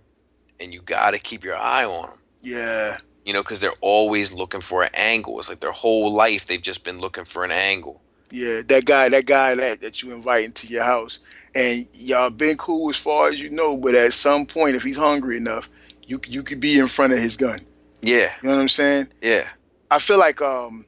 and 0.59 0.73
you 0.73 0.81
gotta 0.81 1.19
keep 1.19 1.43
your 1.43 1.57
eye 1.57 1.85
on 1.85 2.09
them. 2.09 2.19
Yeah. 2.41 2.97
You 3.25 3.33
know, 3.33 3.43
because 3.43 3.59
they're 3.61 3.79
always 3.79 4.33
looking 4.33 4.61
for 4.61 4.81
an 4.83 4.89
angle. 4.95 5.39
It's 5.39 5.49
like 5.49 5.59
their 5.59 5.71
whole 5.71 6.11
life 6.11 6.47
they've 6.47 6.59
just 6.61 6.83
been 6.83 6.97
looking 6.99 7.25
for 7.25 7.45
an 7.45 7.51
angle. 7.51 8.01
Yeah. 8.33 8.61
That 8.67 8.85
guy, 8.85 9.09
that 9.09 9.25
guy 9.25 9.55
that, 9.55 9.81
that 9.81 10.01
you 10.01 10.13
invite 10.13 10.43
into 10.45 10.67
your 10.67 10.83
house 10.83 11.19
and 11.53 11.85
y'all 11.93 12.31
been 12.31 12.57
cool 12.57 12.89
as 12.89 12.97
far 12.97 13.27
as 13.27 13.39
you 13.39 13.49
know, 13.51 13.77
but 13.77 13.93
at 13.95 14.11
some 14.13 14.45
point, 14.47 14.75
if 14.75 14.83
he's 14.83 14.97
hungry 14.97 15.37
enough, 15.37 15.69
you 16.07 16.19
you 16.27 16.41
could 16.43 16.59
be 16.59 16.79
in 16.79 16.87
front 16.87 17.13
of 17.13 17.19
his 17.19 17.37
gun. 17.37 17.59
Yeah, 18.01 18.33
You 18.41 18.49
know 18.49 18.55
what 18.55 18.61
I'm 18.61 18.67
saying? 18.67 19.07
yeah. 19.21 19.47
I 19.91 19.99
feel 19.99 20.17
like 20.17 20.41
um, 20.41 20.85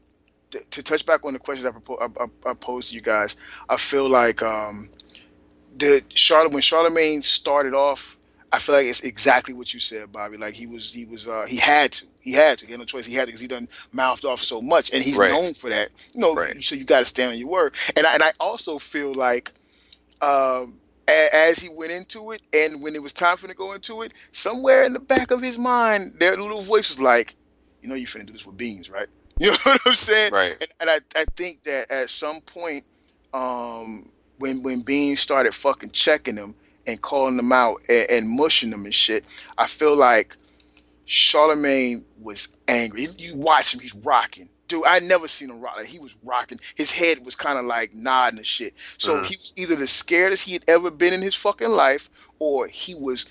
th- 0.49 0.67
to 0.71 0.81
touch 0.83 1.05
back 1.05 1.23
on 1.23 1.33
the 1.33 1.39
questions 1.39 1.65
I, 1.67 1.71
propo- 1.77 2.01
I, 2.01 2.23
I, 2.23 2.51
I 2.51 2.53
posed 2.55 2.89
to 2.89 2.95
you 2.95 3.01
guys, 3.01 3.35
I 3.69 3.77
feel 3.77 4.09
like 4.09 4.41
um, 4.41 4.89
the 5.77 6.03
Charlotte 6.15 6.51
when 6.51 6.61
Charlamagne 6.63 7.23
started 7.23 7.75
off, 7.75 8.17
I 8.51 8.57
feel 8.59 8.73
like 8.75 8.87
it's 8.87 9.01
exactly 9.01 9.53
what 9.53 9.73
you 9.73 9.79
said, 9.79 10.11
Bobby. 10.11 10.37
Like 10.37 10.55
he 10.55 10.65
was, 10.65 10.91
he 10.91 11.05
was, 11.05 11.27
uh, 11.27 11.45
he 11.47 11.57
had 11.57 11.91
to, 11.93 12.05
he 12.25 12.33
had 12.33 12.57
to, 12.57 12.65
he 12.65 12.71
had 12.73 12.79
no 12.79 12.85
choice. 12.85 13.05
He 13.05 13.13
had 13.13 13.21
to 13.21 13.25
because 13.27 13.39
he 13.39 13.47
done 13.47 13.69
mouthed 13.93 14.25
off 14.25 14.41
so 14.41 14.61
much, 14.61 14.91
and 14.91 15.01
he's 15.01 15.15
Right. 15.15 15.31
known 15.31 15.53
for 15.53 15.69
that. 15.69 15.89
You 16.13 16.19
know, 16.19 16.33
Right. 16.35 16.61
so 16.61 16.75
you 16.75 16.83
got 16.83 16.99
to 16.99 17.05
stand 17.05 17.31
on 17.31 17.37
your 17.39 17.47
word. 17.47 17.73
And 17.95 18.05
I, 18.05 18.13
and 18.15 18.23
I 18.23 18.31
also 18.39 18.77
feel 18.79 19.13
like. 19.13 19.53
Um, 20.21 20.79
a- 21.07 21.29
as 21.35 21.59
he 21.59 21.69
went 21.69 21.91
into 21.91 22.31
it, 22.31 22.41
and 22.51 22.81
when 22.81 22.95
it 22.95 23.03
was 23.03 23.13
time 23.13 23.37
for 23.37 23.45
him 23.45 23.51
to 23.51 23.55
go 23.55 23.73
into 23.73 24.01
it, 24.01 24.11
somewhere 24.31 24.85
in 24.85 24.93
the 24.93 24.99
back 24.99 25.29
of 25.29 25.41
his 25.41 25.55
mind, 25.57 26.15
their 26.19 26.35
little 26.35 26.61
voice 26.61 26.89
was 26.89 26.99
like, 26.99 27.35
"You 27.81 27.89
know, 27.89 27.95
you're 27.95 28.07
finna 28.07 28.25
do 28.25 28.33
this 28.33 28.45
with 28.45 28.57
beans, 28.57 28.89
right?" 28.89 29.07
You 29.39 29.51
know 29.51 29.57
what 29.63 29.81
I'm 29.85 29.93
saying? 29.93 30.31
Right. 30.33 30.55
And, 30.59 30.69
and 30.79 30.89
I, 30.89 30.99
I 31.21 31.25
think 31.35 31.61
that 31.63 31.91
at 31.91 32.09
some 32.09 32.41
point, 32.41 32.85
um, 33.33 34.11
when 34.39 34.63
when 34.63 34.81
Beans 34.81 35.19
started 35.19 35.53
fucking 35.53 35.91
checking 35.91 36.37
him 36.37 36.55
and 36.87 36.99
calling 37.01 37.37
them 37.37 37.51
out 37.51 37.83
and, 37.89 38.09
and 38.09 38.29
mushing 38.29 38.69
them 38.71 38.85
and 38.85 38.93
shit, 38.93 39.25
I 39.57 39.67
feel 39.67 39.95
like 39.95 40.37
Charlamagne 41.07 42.03
was 42.19 42.55
angry. 42.67 43.07
You 43.17 43.35
watch 43.37 43.73
him; 43.73 43.79
he's 43.81 43.95
rocking. 43.95 44.49
Dude, 44.67 44.83
I 44.87 44.97
never 44.99 45.27
seen 45.27 45.49
him 45.51 45.61
rock. 45.61 45.77
Like 45.77 45.85
he 45.87 45.99
was 45.99 46.17
rocking. 46.23 46.59
His 46.73 46.91
head 46.91 47.23
was 47.23 47.35
kind 47.35 47.59
of 47.59 47.65
like 47.65 47.93
nodding 47.93 48.39
and 48.39 48.45
shit. 48.47 48.73
So 48.97 49.17
Mhm. 49.17 49.25
he 49.25 49.35
was 49.37 49.53
either 49.55 49.75
the 49.75 49.85
scaredest 49.85 50.43
he 50.43 50.53
had 50.53 50.65
ever 50.67 50.89
been 50.89 51.13
in 51.13 51.21
his 51.21 51.35
fucking 51.35 51.69
life, 51.69 52.09
or 52.39 52.67
he 52.67 52.95
was 52.95 53.25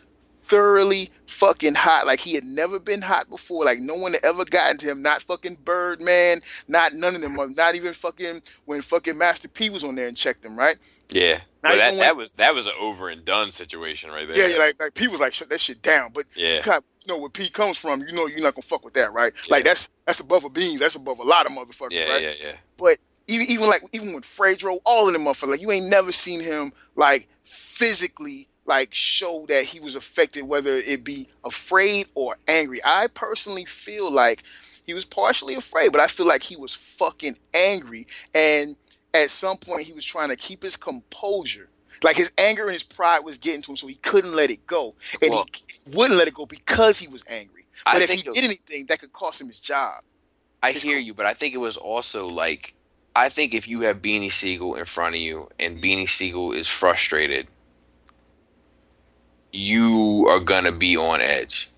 thoroughly 0.44 1.10
fucking 1.26 1.74
hot. 1.74 2.06
Like 2.06 2.20
he 2.20 2.34
had 2.34 2.44
never 2.44 2.78
been 2.78 3.02
hot 3.02 3.28
before. 3.28 3.64
Like 3.64 3.80
no 3.80 3.94
one 3.96 4.12
had 4.12 4.24
ever 4.24 4.44
gotten 4.44 4.76
to 4.78 4.86
him. 4.90 5.02
Not 5.02 5.22
fucking 5.22 5.58
Birdman. 5.64 6.40
Not 6.68 6.92
none 6.92 7.16
of 7.16 7.20
them. 7.22 7.36
Not 7.56 7.74
even 7.74 7.94
fucking 7.94 8.42
when 8.66 8.82
fucking 8.82 9.18
Master 9.18 9.48
P 9.48 9.70
was 9.70 9.82
on 9.82 9.96
there 9.96 10.06
and 10.06 10.16
checked 10.16 10.44
him. 10.44 10.56
Right? 10.56 10.76
Yeah, 11.10 11.40
but 11.62 11.76
that, 11.76 11.90
don't 11.90 11.98
that 11.98 12.16
was 12.16 12.32
that 12.32 12.54
was 12.54 12.66
an 12.66 12.72
over 12.80 13.08
and 13.08 13.24
done 13.24 13.52
situation 13.52 14.10
right 14.10 14.26
there. 14.26 14.36
Yeah, 14.36 14.54
yeah. 14.54 14.58
Like 14.62 14.80
like 14.80 14.94
P 14.94 15.08
was 15.08 15.20
like 15.20 15.34
shut 15.34 15.48
that 15.50 15.60
shit 15.60 15.82
down. 15.82 16.12
But 16.14 16.24
yeah, 16.34 16.60
kind 16.62 16.78
of 16.78 16.84
you 17.04 17.12
know 17.12 17.20
where 17.20 17.30
P 17.30 17.48
comes 17.48 17.78
from. 17.78 18.00
You 18.00 18.12
know 18.12 18.26
you're 18.26 18.42
not 18.42 18.54
gonna 18.54 18.62
fuck 18.62 18.84
with 18.84 18.94
that, 18.94 19.12
right? 19.12 19.32
Like 19.48 19.64
that's 19.64 19.92
that's 20.06 20.20
above 20.20 20.44
a 20.44 20.50
beans. 20.50 20.80
That's 20.80 20.96
above 20.96 21.18
a 21.18 21.24
lot 21.24 21.46
of 21.46 21.52
motherfuckers, 21.52 21.92
yeah, 21.92 22.12
right? 22.12 22.22
yeah, 22.22 22.32
yeah. 22.42 22.56
But 22.76 22.98
even 23.28 23.46
even 23.48 23.66
like 23.68 23.84
even 23.92 24.14
with 24.14 24.24
Fredro, 24.24 24.80
all 24.84 25.06
of 25.06 25.12
them 25.12 25.24
motherfuckers, 25.24 25.52
like 25.52 25.60
you 25.60 25.70
ain't 25.70 25.90
never 25.90 26.12
seen 26.12 26.42
him 26.42 26.72
like 26.96 27.28
physically 27.44 28.48
like 28.66 28.94
show 28.94 29.44
that 29.48 29.64
he 29.64 29.80
was 29.80 29.96
affected, 29.96 30.44
whether 30.44 30.76
it 30.76 31.04
be 31.04 31.28
afraid 31.44 32.06
or 32.14 32.36
angry. 32.48 32.80
I 32.84 33.08
personally 33.14 33.66
feel 33.66 34.10
like 34.10 34.42
he 34.84 34.94
was 34.94 35.04
partially 35.04 35.54
afraid, 35.54 35.92
but 35.92 36.00
I 36.00 36.06
feel 36.06 36.26
like 36.26 36.42
he 36.42 36.56
was 36.56 36.74
fucking 36.74 37.36
angry. 37.54 38.06
And 38.34 38.76
at 39.12 39.30
some 39.30 39.56
point 39.56 39.82
he 39.82 39.92
was 39.92 40.04
trying 40.04 40.30
to 40.30 40.36
keep 40.36 40.62
his 40.62 40.76
composure. 40.76 41.68
Like 42.04 42.16
his 42.16 42.30
anger 42.38 42.62
and 42.64 42.72
his 42.72 42.82
pride 42.84 43.20
was 43.20 43.38
getting 43.38 43.62
to 43.62 43.72
him, 43.72 43.76
so 43.76 43.86
he 43.86 43.94
couldn't 43.96 44.36
let 44.36 44.50
it 44.50 44.66
go. 44.66 44.94
And 45.22 45.30
Well- 45.30 45.46
he 45.52 45.90
wouldn't 45.90 46.18
let 46.18 46.28
it 46.28 46.34
go 46.34 46.46
because 46.46 46.98
he 46.98 47.08
was 47.08 47.24
angry. 47.28 47.66
I 47.86 47.94
But 47.94 48.02
if 48.02 48.10
he 48.12 48.22
did 48.22 48.36
anything, 48.44 48.86
that 48.86 49.00
could 49.00 49.12
cost 49.12 49.40
him 49.40 49.48
his 49.48 49.60
job. 49.60 50.04
I 50.62 50.70
It's 50.70 50.82
hear 50.82 50.96
cool. 50.98 51.04
you, 51.06 51.14
but 51.14 51.26
I 51.26 51.34
think 51.34 51.54
it 51.54 51.58
was 51.58 51.76
also 51.76 52.28
like 52.28 52.74
I 53.16 53.28
think 53.28 53.54
if 53.54 53.68
you 53.68 53.82
have 53.82 54.02
Beanie 54.02 54.30
Sigel 54.30 54.74
in 54.74 54.84
front 54.86 55.14
of 55.14 55.20
you 55.20 55.48
and 55.58 55.80
Beanie 55.82 56.08
Sigel 56.08 56.52
is 56.52 56.68
frustrated, 56.68 57.46
you 59.52 60.26
are 60.28 60.40
gonna 60.40 60.72
be 60.72 60.96
on 60.96 61.20
edge. 61.20 61.70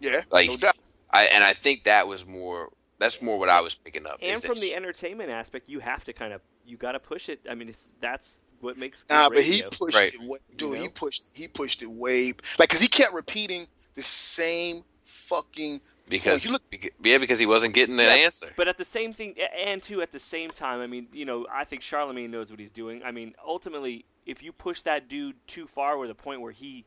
Yeah, 0.00 0.22
Like- 0.30 0.48
no 0.50 0.56
doubt. 0.56 0.76
I 1.10 1.24
and 1.26 1.42
I 1.42 1.54
think 1.54 1.84
that 1.84 2.06
was 2.08 2.26
more. 2.26 2.70
That's 2.98 3.20
more 3.22 3.38
what 3.38 3.48
I 3.48 3.60
was 3.60 3.74
picking 3.74 4.06
up. 4.06 4.18
And 4.22 4.42
from 4.42 4.58
the 4.60 4.74
entertainment 4.74 5.30
aspect, 5.30 5.68
you 5.68 5.80
have 5.80 6.04
to 6.04 6.12
kind 6.12 6.32
of 6.32 6.40
you 6.66 6.76
got 6.76 6.92
to 6.92 6.98
push 7.00 7.28
it. 7.28 7.40
I 7.48 7.54
mean, 7.54 7.68
it's, 7.68 7.88
that's 8.00 8.42
what 8.60 8.76
makes 8.78 9.02
good 9.02 9.14
Nah, 9.14 9.28
but 9.28 9.44
he 9.44 9.62
pushed 9.62 9.96
Right. 9.96 10.14
it. 10.14 10.20
Way, 10.22 10.38
dude, 10.56 10.68
You 10.70 10.74
he 10.74 10.82
know? 10.84 10.88
pushed. 10.90 11.36
He 11.36 11.48
pushed 11.48 11.82
it 11.82 11.90
way. 11.90 12.32
Like, 12.58 12.68
cause 12.68 12.80
he 12.80 12.88
kept 12.88 13.12
repeating 13.12 13.66
the 13.94 14.02
same 14.02 14.82
fucking. 15.04 15.80
because 16.08 16.44
you 16.44 16.52
look- 16.52 16.68
beca- 16.70 16.90
yeah, 17.02 17.18
because 17.18 17.38
he 17.40 17.46
wasn't 17.46 17.74
getting 17.74 17.98
an 17.98 18.06
Yeah, 18.06 18.12
answer. 18.14 18.52
But 18.56 18.68
at 18.68 18.78
the 18.78 18.84
same 18.84 19.12
thing, 19.12 19.34
and 19.56 19.82
too, 19.82 20.02
at 20.02 20.12
the 20.12 20.20
same 20.20 20.50
time, 20.50 20.80
I 20.80 20.86
mean, 20.86 21.08
you 21.12 21.24
know, 21.24 21.46
I 21.52 21.64
think 21.64 21.82
Charlamagne 21.82 22.30
knows 22.30 22.48
what 22.50 22.60
he's 22.60 22.70
doing. 22.70 23.02
I 23.02 23.10
mean, 23.10 23.34
ultimately, 23.44 24.04
if 24.24 24.40
you 24.42 24.52
push 24.52 24.82
that 24.82 25.08
dude 25.08 25.34
too 25.48 25.66
far, 25.66 25.98
with 25.98 26.08
the 26.08 26.14
point 26.14 26.40
where 26.42 26.52
he, 26.52 26.84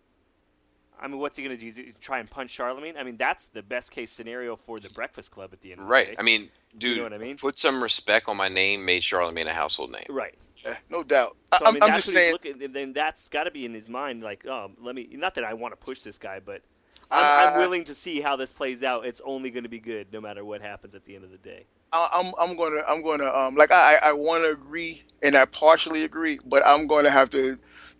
I 1.01 1.07
mean, 1.07 1.17
what's 1.19 1.37
he 1.37 1.43
gonna 1.43 1.57
do? 1.57 1.67
Is 1.67 1.77
he 1.77 1.91
try 2.01 2.19
and 2.19 2.29
punch 2.29 2.55
Charlamagne? 2.57 2.97
I 2.97 3.03
mean, 3.03 3.17
that's 3.17 3.47
the 3.47 3.63
best 3.63 3.91
case 3.91 4.11
scenario 4.11 4.55
for 4.55 4.79
the 4.79 4.89
Breakfast 4.89 5.31
Club 5.31 5.51
at 5.53 5.61
the 5.61 5.71
end. 5.71 5.81
Of 5.81 5.87
Right. 5.87 6.07
The 6.07 6.11
day. 6.13 6.17
I 6.19 6.23
mean, 6.23 6.49
dude, 6.77 6.91
you 6.91 6.97
know 6.97 7.03
what 7.03 7.13
I 7.13 7.17
mean? 7.17 7.37
put 7.37 7.57
some 7.57 7.81
respect 7.81 8.27
on 8.27 8.37
my 8.37 8.49
name. 8.49 8.83
Made 8.85 9.01
Charlamagne 9.01 9.47
a 9.47 9.53
household 9.53 9.91
name. 9.91 10.05
Right. 10.09 10.35
Yeah, 10.65 10.75
no 10.89 11.03
doubt. 11.03 11.37
So, 11.57 11.65
I, 11.65 11.65
I 11.65 11.67
am 11.69 11.73
mean, 11.75 11.83
I'm 11.83 11.95
just 11.95 12.11
saying. 12.11 12.33
looking. 12.33 12.61
and 12.61 12.73
Then 12.73 12.93
that's 12.93 13.29
got 13.29 13.45
to 13.45 13.51
be 13.51 13.65
in 13.65 13.73
his 13.73 13.87
mind. 13.87 14.23
Like, 14.23 14.45
oh, 14.45 14.71
let 14.81 14.93
me. 14.95 15.07
Not 15.13 15.35
that 15.35 15.43
I 15.45 15.53
want 15.53 15.71
to 15.71 15.77
push 15.77 16.01
this 16.01 16.17
guy, 16.17 16.39
but 16.43 16.61
I'm, 17.09 17.47
I'm 17.47 17.55
Uh, 17.55 17.59
willing 17.59 17.85
to 17.85 17.95
see 17.95 18.19
how 18.19 18.35
this 18.35 18.51
plays 18.51 18.83
out. 18.83 19.05
It's 19.05 19.21
only 19.23 19.51
going 19.51 19.63
to 19.63 19.69
be 19.69 19.79
good, 19.79 20.11
no 20.11 20.19
matter 20.19 20.43
what 20.43 20.61
happens 20.61 20.95
at 20.95 21.05
the 21.05 21.15
end 21.15 21.23
of 21.23 21.31
the 21.31 21.37
day. 21.37 21.65
I- 21.91 22.09
I'm 22.13 22.33
I'm 22.39 22.55
gonna 22.55 22.81
I'm 22.87 23.01
gonna 23.01 23.25
um 23.33 23.55
like 23.55 23.71
I 23.71 23.95
I 24.03 24.13
want 24.13 24.43
to 24.43 24.51
agree 24.51 25.03
and 25.23 25.35
I 25.35 25.45
partially 25.45 26.03
agree, 26.03 26.39
but 26.45 26.61
I'm 26.67 26.85
gonna 26.85 27.09
have 27.09 27.31
to 27.31 27.55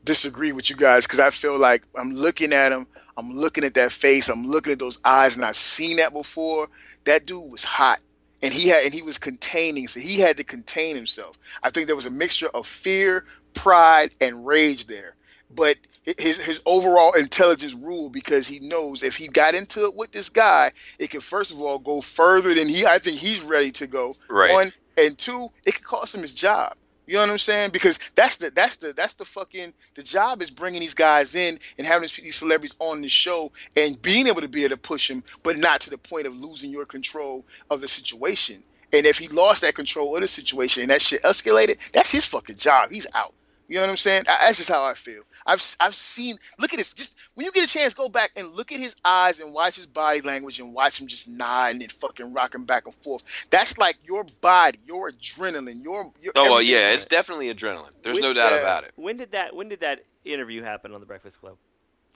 disagree 0.09 0.51
with 0.51 0.71
you 0.71 0.75
guys 0.75 1.05
because 1.05 1.19
I 1.19 1.29
feel 1.29 1.55
like 1.59 1.83
I'm 1.95 2.11
looking 2.11 2.51
at 2.51 2.71
him, 2.71 2.87
I'm 3.15 3.31
looking 3.31 3.63
at 3.63 3.75
that 3.75 3.91
face, 3.91 4.27
I'm 4.27 4.47
looking 4.47 4.73
at 4.73 4.79
those 4.79 4.97
eyes, 5.05 5.35
and 5.35 5.45
I've 5.45 5.55
seen 5.55 5.97
that 5.97 6.13
before. 6.13 6.67
That 7.03 7.27
dude 7.27 7.51
was 7.51 7.63
hot, 7.63 7.99
and 8.41 8.51
he 8.51 8.69
had 8.69 8.85
and 8.85 8.93
he 8.93 9.03
was 9.03 9.19
containing, 9.19 9.87
so 9.87 9.99
he 9.99 10.19
had 10.19 10.37
to 10.37 10.43
contain 10.43 10.95
himself. 10.95 11.37
I 11.61 11.69
think 11.69 11.85
there 11.85 11.95
was 11.95 12.07
a 12.07 12.11
mixture 12.11 12.49
of 12.55 12.65
fear, 12.65 13.25
pride, 13.53 14.09
and 14.19 14.47
rage 14.47 14.87
there, 14.87 15.15
but 15.53 15.77
his 16.05 16.43
his 16.43 16.59
overall 16.65 17.13
intelligence 17.13 17.75
ruled 17.75 18.11
because 18.11 18.47
he 18.47 18.59
knows 18.59 19.03
if 19.03 19.17
he 19.17 19.27
got 19.27 19.53
into 19.53 19.83
it 19.85 19.93
with 19.93 20.09
this 20.09 20.29
guy, 20.29 20.71
it 20.97 21.11
could 21.11 21.23
first 21.23 21.51
of 21.51 21.61
all 21.61 21.77
go 21.77 22.01
further 22.01 22.55
than 22.55 22.67
he 22.67 22.83
I 22.83 22.97
think 22.97 23.19
he's 23.19 23.43
ready 23.43 23.71
to 23.73 23.85
go. 23.85 24.15
Right. 24.27 24.51
One 24.51 24.71
and 24.97 25.15
two, 25.19 25.49
it 25.65 25.75
could 25.75 25.85
cost 25.85 26.15
him 26.15 26.23
his 26.23 26.33
job. 26.33 26.75
You 27.09 27.15
know 27.15 27.21
what 27.21 27.31
I'm 27.31 27.39
saying? 27.39 27.71
Because 27.71 27.99
that's 28.15 28.37
the 28.37 28.51
that's 28.51 28.77
the 28.77 28.93
that's 28.93 29.15
the 29.15 29.25
fucking 29.25 29.73
the 29.95 30.03
job 30.03 30.41
is 30.43 30.51
bringing 30.51 30.81
these 30.81 30.93
guys 30.93 31.35
in 31.35 31.59
and 31.77 31.87
having 31.87 32.09
these, 32.23 32.35
celebrities 32.37 32.75
on 32.79 33.01
the 33.01 33.09
show 33.09 33.51
and 33.75 34.01
being 34.01 34.27
able 34.27 34.41
to 34.41 34.49
be 34.49 34.63
able 34.65 34.75
to 34.75 34.81
push 34.81 35.09
him, 35.11 35.23
but 35.43 35.57
not 35.57 35.81
to 35.81 35.89
the 35.91 35.97
point 35.97 36.27
of 36.27 36.39
losing 36.39 36.71
your 36.71 36.85
control 36.85 37.45
of 37.71 37.81
the 37.81 37.89
situation. 37.89 38.63
And 38.93 39.07
if 39.07 39.17
he 39.19 39.27
lost 39.29 39.63
that 39.63 39.75
control 39.75 40.15
of 40.15 40.21
the 40.21 40.27
situation 40.29 40.83
and 40.83 40.91
that 40.91 41.01
shit 41.01 41.23
escalated, 41.23 41.79
that's 41.93 42.11
his 42.13 42.25
fucking 42.25 42.57
job. 42.57 42.91
He's 42.91 43.07
out. 43.15 43.33
You 43.67 43.77
know 43.77 43.81
what 43.83 43.91
I'm 43.91 43.97
saying? 43.97 44.23
I- 44.29 44.45
That's 44.47 44.59
just 44.59 44.69
how 44.69 44.85
I 44.85 44.95
feel. 44.95 45.23
I've 45.47 45.63
I've 45.81 45.95
seen. 45.95 46.37
Look 46.59 46.73
at 46.73 46.79
this. 46.79 46.93
Just 46.93 47.15
when 47.39 47.45
you 47.45 47.53
get 47.53 47.63
a 47.63 47.73
chance, 47.73 47.93
go 47.93 48.09
back 48.09 48.31
and 48.35 48.51
look 48.51 48.69
at 48.73 48.81
his 48.81 48.97
eyes 49.05 49.39
and 49.39 49.53
watch 49.53 49.77
his 49.77 49.85
body 49.85 50.19
language 50.19 50.59
and 50.59 50.73
watch 50.73 50.99
him 50.99 51.07
just 51.07 51.29
nodding 51.29 51.75
and 51.75 51.81
then 51.83 51.87
fucking 51.87 52.33
rocking 52.33 52.65
back 52.65 52.85
and 52.85 52.93
forth. 52.95 53.23
That's 53.49 53.77
like 53.77 53.95
your 54.03 54.25
body, 54.41 54.77
your 54.85 55.09
adrenaline, 55.09 55.81
your. 55.81 56.11
your 56.21 56.33
Oh 56.35 56.49
well, 56.51 56.61
yeah, 56.61 56.89
it's 56.91 57.05
definitely 57.05 57.47
adrenaline. 57.53 57.91
There's 58.03 58.15
When- 58.15 58.23
no 58.23 58.33
doubt 58.33 58.51
yeah. 58.51 58.57
about 58.57 58.83
it. 58.83 58.91
When 58.97 59.15
did 59.15 59.31
that? 59.31 59.55
When 59.55 59.69
did 59.69 59.79
that 59.79 60.03
interview 60.25 60.63
happen 60.63 60.93
on 60.93 60.99
the 60.99 61.05
Breakfast 61.05 61.39
Club? 61.39 61.55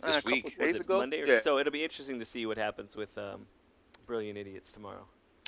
Uh, 0.02 0.08
this 0.08 0.18
a 0.18 0.22
couple 0.24 0.32
week. 0.34 0.60
Days 0.60 0.80
ago. 0.82 0.98
Monday 0.98 1.22
or 1.22 1.26
yeah. 1.26 1.40
so? 1.40 1.58
It'll 1.58 1.72
be 1.72 1.84
interesting 1.86 2.20
to 2.20 2.26
see 2.26 2.46
what 2.46 2.58
happens 2.58 2.98
with 2.98 3.18
um, 3.18 3.46
Brilliant 4.06 4.38
Idiots 4.38 4.74
tomorrow. 4.74 5.06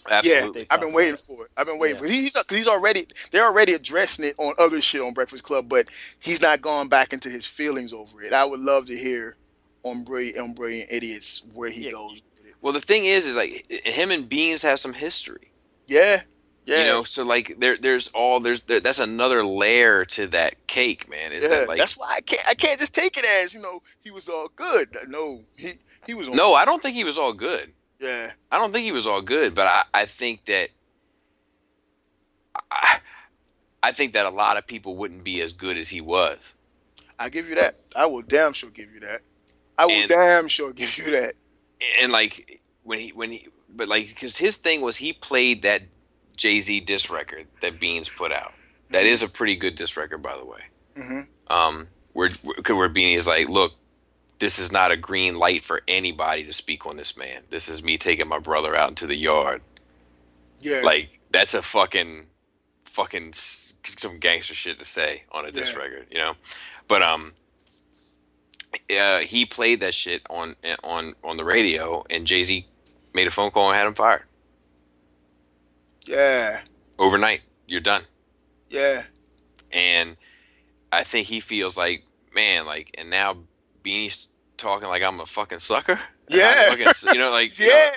Absolutely. 0.10 0.62
They 0.62 0.68
I've 0.70 0.80
been 0.80 0.94
waiting 0.94 1.18
for 1.18 1.44
it. 1.48 1.52
I've 1.58 1.66
been 1.66 1.80
waiting 1.80 1.96
Yeah. 1.98 2.00
for 2.00 2.06
it. 2.06 2.12
He- 2.12 2.22
He's 2.22 2.34
because 2.34 2.56
he's 2.56 2.68
already 2.70 3.08
they're 3.32 3.44
already 3.46 3.74
addressing 3.74 4.24
it 4.24 4.36
on 4.38 4.54
other 4.58 4.80
shit 4.80 5.02
on 5.02 5.12
Breakfast 5.14 5.44
Club, 5.44 5.68
but 5.68 5.88
he's 6.20 6.42
not 6.42 6.62
gone 6.62 6.88
back 6.88 7.12
into 7.12 7.28
his 7.28 7.46
feelings 7.46 7.92
over 7.92 8.24
it. 8.24 8.32
I 8.32 8.46
would 8.46 8.62
love 8.62 8.86
to 8.86 8.96
hear 8.96 9.36
on 9.86 10.03
Brilliant 10.03 10.38
on 10.40 10.53
Brilliant 10.53 10.90
Idiots 10.91 11.44
where 11.53 11.70
he 11.70 11.86
Yeah. 11.86 11.91
goes. 11.91 12.22
Well, 12.62 12.74
the 12.74 12.82
thing 12.82 13.06
is, 13.06 13.26
is 13.26 13.36
like 13.36 13.66
him 13.70 14.10
and 14.12 14.28
Beans 14.28 14.64
have 14.64 14.80
some 14.80 14.94
history. 14.94 15.52
Yeah, 15.88 16.24
yeah, 16.66 16.80
You 16.80 16.86
know, 16.86 17.03
so 17.03 17.24
like 17.24 17.57
there, 17.60 17.78
there's 17.78 18.07
all 18.07 18.40
there's 18.40 18.62
there, 18.62 18.80
that's 18.80 18.99
another 18.99 19.45
layer 19.45 20.03
to 20.06 20.26
that 20.28 20.66
cake, 20.66 21.07
man. 21.10 21.32
Is 21.32 21.44
yeah. 21.44 21.49
that 21.49 21.68
like 21.68 21.78
That's 21.78 21.95
why 21.95 22.16
I 22.18 22.22
can't 22.22 22.48
I 22.48 22.56
can't 22.56 22.80
just 22.80 22.95
take 22.95 23.18
it 23.18 23.26
as 23.44 23.53
you 23.53 23.62
know 23.62 23.84
he 24.03 24.10
was 24.10 24.28
all 24.28 24.49
good. 24.56 24.88
No, 25.07 25.41
he 25.56 25.74
he 26.07 26.16
was 26.16 26.28
on, 26.28 26.36
no? 26.36 26.56
I 26.56 26.66
don't 26.66 26.82
think 26.82 26.95
he 26.95 27.03
was 27.03 27.18
all 27.20 27.34
good. 27.34 27.72
yeah. 27.99 28.32
I 28.52 28.57
don't 28.57 28.72
think 28.72 28.86
he 28.86 28.91
was 28.91 29.06
all 29.06 29.22
good, 29.22 29.53
but 29.53 29.68
I, 29.68 29.84
I 30.02 30.06
think 30.06 30.45
that 30.45 30.70
I, 32.72 32.98
I 33.84 33.91
think 33.91 34.14
that 34.14 34.26
a 34.26 34.30
lot 34.32 34.57
of 34.57 34.66
people 34.66 34.95
wouldn't 34.95 35.24
be 35.24 35.41
as 35.41 35.53
good 35.53 35.78
as 35.78 35.90
he 35.90 36.02
was. 36.02 36.56
I 37.20 37.30
give 37.30 37.48
you 37.48 37.56
that. 37.56 37.76
I 37.95 38.07
will 38.07 38.24
damn 38.24 38.53
sure 38.53 38.70
give 38.72 38.91
you 38.91 38.99
that. 39.02 39.22
I 39.78 39.86
will 39.86 39.94
And- 39.94 40.10
damn 40.10 40.48
sure 40.48 40.72
give 40.74 40.98
you 40.98 41.06
that. 41.12 41.34
And 42.02 42.12
like 42.12 42.62
when 42.84 43.00
he 43.00 43.10
when 43.10 43.32
he 43.32 43.48
but 43.70 43.88
like 43.88 44.08
because 44.10 44.38
his 44.38 44.58
thing 44.58 44.82
was 44.82 44.98
he 44.98 45.14
played 45.14 45.62
that 45.64 45.84
Jay 46.38 46.60
Z 46.62 46.80
disc 46.82 47.10
record 47.10 47.48
that 47.62 47.80
Beans 47.80 48.10
put 48.10 48.32
out. 48.32 48.54
That 48.92 49.06
is 49.06 49.22
a 49.24 49.28
pretty 49.28 49.56
good 49.56 49.76
disc 49.76 49.98
record, 49.98 50.22
by 50.22 50.38
the 50.38 50.46
way. 50.46 50.62
hmm 50.96 51.22
Um, 51.48 51.88
where 52.14 52.30
where 52.44 52.76
where 52.76 52.90
Beanie 52.90 53.16
is 53.18 53.28
like, 53.28 53.50
look, 53.50 53.74
this 54.40 54.60
is 54.60 54.72
not 54.72 54.92
a 54.92 54.98
green 54.98 55.38
light 55.38 55.64
for 55.64 55.82
anybody 55.88 56.44
to 56.46 56.54
speak 56.54 56.86
on 56.86 56.96
this 56.98 57.18
man. 57.18 57.44
This 57.50 57.68
is 57.70 57.84
me 57.84 57.98
taking 57.98 58.28
my 58.30 58.40
brother 58.40 58.76
out 58.76 58.90
into 58.90 59.08
the 59.08 59.16
yard. 59.16 59.62
Yeah, 60.62 60.82
Like 60.84 61.20
that's 61.32 61.54
a 61.54 61.62
fucking 61.62 62.28
fucking 62.86 63.34
some 63.34 64.20
gangster 64.20 64.54
shit 64.56 64.80
to 64.80 64.86
say 64.86 65.24
on 65.32 65.46
a 65.46 65.52
disc 65.52 65.74
Yeah. 65.74 65.80
record, 65.80 66.08
you 66.10 66.18
know. 66.18 66.36
But 66.88 67.02
um, 67.04 67.34
uh, 68.98 69.20
he 69.20 69.46
played 69.46 69.80
that 69.82 69.94
shit 69.94 70.22
on 70.30 70.56
on 70.84 71.14
on 71.24 71.38
the 71.38 71.44
radio, 71.46 72.04
and 72.10 72.26
Jay 72.28 72.44
Z 72.44 72.68
made 73.14 73.28
a 73.28 73.32
phone 73.32 73.52
call 73.52 73.70
and 73.70 73.78
had 73.78 73.88
him 73.88 73.94
fired 73.94 74.24
yeah, 76.08 76.62
overnight. 77.00 77.42
You're 77.68 77.82
done. 77.82 78.04
yeah. 78.70 79.04
and 79.72 80.18
I 80.92 81.04
think 81.04 81.28
he 81.28 81.40
feels 81.40 81.78
like, 81.78 82.04
man, 82.34 82.66
like, 82.66 82.94
and 82.98 83.10
now 83.10 83.38
Beanie's 83.84 84.28
talking 84.58 84.88
like 84.88 85.02
I'm 85.04 85.20
a 85.20 85.26
fucking 85.26 85.60
sucker. 85.60 86.00
Yeah. 86.30 86.70
fucking- 86.70 87.14
you 87.14 87.20
know, 87.20 87.32
like, 87.32 87.58
you 87.60 87.68
know, 87.68 87.74
Yeah, 87.74 87.92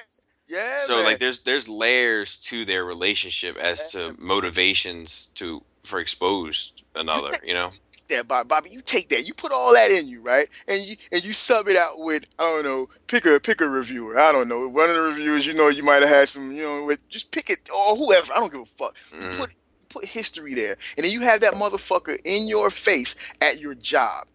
yeah. 0.49 0.79
so 0.87 0.97
man. 0.97 1.05
like, 1.05 1.19
there's 1.19 1.41
there's 1.41 1.69
layers 1.69 2.37
to 2.45 2.65
their 2.65 2.85
relationship 2.85 3.57
as 3.57 3.93
to 3.93 4.15
motivations 4.19 5.29
to 5.35 5.63
for 5.85 5.99
expose 6.01 6.73
another. 6.94 7.31
You 7.44 7.55
know, 7.55 7.70
that, 8.09 8.28
Bob, 8.28 8.48
Bobby. 8.48 8.70
You 8.70 8.81
take 8.81 9.09
that. 9.10 9.27
You 9.27 9.35
put 9.35 9.52
all 9.52 9.73
that 9.74 9.90
in 9.90 10.09
you, 10.09 10.23
right? 10.23 10.48
And 10.66 10.82
you 10.85 10.97
and 11.12 11.24
you 11.24 11.32
sub 11.32 11.69
it 11.69 11.77
out 11.77 11.98
with 11.98 12.24
I 12.39 12.44
don't 12.44 12.65
know. 12.65 12.89
Pick 13.06 13.27
a 13.27 13.40
pick 13.40 13.60
a 13.60 13.69
reviewer. 13.69 14.19
I 14.19 14.32
don't 14.32 14.48
know. 14.48 14.69
One 14.69 14.89
of 14.89 14.97
the 14.97 15.02
reviewers, 15.02 15.47
you 15.47 15.55
know, 15.55 15.69
you 15.69 15.82
might 15.82 16.02
have 16.02 16.09
had 16.09 16.28
some. 16.28 16.52
You 16.52 16.62
know, 16.62 16.85
with 16.85 17.09
just 17.09 17.31
pick 17.31 17.51
it 17.51 17.69
or 17.74 17.97
whoever. 17.97 18.32
I 18.32 18.36
don't 18.36 18.52
give 18.52 18.62
a 18.62 18.66
fuck. 18.66 18.97
Mm. 19.15 19.39
Put 19.39 19.51
put 19.89 20.05
history 20.05 20.55
there, 20.55 20.77
and 20.97 21.05
then 21.05 21.12
you 21.12 21.23
have 21.23 21.40
that 21.40 21.55
motherfucker 21.55 22.19
in 22.24 22.47
your 22.47 22.70
face 22.70 23.16
at 23.40 23.60
your 23.60 23.74
job. 23.74 24.27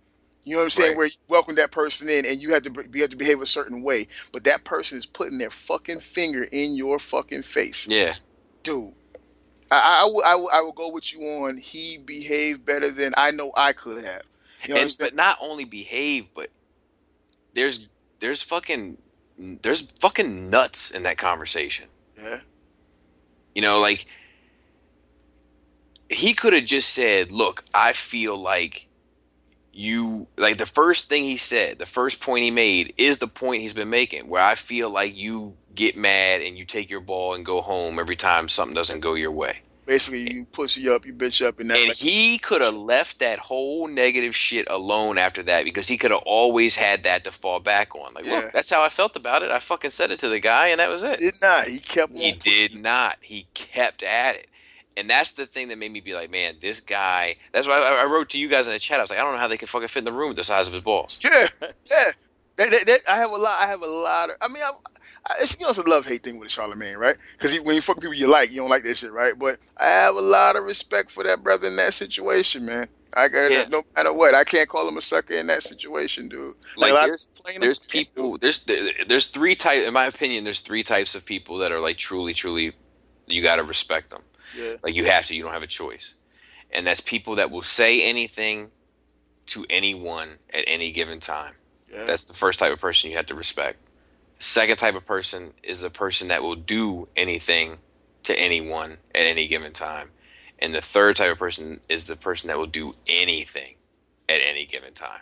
You 0.46 0.56
know 0.56 0.62
what 0.62 0.66
I'm 0.66 0.70
saying? 0.72 0.90
Right. 0.90 0.98
Where 0.98 1.08
you 1.08 1.14
welcome 1.30 1.56
that 1.56 1.72
person 1.72 2.10
in, 2.10 2.26
and 2.26 2.42
you 2.42 2.54
have 2.54 2.64
to 2.64 2.70
be- 2.70 2.84
you 2.94 3.02
have 3.02 3.12
to 3.12 3.16
behave 3.16 3.42
a 3.42 3.46
certain 3.46 3.82
way, 3.82 4.08
but 4.32 4.44
that 4.44 4.64
person 4.64 4.98
is 4.98 5.06
putting 5.06 5.38
their 5.38 5.50
fucking 5.50 6.02
finger 6.02 6.46
in 6.52 6.76
your 6.76 7.00
fucking 7.00 7.44
face 7.44 7.88
yeah, 7.88 8.16
dude. 8.64 8.94
I, 9.74 10.02
I, 10.02 10.02
I, 10.04 10.36
will, 10.36 10.50
I, 10.54 10.62
will, 10.62 10.72
go 10.72 10.92
with 10.92 11.14
you 11.14 11.22
on. 11.22 11.58
He 11.58 11.98
behaved 11.98 12.66
better 12.66 12.90
than 12.90 13.14
I 13.18 13.32
know 13.32 13.52
I 13.56 13.74
could 13.74 14.06
have. 14.06 14.24
You 14.68 14.76
know 14.76 14.82
and 14.82 14.92
but 15.00 15.16
not 15.16 15.38
only 15.42 15.66
behave, 15.66 16.28
but 16.34 16.50
there's 17.54 17.88
there's 18.20 18.42
fucking 18.42 18.98
there's 19.38 19.82
fucking 20.00 20.50
nuts 20.50 20.92
in 20.92 21.04
that 21.04 21.18
conversation. 21.18 21.88
Yeah, 22.18 22.40
You 23.56 23.62
know, 23.62 23.80
like 23.80 24.06
he 26.10 26.34
could 26.34 26.54
have 26.54 26.66
just 26.66 26.90
said, 26.90 27.32
"Look, 27.32 27.64
I 27.74 27.92
feel 27.92 28.38
like 28.38 28.88
you 29.74 30.28
like 30.38 30.58
the 30.58 30.66
first 30.66 31.10
thing 31.10 31.24
he 31.24 31.38
said, 31.38 31.80
the 31.80 31.86
first 31.86 32.22
point 32.22 32.44
he 32.44 32.52
made 32.52 32.94
is 32.98 33.18
the 33.18 33.28
point 33.28 33.62
he's 33.62 33.74
been 33.74 33.90
making 33.90 34.28
where 34.28 34.44
I 34.44 34.56
feel 34.56 34.90
like 34.90 35.16
you 35.16 35.58
get 35.76 35.96
mad 35.98 36.42
and 36.42 36.58
you 36.58 36.66
take 36.66 36.90
your 36.90 37.02
ball 37.02 37.34
and 37.34 37.46
go 37.46 37.62
home 37.62 38.00
every 38.00 38.16
time 38.16 38.48
something 38.48 38.76
doesn't 38.76 39.00
go 39.02 39.14
your 39.14 39.32
way." 39.32 39.62
basically, 39.86 40.34
you 40.34 40.46
pussy 40.46 40.88
up, 40.88 41.06
you 41.06 41.14
bitch 41.14 41.46
up, 41.46 41.60
and 41.60 41.70
that. 41.70 41.78
And 41.78 41.90
like, 41.90 41.98
he 41.98 42.38
could 42.38 42.62
have 42.62 42.74
left 42.74 43.20
that 43.20 43.38
whole 43.40 43.88
negative 43.88 44.34
shit 44.34 44.66
alone 44.70 45.18
after 45.18 45.44
that 45.44 45.66
because 45.66 45.90
he 45.90 45.98
could 45.98 46.12
have 46.12 46.22
always 46.26 46.76
had 46.76 47.04
that 47.04 47.26
to 47.26 47.32
fall 47.34 47.60
back 47.60 47.94
on. 47.94 48.14
Like, 48.14 48.26
Yeah. 48.26 48.36
look, 48.40 48.54
that's 48.54 48.70
how 48.70 48.82
I 48.82 48.88
felt 48.88 49.18
about 49.18 49.44
it. 49.44 49.52
I 49.52 49.60
fucking 49.60 49.92
said 49.92 50.10
it 50.12 50.20
to 50.20 50.30
the 50.30 50.40
guy 50.40 50.70
and 50.70 50.80
that 50.80 50.90
was 50.90 51.04
it. 51.04 51.20
did 51.20 51.36
not. 51.42 51.68
He 51.68 51.80
kept. 51.80 52.16
He 52.18 52.32
did 52.32 52.76
not. 52.76 53.18
He 53.22 53.48
kept 53.54 54.04
at 54.04 54.36
it. 54.38 54.48
And 54.96 55.10
that's 55.10 55.32
the 55.34 55.46
thing 55.48 55.68
that 55.70 55.78
made 55.78 55.92
me 55.92 56.00
be 56.02 56.14
like, 56.14 56.30
man, 56.32 56.56
this 56.62 56.80
guy. 56.80 57.36
That's 57.52 57.68
why 57.68 57.80
I, 57.82 58.04
I 58.04 58.06
wrote 58.06 58.30
to 58.30 58.38
you 58.40 58.48
guys 58.48 58.68
in 58.68 58.74
the 58.74 58.80
chat. 58.80 59.00
I 59.00 59.04
was 59.04 59.10
like, 59.10 59.20
I 59.20 59.24
don't 59.24 59.34
know 59.34 59.40
how 59.40 59.48
they 59.48 59.58
can 59.58 59.68
fucking 59.68 59.88
fit 59.90 60.00
in 60.00 60.06
the 60.06 60.14
room 60.14 60.30
with 60.30 60.38
the 60.38 60.44
size 60.44 60.68
of 60.68 60.74
his 60.74 60.84
balls. 60.84 61.20
Yeah, 61.24 61.48
yeah. 61.92 62.12
I 62.60 63.16
have 63.16 63.32
a 63.32 63.38
lot. 63.38 63.60
I 63.60 63.68
have 63.68 63.82
a 63.82 63.88
lot 63.88 64.30
of. 64.30 64.36
I 64.42 64.48
mean, 64.48 64.64
I, 64.64 64.72
I, 65.26 65.34
it's 65.42 65.60
you 65.60 65.64
know 65.66 65.70
it's 65.70 65.80
a 65.80 65.90
love 65.90 66.06
hate 66.06 66.24
thing 66.24 66.40
with 66.40 66.50
Charlamagne, 66.50 66.98
right? 66.98 67.18
Because 67.34 67.60
when 67.62 67.76
you 67.76 67.82
fuck 67.82 67.98
people 68.00 68.14
you 68.14 68.28
like, 68.30 68.52
you 68.52 68.58
don't 68.58 68.70
like 68.70 68.84
that 68.84 68.98
shit, 68.98 69.12
right? 69.12 69.34
But 69.38 69.58
I 69.78 69.86
have 69.88 70.16
a 70.16 70.22
lot 70.22 70.56
of 70.56 70.64
respect 70.64 71.10
for 71.12 71.24
that 71.24 71.44
brother 71.44 71.68
in 71.68 71.76
that 71.78 71.94
situation, 71.94 72.66
man. 72.66 72.88
I 73.16 73.28
got 73.28 73.52
Yeah. 73.52 73.66
no 73.70 73.84
matter 73.96 74.12
what. 74.12 74.34
I 74.34 74.44
can't 74.44 74.68
call 74.68 74.88
him 74.88 74.98
a 74.98 75.02
sucker 75.02 75.36
in 75.36 75.46
that 75.48 75.62
situation, 75.64 76.30
dude. 76.30 76.56
Like, 76.78 76.94
of 76.94 77.06
there's- 77.06 77.30
people 77.46 77.62
There's 77.62 77.80
can't 77.80 77.92
do 77.92 77.98
it. 78.00 78.06
people. 78.16 78.38
There's 78.40 78.66
there's 79.08 79.28
three 79.28 79.56
type. 79.56 79.84
In 79.86 79.94
my 79.94 80.06
opinion, 80.06 80.44
there's 80.44 80.62
three 80.62 80.84
types 80.84 81.14
of 81.16 81.26
people 81.26 81.58
that 81.60 81.72
are 81.72 81.80
like 81.80 81.98
truly, 81.98 82.34
truly. 82.34 82.74
You 83.28 83.42
got 83.42 83.56
to 83.58 83.64
respect 83.64 84.10
them. 84.10 84.22
Yeah. 84.58 84.76
Like 84.84 84.96
you 84.96 85.06
have 85.06 85.26
to. 85.28 85.36
You 85.36 85.44
don't 85.44 85.54
have 85.54 85.64
a 85.64 85.68
choice. 85.68 86.14
And 86.72 86.86
that's 86.88 87.02
people 87.02 87.36
that 87.36 87.52
will 87.52 87.62
say 87.62 88.04
anything 88.04 88.72
to 89.48 89.66
anyone 89.70 90.40
at 90.54 90.64
any 90.68 90.92
given 90.92 91.20
time. 91.20 91.54
Yeah. 91.94 92.06
That's 92.06 92.26
the 92.26 92.34
first 92.34 92.60
type 92.60 92.74
of 92.74 92.80
person 92.80 93.12
you 93.12 93.18
have 93.18 93.28
to 93.28 93.36
respect. 93.36 93.80
The 94.40 94.44
second 94.44 94.78
type 94.78 94.96
of 94.96 95.06
person 95.06 95.54
is 95.62 95.84
a 95.84 95.90
person 95.90 96.28
that 96.30 96.42
will 96.42 96.56
do 96.56 97.08
anything 97.16 97.78
to 98.24 98.38
anyone 98.38 98.98
at 99.14 99.26
any 99.26 99.48
given 99.48 99.74
time. 99.74 100.10
And 100.60 100.74
the 100.74 100.82
third 100.82 101.18
type 101.18 101.32
of 101.32 101.38
person 101.38 101.82
is 101.90 102.06
the 102.06 102.16
person 102.16 102.48
that 102.48 102.58
will 102.58 102.66
do 102.66 102.96
anything 103.08 103.76
at 104.30 104.40
any 104.42 104.66
given 104.66 104.94
time, 104.94 105.22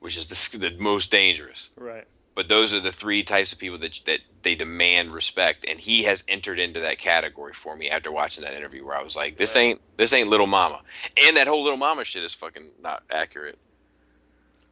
which 0.00 0.16
is 0.16 0.26
the, 0.26 0.58
the 0.58 0.76
most 0.78 1.10
dangerous. 1.10 1.70
Right. 1.76 2.06
But 2.34 2.48
those 2.48 2.74
are 2.74 2.80
the 2.80 2.92
three 2.92 3.22
types 3.22 3.52
of 3.54 3.58
people 3.58 3.78
that 3.78 3.98
that 4.04 4.20
they 4.42 4.54
demand 4.54 5.10
respect, 5.12 5.64
and 5.66 5.80
he 5.80 6.02
has 6.02 6.22
entered 6.28 6.58
into 6.58 6.80
that 6.80 6.98
category 6.98 7.54
for 7.54 7.74
me 7.76 7.88
after 7.88 8.12
watching 8.12 8.44
that 8.44 8.52
interview, 8.52 8.84
where 8.84 8.94
I 8.94 9.02
was 9.02 9.16
like, 9.16 9.38
"This 9.38 9.56
ain't 9.56 9.80
this 9.96 10.12
ain't 10.12 10.28
little 10.28 10.46
mama," 10.46 10.82
and 11.24 11.34
that 11.38 11.46
whole 11.46 11.62
little 11.62 11.78
mama 11.78 12.04
shit 12.04 12.22
is 12.22 12.34
fucking 12.34 12.72
not 12.82 13.04
accurate. 13.10 13.58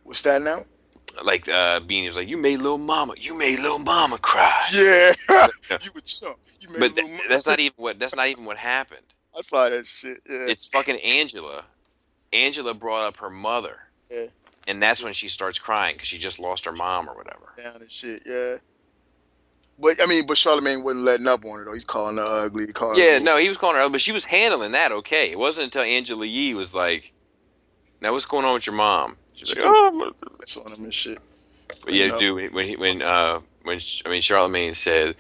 What's 0.02 0.20
that 0.22 0.42
now? 0.42 0.66
Like 1.22 1.48
uh, 1.48 1.80
Beanie 1.80 2.06
was 2.08 2.16
like, 2.16 2.28
"You 2.28 2.36
made 2.36 2.58
little 2.58 2.78
mama, 2.78 3.14
you 3.18 3.38
made 3.38 3.60
little 3.60 3.78
mama 3.78 4.18
cry," 4.18 4.62
Yeah. 4.72 5.12
you 5.82 5.90
would 5.94 6.04
chump. 6.06 6.38
You 6.60 6.70
made 6.70 6.80
but 6.80 6.96
th- 6.96 7.20
that's 7.28 7.46
not 7.46 7.60
even 7.60 7.74
what 7.76 7.98
that's 7.98 8.16
not 8.16 8.26
even 8.28 8.44
what 8.44 8.56
happened. 8.56 9.06
I 9.36 9.40
saw 9.42 9.68
that 9.68 9.86
shit. 9.86 10.18
Yeah. 10.28 10.46
It's 10.48 10.66
fucking 10.66 10.96
Angela. 11.00 11.64
Angela 12.32 12.74
brought 12.74 13.04
up 13.04 13.18
her 13.18 13.30
mother, 13.30 13.78
Yeah. 14.10 14.26
and 14.66 14.82
that's 14.82 15.02
when 15.04 15.12
she 15.12 15.28
starts 15.28 15.58
crying 15.58 15.94
because 15.94 16.08
she 16.08 16.18
just 16.18 16.38
lost 16.40 16.64
her 16.64 16.72
mom 16.72 17.08
or 17.08 17.14
whatever. 17.14 17.52
down 17.56 17.76
and 17.80 17.90
shit. 17.90 18.22
Yeah. 18.26 18.56
But 19.78 19.96
I 20.02 20.06
mean, 20.06 20.26
but 20.26 20.36
Charlamagne 20.36 20.82
wasn't 20.84 21.04
letting 21.04 21.26
up 21.28 21.44
on 21.44 21.60
it 21.60 21.64
though. 21.64 21.74
He's 21.74 21.84
calling 21.84 22.16
her 22.16 22.24
ugly. 22.24 22.66
Calling 22.68 22.98
Yeah, 22.98 23.14
her 23.14 23.20
no, 23.20 23.36
he 23.38 23.48
was 23.48 23.58
calling 23.58 23.76
her 23.76 23.82
ugly, 23.82 23.92
but 23.92 24.00
she 24.00 24.12
was 24.12 24.24
handling 24.26 24.72
that 24.72 24.92
okay. 24.92 25.30
It 25.30 25.38
wasn't 25.38 25.64
until 25.66 25.82
Angela 25.82 26.24
Yee 26.26 26.54
was 26.54 26.74
like, 26.74 27.12
"Now 28.00 28.12
what's 28.12 28.26
going 28.26 28.44
on 28.44 28.54
with 28.54 28.66
your 28.66 28.76
mom?" 28.76 29.16
She's 29.34 29.54
like, 29.56 29.64
"Oh, 29.66 29.90
my-" 29.92 30.28
That's 30.38 30.56
on 30.56 30.72
him 30.72 30.84
and 30.84 30.94
shit. 30.94 31.18
but 31.84 31.92
yeah, 31.92 32.08
No. 32.08 32.18
dude, 32.18 32.52
when 32.54 32.66
he, 32.66 32.76
when 32.76 33.02
uh 33.02 33.40
when 33.62 33.80
I 34.06 34.08
mean 34.10 34.22
Charlamagne 34.22 34.74
said, 34.74 35.16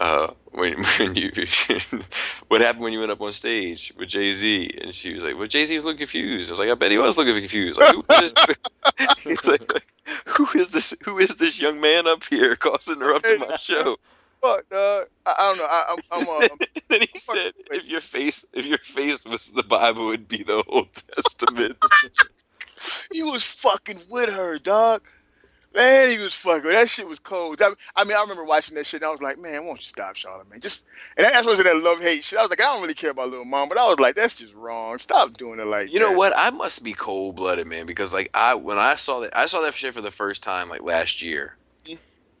uh 0.00 0.28
when 0.52 0.82
when 0.98 1.14
you 1.14 1.30
what 2.48 2.60
happened 2.60 2.82
when 2.84 2.92
you 2.92 3.00
went 3.00 3.12
up 3.12 3.20
on 3.20 3.32
stage 3.32 3.92
with 3.96 4.08
Jay 4.08 4.32
Z 4.32 4.70
and 4.82 4.94
she 4.94 5.14
was 5.14 5.22
like, 5.22 5.36
well 5.38 5.46
Jay 5.46 5.64
Z 5.66 5.74
was 5.76 5.84
looking 5.84 5.98
confused. 5.98 6.50
I 6.50 6.52
was 6.52 6.58
like, 6.60 6.70
I 6.70 6.74
bet 6.74 6.90
he 6.90 6.98
was 6.98 7.16
looking 7.16 7.34
confused. 7.34 7.78
Like, 7.80 7.94
who 7.94 8.04
is 8.24 8.32
this? 8.32 8.56
He's 9.24 9.46
like, 9.46 9.84
who 10.26 10.46
is 10.54 10.70
this? 10.70 10.94
Who 11.04 11.18
is 11.18 11.36
this 11.36 11.60
young 11.60 11.80
man 11.80 12.06
up 12.06 12.24
here 12.24 12.56
causing 12.56 12.96
interrupting 12.96 13.40
my 13.40 13.56
show? 13.56 13.96
Fuck, 14.40 14.68
dog. 14.68 15.06
I, 15.26 15.34
I 15.36 15.42
don't 15.48 15.58
know. 15.58 15.66
I, 15.68 15.84
I'm, 15.90 15.98
I'm, 16.28 16.28
uh, 16.44 16.48
then 16.88 17.00
he 17.12 17.18
said, 17.18 17.52
"If 17.72 17.86
your 17.88 17.98
face, 18.00 18.44
if 18.52 18.66
your 18.66 18.78
face 18.78 19.24
was 19.24 19.50
the 19.50 19.64
Bible, 19.64 20.10
it'd 20.10 20.28
be 20.28 20.44
the 20.44 20.62
Old 20.68 20.88
Testament." 20.92 21.76
He 23.12 23.22
was 23.22 23.42
fucking 23.44 24.00
with 24.08 24.30
her, 24.30 24.58
dog. 24.58 25.06
Man, 25.74 26.08
he 26.10 26.18
was 26.18 26.32
fucking. 26.34 26.70
That 26.70 26.88
shit 26.88 27.06
was 27.06 27.18
cold. 27.18 27.58
That- 27.58 27.76
I 27.94 28.04
mean, 28.04 28.16
I 28.16 28.20
remember 28.22 28.42
watching 28.44 28.74
that 28.76 28.86
shit, 28.86 29.02
and 29.02 29.08
I 29.08 29.10
was 29.12 29.20
like, 29.20 29.38
man, 29.38 29.66
won't 29.66 29.80
you 29.80 29.86
stop, 29.86 30.14
Charlamagne? 30.14 30.62
Just, 30.62 30.86
and 31.16 31.26
that's 31.26 31.46
was 31.46 31.60
in 31.60 31.66
that 31.66 31.76
love 31.76 32.00
hate 32.00 32.24
shit. 32.24 32.38
I 32.38 32.42
was 32.42 32.50
like, 32.50 32.60
I 32.60 32.64
don't 32.64 32.80
really 32.80 32.94
care 32.94 33.10
about 33.10 33.28
little 33.28 33.44
mom, 33.44 33.68
but 33.68 33.76
I 33.76 33.86
was 33.86 34.00
like, 34.00 34.14
that's 34.14 34.34
just 34.34 34.54
wrong. 34.54 34.96
Stop 34.98 35.36
doing 35.36 35.60
it 35.60 35.66
like 35.66 35.92
you 35.92 36.00
know 36.00 36.12
what? 36.12 36.32
I 36.36 36.48
must 36.50 36.82
be 36.82 36.94
cold 36.94 37.36
blooded, 37.36 37.66
man, 37.66 37.84
because 37.84 38.12
like 38.14 38.30
I 38.32 38.54
when 38.54 38.78
I 38.78 38.96
saw 38.96 39.20
that, 39.20 39.36
I 39.36 39.44
saw 39.46 39.60
that 39.60 39.74
shit 39.74 39.92
for 39.94 40.00
the 40.00 40.10
first 40.10 40.42
time 40.42 40.70
like 40.70 40.82
last 40.82 41.20
year, 41.22 41.56
Yeah. 41.84 41.96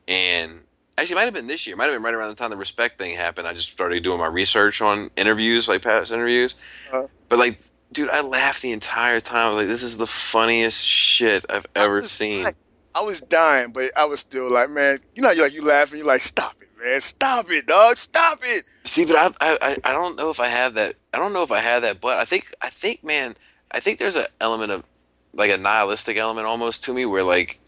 and 0.08 0.60
actually, 0.96 1.12
it 1.12 1.16
might 1.16 1.24
have 1.26 1.34
been 1.34 1.46
this 1.48 1.66
year. 1.66 1.74
It 1.74 1.76
might 1.76 1.84
have 1.84 1.94
been 1.94 2.02
right 2.02 2.14
around 2.14 2.30
the 2.30 2.34
time 2.36 2.50
the 2.50 2.56
respect 2.56 2.96
thing 2.98 3.14
happened. 3.14 3.46
I 3.46 3.52
just 3.52 3.70
started 3.70 4.02
doing 4.02 4.18
my 4.18 4.26
research 4.26 4.80
on 4.80 5.10
interviews, 5.16 5.68
like 5.68 5.82
past 5.82 6.12
interviews. 6.12 6.54
Uh-huh. 6.90 7.06
But 7.28 7.38
like, 7.38 7.60
dude, 7.92 8.08
I 8.10 8.20
laughed 8.20 8.62
the 8.62 8.72
entire 8.72 9.20
time. 9.20 9.56
Like, 9.56 9.66
this 9.66 9.82
is 9.82 9.98
the 9.98 10.06
funniest 10.06 10.84
shit 10.84 11.44
I've 11.50 11.66
ever 11.74 11.96
was 11.96 12.10
seen. 12.10 12.44
dying. 12.44 12.54
I 12.94 13.02
was 13.02 13.20
dying, 13.20 13.70
but 13.72 13.90
I 13.96 14.04
was 14.06 14.20
still 14.20 14.50
like, 14.50 14.70
man, 14.70 14.98
you 15.14 15.22
know, 15.22 15.30
you 15.30 15.42
like 15.42 15.52
you 15.52 15.64
laughing, 15.64 15.98
you're 15.98 16.06
like, 16.06 16.22
stop 16.22 16.56
it, 16.60 16.68
man, 16.82 17.00
stop 17.00 17.50
it, 17.50 17.66
dog, 17.66 17.96
stop 17.96 18.40
it. 18.42 18.64
See, 18.84 19.04
but 19.04 19.16
I, 19.16 19.26
I, 19.40 19.58
I- 19.62 19.76
I 19.90 19.92
don't 19.92 20.16
know 20.16 20.30
if 20.30 20.40
I 20.40 20.48
have 20.48 20.74
that. 20.74 20.96
I 21.14 21.18
don't 21.18 21.32
know 21.32 21.42
if 21.42 21.52
I 21.52 21.58
have 21.60 21.82
that. 21.82 22.00
But 22.00 22.18
I 22.18 22.24
think, 22.24 22.52
I 22.60 22.70
think, 22.70 23.04
man, 23.04 23.36
I 23.70 23.80
think 23.80 23.98
there's 23.98 24.16
an 24.16 24.26
element 24.40 24.72
of, 24.72 24.84
like, 25.32 25.50
a 25.50 25.58
nihilistic 25.58 26.16
element 26.16 26.46
almost 26.46 26.82
to 26.84 26.94
me, 26.94 27.06
where 27.06 27.22
like, 27.22 27.60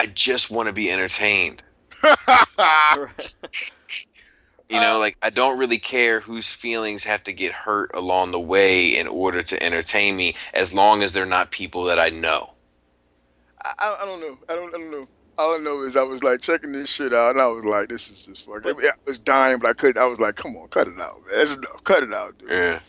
I 0.00 0.06
just 0.06 0.50
want 0.50 0.68
to 0.68 0.72
be 0.72 0.90
entertained. 0.90 1.62
You 4.68 4.80
know, 4.80 4.96
uh, 4.96 4.98
like 4.98 5.16
I 5.22 5.30
don't 5.30 5.58
really 5.58 5.78
care 5.78 6.20
whose 6.20 6.48
feelings 6.52 7.04
have 7.04 7.22
to 7.24 7.32
get 7.32 7.52
hurt 7.52 7.90
along 7.94 8.32
the 8.32 8.40
way 8.40 8.98
in 8.98 9.06
order 9.06 9.42
to 9.42 9.62
entertain 9.62 10.16
me, 10.16 10.34
as 10.52 10.74
long 10.74 11.02
as 11.02 11.14
they're 11.14 11.24
not 11.24 11.50
people 11.50 11.84
that 11.84 11.98
I 11.98 12.10
know. 12.10 12.52
I, 13.62 13.96
I, 14.02 14.04
don't 14.04 14.20
know. 14.20 14.38
I 14.48 14.54
don't, 14.54 14.74
I 14.74 14.78
don't 14.78 14.90
know. 14.90 15.08
All 15.38 15.54
I 15.54 15.58
know 15.58 15.82
is 15.82 15.96
I 15.96 16.02
was 16.02 16.22
like 16.22 16.40
checking 16.40 16.72
this 16.72 16.90
shit 16.90 17.14
out, 17.14 17.30
and 17.30 17.40
I 17.40 17.46
was 17.46 17.64
like, 17.64 17.88
"This 17.88 18.10
is 18.10 18.26
just 18.26 18.46
fucking." 18.46 18.74
I 18.78 18.90
was 19.06 19.18
dying, 19.18 19.58
but 19.58 19.68
I 19.68 19.72
couldn't. 19.72 20.02
I 20.02 20.06
was 20.06 20.20
like, 20.20 20.34
"Come 20.34 20.56
on, 20.56 20.68
cut 20.68 20.86
it 20.86 21.00
out, 21.00 21.20
man. 21.26 21.38
That's 21.38 21.56
enough. 21.56 21.84
Cut 21.84 22.02
it 22.02 22.12
out, 22.12 22.38
dude." 22.38 22.50
Yeah. 22.50 22.80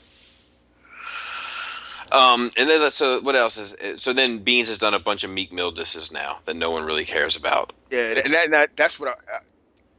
Um, 2.11 2.49
and 2.57 2.67
then 2.67 2.81
uh, 2.81 2.89
so 2.89 3.21
what 3.21 3.35
else 3.35 3.57
is 3.57 3.73
uh, 3.75 3.95
so 3.95 4.13
then 4.13 4.39
Beans 4.39 4.67
has 4.67 4.79
done 4.79 4.95
a 4.95 4.99
bunch 4.99 5.23
of 5.23 5.29
Meek 5.29 5.53
Mill 5.53 5.71
disses 5.71 6.11
now 6.11 6.39
that 6.45 6.55
no 6.55 6.71
one 6.71 6.83
really 6.83 7.05
cares 7.05 7.35
about. 7.35 7.71
Yeah, 7.91 8.07
and 8.09 8.17
that, 8.17 8.43
and 8.45 8.53
that, 8.53 8.75
that's 8.75 8.99
what 8.99 9.09
I, 9.09 9.11
I. 9.11 9.39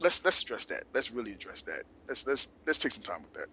Let's 0.01 0.23
let's 0.25 0.41
address 0.41 0.65
that. 0.65 0.85
Let's 0.93 1.11
really 1.11 1.33
address 1.33 1.61
that. 1.63 1.83
Let's 2.07 2.25
let's 2.27 2.53
let's 2.65 2.79
take 2.79 2.91
some 2.91 3.03
time 3.03 3.21
with 3.23 3.33
that. 3.33 3.47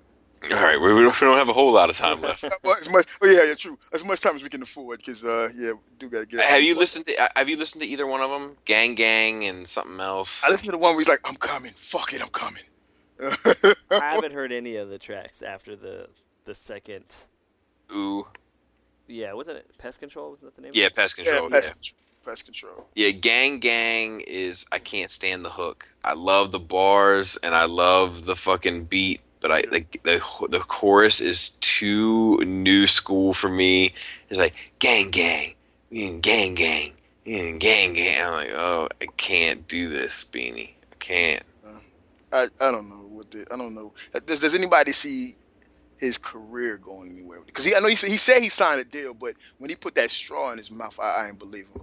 All 0.56 0.62
right, 0.62 0.80
we, 0.80 0.94
we 0.94 1.00
don't 1.02 1.20
we 1.20 1.26
don't 1.26 1.36
have 1.36 1.48
a 1.48 1.52
whole 1.52 1.72
lot 1.72 1.90
of 1.90 1.96
time 1.96 2.20
left. 2.20 2.44
Well, 2.62 2.76
as 2.76 2.88
much, 2.88 3.06
oh 3.20 3.26
yeah, 3.26 3.44
yeah, 3.48 3.54
true. 3.54 3.76
As 3.92 4.04
much 4.04 4.20
time 4.20 4.36
as 4.36 4.42
we 4.42 4.48
can 4.48 4.62
afford, 4.62 4.98
because 4.98 5.24
uh, 5.24 5.48
yeah, 5.56 5.72
we 5.72 5.78
do 5.98 6.08
gotta 6.08 6.26
get. 6.26 6.40
Have 6.40 6.62
you 6.62 6.74
listened 6.76 7.06
to 7.06 7.20
uh, 7.20 7.28
Have 7.36 7.48
you 7.48 7.56
listened 7.56 7.82
to 7.82 7.88
either 7.88 8.06
one 8.06 8.20
of 8.20 8.30
them? 8.30 8.56
Gang 8.64 8.94
Gang 8.94 9.44
and 9.44 9.66
something 9.66 9.98
else. 10.00 10.42
I 10.44 10.50
listened 10.50 10.68
to 10.68 10.72
the 10.72 10.78
one 10.78 10.92
where 10.92 11.00
he's 11.00 11.08
like, 11.08 11.20
"I'm 11.24 11.36
coming. 11.36 11.72
Fuck 11.76 12.14
it, 12.14 12.22
I'm 12.22 12.28
coming." 12.28 12.62
I 13.90 14.14
haven't 14.14 14.32
heard 14.32 14.52
any 14.52 14.76
of 14.76 14.88
the 14.90 14.98
tracks 14.98 15.42
after 15.42 15.74
the 15.76 16.08
the 16.44 16.54
second. 16.54 17.26
Ooh, 17.92 18.26
Yeah, 19.08 19.32
wasn't 19.32 19.58
it 19.58 19.76
Pest 19.78 19.98
Control? 19.98 20.30
Wasn't 20.30 20.44
that 20.46 20.56
the 20.56 20.62
name? 20.62 20.72
yeah, 20.74 20.86
of 20.86 20.92
it? 20.92 20.96
Pest 20.96 21.18
yeah, 21.18 21.24
Control. 21.24 21.50
pest, 21.50 21.68
Yeah, 21.70 21.74
control, 21.74 21.98
pest 22.28 22.44
control. 22.44 22.88
yeah. 22.94 23.10
Gang 23.10 23.58
Gang 23.58 24.20
is 24.26 24.66
I 24.70 24.78
can't 24.78 25.10
stand 25.10 25.44
the 25.44 25.50
hook. 25.50 25.88
I 26.04 26.12
love 26.12 26.52
the 26.52 26.58
bars 26.58 27.38
and 27.42 27.54
I 27.54 27.64
love 27.64 28.24
the 28.26 28.36
fucking 28.36 28.84
beat, 28.84 29.20
but 29.40 29.50
I 29.50 29.64
like 29.70 30.00
the 30.04 30.20
the 30.50 30.60
chorus 30.60 31.20
is 31.20 31.50
too 31.60 32.38
new 32.38 32.86
school 32.86 33.32
for 33.32 33.48
me. 33.48 33.94
It's 34.28 34.38
like 34.38 34.54
gang 34.78 35.10
gang, 35.10 35.54
gang 35.90 36.20
gang, 36.54 36.92
gang 37.24 37.58
gang. 37.58 38.22
I'm 38.22 38.32
like, 38.32 38.50
oh, 38.54 38.88
I 39.00 39.06
can't 39.16 39.66
do 39.66 39.88
this, 39.88 40.24
Beanie. 40.24 40.72
I 40.92 40.96
can't. 40.98 41.42
I, 42.30 42.46
I 42.60 42.70
don't 42.70 42.90
know 42.90 43.06
what 43.08 43.30
the 43.30 43.46
I 43.52 43.56
don't 43.56 43.74
know. 43.74 43.92
Uh, 44.14 44.20
does 44.26 44.40
does 44.40 44.54
anybody 44.54 44.92
see 44.92 45.32
his 45.96 46.18
career 46.18 46.76
going 46.76 47.10
anywhere? 47.18 47.40
Because 47.46 47.64
he 47.64 47.74
I 47.74 47.80
know 47.80 47.88
he 47.88 47.96
said 47.96 48.10
he 48.10 48.18
said 48.18 48.42
he 48.42 48.50
signed 48.50 48.80
a 48.80 48.84
deal, 48.84 49.14
but 49.14 49.32
when 49.56 49.70
he 49.70 49.76
put 49.76 49.94
that 49.94 50.10
straw 50.10 50.52
in 50.52 50.58
his 50.58 50.70
mouth, 50.70 50.98
I, 51.00 51.24
I 51.24 51.28
ain't 51.28 51.38
believe 51.38 51.68
him. 51.68 51.82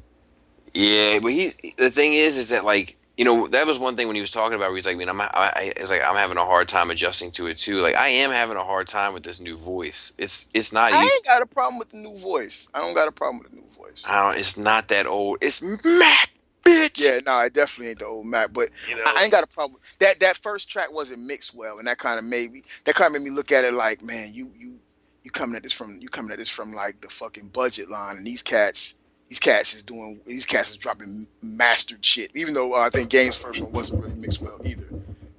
Yeah, 0.75 1.19
but 1.19 1.31
he. 1.31 1.53
The 1.77 1.89
thing 1.89 2.13
is, 2.13 2.37
is 2.37 2.49
that 2.49 2.65
like 2.65 2.97
you 3.17 3.23
know 3.23 3.47
that 3.47 3.65
was 3.65 3.79
one 3.79 3.95
thing 3.95 4.07
when 4.07 4.15
he 4.15 4.21
was 4.21 4.29
talking 4.31 4.55
about. 4.55 4.69
Where 4.69 4.75
he's 4.75 4.85
like, 4.85 4.95
I 4.95 4.99
mean, 4.99 5.09
I'm. 5.09 5.21
I, 5.21 5.29
I 5.33 5.73
it's 5.77 5.89
like 5.89 6.03
I'm 6.03 6.15
having 6.15 6.37
a 6.37 6.45
hard 6.45 6.67
time 6.67 6.91
adjusting 6.91 7.31
to 7.33 7.47
it 7.47 7.57
too. 7.57 7.79
Like 7.81 7.95
I 7.95 8.09
am 8.09 8.31
having 8.31 8.57
a 8.57 8.63
hard 8.63 8.87
time 8.89 9.13
with 9.13 9.23
this 9.23 9.39
new 9.39 9.57
voice. 9.57 10.13
It's 10.17 10.47
it's 10.53 10.73
not 10.73 10.91
I 10.91 11.01
easy. 11.01 11.13
ain't 11.15 11.25
got 11.25 11.41
a 11.41 11.45
problem 11.45 11.79
with 11.79 11.91
the 11.91 11.97
new 11.97 12.17
voice. 12.17 12.67
I 12.73 12.79
don't 12.79 12.93
got 12.93 13.07
a 13.07 13.11
problem 13.13 13.41
with 13.43 13.51
the 13.51 13.57
new 13.57 13.69
voice. 13.77 14.03
I 14.07 14.21
don't. 14.31 14.39
It's 14.39 14.57
not 14.57 14.89
that 14.89 15.07
old. 15.07 15.37
It's 15.41 15.61
Mac, 15.61 16.31
bitch. 16.65 16.97
Yeah, 16.99 17.19
no, 17.25 17.39
it 17.41 17.53
definitely 17.53 17.91
ain't 17.91 17.99
the 17.99 18.07
old 18.07 18.25
Mac, 18.25 18.51
but 18.51 18.69
You 18.89 18.97
know. 18.97 19.03
I 19.07 19.19
I 19.19 19.23
ain't 19.23 19.31
got 19.31 19.45
a 19.45 19.47
problem. 19.47 19.79
That 19.99 20.19
that 20.19 20.35
first 20.35 20.69
track 20.69 20.91
wasn't 20.91 21.23
mixed 21.25 21.55
well, 21.55 21.77
and 21.79 21.87
that 21.87 21.97
kind 21.99 22.19
of 22.19 22.25
made 22.25 22.51
me. 22.51 22.63
That 22.83 22.95
kind 22.95 23.15
of 23.15 23.21
made 23.21 23.29
me 23.29 23.33
look 23.33 23.53
at 23.53 23.63
it 23.63 23.73
like, 23.73 24.03
man, 24.03 24.33
you 24.33 24.51
you 24.57 24.79
you 25.23 25.31
coming 25.31 25.55
at 25.55 25.63
this 25.63 25.73
from 25.73 25.95
you 26.01 26.09
coming 26.09 26.31
at 26.31 26.37
this 26.37 26.49
from 26.49 26.73
like 26.73 26.99
the 26.99 27.07
fucking 27.07 27.47
budget 27.49 27.89
line, 27.89 28.17
and 28.17 28.27
these 28.27 28.43
cats, 28.43 28.97
these 29.29 29.39
cats 29.39 29.73
is 29.73 29.83
doing 29.83 30.19
these 30.25 30.45
cats 30.45 30.69
is 30.71 30.77
dropping 30.77 31.27
mastered 31.41 32.03
shit. 32.05 32.31
Even 32.35 32.53
though 32.53 32.75
uh, 32.75 32.79
I 32.79 32.89
think 32.89 33.09
Game's 33.09 33.41
first 33.41 33.61
one 33.61 33.71
wasn't 33.71 34.03
really 34.03 34.19
mixed 34.21 34.41
well 34.41 34.59
either, 34.63 34.85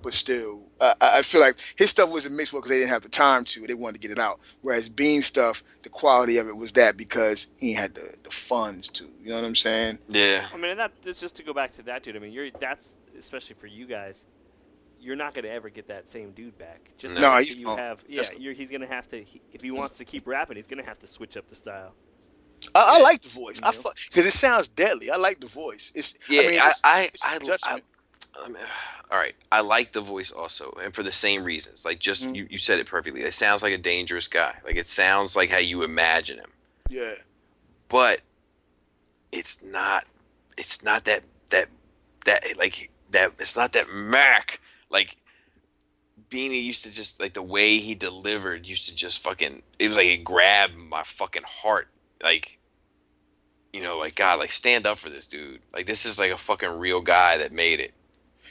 but 0.02 0.12
still, 0.12 0.62
uh, 0.80 0.94
I 1.00 1.18
I 1.18 1.22
feel 1.22 1.40
like 1.40 1.56
his 1.76 1.90
stuff 1.90 2.10
wasn't 2.10 2.36
mixed 2.36 2.52
well 2.52 2.60
because 2.62 2.70
they 2.70 2.78
didn't 2.78 2.90
have 2.90 3.02
the 3.02 3.08
time 3.08 3.44
to. 3.44 3.66
They 3.66 3.74
wanted 3.74 4.00
to 4.00 4.08
get 4.08 4.10
it 4.10 4.18
out. 4.18 4.40
Whereas 4.62 4.88
Bean 4.88 5.22
stuff, 5.22 5.62
the 5.82 5.88
quality 5.88 6.38
of 6.38 6.48
it 6.48 6.56
was 6.56 6.72
that 6.72 6.96
because 6.96 7.46
he 7.58 7.74
had 7.74 7.94
the 7.94 8.16
the 8.24 8.30
funds 8.30 8.88
to. 8.90 9.04
You 9.22 9.30
know 9.30 9.36
what 9.40 9.44
I'm 9.46 9.54
saying? 9.54 9.98
yeah. 10.08 10.46
I 10.52 10.56
mean, 10.56 10.70
and 10.70 10.80
that 10.80 10.92
that's 11.02 11.20
just 11.20 11.36
to 11.36 11.42
go 11.42 11.52
back 11.52 11.72
to 11.72 11.82
that 11.84 12.02
dude. 12.02 12.16
I 12.16 12.18
mean, 12.18 12.32
you're 12.32 12.50
that's 12.50 12.94
especially 13.18 13.54
for 13.54 13.66
you 13.66 13.86
guys. 13.86 14.24
You're 14.98 15.16
not 15.16 15.34
gonna 15.34 15.48
ever 15.48 15.68
get 15.68 15.86
that 15.88 16.08
same 16.08 16.32
dude 16.32 16.58
back. 16.58 16.90
Just 16.98 17.14
No. 17.14 17.20
No, 17.20 17.30
because 17.34 17.52
he's 17.52 17.60
you 17.60 17.66
not. 17.66 17.78
have. 17.78 18.04
Yeah, 18.08 18.22
you're, 18.36 18.52
he's 18.54 18.70
gonna 18.72 18.86
have 18.88 19.08
to. 19.10 19.22
He, 19.22 19.40
if 19.52 19.62
he 19.62 19.70
wants 19.70 19.98
to 19.98 20.04
keep 20.04 20.26
rapping, 20.26 20.56
he's 20.56 20.66
gonna 20.66 20.84
have 20.84 20.98
to 21.00 21.06
switch 21.06 21.36
up 21.36 21.46
the 21.46 21.54
style. 21.54 21.92
I, 22.76 22.98
I 22.98 23.02
like 23.02 23.22
the 23.22 23.28
voice. 23.28 23.60
I 23.62 23.72
You 23.72 23.82
because 24.08 24.26
it 24.26 24.32
sounds 24.32 24.68
deadly. 24.68 25.10
I 25.10 25.16
like 25.16 25.40
the 25.40 25.46
voice. 25.46 25.92
It's 25.94 26.18
Yeah, 26.28 26.42
I 26.42 26.46
mean, 26.46 26.60
I, 26.60 26.68
it's, 26.68 26.80
I, 26.84 27.02
it's 27.12 27.26
I, 27.66 27.72
I. 27.74 27.80
I 28.44 28.48
mean, 28.48 28.56
all 29.10 29.18
right. 29.18 29.34
I 29.50 29.60
like 29.60 29.92
the 29.92 30.00
voice 30.00 30.30
also, 30.30 30.76
and 30.82 30.94
for 30.94 31.02
the 31.02 31.12
same 31.12 31.44
reasons. 31.44 31.84
Like, 31.84 31.98
just 32.00 32.22
Mhm. 32.24 32.34
you, 32.36 32.46
you 32.50 32.58
said 32.58 32.78
it 32.78 32.86
perfectly. 32.86 33.22
It 33.22 33.34
sounds 33.34 33.62
like 33.62 33.72
a 33.72 33.78
dangerous 33.78 34.28
guy. 34.28 34.56
Like, 34.64 34.76
it 34.76 34.86
sounds 34.86 35.36
like 35.36 35.50
how 35.50 35.58
you 35.58 35.82
imagine 35.82 36.38
him. 36.38 36.50
yeah. 36.90 37.14
But 37.88 38.20
it's 39.32 39.62
not 39.62 40.04
it's 40.56 40.82
not 40.82 41.04
that 41.04 41.22
that 41.50 41.68
that 42.24 42.44
like 42.58 42.90
that 43.10 43.32
it's 43.38 43.54
not 43.56 43.72
that 43.74 43.88
Mac 43.92 44.60
like 44.90 45.16
Beanie 46.30 46.62
used 46.64 46.82
to 46.84 46.90
just 46.90 47.20
like 47.20 47.34
the 47.34 47.42
way 47.42 47.78
he 47.78 47.94
delivered 47.94 48.66
used 48.66 48.88
to 48.88 48.94
just 48.94 49.18
fucking 49.20 49.62
it 49.78 49.88
was 49.88 49.96
like 49.96 50.06
it 50.06 50.24
grabbed 50.24 50.76
my 50.76 51.02
fucking 51.04 51.42
heart 51.44 51.88
like 52.22 52.58
you 53.76 53.82
know 53.82 53.98
like 53.98 54.14
God 54.14 54.38
like 54.38 54.52
stand 54.52 54.86
up 54.86 54.98
for 54.98 55.10
this 55.10 55.26
dude 55.26 55.60
like 55.74 55.86
this 55.86 56.06
is 56.06 56.18
like 56.18 56.32
a 56.32 56.36
fucking 56.48 56.78
real 56.86 57.00
guy 57.02 57.32
that 57.38 57.52
made 57.52 57.80
it 57.86 57.92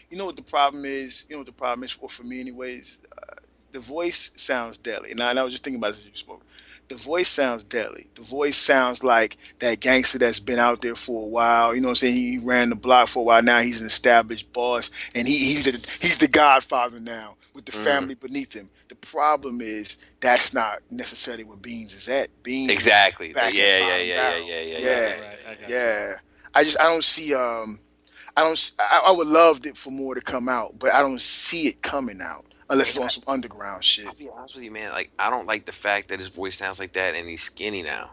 You 0.10 0.18
know 0.20 0.28
what 0.30 0.36
the 0.38 0.44
problem 0.58 0.86
is? 0.86 1.26
You 1.28 1.36
know 1.36 1.40
what 1.40 1.48
the 1.54 1.62
problem 1.64 1.84
is 1.84 1.92
for, 1.92 2.08
for 2.08 2.24
me, 2.24 2.40
anyways. 2.40 3.00
Uh, 3.18 3.36
the 3.72 3.80
voice 3.80 4.32
sounds 4.50 4.78
deadly. 4.78 5.14
Now, 5.16 5.30
and 5.30 5.40
I 5.40 5.44
was 5.44 5.52
just 5.54 5.64
thinking 5.64 5.82
about 5.82 5.94
this 5.94 6.02
as 6.02 6.06
you 6.06 6.16
spoke. 6.16 6.44
The 6.88 6.96
voice 6.96 7.28
sounds 7.28 7.64
deadly. 7.64 8.06
The 8.16 8.22
voice 8.22 8.56
sounds 8.56 9.04
like 9.04 9.32
that 9.60 9.80
gangster 9.82 10.20
that's 10.20 10.40
been 10.40 10.60
out 10.60 10.82
there 10.82 10.96
for 10.96 11.24
a 11.24 11.28
while. 11.40 11.74
You 11.74 11.82
know 11.82 11.88
what 11.90 12.04
I'm 12.04 12.08
saying? 12.08 12.16
He 12.16 12.38
ran 12.38 12.70
the 12.70 12.76
block 12.88 13.08
for 13.10 13.22
a 13.22 13.24
while. 13.24 13.42
Now 13.42 13.62
he's 13.62 13.82
an 13.82 13.88
established 13.88 14.54
boss, 14.54 14.92
and 15.16 15.28
he, 15.28 15.38
he's 15.52 15.66
a, 15.68 15.72
he's 16.06 16.20
the 16.20 16.28
Godfather 16.30 17.00
now 17.00 17.36
with 17.56 17.66
the 17.66 17.72
Mhm. 17.74 17.84
family 17.84 18.16
beneath 18.16 18.54
him. 18.54 18.70
The 19.06 19.12
problem 19.12 19.62
is 19.62 19.98
that's 20.20 20.54
not 20.54 20.80
necessarily 20.90 21.44
what 21.44 21.62
Beans 21.62 21.94
is 21.94 22.10
at. 22.10 22.30
Beans 22.42 22.72
exactly 22.72 23.34
back 23.34 23.54
yeah 23.54 23.78
yeah 23.78 23.98
yeah 23.98 24.36
yeah 24.38 24.38
yeah 24.38 24.62
yeah 24.62 24.80
Yeah. 24.80 24.80
yeah 24.80 25.10
Right, 25.10 25.58
I. 25.68 25.70
Yeah, 25.70 26.14
I 26.56 26.64
just 26.64 26.80
I 26.80 26.84
don't 26.86 27.04
see 27.04 27.34
um, 27.36 27.80
I 28.36 28.42
don't 28.42 28.54
s- 28.54 28.76
I, 28.80 29.04
I 29.06 29.12
would 29.12 29.28
love 29.28 29.64
it 29.66 29.78
for 29.78 29.92
more 29.92 30.16
to 30.16 30.22
come 30.22 30.50
out, 30.50 30.80
but 30.80 30.92
I 30.92 31.02
don't 31.02 31.22
see 31.22 31.68
it 31.68 31.84
coming 31.84 32.20
out 32.20 32.46
unless 32.70 32.90
it's 32.90 33.00
on 33.00 33.10
some 33.12 33.24
underground 33.28 33.84
shit. 33.84 34.08
I'll 34.08 34.16
be 34.16 34.28
honest 34.30 34.56
with 34.56 34.64
you 34.64 34.72
man 34.72 34.92
like 34.92 35.12
I 35.20 35.30
don't 35.30 35.46
like 35.46 35.66
the 35.66 35.72
fact 35.72 36.08
that 36.10 36.18
his 36.18 36.30
voice 36.30 36.58
sounds 36.58 36.80
like 36.80 36.94
that 36.94 37.14
and 37.14 37.30
he's 37.30 37.44
skinny 37.44 37.84
now 37.84 38.12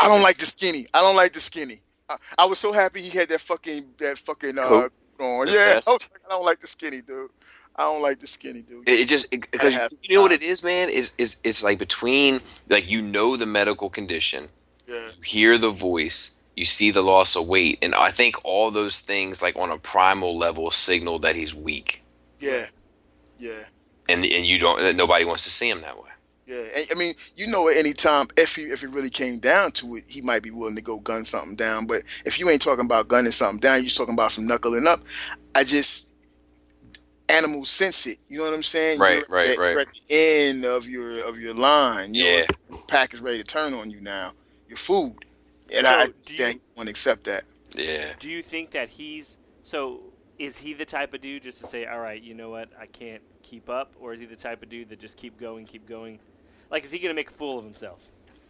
I 0.00 0.08
don't 0.08 0.22
like 0.22 0.38
the 0.38 0.46
skinny. 0.46 0.86
I 0.92 1.00
don't 1.00 1.16
like 1.16 1.32
the 1.32 1.40
skinny. 1.40 1.82
I, 2.08 2.16
I 2.38 2.44
was 2.46 2.58
so 2.58 2.72
happy 2.72 3.02
he 3.02 3.16
had 3.16 3.28
that 3.28 3.40
fucking 3.40 3.94
that 3.98 4.18
fucking 4.18 4.58
uh 4.58 4.62
Coat? 4.62 4.92
on. 5.20 5.46
The 5.46 5.52
Yeah, 5.52 5.72
I, 5.86 5.92
was 5.92 6.08
I 6.26 6.30
don't 6.30 6.44
like 6.44 6.60
the 6.60 6.66
skinny 6.66 7.02
dude. 7.02 7.30
I 7.78 7.82
don't 7.82 8.02
like 8.02 8.18
the 8.18 8.26
skinny 8.26 8.62
dude. 8.62 8.88
It, 8.88 9.00
it 9.00 9.08
just 9.08 9.30
because 9.30 9.96
you 10.02 10.16
know 10.16 10.22
what 10.22 10.32
it 10.32 10.42
is, 10.42 10.64
man. 10.64 10.90
Is 10.90 11.12
is 11.16 11.36
it's 11.44 11.62
like 11.62 11.78
between 11.78 12.40
like 12.68 12.90
you 12.90 13.00
know 13.00 13.36
the 13.36 13.46
medical 13.46 13.88
condition, 13.88 14.48
yeah, 14.88 15.10
you 15.16 15.22
hear 15.22 15.58
the 15.58 15.70
voice, 15.70 16.32
you 16.56 16.64
see 16.64 16.90
the 16.90 17.02
loss 17.02 17.36
of 17.36 17.46
weight, 17.46 17.78
and 17.80 17.94
I 17.94 18.10
think 18.10 18.34
all 18.42 18.72
those 18.72 18.98
things 18.98 19.40
like 19.42 19.56
on 19.56 19.70
a 19.70 19.78
primal 19.78 20.36
level 20.36 20.72
signal 20.72 21.20
that 21.20 21.36
he's 21.36 21.54
weak, 21.54 22.02
yeah, 22.40 22.66
yeah. 23.38 23.64
and 24.08 24.24
and 24.24 24.44
you 24.44 24.58
don't 24.58 24.96
nobody 24.96 25.24
wants 25.24 25.44
to 25.44 25.50
see 25.50 25.70
him 25.70 25.80
that 25.82 25.96
way. 25.96 26.10
Yeah, 26.48 26.64
I 26.90 26.94
mean, 26.94 27.14
you 27.36 27.46
know, 27.46 27.68
at 27.68 27.76
any 27.76 27.92
time, 27.92 28.26
if 28.36 28.56
he 28.56 28.62
if 28.62 28.82
it 28.82 28.88
really 28.88 29.10
came 29.10 29.38
down 29.38 29.70
to 29.72 29.96
it, 29.96 30.04
he 30.08 30.20
might 30.20 30.42
be 30.42 30.50
willing 30.50 30.76
to 30.76 30.82
go 30.82 30.98
gun 30.98 31.24
something 31.24 31.54
down. 31.54 31.86
But 31.86 32.02
if 32.24 32.40
you 32.40 32.50
ain't 32.50 32.62
talking 32.62 32.86
about 32.86 33.06
gunning 33.06 33.30
something 33.30 33.60
down, 33.60 33.82
you're 33.82 33.90
talking 33.90 34.14
about 34.14 34.32
some 34.32 34.48
knuckling 34.48 34.88
up. 34.88 35.00
I 35.54 35.62
just 35.62 36.07
animals 37.28 37.68
sense 37.70 38.06
it. 38.06 38.18
You 38.28 38.38
know 38.38 38.44
what 38.44 38.54
I'm 38.54 38.62
saying? 38.62 38.98
Right, 38.98 39.24
You're 39.28 39.36
right, 39.36 39.50
at, 39.50 39.58
right. 39.58 39.70
You're 39.72 39.80
at 39.80 39.92
the 39.92 40.02
end 40.10 40.64
of 40.64 40.88
your 40.88 41.26
of 41.28 41.38
your 41.38 41.54
line. 41.54 42.14
You 42.14 42.24
Yeah. 42.24 42.42
what 42.68 42.80
the 42.80 42.86
pack 42.86 43.14
is 43.14 43.20
ready 43.20 43.38
to 43.38 43.44
turn 43.44 43.74
on 43.74 43.90
you 43.90 44.00
now. 44.00 44.32
Your 44.68 44.78
food, 44.78 45.16
and 45.74 45.86
So, 45.86 45.88
I 45.88 46.06
do 46.06 46.36
that 46.36 46.54
you- 46.54 46.60
won't 46.76 46.88
accept 46.88 47.24
that. 47.24 47.44
Yeah, 47.74 48.14
Do 48.18 48.28
you 48.30 48.42
think 48.42 48.70
that 48.72 48.88
he's 48.88 49.38
so? 49.62 50.02
Is 50.38 50.56
he 50.56 50.72
the 50.72 50.84
type 50.86 51.14
of 51.14 51.20
dude 51.20 51.42
just 51.42 51.58
to 51.58 51.66
say, 51.66 51.84
"All 51.86 51.98
right, 51.98 52.22
you 52.22 52.32
know 52.32 52.48
what, 52.50 52.68
I 52.78 52.86
can't 52.86 53.22
keep 53.42 53.68
up," 53.68 53.92
or 53.98 54.12
is 54.14 54.20
he 54.20 54.26
the 54.26 54.36
type 54.36 54.62
of 54.62 54.68
dude 54.68 54.88
that 54.90 55.00
just 55.00 55.16
keep 55.16 55.38
going, 55.38 55.66
keep 55.66 55.86
going? 55.88 56.20
Like, 56.70 56.84
is 56.84 56.90
he 56.92 56.98
gonna 56.98 57.14
make 57.14 57.30
a 57.30 57.34
fool 57.34 57.58
of 57.58 57.64
himself? 57.64 58.00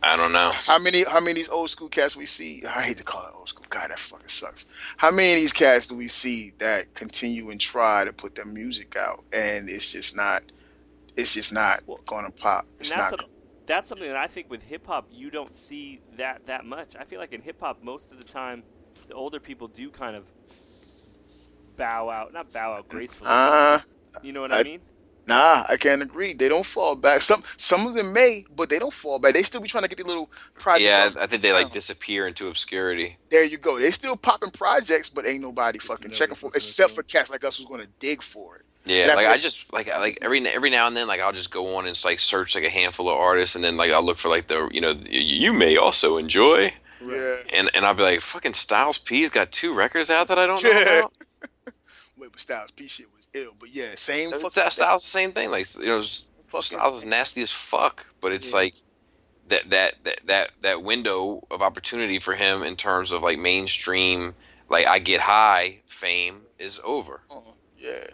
I 0.02 0.16
don't 0.16 0.32
know. 0.32 0.50
How 0.52 0.78
many 0.78 1.02
how 1.04 1.18
many 1.20 1.32
of 1.32 1.36
these 1.36 1.48
old 1.48 1.70
school 1.70 1.88
cats 1.88 2.16
we 2.16 2.26
see? 2.26 2.62
I 2.64 2.82
hate 2.82 2.98
to 2.98 3.04
call 3.04 3.22
it 3.26 3.32
old 3.36 3.48
school. 3.48 3.66
God, 3.68 3.90
that 3.90 3.98
fucking 3.98 4.28
sucks. 4.28 4.64
How 4.96 5.10
many 5.10 5.32
of 5.34 5.40
these 5.40 5.52
cats 5.52 5.88
do 5.88 5.96
we 5.96 6.06
see 6.08 6.52
that 6.58 6.94
continue 6.94 7.50
and 7.50 7.60
try 7.60 8.04
to 8.04 8.12
put 8.12 8.36
their 8.36 8.44
music 8.46 8.96
out, 8.96 9.24
and 9.32 9.68
it's 9.68 9.90
just 9.92 10.16
not, 10.16 10.42
it's 11.16 11.34
just 11.34 11.52
not 11.52 11.80
Well, 11.86 11.98
gonna 12.06 12.30
pop. 12.30 12.66
It's 12.78 12.90
that's 12.90 13.10
not. 13.10 13.22
a, 13.22 13.26
that's 13.66 13.88
something 13.88 14.06
that 14.06 14.16
I 14.16 14.28
think 14.28 14.48
with 14.48 14.62
hip 14.62 14.86
hop 14.86 15.08
you 15.10 15.30
don't 15.30 15.54
see 15.54 16.00
that 16.16 16.46
that 16.46 16.64
much. 16.64 16.94
I 16.96 17.02
feel 17.04 17.18
like 17.18 17.32
in 17.32 17.42
hip 17.42 17.60
hop 17.60 17.82
most 17.82 18.12
of 18.12 18.18
the 18.18 18.24
time 18.24 18.62
the 19.08 19.14
older 19.14 19.40
people 19.40 19.66
do 19.66 19.90
kind 19.90 20.14
of 20.14 20.24
bow 21.76 22.08
out, 22.08 22.32
not 22.32 22.52
bow 22.52 22.72
out 22.74 22.88
gracefully. 22.88 23.28
Uh, 23.30 23.78
you 24.22 24.32
know 24.32 24.42
what 24.42 24.52
I, 24.52 24.60
I- 24.60 24.62
mean? 24.62 24.80
Nah, 25.28 25.64
I 25.68 25.76
can't 25.76 26.02
agree. 26.02 26.32
They 26.34 26.48
don't 26.48 26.66
fall 26.66 26.96
back. 26.96 27.20
Some 27.22 27.44
some 27.56 27.86
of 27.86 27.94
them 27.94 28.12
may, 28.12 28.44
but 28.56 28.68
they 28.70 28.78
don't 28.78 28.92
fall 28.92 29.18
back. 29.18 29.34
They 29.34 29.42
still 29.42 29.60
be 29.60 29.68
trying 29.68 29.82
to 29.84 29.88
get 29.88 29.98
their 29.98 30.06
little 30.06 30.30
projects. 30.54 30.84
Yeah, 30.86 31.10
out. 31.14 31.18
I 31.18 31.26
think 31.26 31.42
they 31.42 31.52
like 31.52 31.72
disappear 31.72 32.26
into 32.26 32.48
obscurity. 32.48 33.18
There 33.30 33.44
you 33.44 33.58
go. 33.58 33.78
They 33.78 33.90
still 33.92 34.16
popping 34.16 34.50
projects, 34.50 35.08
but 35.08 35.26
ain't 35.26 35.42
nobody 35.42 35.78
fucking 35.78 36.04
nobody 36.04 36.14
checking 36.18 36.34
for, 36.34 36.50
except 36.54 36.90
for 36.92 36.96
looking. 37.02 37.08
cats 37.20 37.30
like 37.30 37.44
us 37.44 37.58
who's 37.58 37.66
gonna 37.66 37.86
dig 38.00 38.22
for 38.22 38.56
it. 38.56 38.62
Yeah, 38.84 39.00
And 39.08 39.16
like 39.16 39.26
feel- 39.26 39.34
I 39.34 39.36
just 39.38 39.70
like 39.72 39.86
like 39.88 40.18
every 40.22 40.46
every 40.48 40.70
now 40.70 40.86
and 40.86 40.96
then 40.96 41.06
like 41.06 41.20
I'll 41.20 41.32
just 41.32 41.50
go 41.50 41.76
on 41.76 41.84
and 41.86 41.94
just, 41.94 42.04
like 42.06 42.20
search 42.20 42.54
like 42.54 42.64
a 42.64 42.70
handful 42.70 43.08
of 43.10 43.18
artists 43.18 43.54
and 43.54 43.62
then 43.62 43.76
like 43.76 43.90
I'll 43.90 44.02
look 44.02 44.16
for 44.18 44.30
like 44.30 44.46
the 44.46 44.68
you 44.72 44.80
know 44.80 44.92
you 45.10 45.52
may 45.52 45.76
also 45.76 46.16
enjoy 46.16 46.72
Yeah. 47.04 47.36
and 47.54 47.70
and 47.74 47.84
I'll 47.84 47.92
be 47.94 48.02
like 48.02 48.20
fucking 48.22 48.54
Styles 48.54 48.96
P's 48.96 49.28
got 49.28 49.52
two 49.52 49.74
records 49.74 50.08
out 50.08 50.28
that 50.28 50.38
I 50.38 50.46
don't 50.46 50.62
know 50.62 50.70
Yeah. 50.70 50.98
about. 51.00 51.12
Wait, 52.16 52.32
but 52.32 52.40
Styles 52.40 52.70
P 52.70 52.88
shit 52.88 53.06
was 53.14 53.17
ill. 53.34 53.54
But 53.58 53.70
yeah, 53.74 53.94
same 53.96 54.30
Styles 54.30 54.54
the 54.54 54.98
same 54.98 55.32
thing 55.32 55.50
like 55.50 55.74
you 55.76 55.86
know 55.86 56.00
Styles 56.02 56.96
is 56.96 57.04
nasty 57.04 57.42
as 57.42 57.52
fuck 57.52 58.06
but 58.20 58.32
it's 58.32 58.50
Yeah. 58.50 58.56
like 58.56 58.74
that 59.48 59.70
that 59.70 59.94
that 60.04 60.20
that 60.26 60.50
that 60.62 60.82
window 60.82 61.46
of 61.50 61.62
opportunity 61.62 62.18
for 62.18 62.34
him 62.34 62.62
in 62.62 62.76
terms 62.76 63.10
of 63.12 63.22
like 63.22 63.38
mainstream 63.38 64.34
like 64.68 64.86
I 64.86 64.98
get 64.98 65.20
high 65.22 65.80
fame 65.86 66.42
is 66.58 66.80
over. 66.84 67.22
Uh, 67.30 67.40
yeah. 67.78 68.06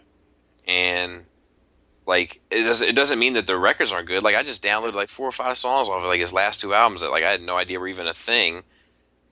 and 0.67 1.25
like 2.05 2.39
it 2.51 2.63
doesn't 2.63 2.87
it 2.87 2.95
doesn't 2.95 3.19
mean 3.19 3.33
that 3.33 3.47
the 3.47 3.57
records 3.57 3.91
aren't 3.91 4.07
good. 4.07 4.23
Like 4.23 4.35
I 4.35 4.43
just 4.43 4.63
downloaded 4.63 4.93
like 4.93 5.09
four 5.09 5.27
or 5.27 5.31
five 5.31 5.57
songs 5.57 5.87
off 5.89 6.01
of 6.03 6.07
like 6.07 6.19
his 6.19 6.33
last 6.33 6.61
two 6.61 6.73
albums 6.73 7.01
that 7.01 7.09
like 7.11 7.23
I 7.23 7.31
had 7.31 7.41
no 7.41 7.57
idea 7.57 7.79
were 7.79 7.87
even 7.87 8.07
a 8.07 8.13
thing, 8.13 8.63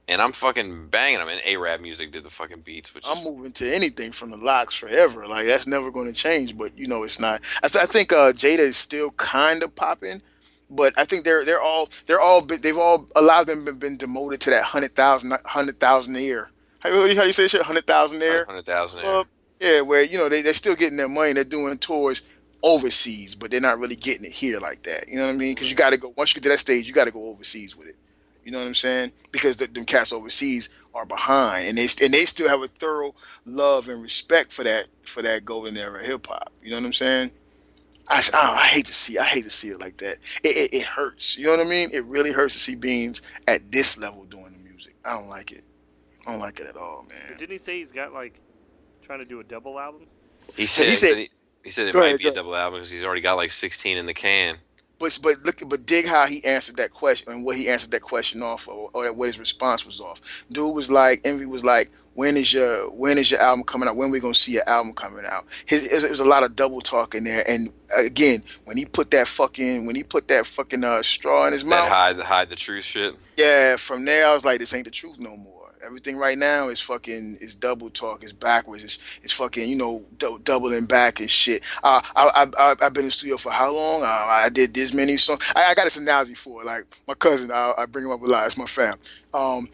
and 0.08 0.22
I'm 0.22 0.32
fucking 0.32 0.88
banging 0.88 1.20
them. 1.20 1.30
And 1.30 1.42
AraabMuzik 1.42 2.12
did 2.12 2.24
the 2.24 2.30
fucking 2.30 2.62
beats, 2.62 2.94
which 2.94 3.06
I'm 3.08 3.18
is 3.18 3.26
moving 3.26 3.52
to 3.54 3.74
anything 3.74 4.12
from 4.12 4.32
the 4.32 4.38
LOX 4.38 4.76
forever. 4.76 5.28
Like 5.28 5.46
that's 5.46 5.68
never 5.68 5.92
going 5.92 6.08
to 6.08 6.14
change. 6.14 6.58
But 6.58 6.78
you 6.78 6.88
know, 6.88 7.04
it's 7.04 7.20
not. 7.20 7.42
I, 7.64 7.68
th- 7.68 7.84
I 7.84 7.86
think 7.86 8.12
uh, 8.12 8.32
Jada 8.34 8.60
is 8.60 8.78
still 8.78 9.12
kind 9.12 9.64
of 9.64 9.76
popping, 9.76 10.22
but 10.70 10.94
I 10.98 11.06
think 11.06 11.24
they're 11.24 11.46
they're 11.46 11.62
all 11.62 11.90
they're 12.06 12.22
all 12.22 12.42
they've 12.42 12.78
all 12.78 13.08
a 13.16 13.22
lot 13.22 13.42
of 13.42 13.48
them 13.48 13.66
have 13.66 13.80
been 13.80 13.98
demoted 13.98 14.42
to 14.42 14.50
that 14.52 14.64
hundred 14.64 14.92
thousand 14.92 15.34
hundred 15.46 15.80
thousand 15.80 16.16
a 16.16 16.22
year. 16.22 16.50
How, 16.80 16.92
what 17.00 17.08
do 17.10 17.14
you- 17.16 17.32
say 17.34 17.48
shit? 17.48 17.62
Hundred 17.62 17.88
thousand 17.88 18.22
a 18.22 18.26
year. 18.26 18.46
hundred 18.46 18.66
thousand. 18.66 19.04
Well, 19.04 19.26
yeah, 19.60 19.82
where 19.82 20.04
you 20.04 20.18
know 20.18 20.28
they 20.30 20.42
they're 20.42 20.54
still 20.54 20.76
getting 20.76 20.98
their 20.98 21.08
money. 21.08 21.34
They're 21.34 21.44
doing 21.46 21.78
tours 21.78 22.24
overseas, 22.62 23.36
but 23.36 23.52
they're 23.52 23.62
not 23.62 23.80
really 23.80 23.96
getting 23.96 24.26
it 24.26 24.32
here 24.32 24.60
like 24.60 24.84
that. 24.84 25.08
You 25.08 25.18
know 25.18 25.28
what 25.28 25.36
I 25.36 25.38
mean? 25.38 25.54
Because 25.54 25.70
you 25.70 25.76
got 25.76 25.92
to 25.92 25.98
go 25.98 26.14
once 26.18 26.32
you 26.32 26.36
get 26.36 26.44
to 26.44 26.50
that 26.50 26.60
stage, 26.60 26.88
you 26.88 26.94
got 26.94 27.06
to 27.06 27.12
go 27.12 27.28
overseas 27.28 27.76
with 27.76 27.88
it. 27.88 27.96
You 28.44 28.52
know 28.52 28.60
what 28.60 28.68
I'm 28.68 28.76
saying? 28.76 29.14
Because 29.32 29.58
the, 29.58 29.68
them 29.68 29.86
cats 29.86 30.12
overseas 30.14 30.70
are 30.94 31.06
behind, 31.06 31.68
and 31.70 31.78
they 31.78 31.88
and 32.04 32.14
they 32.14 32.26
still 32.26 32.50
have 32.50 32.62
a 32.62 32.68
thorough 32.68 33.16
love 33.46 33.88
and 33.88 34.02
respect 34.02 34.52
for 34.52 34.64
that 34.64 34.90
for 35.04 35.22
that 35.22 35.46
golden 35.46 35.78
era 35.78 36.04
hip 36.04 36.28
hop. 36.28 36.52
You 36.62 36.72
know 36.72 36.78
what 36.78 36.86
I'm 36.86 36.94
saying? 36.94 37.32
I, 38.10 38.22
I, 38.34 38.54
I 38.64 38.68
hate 38.68 38.86
to 38.88 38.94
see 38.94 39.18
I 39.18 39.24
hate 39.24 39.46
to 39.46 39.50
see 39.50 39.70
it 39.70 39.80
like 39.80 39.98
that. 39.98 40.18
It, 40.44 40.56
it 40.58 40.74
it 40.74 40.84
hurts. 40.84 41.38
You 41.38 41.46
know 41.46 41.52
what 41.58 41.66
I 41.66 41.70
mean? 41.70 41.90
It 41.94 42.04
really 42.06 42.32
hurts 42.32 42.54
to 42.56 42.60
see 42.60 42.76
Beans 42.76 43.22
at 43.48 43.72
this 43.72 43.98
level 43.98 44.26
doing 44.26 44.54
the 44.62 44.70
music. 44.70 44.96
I 45.06 45.14
don't 45.14 45.30
like 45.30 45.52
it. 45.52 45.64
I 46.28 46.32
don't 46.32 46.42
like 46.42 46.60
it 46.60 46.68
at 46.68 46.76
all, 46.78 47.04
man. 47.10 47.38
Didn't 47.40 47.52
he 47.52 47.58
say 47.58 47.78
he's 47.80 47.92
got 47.92 48.14
like 48.14 48.40
trying 49.02 49.20
to 49.20 49.26
do 49.26 49.40
a 49.40 49.44
double 49.44 49.80
album? 49.80 50.08
he 50.56 50.66
said 50.66 50.84
he 50.86 50.90
he 50.92 50.96
said- 50.98 51.10
said, 51.10 51.18
he, 51.18 51.30
he 51.64 51.72
said 51.72 51.88
it 51.88 51.96
might 51.96 52.08
ahead, 52.08 52.20
be 52.20 52.28
a 52.28 52.34
double 52.34 52.56
album 52.56 52.80
because 52.80 52.90
he's 52.92 53.04
already 53.04 53.22
got 53.22 53.36
like 53.36 53.52
sixteen 53.52 53.98
in 53.98 54.06
the 54.06 54.14
can. 54.14 54.58
But 55.00 55.18
but 55.22 55.40
look 55.44 55.62
but 55.68 55.86
dig 55.86 56.06
how 56.06 56.26
he 56.28 56.44
answered 56.46 56.78
that 56.78 56.92
question 56.92 57.32
and 57.32 57.44
what 57.44 57.58
he 57.58 57.68
answered 57.68 57.92
that 57.92 58.02
question 58.02 58.42
off 58.42 58.68
or, 58.68 58.90
or 58.94 59.12
what 59.12 59.28
his 59.28 59.40
response 59.40 59.86
was 59.86 60.00
off. 60.00 60.22
Dude 60.52 60.74
was 60.74 60.90
like 60.90 61.22
Envy 61.26 61.46
was 61.46 61.64
like, 61.64 61.92
when 62.14 62.38
is 62.38 62.54
your 62.54 62.90
when 62.92 63.18
is 63.18 63.30
your 63.32 63.42
album 63.42 63.64
coming 63.66 63.90
out? 63.90 63.96
When 63.96 64.12
we 64.12 64.20
gonna 64.20 64.34
see 64.34 64.54
your 64.54 64.70
album 64.70 64.94
coming 64.94 65.26
out? 65.26 65.46
His 65.66 65.92
it 65.92 66.10
was, 66.10 66.20
a 66.20 66.26
lot 66.26 66.44
of 66.44 66.56
double 66.56 66.80
talk 66.80 67.16
in 67.16 67.24
there. 67.24 67.44
And 67.50 67.70
again, 67.98 68.44
when 68.66 68.78
he 68.78 68.86
put 68.86 69.12
that 69.12 69.28
fucking 69.28 69.86
when 69.86 69.96
he 69.96 70.04
put 70.04 70.28
that 70.30 70.46
fucking 70.46 70.84
uh, 70.84 71.02
straw 71.02 71.48
in 71.48 71.54
his 71.54 71.64
That 71.64 71.70
mouth, 71.70 71.90
hide 71.90 72.18
the 72.18 72.24
hide 72.26 72.50
the 72.50 72.56
truth 72.56 72.84
shit. 72.86 73.16
yeah. 73.36 73.76
From 73.76 74.06
there, 74.06 74.28
I 74.28 74.34
was 74.34 74.46
like, 74.46 74.60
this 74.60 74.74
ain't 74.74 74.86
the 74.86 74.92
truth 74.92 75.20
no 75.20 75.36
more. 75.36 75.53
Everything 75.86 76.18
right 76.18 76.38
now 76.38 76.70
is 76.70 76.80
fucking 76.80 77.38
is 77.42 77.56
double 77.56 77.90
talk. 77.90 78.24
It's 78.24 78.34
backwards. 78.34 78.84
It's, 78.84 79.00
it's 79.22 79.34
fucking 79.34 79.70
you 79.70 79.76
know 79.76 80.06
dou- 80.18 80.40
doubling 80.44 80.86
back 80.86 81.20
and 81.20 81.30
shit. 81.30 81.64
Uh, 81.84 82.02
I, 82.16 82.48
I 82.58 82.72
I 82.72 82.76
I've 82.82 82.94
been 82.94 83.06
in 83.06 83.12
studio 83.12 83.38
for 83.38 83.52
how 83.52 83.74
long? 83.74 84.04
Uh, 84.04 84.06
I 84.06 84.50
did 84.50 84.74
this 84.74 84.94
many 84.94 85.18
songs. 85.18 85.44
I, 85.56 85.66
I 85.66 85.74
got 85.74 85.86
this 85.86 85.98
analogy 85.98 86.36
for 86.36 86.62
it. 86.62 86.66
Like 86.66 86.84
my 87.08 87.14
cousin, 87.16 87.52
I, 87.52 87.74
I 87.78 87.86
bring 87.86 88.06
him 88.06 88.12
up 88.12 88.22
a 88.22 88.26
lot. 88.26 88.46
It's 88.46 88.58
my 88.58 88.66
fam. 88.66 88.98
Um, 89.34 89.70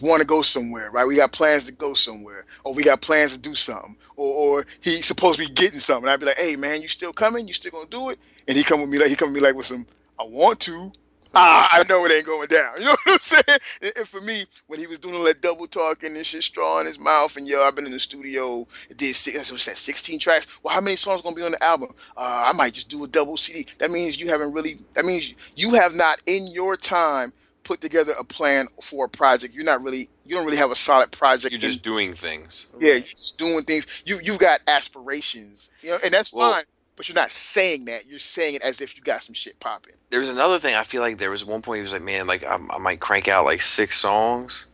want 0.00 0.20
to 0.20 0.26
go 0.26 0.42
somewhere, 0.42 0.90
right? 0.90 1.06
We 1.06 1.16
got 1.16 1.32
plans 1.32 1.66
to 1.66 1.72
go 1.72 1.94
somewhere, 1.94 2.44
or 2.64 2.74
we 2.74 2.82
got 2.82 3.00
plans 3.00 3.34
to 3.34 3.38
do 3.38 3.54
something, 3.54 3.96
or 4.16 4.58
or 4.60 4.66
he's 4.80 5.06
supposed 5.06 5.40
to 5.40 5.46
be 5.46 5.52
getting 5.52 5.78
something. 5.78 6.08
I'd 6.08 6.20
be 6.20 6.26
like, 6.26 6.38
hey 6.38 6.56
man, 6.56 6.82
you 6.82 6.88
still 6.88 7.12
coming? 7.12 7.46
You 7.46 7.54
still 7.54 7.72
gonna 7.72 7.86
do 7.86 8.10
it? 8.10 8.18
And 8.48 8.56
he 8.56 8.64
come 8.64 8.80
with 8.80 8.90
me 8.90 8.98
like 8.98 9.08
he 9.08 9.16
come 9.16 9.28
with 9.32 9.40
me 9.40 9.46
like 9.46 9.54
with 9.54 9.66
some, 9.66 9.86
I 10.18 10.24
want 10.24 10.60
to, 10.60 10.92
ah, 11.34 11.68
I 11.72 11.82
know 11.88 12.04
it 12.06 12.12
ain't 12.12 12.26
going 12.26 12.48
down. 12.48 12.72
You 12.78 12.84
know 12.86 12.90
what 13.04 13.12
I'm 13.14 13.18
saying? 13.20 13.58
And, 13.82 13.92
and 13.98 14.08
for 14.08 14.20
me, 14.20 14.46
when 14.66 14.78
he 14.80 14.86
was 14.86 14.98
doing 14.98 15.14
all 15.14 15.24
that 15.24 15.40
double 15.40 15.66
talking 15.66 16.16
and 16.16 16.26
shit, 16.26 16.42
straw 16.42 16.80
in 16.80 16.86
his 16.86 16.98
mouth, 16.98 17.36
and 17.36 17.46
yo, 17.46 17.62
I've 17.62 17.74
been 17.74 17.86
in 17.86 17.92
the 17.92 18.00
studio, 18.00 18.66
did 18.96 19.14
six, 19.14 19.50
what's 19.50 19.66
that, 19.66 19.78
16 19.78 20.18
tracks. 20.18 20.46
Well, 20.62 20.74
how 20.74 20.80
many 20.80 20.96
songs 20.96 21.22
gonna 21.22 21.36
be 21.36 21.42
on 21.42 21.52
the 21.52 21.62
album? 21.62 21.90
Uh, 22.16 22.44
I 22.46 22.52
might 22.52 22.74
just 22.74 22.90
do 22.90 23.04
a 23.04 23.08
double 23.08 23.36
CD. 23.36 23.66
That 23.78 23.90
means 23.90 24.20
you 24.20 24.28
haven't 24.28 24.52
really. 24.52 24.78
That 24.94 25.04
means 25.04 25.34
you 25.56 25.74
have 25.74 25.94
not 25.94 26.20
in 26.26 26.46
your 26.48 26.76
time 26.76 27.32
put 27.64 27.80
together 27.80 28.12
a 28.18 28.24
plan 28.24 28.66
for 28.82 29.04
a 29.04 29.08
project. 29.08 29.54
You're 29.54 29.64
not 29.64 29.82
really. 29.82 30.08
You 30.24 30.34
don't 30.36 30.44
really 30.44 30.56
have 30.56 30.70
a 30.70 30.76
solid 30.76 31.12
project. 31.12 31.52
You're 31.52 31.56
in- 31.62 31.70
just 31.70 31.82
doing 31.82 32.14
things. 32.14 32.66
yeah, 32.80 32.92
you're 32.94 33.00
just 33.00 33.38
doing 33.38 33.64
things. 33.64 33.86
You 34.04 34.20
you've 34.22 34.38
got 34.38 34.60
aspirations, 34.66 35.70
you 35.82 35.90
know, 35.90 35.98
and 36.04 36.12
that's 36.12 36.32
Well- 36.32 36.52
fine. 36.52 36.64
But 36.96 37.08
you're 37.08 37.14
not 37.16 37.30
saying 37.30 37.86
that. 37.86 38.06
You're 38.06 38.18
saying 38.18 38.56
it 38.56 38.62
as 38.62 38.80
if 38.80 38.96
you 38.96 39.02
got 39.02 39.22
some 39.22 39.34
shit 39.34 39.58
popping. 39.58 39.94
There 40.10 40.20
was 40.20 40.28
another 40.28 40.58
thing. 40.58 40.74
I 40.74 40.82
feel 40.82 41.00
like 41.00 41.18
there 41.18 41.30
was 41.30 41.44
one 41.44 41.62
point 41.62 41.78
he 41.78 41.82
was 41.82 41.92
like, 41.92 42.02
"Man, 42.02 42.26
like 42.26 42.44
I, 42.44 42.54
I 42.54 42.78
might 42.78 43.00
crank 43.00 43.28
out 43.28 43.44
like 43.46 43.60
six 43.62 43.98
songs." 43.98 44.66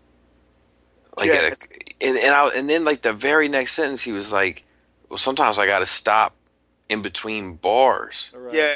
Like, 1.16 1.30
at 1.30 1.44
a, 1.52 1.56
and 2.00 2.16
and 2.18 2.34
I, 2.34 2.48
and 2.48 2.68
then 2.68 2.84
like 2.84 3.02
the 3.02 3.12
very 3.12 3.48
next 3.48 3.72
sentence, 3.74 4.02
he 4.02 4.12
was 4.12 4.32
like, 4.32 4.64
"Well, 5.08 5.18
sometimes 5.18 5.58
I 5.58 5.66
got 5.66 5.78
to 5.78 5.86
stop 5.86 6.34
in 6.88 7.02
between 7.02 7.54
bars." 7.54 8.30
Right. 8.34 8.52
Yeah, 8.54 8.74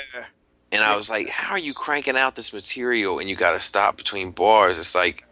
And 0.70 0.82
I 0.85 0.97
was 0.97 1.10
like, 1.10 1.28
"How 1.28 1.52
are 1.52 1.59
you 1.59 1.74
cranking 1.74 2.16
out 2.16 2.36
this 2.36 2.52
material 2.52 3.19
and 3.19 3.28
you 3.28 3.35
got 3.36 3.52
to 3.52 3.60
stop 3.60 3.97
between 3.97 4.31
bars?" 4.31 4.78
It's 4.78 4.94
like, 4.94 5.24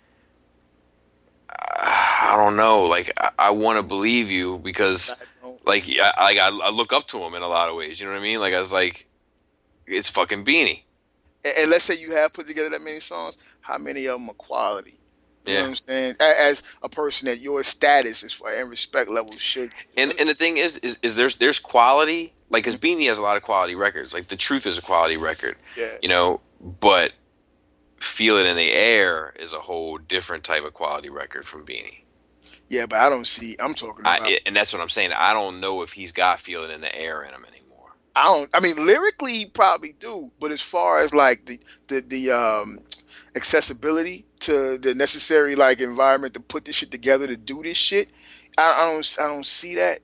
I 1.49 2.35
don't 2.37 2.57
know. 2.57 2.85
Like, 2.85 3.13
I, 3.19 3.31
I 3.39 3.51
want 3.51 3.79
to 3.79 3.83
believe 3.83 4.31
you 4.31 4.59
because, 4.59 5.11
I 5.13 5.15
don't- 5.15 5.27
like, 5.71 5.85
I, 5.89 6.13
I, 6.19 6.61
I 6.65 6.71
look 6.71 6.93
up 6.93 7.07
to 7.09 7.19
him 7.19 7.35
in 7.35 7.43
a 7.43 7.49
lot 7.49 7.69
of 7.71 7.77
ways. 7.77 7.99
You 8.01 8.07
know 8.07 8.13
what 8.13 8.19
I 8.19 8.23
mean? 8.23 8.41
Like, 8.41 8.55
I 8.55 8.61
was 8.61 8.73
like, 8.73 9.07
it's 9.87 10.11
fucking 10.11 10.45
Beanie. 10.45 10.83
and, 11.45 11.55
and 11.59 11.71
let's 11.71 11.85
say 11.85 11.95
you 11.97 12.13
have 12.15 12.33
put 12.33 12.47
together 12.47 12.69
that 12.71 12.83
many 12.83 13.01
songs. 13.01 13.37
How 13.61 13.79
many 13.79 14.07
of 14.07 14.19
them 14.21 14.29
are 14.31 14.35
quality? 14.35 14.99
You 15.47 15.53
know 15.55 15.59
Yeah. 15.59 15.63
what 15.63 15.69
I'm 15.71 15.75
saying? 15.77 16.15
As 16.21 16.63
a 16.83 16.89
person 16.89 17.27
that 17.27 17.41
your 17.41 17.63
status 17.65 18.23
is 18.23 18.33
for 18.33 18.51
and 18.53 18.69
respect 18.69 19.09
level 19.11 19.33
should. 19.39 19.73
And 19.97 20.13
and 20.21 20.29
the 20.29 20.35
thing 20.35 20.59
is, 20.59 20.77
is, 20.79 20.99
is 21.03 21.17
there's 21.17 21.39
there's 21.39 21.59
quality. 21.59 22.35
Like, 22.51 22.65
cause 22.65 22.77
Beanie 22.77 23.07
has 23.09 23.17
a 23.19 23.23
lot 23.23 23.37
of 23.39 23.43
quality 23.43 23.75
records. 23.75 24.13
Like, 24.13 24.29
the 24.29 24.37
truth 24.37 24.67
is 24.67 24.77
a 24.77 24.83
quality 24.83 25.17
record. 25.17 25.57
Yeah, 25.77 25.97
You 26.03 26.09
know, 26.09 26.41
but 26.81 27.13
feel 28.01 28.37
it 28.39 28.47
in 28.47 28.57
the 28.57 28.73
air 28.73 29.33
is 29.39 29.53
a 29.53 29.61
whole 29.61 29.99
different 29.99 30.43
type 30.45 30.65
of 30.65 30.75
quality 30.75 31.09
record 31.09 31.45
from 31.47 31.65
Beanie. 31.65 32.00
Yeah, 32.71 32.87
but 32.87 33.01
I 33.01 33.11
don't 33.11 33.27
see. 33.27 33.57
I'm 33.59 33.75
talking 33.75 34.03
about. 34.03 34.23
I, 34.23 34.39
and 34.47 34.55
that's 34.55 34.73
what 34.73 34.81
I'm 34.81 34.89
saying. 34.89 35.11
I 35.15 35.33
don't 35.35 35.61
know 35.61 35.83
if 35.83 35.93
he's 35.93 36.13
got 36.13 36.39
feeling 36.39 36.71
in 36.71 36.81
the 36.81 36.97
air 36.97 37.23
in 37.23 37.35
him 37.35 37.45
anymore. 37.45 37.97
I 38.15 38.25
don't. 38.27 38.49
I 38.55 38.61
mean, 38.61 38.87
lyrically, 38.87 39.35
he 39.35 39.47
probably 39.47 39.95
do, 39.99 40.31
but 40.39 40.53
as 40.53 40.63
far 40.63 41.01
as 41.01 41.13
like 41.13 41.47
the 41.47 41.59
the 41.89 42.01
the 42.07 42.31
um 42.31 42.79
accessibility 43.35 44.25
to 44.41 44.79
the 44.79 44.95
necessary 44.95 45.57
like 45.57 45.81
environment 45.81 46.33
to 46.35 46.41
put 46.41 46.65
this 46.65 46.77
shit 46.77 46.93
together 46.93 47.27
to 47.27 47.37
do 47.37 47.61
this 47.65 47.77
shit, 47.77 48.09
I, 48.57 48.85
I 48.85 48.93
don't. 48.93 49.17
I 49.21 49.27
don't 49.27 49.47
see 49.47 49.75
that. 49.75 49.99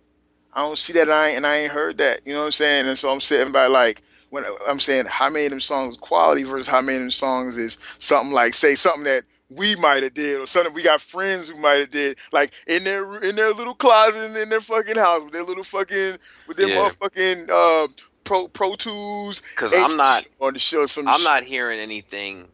I 0.53 0.63
don't 0.63 0.77
see 0.77 0.93
that. 0.95 1.03
And 1.03 1.13
I 1.13 1.29
and 1.29 1.47
I 1.47 1.57
ain't 1.59 1.73
heard 1.73 1.99
that. 1.99 2.27
You 2.27 2.33
know 2.33 2.41
what 2.41 2.47
I'm 2.47 2.53
saying? 2.53 2.89
And 2.89 2.99
so 2.99 3.13
I'm 3.13 3.21
sitting 3.21 3.53
by 3.53 3.69
like 3.69 4.03
when 4.31 4.45
I'm 4.67 4.81
saying 4.81 5.07
how 5.07 5.31
many 5.31 5.45
of 5.45 5.51
them 5.51 5.61
songs 5.61 5.97
quality 5.97 6.43
versus 6.43 6.67
how 6.67 6.81
many 6.81 6.97
of 6.97 7.03
them 7.03 7.11
songs 7.13 7.57
is 7.57 7.79
something 7.99 8.33
like 8.33 8.55
say 8.55 8.75
something 8.75 9.05
that 9.05 9.23
we 9.51 9.77
might 9.77 10.03
have 10.03 10.15
did 10.15 10.41
or 10.41 10.47
something 10.47 10.75
we 10.75 10.83
got 10.83 11.01
friends 11.01 11.49
who 11.49 11.57
might 11.57 11.75
have 11.77 11.91
did 11.91 12.19
like 12.33 12.53
in 12.67 12.83
their 12.85 13.23
in 13.23 13.37
their 13.37 13.53
little 13.53 13.75
closet 13.75 14.37
in 14.41 14.49
their 14.49 14.61
fucking 14.61 14.97
house 14.97 15.23
with 15.23 15.33
their 15.33 15.45
little 15.45 15.63
fucking 15.63 16.17
with 16.49 16.57
their 16.57 16.69
Yeah. 16.69 16.77
motherfucking 16.77 17.49
uh 17.51 17.89
pro 18.25 18.49
pro 18.49 18.75
tools 18.75 19.41
Because 19.41 19.73
I'm 19.73 19.97
not 19.97 20.27
on 20.41 20.55
the 20.55 20.59
show 20.59 20.87
some 20.87 21.07
I'm 21.07 21.19
shit. 21.19 21.25
not 21.25 21.43
hearing 21.45 21.79
anything 21.79 22.49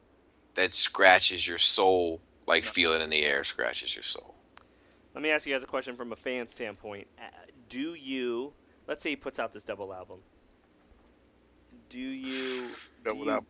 that 0.55 0.75
scratches 0.75 1.47
your 1.49 1.57
soul 1.59 2.21
like 2.47 2.65
feel 2.65 2.93
it 2.93 3.01
in 3.01 3.09
the 3.09 3.23
air 3.25 3.43
scratches 3.45 3.95
your 3.95 4.03
soul. 4.03 4.35
Let 5.15 5.23
me 5.23 5.31
ask 5.31 5.47
you 5.47 5.55
guys 5.55 5.63
a 5.63 5.67
question 5.67 5.95
from 5.97 6.13
a 6.13 6.17
fan 6.17 6.47
standpoint. 6.49 7.07
Uh, 7.19 7.23
Do 7.69 7.95
you, 7.95 8.53
let's 8.87 9.03
say 9.03 9.11
he 9.11 9.17
puts 9.17 9.39
out 9.39 9.53
this 9.53 9.63
double 9.65 9.93
album, 9.95 10.19
do 11.89 11.99
you 11.99 12.69
Double 13.05 13.21
do 13.21 13.25
you, 13.27 13.31
album. 13.31 13.47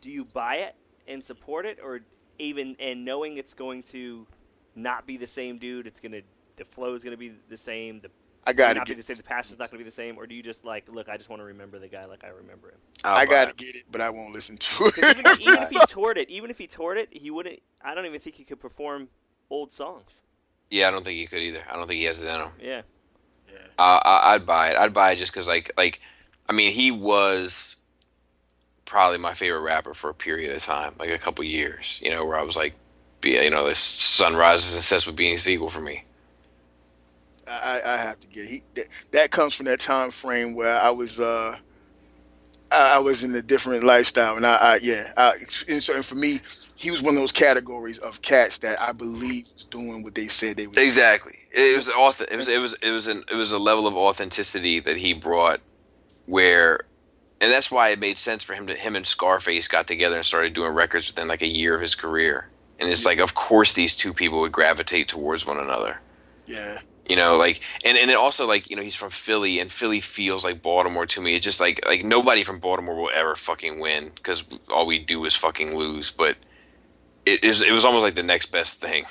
do 0.00 0.10
you 0.10 0.24
buy 0.24 0.56
it 0.56 0.74
and 1.08 1.24
support 1.24 1.66
it, 1.66 1.78
or 1.82 2.00
even 2.38 2.76
and 2.78 3.04
knowing 3.04 3.36
it's 3.36 3.54
going 3.54 3.82
to 3.84 4.26
not 4.74 5.06
be 5.06 5.16
the 5.16 5.26
same 5.26 5.58
dude, 5.58 5.86
it's 5.86 6.00
gonna 6.00 6.20
the 6.56 6.64
flow 6.64 6.94
is 6.94 7.04
gonna 7.04 7.16
be 7.16 7.32
the 7.48 7.56
same, 7.56 8.00
the 8.00 8.10
I 8.44 8.52
gotta 8.52 8.74
not 8.74 8.86
be 8.86 8.90
get 8.90 8.96
the 8.96 9.02
same, 9.02 9.16
the 9.16 9.22
passion's 9.22 9.58
not 9.58 9.70
gonna 9.70 9.78
be 9.78 9.84
the 9.84 9.90
same, 9.90 10.18
or 10.18 10.26
do 10.26 10.34
you 10.34 10.42
just 10.42 10.64
like 10.64 10.88
look? 10.88 11.08
I 11.08 11.16
just 11.16 11.30
want 11.30 11.40
to 11.40 11.46
remember 11.46 11.78
the 11.78 11.88
guy 11.88 12.02
like 12.02 12.24
I 12.24 12.28
remember 12.28 12.68
him. 12.68 12.78
I'll 13.04 13.16
I 13.16 13.26
gotta 13.26 13.50
it. 13.50 13.56
get 13.56 13.74
it, 13.76 13.84
but 13.90 14.00
I 14.00 14.10
won't 14.10 14.32
listen 14.32 14.56
to 14.56 14.84
it. 14.86 14.98
even 14.98 15.26
if 15.26 15.70
he 15.70 15.78
toured 15.88 16.18
it, 16.18 16.28
even 16.30 16.50
if 16.50 16.58
he 16.58 16.66
toured 16.66 16.98
it, 16.98 17.08
he 17.12 17.30
wouldn't. 17.30 17.60
I 17.82 17.94
don't 17.94 18.06
even 18.06 18.18
think 18.18 18.36
he 18.36 18.44
could 18.44 18.60
perform 18.60 19.08
old 19.50 19.72
songs. 19.72 20.20
Yeah, 20.70 20.88
I 20.88 20.90
don't 20.90 21.04
think 21.04 21.18
he 21.18 21.26
could 21.26 21.42
either. 21.42 21.62
I 21.70 21.76
don't 21.76 21.86
think 21.86 21.98
he 21.98 22.04
has 22.04 22.22
it 22.22 22.26
in 22.26 22.40
him. 22.40 22.50
Yeah. 22.60 22.82
Uh, 23.78 24.00
I, 24.02 24.34
I'd 24.34 24.46
buy 24.46 24.70
it. 24.70 24.76
I'd 24.78 24.94
buy 24.94 25.12
it 25.12 25.16
just 25.16 25.32
because, 25.32 25.46
like, 25.46 25.70
like, 25.76 26.00
I 26.48 26.52
mean, 26.54 26.72
he 26.72 26.90
was 26.90 27.76
probably 28.92 29.16
my 29.16 29.32
favorite 29.32 29.60
rapper 29.60 29.94
for 29.94 30.10
a 30.10 30.14
period 30.14 30.54
of 30.54 30.62
time, 30.62 30.94
like 30.98 31.08
a 31.08 31.16
couple 31.16 31.42
years. 31.42 31.98
You 32.02 32.10
know, 32.10 32.26
where 32.26 32.36
I 32.36 32.42
was 32.42 32.56
like, 32.56 32.74
be, 33.22 33.30
you 33.30 33.48
know, 33.48 33.66
this 33.66 33.78
sun 33.78 34.36
rises 34.36 34.74
and 34.74 34.84
sets 34.84 35.06
with 35.06 35.16
Beanie 35.16 35.38
Sigel 35.38 35.70
for 35.70 35.80
me. 35.80 36.04
I, 37.48 37.80
I 37.86 37.96
have 37.96 38.20
to 38.20 38.26
get 38.28 38.46
he 38.46 38.62
that, 38.74 38.88
that 39.12 39.30
comes 39.30 39.54
from 39.54 39.66
that 39.66 39.80
time 39.80 40.10
frame 40.10 40.54
where 40.54 40.78
I 40.78 40.90
was 40.90 41.20
uh 41.20 41.56
I, 42.70 42.96
I 42.96 42.98
was 42.98 43.24
in 43.24 43.34
a 43.34 43.42
different 43.42 43.82
lifestyle 43.82 44.36
and 44.36 44.46
I, 44.46 44.56
I 44.56 44.78
yeah 44.82 45.12
I, 45.16 45.32
and 45.68 45.82
so 45.82 45.96
and 45.96 46.04
for 46.04 46.14
me 46.14 46.40
he 46.76 46.90
was 46.90 47.02
one 47.02 47.14
of 47.14 47.20
those 47.20 47.32
categories 47.32 47.98
of 47.98 48.22
cats 48.22 48.58
that 48.58 48.80
I 48.80 48.92
believe 48.92 49.44
was 49.52 49.64
doing 49.64 50.02
what 50.02 50.14
they 50.14 50.28
said 50.28 50.56
they 50.56 50.66
would. 50.66 50.78
Exactly. 50.78 51.38
It 51.50 51.74
was 51.74 51.88
awesome. 51.88 52.26
It 52.30 52.36
was 52.36 52.48
it 52.48 52.58
was 52.58 52.74
it 52.82 52.90
was 52.90 53.08
an 53.08 53.24
it 53.30 53.34
was 53.34 53.52
a 53.52 53.58
level 53.58 53.86
of 53.86 53.96
authenticity 53.96 54.80
that 54.80 54.98
he 54.98 55.14
brought 55.14 55.60
where 56.26 56.80
and 57.42 57.52
that's 57.52 57.72
why 57.72 57.90
it 57.90 58.00
made 58.00 58.18
sense 58.18 58.44
for 58.44 58.54
him 58.54 58.68
to 58.68 58.76
him 58.76 58.96
and 58.96 59.06
Scarface 59.06 59.68
got 59.68 59.88
together 59.88 60.16
and 60.16 60.26
started 60.26 60.54
doing 60.54 60.72
records 60.74 61.08
within 61.08 61.28
like 61.28 61.42
a 61.42 61.48
year 61.48 61.76
of 61.76 61.82
his 61.82 61.96
career. 61.96 62.48
And 62.80 62.90
it's 62.90 63.06
like 63.06 63.20
of 63.20 63.34
course 63.34 63.74
these 63.74 63.96
two 63.96 64.14
people 64.14 64.40
would 64.42 64.52
gravitate 64.52 65.08
towards 65.08 65.46
one 65.46 65.58
another. 65.58 66.02
Yeah, 66.46 66.80
You 67.08 67.16
know, 67.16 67.36
like 67.38 67.62
and, 67.84 67.98
and 67.98 68.10
it 68.10 68.16
also 68.16 68.46
like, 68.48 68.70
you 68.70 68.76
know, 68.76 68.82
he's 68.82 68.96
from 68.96 69.10
Philly 69.10 69.60
and 69.60 69.72
Philly 69.72 70.00
feels 70.00 70.44
like 70.44 70.62
Baltimore 70.62 71.06
to 71.06 71.22
me. 71.22 71.36
It's 71.36 71.44
just 71.44 71.60
like 71.60 71.80
like 71.86 72.04
nobody 72.04 72.44
from 72.44 72.60
Baltimore 72.60 72.96
will 72.96 73.10
ever 73.14 73.36
fucking 73.36 73.80
win 73.80 74.12
because 74.14 74.44
all 74.70 74.86
we 74.86 75.00
do 75.00 75.24
is 75.26 75.36
fucking 75.36 75.76
lose, 75.76 76.10
but 76.12 76.38
it 77.26 77.44
is 77.44 77.62
it 77.62 77.72
was 77.72 77.84
almost 77.84 78.04
like 78.04 78.16
the 78.16 78.24
next 78.24 78.46
best 78.52 78.80
thing. 78.80 79.04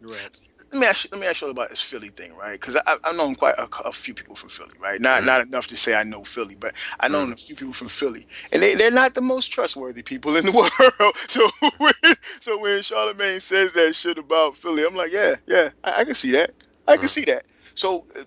Right. 0.00 0.30
Let 0.72 0.80
me 0.80 0.86
ask 0.86 1.04
you, 1.04 1.10
let 1.12 1.20
me 1.20 1.26
ask 1.28 1.42
you 1.42 1.48
about 1.48 1.70
this 1.70 1.82
Philly 1.82 2.08
thing, 2.10 2.34
right? 2.36 2.54
Because 2.60 2.76
I 2.76 2.96
I've 3.04 3.16
known 3.16 3.34
quite 3.36 3.56
a, 3.58 3.68
a 3.84 3.92
few 3.92 4.14
people 4.14 4.36
from 4.36 4.50
Philly, 4.50 4.74
right? 4.80 5.00
Not 5.00 5.22
Mhm. 5.22 5.26
not 5.26 5.40
enough 5.42 5.68
to 5.68 5.76
say 5.76 5.94
I 5.94 6.02
know 6.04 6.24
Philly, 6.24 6.56
but 6.56 6.74
I 7.00 7.08
know 7.08 7.22
a 7.30 7.36
few 7.36 7.56
people 7.56 7.72
from 7.74 7.88
Philly, 7.88 8.26
and 8.52 8.62
they 8.62 8.74
they're 8.74 8.90
not 8.90 9.14
the 9.14 9.20
most 9.22 9.48
trustworthy 9.48 10.02
people 10.02 10.36
in 10.36 10.46
the 10.46 10.52
world. 10.52 11.16
So 11.28 11.48
when, 11.78 11.94
so 12.40 12.58
when 12.58 12.80
Charlamagne 12.80 13.40
says 13.42 13.72
that 13.74 13.94
shit 13.94 14.18
about 14.18 14.56
Philly, 14.56 14.84
I'm 14.86 14.96
like, 14.96 15.12
yeah, 15.12 15.36
yeah, 15.46 15.70
I, 15.84 16.00
I 16.02 16.04
can 16.04 16.14
see 16.14 16.32
that. 16.32 16.52
I 16.88 16.96
can 16.98 17.08
Mhm. 17.08 17.10
see 17.10 17.24
that. 17.26 17.44
So. 17.74 18.06
uh, 18.18 18.24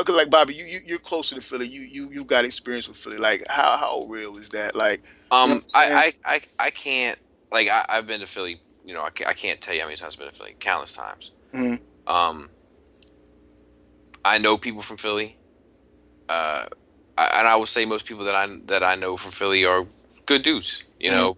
Okay, 0.00 0.12
like 0.14 0.30
Bobby, 0.30 0.54
you, 0.54 0.64
you 0.64 0.80
you're 0.86 0.98
closer 0.98 1.34
to 1.36 1.42
Philly. 1.42 1.68
You 1.68 1.82
you 1.82 2.10
you 2.12 2.24
got 2.24 2.44
experience 2.46 2.88
with 2.88 2.98
Philly. 2.98 3.18
Like, 3.18 3.44
how 3.48 3.76
how 3.76 4.06
real 4.08 4.36
is 4.38 4.50
that? 4.50 4.74
Like, 4.76 5.02
Um, 5.30 5.50
You 5.50 5.56
know 5.56 5.62
I'm 5.74 5.92
I, 5.92 6.14
I, 6.26 6.34
I, 6.36 6.42
I 6.66 6.70
can't 6.70 7.18
like 7.52 7.68
I, 7.68 7.84
I've 7.88 8.06
been 8.06 8.20
to 8.20 8.26
Philly. 8.26 8.62
You 8.84 8.94
know, 8.94 9.04
I 9.04 9.10
can't, 9.10 9.30
I 9.30 9.34
can't 9.34 9.60
tell 9.60 9.74
you 9.74 9.82
how 9.82 9.86
many 9.86 9.96
times 9.98 10.14
I've 10.14 10.20
been 10.20 10.30
to 10.30 10.34
Philly. 10.34 10.56
Countless 10.60 10.92
times. 10.94 11.32
Mhm. 11.56 11.80
Um, 12.06 12.50
I 14.24 14.38
know 14.38 14.58
people 14.58 14.82
from 14.82 14.96
Philly. 14.96 15.36
Uh, 16.28 16.66
I, 17.16 17.26
and 17.38 17.48
I 17.48 17.56
would 17.56 17.68
say 17.68 17.84
most 17.86 18.04
people 18.06 18.24
that 18.24 18.34
I 18.34 18.46
that 18.66 18.82
I 18.82 18.94
know 18.94 19.16
from 19.16 19.30
Philly 19.32 19.64
are 19.64 19.86
good 20.26 20.42
dudes. 20.42 20.84
You 21.00 21.10
know, 21.10 21.36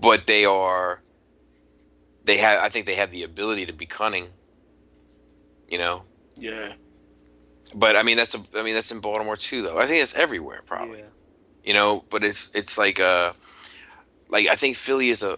but 0.00 0.26
they 0.26 0.44
are. 0.44 1.02
They 2.24 2.38
have. 2.38 2.62
I 2.62 2.68
think 2.68 2.86
they 2.86 2.94
have 2.96 3.10
the 3.10 3.22
ability 3.22 3.66
to 3.66 3.72
be 3.72 3.86
cunning. 3.86 4.28
You 5.68 5.78
know, 5.78 6.04
yeah, 6.36 6.72
but 7.74 7.96
I 7.96 8.02
mean 8.02 8.16
that's 8.16 8.34
a. 8.34 8.40
I 8.56 8.62
mean 8.62 8.74
that's 8.74 8.90
in 8.90 9.00
Baltimore 9.00 9.36
too, 9.36 9.62
though. 9.62 9.78
I 9.78 9.86
think 9.86 10.02
it's 10.02 10.14
everywhere, 10.14 10.62
probably 10.66 10.98
Yeah. 11.00 11.04
you 11.64 11.74
know 11.74 12.04
but 12.10 12.24
it's 12.24 12.50
it's 12.54 12.78
like 12.78 12.98
uh 12.98 13.32
like 14.30 14.48
i 14.48 14.56
think 14.56 14.76
philly 14.76 15.10
is 15.10 15.22
a 15.22 15.36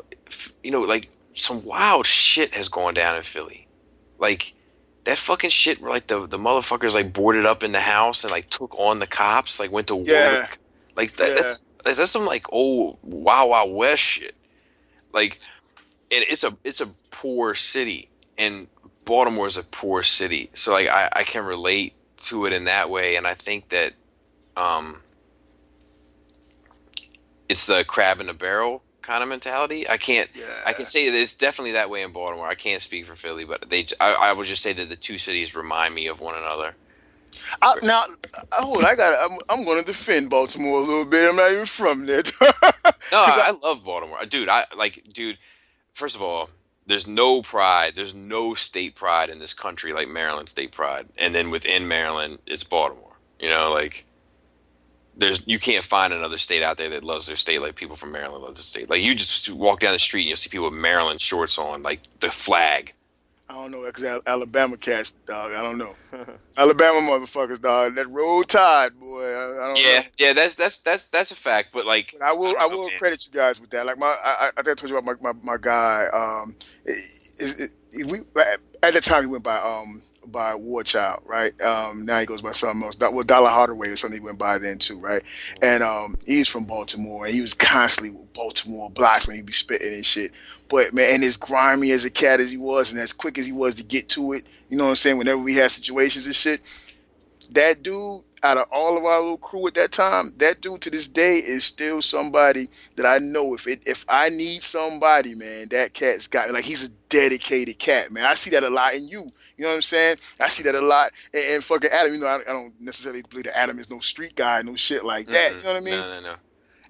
you 0.63 0.71
know 0.71 0.83
like 0.83 1.11
some 1.35 1.65
wild 1.65 2.07
shit 2.07 2.55
has 2.55 2.69
gone 2.69 2.95
down 2.95 3.17
in 3.17 3.23
philly. 3.23 3.69
Like 4.19 4.55
that 5.05 5.19
fucking 5.19 5.51
shit 5.51 5.81
where 5.81 5.93
like 5.93 6.09
the 6.09 6.27
the 6.27 6.39
motherfuckers 6.39 6.95
like 6.95 7.13
boarded 7.13 7.47
up 7.47 7.63
in 7.63 7.73
the 7.73 7.81
house 7.81 8.25
and 8.25 8.31
like 8.33 8.51
took 8.51 8.79
on 8.79 8.99
the 9.01 9.07
cops 9.09 9.61
like 9.61 9.73
went 9.73 9.89
to 9.89 9.97
Yeah. 10.05 10.47
work. 10.47 10.59
Like 10.97 11.17
that, 11.17 11.35
that's 11.35 11.67
that's 11.85 12.11
some 12.13 12.27
like 12.27 12.47
old 12.53 12.99
wow 13.03 13.49
wow 13.49 13.67
west 13.67 14.03
shit. 14.03 14.37
Like 15.13 15.41
and 16.13 16.25
it's 16.31 16.45
a 16.45 16.57
it's 16.65 16.81
a 16.83 16.95
poor 17.11 17.55
city 17.55 18.11
and 18.39 18.69
baltimore 19.07 19.49
is 19.49 19.59
a 19.59 19.65
poor 19.65 20.03
city. 20.05 20.51
So 20.55 20.73
like 20.73 20.89
i 20.89 21.09
i 21.15 21.25
can 21.25 21.45
relate 21.45 21.95
to 22.19 22.47
it 22.47 22.53
in 22.55 22.65
that 22.67 22.91
way 22.91 23.17
and 23.17 23.27
i 23.27 23.35
think 23.35 23.71
that 23.71 23.95
um 24.57 25.03
it's 27.49 27.67
the 27.67 27.85
crab 27.85 28.21
in 28.21 28.29
a 28.29 28.35
barrel 28.35 28.85
kind 29.03 29.23
of 29.23 29.29
mentality. 29.29 29.89
I 29.89 29.97
can't. 29.97 30.31
I 30.67 30.73
can 30.73 30.87
say 30.87 31.11
that 31.11 31.17
it's 31.19 31.35
definitely 31.35 31.73
that 31.73 31.91
way 31.91 32.03
in 32.03 32.13
Baltimore. 32.13 32.49
I 32.49 32.55
can't 32.55 32.83
speak 32.83 33.07
for 33.07 33.15
Philly, 33.15 33.45
but 33.45 33.69
they. 33.69 33.87
I, 34.01 34.13
I 34.13 34.33
would 34.33 34.47
just 34.47 34.63
say 34.63 34.73
that 34.73 34.89
the 34.89 34.97
two 34.97 35.19
cities 35.19 35.55
remind 35.55 35.95
me 35.95 36.07
of 36.07 36.21
one 36.21 36.35
another. 36.37 36.77
I, 37.61 37.75
now, 37.83 38.05
oh, 38.53 38.65
hold. 38.65 38.85
I 38.85 38.95
got. 38.95 39.31
I'm, 39.31 39.39
I'm 39.49 39.65
going 39.65 39.81
to 39.81 39.85
defend 39.85 40.31
Baltimore 40.31 40.79
a 40.79 40.85
little 40.85 41.05
bit. 41.05 41.29
I'm 41.29 41.37
not 41.37 41.51
even 41.51 41.67
from 41.67 42.07
there. 42.07 42.23
No, 43.11 43.19
I, 43.19 43.49
I 43.49 43.51
love 43.51 43.85
Baltimore, 43.85 44.19
uh, 44.23 44.25
dude. 44.25 44.49
I 44.49 44.65
like, 44.75 45.05
dude. 45.13 45.37
First 45.93 46.17
of 46.17 46.23
all, 46.23 46.49
there's 46.87 47.07
no 47.07 47.43
pride. 47.43 47.93
There's 47.95 48.15
no 48.15 48.55
state 48.55 48.95
pride 48.95 49.29
in 49.29 49.39
this 49.39 49.53
country 49.53 49.93
like 49.93 50.09
Maryland 50.09 50.49
state 50.49 50.73
pride, 50.73 51.09
and 51.19 51.35
then 51.35 51.51
within 51.51 51.87
Maryland, 51.87 52.39
it's 52.47 52.65
Baltimore. 52.65 53.19
You 53.39 53.51
know, 53.51 53.71
like 53.71 54.07
there's 55.17 55.43
you 55.47 55.59
can't 55.59 55.85
find 55.85 56.13
another 56.13 56.39
state 56.39 56.63
out 56.63 56.79
there 56.79 56.91
that 56.91 57.05
loves 57.05 57.27
their 57.27 57.37
state 57.37 57.61
like 57.63 57.75
people 57.77 57.97
from 57.97 58.13
Maryland 58.13 58.45
love 58.45 58.55
their 58.55 58.63
state. 58.63 58.91
Like 58.91 59.03
you 59.03 59.15
just 59.15 59.51
walk 59.51 59.81
down 59.81 59.93
the 59.93 59.99
street 59.99 60.23
and 60.23 60.29
you'll 60.29 60.37
see 60.39 60.51
people 60.51 60.71
with 60.71 60.79
Maryland 60.79 61.21
shorts 61.21 61.59
on, 61.59 61.83
like 61.83 62.03
the 62.21 62.31
flag. 62.31 62.95
I 63.49 63.55
don't 63.55 63.71
know 63.73 63.85
because 63.85 64.21
Alabama 64.27 64.77
cats, 64.79 65.13
dog. 65.13 65.53
I 65.53 65.63
don't 65.63 65.79
know. 65.79 65.99
Alabama 66.59 66.99
motherfuckers, 67.01 67.61
dog. 67.61 67.97
That 67.97 68.09
roll 68.11 68.45
tide, 68.45 68.99
boy. 68.99 69.25
I, 69.25 69.65
I 69.65 69.69
don't 69.69 69.83
Yeah, 69.83 69.85
know. 69.85 70.05
yeah, 70.19 70.33
that's 70.35 70.57
that's 70.57 70.79
that's 70.81 71.09
that's 71.09 71.31
a 71.33 71.37
fact. 71.37 71.71
But 71.73 71.87
like, 71.87 72.13
But 72.13 72.23
I 72.23 72.33
will. 72.33 72.57
I 72.59 72.67
know, 72.67 72.77
will 72.77 72.91
man. 72.91 73.01
credit 73.01 73.27
you 73.27 73.33
guys 73.33 73.61
with 73.61 73.71
that. 73.71 73.87
Like 73.87 73.99
my, 73.99 74.07
I, 74.09 74.31
I 74.31 74.49
I 74.59 74.63
think 74.63 74.69
I 74.69 74.75
told 74.75 74.91
you 74.91 74.99
about 74.99 75.21
my, 75.23 75.33
my, 75.33 75.41
my 75.55 75.59
guy. 75.61 76.07
Um, 76.15 76.57
it, 76.85 76.97
it, 77.39 77.71
it, 77.93 78.07
we 78.11 78.19
at 78.83 78.95
the 78.95 79.01
time 79.01 79.23
he 79.23 79.27
went 79.29 79.45
by 79.45 79.59
um 79.59 80.03
by 80.27 80.55
War 80.55 80.83
Child, 80.83 81.23
right? 81.27 81.59
Um, 81.61 82.05
now 82.05 82.21
he 82.21 82.27
goes 82.27 82.43
by 82.43 82.53
something 82.53 82.83
else. 82.83 82.97
Well, 82.99 83.25
Dollar 83.25 83.51
Hardaway 83.51 83.89
is 83.89 84.01
something 84.01 84.21
he 84.21 84.25
went 84.25 84.39
by 84.39 84.59
then 84.59 84.79
too, 84.79 84.99
right? 84.99 85.23
And 85.63 85.83
um, 85.83 86.17
he's 86.27 86.49
from 86.49 86.65
Baltimore, 86.65 87.27
and 87.27 87.35
he 87.35 87.41
was 87.41 87.55
constantly 87.55 88.17
with 88.17 88.33
Baltimore 88.33 88.91
blocks 88.91 89.27
when 89.27 89.37
he 89.37 89.43
be 89.43 89.53
spitting 89.53 89.93
and 89.93 90.07
shit. 90.07 90.33
But 90.69 90.95
man, 90.95 91.15
and 91.15 91.25
as 91.25 91.37
grimy 91.37 91.91
as 91.91 92.05
a 92.05 92.11
cat 92.11 92.41
as 92.41 92.51
he 92.51 92.57
was, 92.57 92.93
and 92.93 93.01
as 93.01 93.13
quick 93.13 93.39
as 93.39 93.47
he 93.47 93.53
was 93.53 93.75
to 93.77 93.85
get 93.85 94.09
to 94.11 94.33
it, 94.33 94.47
you 94.69 94.77
know 94.79 94.85
what 94.85 94.91
I'm 94.91 94.97
saying? 94.97 95.19
Whenever 95.19 95.41
we 95.41 95.55
had 95.55 95.71
situations 95.71 96.27
and 96.27 96.35
shit, 96.35 96.61
that 97.51 97.83
dude 97.83 98.23
out 98.43 98.59
of 98.59 98.67
all 98.73 98.97
of 98.97 99.05
our 99.05 99.21
little 99.21 99.39
crew 99.39 99.67
at 99.67 99.75
that 99.75 99.93
time, 99.93 100.35
that 100.39 100.61
dude 100.61 100.81
to 100.83 100.91
this 100.91 101.09
day 101.09 101.37
is 101.37 101.65
still 101.65 102.03
somebody 102.03 102.69
that 102.97 103.07
I 103.07 103.19
know 103.19 103.55
if 103.55 103.67
it 103.67 103.87
if 103.87 104.05
I 104.09 104.29
need 104.29 104.63
somebody, 104.63 105.35
man, 105.35 105.69
that 105.71 105.95
cat's 105.95 106.27
got 106.27 106.49
me. 106.49 106.55
Like 106.55 106.65
he's 106.65 106.89
a 106.89 106.93
dedicated 107.09 107.79
cat, 107.79 108.11
man. 108.11 108.25
I 108.25 108.35
see 108.35 108.51
that 108.51 108.65
a 108.65 108.71
lot 108.71 108.95
in 108.95 109.09
you. 109.09 109.31
You 109.57 109.65
know 109.65 109.71
what 109.71 109.77
I'm 109.77 109.83
saying? 109.83 110.17
I 110.41 110.49
see 110.49 110.63
that 110.65 110.75
a 110.75 110.81
lot. 110.81 111.13
And, 111.33 111.45
and 111.45 111.65
fucking 111.65 111.91
Adam, 111.93 112.15
you 112.15 112.21
know, 112.21 112.27
I, 112.27 112.41
I 112.41 112.53
don't 112.53 112.75
necessarily 112.81 113.23
believe 113.29 113.45
that 113.45 113.57
Adam 113.57 113.79
is 113.79 113.91
no 113.91 114.01
street 114.01 114.35
guy, 114.35 114.63
no 114.63 114.75
shit 114.75 115.05
like 115.05 115.27
that. 115.29 115.53
mm-mm. 115.53 115.59
You 115.59 115.65
know 115.65 115.73
what 115.75 115.83
I 115.83 115.85
mean? 115.85 116.01
No, 116.01 116.15
no, 116.15 116.21
no. 116.21 116.35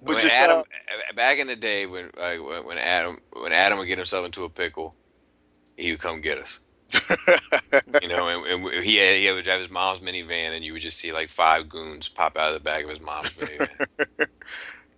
But 0.01 0.15
when 0.15 0.19
just 0.19 0.39
Adam, 0.39 0.59
uh, 0.59 1.13
back 1.15 1.39
in 1.39 1.47
the 1.47 1.55
day 1.55 1.85
when 1.85 2.09
like, 2.17 2.39
when 2.65 2.77
Adam 2.77 3.19
when 3.33 3.53
Adam 3.53 3.77
would 3.77 3.87
get 3.87 3.97
himself 3.97 4.25
into 4.25 4.43
a 4.43 4.49
pickle, 4.49 4.95
he 5.77 5.91
would 5.91 6.01
come 6.01 6.19
get 6.21 6.37
us. 6.37 6.59
You 8.01 8.07
know, 8.07 8.27
and, 8.27 8.65
and 8.65 8.83
he 8.83 8.97
had, 8.97 9.17
he 9.17 9.31
would 9.31 9.43
drive 9.43 9.59
his 9.59 9.69
mom's 9.69 9.99
minivan, 9.99 10.55
and 10.55 10.63
you 10.63 10.73
would 10.73 10.81
just 10.81 10.97
see 10.97 11.11
like 11.11 11.29
five 11.29 11.69
goons 11.69 12.07
pop 12.07 12.37
out 12.37 12.49
of 12.49 12.53
the 12.53 12.59
back 12.59 12.83
of 12.83 12.89
his 12.89 13.01
mom's 13.01 13.31
minivan. 13.31 14.27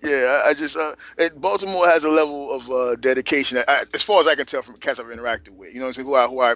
Yeah, 0.02 0.44
I, 0.46 0.50
I 0.50 0.54
just 0.54 0.78
uh, 0.78 0.94
it, 1.18 1.40
Baltimore 1.40 1.88
has 1.88 2.04
a 2.04 2.12
level 2.12 2.52
of 2.52 2.70
uh, 2.70 2.96
dedication, 2.96 3.58
I, 3.68 3.86
as 3.92 4.04
far 4.04 4.20
as 4.20 4.28
I 4.28 4.36
can 4.36 4.46
tell 4.46 4.62
from 4.62 4.78
cats 4.78 5.00
I've 5.00 5.08
interacted 5.08 5.50
with. 5.50 5.74
You 5.74 5.80
know 5.80 5.88
what 5.88 5.98
I'm 5.98 6.06
saying? 6.06 6.08
Who 6.08 6.16
I 6.16 6.28
who 6.28 6.42
I 6.42 6.56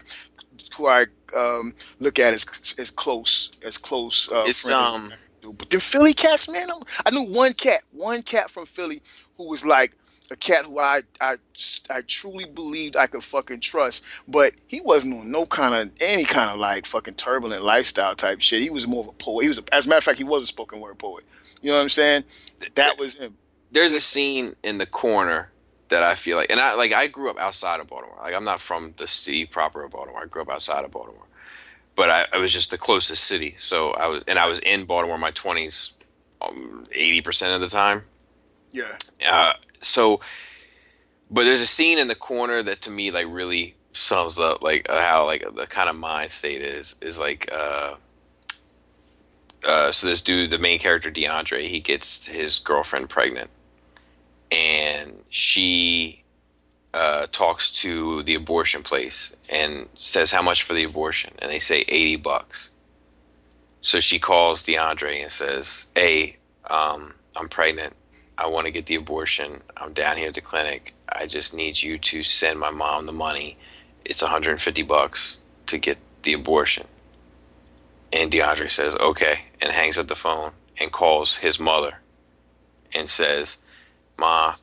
who 0.78 0.88
I 0.88 1.06
um, 1.36 1.74
look 2.00 2.20
at 2.20 2.36
as 2.36 2.76
as 2.78 2.92
close 2.92 3.50
as 3.66 3.80
close. 3.80 4.32
Uh, 4.32 4.44
it's 4.46 4.70
um, 4.70 5.12
but 5.42 5.70
the 5.70 5.80
Philly 5.80 6.14
cats, 6.14 6.52
man, 6.52 6.68
I'm, 6.70 6.84
I 7.06 7.12
knew 7.12 7.32
one 7.34 7.54
cat, 7.54 7.82
one 7.92 8.22
cat 8.22 8.50
from 8.50 8.66
Philly 8.66 9.02
who 9.38 9.48
was 9.48 9.66
like 9.66 9.96
a 10.32 10.36
cat 10.36 10.66
who 10.66 10.80
I 10.80 11.02
I 11.20 11.36
I 11.90 12.02
truly 12.02 12.46
believed 12.46 12.96
I 12.96 13.08
could 13.08 13.24
fucking 13.24 13.62
trust, 13.62 14.04
but 14.28 14.54
he 14.68 14.82
wasn't 14.82 15.16
on 15.16 15.32
no 15.32 15.46
kind 15.46 15.74
of 15.76 15.96
any 16.02 16.26
kind 16.26 16.52
of 16.52 16.60
like 16.60 16.86
fucking 16.86 17.16
turbulent 17.16 17.64
lifestyle 17.64 18.16
type 18.16 18.42
shit. 18.42 18.62
He 18.62 18.70
was 18.70 18.88
more 18.88 19.04
of 19.04 19.10
a 19.10 19.14
poet. 19.14 19.44
He 19.44 19.48
was, 19.50 19.58
a, 19.60 19.64
as 19.74 19.86
a 19.86 19.90
matter 19.90 19.98
of 20.00 20.04
fact, 20.04 20.18
he 20.18 20.24
was 20.24 20.44
a 20.44 20.48
spoken 20.48 20.80
word 20.80 20.98
poet. 20.98 21.24
You 21.62 21.72
know 21.72 21.78
what 21.78 21.84
I'm 21.84 21.90
saying? 21.90 22.24
That 22.76 22.98
was 22.98 23.20
him. 23.20 23.38
there's 23.72 23.94
a 23.94 24.02
scene 24.02 24.56
in 24.64 24.78
the 24.78 24.86
corner 24.86 25.52
that 25.90 26.04
I 26.04 26.16
feel 26.16 26.38
like, 26.38 26.52
and 26.52 26.60
I 26.60 26.76
like 26.76 26.94
I 26.94 27.08
grew 27.08 27.30
up 27.30 27.40
outside 27.40 27.80
of 27.80 27.88
Baltimore. 27.88 28.18
Like 28.22 28.36
I'm 28.36 28.44
not 28.46 28.62
from 28.62 28.94
the 28.98 29.08
city 29.08 29.46
proper 29.46 29.84
of 29.84 29.92
Baltimore. 29.92 30.24
I 30.24 30.28
grew 30.28 30.44
up 30.44 30.50
outside 30.50 30.86
of 30.86 30.92
Baltimore, 30.92 31.26
but 31.96 32.10
I, 32.10 32.26
I 32.34 32.38
was 32.38 32.54
just 32.54 32.70
the 32.72 32.78
closest 32.78 33.24
city. 33.24 33.56
So 33.58 33.92
I 33.92 34.08
was, 34.08 34.24
and 34.28 34.38
I 34.38 34.48
was 34.48 34.60
in 34.60 34.86
Baltimore 34.86 35.16
in 35.16 35.22
my 35.22 35.32
20s, 35.32 35.94
um, 36.42 36.86
eighty 36.94 37.22
percent 37.22 37.54
of 37.56 37.62
the 37.62 37.76
time. 37.76 38.04
Yeah. 38.72 38.98
Uh, 39.28 39.54
so, 39.82 40.20
but 41.30 41.44
there's 41.44 41.62
a 41.62 41.68
scene 41.68 41.98
in 41.98 42.08
the 42.08 42.16
corner 42.16 42.64
that 42.64 42.82
to 42.84 42.92
me 42.92 43.12
like 43.12 43.28
really 43.30 43.76
sums 43.92 44.40
up 44.40 44.62
like 44.62 44.88
uh, 44.90 45.02
how 45.02 45.26
like 45.26 45.44
the 45.56 45.68
kind 45.68 45.90
of 45.90 45.96
mind 45.96 46.32
state 46.32 46.62
is 46.62 46.96
is 47.02 47.20
like 47.20 47.50
uh, 47.52 47.96
uh, 49.64 49.92
so 49.92 50.08
this 50.08 50.22
dude, 50.22 50.50
the 50.50 50.58
main 50.58 50.80
character 50.80 51.12
DeAndre, 51.12 51.68
he 51.68 51.80
gets 51.80 52.28
his 52.28 52.60
girlfriend 52.60 53.10
pregnant, 53.10 53.50
and 54.52 55.24
she 55.30 56.24
uh, 56.94 57.28
talks 57.32 57.72
to 57.72 58.24
the 58.24 58.36
abortion 58.36 58.84
place 58.84 59.36
and 59.52 59.90
says 59.96 60.32
how 60.32 60.42
much 60.42 60.64
for 60.64 60.74
the 60.74 60.84
abortion, 60.84 61.34
and 61.40 61.52
they 61.52 61.60
say 61.60 61.82
eighty 61.88 62.16
bucks. 62.16 62.72
So 63.82 64.00
she 64.00 64.20
calls 64.20 64.64
DeAndre 64.64 65.22
and 65.22 65.32
says, 65.32 65.88
"Hey, 65.96 66.38
um, 66.70 67.16
I'm 67.36 67.50
pregnant. 67.50 67.96
I 68.40 68.48
want 68.48 68.66
to 68.68 68.72
get 68.72 68.86
the 68.86 68.96
abortion. 68.96 69.64
I'm 69.76 69.92
down 69.92 70.16
here 70.16 70.30
at 70.30 70.34
the 70.34 70.42
clinic. 70.42 70.94
I 71.10 71.26
just 71.26 71.54
need 71.54 71.82
you 71.82 71.98
to 71.98 72.24
send 72.24 72.58
my 72.58 72.72
mom 72.72 73.06
the 73.06 73.12
money. 73.12 73.58
It's 74.06 74.22
150 74.22 74.82
bucks 74.84 75.42
to 75.66 75.78
get 75.78 75.98
the 76.24 76.34
abortion." 76.34 76.88
And 78.14 78.32
DeAndre 78.32 78.72
says, 78.72 78.96
"Okay," 78.96 79.46
and 79.62 79.74
hangs 79.74 79.98
up 79.98 80.08
the 80.08 80.16
phone 80.16 80.54
and 80.80 80.90
calls 80.92 81.38
his 81.38 81.60
mother 81.60 82.00
and 82.94 83.10
says, 83.10 83.58
"Ma, 84.18 84.56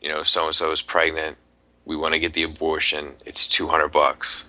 you 0.00 0.08
know, 0.08 0.22
so 0.22 0.46
and 0.46 0.56
so 0.56 0.72
is 0.72 0.80
pregnant. 0.80 1.36
We 1.84 1.94
want 1.94 2.14
to 2.14 2.18
get 2.18 2.32
the 2.32 2.42
abortion. 2.42 3.18
It's 3.26 3.46
200 3.46 3.88
bucks." 3.88 4.46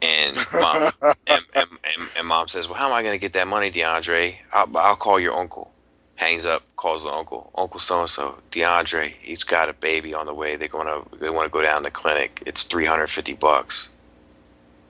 And 0.00 0.36
mom, 0.52 0.92
and, 1.26 1.44
and, 1.52 1.68
and, 1.82 2.08
and 2.16 2.26
mom 2.28 2.46
says, 2.46 2.68
"Well, 2.68 2.78
how 2.78 2.86
am 2.86 2.92
I 2.92 3.02
going 3.02 3.14
to 3.14 3.18
get 3.18 3.32
that 3.32 3.48
money, 3.48 3.72
DeAndre? 3.72 4.36
I'll, 4.52 4.76
I'll 4.76 4.96
call 4.96 5.18
your 5.18 5.34
uncle." 5.34 5.72
Hangs 6.16 6.46
up, 6.46 6.62
calls 6.76 7.04
the 7.04 7.10
uncle. 7.10 7.50
Uncle 7.54 7.78
so 7.78 8.00
and 8.00 8.08
so, 8.08 8.38
DeAndre. 8.50 9.14
He's 9.20 9.44
got 9.44 9.68
a 9.68 9.74
baby 9.74 10.14
on 10.14 10.24
the 10.26 10.32
way. 10.34 10.56
They're 10.56 10.66
gonna 10.68 11.02
they 11.20 11.28
want 11.30 11.46
to 11.46 11.50
go 11.52 11.62
down 11.62 11.78
to 11.78 11.84
the 11.84 11.90
clinic. 11.90 12.42
It's 12.46 12.64
350 12.64 13.34
bucks. 13.34 13.90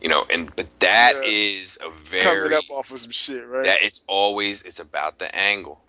You 0.00 0.08
know, 0.08 0.24
and 0.32 0.54
but 0.54 0.68
that 0.80 1.14
Yeah. 1.16 1.22
is 1.24 1.78
a 1.84 1.90
very 1.90 2.22
Coming 2.22 2.52
up 2.52 2.64
off 2.70 2.92
of 2.92 3.00
some 3.00 3.10
shit, 3.10 3.44
right? 3.48 3.64
that 3.64 3.82
it's 3.82 4.02
always 4.06 4.62
it's 4.62 4.78
about 4.78 5.18
the 5.18 5.34
angle. 5.34 5.80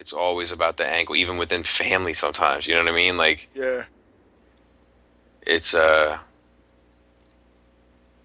It's 0.00 0.12
always 0.12 0.50
about 0.50 0.78
the 0.78 0.86
angle, 0.86 1.14
even 1.14 1.36
within 1.36 1.62
family. 1.62 2.12
Sometimes 2.14 2.66
you 2.66 2.74
know 2.74 2.80
what 2.82 2.92
I 2.92 2.96
mean. 2.96 3.16
Like 3.16 3.48
yeah. 3.54 3.84
it's 5.46 5.74
uh, 5.74 6.18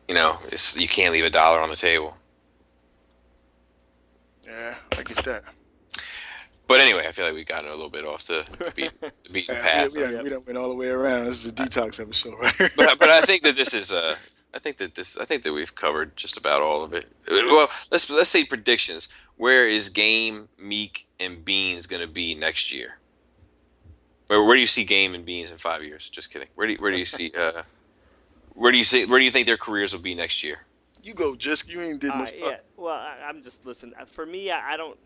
you 0.07 0.15
know, 0.15 0.39
it's 0.47 0.75
you 0.75 0.87
can't 0.87 1.13
leave 1.13 1.25
a 1.25 1.29
dollar 1.29 1.59
on 1.59 1.69
the 1.69 1.75
table. 1.75 2.17
Yeah, 4.45 4.75
I 4.97 5.03
get 5.03 5.17
that. 5.25 5.43
But 6.67 6.81
anyway, 6.81 7.05
I 7.07 7.11
feel 7.11 7.25
like 7.25 7.35
we 7.35 7.43
got 7.43 7.63
a 7.63 7.69
little 7.69 7.89
bit 7.89 8.05
off 8.05 8.25
the 8.25 8.43
beat, 8.75 8.91
the 8.99 9.11
beaten 9.31 9.55
Yeah, 9.55 9.61
path. 9.61 9.93
we, 9.93 9.99
we, 10.01 10.11
done, 10.11 10.23
we 10.23 10.29
done 10.29 10.41
went 10.45 10.57
all 10.57 10.69
the 10.69 10.75
way 10.75 10.87
around. 10.89 11.25
This 11.25 11.45
is 11.45 11.51
a 11.51 11.55
detox 11.55 12.01
episode, 12.01 12.33
right? 12.39 12.53
but 12.75 12.97
but 12.97 13.09
I 13.09 13.21
think 13.21 13.43
that 13.43 13.55
this 13.55 13.73
is 13.73 13.91
uh 13.91 14.15
I 14.53 14.59
think 14.59 14.77
that 14.77 14.95
this 14.95 15.17
I 15.17 15.25
think 15.25 15.43
that 15.43 15.53
we've 15.53 15.75
covered 15.75 16.15
just 16.15 16.37
about 16.37 16.61
all 16.61 16.83
of 16.83 16.93
it. 16.93 17.07
Well, 17.29 17.69
let's 17.91 18.09
let's 18.09 18.29
say 18.29 18.45
predictions. 18.45 19.09
Where 19.37 19.67
is 19.67 19.89
Game, 19.89 20.47
Meek, 20.57 21.07
and 21.19 21.43
Beans 21.45 21.85
gonna 21.87 22.07
be 22.07 22.33
next 22.33 22.73
year? 22.73 22.97
Where 24.27 24.43
where 24.43 24.55
do 24.55 24.61
you 24.61 24.67
see 24.67 24.83
Game 24.85 25.13
and 25.13 25.23
Beans 25.25 25.51
in 25.51 25.57
five 25.57 25.83
years? 25.83 26.09
Just 26.09 26.31
kidding. 26.31 26.47
Where 26.55 26.65
do 26.67 26.73
you, 26.73 26.79
where 26.79 26.91
do 26.91 26.97
you 26.97 27.05
see 27.05 27.31
uh 27.37 27.61
where 28.53 28.71
do 28.71 28.77
you 28.79 28.83
see 28.83 29.05
where 29.05 29.19
do 29.19 29.25
you 29.25 29.31
think 29.31 29.45
their 29.45 29.57
careers 29.57 29.93
will 29.93 30.01
be 30.01 30.15
next 30.15 30.43
year? 30.43 30.59
you 31.03 31.13
go, 31.13 31.33
Jisk. 31.35 31.69
You 31.69 31.81
ain't 31.81 32.01
did 32.01 32.09
Uh, 32.09 32.15
much 32.15 32.33
yeah. 32.39 32.57
Well, 32.75 32.95
I, 32.95 33.27
I'm 33.27 33.43
just 33.43 33.63
listen. 33.63 33.93
uh, 33.99 34.05
For 34.05 34.25
me, 34.25 34.49
I, 34.49 34.73
I 34.73 34.77
don't. 34.77 34.97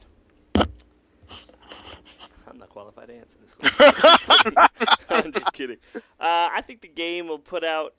I'm 2.50 2.58
not 2.58 2.70
qualified 2.70 3.08
to 3.08 3.14
answer 3.16 3.38
this 3.42 3.54
question. 3.54 4.54
I'm 5.10 5.32
just 5.32 5.54
kidding. 5.54 5.78
Uh, 5.96 6.02
I 6.20 6.62
think 6.66 6.82
the 6.82 6.88
game 6.88 7.28
will 7.28 7.40
put 7.40 7.64
out. 7.64 7.94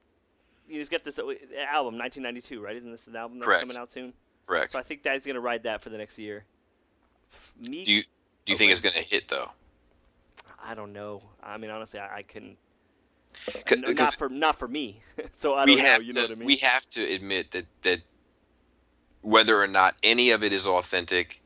He's 0.68 0.88
got 0.88 1.04
this 1.04 1.18
uh, 1.18 1.22
album, 1.22 1.98
1992, 1.98 2.60
right? 2.62 2.76
Isn't 2.76 2.90
this 2.92 3.06
an 3.06 3.16
album 3.16 3.38
that's 3.38 3.46
Correct. 3.46 3.60
coming 3.62 3.76
out 3.76 3.90
soon? 3.90 4.12
Correct. 4.46 4.72
So 4.72 4.78
I 4.78 4.82
think 4.82 5.02
that's 5.02 5.26
gonna 5.26 5.40
ride 5.40 5.62
that 5.64 5.82
for 5.82 5.90
the 5.90 5.98
next 5.98 6.18
year. 6.18 6.44
Meek, 7.60 7.86
Do 7.86 7.92
you 7.92 8.02
do 8.46 8.52
you 8.52 8.56
think 8.56 8.72
it's 8.72 8.80
gonna 8.80 8.96
hit 8.96 9.28
though? 9.28 9.52
I 10.62 10.74
don't 10.74 10.92
know. 10.92 11.22
I 11.42 11.56
mean, 11.56 11.70
honestly, 11.70 12.00
I, 12.00 12.18
I 12.18 12.22
can. 12.22 12.56
C- 13.48 13.60
n- 13.70 13.82
'cause 13.82 13.94
not 13.96 14.14
for 14.14 14.28
not 14.28 14.58
for 14.58 14.68
me. 14.68 15.00
so 15.32 15.54
I 15.54 15.66
don't 15.66 15.78
know. 15.78 15.84
You 15.98 16.12
to 16.12 16.12
know 16.12 16.22
what 16.22 16.30
I 16.32 16.34
mean? 16.34 16.46
we 16.46 16.56
have 16.56 16.88
to 16.90 17.02
admit 17.04 17.52
that 17.52 17.66
that 17.82 18.00
whether 19.22 19.60
or 19.60 19.66
not 19.68 19.94
any 20.02 20.30
of 20.30 20.42
it 20.42 20.52
is 20.52 20.66
authentic, 20.66 21.39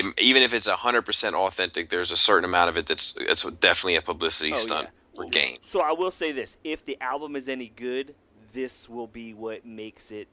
it, 0.00 0.20
even 0.20 0.42
if 0.42 0.52
it's 0.54 0.66
hundred 0.68 1.02
percent 1.02 1.34
authentic, 1.34 1.88
there's 1.88 2.10
a 2.12 2.16
certain 2.16 2.44
amount 2.44 2.70
of 2.70 2.76
it 2.76 2.86
that's 2.86 3.16
it's 3.20 3.42
definitely 3.42 3.96
a 3.96 4.02
publicity 4.02 4.52
Oh, 4.52 4.56
stunt 4.56 4.88
yeah. 4.88 5.16
for 5.16 5.24
game. 5.26 5.58
So 5.62 5.80
I 5.80 5.92
will 5.92 6.10
say 6.10 6.32
this: 6.32 6.56
if 6.64 6.84
the 6.84 6.96
album 7.00 7.36
is 7.36 7.48
any 7.48 7.68
good, 7.74 8.14
this 8.52 8.88
will 8.88 9.06
be 9.06 9.34
what 9.34 9.64
makes 9.66 10.10
it 10.10 10.28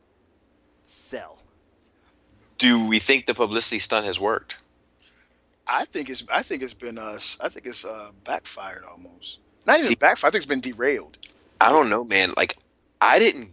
sell. 0.83 1.37
Do 2.57 2.87
we 2.87 2.99
think 2.99 3.25
the 3.25 3.33
publicity 3.33 3.79
stunt 3.79 4.05
has 4.05 4.19
worked? 4.19 4.57
I 5.67 5.85
think 5.85 6.09
it's 6.09 6.23
I 6.31 6.41
think 6.43 6.61
it's 6.61 6.73
been 6.73 6.97
uh 6.97 7.17
I 7.43 7.49
think 7.49 7.65
it's 7.65 7.85
uh 7.85 8.11
backfired 8.23 8.83
almost. 8.89 9.39
Not 9.65 9.77
even 9.79 9.89
See- 9.89 9.95
backfired. 9.95 10.29
I 10.29 10.31
think 10.31 10.43
it's 10.43 10.45
been 10.49 10.61
derailed. 10.61 11.17
I 11.61 11.69
don't 11.69 11.89
know, 11.89 12.03
man. 12.03 12.33
Like, 12.35 12.57
I 12.99 13.19
didn't. 13.19 13.51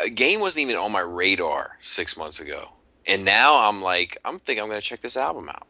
A 0.00 0.08
game 0.08 0.40
wasn't 0.40 0.62
even 0.62 0.76
on 0.76 0.90
my 0.90 1.00
radar 1.00 1.76
six 1.82 2.16
months 2.16 2.40
ago, 2.40 2.72
and 3.08 3.24
now 3.24 3.68
I'm 3.68 3.82
like, 3.82 4.16
I'm 4.24 4.38
thinking 4.38 4.62
I'm 4.62 4.68
gonna 4.68 4.80
check 4.80 5.00
this 5.00 5.16
album 5.16 5.48
out. 5.48 5.66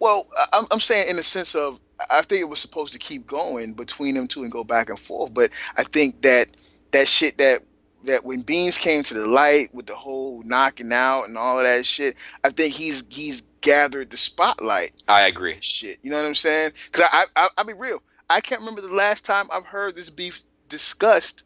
Well, 0.00 0.26
I'm 0.52 0.66
I'm 0.70 0.80
saying 0.80 1.08
in 1.08 1.16
the 1.16 1.22
sense 1.22 1.54
of 1.54 1.80
I 2.10 2.22
think 2.22 2.40
it 2.40 2.48
was 2.48 2.60
supposed 2.60 2.92
to 2.92 2.98
keep 2.98 3.26
going 3.26 3.74
between 3.74 4.14
them 4.14 4.28
two 4.28 4.42
and 4.42 4.52
go 4.52 4.64
back 4.64 4.88
and 4.88 4.98
forth, 4.98 5.34
but 5.34 5.50
I 5.76 5.82
think 5.84 6.22
that 6.22 6.48
that 6.92 7.08
shit 7.08 7.38
that 7.38 7.60
that 8.04 8.24
when 8.24 8.42
Beans 8.42 8.78
came 8.78 9.02
to 9.04 9.14
the 9.14 9.26
light 9.26 9.74
with 9.74 9.86
the 9.86 9.94
whole 9.94 10.42
knocking 10.44 10.92
out 10.92 11.24
and 11.24 11.36
all 11.36 11.58
of 11.58 11.66
that 11.66 11.84
shit, 11.86 12.16
I 12.44 12.50
think 12.50 12.74
he's 12.74 13.04
he's 13.10 13.42
gathered 13.60 14.10
the 14.10 14.16
spotlight. 14.16 14.92
I 15.08 15.22
agree. 15.22 15.56
shit. 15.60 15.98
You 16.02 16.10
know 16.10 16.16
what 16.16 16.28
I'm 16.28 16.34
saying? 16.34 16.72
Because 16.86 17.08
I, 17.12 17.24
I, 17.36 17.48
I'll 17.56 17.64
be 17.64 17.72
real. 17.72 18.02
I 18.30 18.40
can't 18.40 18.60
remember 18.60 18.80
the 18.80 18.94
last 18.94 19.24
time 19.24 19.48
I've 19.52 19.66
heard 19.66 19.96
this 19.96 20.10
beef 20.10 20.42
discussed 20.68 21.44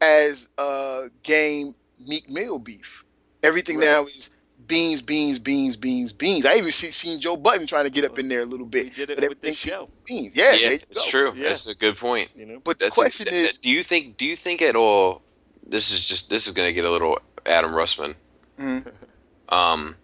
as 0.00 0.48
uh, 0.58 1.04
game 1.22 1.74
Meek 2.06 2.28
Mill 2.28 2.58
beef. 2.58 3.04
Everything 3.42 3.78
Right. 3.78 3.86
now 3.86 4.04
is 4.04 4.30
beans, 4.66 5.02
beans, 5.02 5.38
beans, 5.38 5.76
beans, 5.76 6.12
beans. 6.12 6.46
I 6.46 6.54
even 6.56 6.70
see, 6.70 6.90
seen 6.90 7.20
Joe 7.20 7.36
Budden 7.36 7.66
trying 7.66 7.84
to 7.84 7.90
get 7.90 8.04
up 8.04 8.18
in 8.18 8.28
there 8.28 8.42
a 8.42 8.44
little 8.46 8.66
bit. 8.66 8.84
We 8.86 8.90
did 8.90 9.10
it 9.10 9.18
but 9.20 9.28
with 9.30 9.40
this 9.40 9.60
show. 9.60 9.88
beans. 10.04 10.34
Yeah, 10.36 10.52
Yeah, 10.52 10.68
it's 10.70 11.04
go. 11.04 11.10
true. 11.10 11.32
Yeah. 11.36 11.48
That's 11.48 11.66
a 11.66 11.74
good 11.74 11.96
point. 11.96 12.30
You 12.36 12.46
know, 12.46 12.60
But 12.62 12.78
the 12.78 12.86
That's 12.86 12.96
a- 12.96 13.00
question 13.00 13.26
th- 13.26 13.50
is, 13.50 13.58
do 13.58 13.68
you 13.70 13.82
think? 13.82 14.16
Do 14.16 14.24
you 14.24 14.36
think 14.36 14.62
at 14.62 14.76
all? 14.76 15.22
This 15.66 15.90
is 15.90 16.04
just. 16.04 16.30
This 16.30 16.46
is 16.46 16.52
gonna 16.52 16.72
get 16.72 16.84
a 16.84 16.90
little 16.90 17.18
Adam 17.46 17.72
Russman. 17.72 18.14
Mhm. 18.58 18.86
Um, 19.48 19.96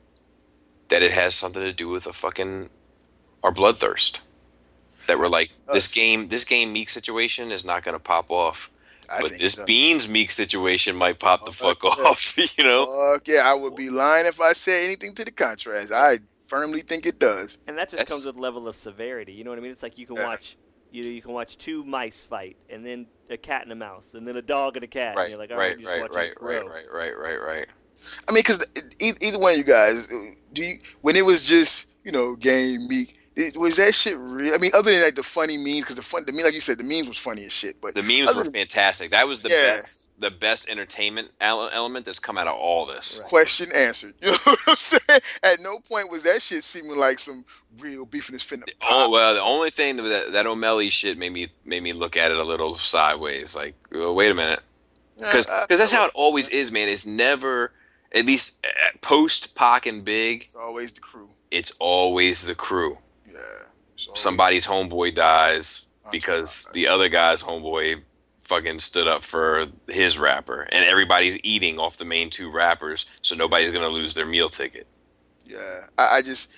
that 0.88 1.04
it 1.04 1.12
has 1.12 1.34
something 1.36 1.62
to 1.62 1.72
do 1.72 1.88
with 1.88 2.04
a 2.08 2.12
fucking 2.12 2.68
our 3.44 3.52
bloodthirst. 3.52 4.18
That 5.06 5.20
we're 5.20 5.28
like 5.28 5.52
this 5.72 5.86
game. 5.86 6.28
This 6.28 6.44
game 6.44 6.72
Meek 6.72 6.88
situation 6.88 7.52
is 7.52 7.64
not 7.64 7.84
gonna 7.84 8.00
pop 8.00 8.28
off. 8.28 8.68
I 9.10 9.20
but 9.20 9.30
think 9.30 9.40
this 9.42 9.54
so. 9.54 9.64
Beans 9.64 10.08
Meek 10.08 10.30
situation 10.30 10.96
might 10.96 11.18
pop 11.18 11.44
the 11.44 11.52
fuck 11.52 11.82
yeah. 11.82 11.90
off. 11.90 12.36
You 12.58 12.64
know. 12.64 13.12
Fuck 13.14 13.28
yeah, 13.28 13.42
I 13.50 13.54
would 13.54 13.74
be 13.76 13.90
lying 13.90 14.26
if 14.26 14.40
I 14.40 14.52
said 14.52 14.84
anything 14.84 15.14
to 15.14 15.24
the 15.24 15.30
contrary. 15.30 15.86
I 15.94 16.18
firmly 16.46 16.82
think 16.82 17.06
it 17.06 17.18
does. 17.18 17.58
and 17.66 17.76
that 17.78 17.84
just 17.88 17.96
That's- 17.98 18.08
comes 18.08 18.24
with 18.24 18.36
level 18.36 18.68
of 18.68 18.76
severity. 18.76 19.32
You 19.32 19.44
know 19.44 19.50
what 19.50 19.58
I 19.58 19.62
mean? 19.62 19.72
It's 19.72 19.82
like 19.82 19.98
you 19.98 20.06
can 20.06 20.16
Yeah. 20.16 20.24
watch. 20.26 20.56
You 20.92 21.02
know, 21.02 21.08
you 21.10 21.20
can 21.20 21.32
watch 21.32 21.58
two 21.58 21.84
mice 21.84 22.24
fight, 22.24 22.56
and 22.70 22.86
then 22.86 23.06
a 23.28 23.36
cat 23.36 23.62
and 23.64 23.72
a 23.72 23.74
mouse, 23.74 24.14
and 24.14 24.26
then 24.26 24.36
a 24.36 24.42
dog 24.42 24.76
and 24.76 24.84
a 24.84 24.86
cat. 24.86 25.08
and 25.08 25.16
Right, 25.16 25.30
you're 25.30 25.38
like, 25.38 25.50
all 25.50 25.56
right, 25.58 25.70
right, 25.70 25.78
you 25.78 25.82
just 25.84 25.92
right, 25.92 26.14
right, 26.14 26.32
right, 26.40 26.64
right, 26.64 26.86
right, 26.92 27.18
right, 27.18 27.36
right. 27.42 27.66
I 28.28 28.32
mean, 28.32 28.38
because 28.38 28.64
either 29.00 29.38
one 29.38 29.52
of 29.52 29.58
you 29.58 29.64
guys, 29.64 30.06
do 30.52 30.62
you 30.62 30.74
when 31.02 31.16
it 31.16 31.22
was 31.26 31.44
just 31.44 31.90
you 32.04 32.12
know 32.12 32.36
game 32.36 32.86
meek, 32.86 33.15
it, 33.36 33.56
was 33.56 33.76
that 33.76 33.94
shit 33.94 34.16
real? 34.18 34.54
I 34.54 34.58
mean, 34.58 34.70
other 34.74 34.90
than 34.90 35.02
like 35.02 35.14
the 35.14 35.22
funny 35.22 35.56
memes, 35.56 35.80
because 35.80 35.96
the 35.96 36.02
fun, 36.02 36.24
the 36.26 36.32
meme, 36.32 36.44
like 36.44 36.54
you 36.54 36.60
said, 36.60 36.78
the 36.78 36.84
memes 36.84 37.08
was 37.08 37.18
funny 37.18 37.44
as 37.44 37.52
shit. 37.52 37.80
But 37.80 37.94
The 37.94 38.02
memes 38.02 38.34
were 38.34 38.44
than- 38.44 38.52
fantastic. 38.52 39.10
That 39.10 39.28
was 39.28 39.40
the 39.40 39.50
Yeah. 39.50 39.74
best, 39.74 40.08
the 40.18 40.30
best 40.30 40.68
entertainment 40.70 41.28
element 41.40 42.06
that's 42.06 42.18
come 42.18 42.38
out 42.38 42.46
of 42.48 42.54
all 42.54 42.86
this. 42.86 43.18
Right. 43.20 43.28
question 43.28 43.68
answered. 43.74 44.14
You 44.22 44.30
know 44.30 44.36
what 44.44 44.58
I'm 44.66 44.76
saying? 44.76 45.20
At 45.42 45.60
no 45.60 45.78
point 45.80 46.10
was 46.10 46.22
that 46.22 46.40
shit 46.40 46.64
seeming 46.64 46.96
like 46.96 47.18
some 47.18 47.44
real 47.78 48.06
beefiness 48.06 48.42
finna 48.44 48.62
Oh 48.88 49.10
well, 49.10 49.34
the 49.34 49.42
only 49.42 49.70
thing 49.70 49.96
that 49.96 50.32
that 50.32 50.46
Omelly 50.46 50.90
shit 50.90 51.18
made 51.18 51.32
me 51.32 51.48
made 51.64 51.82
me 51.82 51.92
look 51.92 52.16
at 52.16 52.30
it 52.30 52.38
a 52.38 52.44
little 52.44 52.74
sideways. 52.76 53.54
Like, 53.54 53.74
oh, 53.92 54.12
wait 54.14 54.30
a 54.30 54.34
minute, 54.34 54.60
because 55.18 55.46
Uh, 55.46 55.66
that's 55.68 55.92
how 55.92 56.06
it 56.06 56.12
always 56.14 56.48
is, 56.48 56.72
man. 56.72 56.88
It's 56.88 57.04
never, 57.04 57.72
at 58.12 58.24
least 58.24 58.64
post 59.02 59.54
Pac 59.54 59.84
and 59.84 60.02
Big, 60.04 60.44
It's 60.44 60.54
always 60.54 60.92
the 60.92 61.00
crew. 61.00 61.28
it's 61.50 61.72
always 61.78 62.42
the 62.42 62.54
crew. 62.54 62.98
Yeah. 63.36 64.06
Always- 64.08 64.20
Somebody's 64.20 64.66
homeboy 64.66 65.14
dies 65.14 65.82
because 66.10 66.68
the 66.72 66.86
other 66.88 67.08
guy's 67.08 67.42
homeboy 67.42 68.02
fucking 68.42 68.78
stood 68.80 69.08
up 69.08 69.24
for 69.24 69.66
his 69.88 70.18
rapper, 70.18 70.62
and 70.70 70.84
everybody's 70.84 71.38
eating 71.42 71.78
off 71.80 71.96
the 71.96 72.04
main 72.04 72.30
two 72.30 72.50
rappers, 72.50 73.06
so 73.22 73.34
nobody's 73.34 73.72
gonna 73.72 73.88
lose 73.88 74.14
their 74.14 74.26
meal 74.26 74.48
ticket. 74.48 74.86
Yeah, 75.44 75.86
I, 75.98 76.16
I 76.18 76.22
just, 76.22 76.52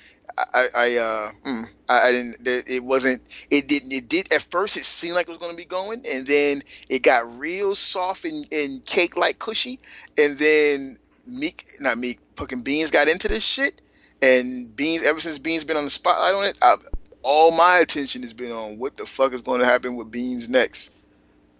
I, 0.53 0.67
I, 0.77 0.97
uh, 0.97 1.31
mm, 1.47 1.69
I, 1.89 2.09
I 2.09 2.13
didn't. 2.13 2.47
It 2.47 2.85
wasn't. 2.85 3.23
It 3.51 3.69
didn't. 3.69 3.93
It 3.93 4.09
did 4.09 4.31
at 4.33 4.43
first. 4.43 4.77
It 4.77 4.85
seemed 4.85 5.15
like 5.15 5.29
it 5.29 5.31
was 5.31 5.39
to 5.39 5.57
be 5.57 5.65
going, 5.65 6.05
and 6.07 6.27
then 6.27 6.63
it 6.91 7.03
got 7.03 7.39
real 7.39 7.75
soft 7.75 8.25
and, 8.25 8.47
and 8.53 8.85
cake 8.85 9.17
like 9.17 9.39
cushy, 9.39 9.79
and 10.19 10.39
then 10.39 10.99
Meek, 11.27 11.65
not 11.81 11.99
Meek, 11.99 12.19
fucking 12.37 12.63
Beans 12.63 12.91
got 12.91 13.09
into 13.09 13.29
this 13.29 13.45
shit, 13.45 13.81
and 14.23 14.75
Beans. 14.75 15.03
Ever 15.03 15.21
since 15.21 15.39
Beans 15.39 15.65
been 15.65 15.77
on 15.77 15.85
the 15.85 15.91
spotlight 15.91 16.35
on 16.35 16.45
it, 16.45 16.59
I, 16.63 16.77
all 17.23 17.51
my 17.57 17.79
attention 17.79 18.23
has 18.23 18.33
been 18.33 18.53
on 18.53 18.79
what 18.79 18.97
the 18.97 19.07
fuck 19.07 19.33
is 19.33 19.43
going 19.43 19.61
to 19.61 19.67
happen 19.67 19.97
with 19.97 20.11
Beans 20.11 20.49
next. 20.49 20.93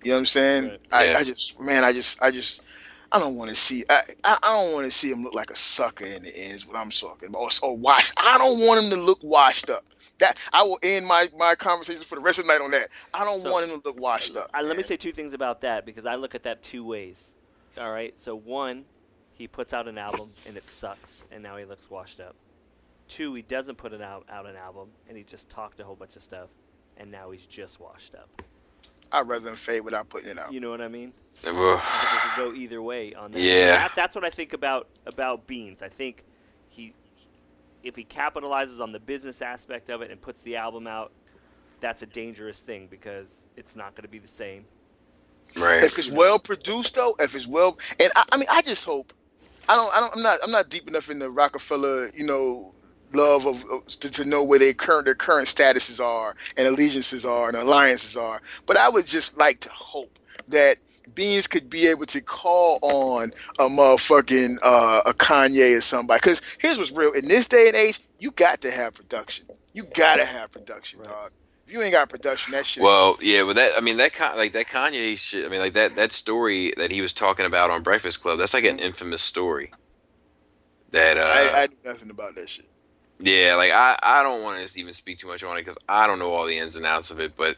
You 0.03 0.11
know 0.11 0.17
what 0.17 0.19
I'm 0.21 0.27
saying? 0.27 0.69
Right. 0.69 0.81
I, 0.93 1.05
Yeah. 1.11 1.19
I 1.19 1.25
just, 1.25 1.61
man, 1.61 1.85
I 1.85 1.93
just, 1.93 2.23
I 2.23 2.31
just. 2.31 2.63
I 3.11 3.19
don't 3.19 3.37
want 3.37 3.49
to 3.49 3.57
see. 3.57 3.85
I, 3.89 4.01
I, 4.23 4.37
I 4.43 4.53
don't 4.53 4.75
want 4.75 4.85
to 4.85 4.91
see 4.91 5.11
him 5.11 5.25
look 5.25 5.35
like 5.35 5.51
a 5.51 5.57
sucker 5.57 6.05
in 6.05 6.23
the 6.25 6.39
end. 6.39 6.55
Is 6.57 6.67
what 6.67 6.77
I'm 6.77 6.91
talking 6.91 7.31
about. 7.31 7.39
Or, 7.39 7.49
or 7.71 7.77
washed. 7.79 8.13
I 8.19 8.37
don't 8.37 8.61
want 8.61 8.85
him 8.85 8.91
to 8.91 8.97
look 8.97 9.21
washed 9.23 9.71
up. 9.71 9.83
That 10.19 10.37
I 10.53 10.63
will 10.63 10.79
end 10.83 11.07
my 11.07 11.29
my 11.39 11.55
conversation 11.55 12.03
for 12.05 12.17
the 12.17 12.21
rest 12.21 12.39
of 12.39 12.45
the 12.45 12.53
night 12.53 12.61
on 12.61 12.71
that. 12.73 12.89
I 13.15 13.25
don't 13.25 13.41
So- 13.41 13.51
want 13.51 13.65
him 13.71 13.81
to 13.81 13.89
look 13.89 13.99
washed 13.99 14.37
up. 14.37 14.51
I, 14.53 14.61
let 14.61 14.77
me 14.77 14.83
say 14.83 14.99
two 14.99 15.13
things 15.13 15.33
about 15.33 15.63
that 15.63 15.87
because 15.87 16.05
I 16.05 16.17
look 16.17 16.35
at 16.35 16.43
that 16.43 16.63
two 16.63 16.85
ways. 16.85 17.33
All 17.81 17.91
right. 17.91 18.13
So 18.21 18.37
one, 18.37 18.85
he 19.33 19.49
puts 19.49 19.73
out 19.73 19.89
an 19.89 19.97
album 19.97 20.29
and 20.47 20.57
it 20.59 20.69
sucks, 20.69 21.25
and 21.33 21.43
now 21.43 21.57
he 21.57 21.65
looks 21.65 21.89
washed 21.91 22.21
up. 22.21 22.37
Two, 23.09 23.35
he 23.35 23.43
doesn't 23.43 23.77
put 23.77 23.93
it 23.93 24.03
out 24.03 24.27
out 24.31 24.47
an 24.47 24.57
album 24.57 24.89
and 25.09 25.17
he 25.17 25.25
just 25.25 25.49
talked 25.49 25.81
a 25.81 25.85
whole 25.85 25.97
bunch 25.97 26.17
of 26.17 26.23
stuff, 26.23 26.49
and 26.97 27.11
now 27.11 27.31
he's 27.31 27.47
just 27.47 27.81
washed 27.81 28.15
up. 28.15 28.43
I'd 29.11 29.27
rather 29.27 29.45
than 29.45 29.55
fade 29.55 29.81
without 29.81 30.09
putting 30.09 30.31
it 30.31 30.39
out. 30.39 30.53
You 30.53 30.61
know 30.61 30.71
what 30.71 30.81
I 30.81 30.89
mean? 30.89 31.13
Ugh. 31.47 31.55
I 31.55 32.17
it 32.17 32.35
could 32.35 32.53
go 32.53 32.59
either 32.59 32.83
way 32.83 33.15
on 33.15 33.33
that. 33.33 33.41
Yeah. 33.41 33.79
That, 33.79 33.93
that's 33.97 34.15
what 34.15 34.25
I 34.25 34.31
think 34.31 34.53
about 34.53 34.89
about 35.07 35.47
Beans. 35.47 35.83
I 35.83 35.89
think 35.89 36.25
he, 36.69 36.95
if 37.83 37.97
he 37.97 38.05
capitalizes 38.05 38.81
on 38.81 38.93
the 38.93 39.01
business 39.01 39.41
aspect 39.41 39.89
of 39.89 40.03
it 40.03 40.11
and 40.11 40.21
puts 40.21 40.43
the 40.43 40.57
album 40.57 40.87
out, 40.87 41.13
that's 41.81 42.03
a 42.03 42.07
dangerous 42.07 42.61
thing 42.61 42.89
because 42.91 43.47
it's 43.57 43.77
not 43.77 43.95
going 43.95 44.03
to 44.03 44.09
be 44.09 44.19
the 44.19 44.29
same. 44.29 44.65
Right. 45.57 45.83
If 45.83 45.99
it's 45.99 46.11
well 46.11 46.39
produced 46.39 46.97
though, 46.97 47.17
if 47.19 47.35
it's 47.35 47.47
well, 47.47 47.79
and 47.99 48.11
I, 48.15 48.25
I 48.33 48.37
mean, 48.37 48.49
I 48.51 48.63
just 48.63 48.85
hope. 48.85 49.13
I 49.69 49.77
don't. 49.77 49.95
I 49.95 50.01
don't. 50.01 50.17
I'm 50.17 50.23
not. 50.23 50.39
I'm 50.43 50.51
not 50.51 50.69
deep 50.69 50.89
enough 50.89 51.11
in 51.11 51.19
the 51.19 51.31
Roc-A-Fella, 51.31 52.09
you 52.17 52.25
know, 52.25 52.75
love 53.15 53.47
of, 53.47 53.65
of 53.71 53.87
to, 53.87 54.11
to 54.11 54.25
know 54.25 54.43
where 54.45 54.59
their 54.59 54.75
current 54.75 55.07
their 55.07 55.15
current 55.15 55.49
statuses 55.49 56.03
are 56.05 56.35
and 56.57 56.67
allegiances 56.69 57.25
are 57.25 57.49
and 57.49 57.57
alliances 57.57 58.17
are. 58.17 58.41
But 58.67 58.77
I 58.77 58.89
would 58.89 59.07
just 59.07 59.39
like 59.39 59.61
to 59.61 59.71
hope 59.71 60.19
that 60.49 60.79
Beans 61.15 61.47
could 61.47 61.69
be 61.69 61.87
able 61.89 62.07
to 62.07 62.21
call 62.21 62.79
on 62.83 63.33
a 63.59 63.65
motherfucking 63.65 64.59
uh, 64.63 65.03
a 65.07 65.13
Kanye 65.15 65.77
or 65.79 65.81
somebody. 65.81 66.19
Because 66.19 66.43
here's 66.59 66.79
what's 66.79 66.93
real: 66.93 67.13
in 67.13 67.27
this 67.29 67.49
day 67.49 67.69
and 67.69 67.77
age, 67.77 68.01
you 68.19 68.31
got 68.31 68.61
to 68.63 68.71
have 68.71 68.95
production. 68.95 69.47
You 69.73 69.85
gotta 69.95 70.25
have 70.25 70.51
production, 70.53 71.01
Right. 71.01 71.09
dog. 71.09 71.31
If 71.67 71.73
you 71.75 71.83
ain't 71.83 71.93
got 71.93 72.09
production, 72.09 72.53
that 72.53 72.65
shit. 72.65 72.83
Well, 72.83 73.19
yeah, 73.21 73.45
but 73.45 73.57
that 73.57 73.73
I 73.77 73.81
mean 73.81 73.99
that 73.99 74.13
Con- 74.15 74.37
like 74.37 74.53
that 74.55 74.67
Kanye 74.69 75.19
shit. 75.19 75.45
I 75.45 75.49
mean 75.49 75.61
like 75.61 75.75
that 75.75 75.97
that 75.97 76.13
story 76.13 76.73
that 76.79 76.91
he 76.91 77.01
was 77.01 77.13
talking 77.13 77.47
about 77.47 77.71
on 77.71 77.83
Breakfast 77.83 78.23
Club. 78.23 78.39
That's 78.39 78.55
like 78.55 78.65
an 78.65 78.79
infamous 78.79 79.23
story. 79.23 79.71
That 80.91 81.19
uh, 81.19 81.21
I, 81.21 81.63
I 81.63 81.67
knew 81.67 81.77
nothing 81.85 82.11
about 82.11 82.35
that 82.37 82.49
shit. 82.49 82.67
Yeah, 83.21 83.55
like 83.57 83.71
I 83.73 83.99
I 84.03 84.23
don't 84.23 84.43
want 84.43 84.67
to 84.67 84.81
even 84.81 84.95
speak 84.95 85.19
too 85.19 85.27
much 85.27 85.43
on 85.43 85.57
it 85.57 85.65
because 85.65 85.77
I 85.89 86.07
don't 86.07 86.19
know 86.19 86.33
all 86.33 86.47
the 86.47 86.59
ins 86.59 86.77
and 86.77 86.87
outs 86.87 87.11
of 87.11 87.21
it, 87.21 87.37
but 87.37 87.57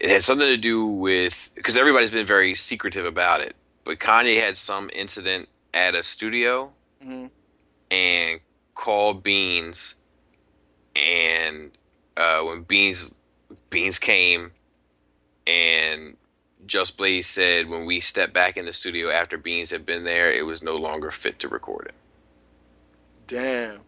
it 0.00 0.10
had 0.10 0.22
something 0.22 0.46
to 0.46 0.56
do 0.56 0.86
with 0.86 1.50
because 1.54 1.76
everybody's 1.76 2.10
been 2.10 2.26
very 2.26 2.54
secretive 2.54 3.04
about 3.06 3.40
it. 3.40 3.56
But 3.84 3.98
Kanye 3.98 4.40
had 4.40 4.56
some 4.56 4.90
incident 4.94 5.48
at 5.72 5.94
a 5.94 6.02
studio 6.02 6.72
Mhm. 7.04 7.30
and 7.90 8.40
called 8.74 9.22
Beans, 9.22 9.96
and 10.96 11.72
uh, 12.16 12.40
when 12.42 12.62
Beans 12.62 13.18
Beans 13.70 13.98
came, 13.98 14.52
and 15.46 16.16
Just 16.66 16.96
Blaze 16.96 17.26
said 17.28 17.68
when 17.68 17.84
we 17.84 18.00
stepped 18.00 18.32
back 18.32 18.56
in 18.56 18.64
the 18.64 18.72
studio 18.72 19.10
after 19.10 19.36
Beans 19.36 19.70
had 19.70 19.84
been 19.84 20.04
there, 20.04 20.32
it 20.32 20.46
was 20.46 20.62
no 20.62 20.76
longer 20.76 21.10
fit 21.10 21.38
to 21.40 21.48
record 21.48 21.86
it. 21.88 21.94
Damn. 23.26 23.80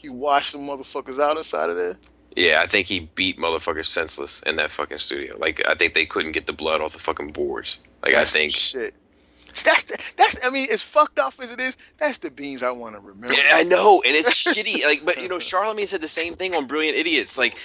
He 0.00 0.08
washed 0.08 0.52
the 0.52 0.58
motherfuckers 0.58 1.20
out 1.20 1.36
inside 1.36 1.68
of 1.68 1.76
there. 1.76 1.96
Yeah, 2.34 2.62
I 2.62 2.66
think 2.66 2.86
he 2.86 3.10
beat 3.14 3.38
motherfuckers 3.38 3.86
senseless 3.86 4.42
in 4.42 4.56
that 4.56 4.70
fucking 4.70 4.98
studio. 4.98 5.36
Like 5.36 5.60
I 5.66 5.74
think 5.74 5.94
they 5.94 6.06
couldn't 6.06 6.32
get 6.32 6.46
the 6.46 6.52
blood 6.52 6.80
off 6.80 6.92
the 6.92 6.98
fucking 6.98 7.32
boards. 7.32 7.78
Like 8.02 8.14
That's 8.14 8.34
I 8.34 8.38
think 8.38 8.52
shit. 8.52 8.94
That's 9.64 9.82
the, 9.82 9.98
that's. 10.16 10.46
I 10.46 10.50
mean, 10.50 10.68
as 10.70 10.80
fucked 10.80 11.18
up 11.18 11.34
as 11.42 11.52
it 11.52 11.60
is, 11.60 11.76
that's 11.98 12.18
the 12.18 12.30
beans 12.30 12.62
I 12.62 12.70
want 12.70 12.94
to 12.94 13.00
remember. 13.00 13.34
Yeah, 13.34 13.50
I 13.54 13.64
know, 13.64 14.00
and 14.06 14.14
it's 14.14 14.32
shitty. 14.46 14.84
Like, 14.84 15.04
but 15.04 15.20
you 15.20 15.28
know, 15.28 15.38
Charlamagne 15.38 15.88
said 15.88 16.00
the 16.00 16.08
same 16.08 16.34
thing 16.34 16.54
on 16.54 16.68
Brilliant 16.68 16.96
Idiots. 16.96 17.36
Like, 17.36 17.58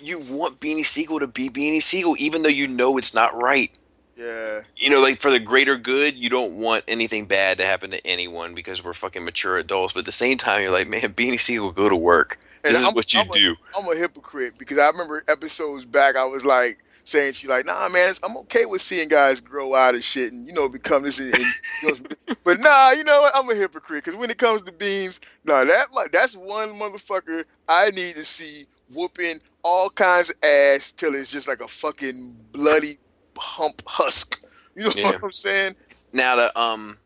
you 0.00 0.18
want 0.18 0.60
Beanie 0.60 0.84
Sigel 0.84 1.20
to 1.20 1.28
be 1.28 1.50
Beanie 1.50 1.82
Sigel, 1.82 2.16
even 2.18 2.42
though 2.42 2.48
you 2.48 2.66
know 2.66 2.96
it's 2.96 3.12
not 3.12 3.34
right. 3.34 3.70
Yeah. 4.16 4.62
You 4.76 4.90
know, 4.90 5.00
like 5.00 5.18
for 5.18 5.30
the 5.30 5.38
greater 5.38 5.76
good, 5.76 6.16
you 6.16 6.30
don't 6.30 6.54
want 6.54 6.84
anything 6.88 7.26
bad 7.26 7.58
to 7.58 7.64
happen 7.66 7.90
to 7.90 8.06
anyone 8.06 8.54
because 8.54 8.82
we're 8.82 8.94
fucking 8.94 9.24
mature 9.24 9.56
adults. 9.58 9.92
But 9.92 10.00
at 10.00 10.06
the 10.06 10.12
same 10.12 10.38
time, 10.38 10.62
you're 10.62 10.70
like, 10.70 10.88
man, 10.88 11.00
Beanie 11.12 11.38
Sigel, 11.38 11.70
go 11.70 11.88
to 11.88 11.96
work. 11.96 12.38
And 12.64 12.72
This 12.74 12.80
is 12.80 12.86
I'm- 12.86 12.94
what 12.94 13.12
you 13.12 13.20
I'm 13.20 13.28
do. 13.28 13.56
I'm 13.76 13.86
a 13.88 13.94
hypocrite 13.94 14.54
because 14.58 14.78
I 14.78 14.86
remember 14.88 15.22
episodes 15.28 15.84
back, 15.84 16.16
I 16.16 16.24
was 16.24 16.44
like 16.44 16.78
saying 17.04 17.34
to 17.34 17.46
you, 17.46 17.52
like, 17.52 17.66
nah, 17.66 17.88
man, 17.90 18.14
I'm 18.24 18.36
okay 18.38 18.64
with 18.64 18.80
seeing 18.80 19.08
guys 19.08 19.40
grow 19.40 19.74
out 19.74 19.94
of 19.94 20.02
shit 20.02 20.32
and, 20.32 20.46
you 20.46 20.52
know, 20.54 20.68
become 20.68 21.02
this. 21.04 21.20
And, 21.20 21.32
and- 21.34 22.36
but 22.44 22.58
nah, 22.58 22.92
you 22.92 23.04
know 23.04 23.20
what? 23.20 23.32
I'm 23.36 23.48
a 23.50 23.54
hypocrite 23.54 24.02
because 24.04 24.18
when 24.18 24.30
it 24.30 24.38
comes 24.38 24.62
to 24.62 24.72
beans, 24.72 25.20
nah, 25.44 25.62
that 25.64 25.86
that's 26.10 26.34
one 26.34 26.70
motherfucker 26.70 27.44
I 27.68 27.90
need 27.90 28.14
to 28.14 28.24
see 28.24 28.64
whooping 28.92 29.40
all 29.62 29.90
kinds 29.90 30.30
of 30.30 30.36
ass 30.42 30.90
till 30.92 31.14
it's 31.14 31.30
just 31.30 31.46
like 31.48 31.60
a 31.60 31.68
fucking 31.68 32.34
bloody 32.52 32.96
hump 33.38 33.82
husk. 33.86 34.40
You 34.74 34.84
know 34.84 34.92
Yeah. 34.94 35.12
what 35.12 35.24
I'm 35.24 35.32
saying? 35.32 35.76
Now 36.12 36.36
the 36.36 36.58
um 36.58 36.98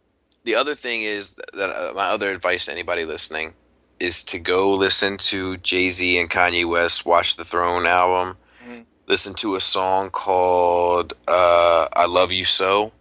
the 0.44 0.54
other 0.56 0.74
thing 0.74 1.02
is 1.02 1.34
that 1.52 1.70
uh, 1.70 1.92
my 1.94 2.06
other 2.06 2.30
advice 2.32 2.64
to 2.66 2.72
anybody 2.72 3.04
listening 3.04 3.54
is 4.00 4.24
to 4.24 4.38
go 4.38 4.74
listen 4.74 5.18
to 5.18 5.56
Jay 5.58 5.90
Z 5.90 6.18
and 6.18 6.30
Kanye 6.30 6.64
West 6.68 7.04
Watch 7.06 7.36
the 7.36 7.44
Throne 7.44 7.86
album. 7.86 8.36
Mhm. 8.64 8.86
Listen 9.06 9.34
to 9.34 9.54
a 9.56 9.60
song 9.60 10.10
called 10.10 11.12
uh, 11.28 11.86
"I 11.92 12.06
Love 12.06 12.32
You 12.32 12.44
So," 12.44 12.92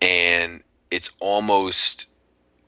and 0.00 0.62
it's 0.90 1.10
almost 1.20 2.06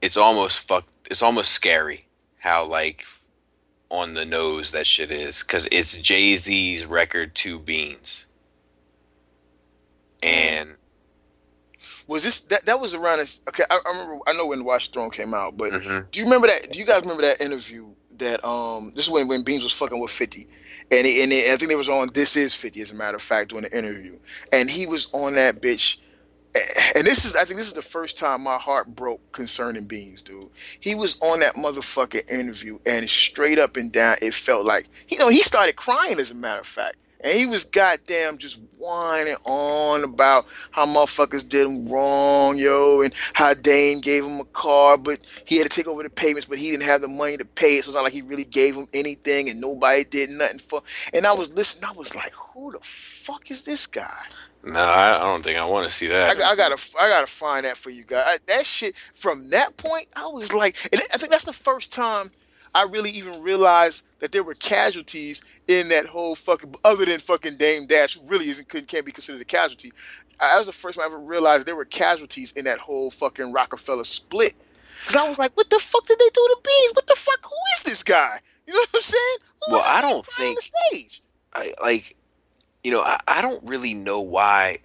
it's 0.03 0.17
almost 0.17 0.61
fuck 0.61 0.85
it's 1.11 1.23
almost 1.23 1.53
scary 1.53 2.07
how 2.39 2.65
like 2.65 3.05
on 3.91 4.15
the 4.15 4.25
nose 4.25 4.71
that 4.73 4.87
shit 4.87 5.11
is 5.11 5.43
because 5.43 5.67
it's 5.73 5.97
Jay 5.97 6.37
Z's 6.37 6.85
record 6.87 7.35
to 7.37 7.59
Beans. 7.59 8.27
And 10.23 10.77
Was 12.07 12.25
this 12.25 12.41
that 12.47 12.65
that 12.67 12.81
was 12.81 12.95
around? 12.95 13.19
This, 13.19 13.41
okay, 13.49 13.65
I, 13.71 13.79
I 13.85 13.91
remember. 13.91 14.19
I 14.27 14.33
know 14.33 14.47
when 14.47 14.65
Watch 14.65 14.91
Throne 14.91 15.11
came 15.11 15.35
out, 15.35 15.57
but 15.57 15.73
Mhm. 15.73 16.11
do 16.11 16.21
you 16.21 16.27
remember 16.27 16.47
that? 16.49 16.73
Do 16.73 16.79
you 16.79 16.85
guys 16.87 17.03
remember 17.03 17.23
that 17.23 17.41
interview 17.41 17.91
that 18.17 18.45
um? 18.45 18.93
This 18.95 19.05
is 19.07 19.11
when 19.11 19.29
when 19.29 19.43
Beans 19.43 19.63
was 19.63 19.73
fucking 19.73 19.99
with 20.01 20.11
Fifty, 20.11 20.49
and 20.91 21.07
he, 21.07 21.23
and 21.23 21.33
I 21.53 21.57
think 21.57 21.71
it 21.71 21.77
was 21.79 21.89
on 21.89 22.09
This 22.15 22.35
Is 22.37 22.55
Fifty 22.55 22.81
as 22.81 22.91
a 22.93 22.95
matter 22.95 23.17
of 23.17 23.23
fact 23.23 23.51
during 23.51 23.65
the 23.65 23.77
interview, 23.77 24.19
and 24.53 24.71
he 24.71 24.87
was 24.87 25.09
on 25.13 25.35
that 25.35 25.61
bitch. 25.61 25.99
And 26.97 27.07
this 27.07 27.27
is, 27.27 27.37
I 27.37 27.45
think, 27.45 27.59
this 27.59 27.69
is 27.69 27.75
the 27.75 27.83
first 27.83 28.19
time 28.19 28.43
my 28.43 28.57
heart 28.57 28.97
broke 28.97 29.21
concerning 29.33 29.87
Beans, 29.87 30.23
dude. 30.23 30.49
He 30.81 30.95
was 30.95 31.19
on 31.21 31.41
that 31.41 31.55
motherfucking 31.57 32.29
interview, 32.33 32.79
and 32.87 33.09
straight 33.09 33.59
up 33.59 33.77
and 33.77 33.93
down, 33.93 34.17
it 34.23 34.33
felt 34.35 34.65
like, 34.65 34.89
you 35.09 35.19
know, 35.19 35.29
he 35.29 35.43
started 35.43 35.77
crying, 35.77 36.19
as 36.19 36.31
a 36.31 36.35
matter 36.35 36.61
of 36.61 36.67
fact. 36.67 36.97
And 37.21 37.35
he 37.35 37.47
was 37.47 37.65
goddamn 37.65 38.39
just 38.39 38.61
whining 38.77 39.35
on 39.45 40.05
about 40.05 40.47
how 40.71 40.87
motherfuckers 40.87 41.49
did 41.49 41.67
him 41.67 41.89
wrong, 41.89 42.59
yo, 42.59 43.01
and 43.03 43.13
how 43.33 43.55
Dame 43.55 44.01
gave 44.01 44.25
him 44.25 44.41
a 44.41 44.45
car, 44.45 44.97
but 44.97 45.19
he 45.45 45.57
had 45.57 45.69
to 45.69 45.75
take 45.75 45.89
over 45.89 46.03
the 46.03 46.11
payments, 46.11 46.47
but 46.47 46.59
he 46.59 46.71
didn't 46.71 46.85
have 46.85 47.01
the 47.01 47.09
money 47.09 47.37
to 47.37 47.45
pay 47.45 47.79
it. 47.79 47.85
So 47.85 47.89
it's 47.89 47.97
not 47.97 48.05
like 48.05 48.13
he 48.13 48.23
really 48.23 48.45
gave 48.45 48.77
him 48.77 48.87
anything, 48.93 49.49
and 49.49 49.61
nobody 49.61 50.05
did 50.05 50.31
nothing 50.31 50.61
for. 50.61 50.83
And 51.13 51.27
I 51.27 51.33
was 51.33 51.53
listening, 51.55 51.89
I 51.89 51.93
was 51.93 52.15
like, 52.15 52.33
who 52.35 52.73
the 52.73 52.79
fuck 52.83 53.51
is 53.51 53.65
this 53.65 53.87
guy? 53.87 54.23
No, 54.65 54.81
I 54.81 55.17
I 55.17 55.21
don't 55.21 55.43
think 55.43 55.59
I 55.59 55.65
want 55.65 55.89
to 55.89 55.95
see 55.95 56.07
I, 56.07 56.11
that. 56.11 56.43
I 56.45 56.57
gotta, 56.57 56.77
I 57.01 57.09
gotta 57.09 57.27
find 57.27 57.65
that 57.65 57.77
for 57.77 57.91
you 57.91 58.05
guys. 58.05 58.25
I, 58.27 58.39
that 58.47 58.67
shit 58.67 58.97
from 59.15 59.51
that 59.51 59.77
point, 59.77 60.09
I 60.17 60.27
was 60.27 60.53
like, 60.53 60.77
and 60.93 61.01
I 61.13 61.17
think 61.17 61.31
that's 61.31 61.45
the 61.45 61.53
first 61.53 61.93
time 61.93 62.31
I 62.75 62.85
really 62.85 63.11
even 63.11 63.43
realized 63.43 64.05
that 64.21 64.33
there 64.33 64.43
were 64.43 64.55
casualties 64.55 65.43
in 65.67 65.89
that 65.89 66.07
whole 66.07 66.35
fucking, 66.35 66.75
other 66.85 67.05
than 67.05 67.21
fucking 67.21 67.57
Dame 67.57 67.87
Dash, 67.87 68.15
who 68.19 68.29
really 68.29 68.49
isn't 68.49 68.69
couldn't 68.69 68.89
can't 68.89 69.07
be 69.07 69.13
considered 69.13 69.41
a 69.41 69.45
casualty. 69.45 69.93
I, 70.41 70.49
that 70.53 70.59
was 70.59 70.67
the 70.67 70.73
first 70.73 70.99
time 70.99 71.05
I 71.05 71.07
ever 71.07 71.19
realized 71.19 71.67
there 71.67 71.77
were 71.77 71.85
casualties 71.85 72.53
in 72.53 72.65
that 72.67 72.79
whole 72.79 73.11
fucking 73.11 73.53
Roc-A-Fella 73.53 74.05
split. 74.05 74.55
Cause 75.07 75.17
I 75.17 75.29
was 75.29 75.39
like, 75.39 75.57
what 75.57 75.71
the 75.71 75.79
fuck 75.79 76.07
did 76.07 76.19
they 76.19 76.29
do 76.33 76.35
to 76.35 76.57
Beans? 76.63 76.93
What 76.95 77.07
the 77.07 77.15
fuck? 77.17 77.41
Who 77.45 77.57
is 77.77 77.83
this 77.85 78.03
guy? 78.03 78.41
You 78.67 78.75
know 78.75 78.81
what 78.81 78.89
I'm 78.95 79.01
saying? 79.01 79.37
Who 79.67 79.73
Well, 79.73 79.81
is 79.81 79.87
I 79.89 80.01
don't 80.03 80.25
think- 80.27 80.59
the 80.59 80.63
stage. 80.91 81.23
I, 81.55 81.73
like, 81.83 82.17
you 82.85 82.91
know, 82.93 83.01
I, 83.03 83.19
I 83.27 83.41
don't 83.43 83.65
really 83.65 83.95
know 83.95 84.21
why. 84.21 84.79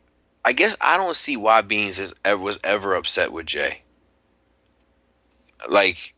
I 0.45 0.53
guess 0.53 0.75
I 0.81 0.97
don't 0.97 1.15
see 1.15 1.35
why 1.37 1.61
Beans 1.61 1.99
is, 1.99 2.13
was 2.25 2.57
ever 2.63 2.95
upset 2.95 3.31
with 3.31 3.45
Jay. 3.45 3.81
Like, 5.69 6.12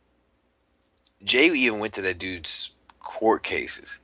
Jay 1.26 1.48
even 1.48 1.80
went 1.80 1.94
to 1.94 2.02
that 2.02 2.18
dude's 2.18 2.72
court 3.00 3.44
cases 3.44 4.00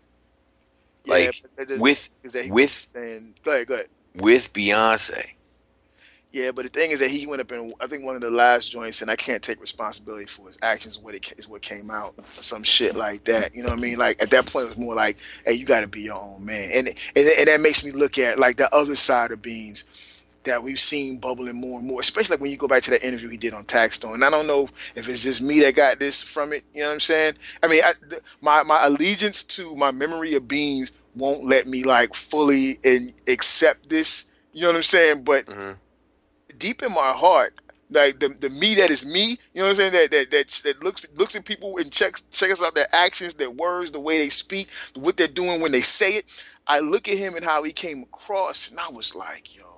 Like, 1.07 1.34
but 1.57 1.68
the- 1.68 1.78
with 1.81 2.10
with 2.51 2.73
saying, 2.73 3.36
go 3.44 3.52
ahead, 3.52 3.68
go 3.68 3.75
ahead. 3.75 3.89
with 4.15 4.52
Beyonce. 4.55 5.25
Yeah, 6.33 6.52
but 6.52 6.65
the 6.65 6.70
thing 6.70 6.92
is 6.92 7.01
that 7.01 7.10
he 7.10 7.26
went 7.26 7.41
up 7.42 7.52
in 7.52 7.75
I 7.81 7.86
think 7.89 8.05
one 8.05 8.17
of 8.17 8.23
the 8.23 8.31
last 8.31 8.70
joints, 8.70 9.02
and 9.02 9.10
I 9.10 9.17
can't 9.17 9.42
take 9.42 9.60
responsibility 9.60 10.26
for 10.26 10.49
his 10.49 10.59
actions. 10.62 10.99
What 10.99 11.15
it 11.15 11.33
is 11.39 11.49
what 11.49 11.62
came 11.62 11.91
out, 11.91 12.15
or 12.18 12.25
some 12.25 12.62
shit 12.62 12.97
like 12.97 13.25
that. 13.25 13.55
You 13.55 13.62
know 13.62 13.70
what 13.70 13.78
I 13.78 13.83
mean? 13.83 13.99
Like 13.99 14.23
at 14.23 14.31
that 14.31 14.47
point, 14.47 14.67
it 14.67 14.70
was 14.70 14.78
more 14.78 14.94
like, 14.94 15.18
"Hey, 15.47 15.55
you 15.55 15.67
got 15.67 15.81
to 15.83 15.89
be 15.89 16.02
your 16.02 16.20
own 16.23 16.44
man," 16.44 16.70
and 16.75 16.89
and 16.89 16.97
and 17.17 17.49
that 17.49 17.60
makes 17.60 17.84
me 17.84 17.92
look 17.92 18.18
at 18.18 18.39
like 18.39 18.57
the 18.59 18.75
other 18.75 18.97
side 18.97 19.33
of 19.33 19.42
beans 19.42 19.84
that 20.45 20.62
we've 20.62 20.81
seen 20.81 21.19
bubbling 21.19 21.61
more 21.61 21.79
and 21.79 21.89
more. 21.89 22.01
Especially 22.01 22.35
like 22.35 22.41
when 22.43 22.51
you 22.51 22.57
go 22.57 22.69
back 22.69 22.83
to 22.85 22.91
that 22.91 23.05
interview 23.07 23.29
he 23.29 23.37
did 23.37 23.55
on 23.55 23.65
Taxstone. 23.65 24.15
And 24.15 24.25
I 24.25 24.31
don't 24.31 24.47
know 24.47 24.69
if 24.95 25.09
it's 25.09 25.23
just 25.23 25.43
me 25.43 25.61
that 25.61 25.75
got 25.77 25.99
this 26.01 26.23
from 26.23 26.53
it. 26.53 26.65
You 26.75 26.83
know 26.83 26.89
what 26.89 26.95
I'm 26.95 27.01
saying? 27.01 27.35
I 27.62 27.69
mean, 27.69 27.83
I, 27.85 27.93
th- 28.11 28.23
my 28.41 28.62
my 28.62 28.85
allegiance 28.87 29.45
to 29.45 29.77
my 29.77 29.91
memory 29.91 30.35
of 30.35 30.49
beans 30.49 30.93
won't 31.15 31.45
let 31.45 31.67
me 31.67 31.85
like 31.85 32.15
fully 32.15 32.79
and 32.85 33.15
accept 33.29 33.89
this. 33.89 34.31
You 34.53 34.62
know 34.62 34.69
what 34.69 34.77
I'm 34.77 34.83
saying? 34.83 35.25
But 35.25 35.47
Mhm. 35.47 35.77
deep 36.59 36.83
in 36.83 36.93
my 36.93 37.12
heart, 37.12 37.55
like 37.91 38.21
the 38.21 38.29
the 38.29 38.51
me 38.51 38.75
that 38.77 38.91
is 38.91 39.05
me, 39.07 39.31
you 39.55 39.62
know 39.62 39.65
what 39.65 39.71
I'm 39.71 39.77
saying? 39.77 39.93
That 39.93 40.11
that 40.12 40.31
that, 40.31 40.49
that 40.65 40.83
looks 40.85 41.07
looks 41.17 41.37
at 41.37 41.45
people 41.45 41.77
and 41.79 41.93
checks 41.93 42.23
checks 42.33 42.62
out 42.62 42.75
their 42.75 42.87
actions, 42.93 43.35
their 43.35 43.51
words, 43.51 43.91
the 43.91 44.01
way 44.01 44.19
they 44.19 44.29
speak, 44.31 44.69
what 44.95 45.17
they're 45.17 45.29
doing 45.29 45.61
when 45.61 45.73
they 45.73 45.83
say 45.83 46.11
it. 46.12 46.27
I 46.67 46.81
look 46.81 47.09
at 47.09 47.19
him 47.19 47.35
and 47.35 47.45
how 47.45 47.62
he 47.65 47.73
came 47.73 48.03
across, 48.03 48.71
and 48.71 48.79
I 48.79 48.89
was 48.91 49.15
like, 49.17 49.57
yo, 49.57 49.72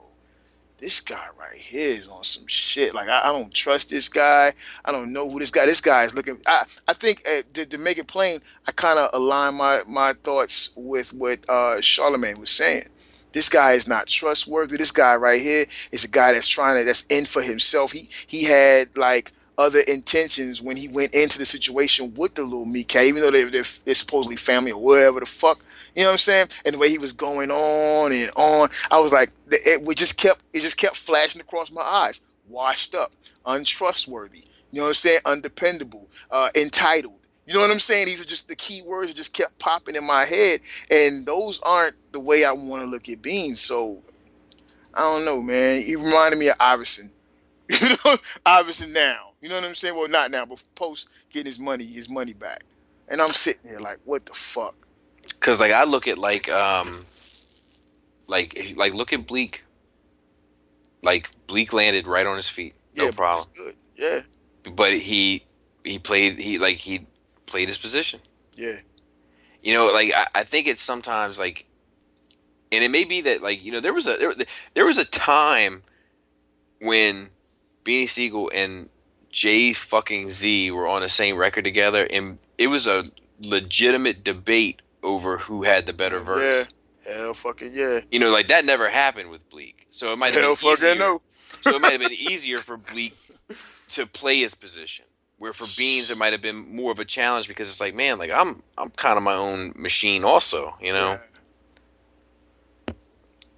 this 0.78 1.00
guy 1.00 1.26
right 1.38 1.58
here 1.58 1.96
is 1.96 2.08
on 2.08 2.24
some 2.24 2.46
shit. 2.46 2.94
Like 2.94 3.08
I, 3.08 3.22
I 3.24 3.32
don't 3.32 3.52
trust 3.52 3.90
this 3.90 4.08
guy. 4.08 4.52
I 4.84 4.92
don't 4.92 5.12
know 5.12 5.30
who 5.30 5.38
this 5.38 5.50
guy. 5.50 5.66
This 5.66 5.80
guy 5.80 6.04
is 6.04 6.14
looking. 6.14 6.38
I 6.46 6.64
I 6.86 6.92
think 6.92 7.22
uh, 7.28 7.42
to, 7.54 7.66
to 7.66 7.78
make 7.78 7.98
it 7.98 8.06
plain, 8.06 8.40
I 8.66 8.72
kind 8.72 8.98
of 8.98 9.10
align 9.12 9.54
my 9.54 9.80
my 9.86 10.12
thoughts 10.12 10.72
with 10.76 11.12
what 11.12 11.40
uh, 11.48 11.76
Charlamagne 11.80 12.38
was 12.38 12.50
saying. 12.50 12.84
This 13.32 13.48
guy 13.48 13.72
is 13.72 13.88
not 13.88 14.06
trustworthy. 14.06 14.76
This 14.76 14.92
guy 14.92 15.16
right 15.16 15.40
here 15.40 15.66
is 15.90 16.04
a 16.04 16.08
guy 16.08 16.32
that's 16.32 16.48
trying 16.48 16.80
to 16.80 16.84
that's 16.84 17.06
in 17.06 17.24
for 17.24 17.42
himself. 17.42 17.92
He 17.92 18.08
he 18.26 18.44
had 18.44 18.96
like 18.96 19.32
other 19.56 19.80
intentions 19.80 20.60
when 20.60 20.76
he 20.76 20.88
went 20.88 21.14
into 21.14 21.38
the 21.38 21.46
situation 21.46 22.12
with 22.14 22.34
the 22.34 22.42
little 22.42 22.66
cat, 22.84 23.04
even 23.04 23.22
though 23.22 23.30
they, 23.30 23.44
they're, 23.44 23.64
they're 23.84 23.94
supposedly 23.94 24.36
family 24.36 24.72
or 24.72 24.82
whatever 24.82 25.20
the 25.20 25.26
fuck. 25.26 25.64
You 25.94 26.02
know 26.02 26.08
what 26.08 26.12
I'm 26.12 26.18
saying? 26.18 26.48
And 26.64 26.74
the 26.74 26.78
way 26.78 26.90
he 26.90 26.98
was 26.98 27.12
going 27.12 27.50
on 27.50 28.12
and 28.12 28.30
on, 28.36 28.68
I 28.90 28.98
was 28.98 29.12
like, 29.12 29.30
it, 29.50 29.86
it 29.86 29.96
just 29.96 30.16
kept 30.16 30.44
it 30.52 30.60
just 30.60 30.76
kept 30.76 30.96
flashing 30.96 31.40
across 31.40 31.70
my 31.70 31.82
eyes. 31.82 32.20
Washed 32.48 32.94
up, 32.94 33.12
untrustworthy. 33.46 34.44
You 34.70 34.80
know 34.80 34.84
what 34.84 34.88
I'm 34.88 34.94
saying? 34.94 35.20
Undependable, 35.24 36.08
uh, 36.30 36.50
entitled. 36.56 37.14
You 37.46 37.54
know 37.54 37.60
what 37.60 37.70
I'm 37.70 37.78
saying? 37.78 38.06
These 38.06 38.22
are 38.22 38.26
just 38.26 38.48
the 38.48 38.56
key 38.56 38.82
words 38.82 39.10
that 39.10 39.16
just 39.16 39.34
kept 39.34 39.58
popping 39.58 39.96
in 39.96 40.04
my 40.04 40.24
head, 40.24 40.60
and 40.90 41.26
those 41.26 41.60
aren't 41.60 41.94
the 42.12 42.20
way 42.20 42.44
I 42.44 42.52
want 42.52 42.82
to 42.82 42.88
look 42.88 43.08
at 43.08 43.22
Beans. 43.22 43.60
So 43.60 44.02
I 44.94 45.00
don't 45.00 45.24
know, 45.24 45.40
man. 45.40 45.82
He 45.82 45.96
reminded 45.96 46.38
me 46.38 46.48
of 46.48 46.56
Iverson. 46.60 47.10
You 47.80 47.96
know, 48.04 48.16
Iverson 48.44 48.92
now. 48.92 49.30
You 49.40 49.48
know 49.48 49.56
what 49.56 49.64
I'm 49.64 49.74
saying? 49.74 49.96
Well, 49.96 50.08
not 50.08 50.30
now, 50.30 50.44
but 50.44 50.62
post 50.74 51.08
getting 51.30 51.46
his 51.46 51.58
money, 51.58 51.84
his 51.84 52.10
money 52.10 52.34
back. 52.34 52.62
And 53.08 53.20
I'm 53.22 53.32
sitting 53.32 53.70
here 53.70 53.80
like, 53.80 53.98
what 54.04 54.26
the 54.26 54.34
fuck? 54.34 54.76
Cause 55.44 55.60
like 55.60 55.72
I 55.72 55.84
look 55.84 56.08
at 56.08 56.16
like 56.16 56.48
um, 56.48 57.04
like 58.28 58.54
if, 58.54 58.78
like 58.78 58.94
look 58.94 59.12
at 59.12 59.26
Bleek. 59.26 59.62
Like 61.02 61.28
Bleek 61.46 61.74
landed 61.74 62.06
right 62.06 62.26
on 62.26 62.38
his 62.38 62.48
feet, 62.48 62.74
no 62.96 63.04
yeah, 63.04 63.10
problem. 63.10 63.46
Good. 63.54 63.76
Yeah, 63.94 64.20
But 64.72 64.94
he 64.94 65.44
he 65.84 65.98
played 65.98 66.38
he 66.38 66.56
like 66.56 66.78
he 66.78 67.06
played 67.44 67.68
his 67.68 67.76
position. 67.76 68.20
yeah, 68.56 68.78
You 69.62 69.74
know, 69.74 69.92
like 69.92 70.14
I, 70.14 70.28
I 70.34 70.44
think 70.44 70.66
it's 70.66 70.80
sometimes 70.80 71.38
like, 71.38 71.66
and 72.72 72.82
it 72.82 72.90
may 72.90 73.04
be 73.04 73.20
that 73.20 73.42
like 73.42 73.62
you 73.62 73.70
know 73.70 73.80
there 73.80 73.92
was 73.92 74.06
a 74.06 74.16
there, 74.16 74.32
there 74.72 74.86
was 74.86 74.96
a 74.96 75.04
time 75.04 75.82
when 76.80 77.28
Beanie 77.84 78.08
Sigel 78.08 78.50
and 78.54 78.88
Jay 79.30 79.74
fucking 79.74 80.30
Z 80.30 80.70
were 80.70 80.88
on 80.88 81.02
the 81.02 81.10
same 81.10 81.36
record 81.36 81.64
together, 81.64 82.06
and 82.10 82.38
it 82.56 82.68
was 82.68 82.86
a 82.86 83.04
legitimate 83.42 84.24
debate 84.24 84.80
over 85.04 85.38
who 85.38 85.62
had 85.64 85.86
the 85.86 85.92
better 85.92 86.20
verse. 86.20 86.68
yeah. 87.06 87.12
Hell 87.14 87.34
fucking 87.34 87.72
yeah. 87.74 88.00
You 88.10 88.18
know, 88.18 88.30
like 88.30 88.48
that 88.48 88.64
never 88.64 88.88
happened 88.88 89.30
with 89.30 89.48
Bleek, 89.50 89.86
so 89.90 90.12
it 90.12 90.18
might 90.18 90.32
have 90.34 90.42
Hell 90.42 90.56
been 90.56 90.72
easier. 90.72 90.94
no. 90.96 91.20
so 91.60 91.76
it 91.76 91.80
might 91.82 91.92
have 91.92 92.00
been 92.00 92.12
easier 92.18 92.56
for 92.56 92.76
Bleek 92.78 93.14
to 93.90 94.06
play 94.06 94.40
his 94.40 94.54
position. 94.54 95.04
Where 95.36 95.52
for 95.52 95.66
Beans 95.76 96.10
it 96.10 96.16
might 96.16 96.32
have 96.32 96.40
been 96.40 96.74
more 96.74 96.90
of 96.92 96.98
a 97.00 97.04
challenge 97.04 97.48
because 97.48 97.68
it's 97.68 97.80
like, 97.80 97.94
man, 97.94 98.18
like 98.18 98.30
I'm 98.30 98.62
I'm 98.78 98.90
kind 98.90 99.18
of 99.18 99.22
my 99.22 99.34
own 99.34 99.74
machine 99.76 100.24
also, 100.24 100.74
you 100.80 100.92
know. 100.92 101.18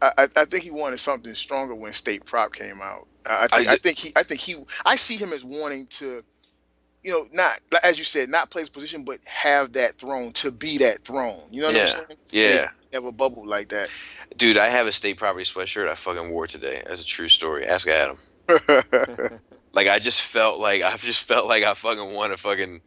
I, 0.03 0.13
I 0.19 0.29
I 0.37 0.45
think 0.45 0.65
he 0.65 0.71
wanted 0.71 0.99
something 0.99 1.35
stronger 1.35 1.75
when 1.75 1.93
State 1.93 2.25
Prop 2.25 2.53
came 2.53 2.81
out. 2.83 3.07
I, 3.25 3.45
I 3.45 3.47
think 3.49 3.69
I 3.69 3.73
I, 3.73 3.77
think 3.77 3.99
he 3.99 4.13
I 4.17 4.23
think 4.23 4.41
he 4.41 4.57
I 4.85 4.97
see 4.97 5.17
him 5.17 5.33
as 5.33 5.45
wanting 5.45 5.87
to, 5.99 6.23
you 7.07 7.13
know, 7.13 7.29
not 7.33 7.61
as 7.85 7.99
you 7.99 8.05
said, 8.05 8.31
not 8.31 8.51
play 8.51 8.63
his 8.63 8.71
position, 8.71 9.05
but 9.05 9.21
have 9.27 9.73
that 9.75 9.99
throne 9.99 10.33
to 10.35 10.53
be 10.53 10.79
that 10.81 11.07
throne. 11.07 11.43
You 11.53 11.63
know 11.63 11.69
what 11.69 11.77
Yeah. 11.77 11.83
I'm 11.83 11.89
saying? 11.89 12.07
Yeah. 12.33 12.69
Never 12.93 13.13
bubbled 13.13 13.49
like 13.49 13.71
that. 13.71 13.91
Dude, 14.37 14.59
I 14.59 14.69
have 14.69 14.89
a 14.89 14.93
state 14.93 15.19
property 15.19 15.45
sweatshirt 15.45 15.89
I 15.89 15.95
fucking 15.97 16.33
wore 16.33 16.49
today. 16.49 16.83
That's 16.87 17.03
a 17.03 17.07
true 17.07 17.29
story. 17.29 17.67
Ask 17.67 17.89
Adam. 17.89 18.19
Like 19.73 19.89
I 19.89 20.01
just 20.01 20.23
felt 20.23 20.61
like 20.61 20.83
I 20.83 20.97
just 20.97 21.23
felt 21.25 21.47
like 21.49 21.65
I 21.65 21.75
fucking 21.75 22.15
want 22.15 22.33
to 22.33 22.39
fucking 22.39 22.81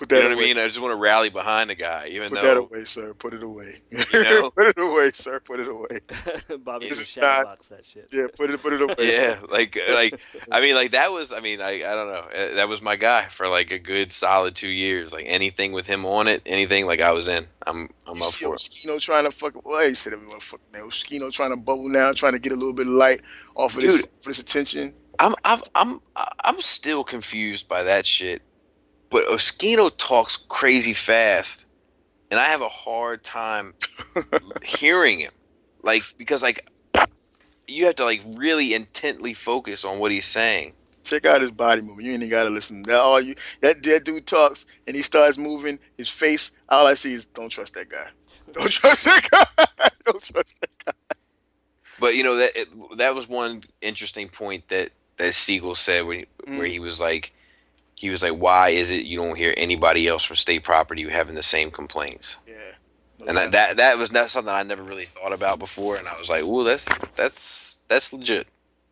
Put 0.00 0.10
you 0.12 0.16
that 0.16 0.22
know 0.22 0.28
what 0.30 0.38
I 0.38 0.40
away. 0.40 0.54
mean? 0.54 0.58
I 0.58 0.64
just 0.66 0.80
want 0.80 0.92
to 0.92 0.96
rally 0.96 1.28
behind 1.28 1.68
the 1.68 1.74
guy, 1.74 2.06
even 2.10 2.30
Put 2.30 2.40
though 2.40 2.46
that 2.46 2.56
away, 2.56 2.84
sir. 2.84 3.12
Put 3.12 3.34
it 3.34 3.42
away. 3.42 3.82
You 3.90 3.98
know? 4.24 4.50
put 4.56 4.68
it 4.68 4.78
away, 4.78 5.10
sir. 5.12 5.40
Put 5.40 5.60
it 5.60 5.68
away. 5.68 5.98
Bobby 6.64 6.88
This 6.88 7.12
can 7.12 7.22
shadow 7.22 7.36
not- 7.42 7.44
box 7.44 7.68
that 7.68 7.84
shit. 7.84 8.08
Yeah, 8.10 8.28
put 8.34 8.48
it 8.50 8.62
put 8.62 8.72
it 8.72 8.80
away. 8.80 8.94
yeah, 8.98 9.34
sir. 9.34 9.46
like 9.50 9.78
like 9.92 10.18
I 10.50 10.62
mean 10.62 10.74
like 10.74 10.92
that 10.92 11.12
was 11.12 11.32
I 11.32 11.40
mean 11.40 11.60
I 11.60 11.74
I 11.84 11.94
don't 11.94 12.08
know 12.08 12.24
Uh, 12.34 12.54
that 12.54 12.66
was 12.70 12.80
my 12.80 12.96
guy 12.96 13.26
for 13.26 13.46
like 13.46 13.70
a 13.70 13.78
good 13.78 14.10
solid 14.10 14.54
two 14.54 14.68
years. 14.68 15.12
Like 15.12 15.26
anything 15.28 15.72
with 15.72 15.86
him 15.86 16.06
on 16.06 16.28
it, 16.28 16.40
anything 16.46 16.86
like 16.86 17.02
I 17.02 17.12
was 17.12 17.28
in. 17.28 17.46
I'm 17.66 17.90
I'm 18.06 18.16
You 18.16 18.22
up 18.22 18.28
see 18.30 18.44
for 18.46 18.54
it. 18.54 18.60
Skino 18.60 18.98
trying 18.98 19.24
to 19.24 19.30
fuck. 19.30 19.64
Well, 19.66 19.86
he 19.86 19.92
said 19.92 20.14
everyone 20.14 20.40
fuck 20.40 20.60
now. 20.72 20.86
Skino 20.86 21.30
trying 21.30 21.50
to 21.50 21.56
bubble 21.58 21.90
now, 21.90 22.12
trying 22.12 22.32
to 22.32 22.38
get 22.38 22.52
a 22.52 22.56
little 22.56 22.72
bit 22.72 22.86
of 22.86 22.94
light 22.94 23.20
off 23.54 23.74
of 23.76 23.82
this 23.82 24.08
for 24.22 24.30
this 24.30 24.38
attention. 24.38 24.94
I'm 25.18 25.34
I'm 25.44 25.60
I'm 25.74 26.00
I'm 26.42 26.60
still 26.62 27.04
confused 27.04 27.68
by 27.68 27.82
that 27.82 28.06
shit. 28.06 28.40
But 29.10 29.26
Oskino 29.26 29.90
talks 29.96 30.36
crazy 30.36 30.94
fast, 30.94 31.66
and 32.30 32.38
I 32.38 32.44
have 32.44 32.62
a 32.62 32.68
hard 32.68 33.24
time 33.24 33.74
hearing 34.64 35.18
him. 35.18 35.32
Like 35.82 36.02
because 36.16 36.42
like 36.42 36.70
you 37.66 37.86
have 37.86 37.96
to 37.96 38.04
like 38.04 38.22
really 38.34 38.74
intently 38.74 39.34
focus 39.34 39.84
on 39.84 39.98
what 39.98 40.12
he's 40.12 40.26
saying. 40.26 40.74
Check 41.02 41.26
out 41.26 41.40
his 41.40 41.50
body 41.50 41.80
movement. 41.80 42.06
You 42.06 42.12
ain't 42.12 42.22
even 42.22 42.30
gotta 42.30 42.50
listen. 42.50 42.82
That 42.82 43.00
all 43.00 43.20
you 43.20 43.34
that 43.60 43.82
dead 43.82 44.04
dude 44.04 44.26
talks 44.26 44.64
and 44.86 44.94
he 44.94 45.02
starts 45.02 45.38
moving 45.38 45.78
his 45.96 46.08
face. 46.08 46.52
All 46.68 46.86
I 46.86 46.94
see 46.94 47.14
is 47.14 47.26
don't 47.26 47.48
trust 47.48 47.74
that 47.74 47.88
guy. 47.88 48.08
Don't 48.52 48.68
trust 48.68 49.04
that 49.04 49.28
guy. 49.30 49.88
don't 50.04 50.20
trust 50.20 50.60
that 50.60 50.70
guy. 50.84 51.14
But 52.00 52.16
you 52.16 52.24
know 52.24 52.34
that 52.34 52.50
it, 52.56 52.68
that 52.98 53.14
was 53.14 53.28
one 53.28 53.62
interesting 53.80 54.28
point 54.28 54.66
that 54.68 54.90
that 55.18 55.34
Sigel 55.34 55.76
said 55.76 56.04
where 56.04 56.16
he, 56.16 56.26
where 56.46 56.66
mm. 56.66 56.70
he 56.70 56.80
was 56.80 57.00
like 57.00 57.32
he 58.00 58.08
was 58.08 58.22
like 58.22 58.32
why 58.32 58.70
is 58.70 58.88
it 58.88 59.04
you 59.04 59.18
don't 59.18 59.36
hear 59.36 59.52
anybody 59.58 60.08
else 60.08 60.24
from 60.24 60.36
state 60.36 60.62
property 60.62 61.06
having 61.10 61.34
the 61.34 61.42
same 61.42 61.70
complaints? 61.70 62.38
Yeah. 62.48 62.54
And 63.28 63.36
that, 63.36 63.52
that 63.52 63.76
that 63.76 63.98
was 63.98 64.10
not 64.10 64.30
something 64.30 64.50
I 64.50 64.62
never 64.62 64.82
really 64.82 65.04
thought 65.04 65.34
about 65.34 65.58
before, 65.58 65.96
and 65.96 66.08
I 66.08 66.18
was 66.18 66.30
like, 66.30 66.42
"Ooh, 66.42 66.64
that's 66.64 66.86
that's 67.14 67.76
that's 67.88 68.10
legit." 68.10 68.46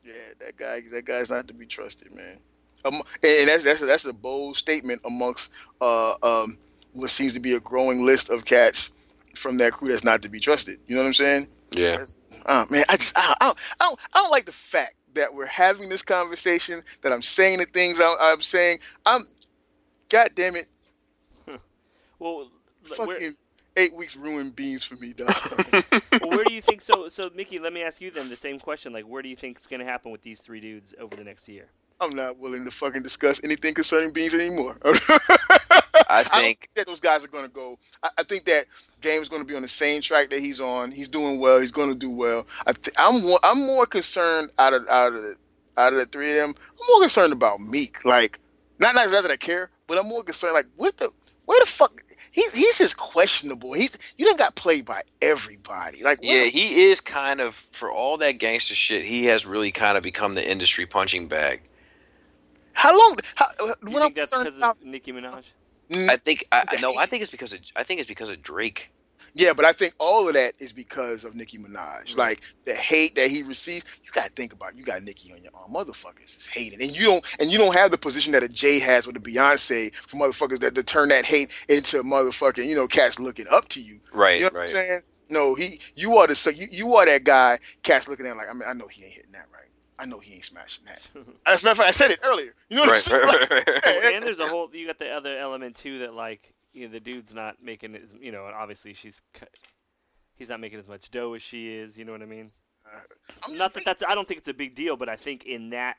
Yeah, 0.05 0.13
that 0.41 0.59
guy, 0.59 0.83
that 0.93 1.07
guy's 1.07 1.31
not 1.31 1.49
to 1.49 1.55
be 1.55 1.65
trusted, 1.65 2.15
man. 2.15 2.37
Um, 2.85 2.97
and 3.23 3.49
that's 3.49 3.65
that's 3.65 3.81
that's 3.81 4.05
a 4.05 4.13
bold 4.13 4.59
statement 4.59 5.01
amongst 5.07 5.53
uh 5.81 6.13
um 6.23 6.59
what 6.93 7.09
seems 7.09 7.33
to 7.33 7.41
be 7.41 7.55
a 7.55 7.61
growing 7.61 8.05
list 8.05 8.29
of 8.29 8.45
cats 8.45 8.91
from 9.35 9.57
that 9.57 9.73
crew 9.73 9.89
that's 9.89 10.05
not 10.05 10.21
to 10.21 10.29
be 10.29 10.39
trusted. 10.39 10.81
You 10.87 10.97
know 10.97 11.01
what 11.01 11.07
I'm 11.07 11.15
saying? 11.15 11.49
Yeah, 11.75 12.05
Oh 12.45 12.67
man, 12.71 12.85
I 12.91 12.97
just 12.99 13.17
I, 13.17 13.35
I, 13.41 13.47
don't, 13.47 13.59
I 13.81 13.85
don't 13.85 14.01
I 14.15 14.19
don't 14.19 14.31
like 14.31 14.45
the 14.45 14.53
fact 14.53 14.97
that 15.15 15.35
we're 15.35 15.47
having 15.47 15.89
this 15.89 16.03
conversation. 16.03 16.83
That 17.03 17.13
I'm 17.13 17.23
saying 17.23 17.59
the 17.59 17.65
things 17.65 18.01
I'm, 18.01 18.17
I'm 18.21 18.41
saying. 18.41 18.79
I'm, 19.05 19.23
God 20.09 20.31
damn 20.35 20.57
it, 20.57 20.67
Well, 22.19 22.51
fucking 22.85 23.37
eight 23.77 23.95
weeks 23.95 24.17
ruined 24.17 24.57
beans 24.57 24.85
for 24.85 24.97
me, 24.97 25.13
dog. 25.13 25.29
well, 26.21 26.31
where 26.31 26.45
do 26.45 26.53
you 26.53 26.63
think 26.63 26.81
so? 26.81 27.09
So, 27.09 27.31
Mickey, 27.35 27.59
let 27.59 27.73
me 27.73 27.83
ask 27.83 28.01
you 28.01 28.11
then 28.11 28.29
the 28.29 28.37
same 28.37 28.59
question. 28.59 28.93
Like, 28.93 29.05
where 29.05 29.23
do 29.23 29.29
you 29.29 29.37
think 29.37 29.59
is 29.59 29.67
going 29.67 29.81
to 29.81 29.87
happen 29.87 30.11
with 30.11 30.23
these 30.23 30.41
three 30.41 30.61
dudes 30.61 30.95
over 31.01 31.15
the 31.17 31.25
next 31.25 31.49
year? 31.49 31.67
I'm 32.01 32.15
not 32.15 32.39
willing 32.39 32.65
to 32.65 32.71
fucking 32.71 33.03
discuss 33.03 33.41
anything 33.43 33.75
concerning 33.75 34.13
beans 34.13 34.35
anymore. 34.35 34.77
I 36.09 36.21
I 36.21 36.25
think 36.25 36.61
think 36.61 36.71
that 36.77 36.87
those 36.87 37.01
guys 37.01 37.25
are 37.25 37.29
going 37.29 37.47
to 37.47 37.53
go. 37.53 37.79
I, 38.03 38.11
I 38.19 38.23
think 38.25 38.45
that 38.47 38.67
Game's 39.01 39.29
going 39.29 39.43
to 39.43 39.47
be 39.49 39.57
on 39.57 39.63
the 39.63 39.69
same 39.69 40.03
track 40.03 40.31
that 40.31 40.41
he's 40.41 40.61
on. 40.61 40.93
He's 40.93 41.09
doing 41.09 41.41
well. 41.41 41.61
He's 41.61 41.73
going 41.73 41.91
to 41.91 41.99
do 41.99 42.11
well. 42.11 42.47
I 42.67 42.73
th- 42.73 42.97
I'm 42.99 43.23
more, 43.23 43.41
I'm 43.43 43.59
more 43.67 43.87
concerned 43.87 44.51
out 44.59 44.75
of 44.75 44.87
out 44.89 45.15
of 45.15 45.23
the, 45.23 45.37
out 45.77 45.93
of 45.95 45.99
the 46.01 46.07
three 46.07 46.31
of 46.31 46.37
them. 46.37 46.55
I'm 46.81 46.87
more 46.91 47.01
concerned 47.03 47.33
about 47.33 47.61
Meek. 47.61 48.05
Like, 48.05 48.41
not 48.79 48.95
not 48.95 49.09
that 49.11 49.31
I 49.31 49.37
care, 49.37 49.71
but 49.87 49.99
I'm 49.99 50.09
more 50.09 50.23
concerned. 50.25 50.55
Like, 50.55 50.67
what 50.77 50.97
the 50.99 51.11
where 51.47 51.61
the 51.61 51.67
fuck? 51.67 52.03
He's 52.33 52.55
he's 52.55 52.79
just 52.79 52.97
questionable. 52.99 53.73
He's 53.75 53.99
you 54.17 54.25
didn't 54.27 54.39
got 54.39 54.55
played 54.57 54.85
by 54.87 55.03
everybody. 55.23 56.03
Like, 56.03 56.21
yeah, 56.23 56.45
the- 56.45 56.51
he 56.51 56.85
is 56.85 57.01
kind 57.01 57.41
of 57.41 57.55
for 57.73 57.91
all 57.93 58.17
that 58.19 58.33
gangster 58.39 58.75
shit. 58.75 59.05
He 59.07 59.27
has 59.27 59.47
really 59.47 59.73
kind 59.73 59.97
of 59.97 60.03
become 60.03 60.35
the 60.35 60.49
industry 60.49 60.87
punching 60.87 61.29
bag. 61.29 61.63
how 62.75 62.97
long? 62.99 63.17
How, 63.37 63.47
You 63.87 63.95
when 63.95 64.03
I'm 64.03 64.13
think 64.15 64.17
that's 64.17 64.31
because 64.31 64.57
about, 64.59 64.79
of 64.79 64.87
Nicki 64.87 65.13
Minaj? 65.13 65.53
Mm, 65.91 66.11
I 66.11 66.17
think 66.17 66.47
I, 66.53 66.65
no, 66.81 66.93
I 66.99 67.07
think 67.07 67.23
it's 67.23 67.31
because 67.31 67.53
of 67.53 67.61
I 67.77 67.83
think 67.83 68.01
it's 68.01 68.09
because 68.09 68.31
of 68.31 68.43
Drake. 68.43 68.91
Yeah, 69.35 69.53
but 69.53 69.65
I 69.65 69.73
think 69.73 69.95
all 69.99 70.27
of 70.27 70.35
that 70.35 70.55
is 70.59 70.73
because 70.73 71.25
of 71.25 71.35
Nicki 71.35 71.59
Minaj. 71.59 72.17
Like 72.17 72.41
the 72.65 72.75
hate 72.75 73.15
that 73.15 73.29
he 73.31 73.43
receives, 73.43 73.85
you 74.03 74.11
gotta 74.13 74.31
think 74.31 74.53
about. 74.53 74.73
it. 74.73 74.77
You 74.79 74.85
got 74.85 75.03
Nicki 75.03 75.31
on 75.33 75.43
your 75.43 75.53
arm. 75.55 75.73
Motherfuckers 75.73 76.37
is 76.37 76.47
hating, 76.47 76.81
and 76.83 76.97
you 76.97 77.05
don't, 77.05 77.25
and 77.39 77.51
you 77.51 77.59
don't 77.59 77.75
have 77.77 77.91
the 77.91 77.99
position 77.99 78.33
that 78.33 78.43
a 78.43 78.49
Jay 78.49 78.81
has 78.81 79.07
with 79.07 79.17
a 79.17 79.21
Beyonce 79.21 79.95
for 79.95 80.17
motherfuckers 80.17 80.59
that 80.61 80.75
to 80.75 80.83
turn 80.83 81.11
that 81.11 81.27
hate 81.27 81.51
into 81.69 82.03
motherfucking, 82.03 82.67
you 82.67 82.75
know, 82.75 82.87
cats 82.89 83.21
looking 83.21 83.47
up 83.51 83.69
to 83.69 83.81
you. 83.83 84.01
Right, 84.13 84.37
You 84.41 84.41
know 84.41 84.47
what 84.47 84.53
I'm 84.55 84.61
right. 84.61 84.69
saying? 84.69 85.01
No, 85.31 85.55
he, 85.55 85.79
you 85.95 86.17
are 86.17 86.27
the, 86.27 86.35
so 86.35 86.49
you, 86.51 86.67
you 86.71 86.95
are 86.97 87.05
that 87.05 87.23
guy. 87.23 87.59
Cats 87.83 88.09
looking 88.09 88.27
at 88.27 88.37
like, 88.37 88.49
I 88.49 88.55
mean, 88.55 88.63
I 88.67 88.73
know 88.73 88.89
he 88.89 89.05
ain't 89.05 89.13
hitting 89.13 89.33
that 89.33 89.45
right. 89.53 89.71
I 89.99 90.07
know 90.07 90.21
he 90.21 90.35
ain't 90.35 90.45
smashing 90.45 90.85
that. 90.85 91.01
As 91.47 91.63
a 91.63 91.67
matter 91.67 91.73
of 91.73 91.77
fact, 91.79 91.89
I 91.89 91.91
said 91.91 92.11
it 92.13 92.21
earlier. 92.25 92.55
You 92.69 92.77
know 92.77 92.83
what 92.83 92.89
I'm 92.89 92.93
Right, 92.93 93.01
saying? 93.03 93.23
right, 93.23 93.41
Like, 93.41 93.51
right, 93.67 93.85
right. 93.85 94.13
and 94.15 94.25
there's 94.25 94.39
a 94.41 94.47
whole 94.47 94.69
you 94.73 94.87
got 94.87 94.99
the 94.99 95.11
other 95.11 95.37
element 95.39 95.75
too 95.77 95.99
that 96.01 96.15
like 96.15 96.55
you 96.73 96.87
know 96.87 96.93
the 96.93 97.01
dude's 97.01 97.35
not 97.35 97.57
making 97.63 97.97
as 97.97 98.15
you 98.21 98.31
know 98.31 98.47
and 98.47 98.55
obviously 98.55 98.95
she's 98.95 99.21
cu- 99.35 99.47
he's 100.37 100.49
not 100.49 100.61
making 100.61 100.79
as 100.79 100.87
much 100.87 101.11
dough 101.11 101.33
as 101.35 101.43
she 101.43 101.75
is 101.75 101.99
you 101.99 102.05
know 102.05 102.13
what 102.13 102.21
i 102.23 102.27
mean 102.27 102.47
uh, 102.87 102.99
I'm 103.43 103.55
not 103.57 103.73
that 103.73 103.81
being- 103.81 103.85
that's 103.87 104.05
i 104.07 104.15
don't 104.15 104.29
think 104.29 104.39
it's 104.39 104.49
a 104.49 104.55
big 104.55 104.75
deal 104.75 104.95
but 104.97 105.09
i 105.09 105.17
think 105.17 105.45
in 105.47 105.71
that 105.71 105.97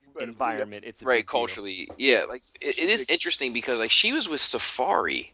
you 0.00 0.08
better 0.14 0.26
believe 0.26 0.32
environment 0.32 0.84
it's 0.86 1.02
a 1.02 1.04
right 1.04 1.18
big 1.18 1.26
deal. 1.26 1.30
culturally 1.40 1.88
yeah 1.98 2.22
like 2.28 2.42
it, 2.60 2.78
it 2.78 2.88
is 2.88 3.04
interesting 3.08 3.52
because 3.52 3.78
like 3.80 3.90
she 3.90 4.12
was 4.12 4.28
with 4.28 4.40
Safaree 4.40 5.30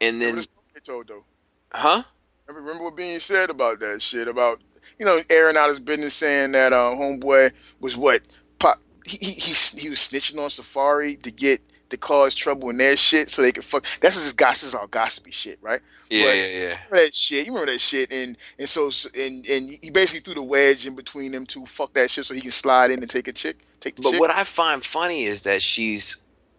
and 0.00 0.20
then 0.20 0.36
the 0.36 0.42
story 0.42 0.66
they 0.74 0.80
told 0.80 1.06
though. 1.08 1.24
huh 1.72 2.02
Remember, 2.46 2.66
remember 2.66 2.84
what 2.84 2.96
being 2.96 3.20
said 3.20 3.48
about 3.48 3.78
that 3.80 4.02
shit 4.02 4.26
about 4.28 4.60
you 4.98 5.06
know 5.06 5.20
airing 5.30 5.56
out 5.56 5.68
his 5.68 5.80
business, 5.80 6.14
saying 6.14 6.52
that 6.52 6.72
uh, 6.72 6.92
homeboy 6.94 7.52
was 7.80 7.96
what 7.96 8.22
pop. 8.58 8.78
He, 9.04 9.18
he 9.18 9.32
he 9.32 9.78
he 9.80 9.88
was 9.90 9.98
snitching 10.00 10.38
on 10.38 10.48
Safaree 10.48 11.20
to 11.22 11.30
get 11.30 11.60
to 11.90 11.96
cause 11.96 12.34
trouble 12.34 12.70
in 12.70 12.78
their 12.78 12.96
shit 12.96 13.28
so 13.30 13.42
they 13.42 13.52
could 13.52 13.64
fuck. 13.64 13.84
That's 14.00 14.16
just 14.16 14.36
gossip. 14.36 14.62
This 14.62 14.68
is 14.68 14.74
all 14.74 14.86
gossipy 14.86 15.30
shit, 15.30 15.58
right? 15.62 15.80
yeah 16.10 16.26
Right. 16.26 16.36
yeah 16.36 16.46
yeah 16.46 16.76
Remember 16.90 17.04
that 17.06 17.14
shit? 17.14 17.46
You 17.46 17.52
remember 17.52 17.72
that 17.72 17.80
shit? 17.80 18.10
And 18.12 18.36
and 18.58 18.68
so 18.68 18.90
and 19.14 19.46
and 19.46 19.70
he 19.82 19.90
basically 19.90 20.20
threw 20.20 20.34
the 20.34 20.42
wedge 20.42 20.86
in 20.86 20.94
between 20.94 21.32
them 21.32 21.46
two. 21.46 21.66
Fuck 21.66 21.92
that 21.94 22.10
shit 22.10 22.24
so 22.26 22.34
he 22.34 22.40
can 22.40 22.50
slide 22.50 22.90
in 22.90 23.00
and 23.00 23.08
take 23.08 23.28
a 23.28 23.32
chick, 23.32 23.56
take 23.80 23.96
the 23.96 24.02
but 24.02 24.10
chick. 24.12 24.20
what 24.20 24.30
i 24.30 24.44
find 24.44 24.84
funny 24.84 25.24
is 25.24 25.42
that 25.42 25.62
she's 25.62 26.18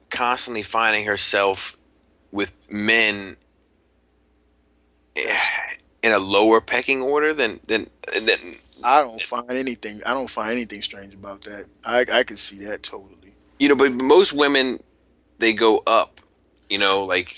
constantly 0.10 0.62
finding 0.64 1.06
herself 1.06 1.78
with 2.32 2.54
men 2.70 3.38
in 6.04 6.14
a 6.14 6.20
lower 6.20 6.62
pecking 6.62 7.02
order 7.04 7.34
than 7.34 7.62
than 7.68 7.88
than 8.14 8.40
I 8.84 9.02
don't 9.04 9.22
find 9.22 9.52
anything. 9.52 10.02
I 10.06 10.12
don't 10.14 10.30
find 10.30 10.52
anything 10.52 10.84
strange 10.84 11.16
about 11.16 11.44
that. 11.44 11.68
I 11.86 12.06
I 12.14 12.24
can 12.24 12.38
see 12.38 12.60
that 12.66 12.84
totally. 12.84 13.36
you 13.60 13.70
know 13.70 13.76
but 13.78 13.94
most 13.94 14.34
women 14.34 14.80
they 15.40 15.54
go 15.54 15.84
up 15.88 16.22
you 16.70 16.80
know 16.80 17.06
like 17.06 17.36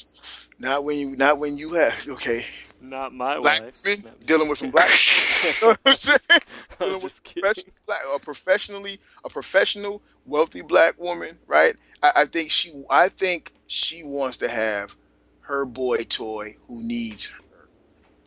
Not 0.59 0.83
when 0.83 0.97
you 0.97 1.15
not 1.17 1.39
when 1.39 1.57
you 1.57 1.73
have 1.73 2.07
okay. 2.09 2.47
not 2.81 3.13
my 3.13 3.39
black 3.41 3.63
wife 3.63 3.75
men 3.83 4.03
No, 4.03 4.11
dealing 4.25 4.49
with 4.49 4.59
some 4.59 4.71
black. 4.71 4.91
you 5.43 5.51
know 5.61 5.69
what 5.69 5.79
I'm 5.85 5.95
saying? 5.95 6.41
I 6.79 6.85
Dealing 6.85 7.01
with 7.01 7.13
just 7.13 7.23
kidding. 7.23 7.63
professional 7.63 7.75
black, 7.87 8.01
a 8.15 8.19
professionally, 8.19 8.99
a 9.25 9.29
professional, 9.29 10.03
wealthy 10.25 10.61
black 10.61 10.99
woman, 10.99 11.39
right? 11.47 11.75
I, 12.03 12.11
I 12.17 12.25
think 12.25 12.51
she, 12.51 12.73
I 12.89 13.09
think 13.09 13.53
she 13.67 14.03
wants 14.03 14.37
to 14.39 14.49
have 14.49 14.95
her 15.41 15.65
boy 15.65 15.99
toy 16.09 16.57
who 16.67 16.81
needs 16.83 17.29
her. 17.29 17.39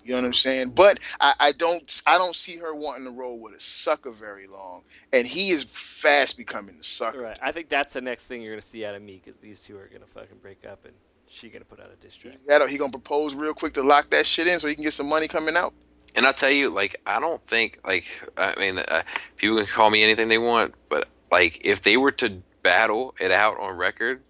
You 0.09 0.15
know 0.15 0.23
what 0.23 0.27
I'm 0.29 0.33
saying? 0.33 0.71
But 0.71 1.01
I, 1.21 1.35
I 1.39 1.53
don't, 1.53 2.03
I 2.07 2.17
don't 2.17 2.35
see 2.35 2.57
her 2.57 2.75
wanting 2.75 3.05
to 3.05 3.11
roll 3.11 3.39
with 3.39 3.55
a 3.55 3.61
sucker 3.61 4.11
very 4.11 4.47
long, 4.47 4.85
and 5.13 5.27
he 5.27 5.51
is 5.51 5.65
fast 5.65 6.39
becoming 6.39 6.79
the 6.79 6.83
sucker. 6.85 7.19
right 7.19 7.39
i 7.43 7.53
think 7.53 7.69
that's 7.69 7.93
the 7.93 8.01
next 8.01 8.27
thing 8.27 8.41
you're 8.41 8.55
gonna 8.55 8.63
see 8.63 8.87
out 8.87 8.95
of 8.95 9.03
meek 9.03 9.25
because 9.25 9.39
these 9.39 9.61
two 9.61 9.77
are 9.77 9.89
gonna 9.93 10.07
fucking 10.07 10.39
break 10.41 10.65
up 10.65 10.85
and 10.87 10.95
she 11.27 11.51
gonna 11.51 11.65
put 11.67 11.79
out 11.79 11.91
a 11.93 11.97
diss 12.03 12.17
track 12.17 12.39
That 12.47 12.67
he 12.71 12.79
gonna 12.79 12.91
propose 12.91 13.35
real 13.35 13.53
quick 13.53 13.75
to 13.75 13.83
lock 13.83 14.09
that 14.11 14.25
shit 14.25 14.47
in 14.47 14.59
so 14.61 14.69
he 14.69 14.75
can 14.75 14.85
get 14.85 14.95
some 14.95 15.09
money 15.09 15.29
coming 15.29 15.57
out. 15.57 15.75
And 16.15 16.25
I'll 16.25 16.33
tell 16.33 16.51
you, 16.51 16.71
like, 16.71 16.97
I 17.07 17.21
don't 17.21 17.43
think, 17.43 17.79
like, 17.87 18.07
I 18.37 18.59
mean, 18.59 18.79
uh, 18.79 19.03
people 19.37 19.59
can 19.59 19.67
call 19.67 19.91
me 19.91 20.03
anything 20.03 20.29
they 20.29 20.39
want, 20.39 20.75
but 20.89 21.07
like, 21.31 21.61
if 21.67 21.83
they 21.83 21.99
were 21.99 22.13
to 22.13 22.43
battle 22.63 23.15
it 23.21 23.31
out 23.31 23.61
on 23.61 23.77
record, 23.77 24.23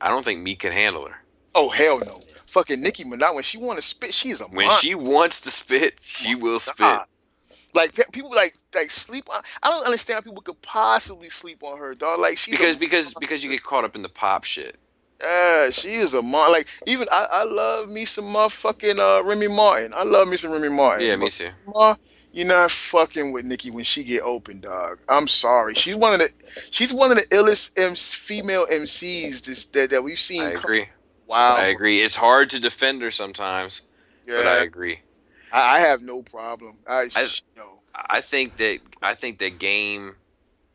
I 0.00 0.08
don't 0.08 0.24
think 0.24 0.40
Meek 0.40 0.60
can 0.60 0.72
handle 0.72 1.06
her. 1.08 1.22
Oh 1.54 1.70
hell 1.70 1.98
no! 1.98 2.20
Fucking 2.56 2.80
Nicki 2.80 3.04
Minaj 3.04 3.34
when 3.34 3.42
she 3.42 3.58
want 3.58 3.78
to 3.78 3.82
spit, 3.84 4.14
she's 4.14 4.40
a 4.40 4.44
When 4.44 4.64
monster. 4.66 4.86
she 4.86 4.94
wants 4.94 5.42
to 5.42 5.50
spit, 5.50 5.98
she 6.00 6.34
will 6.34 6.58
spit. 6.58 7.00
Like 7.74 7.92
people 8.12 8.30
like 8.34 8.54
like 8.74 8.90
sleep 8.90 9.28
on. 9.30 9.42
I 9.62 9.68
don't 9.68 9.84
understand 9.84 10.14
how 10.14 10.20
people 10.22 10.40
could 10.40 10.62
possibly 10.62 11.28
sleep 11.28 11.62
on 11.62 11.76
her, 11.76 11.94
dog. 11.94 12.18
Like 12.18 12.38
she 12.38 12.52
Because 12.52 12.76
because 12.76 13.12
because 13.20 13.44
you 13.44 13.50
get 13.50 13.62
caught 13.62 13.84
up 13.84 13.94
in 13.94 14.00
the 14.00 14.08
pop 14.08 14.44
shit. 14.44 14.76
yeah, 15.22 15.68
she 15.68 15.96
is 15.96 16.14
a 16.14 16.22
mon. 16.22 16.50
Like 16.50 16.66
even 16.86 17.06
I, 17.12 17.26
I 17.30 17.44
love 17.44 17.90
me 17.90 18.06
some 18.06 18.24
motherfucking 18.32 18.98
uh 18.98 19.22
Remy 19.22 19.48
Martin. 19.48 19.92
I 19.94 20.04
love 20.04 20.26
me 20.26 20.38
some 20.38 20.50
Remy 20.50 20.70
Martin. 20.70 21.06
Yeah, 21.06 21.16
me 21.16 21.28
too. 21.28 21.50
Ma, 21.66 21.96
you're 22.32 22.46
not 22.46 22.70
fucking 22.70 23.32
with 23.34 23.44
Nicki 23.44 23.70
when 23.70 23.84
she 23.84 24.02
get 24.02 24.22
open, 24.22 24.60
dog. 24.60 25.00
I'm 25.10 25.28
sorry. 25.28 25.74
She's 25.74 25.96
one 25.96 26.14
of 26.14 26.20
the 26.20 26.30
she's 26.70 26.94
one 26.94 27.10
of 27.10 27.18
the 27.18 27.24
illest 27.24 27.78
MC, 27.78 28.16
female 28.16 28.66
MCs 28.72 29.44
this, 29.44 29.66
that 29.66 29.90
that 29.90 30.02
we've 30.02 30.18
seen. 30.18 30.44
I 30.44 30.50
agree. 30.52 30.86
Wow. 31.26 31.56
I 31.56 31.66
agree. 31.66 32.02
It's 32.02 32.16
hard 32.16 32.50
to 32.50 32.60
defend 32.60 33.02
her 33.02 33.10
sometimes, 33.10 33.82
Yeah, 34.26 34.36
but 34.38 34.46
I 34.46 34.56
agree. 34.62 35.00
I, 35.52 35.76
I 35.76 35.80
have 35.80 36.00
no 36.02 36.22
problem. 36.22 36.78
I, 36.86 37.08
I- 37.14 37.26
yo, 37.56 37.80
I 38.10 38.20
think 38.20 38.56
that 38.58 38.80
I 39.02 39.14
think 39.14 39.38
that 39.38 39.58
game 39.58 40.16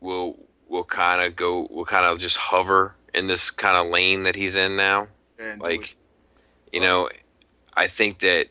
will 0.00 0.38
will 0.68 0.84
kind 0.84 1.22
of 1.22 1.36
go 1.36 1.68
will 1.70 1.84
kind 1.84 2.04
of 2.06 2.18
just 2.18 2.36
hover 2.36 2.94
in 3.14 3.26
this 3.28 3.50
kind 3.50 3.76
of 3.76 3.90
lane 3.92 4.22
that 4.24 4.36
he's 4.36 4.56
in 4.56 4.76
now. 4.76 5.08
man, 5.38 5.58
do 5.58 5.64
Like, 5.64 5.80
it. 5.82 5.94
you 6.72 6.80
know, 6.80 7.08
I 7.76 7.86
think 7.86 8.18
that 8.20 8.48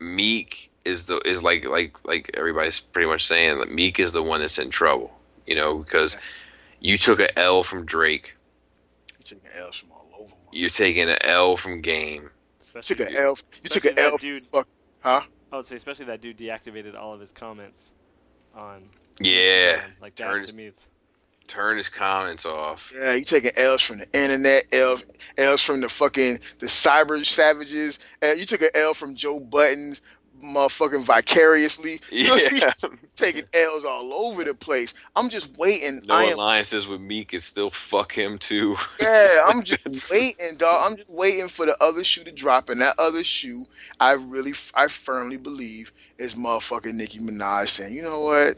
Meek 0.00 0.70
is 0.84 1.04
the 1.06 1.18
is 1.26 1.42
like 1.42 1.64
like 1.66 1.94
like 2.04 2.30
everybody's 2.34 2.80
pretty 2.80 3.08
much 3.08 3.26
saying 3.26 3.58
that 3.58 3.70
Meek 3.72 3.98
is 3.98 4.12
the 4.12 4.22
one 4.22 4.40
that's 4.40 4.58
in 4.58 4.70
trouble. 4.70 5.18
You 5.46 5.54
know, 5.56 5.78
because 5.78 6.16
you 6.80 6.96
took 6.98 7.18
a 7.20 7.36
L 7.38 7.62
from 7.62 7.84
Drake, 7.84 8.36
you 9.18 9.24
took 9.24 9.44
an 9.44 9.50
L 9.58 9.72
from 9.72 9.90
all 9.90 9.91
over. 9.91 9.91
man. 9.91 9.91
You're 10.52 10.70
taking 10.70 11.08
an 11.08 11.16
L 11.22 11.56
from 11.56 11.80
Game. 11.80 12.22
You 12.24 12.80
Especially, 12.80 12.96
took 12.96 13.08
an 13.14 13.16
L. 13.24 13.38
You 13.62 13.68
took 13.70 13.84
an 13.84 13.98
L. 13.98 14.10
From 14.10 14.18
dude. 14.18 14.42
fuck, 14.42 14.68
huh? 15.00 15.22
I 15.52 15.56
would 15.56 15.64
say, 15.64 15.76
especially 15.76 16.06
that 16.06 16.20
dude 16.20 16.38
deactivated 16.38 16.96
all 16.98 17.12
of 17.14 17.20
his 17.20 17.32
comments 17.32 17.92
on. 18.54 18.82
Yeah, 19.20 19.76
Instagram. 19.78 19.82
like 20.00 20.14
that 20.16 20.24
turns- 20.24 20.50
to 20.50 20.56
me. 20.56 20.70
Turn 21.48 21.76
his 21.76 21.88
comments 21.88 22.46
off. 22.46 22.92
Yeah, 22.96 23.14
you 23.14 23.24
taking 23.24 23.50
L's 23.56 23.82
from 23.82 23.98
the 23.98 24.06
internet, 24.18 24.64
L's, 24.72 25.04
L's 25.36 25.60
from 25.62 25.80
the 25.80 25.88
fucking 25.88 26.38
the 26.60 26.66
cyber 26.66 27.22
savages, 27.26 27.98
and 28.22 28.38
you 28.38 28.46
took 28.46 28.62
an 28.62 28.70
L 28.74 28.94
from 28.94 29.16
Joe 29.16 29.40
Buddens, 29.40 30.00
motherfucking 30.42 31.02
vicariously. 31.02 32.00
You 32.10 32.28
know, 32.28 32.36
Yeah. 32.52 32.72
she's 32.74 32.84
taking 33.16 33.44
L's 33.52 33.84
all 33.84 34.12
over 34.12 34.44
the 34.44 34.54
place. 34.54 34.94
I'm 35.16 35.28
just 35.28 35.56
waiting. 35.56 36.02
No 36.06 36.14
I 36.14 36.24
am, 36.24 36.34
alliances 36.34 36.86
with 36.88 37.00
Meek 37.00 37.32
is 37.34 37.44
still 37.44 37.70
fuck 37.70 38.12
him 38.12 38.38
too. 38.38 38.76
yeah, 39.00 39.42
I'm 39.46 39.62
just 39.64 40.10
waiting, 40.10 40.56
dog. 40.56 40.90
I'm 40.90 40.96
just 40.96 41.08
waiting 41.10 41.48
for 41.48 41.66
the 41.66 41.76
other 41.82 42.04
shoe 42.04 42.24
to 42.24 42.32
drop, 42.32 42.68
and 42.68 42.80
that 42.80 42.94
other 42.98 43.24
shoe, 43.24 43.66
I 44.00 44.12
really, 44.12 44.52
I 44.74 44.88
firmly 44.88 45.36
believe, 45.36 45.92
is 46.18 46.34
motherfucking 46.34 46.94
Nicki 46.94 47.18
Minaj 47.18 47.68
saying, 47.68 47.94
you 47.94 48.02
know 48.02 48.20
what? 48.20 48.56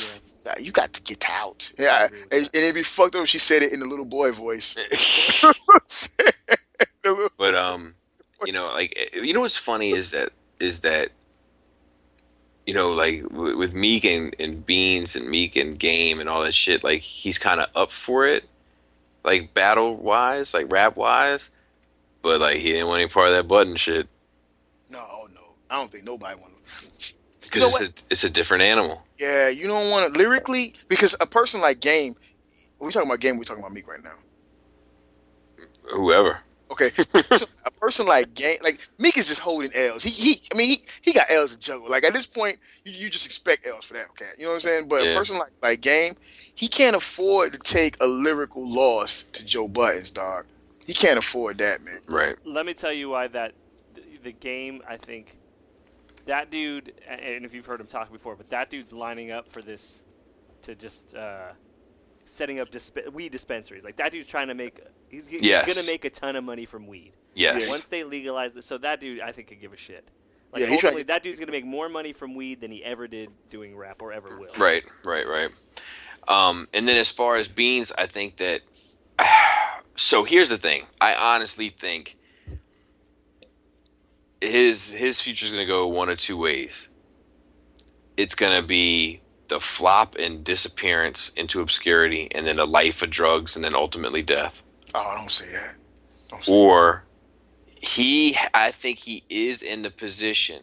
yeah. 0.00 0.18
Yeah, 0.44 0.58
You 0.58 0.72
got 0.72 0.92
to 0.94 1.00
get 1.02 1.24
out. 1.30 1.72
Yeah, 1.78 2.06
and, 2.06 2.12
agree 2.12 2.26
with 2.40 2.50
and 2.54 2.62
it'd 2.64 2.74
be 2.74 2.82
fucked 2.82 3.14
up 3.14 3.22
if 3.22 3.28
she 3.28 3.38
said 3.38 3.62
it 3.62 3.72
in 3.72 3.78
the 3.78 3.86
little 3.86 4.04
boy 4.04 4.32
voice. 4.32 4.76
But 7.38 7.54
um, 7.54 7.94
you 8.44 8.52
know, 8.52 8.72
like 8.72 8.92
eh, 8.96 9.20
you 9.20 9.32
know 9.34 9.40
what's 9.40 9.56
funny 9.56 9.90
is 9.90 10.10
that 10.12 10.30
is 10.62 10.80
that 10.80 11.10
you 12.66 12.74
know, 12.74 12.90
like 12.92 13.24
with, 13.30 13.56
with 13.56 13.74
Meek 13.74 14.04
and, 14.04 14.34
and 14.38 14.64
Beans 14.64 15.16
and 15.16 15.28
Meek 15.28 15.56
and 15.56 15.78
Game 15.78 16.20
and 16.20 16.28
all 16.28 16.42
that 16.42 16.54
shit, 16.54 16.84
like 16.84 17.00
he's 17.00 17.38
kind 17.38 17.60
of 17.60 17.68
up 17.74 17.90
for 17.90 18.26
it, 18.26 18.44
like 19.24 19.52
battle 19.54 19.96
wise, 19.96 20.54
like 20.54 20.70
rap 20.72 20.96
wise, 20.96 21.50
but 22.22 22.40
like 22.40 22.56
he 22.56 22.72
didn't 22.72 22.86
want 22.88 23.00
any 23.00 23.10
part 23.10 23.28
of 23.28 23.34
that 23.34 23.48
Budden 23.48 23.76
shit 23.76 24.08
No, 24.88 25.00
oh, 25.00 25.28
no, 25.34 25.40
I 25.70 25.76
don't 25.78 25.90
think 25.90 26.04
nobody 26.04 26.38
want 26.40 26.52
to. 26.52 27.14
because 27.42 27.80
it's 27.80 28.02
a 28.02 28.04
it's 28.10 28.24
a 28.24 28.30
different 28.30 28.62
animal. 28.62 29.02
Yeah, 29.18 29.48
you 29.48 29.66
don't 29.66 29.90
want 29.90 30.12
to 30.12 30.18
lyrically 30.18 30.74
because 30.88 31.16
a 31.20 31.26
person 31.26 31.60
like 31.60 31.80
Game, 31.80 32.14
we 32.80 32.90
talking 32.92 33.08
about 33.08 33.20
Game, 33.20 33.38
we 33.38 33.44
talking 33.44 33.62
about 33.62 33.72
Meek 33.72 33.88
right 33.88 34.02
now. 34.02 34.14
Whoever. 35.92 36.40
Okay, 36.72 36.90
a 37.64 37.70
person 37.72 38.06
like 38.06 38.34
Game, 38.34 38.58
like 38.64 38.78
Meek 38.98 39.16
is 39.18 39.28
just 39.28 39.40
holding 39.40 39.70
L's. 39.74 40.02
He, 40.02 40.10
he, 40.10 40.40
I 40.52 40.56
mean, 40.56 40.70
he, 40.70 40.78
he 41.02 41.12
got 41.12 41.30
L's 41.30 41.52
to 41.54 41.58
juggle. 41.60 41.90
Like 41.90 42.04
at 42.04 42.14
this 42.14 42.26
point, 42.26 42.58
you, 42.84 42.92
you 42.92 43.10
just 43.10 43.26
expect 43.26 43.66
L's 43.66 43.84
for 43.84 43.94
that. 43.94 44.06
Okay, 44.10 44.26
you 44.38 44.44
know 44.44 44.50
what 44.50 44.54
I'm 44.56 44.60
saying? 44.60 44.88
But 44.88 45.04
Yeah. 45.04 45.10
a 45.10 45.16
person 45.16 45.38
like 45.38 45.52
like 45.62 45.80
Game, 45.80 46.14
he 46.54 46.68
can't 46.68 46.96
afford 46.96 47.52
to 47.52 47.58
take 47.58 47.96
a 48.00 48.06
lyrical 48.06 48.66
loss 48.68 49.24
to 49.32 49.44
Joe 49.44 49.68
Buddens, 49.68 50.12
dog. 50.12 50.46
He 50.86 50.94
can't 50.94 51.18
afford 51.18 51.58
that, 51.58 51.82
man. 51.84 52.00
Right. 52.08 52.36
Let 52.44 52.66
me 52.66 52.74
tell 52.74 52.92
you 52.92 53.10
why 53.10 53.28
that 53.28 53.52
the, 53.94 54.02
the 54.24 54.32
game. 54.32 54.82
I 54.88 54.96
think 54.96 55.38
that 56.26 56.50
dude, 56.50 56.92
a- 57.08 57.12
and 57.12 57.44
if 57.44 57.52
you've 57.54 57.66
heard 57.66 57.80
him 57.80 57.86
talk 57.86 58.10
before, 58.10 58.34
but 58.36 58.48
that 58.50 58.70
dude's 58.70 58.92
lining 58.92 59.30
up 59.30 59.48
for 59.52 59.60
this 59.62 60.02
to 60.62 60.74
just 60.74 61.14
uh, 61.14 61.52
setting 62.32 62.60
up 62.60 62.70
disp- 62.70 62.98
weed 63.12 63.30
dispensaries. 63.32 63.84
Like 63.84 63.96
that 63.96 64.12
dude's 64.12 64.26
trying 64.26 64.48
to 64.48 64.54
make. 64.54 64.80
He's, 65.08 65.28
g- 65.28 65.38
Yes. 65.42 65.66
gonna 65.66 65.86
make 65.86 66.04
a 66.04 66.10
ton 66.10 66.34
of 66.36 66.44
money 66.44 66.64
from 66.66 66.86
weed. 66.86 67.12
Yes. 67.34 67.68
Once 67.68 67.88
they 67.88 68.04
legalize 68.04 68.52
this, 68.54 68.66
so 68.66 68.78
that 68.78 69.00
dude, 69.00 69.20
I 69.20 69.32
think, 69.32 69.48
could 69.48 69.60
give 69.60 69.72
a 69.72 69.76
shit. 69.76 70.08
Like 70.52 70.60
Yeah, 70.60 70.66
he's 70.66 70.74
ultimately, 70.76 71.00
get- 71.02 71.06
that 71.08 71.22
dude's 71.22 71.38
gonna 71.38 71.52
make 71.52 71.64
more 71.64 71.88
money 71.88 72.12
from 72.12 72.34
weed 72.34 72.60
than 72.60 72.70
he 72.70 72.82
ever 72.84 73.06
did 73.06 73.30
doing 73.50 73.76
rap 73.76 74.00
or 74.02 74.12
ever 74.12 74.38
will. 74.38 74.48
Right, 74.58 74.84
right, 75.04 75.26
right. 75.26 75.50
Um, 76.28 76.68
and 76.72 76.86
then 76.88 76.96
as 76.96 77.10
far 77.10 77.36
as 77.36 77.48
beans, 77.48 77.92
I 77.96 78.06
think 78.06 78.36
that. 78.38 78.62
So 79.94 80.24
here's 80.24 80.48
the 80.48 80.56
thing. 80.56 80.86
I 81.02 81.14
honestly 81.14 81.68
think 81.68 82.16
his 84.40 84.90
his 84.92 85.20
future 85.20 85.44
is 85.46 85.52
going 85.52 85.62
to 85.62 85.70
go 85.70 85.86
one 85.86 86.08
of 86.08 86.16
two 86.18 86.36
ways. 86.38 86.88
It's 88.16 88.34
going 88.34 88.58
to 88.60 88.66
be 88.66 89.20
the 89.52 89.60
flop 89.60 90.16
and 90.18 90.42
disappearance 90.42 91.28
into 91.36 91.60
obscurity, 91.60 92.28
and 92.32 92.46
then 92.46 92.58
a 92.58 92.64
life 92.64 93.02
of 93.02 93.10
drugs, 93.10 93.54
and 93.54 93.62
then 93.62 93.74
ultimately 93.74 94.22
death. 94.22 94.62
Oh, 94.94 95.00
I 95.00 95.16
don't 95.16 95.30
say 95.30 95.52
that. 95.52 95.76
Don't 96.30 96.42
say 96.42 96.52
Or 96.52 97.04
he, 97.74 98.36
I 98.54 98.70
think 98.70 99.00
he 99.00 99.24
is 99.28 99.62
in 99.62 99.82
the 99.82 99.90
position 99.90 100.62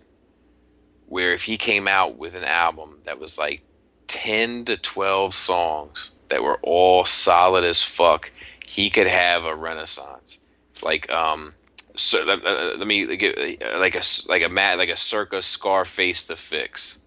where 1.06 1.34
if 1.34 1.44
he 1.44 1.58
came 1.58 1.88
out 1.88 2.18
with 2.18 2.34
an 2.34 2.44
album 2.44 3.02
that 3.06 3.20
was 3.20 3.38
like 3.38 3.62
10 4.08 4.66
to 4.66 4.78
12 4.78 5.34
songs 5.36 6.12
that 6.30 6.42
were 6.42 6.60
all 6.64 7.06
solid 7.06 7.64
as 7.64 7.84
fuck, 7.84 8.32
he 8.66 8.90
could 8.90 9.08
have 9.08 9.46
a 9.46 9.56
renaissance. 9.56 10.40
Like, 10.82 11.12
um, 11.12 11.54
so, 11.96 12.24
let, 12.24 12.44
uh, 12.44 12.76
let 12.78 12.88
me 12.88 13.18
get 13.18 13.38
like 13.78 13.96
a 13.96 14.02
like 14.30 14.42
a 14.42 14.48
mad 14.48 14.78
like 14.78 14.90
a 14.90 14.96
circa 14.96 15.42
Scarface 15.42 16.24
the 16.24 16.38
fix. 16.38 17.00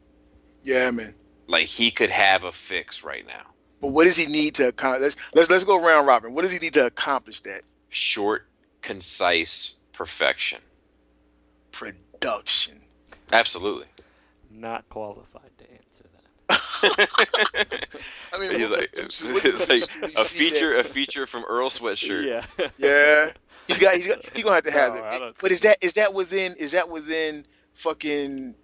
Yeah, 0.62 0.91
man. 0.91 1.15
Like 1.47 1.67
he 1.67 1.91
could 1.91 2.11
have 2.11 2.45
a 2.45 2.53
fix 2.53 3.03
right 3.03 3.27
now. 3.27 3.47
But 3.81 3.89
what 3.89 4.05
does 4.05 4.17
he 4.17 4.27
need 4.27 4.55
to 4.57 4.69
accomplish? 4.69 5.03
Let's, 5.03 5.17
let's 5.35 5.51
let's 5.51 5.65
go 5.65 5.83
round 5.85 6.07
robin. 6.07 6.35
What 6.35 6.43
does 6.43 6.53
he 6.53 6.59
need 6.59 6.75
to 6.75 6.87
accomplish 6.87 7.41
that? 7.43 7.62
Short, 7.89 8.47
concise 8.81 9.75
perfection. 9.93 10.61
Production. 11.73 12.79
Absolutely. 13.33 13.87
Not 14.51 14.89
qualified 14.89 15.51
to 15.59 15.65
answer 15.73 16.05
that. 16.49 17.89
I 18.33 18.39
mean, 18.39 18.55
He's 18.59 18.71
like, 18.71 18.93
producers- 18.93 19.45
it's 19.45 19.69
like 19.69 19.89
producers 19.89 19.89
do 19.91 20.01
we 20.07 20.12
a 20.15 20.25
feature, 20.25 20.71
that- 20.77 20.81
a 20.81 20.85
feature 20.85 21.27
from 21.27 21.45
Earl 21.49 21.69
Sweatshirt. 21.71 22.27
Yeah. 22.27 22.69
Yeah, 22.79 23.31
he's 23.67 23.79
got 23.79 23.95
he's 23.95 24.09
got 24.09 24.19
he's 24.35 24.45
gonna 24.45 24.57
have 24.57 24.65
to 24.65 24.71
have 24.71 24.95
No, 24.95 25.03
I 25.05 25.33
But 25.41 25.53
is 25.53 25.61
that 25.61 25.79
is 25.83 25.95
that 25.95 26.12
within 26.15 26.55
is 26.59 26.73
that 26.73 26.89
within 26.89 27.47
fucking 27.75 28.55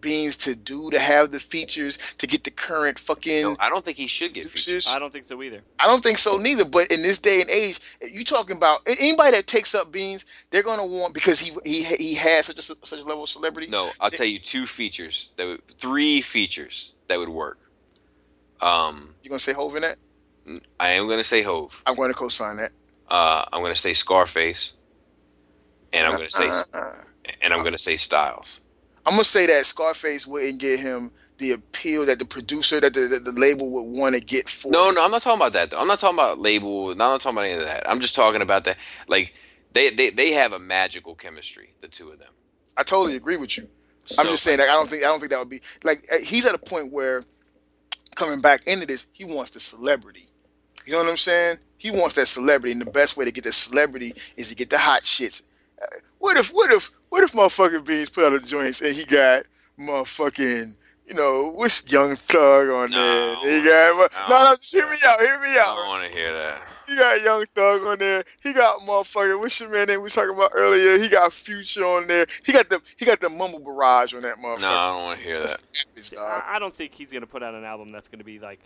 beans 0.00 0.36
to 0.38 0.54
do 0.56 0.90
to 0.90 0.98
have 0.98 1.30
the 1.32 1.40
features 1.40 1.98
to 2.18 2.26
get 2.26 2.44
the 2.44 2.50
current 2.50 2.98
fucking 2.98 3.42
No, 3.42 3.56
I 3.58 3.68
don't 3.68 3.84
think 3.84 3.96
he 3.96 4.06
should 4.06 4.32
get 4.34 4.44
featured. 4.44 4.52
producers? 4.64 4.88
I 4.94 4.98
don't 4.98 5.12
think 5.12 5.24
so 5.24 5.42
either. 5.42 5.62
I 5.78 5.86
don't 5.86 6.02
think 6.02 6.18
so 6.18 6.36
neither. 6.36 6.64
But 6.64 6.90
in 6.90 7.02
this 7.02 7.18
day 7.18 7.40
and 7.40 7.50
age, 7.50 7.80
you 8.02 8.24
talking 8.24 8.56
about 8.56 8.80
anybody 8.86 9.32
that 9.32 9.46
takes 9.46 9.74
up 9.74 9.90
beans, 9.92 10.24
they're 10.50 10.62
gonna 10.62 10.86
want 10.86 11.14
because 11.14 11.40
he 11.40 11.52
he 11.64 11.82
he 11.84 12.14
has 12.14 12.46
such 12.46 12.58
a 12.58 12.62
such 12.62 13.00
a 13.00 13.04
level 13.04 13.24
of 13.24 13.28
celebrity. 13.28 13.68
No, 13.70 13.90
I'll 14.00 14.10
tell 14.10 14.26
you 14.26 14.38
two 14.38 14.66
features 14.66 15.32
that 15.36 15.46
would, 15.46 15.66
three 15.78 16.20
features 16.20 16.94
that 17.08 17.18
would 17.18 17.28
work. 17.28 17.58
Um, 18.60 19.14
you 19.22 19.30
gonna 19.30 19.38
say 19.38 19.52
Hov 19.52 19.74
in 19.76 19.82
that? 19.82 19.98
I 20.80 20.90
am 20.90 21.08
gonna 21.08 21.22
say 21.24 21.42
Hov. 21.42 21.82
I'm 21.86 21.94
going 21.94 22.10
to 22.10 22.18
co-sign 22.18 22.56
that. 22.56 22.72
Uh, 23.08 23.44
I'm 23.52 23.62
gonna 23.62 23.76
say 23.76 23.92
Scarface, 23.94 24.72
and 25.92 26.06
I'm 26.06 26.12
gonna 26.16 26.30
say 26.30 26.48
Uh, 26.72 26.94
and 27.42 27.52
I'm 27.52 27.62
gonna 27.62 27.78
say 27.78 27.96
Styles. 27.96 28.60
I'm 29.08 29.14
gonna 29.14 29.24
say 29.24 29.46
that 29.46 29.64
Scarface 29.64 30.26
wouldn't 30.26 30.60
get 30.60 30.80
him 30.80 31.12
the 31.38 31.52
appeal 31.52 32.04
that 32.04 32.18
the 32.18 32.26
producer 32.26 32.78
that 32.78 32.92
the, 32.92 33.00
the, 33.00 33.18
the 33.20 33.32
label 33.32 33.70
would 33.70 33.84
want 33.84 34.14
to 34.14 34.20
get 34.20 34.50
for. 34.50 34.70
No, 34.70 34.90
him. 34.90 34.96
no, 34.96 35.04
I'm 35.04 35.10
not 35.10 35.22
talking 35.22 35.40
about 35.40 35.54
that. 35.54 35.70
Though. 35.70 35.80
I'm 35.80 35.86
not 35.86 35.98
talking 35.98 36.18
about 36.18 36.38
label. 36.38 36.88
No, 36.88 36.92
I'm 36.92 36.98
not 36.98 37.20
talking 37.22 37.38
about 37.38 37.46
any 37.46 37.54
of 37.54 37.64
that. 37.64 37.88
I'm 37.88 38.00
just 38.00 38.14
talking 38.14 38.42
about 38.42 38.64
that. 38.64 38.76
Like 39.08 39.32
they 39.72 39.88
they 39.88 40.10
they 40.10 40.32
have 40.32 40.52
a 40.52 40.58
magical 40.58 41.14
chemistry, 41.14 41.74
the 41.80 41.88
two 41.88 42.10
of 42.10 42.18
them. 42.18 42.32
I 42.76 42.82
totally 42.82 43.16
agree 43.16 43.38
with 43.38 43.56
you. 43.56 43.68
I'm 44.18 44.26
just 44.26 44.42
saying 44.42 44.58
that 44.58 44.68
I 44.68 44.72
don't 44.72 44.90
think 44.90 45.04
I 45.04 45.06
don't 45.06 45.20
think 45.20 45.30
that 45.30 45.38
would 45.38 45.48
be 45.48 45.62
like 45.84 46.04
uh, 46.12 46.18
he's 46.18 46.44
at 46.44 46.54
a 46.54 46.58
point 46.58 46.92
where 46.92 47.24
coming 48.14 48.42
back 48.42 48.66
into 48.66 48.84
this, 48.86 49.06
he 49.12 49.24
wants 49.24 49.52
the 49.52 49.60
celebrity. 49.60 50.28
You 50.84 50.92
know 50.92 51.02
what 51.02 51.08
I'm 51.08 51.16
saying? 51.16 51.58
He 51.78 51.90
wants 51.90 52.16
that 52.16 52.26
celebrity, 52.26 52.72
and 52.72 52.80
the 52.80 52.90
best 52.90 53.16
way 53.16 53.24
to 53.24 53.30
get 53.30 53.44
the 53.44 53.52
celebrity 53.52 54.12
is 54.36 54.48
to 54.48 54.54
get 54.54 54.68
the 54.68 54.78
hot 54.78 55.02
shits. 55.02 55.46
Uh, 55.80 55.86
what 56.18 56.36
if 56.36 56.50
what 56.50 56.70
if 56.72 56.90
what 57.08 57.22
if 57.22 57.32
motherfucking 57.32 57.86
Beans 57.86 58.10
put 58.10 58.24
out 58.24 58.34
a 58.34 58.40
joint 58.40 58.80
and 58.80 58.94
he 58.94 59.04
got 59.04 59.44
motherfucking 59.78 60.76
you 61.06 61.14
know 61.14 61.52
what's 61.54 61.90
Young 61.90 62.16
Thug 62.16 62.68
on 62.68 62.90
there? 62.90 63.34
No. 63.34 63.40
He 63.42 63.64
got 63.64 64.10
no, 64.28 64.28
No. 64.28 64.50
no, 64.50 64.56
just 64.56 64.74
hear 64.74 64.88
me 64.88 64.96
out, 65.06 65.20
hear 65.20 65.40
me 65.40 65.56
out. 65.58 65.68
I 65.68 65.74
don't 65.76 65.88
want 65.88 66.12
to 66.12 66.18
hear 66.18 66.32
that. 66.34 66.62
He 66.86 66.96
got 66.96 67.22
Young 67.22 67.44
Thug 67.54 67.82
on 67.82 67.98
there. 67.98 68.24
He 68.42 68.52
got 68.52 68.80
motherfucking 68.80 69.38
what's 69.40 69.58
your 69.60 69.70
man 69.70 69.86
name 69.86 69.98
we 70.00 70.04
was 70.04 70.14
talking 70.14 70.34
about 70.34 70.52
earlier? 70.54 70.98
He 70.98 71.08
got 71.08 71.32
Future 71.32 71.84
on 71.84 72.06
there. 72.06 72.26
He 72.44 72.52
got 72.52 72.68
the 72.68 72.80
he 72.98 73.04
got 73.06 73.20
the 73.20 73.30
Mumble 73.30 73.60
Barrage 73.60 74.14
on 74.14 74.22
that 74.22 74.36
motherfucker. 74.38 74.60
No, 74.60 74.70
I 74.70 74.88
don't 74.92 75.02
want 75.04 75.18
to 75.18 75.24
hear 75.24 75.42
that. 75.42 75.62
It's, 75.96 76.10
dog. 76.10 76.42
I, 76.46 76.56
I 76.56 76.58
don't 76.58 76.74
think 76.74 76.92
he's 76.92 77.12
gonna 77.12 77.26
put 77.26 77.42
out 77.42 77.54
an 77.54 77.64
album 77.64 77.90
that's 77.90 78.08
gonna 78.08 78.24
be 78.24 78.38
like 78.38 78.60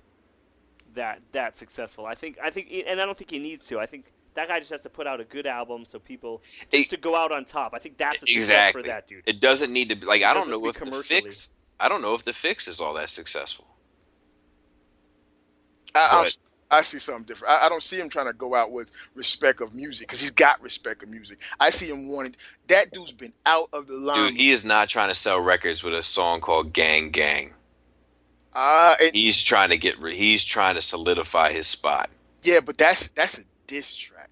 that 0.95 1.21
that 1.33 1.57
successful. 1.57 2.07
I 2.07 2.15
think 2.15 2.39
I 2.43 2.51
think 2.51 2.69
and 2.87 3.01
I 3.01 3.05
don't 3.05 3.17
think 3.17 3.31
he 3.31 3.39
needs 3.39 3.67
to. 3.67 3.79
I 3.79 3.87
think 3.87 4.13
that 4.35 4.49
guy 4.49 4.59
just 4.59 4.71
has 4.73 4.81
to 4.83 4.91
put 4.91 5.07
out 5.07 5.21
a 5.21 5.25
good 5.25 5.47
album 5.47 5.85
so 5.85 5.99
people 5.99 6.43
just 6.71 6.85
It- 6.87 6.91
to 6.91 6.97
go 6.97 7.15
out 7.17 7.33
on 7.33 7.45
top. 7.45 7.73
I 7.75 7.79
think 7.79 7.99
that's 7.99 8.17
a 8.23 8.27
success 8.27 8.37
Exactly. 8.37 8.83
for 8.83 8.89
that 8.89 9.07
dude. 9.09 9.23
It 9.27 9.41
doesn't 9.41 9.73
need 9.73 9.89
to 9.91 9.97
be 9.97 10.07
like 10.07 10.23
I 10.23 10.33
don't 10.35 10.49
know 10.51 10.67
if 10.69 10.79
the 10.79 11.03
fix. 11.03 11.51
I 11.81 11.89
don't 11.89 12.03
know 12.03 12.15
if 12.15 12.23
the 12.25 12.33
fix 12.33 12.69
is 12.69 12.81
all 12.81 12.95
that 12.95 13.09
successful. 13.11 13.67
I, 15.95 16.29
I, 16.71 16.79
I 16.79 16.83
see 16.83 16.99
something 16.99 17.25
different. 17.25 17.53
I, 17.53 17.67
I 17.67 17.69
don't 17.69 17.83
see 17.83 17.99
him 18.01 18.09
trying 18.09 18.27
to 18.27 18.33
go 18.33 18.55
out 18.55 18.71
with 18.73 18.91
respect 19.15 19.61
of 19.61 19.75
music 19.75 20.07
because 20.09 20.21
he's 20.21 20.31
got 20.31 20.63
respect 20.63 21.03
of 21.03 21.11
music. 21.11 21.39
I 21.61 21.71
see 21.71 21.91
him 21.91 22.11
wanting 22.11 22.35
that 22.69 22.93
dude's 22.93 23.13
been 23.13 23.35
out 23.45 23.69
of 23.73 23.87
the 23.89 23.95
line. 23.95 24.31
Dude, 24.31 24.35
he 24.41 24.51
is 24.51 24.65
not 24.65 24.89
trying 24.89 25.09
to 25.11 25.15
sell 25.15 25.39
records 25.41 25.83
with 25.83 25.95
a 25.95 26.03
song 26.03 26.41
called 26.41 26.73
"Gang 26.73 27.11
Gang." 27.11 27.55
uh, 28.55 28.95
and, 29.03 29.15
He's 29.15 29.43
trying 29.43 29.69
to 29.71 29.77
get. 29.77 29.97
He's 29.99 30.45
trying 30.45 30.75
to 30.77 30.83
solidify 30.83 31.53
his 31.53 31.67
spot. 31.67 32.09
yeah, 32.43 32.61
but 32.65 32.79
that's 32.79 33.09
that's 33.09 33.39
a 33.41 33.43
diss 33.73 33.95
track. 33.95 34.29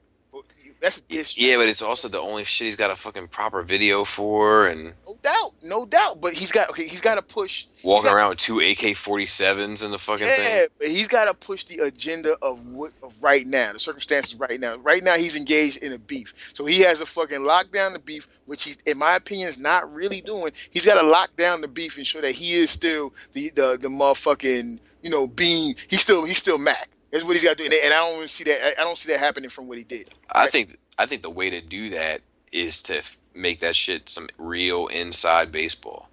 That's 0.81 0.99
a 0.99 1.03
diss 1.03 1.35
track. 1.35 1.47
Yeah, 1.47 1.57
but 1.59 1.69
it's 1.69 1.83
also 1.83 2.09
the 2.09 2.19
only 2.21 2.45
shit 2.45 2.67
he's 2.67 2.77
got 2.77 2.91
a 2.91 2.97
fucking 2.97 3.29
proper 3.29 3.63
video 3.63 4.05
for, 4.05 4.67
and 4.69 4.95
no 5.07 5.15
doubt, 5.23 5.51
no 5.63 5.85
doubt. 5.85 6.21
But 6.23 6.33
he's 6.35 6.51
got 6.53 6.71
okay, 6.71 6.87
he's 6.87 7.01
got 7.03 7.17
to 7.17 7.23
push. 7.23 7.67
walking 7.83 8.05
got- 8.11 8.17
around 8.17 8.29
with 8.31 8.39
two 8.39 8.61
AK-47s 8.61 9.85
in 9.85 9.91
the 9.91 9.99
fucking 9.99 10.27
Yeah, 10.27 10.37
thing. 10.37 10.67
but 10.79 10.89
he's 10.89 11.09
got 11.09 11.25
to 11.27 11.35
push 11.35 11.65
the 11.65 11.79
agenda 11.81 12.37
of 12.41 12.65
what 12.69 12.93
of 13.03 13.15
right 13.21 13.47
now, 13.47 13.73
the 13.73 13.79
circumstances 13.79 14.37
right 14.37 14.59
now. 14.61 14.77
Right 14.77 15.03
now, 15.03 15.17
he's 15.17 15.37
engaged 15.37 15.79
in 15.83 15.93
a 15.93 15.99
beef, 15.99 16.33
so 16.55 16.65
he 16.65 16.81
has 16.81 16.99
to 17.01 17.07
fucking 17.07 17.45
lock 17.45 17.73
down 17.73 17.93
the 17.93 17.99
beef, 17.99 18.29
which 18.47 18.65
he's, 18.65 18.79
in 18.87 18.97
my 18.99 19.17
opinion, 19.17 19.49
is 19.49 19.59
not 19.59 19.93
really 19.93 20.21
doing. 20.21 20.53
He's 20.71 20.87
got 20.87 21.01
to 21.01 21.07
lock 21.07 21.35
down 21.37 21.61
the 21.61 21.69
beef 21.69 21.97
and 21.99 22.07
show 22.07 22.21
that 22.21 22.33
he 22.33 22.53
is 22.53 22.71
still 22.71 23.13
the 23.33 23.51
the 23.55 23.79
the 23.81 23.89
motherfucking 23.89 24.79
you 25.03 25.11
know 25.11 25.27
being. 25.27 25.75
He's 25.89 26.01
still 26.03 26.25
he's 26.25 26.39
still 26.39 26.59
Mac. 26.59 26.89
That's 27.11 27.25
what 27.25 27.35
he's 27.35 27.45
got 27.45 27.53
to 27.53 27.57
do, 27.57 27.65
and, 27.65 27.75
and 27.75 27.93
I 27.95 27.99
don't 27.99 28.17
even 28.17 28.29
see 28.29 28.45
that. 28.45 28.79
I- 28.79 28.83
don't 28.85 28.97
see 28.99 29.11
that 29.13 29.19
happening 29.21 29.51
from 29.51 29.67
what 29.69 29.79
he 29.79 29.85
did. 29.85 30.09
I 30.31 30.49
think. 30.49 30.79
I 30.99 31.07
think 31.07 31.23
the 31.23 31.31
way 31.31 31.51
to 31.51 31.61
do 31.61 31.91
that 31.91 32.21
is 32.53 32.83
to 32.83 32.99
f- 32.99 33.17
make 33.35 33.61
that 33.61 33.75
shit 33.75 34.09
some 34.11 34.29
real 34.39 34.87
inside 34.89 35.51
baseball. 35.51 36.09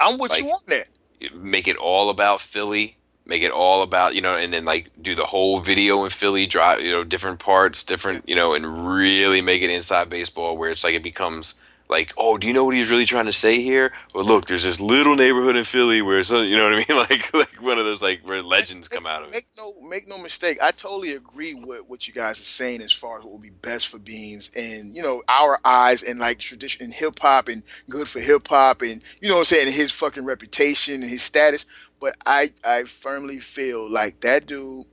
I'm 0.00 0.18
with 0.18 0.36
you 0.38 0.44
Like- 0.44 0.54
on 0.54 0.60
that. 0.68 1.34
make 1.34 1.66
it 1.68 1.76
all 1.76 2.10
about 2.10 2.40
Philly, 2.40 2.96
make 3.26 3.42
it 3.42 3.50
all 3.50 3.82
about 3.82 4.14
you 4.14 4.20
know, 4.20 4.36
and 4.36 4.52
then 4.52 4.64
like 4.64 4.90
do 5.00 5.14
the 5.14 5.26
whole 5.26 5.60
video 5.60 6.04
in 6.04 6.10
Philly, 6.10 6.46
drive 6.46 6.80
you 6.80 6.90
know 6.90 7.02
different 7.04 7.38
parts, 7.38 7.82
different 7.82 8.28
you 8.28 8.34
know, 8.36 8.54
and 8.54 8.86
really 8.88 9.40
make 9.40 9.62
it 9.62 9.70
inside 9.70 10.08
baseball 10.08 10.56
where 10.56 10.70
it's 10.70 10.84
like 10.84 10.94
it 10.94 11.02
becomes 11.02 11.54
like, 11.88 12.12
oh, 12.16 12.38
do 12.38 12.46
you 12.46 12.52
know 12.52 12.64
what 12.64 12.74
he's 12.74 12.90
really 12.90 13.04
trying 13.06 13.26
to 13.26 13.32
say 13.32 13.60
here? 13.60 13.92
Well, 14.14 14.24
look, 14.24 14.46
there's 14.46 14.64
this 14.64 14.80
little 14.80 15.16
neighborhood 15.16 15.56
in 15.56 15.64
Philly 15.64 16.02
where 16.02 16.18
it's 16.18 16.30
you 16.30 16.56
know 16.56 16.64
what 16.64 16.72
I 16.72 16.76
mean, 16.76 16.98
like 17.10 17.34
like 17.34 17.62
one 17.62 17.78
of 17.78 17.84
those 17.84 18.02
like 18.02 18.20
where 18.26 18.42
legends 18.42 18.88
come 18.88 19.06
out 19.06 19.22
of 19.22 19.28
it. 19.28 19.34
Make 19.34 19.46
no 19.56 19.74
make 19.82 20.08
no 20.08 20.18
mistake. 20.18 20.58
I 20.62 20.70
totally 20.70 21.12
agree 21.12 21.54
with 21.54 21.82
what 21.88 22.08
you 22.08 22.14
guys 22.14 22.40
are 22.40 22.44
saying 22.44 22.80
as 22.82 22.92
far 22.92 23.18
as 23.18 23.24
what 23.24 23.34
would 23.34 23.42
be 23.42 23.50
best 23.50 23.88
for 23.88 23.98
beans 23.98 24.50
and 24.56 24.96
you 24.96 25.02
know 25.02 25.22
our 25.28 25.58
eyes 25.64 26.02
and 26.02 26.18
like 26.18 26.38
tradition 26.38 26.84
and 26.84 26.94
hip 26.94 27.18
hop 27.20 27.48
and 27.48 27.62
good 27.90 28.08
for 28.08 28.20
hip 28.20 28.48
hop 28.48 28.82
and 28.82 29.02
you 29.20 29.28
know 29.28 29.34
what 29.34 29.40
I'm 29.40 29.44
saying 29.46 29.72
his 29.72 29.92
fucking 29.92 30.24
reputation 30.24 31.02
and 31.02 31.10
his 31.10 31.22
status. 31.22 31.66
But 32.00 32.16
I 32.26 32.52
I 32.64 32.84
firmly 32.84 33.40
feel 33.40 33.88
like 33.90 34.20
that 34.20 34.46
dude. 34.46 34.86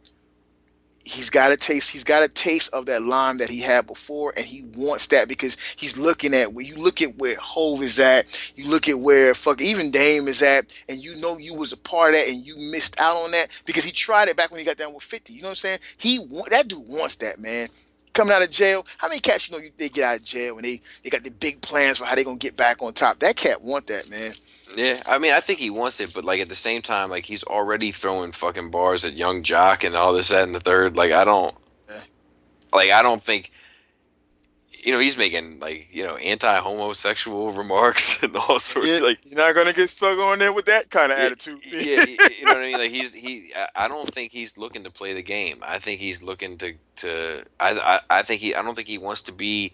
He's 1.04 1.30
got 1.30 1.52
a 1.52 1.58
taste. 1.58 1.90
He's 1.90 2.04
got 2.04 2.24
a 2.24 2.28
taste 2.28 2.74
of 2.74 2.86
that 2.86 3.04
lime 3.04 3.38
that 3.40 3.50
he 3.50 3.60
had 3.60 3.88
before, 3.88 4.34
and 4.38 4.46
he 4.46 4.64
wants 4.76 5.08
that 5.08 5.28
because 5.28 5.58
he's 5.76 5.98
looking 5.98 6.34
at 6.34 6.54
where 6.54 6.66
you 6.66 6.76
look 6.76 7.02
at 7.02 7.18
where 7.18 7.36
Hov 7.40 7.82
is 7.82 8.00
at. 8.00 8.26
You 8.56 8.70
look 8.70 8.88
at 8.88 9.00
where 9.00 9.34
fuck 9.34 9.62
even 9.62 9.92
Dame 9.92 10.28
is 10.28 10.42
at, 10.42 10.66
and 10.88 11.04
you 11.04 11.16
know 11.16 11.38
you 11.38 11.54
was 11.54 11.72
a 11.72 11.78
part 11.78 12.14
of 12.14 12.20
that, 12.20 12.30
and 12.30 12.46
you 12.46 12.56
missed 12.58 13.00
out 13.00 13.18
on 13.18 13.32
that 13.32 13.48
because 13.66 13.84
he 13.84 13.92
tried 13.92 14.28
it 14.28 14.38
back 14.38 14.52
when 14.52 14.60
he 14.60 14.66
got 14.66 14.78
down 14.78 14.94
with 14.94 15.04
Fifty. 15.04 15.34
You 15.34 15.42
know 15.42 15.50
what 15.50 15.52
I'm 15.52 15.56
saying? 15.56 15.80
He 15.98 16.18
that 16.50 16.68
dude 16.68 16.88
wants 16.88 17.16
that 17.16 17.40
man. 17.40 17.68
Coming 18.14 18.34
out 18.34 18.44
of 18.44 18.52
jail, 18.52 18.86
how 18.98 19.08
many 19.08 19.22
cats 19.22 19.50
you 19.50 19.56
know 19.56 19.64
you, 19.64 19.72
they 19.78 19.88
get 19.88 20.04
out 20.04 20.18
of 20.18 20.26
jail 20.26 20.58
and 20.58 20.66
they 20.66 20.82
they 21.02 21.10
got 21.10 21.24
the 21.24 21.32
big 21.32 21.62
plans 21.62 21.98
for 21.98 22.04
how 22.04 22.14
they 22.14 22.26
gonna 22.26 22.38
get 22.38 22.58
back 22.58 22.82
on 22.82 22.94
top? 22.94 23.20
That 23.20 23.38
cat 23.38 23.62
want 23.62 23.88
that 23.88 24.10
man. 24.10 24.34
Yeah, 24.76 25.00
I 25.08 25.20
mean, 25.20 25.34
I 25.34 25.40
think 25.40 25.60
he 25.60 25.70
wants 25.70 26.00
it, 26.00 26.14
but 26.14 26.24
like 26.26 26.40
at 26.42 26.50
the 26.50 26.56
same 26.56 26.82
time, 26.82 27.10
like 27.10 27.26
he's 27.26 27.44
already 27.44 27.92
throwing 27.92 28.32
fucking 28.32 28.72
bars 28.72 29.04
at 29.06 29.14
Young 29.14 29.44
Jock 29.44 29.84
and 29.84 29.96
all 29.96 30.14
this, 30.14 30.30
that, 30.30 30.44
and 30.46 30.56
the 30.56 30.60
third. 30.60 30.96
Like 30.96 31.12
I 31.12 31.26
don't, 31.26 31.56
like 32.74 32.92
I 32.92 33.02
don't 33.02 33.22
think, 33.22 33.52
you 34.86 34.94
know, 34.94 35.00
he's 35.00 35.18
making 35.18 35.60
like 35.60 35.88
you 35.92 36.04
know 36.04 36.16
anti-homosexual 36.18 37.52
remarks 37.52 38.24
and 38.24 38.36
all 38.36 38.60
sorts. 38.60 38.88
Yeah, 38.88 39.00
like 39.00 39.20
you're 39.26 39.38
not 39.38 39.56
gonna 39.56 39.74
get 39.74 39.90
stuck 39.90 40.18
on 40.20 40.40
there 40.40 40.54
with 40.54 40.66
that 40.66 40.90
kind 40.90 41.12
of 41.12 41.18
yeah, 41.18 41.26
attitude. 41.26 41.60
yeah, 41.66 42.06
you 42.40 42.46
know 42.46 42.54
what 42.54 42.62
I 42.62 42.68
mean. 42.68 42.78
Like 42.78 42.92
he's 42.92 43.14
he. 43.14 43.52
I- 43.56 43.68
I 43.76 43.88
don't 43.88 44.10
think 44.12 44.32
he's 44.32 44.58
looking 44.58 44.84
to 44.84 44.92
play 44.92 45.14
the 45.14 45.24
game. 45.24 45.60
I 45.64 45.80
think 45.80 46.00
he's 46.00 46.24
looking 46.24 46.58
to 46.60 46.74
to. 46.98 47.44
I 47.60 48.00
I, 48.10 48.20
I 48.20 48.22
think 48.24 48.42
he. 48.42 48.56
I 48.56 48.62
don't 48.62 48.76
think 48.76 48.88
he 48.88 48.98
wants 48.98 49.22
to 49.24 49.32
be. 49.32 49.74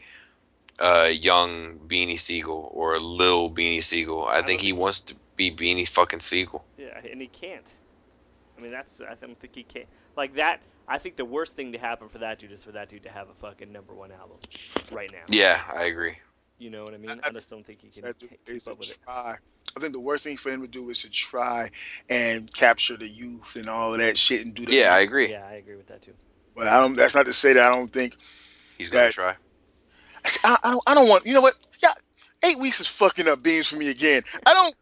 A 0.79 1.09
young 1.09 1.79
Beanie 1.87 2.19
Sigel 2.19 2.69
or 2.73 2.95
a 2.95 2.99
Lil 2.99 3.49
Beanie 3.49 3.83
Sigel. 3.83 4.25
I, 4.25 4.37
I 4.37 4.41
think 4.43 4.61
he 4.61 4.67
think- 4.69 4.79
wants 4.79 4.99
to 5.01 5.15
be 5.35 5.51
Beanie 5.51 5.87
fucking 5.87 6.19
Sigel. 6.19 6.65
Yeah, 6.77 6.99
and 7.09 7.19
he 7.21 7.27
can't. 7.27 7.75
I 8.59 8.63
mean, 8.63 8.71
that's 8.71 9.01
I 9.01 9.15
don't 9.15 9.39
think 9.39 9.55
he 9.55 9.63
can. 9.63 9.83
Like 10.15 10.35
that. 10.35 10.61
I 10.87 10.97
think 10.99 11.15
the 11.17 11.25
worst 11.25 11.55
thing 11.55 11.73
to 11.73 11.77
happen 11.77 12.07
for 12.09 12.19
that 12.19 12.39
dude 12.39 12.51
is 12.51 12.63
for 12.63 12.71
that 12.71 12.89
dude 12.89 13.03
to 13.03 13.09
have 13.09 13.29
a 13.29 13.33
fucking 13.33 13.71
number 13.71 13.93
one 13.93 14.11
album 14.11 14.37
right 14.91 15.11
now. 15.11 15.19
Yeah, 15.29 15.61
I 15.75 15.85
agree. 15.85 16.17
You 16.59 16.69
know 16.69 16.81
what 16.83 16.93
I 16.93 16.97
mean? 16.97 17.11
I- 17.23 17.27
I, 17.27 17.31
just 17.31 17.49
don't 17.49 17.65
think 17.65 17.81
he 17.81 17.89
can 17.89 18.03
that 18.03 18.17
dude 18.19 18.29
keep 18.45 18.67
up 18.67 18.79
with 18.79 18.91
it. 18.91 18.97
try. 19.03 19.35
I 19.75 19.79
think 19.79 19.93
the 19.93 19.99
worst 19.99 20.23
thing 20.23 20.37
for 20.37 20.49
him 20.49 20.61
to 20.61 20.67
do 20.67 20.89
is 20.89 20.99
to 20.99 21.09
try 21.09 21.69
and 22.09 22.51
capture 22.53 22.97
the 22.97 23.07
youth 23.07 23.55
and 23.57 23.67
all 23.67 23.93
of 23.93 23.99
that 23.99 24.17
shit 24.17 24.43
and 24.45 24.55
do 24.55 24.65
that. 24.65 24.71
Yeah, 24.73 24.93
I 24.95 24.99
agree. 24.99 25.29
Yeah, 25.29 25.45
I 25.47 25.53
agree 25.55 25.75
with 25.75 25.87
that 25.87 26.01
too. 26.01 26.13
But 26.55 26.67
I 26.67 26.79
don't. 26.79 26.95
That's 26.95 27.13
not 27.15 27.25
to 27.27 27.33
say 27.33 27.53
that 27.53 27.63
I 27.71 27.75
don't 27.75 27.91
think. 27.91 28.15
He's 28.77 28.89
gonna 28.89 29.05
That- 29.07 29.13
try. 29.13 29.35
I, 30.43 30.57
I 30.63 30.69
don't. 30.71 30.83
I 30.87 30.93
don't 30.93 31.07
want. 31.09 31.25
You 31.25 31.33
know 31.33 31.41
what? 31.41 31.55
Yeah, 31.81 31.89
eight 32.43 32.57
weeks 32.59 32.79
is 32.79 32.87
fucking 32.87 33.27
up 33.27 33.41
Beans 33.43 33.67
for 33.67 33.75
me 33.77 33.89
again. 33.89 34.23
I 34.45 34.53
don't. 34.53 34.75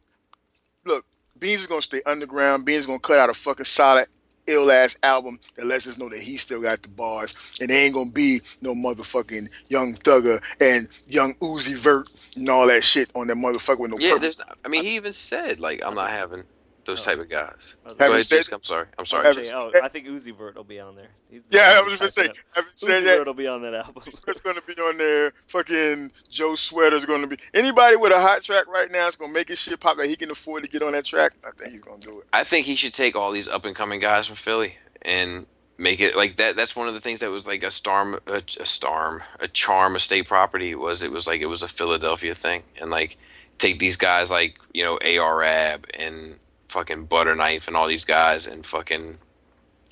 Look, 0.86 1.06
Beans 1.40 1.62
is 1.62 1.68
gonna 1.68 1.82
stay 1.82 2.02
underground. 2.06 2.66
Beans 2.66 2.82
is 2.82 2.86
gonna 2.86 3.00
cut 3.00 3.20
out 3.20 3.30
a 3.30 3.34
fucking 3.34 3.66
solid, 3.66 4.08
ill 4.48 4.72
ass 4.72 4.98
album 5.04 5.40
that 5.56 5.66
lets 5.66 5.88
us 5.88 5.98
know 5.98 6.10
that 6.10 6.20
he 6.20 6.38
still 6.38 6.62
got 6.62 6.82
the 6.82 6.88
bars, 6.90 7.36
and 7.60 7.70
there 7.70 7.84
ain't 7.86 7.94
gonna 7.94 8.12
be 8.12 8.42
no 8.62 8.74
motherfucking 8.74 9.48
Young 9.70 9.94
Thugger 9.96 10.42
and 10.62 10.88
Young 11.08 11.34
Uzi 11.36 11.76
Vert 11.76 12.08
and 12.36 12.50
all 12.50 12.68
that 12.68 12.84
shit 12.84 13.10
on 13.16 13.28
that 13.28 13.38
motherfucker 13.38 13.80
with 13.80 13.92
no 13.92 13.98
Yeah, 14.00 14.12
purpose. 14.14 14.22
there's. 14.22 14.40
Not, 14.40 14.58
I 14.64 14.68
mean, 14.68 14.84
he 14.84 14.96
even 14.96 15.14
said 15.14 15.60
like, 15.60 15.82
I'm 15.86 15.96
not 15.96 16.10
having 16.12 16.44
those 16.86 17.02
oh. 17.02 17.04
type 17.12 17.20
of 17.22 17.30
guys. 17.30 17.76
Oh, 17.86 17.94
Go 17.96 18.12
ahead, 18.12 18.26
said, 18.26 18.38
Disc, 18.38 18.54
I'm 18.54 18.64
sorry. 18.64 18.88
I'm 18.98 19.06
sorry. 19.06 19.26
Having 19.26 19.46
Say, 19.46 19.54
oh, 19.58 19.72
I 19.84 19.88
think 19.90 20.08
Uzi 20.08 20.36
Vert 20.36 20.56
will 20.56 20.64
be 20.64 20.80
on 20.80 20.96
there. 20.96 21.10
He's 21.30 21.44
the 21.46 21.58
Yeah, 21.58 21.74
I 21.76 21.82
one 21.82 21.92
was 21.92 22.00
just 22.00 22.18
typing 22.18 22.34
gonna 22.34 22.36
say. 22.36 22.40
up. 22.40 22.56
Having 22.56 22.70
Uzi 22.70 22.74
said 22.74 23.04
that, 23.06 23.18
Vert 23.18 23.28
will 23.28 23.34
be 23.34 23.48
on 23.48 23.62
that 23.64 23.74
album. 23.74 23.94
It's 23.98 24.42
gonna 24.42 24.62
be 24.66 24.74
on 24.74 24.98
there. 24.98 25.34
Fucking 25.48 26.12
Joe 26.30 26.56
Sweater's 26.56 27.06
gonna 27.06 27.28
be. 27.28 27.38
Anybody 27.54 27.96
with 27.96 28.12
a 28.12 28.20
hot 28.22 28.44
track 28.44 28.68
right 28.68 28.92
now 28.92 29.08
is 29.08 29.16
gonna 29.16 29.34
make 29.34 29.48
his 29.50 29.60
shit 29.60 29.80
pop 29.80 29.98
that 29.98 30.08
he 30.08 30.16
can 30.16 30.32
afford 30.32 30.64
to 30.64 30.70
get 30.70 30.84
on 30.84 30.94
that 30.94 31.06
track. 31.06 31.34
I 31.46 31.52
think 31.52 31.72
he's 31.72 31.82
gonna 31.82 32.02
do 32.02 32.20
it. 32.20 32.28
I 32.34 32.44
think 32.44 32.66
he 32.66 32.76
should 32.76 32.94
take 32.94 33.16
all 33.16 33.32
these 33.32 33.48
up 33.48 33.66
and 33.66 33.76
coming 33.76 34.00
guys 34.00 34.28
from 34.28 34.36
Philly 34.36 34.78
and 35.02 35.46
make 35.78 36.00
it 36.00 36.16
like 36.16 36.38
that. 36.38 36.56
That's 36.56 36.76
one 36.76 36.88
of 36.88 36.94
the 36.94 37.02
things 37.02 37.20
that 37.20 37.32
was 37.32 37.48
like 37.48 37.64
a 37.64 37.72
storm, 37.72 38.20
a, 38.28 38.42
a 38.60 38.66
storm, 38.66 39.24
a 39.40 39.48
charm 39.48 39.96
of 39.96 40.02
state 40.02 40.28
property 40.28 40.76
was 40.76 41.02
it 41.04 41.12
was 41.12 41.28
like 41.28 41.42
it 41.42 41.48
was 41.48 41.64
a 41.64 41.68
Philadelphia 41.68 42.36
thing, 42.36 42.64
and 42.82 42.90
like 42.92 43.18
take 43.58 43.80
these 43.80 43.98
guys 43.98 44.32
like 44.32 44.58
you 44.74 44.84
know 44.84 45.00
A.R. 45.04 45.44
Ab 45.44 45.88
and 45.98 46.40
fucking 46.76 47.06
Butter 47.06 47.34
Knife 47.36 47.68
and 47.70 47.76
all 47.78 47.88
these 47.88 48.04
guys 48.06 48.46
and 48.48 48.66
fucking 48.66 49.18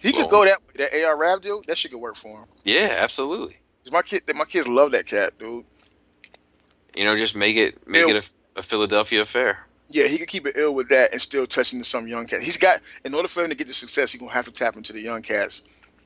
He 0.02 0.12
could 0.12 0.30
go 0.30 0.44
that. 0.46 0.60
That 0.76 0.94
AR 1.06 1.18
rap 1.18 1.42
deal, 1.42 1.64
that 1.68 1.78
shit 1.78 1.92
could 1.92 2.02
work 2.02 2.16
for 2.16 2.40
him. 2.42 2.46
yeah, 2.66 2.96
absolutely. 3.00 3.58
'Cause 3.84 3.92
my 3.92 4.02
kid, 4.02 4.24
my 4.36 4.46
kids 4.46 4.68
love 4.68 4.92
that 4.92 5.06
cat, 5.08 5.38
dude. 5.40 5.66
You 6.96 7.06
know, 7.06 7.16
just 7.16 7.36
make 7.36 7.56
it 7.56 7.88
make 7.88 8.06
Bill- 8.06 8.16
it 8.18 8.34
a, 8.56 8.60
a 8.60 8.62
Philadelphia 8.62 9.22
affair. 9.22 9.66
Yeah, 9.90 10.08
he 10.08 10.18
could 10.18 10.28
keep 10.28 10.46
it 10.48 10.54
ill 10.58 10.74
with 10.74 10.90
that 10.90 11.12
and 11.12 11.22
still 11.22 11.46
touch 11.46 11.72
into 11.74 11.86
some 11.86 12.08
young 12.08 12.26
cats. 12.26 12.44
He's 12.44 12.58
got, 12.58 12.82
in 13.06 13.14
order 13.14 13.28
for 13.28 13.44
him 13.44 13.50
to 13.50 13.56
get 13.56 13.68
the 13.68 13.74
success, 13.74 14.12
he's 14.12 14.20
gonna 14.20 14.34
have 14.34 14.46
to 14.46 14.52
tap 14.52 14.76
into 14.76 14.92
the 14.94 15.02
young 15.02 15.22
cats. 15.22 15.62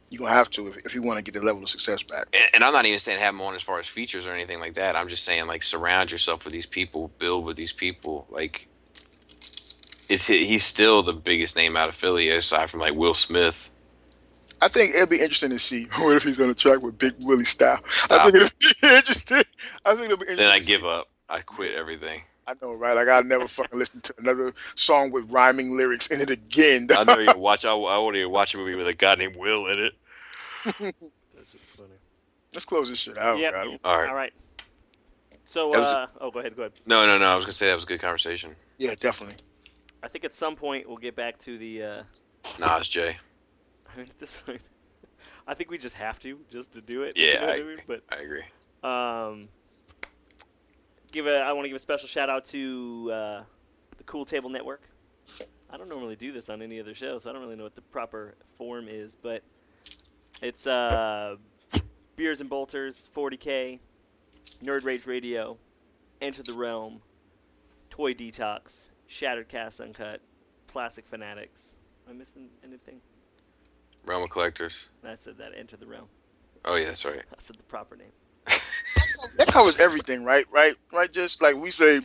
You're 0.10 0.20
gonna 0.20 0.34
have 0.34 0.50
to 0.52 0.68
if, 0.68 0.78
if 0.86 0.96
you 0.96 1.02
want 1.02 1.18
to 1.20 1.24
get 1.24 1.34
the 1.40 1.46
level 1.46 1.64
of 1.64 1.70
success 1.70 2.04
back. 2.04 2.26
And, 2.34 2.50
and 2.56 2.64
I'm 2.64 2.74
not 2.74 2.86
even 2.86 3.00
saying 3.00 3.20
have 3.20 3.34
him 3.34 3.42
on 3.42 3.56
as 3.56 3.62
far 3.62 3.80
as 3.80 3.88
features 3.88 4.26
or 4.28 4.32
anything 4.32 4.60
like 4.60 4.74
that. 4.76 4.96
I'm 4.96 5.08
just 5.08 5.24
saying 5.24 5.48
like 5.48 5.64
surround 5.64 6.12
yourself 6.12 6.44
with 6.46 6.54
these 6.54 6.66
people, 6.66 7.12
build 7.20 7.46
with 7.46 7.56
these 7.58 7.72
people. 7.74 8.26
Like, 8.30 8.67
it's 10.10 10.27
he's 10.27 10.64
still 10.64 11.03
the 11.03 11.14
biggest 11.14 11.56
name 11.56 11.76
out 11.77 11.90
of 11.90 11.95
Philly 11.95 12.30
aside 12.30 12.69
from 12.69 12.80
like 12.80 12.94
Will 12.94 13.14
Smith. 13.14 13.69
I 14.61 14.68
think 14.68 14.95
it'll 14.95 15.08
be 15.08 15.19
interesting 15.19 15.52
to 15.52 15.60
see 15.60 15.86
what 15.98 16.18
if 16.18 16.24
he's 16.24 16.42
on 16.42 16.50
a 16.50 16.53
track 16.53 16.82
with 16.82 16.98
Big 16.98 17.14
Willie 17.22 17.45
style. 17.45 17.80
I 18.10 18.24
think 18.24 18.36
it'll 18.36 18.50
be 18.50 18.88
interesting. 18.98 19.44
I 19.86 19.94
think 19.95 20.06
it'll 20.06 20.18
be 20.18 20.22
interesting. 20.22 20.38
Then 20.38 20.52
I 20.52 20.60
give 20.60 20.84
up. 20.86 21.10
I 21.30 21.40
quit 21.42 21.74
everything. 21.76 22.22
I 22.48 22.53
know, 22.61 22.74
right? 22.74 22.95
Like 22.95 23.10
I'll 23.10 23.24
never 23.24 23.48
fucking 23.48 23.77
listen 23.77 24.00
to 24.02 24.14
another 24.19 24.53
song 24.76 25.11
with 25.11 25.30
rhyming 25.30 25.76
lyrics 25.76 26.08
in 26.08 26.22
it 26.22 26.30
again. 26.32 26.88
I 26.95 27.03
never 27.03 27.22
even 27.22 27.40
watch. 27.40 27.66
I, 27.66 27.72
I 27.72 27.98
won't 27.98 28.16
even 28.16 28.32
watch 28.32 28.56
a 28.56 28.58
movie 28.58 28.77
with 28.77 28.88
a 28.88 28.94
guy 28.94 29.16
named 29.16 29.36
Will 29.36 29.68
in 29.68 29.80
it. 29.80 29.94
That's 31.36 31.52
just 31.52 31.66
funny. 31.76 31.90
Let's 32.53 32.64
close 32.66 32.90
this 32.90 33.00
shit 33.00 33.18
out. 33.18 33.38
Yep. 33.40 33.53
man. 33.53 33.80
All 33.84 33.98
right. 34.00 34.10
All 34.10 34.16
right. 34.16 34.34
So, 35.44 35.72
That 35.72 35.80
was- 35.80 35.88
uh, 35.92 36.08
oh, 36.22 36.32
go 36.32 36.40
ahead, 36.40 36.56
go 36.56 36.64
ahead. 36.64 36.74
No, 36.86 37.06
no, 37.06 37.18
no. 37.18 37.26
I 37.26 37.36
was 37.36 37.45
gonna 37.45 37.53
say 37.53 37.68
that 37.68 37.76
was 37.76 37.84
a 37.84 37.88
good 37.88 38.02
conversation. 38.02 38.56
Yeah, 38.77 38.95
definitely. 39.00 39.36
I 40.03 40.08
think 40.08 40.26
at 40.26 40.34
some 40.34 40.56
point 40.56 40.88
we'll 40.88 40.98
get 40.98 41.16
back 41.16 41.38
to 41.40 41.58
the. 41.58 41.84
Uh, 41.84 42.03
Nas 42.59 42.88
J. 42.88 43.17
I 43.93 43.98
mean, 43.98 44.08
at 44.09 44.19
this 44.19 44.34
point, 44.45 44.61
I 45.48 45.53
think 45.53 45.69
we 45.72 45.77
just 45.77 45.95
have 45.95 46.19
to 46.19 46.40
just 46.51 46.72
to 46.74 46.82
do 46.82 47.03
it. 47.03 47.14
Yeah, 47.16 47.26
you 47.26 47.34
know 47.40 47.48
I 47.48 47.50
I 47.51 47.56
agree. 47.56 47.76
mean? 47.76 47.84
But 47.88 48.01
I 48.11 48.16
agree. 48.17 48.43
Um, 48.84 49.50
give 51.11 51.27
a. 51.27 51.40
I 51.40 51.51
want 51.53 51.66
to 51.66 51.69
give 51.69 51.76
a 51.76 51.80
special 51.80 52.08
shout 52.08 52.30
out 52.30 52.45
to 52.45 53.09
uh, 53.11 53.43
the 53.98 54.03
Cool 54.03 54.26
Table 54.26 54.50
Network. 54.50 54.82
I 55.69 55.76
don't 55.77 55.90
normally 55.90 56.16
do 56.16 56.32
this 56.32 56.48
on 56.50 56.61
any 56.61 56.80
other 56.80 56.93
show, 56.93 57.19
so 57.19 57.30
I 57.30 57.34
don't 57.34 57.42
really 57.42 57.58
know 57.58 57.64
what 57.64 57.76
the 57.76 57.82
proper 57.82 58.35
form 58.58 58.88
is, 58.88 59.16
but 59.16 59.43
it's 60.42 60.66
uh, 60.66 61.35
Beers 62.16 62.40
and 62.40 62.50
Bolters, 62.50 63.09
40K, 63.14 63.80
Nerd 64.64 64.85
Rage 64.85 65.06
Radio, 65.06 65.58
Enter 66.22 66.42
the 66.43 66.53
Realm, 66.53 67.01
Toy 67.90 68.14
Detox, 68.14 68.90
Shattered 69.08 69.48
Cast 69.50 69.80
Uncut, 69.80 70.22
Plastic 70.68 71.06
Fanatics. 71.08 71.76
Am 72.08 72.16
I 72.16 72.18
missing 72.18 72.50
anything? 72.64 73.02
Realm 74.06 74.24
of 74.24 74.30
Collectors. 74.30 74.90
I 75.03 75.16
said 75.16 75.38
that. 75.38 75.52
Enter 75.58 75.77
the 75.77 75.86
Realm. 75.88 76.08
Oh 76.66 76.76
yeah, 76.76 76.86
that's 76.88 77.06
right. 77.06 77.19
I 77.32 77.36
said 77.40 77.58
the 77.58 77.64
proper 77.64 77.95
name. 77.95 78.11
That 79.38 79.48
covers 79.48 79.77
everything, 79.77 80.24
right? 80.24 80.45
Right? 80.52 80.74
Right? 80.94 81.11
Just 81.11 81.42
like 81.42 81.56
we 81.56 81.72
say, 81.72 82.00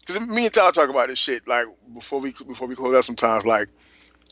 because 0.00 0.20
me 0.20 0.44
and 0.46 0.52
Tyler 0.54 0.72
talk 0.72 0.88
about 0.90 1.08
this 1.08 1.18
shit. 1.18 1.46
Like 1.46 1.66
before 1.94 2.20
we 2.20 2.32
before 2.32 2.66
we 2.68 2.74
close 2.74 2.94
out, 2.96 3.04
sometimes 3.04 3.46
like. 3.46 3.68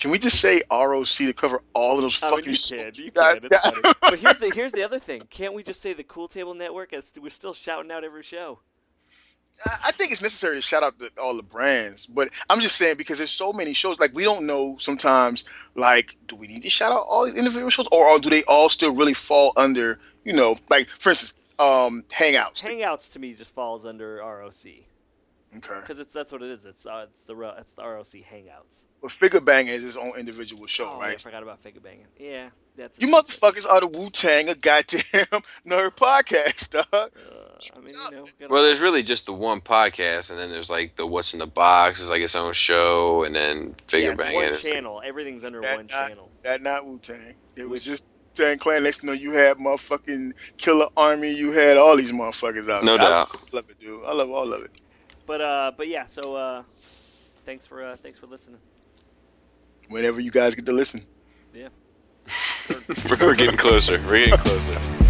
Can 0.01 0.11
we 0.11 0.19
just 0.19 0.41
say 0.41 0.61
ROC 0.73 1.07
to 1.07 1.33
cover 1.33 1.63
all 1.73 1.95
of 1.95 2.03
those 2.03 2.21
I 2.21 2.27
mean, 2.29 2.37
fucking 2.39 2.51
you 2.51 2.57
shit? 2.57 2.95
can, 2.97 3.05
you 3.05 3.11
guys- 3.15 3.43
can. 3.43 3.93
But 4.01 4.19
here's 4.19 4.39
the 4.39 4.51
here's 4.53 4.73
the 4.73 4.83
other 4.83 4.99
thing. 4.99 5.23
Can't 5.31 5.55
we 5.55 5.63
just 5.63 5.81
say 5.81 5.93
the 5.93 6.03
Cool 6.03 6.27
Table 6.27 6.53
Network? 6.53 6.93
As 6.93 7.13
we're 7.23 7.31
still 7.31 7.55
shouting 7.55 7.93
out 7.93 8.03
every 8.03 8.25
show. 8.25 8.59
I 9.85 9.93
think 9.93 10.13
it's 10.13 10.21
necessary 10.21 10.57
to 10.57 10.63
shout 10.63 10.83
out 10.83 10.99
the, 10.99 11.11
all 11.21 11.37
the 11.37 11.43
brands, 11.43 12.07
but 12.07 12.29
I'm 12.51 12.61
just 12.61 12.77
saying 12.77 12.97
because 12.97 13.19
there's 13.19 13.31
so 13.31 13.53
many 13.53 13.73
shows. 13.73 13.99
Like 13.99 14.15
we 14.15 14.25
don't 14.25 14.47
know 14.47 14.77
sometimes. 14.79 15.45
Like, 15.75 16.17
do 16.27 16.37
we 16.37 16.47
need 16.47 16.63
to 16.63 16.71
shout 16.71 16.93
out 16.93 17.07
all 17.09 17.25
these 17.25 17.35
individual 17.35 17.71
shows, 17.71 17.89
or, 17.91 18.09
or 18.09 18.19
do 18.19 18.31
they 18.31 18.43
all 18.45 18.69
still 18.69 18.95
really 18.95 19.15
fall 19.15 19.53
under? 19.57 19.99
You 20.25 20.33
know, 20.33 20.57
like 20.69 20.89
for 20.89 21.11
instance, 21.11 21.35
um, 21.59 22.05
Hangouts. 22.11 22.63
Hangouts 22.63 23.13
to 23.13 23.19
me 23.19 23.33
just 23.35 23.55
falls 23.55 23.85
under 23.85 24.17
ROC 24.17 24.67
okay, 25.57 25.81
because 25.81 25.99
it's 25.99 26.13
that's 26.13 26.33
what 26.33 26.43
it 26.43 26.51
is. 26.51 26.67
It's 26.67 26.87
uh, 26.87 27.07
it's 27.09 27.25
the 27.25 27.35
it's 27.59 27.73
the 27.73 27.83
ROC 27.83 28.05
Hangouts. 28.05 28.85
But 29.05 29.13
Figure 29.13 29.41
banging 29.41 29.75
is 29.75 29.83
his 29.83 29.99
own 29.99 30.13
individual 30.19 30.67
show, 30.67 30.89
Oh, 30.91 30.99
I 30.99 31.09
right? 31.09 31.21
forgot 31.21 31.43
about 31.43 31.61
Figure 31.61 31.83
Banging. 31.83 32.07
Yeah, 32.19 32.49
that's 32.75 32.99
You 32.99 33.09
motherfuckers 33.09 33.69
are 33.71 33.81
the 33.81 33.87
Wu 33.87 34.09
Tang 34.09 34.49
of 34.49 34.63
goddamn 34.63 35.03
nerd 35.69 35.91
podcast, 35.95 36.71
dog. 36.71 36.87
Uh, 36.95 37.11
I 37.77 37.81
mean, 37.81 37.93
you 38.11 38.11
know, 38.17 38.25
Well, 38.49 38.63
there's 38.63 38.81
really 38.81 39.03
just 39.03 39.27
the 39.27 39.35
one 39.35 39.61
podcast, 39.61 40.31
and 40.31 40.39
then 40.39 40.51
there's 40.51 40.71
like 40.71 40.97
the 40.97 41.07
What's 41.07 41.35
in 41.35 41.41
the 41.41 41.47
Box 41.47 42.01
is 42.01 42.09
like 42.09 42.23
its 42.23 42.35
own 42.35 42.55
show, 42.55 43.25
and 43.25 43.35
then 43.35 43.75
Figure 43.89 44.09
yeah, 44.09 44.15
it's 44.15 44.23
Bang. 44.23 44.35
one 44.35 44.57
channel. 44.57 45.03
Everything's 45.05 45.45
under 45.45 45.61
That 45.61 45.77
one 45.77 45.87
not- 45.87 46.09
channel. 46.09 46.31
That 46.43 46.63
not 46.63 46.87
Wu 46.87 46.99
Tang. 46.99 47.35
It 47.57 47.69
was 47.69 47.85
just 47.85 48.07
Tang 48.35 48.57
Clan. 48.57 48.85
Next 48.85 49.01
thing 49.01 49.11
you 49.11 49.17
know, 49.17 49.21
you 49.21 49.33
had 49.33 49.59
motherfucking 49.59 50.33
Killer 50.57 50.87
Army. 50.97 51.31
You 51.31 51.53
had 51.53 51.77
all 51.77 51.95
these 51.97 52.11
motherfuckers 52.11 52.71
out. 52.71 52.85
No 52.85 52.97
there. 52.97 53.07
doubt. 53.07 53.29
I 53.53 53.57
love 53.57 53.69
it, 53.69 53.79
dude. 53.79 54.03
I 54.07 54.13
love 54.15 54.31
all 54.31 54.51
of 54.51 54.63
it. 54.63 54.71
But 55.27 55.41
uh, 55.43 55.73
but 55.77 55.89
yeah. 55.89 56.07
So 56.07 56.35
uh, 56.35 56.63
thanks 57.45 57.67
for 57.67 57.85
uh, 57.85 57.97
thanks 57.97 58.19
for 58.19 58.27
listening. 58.29 58.61
Whenever 59.89 60.21
you 60.21 60.31
guys 60.31 60.55
get 60.55 60.67
to 60.67 60.73
listen. 60.73 61.03
Yeah. 61.53 61.69
We're 63.09 63.35
getting 63.35 63.57
closer. 63.57 64.01
We're 64.07 64.27
getting 64.27 64.39
closer. 64.39 65.04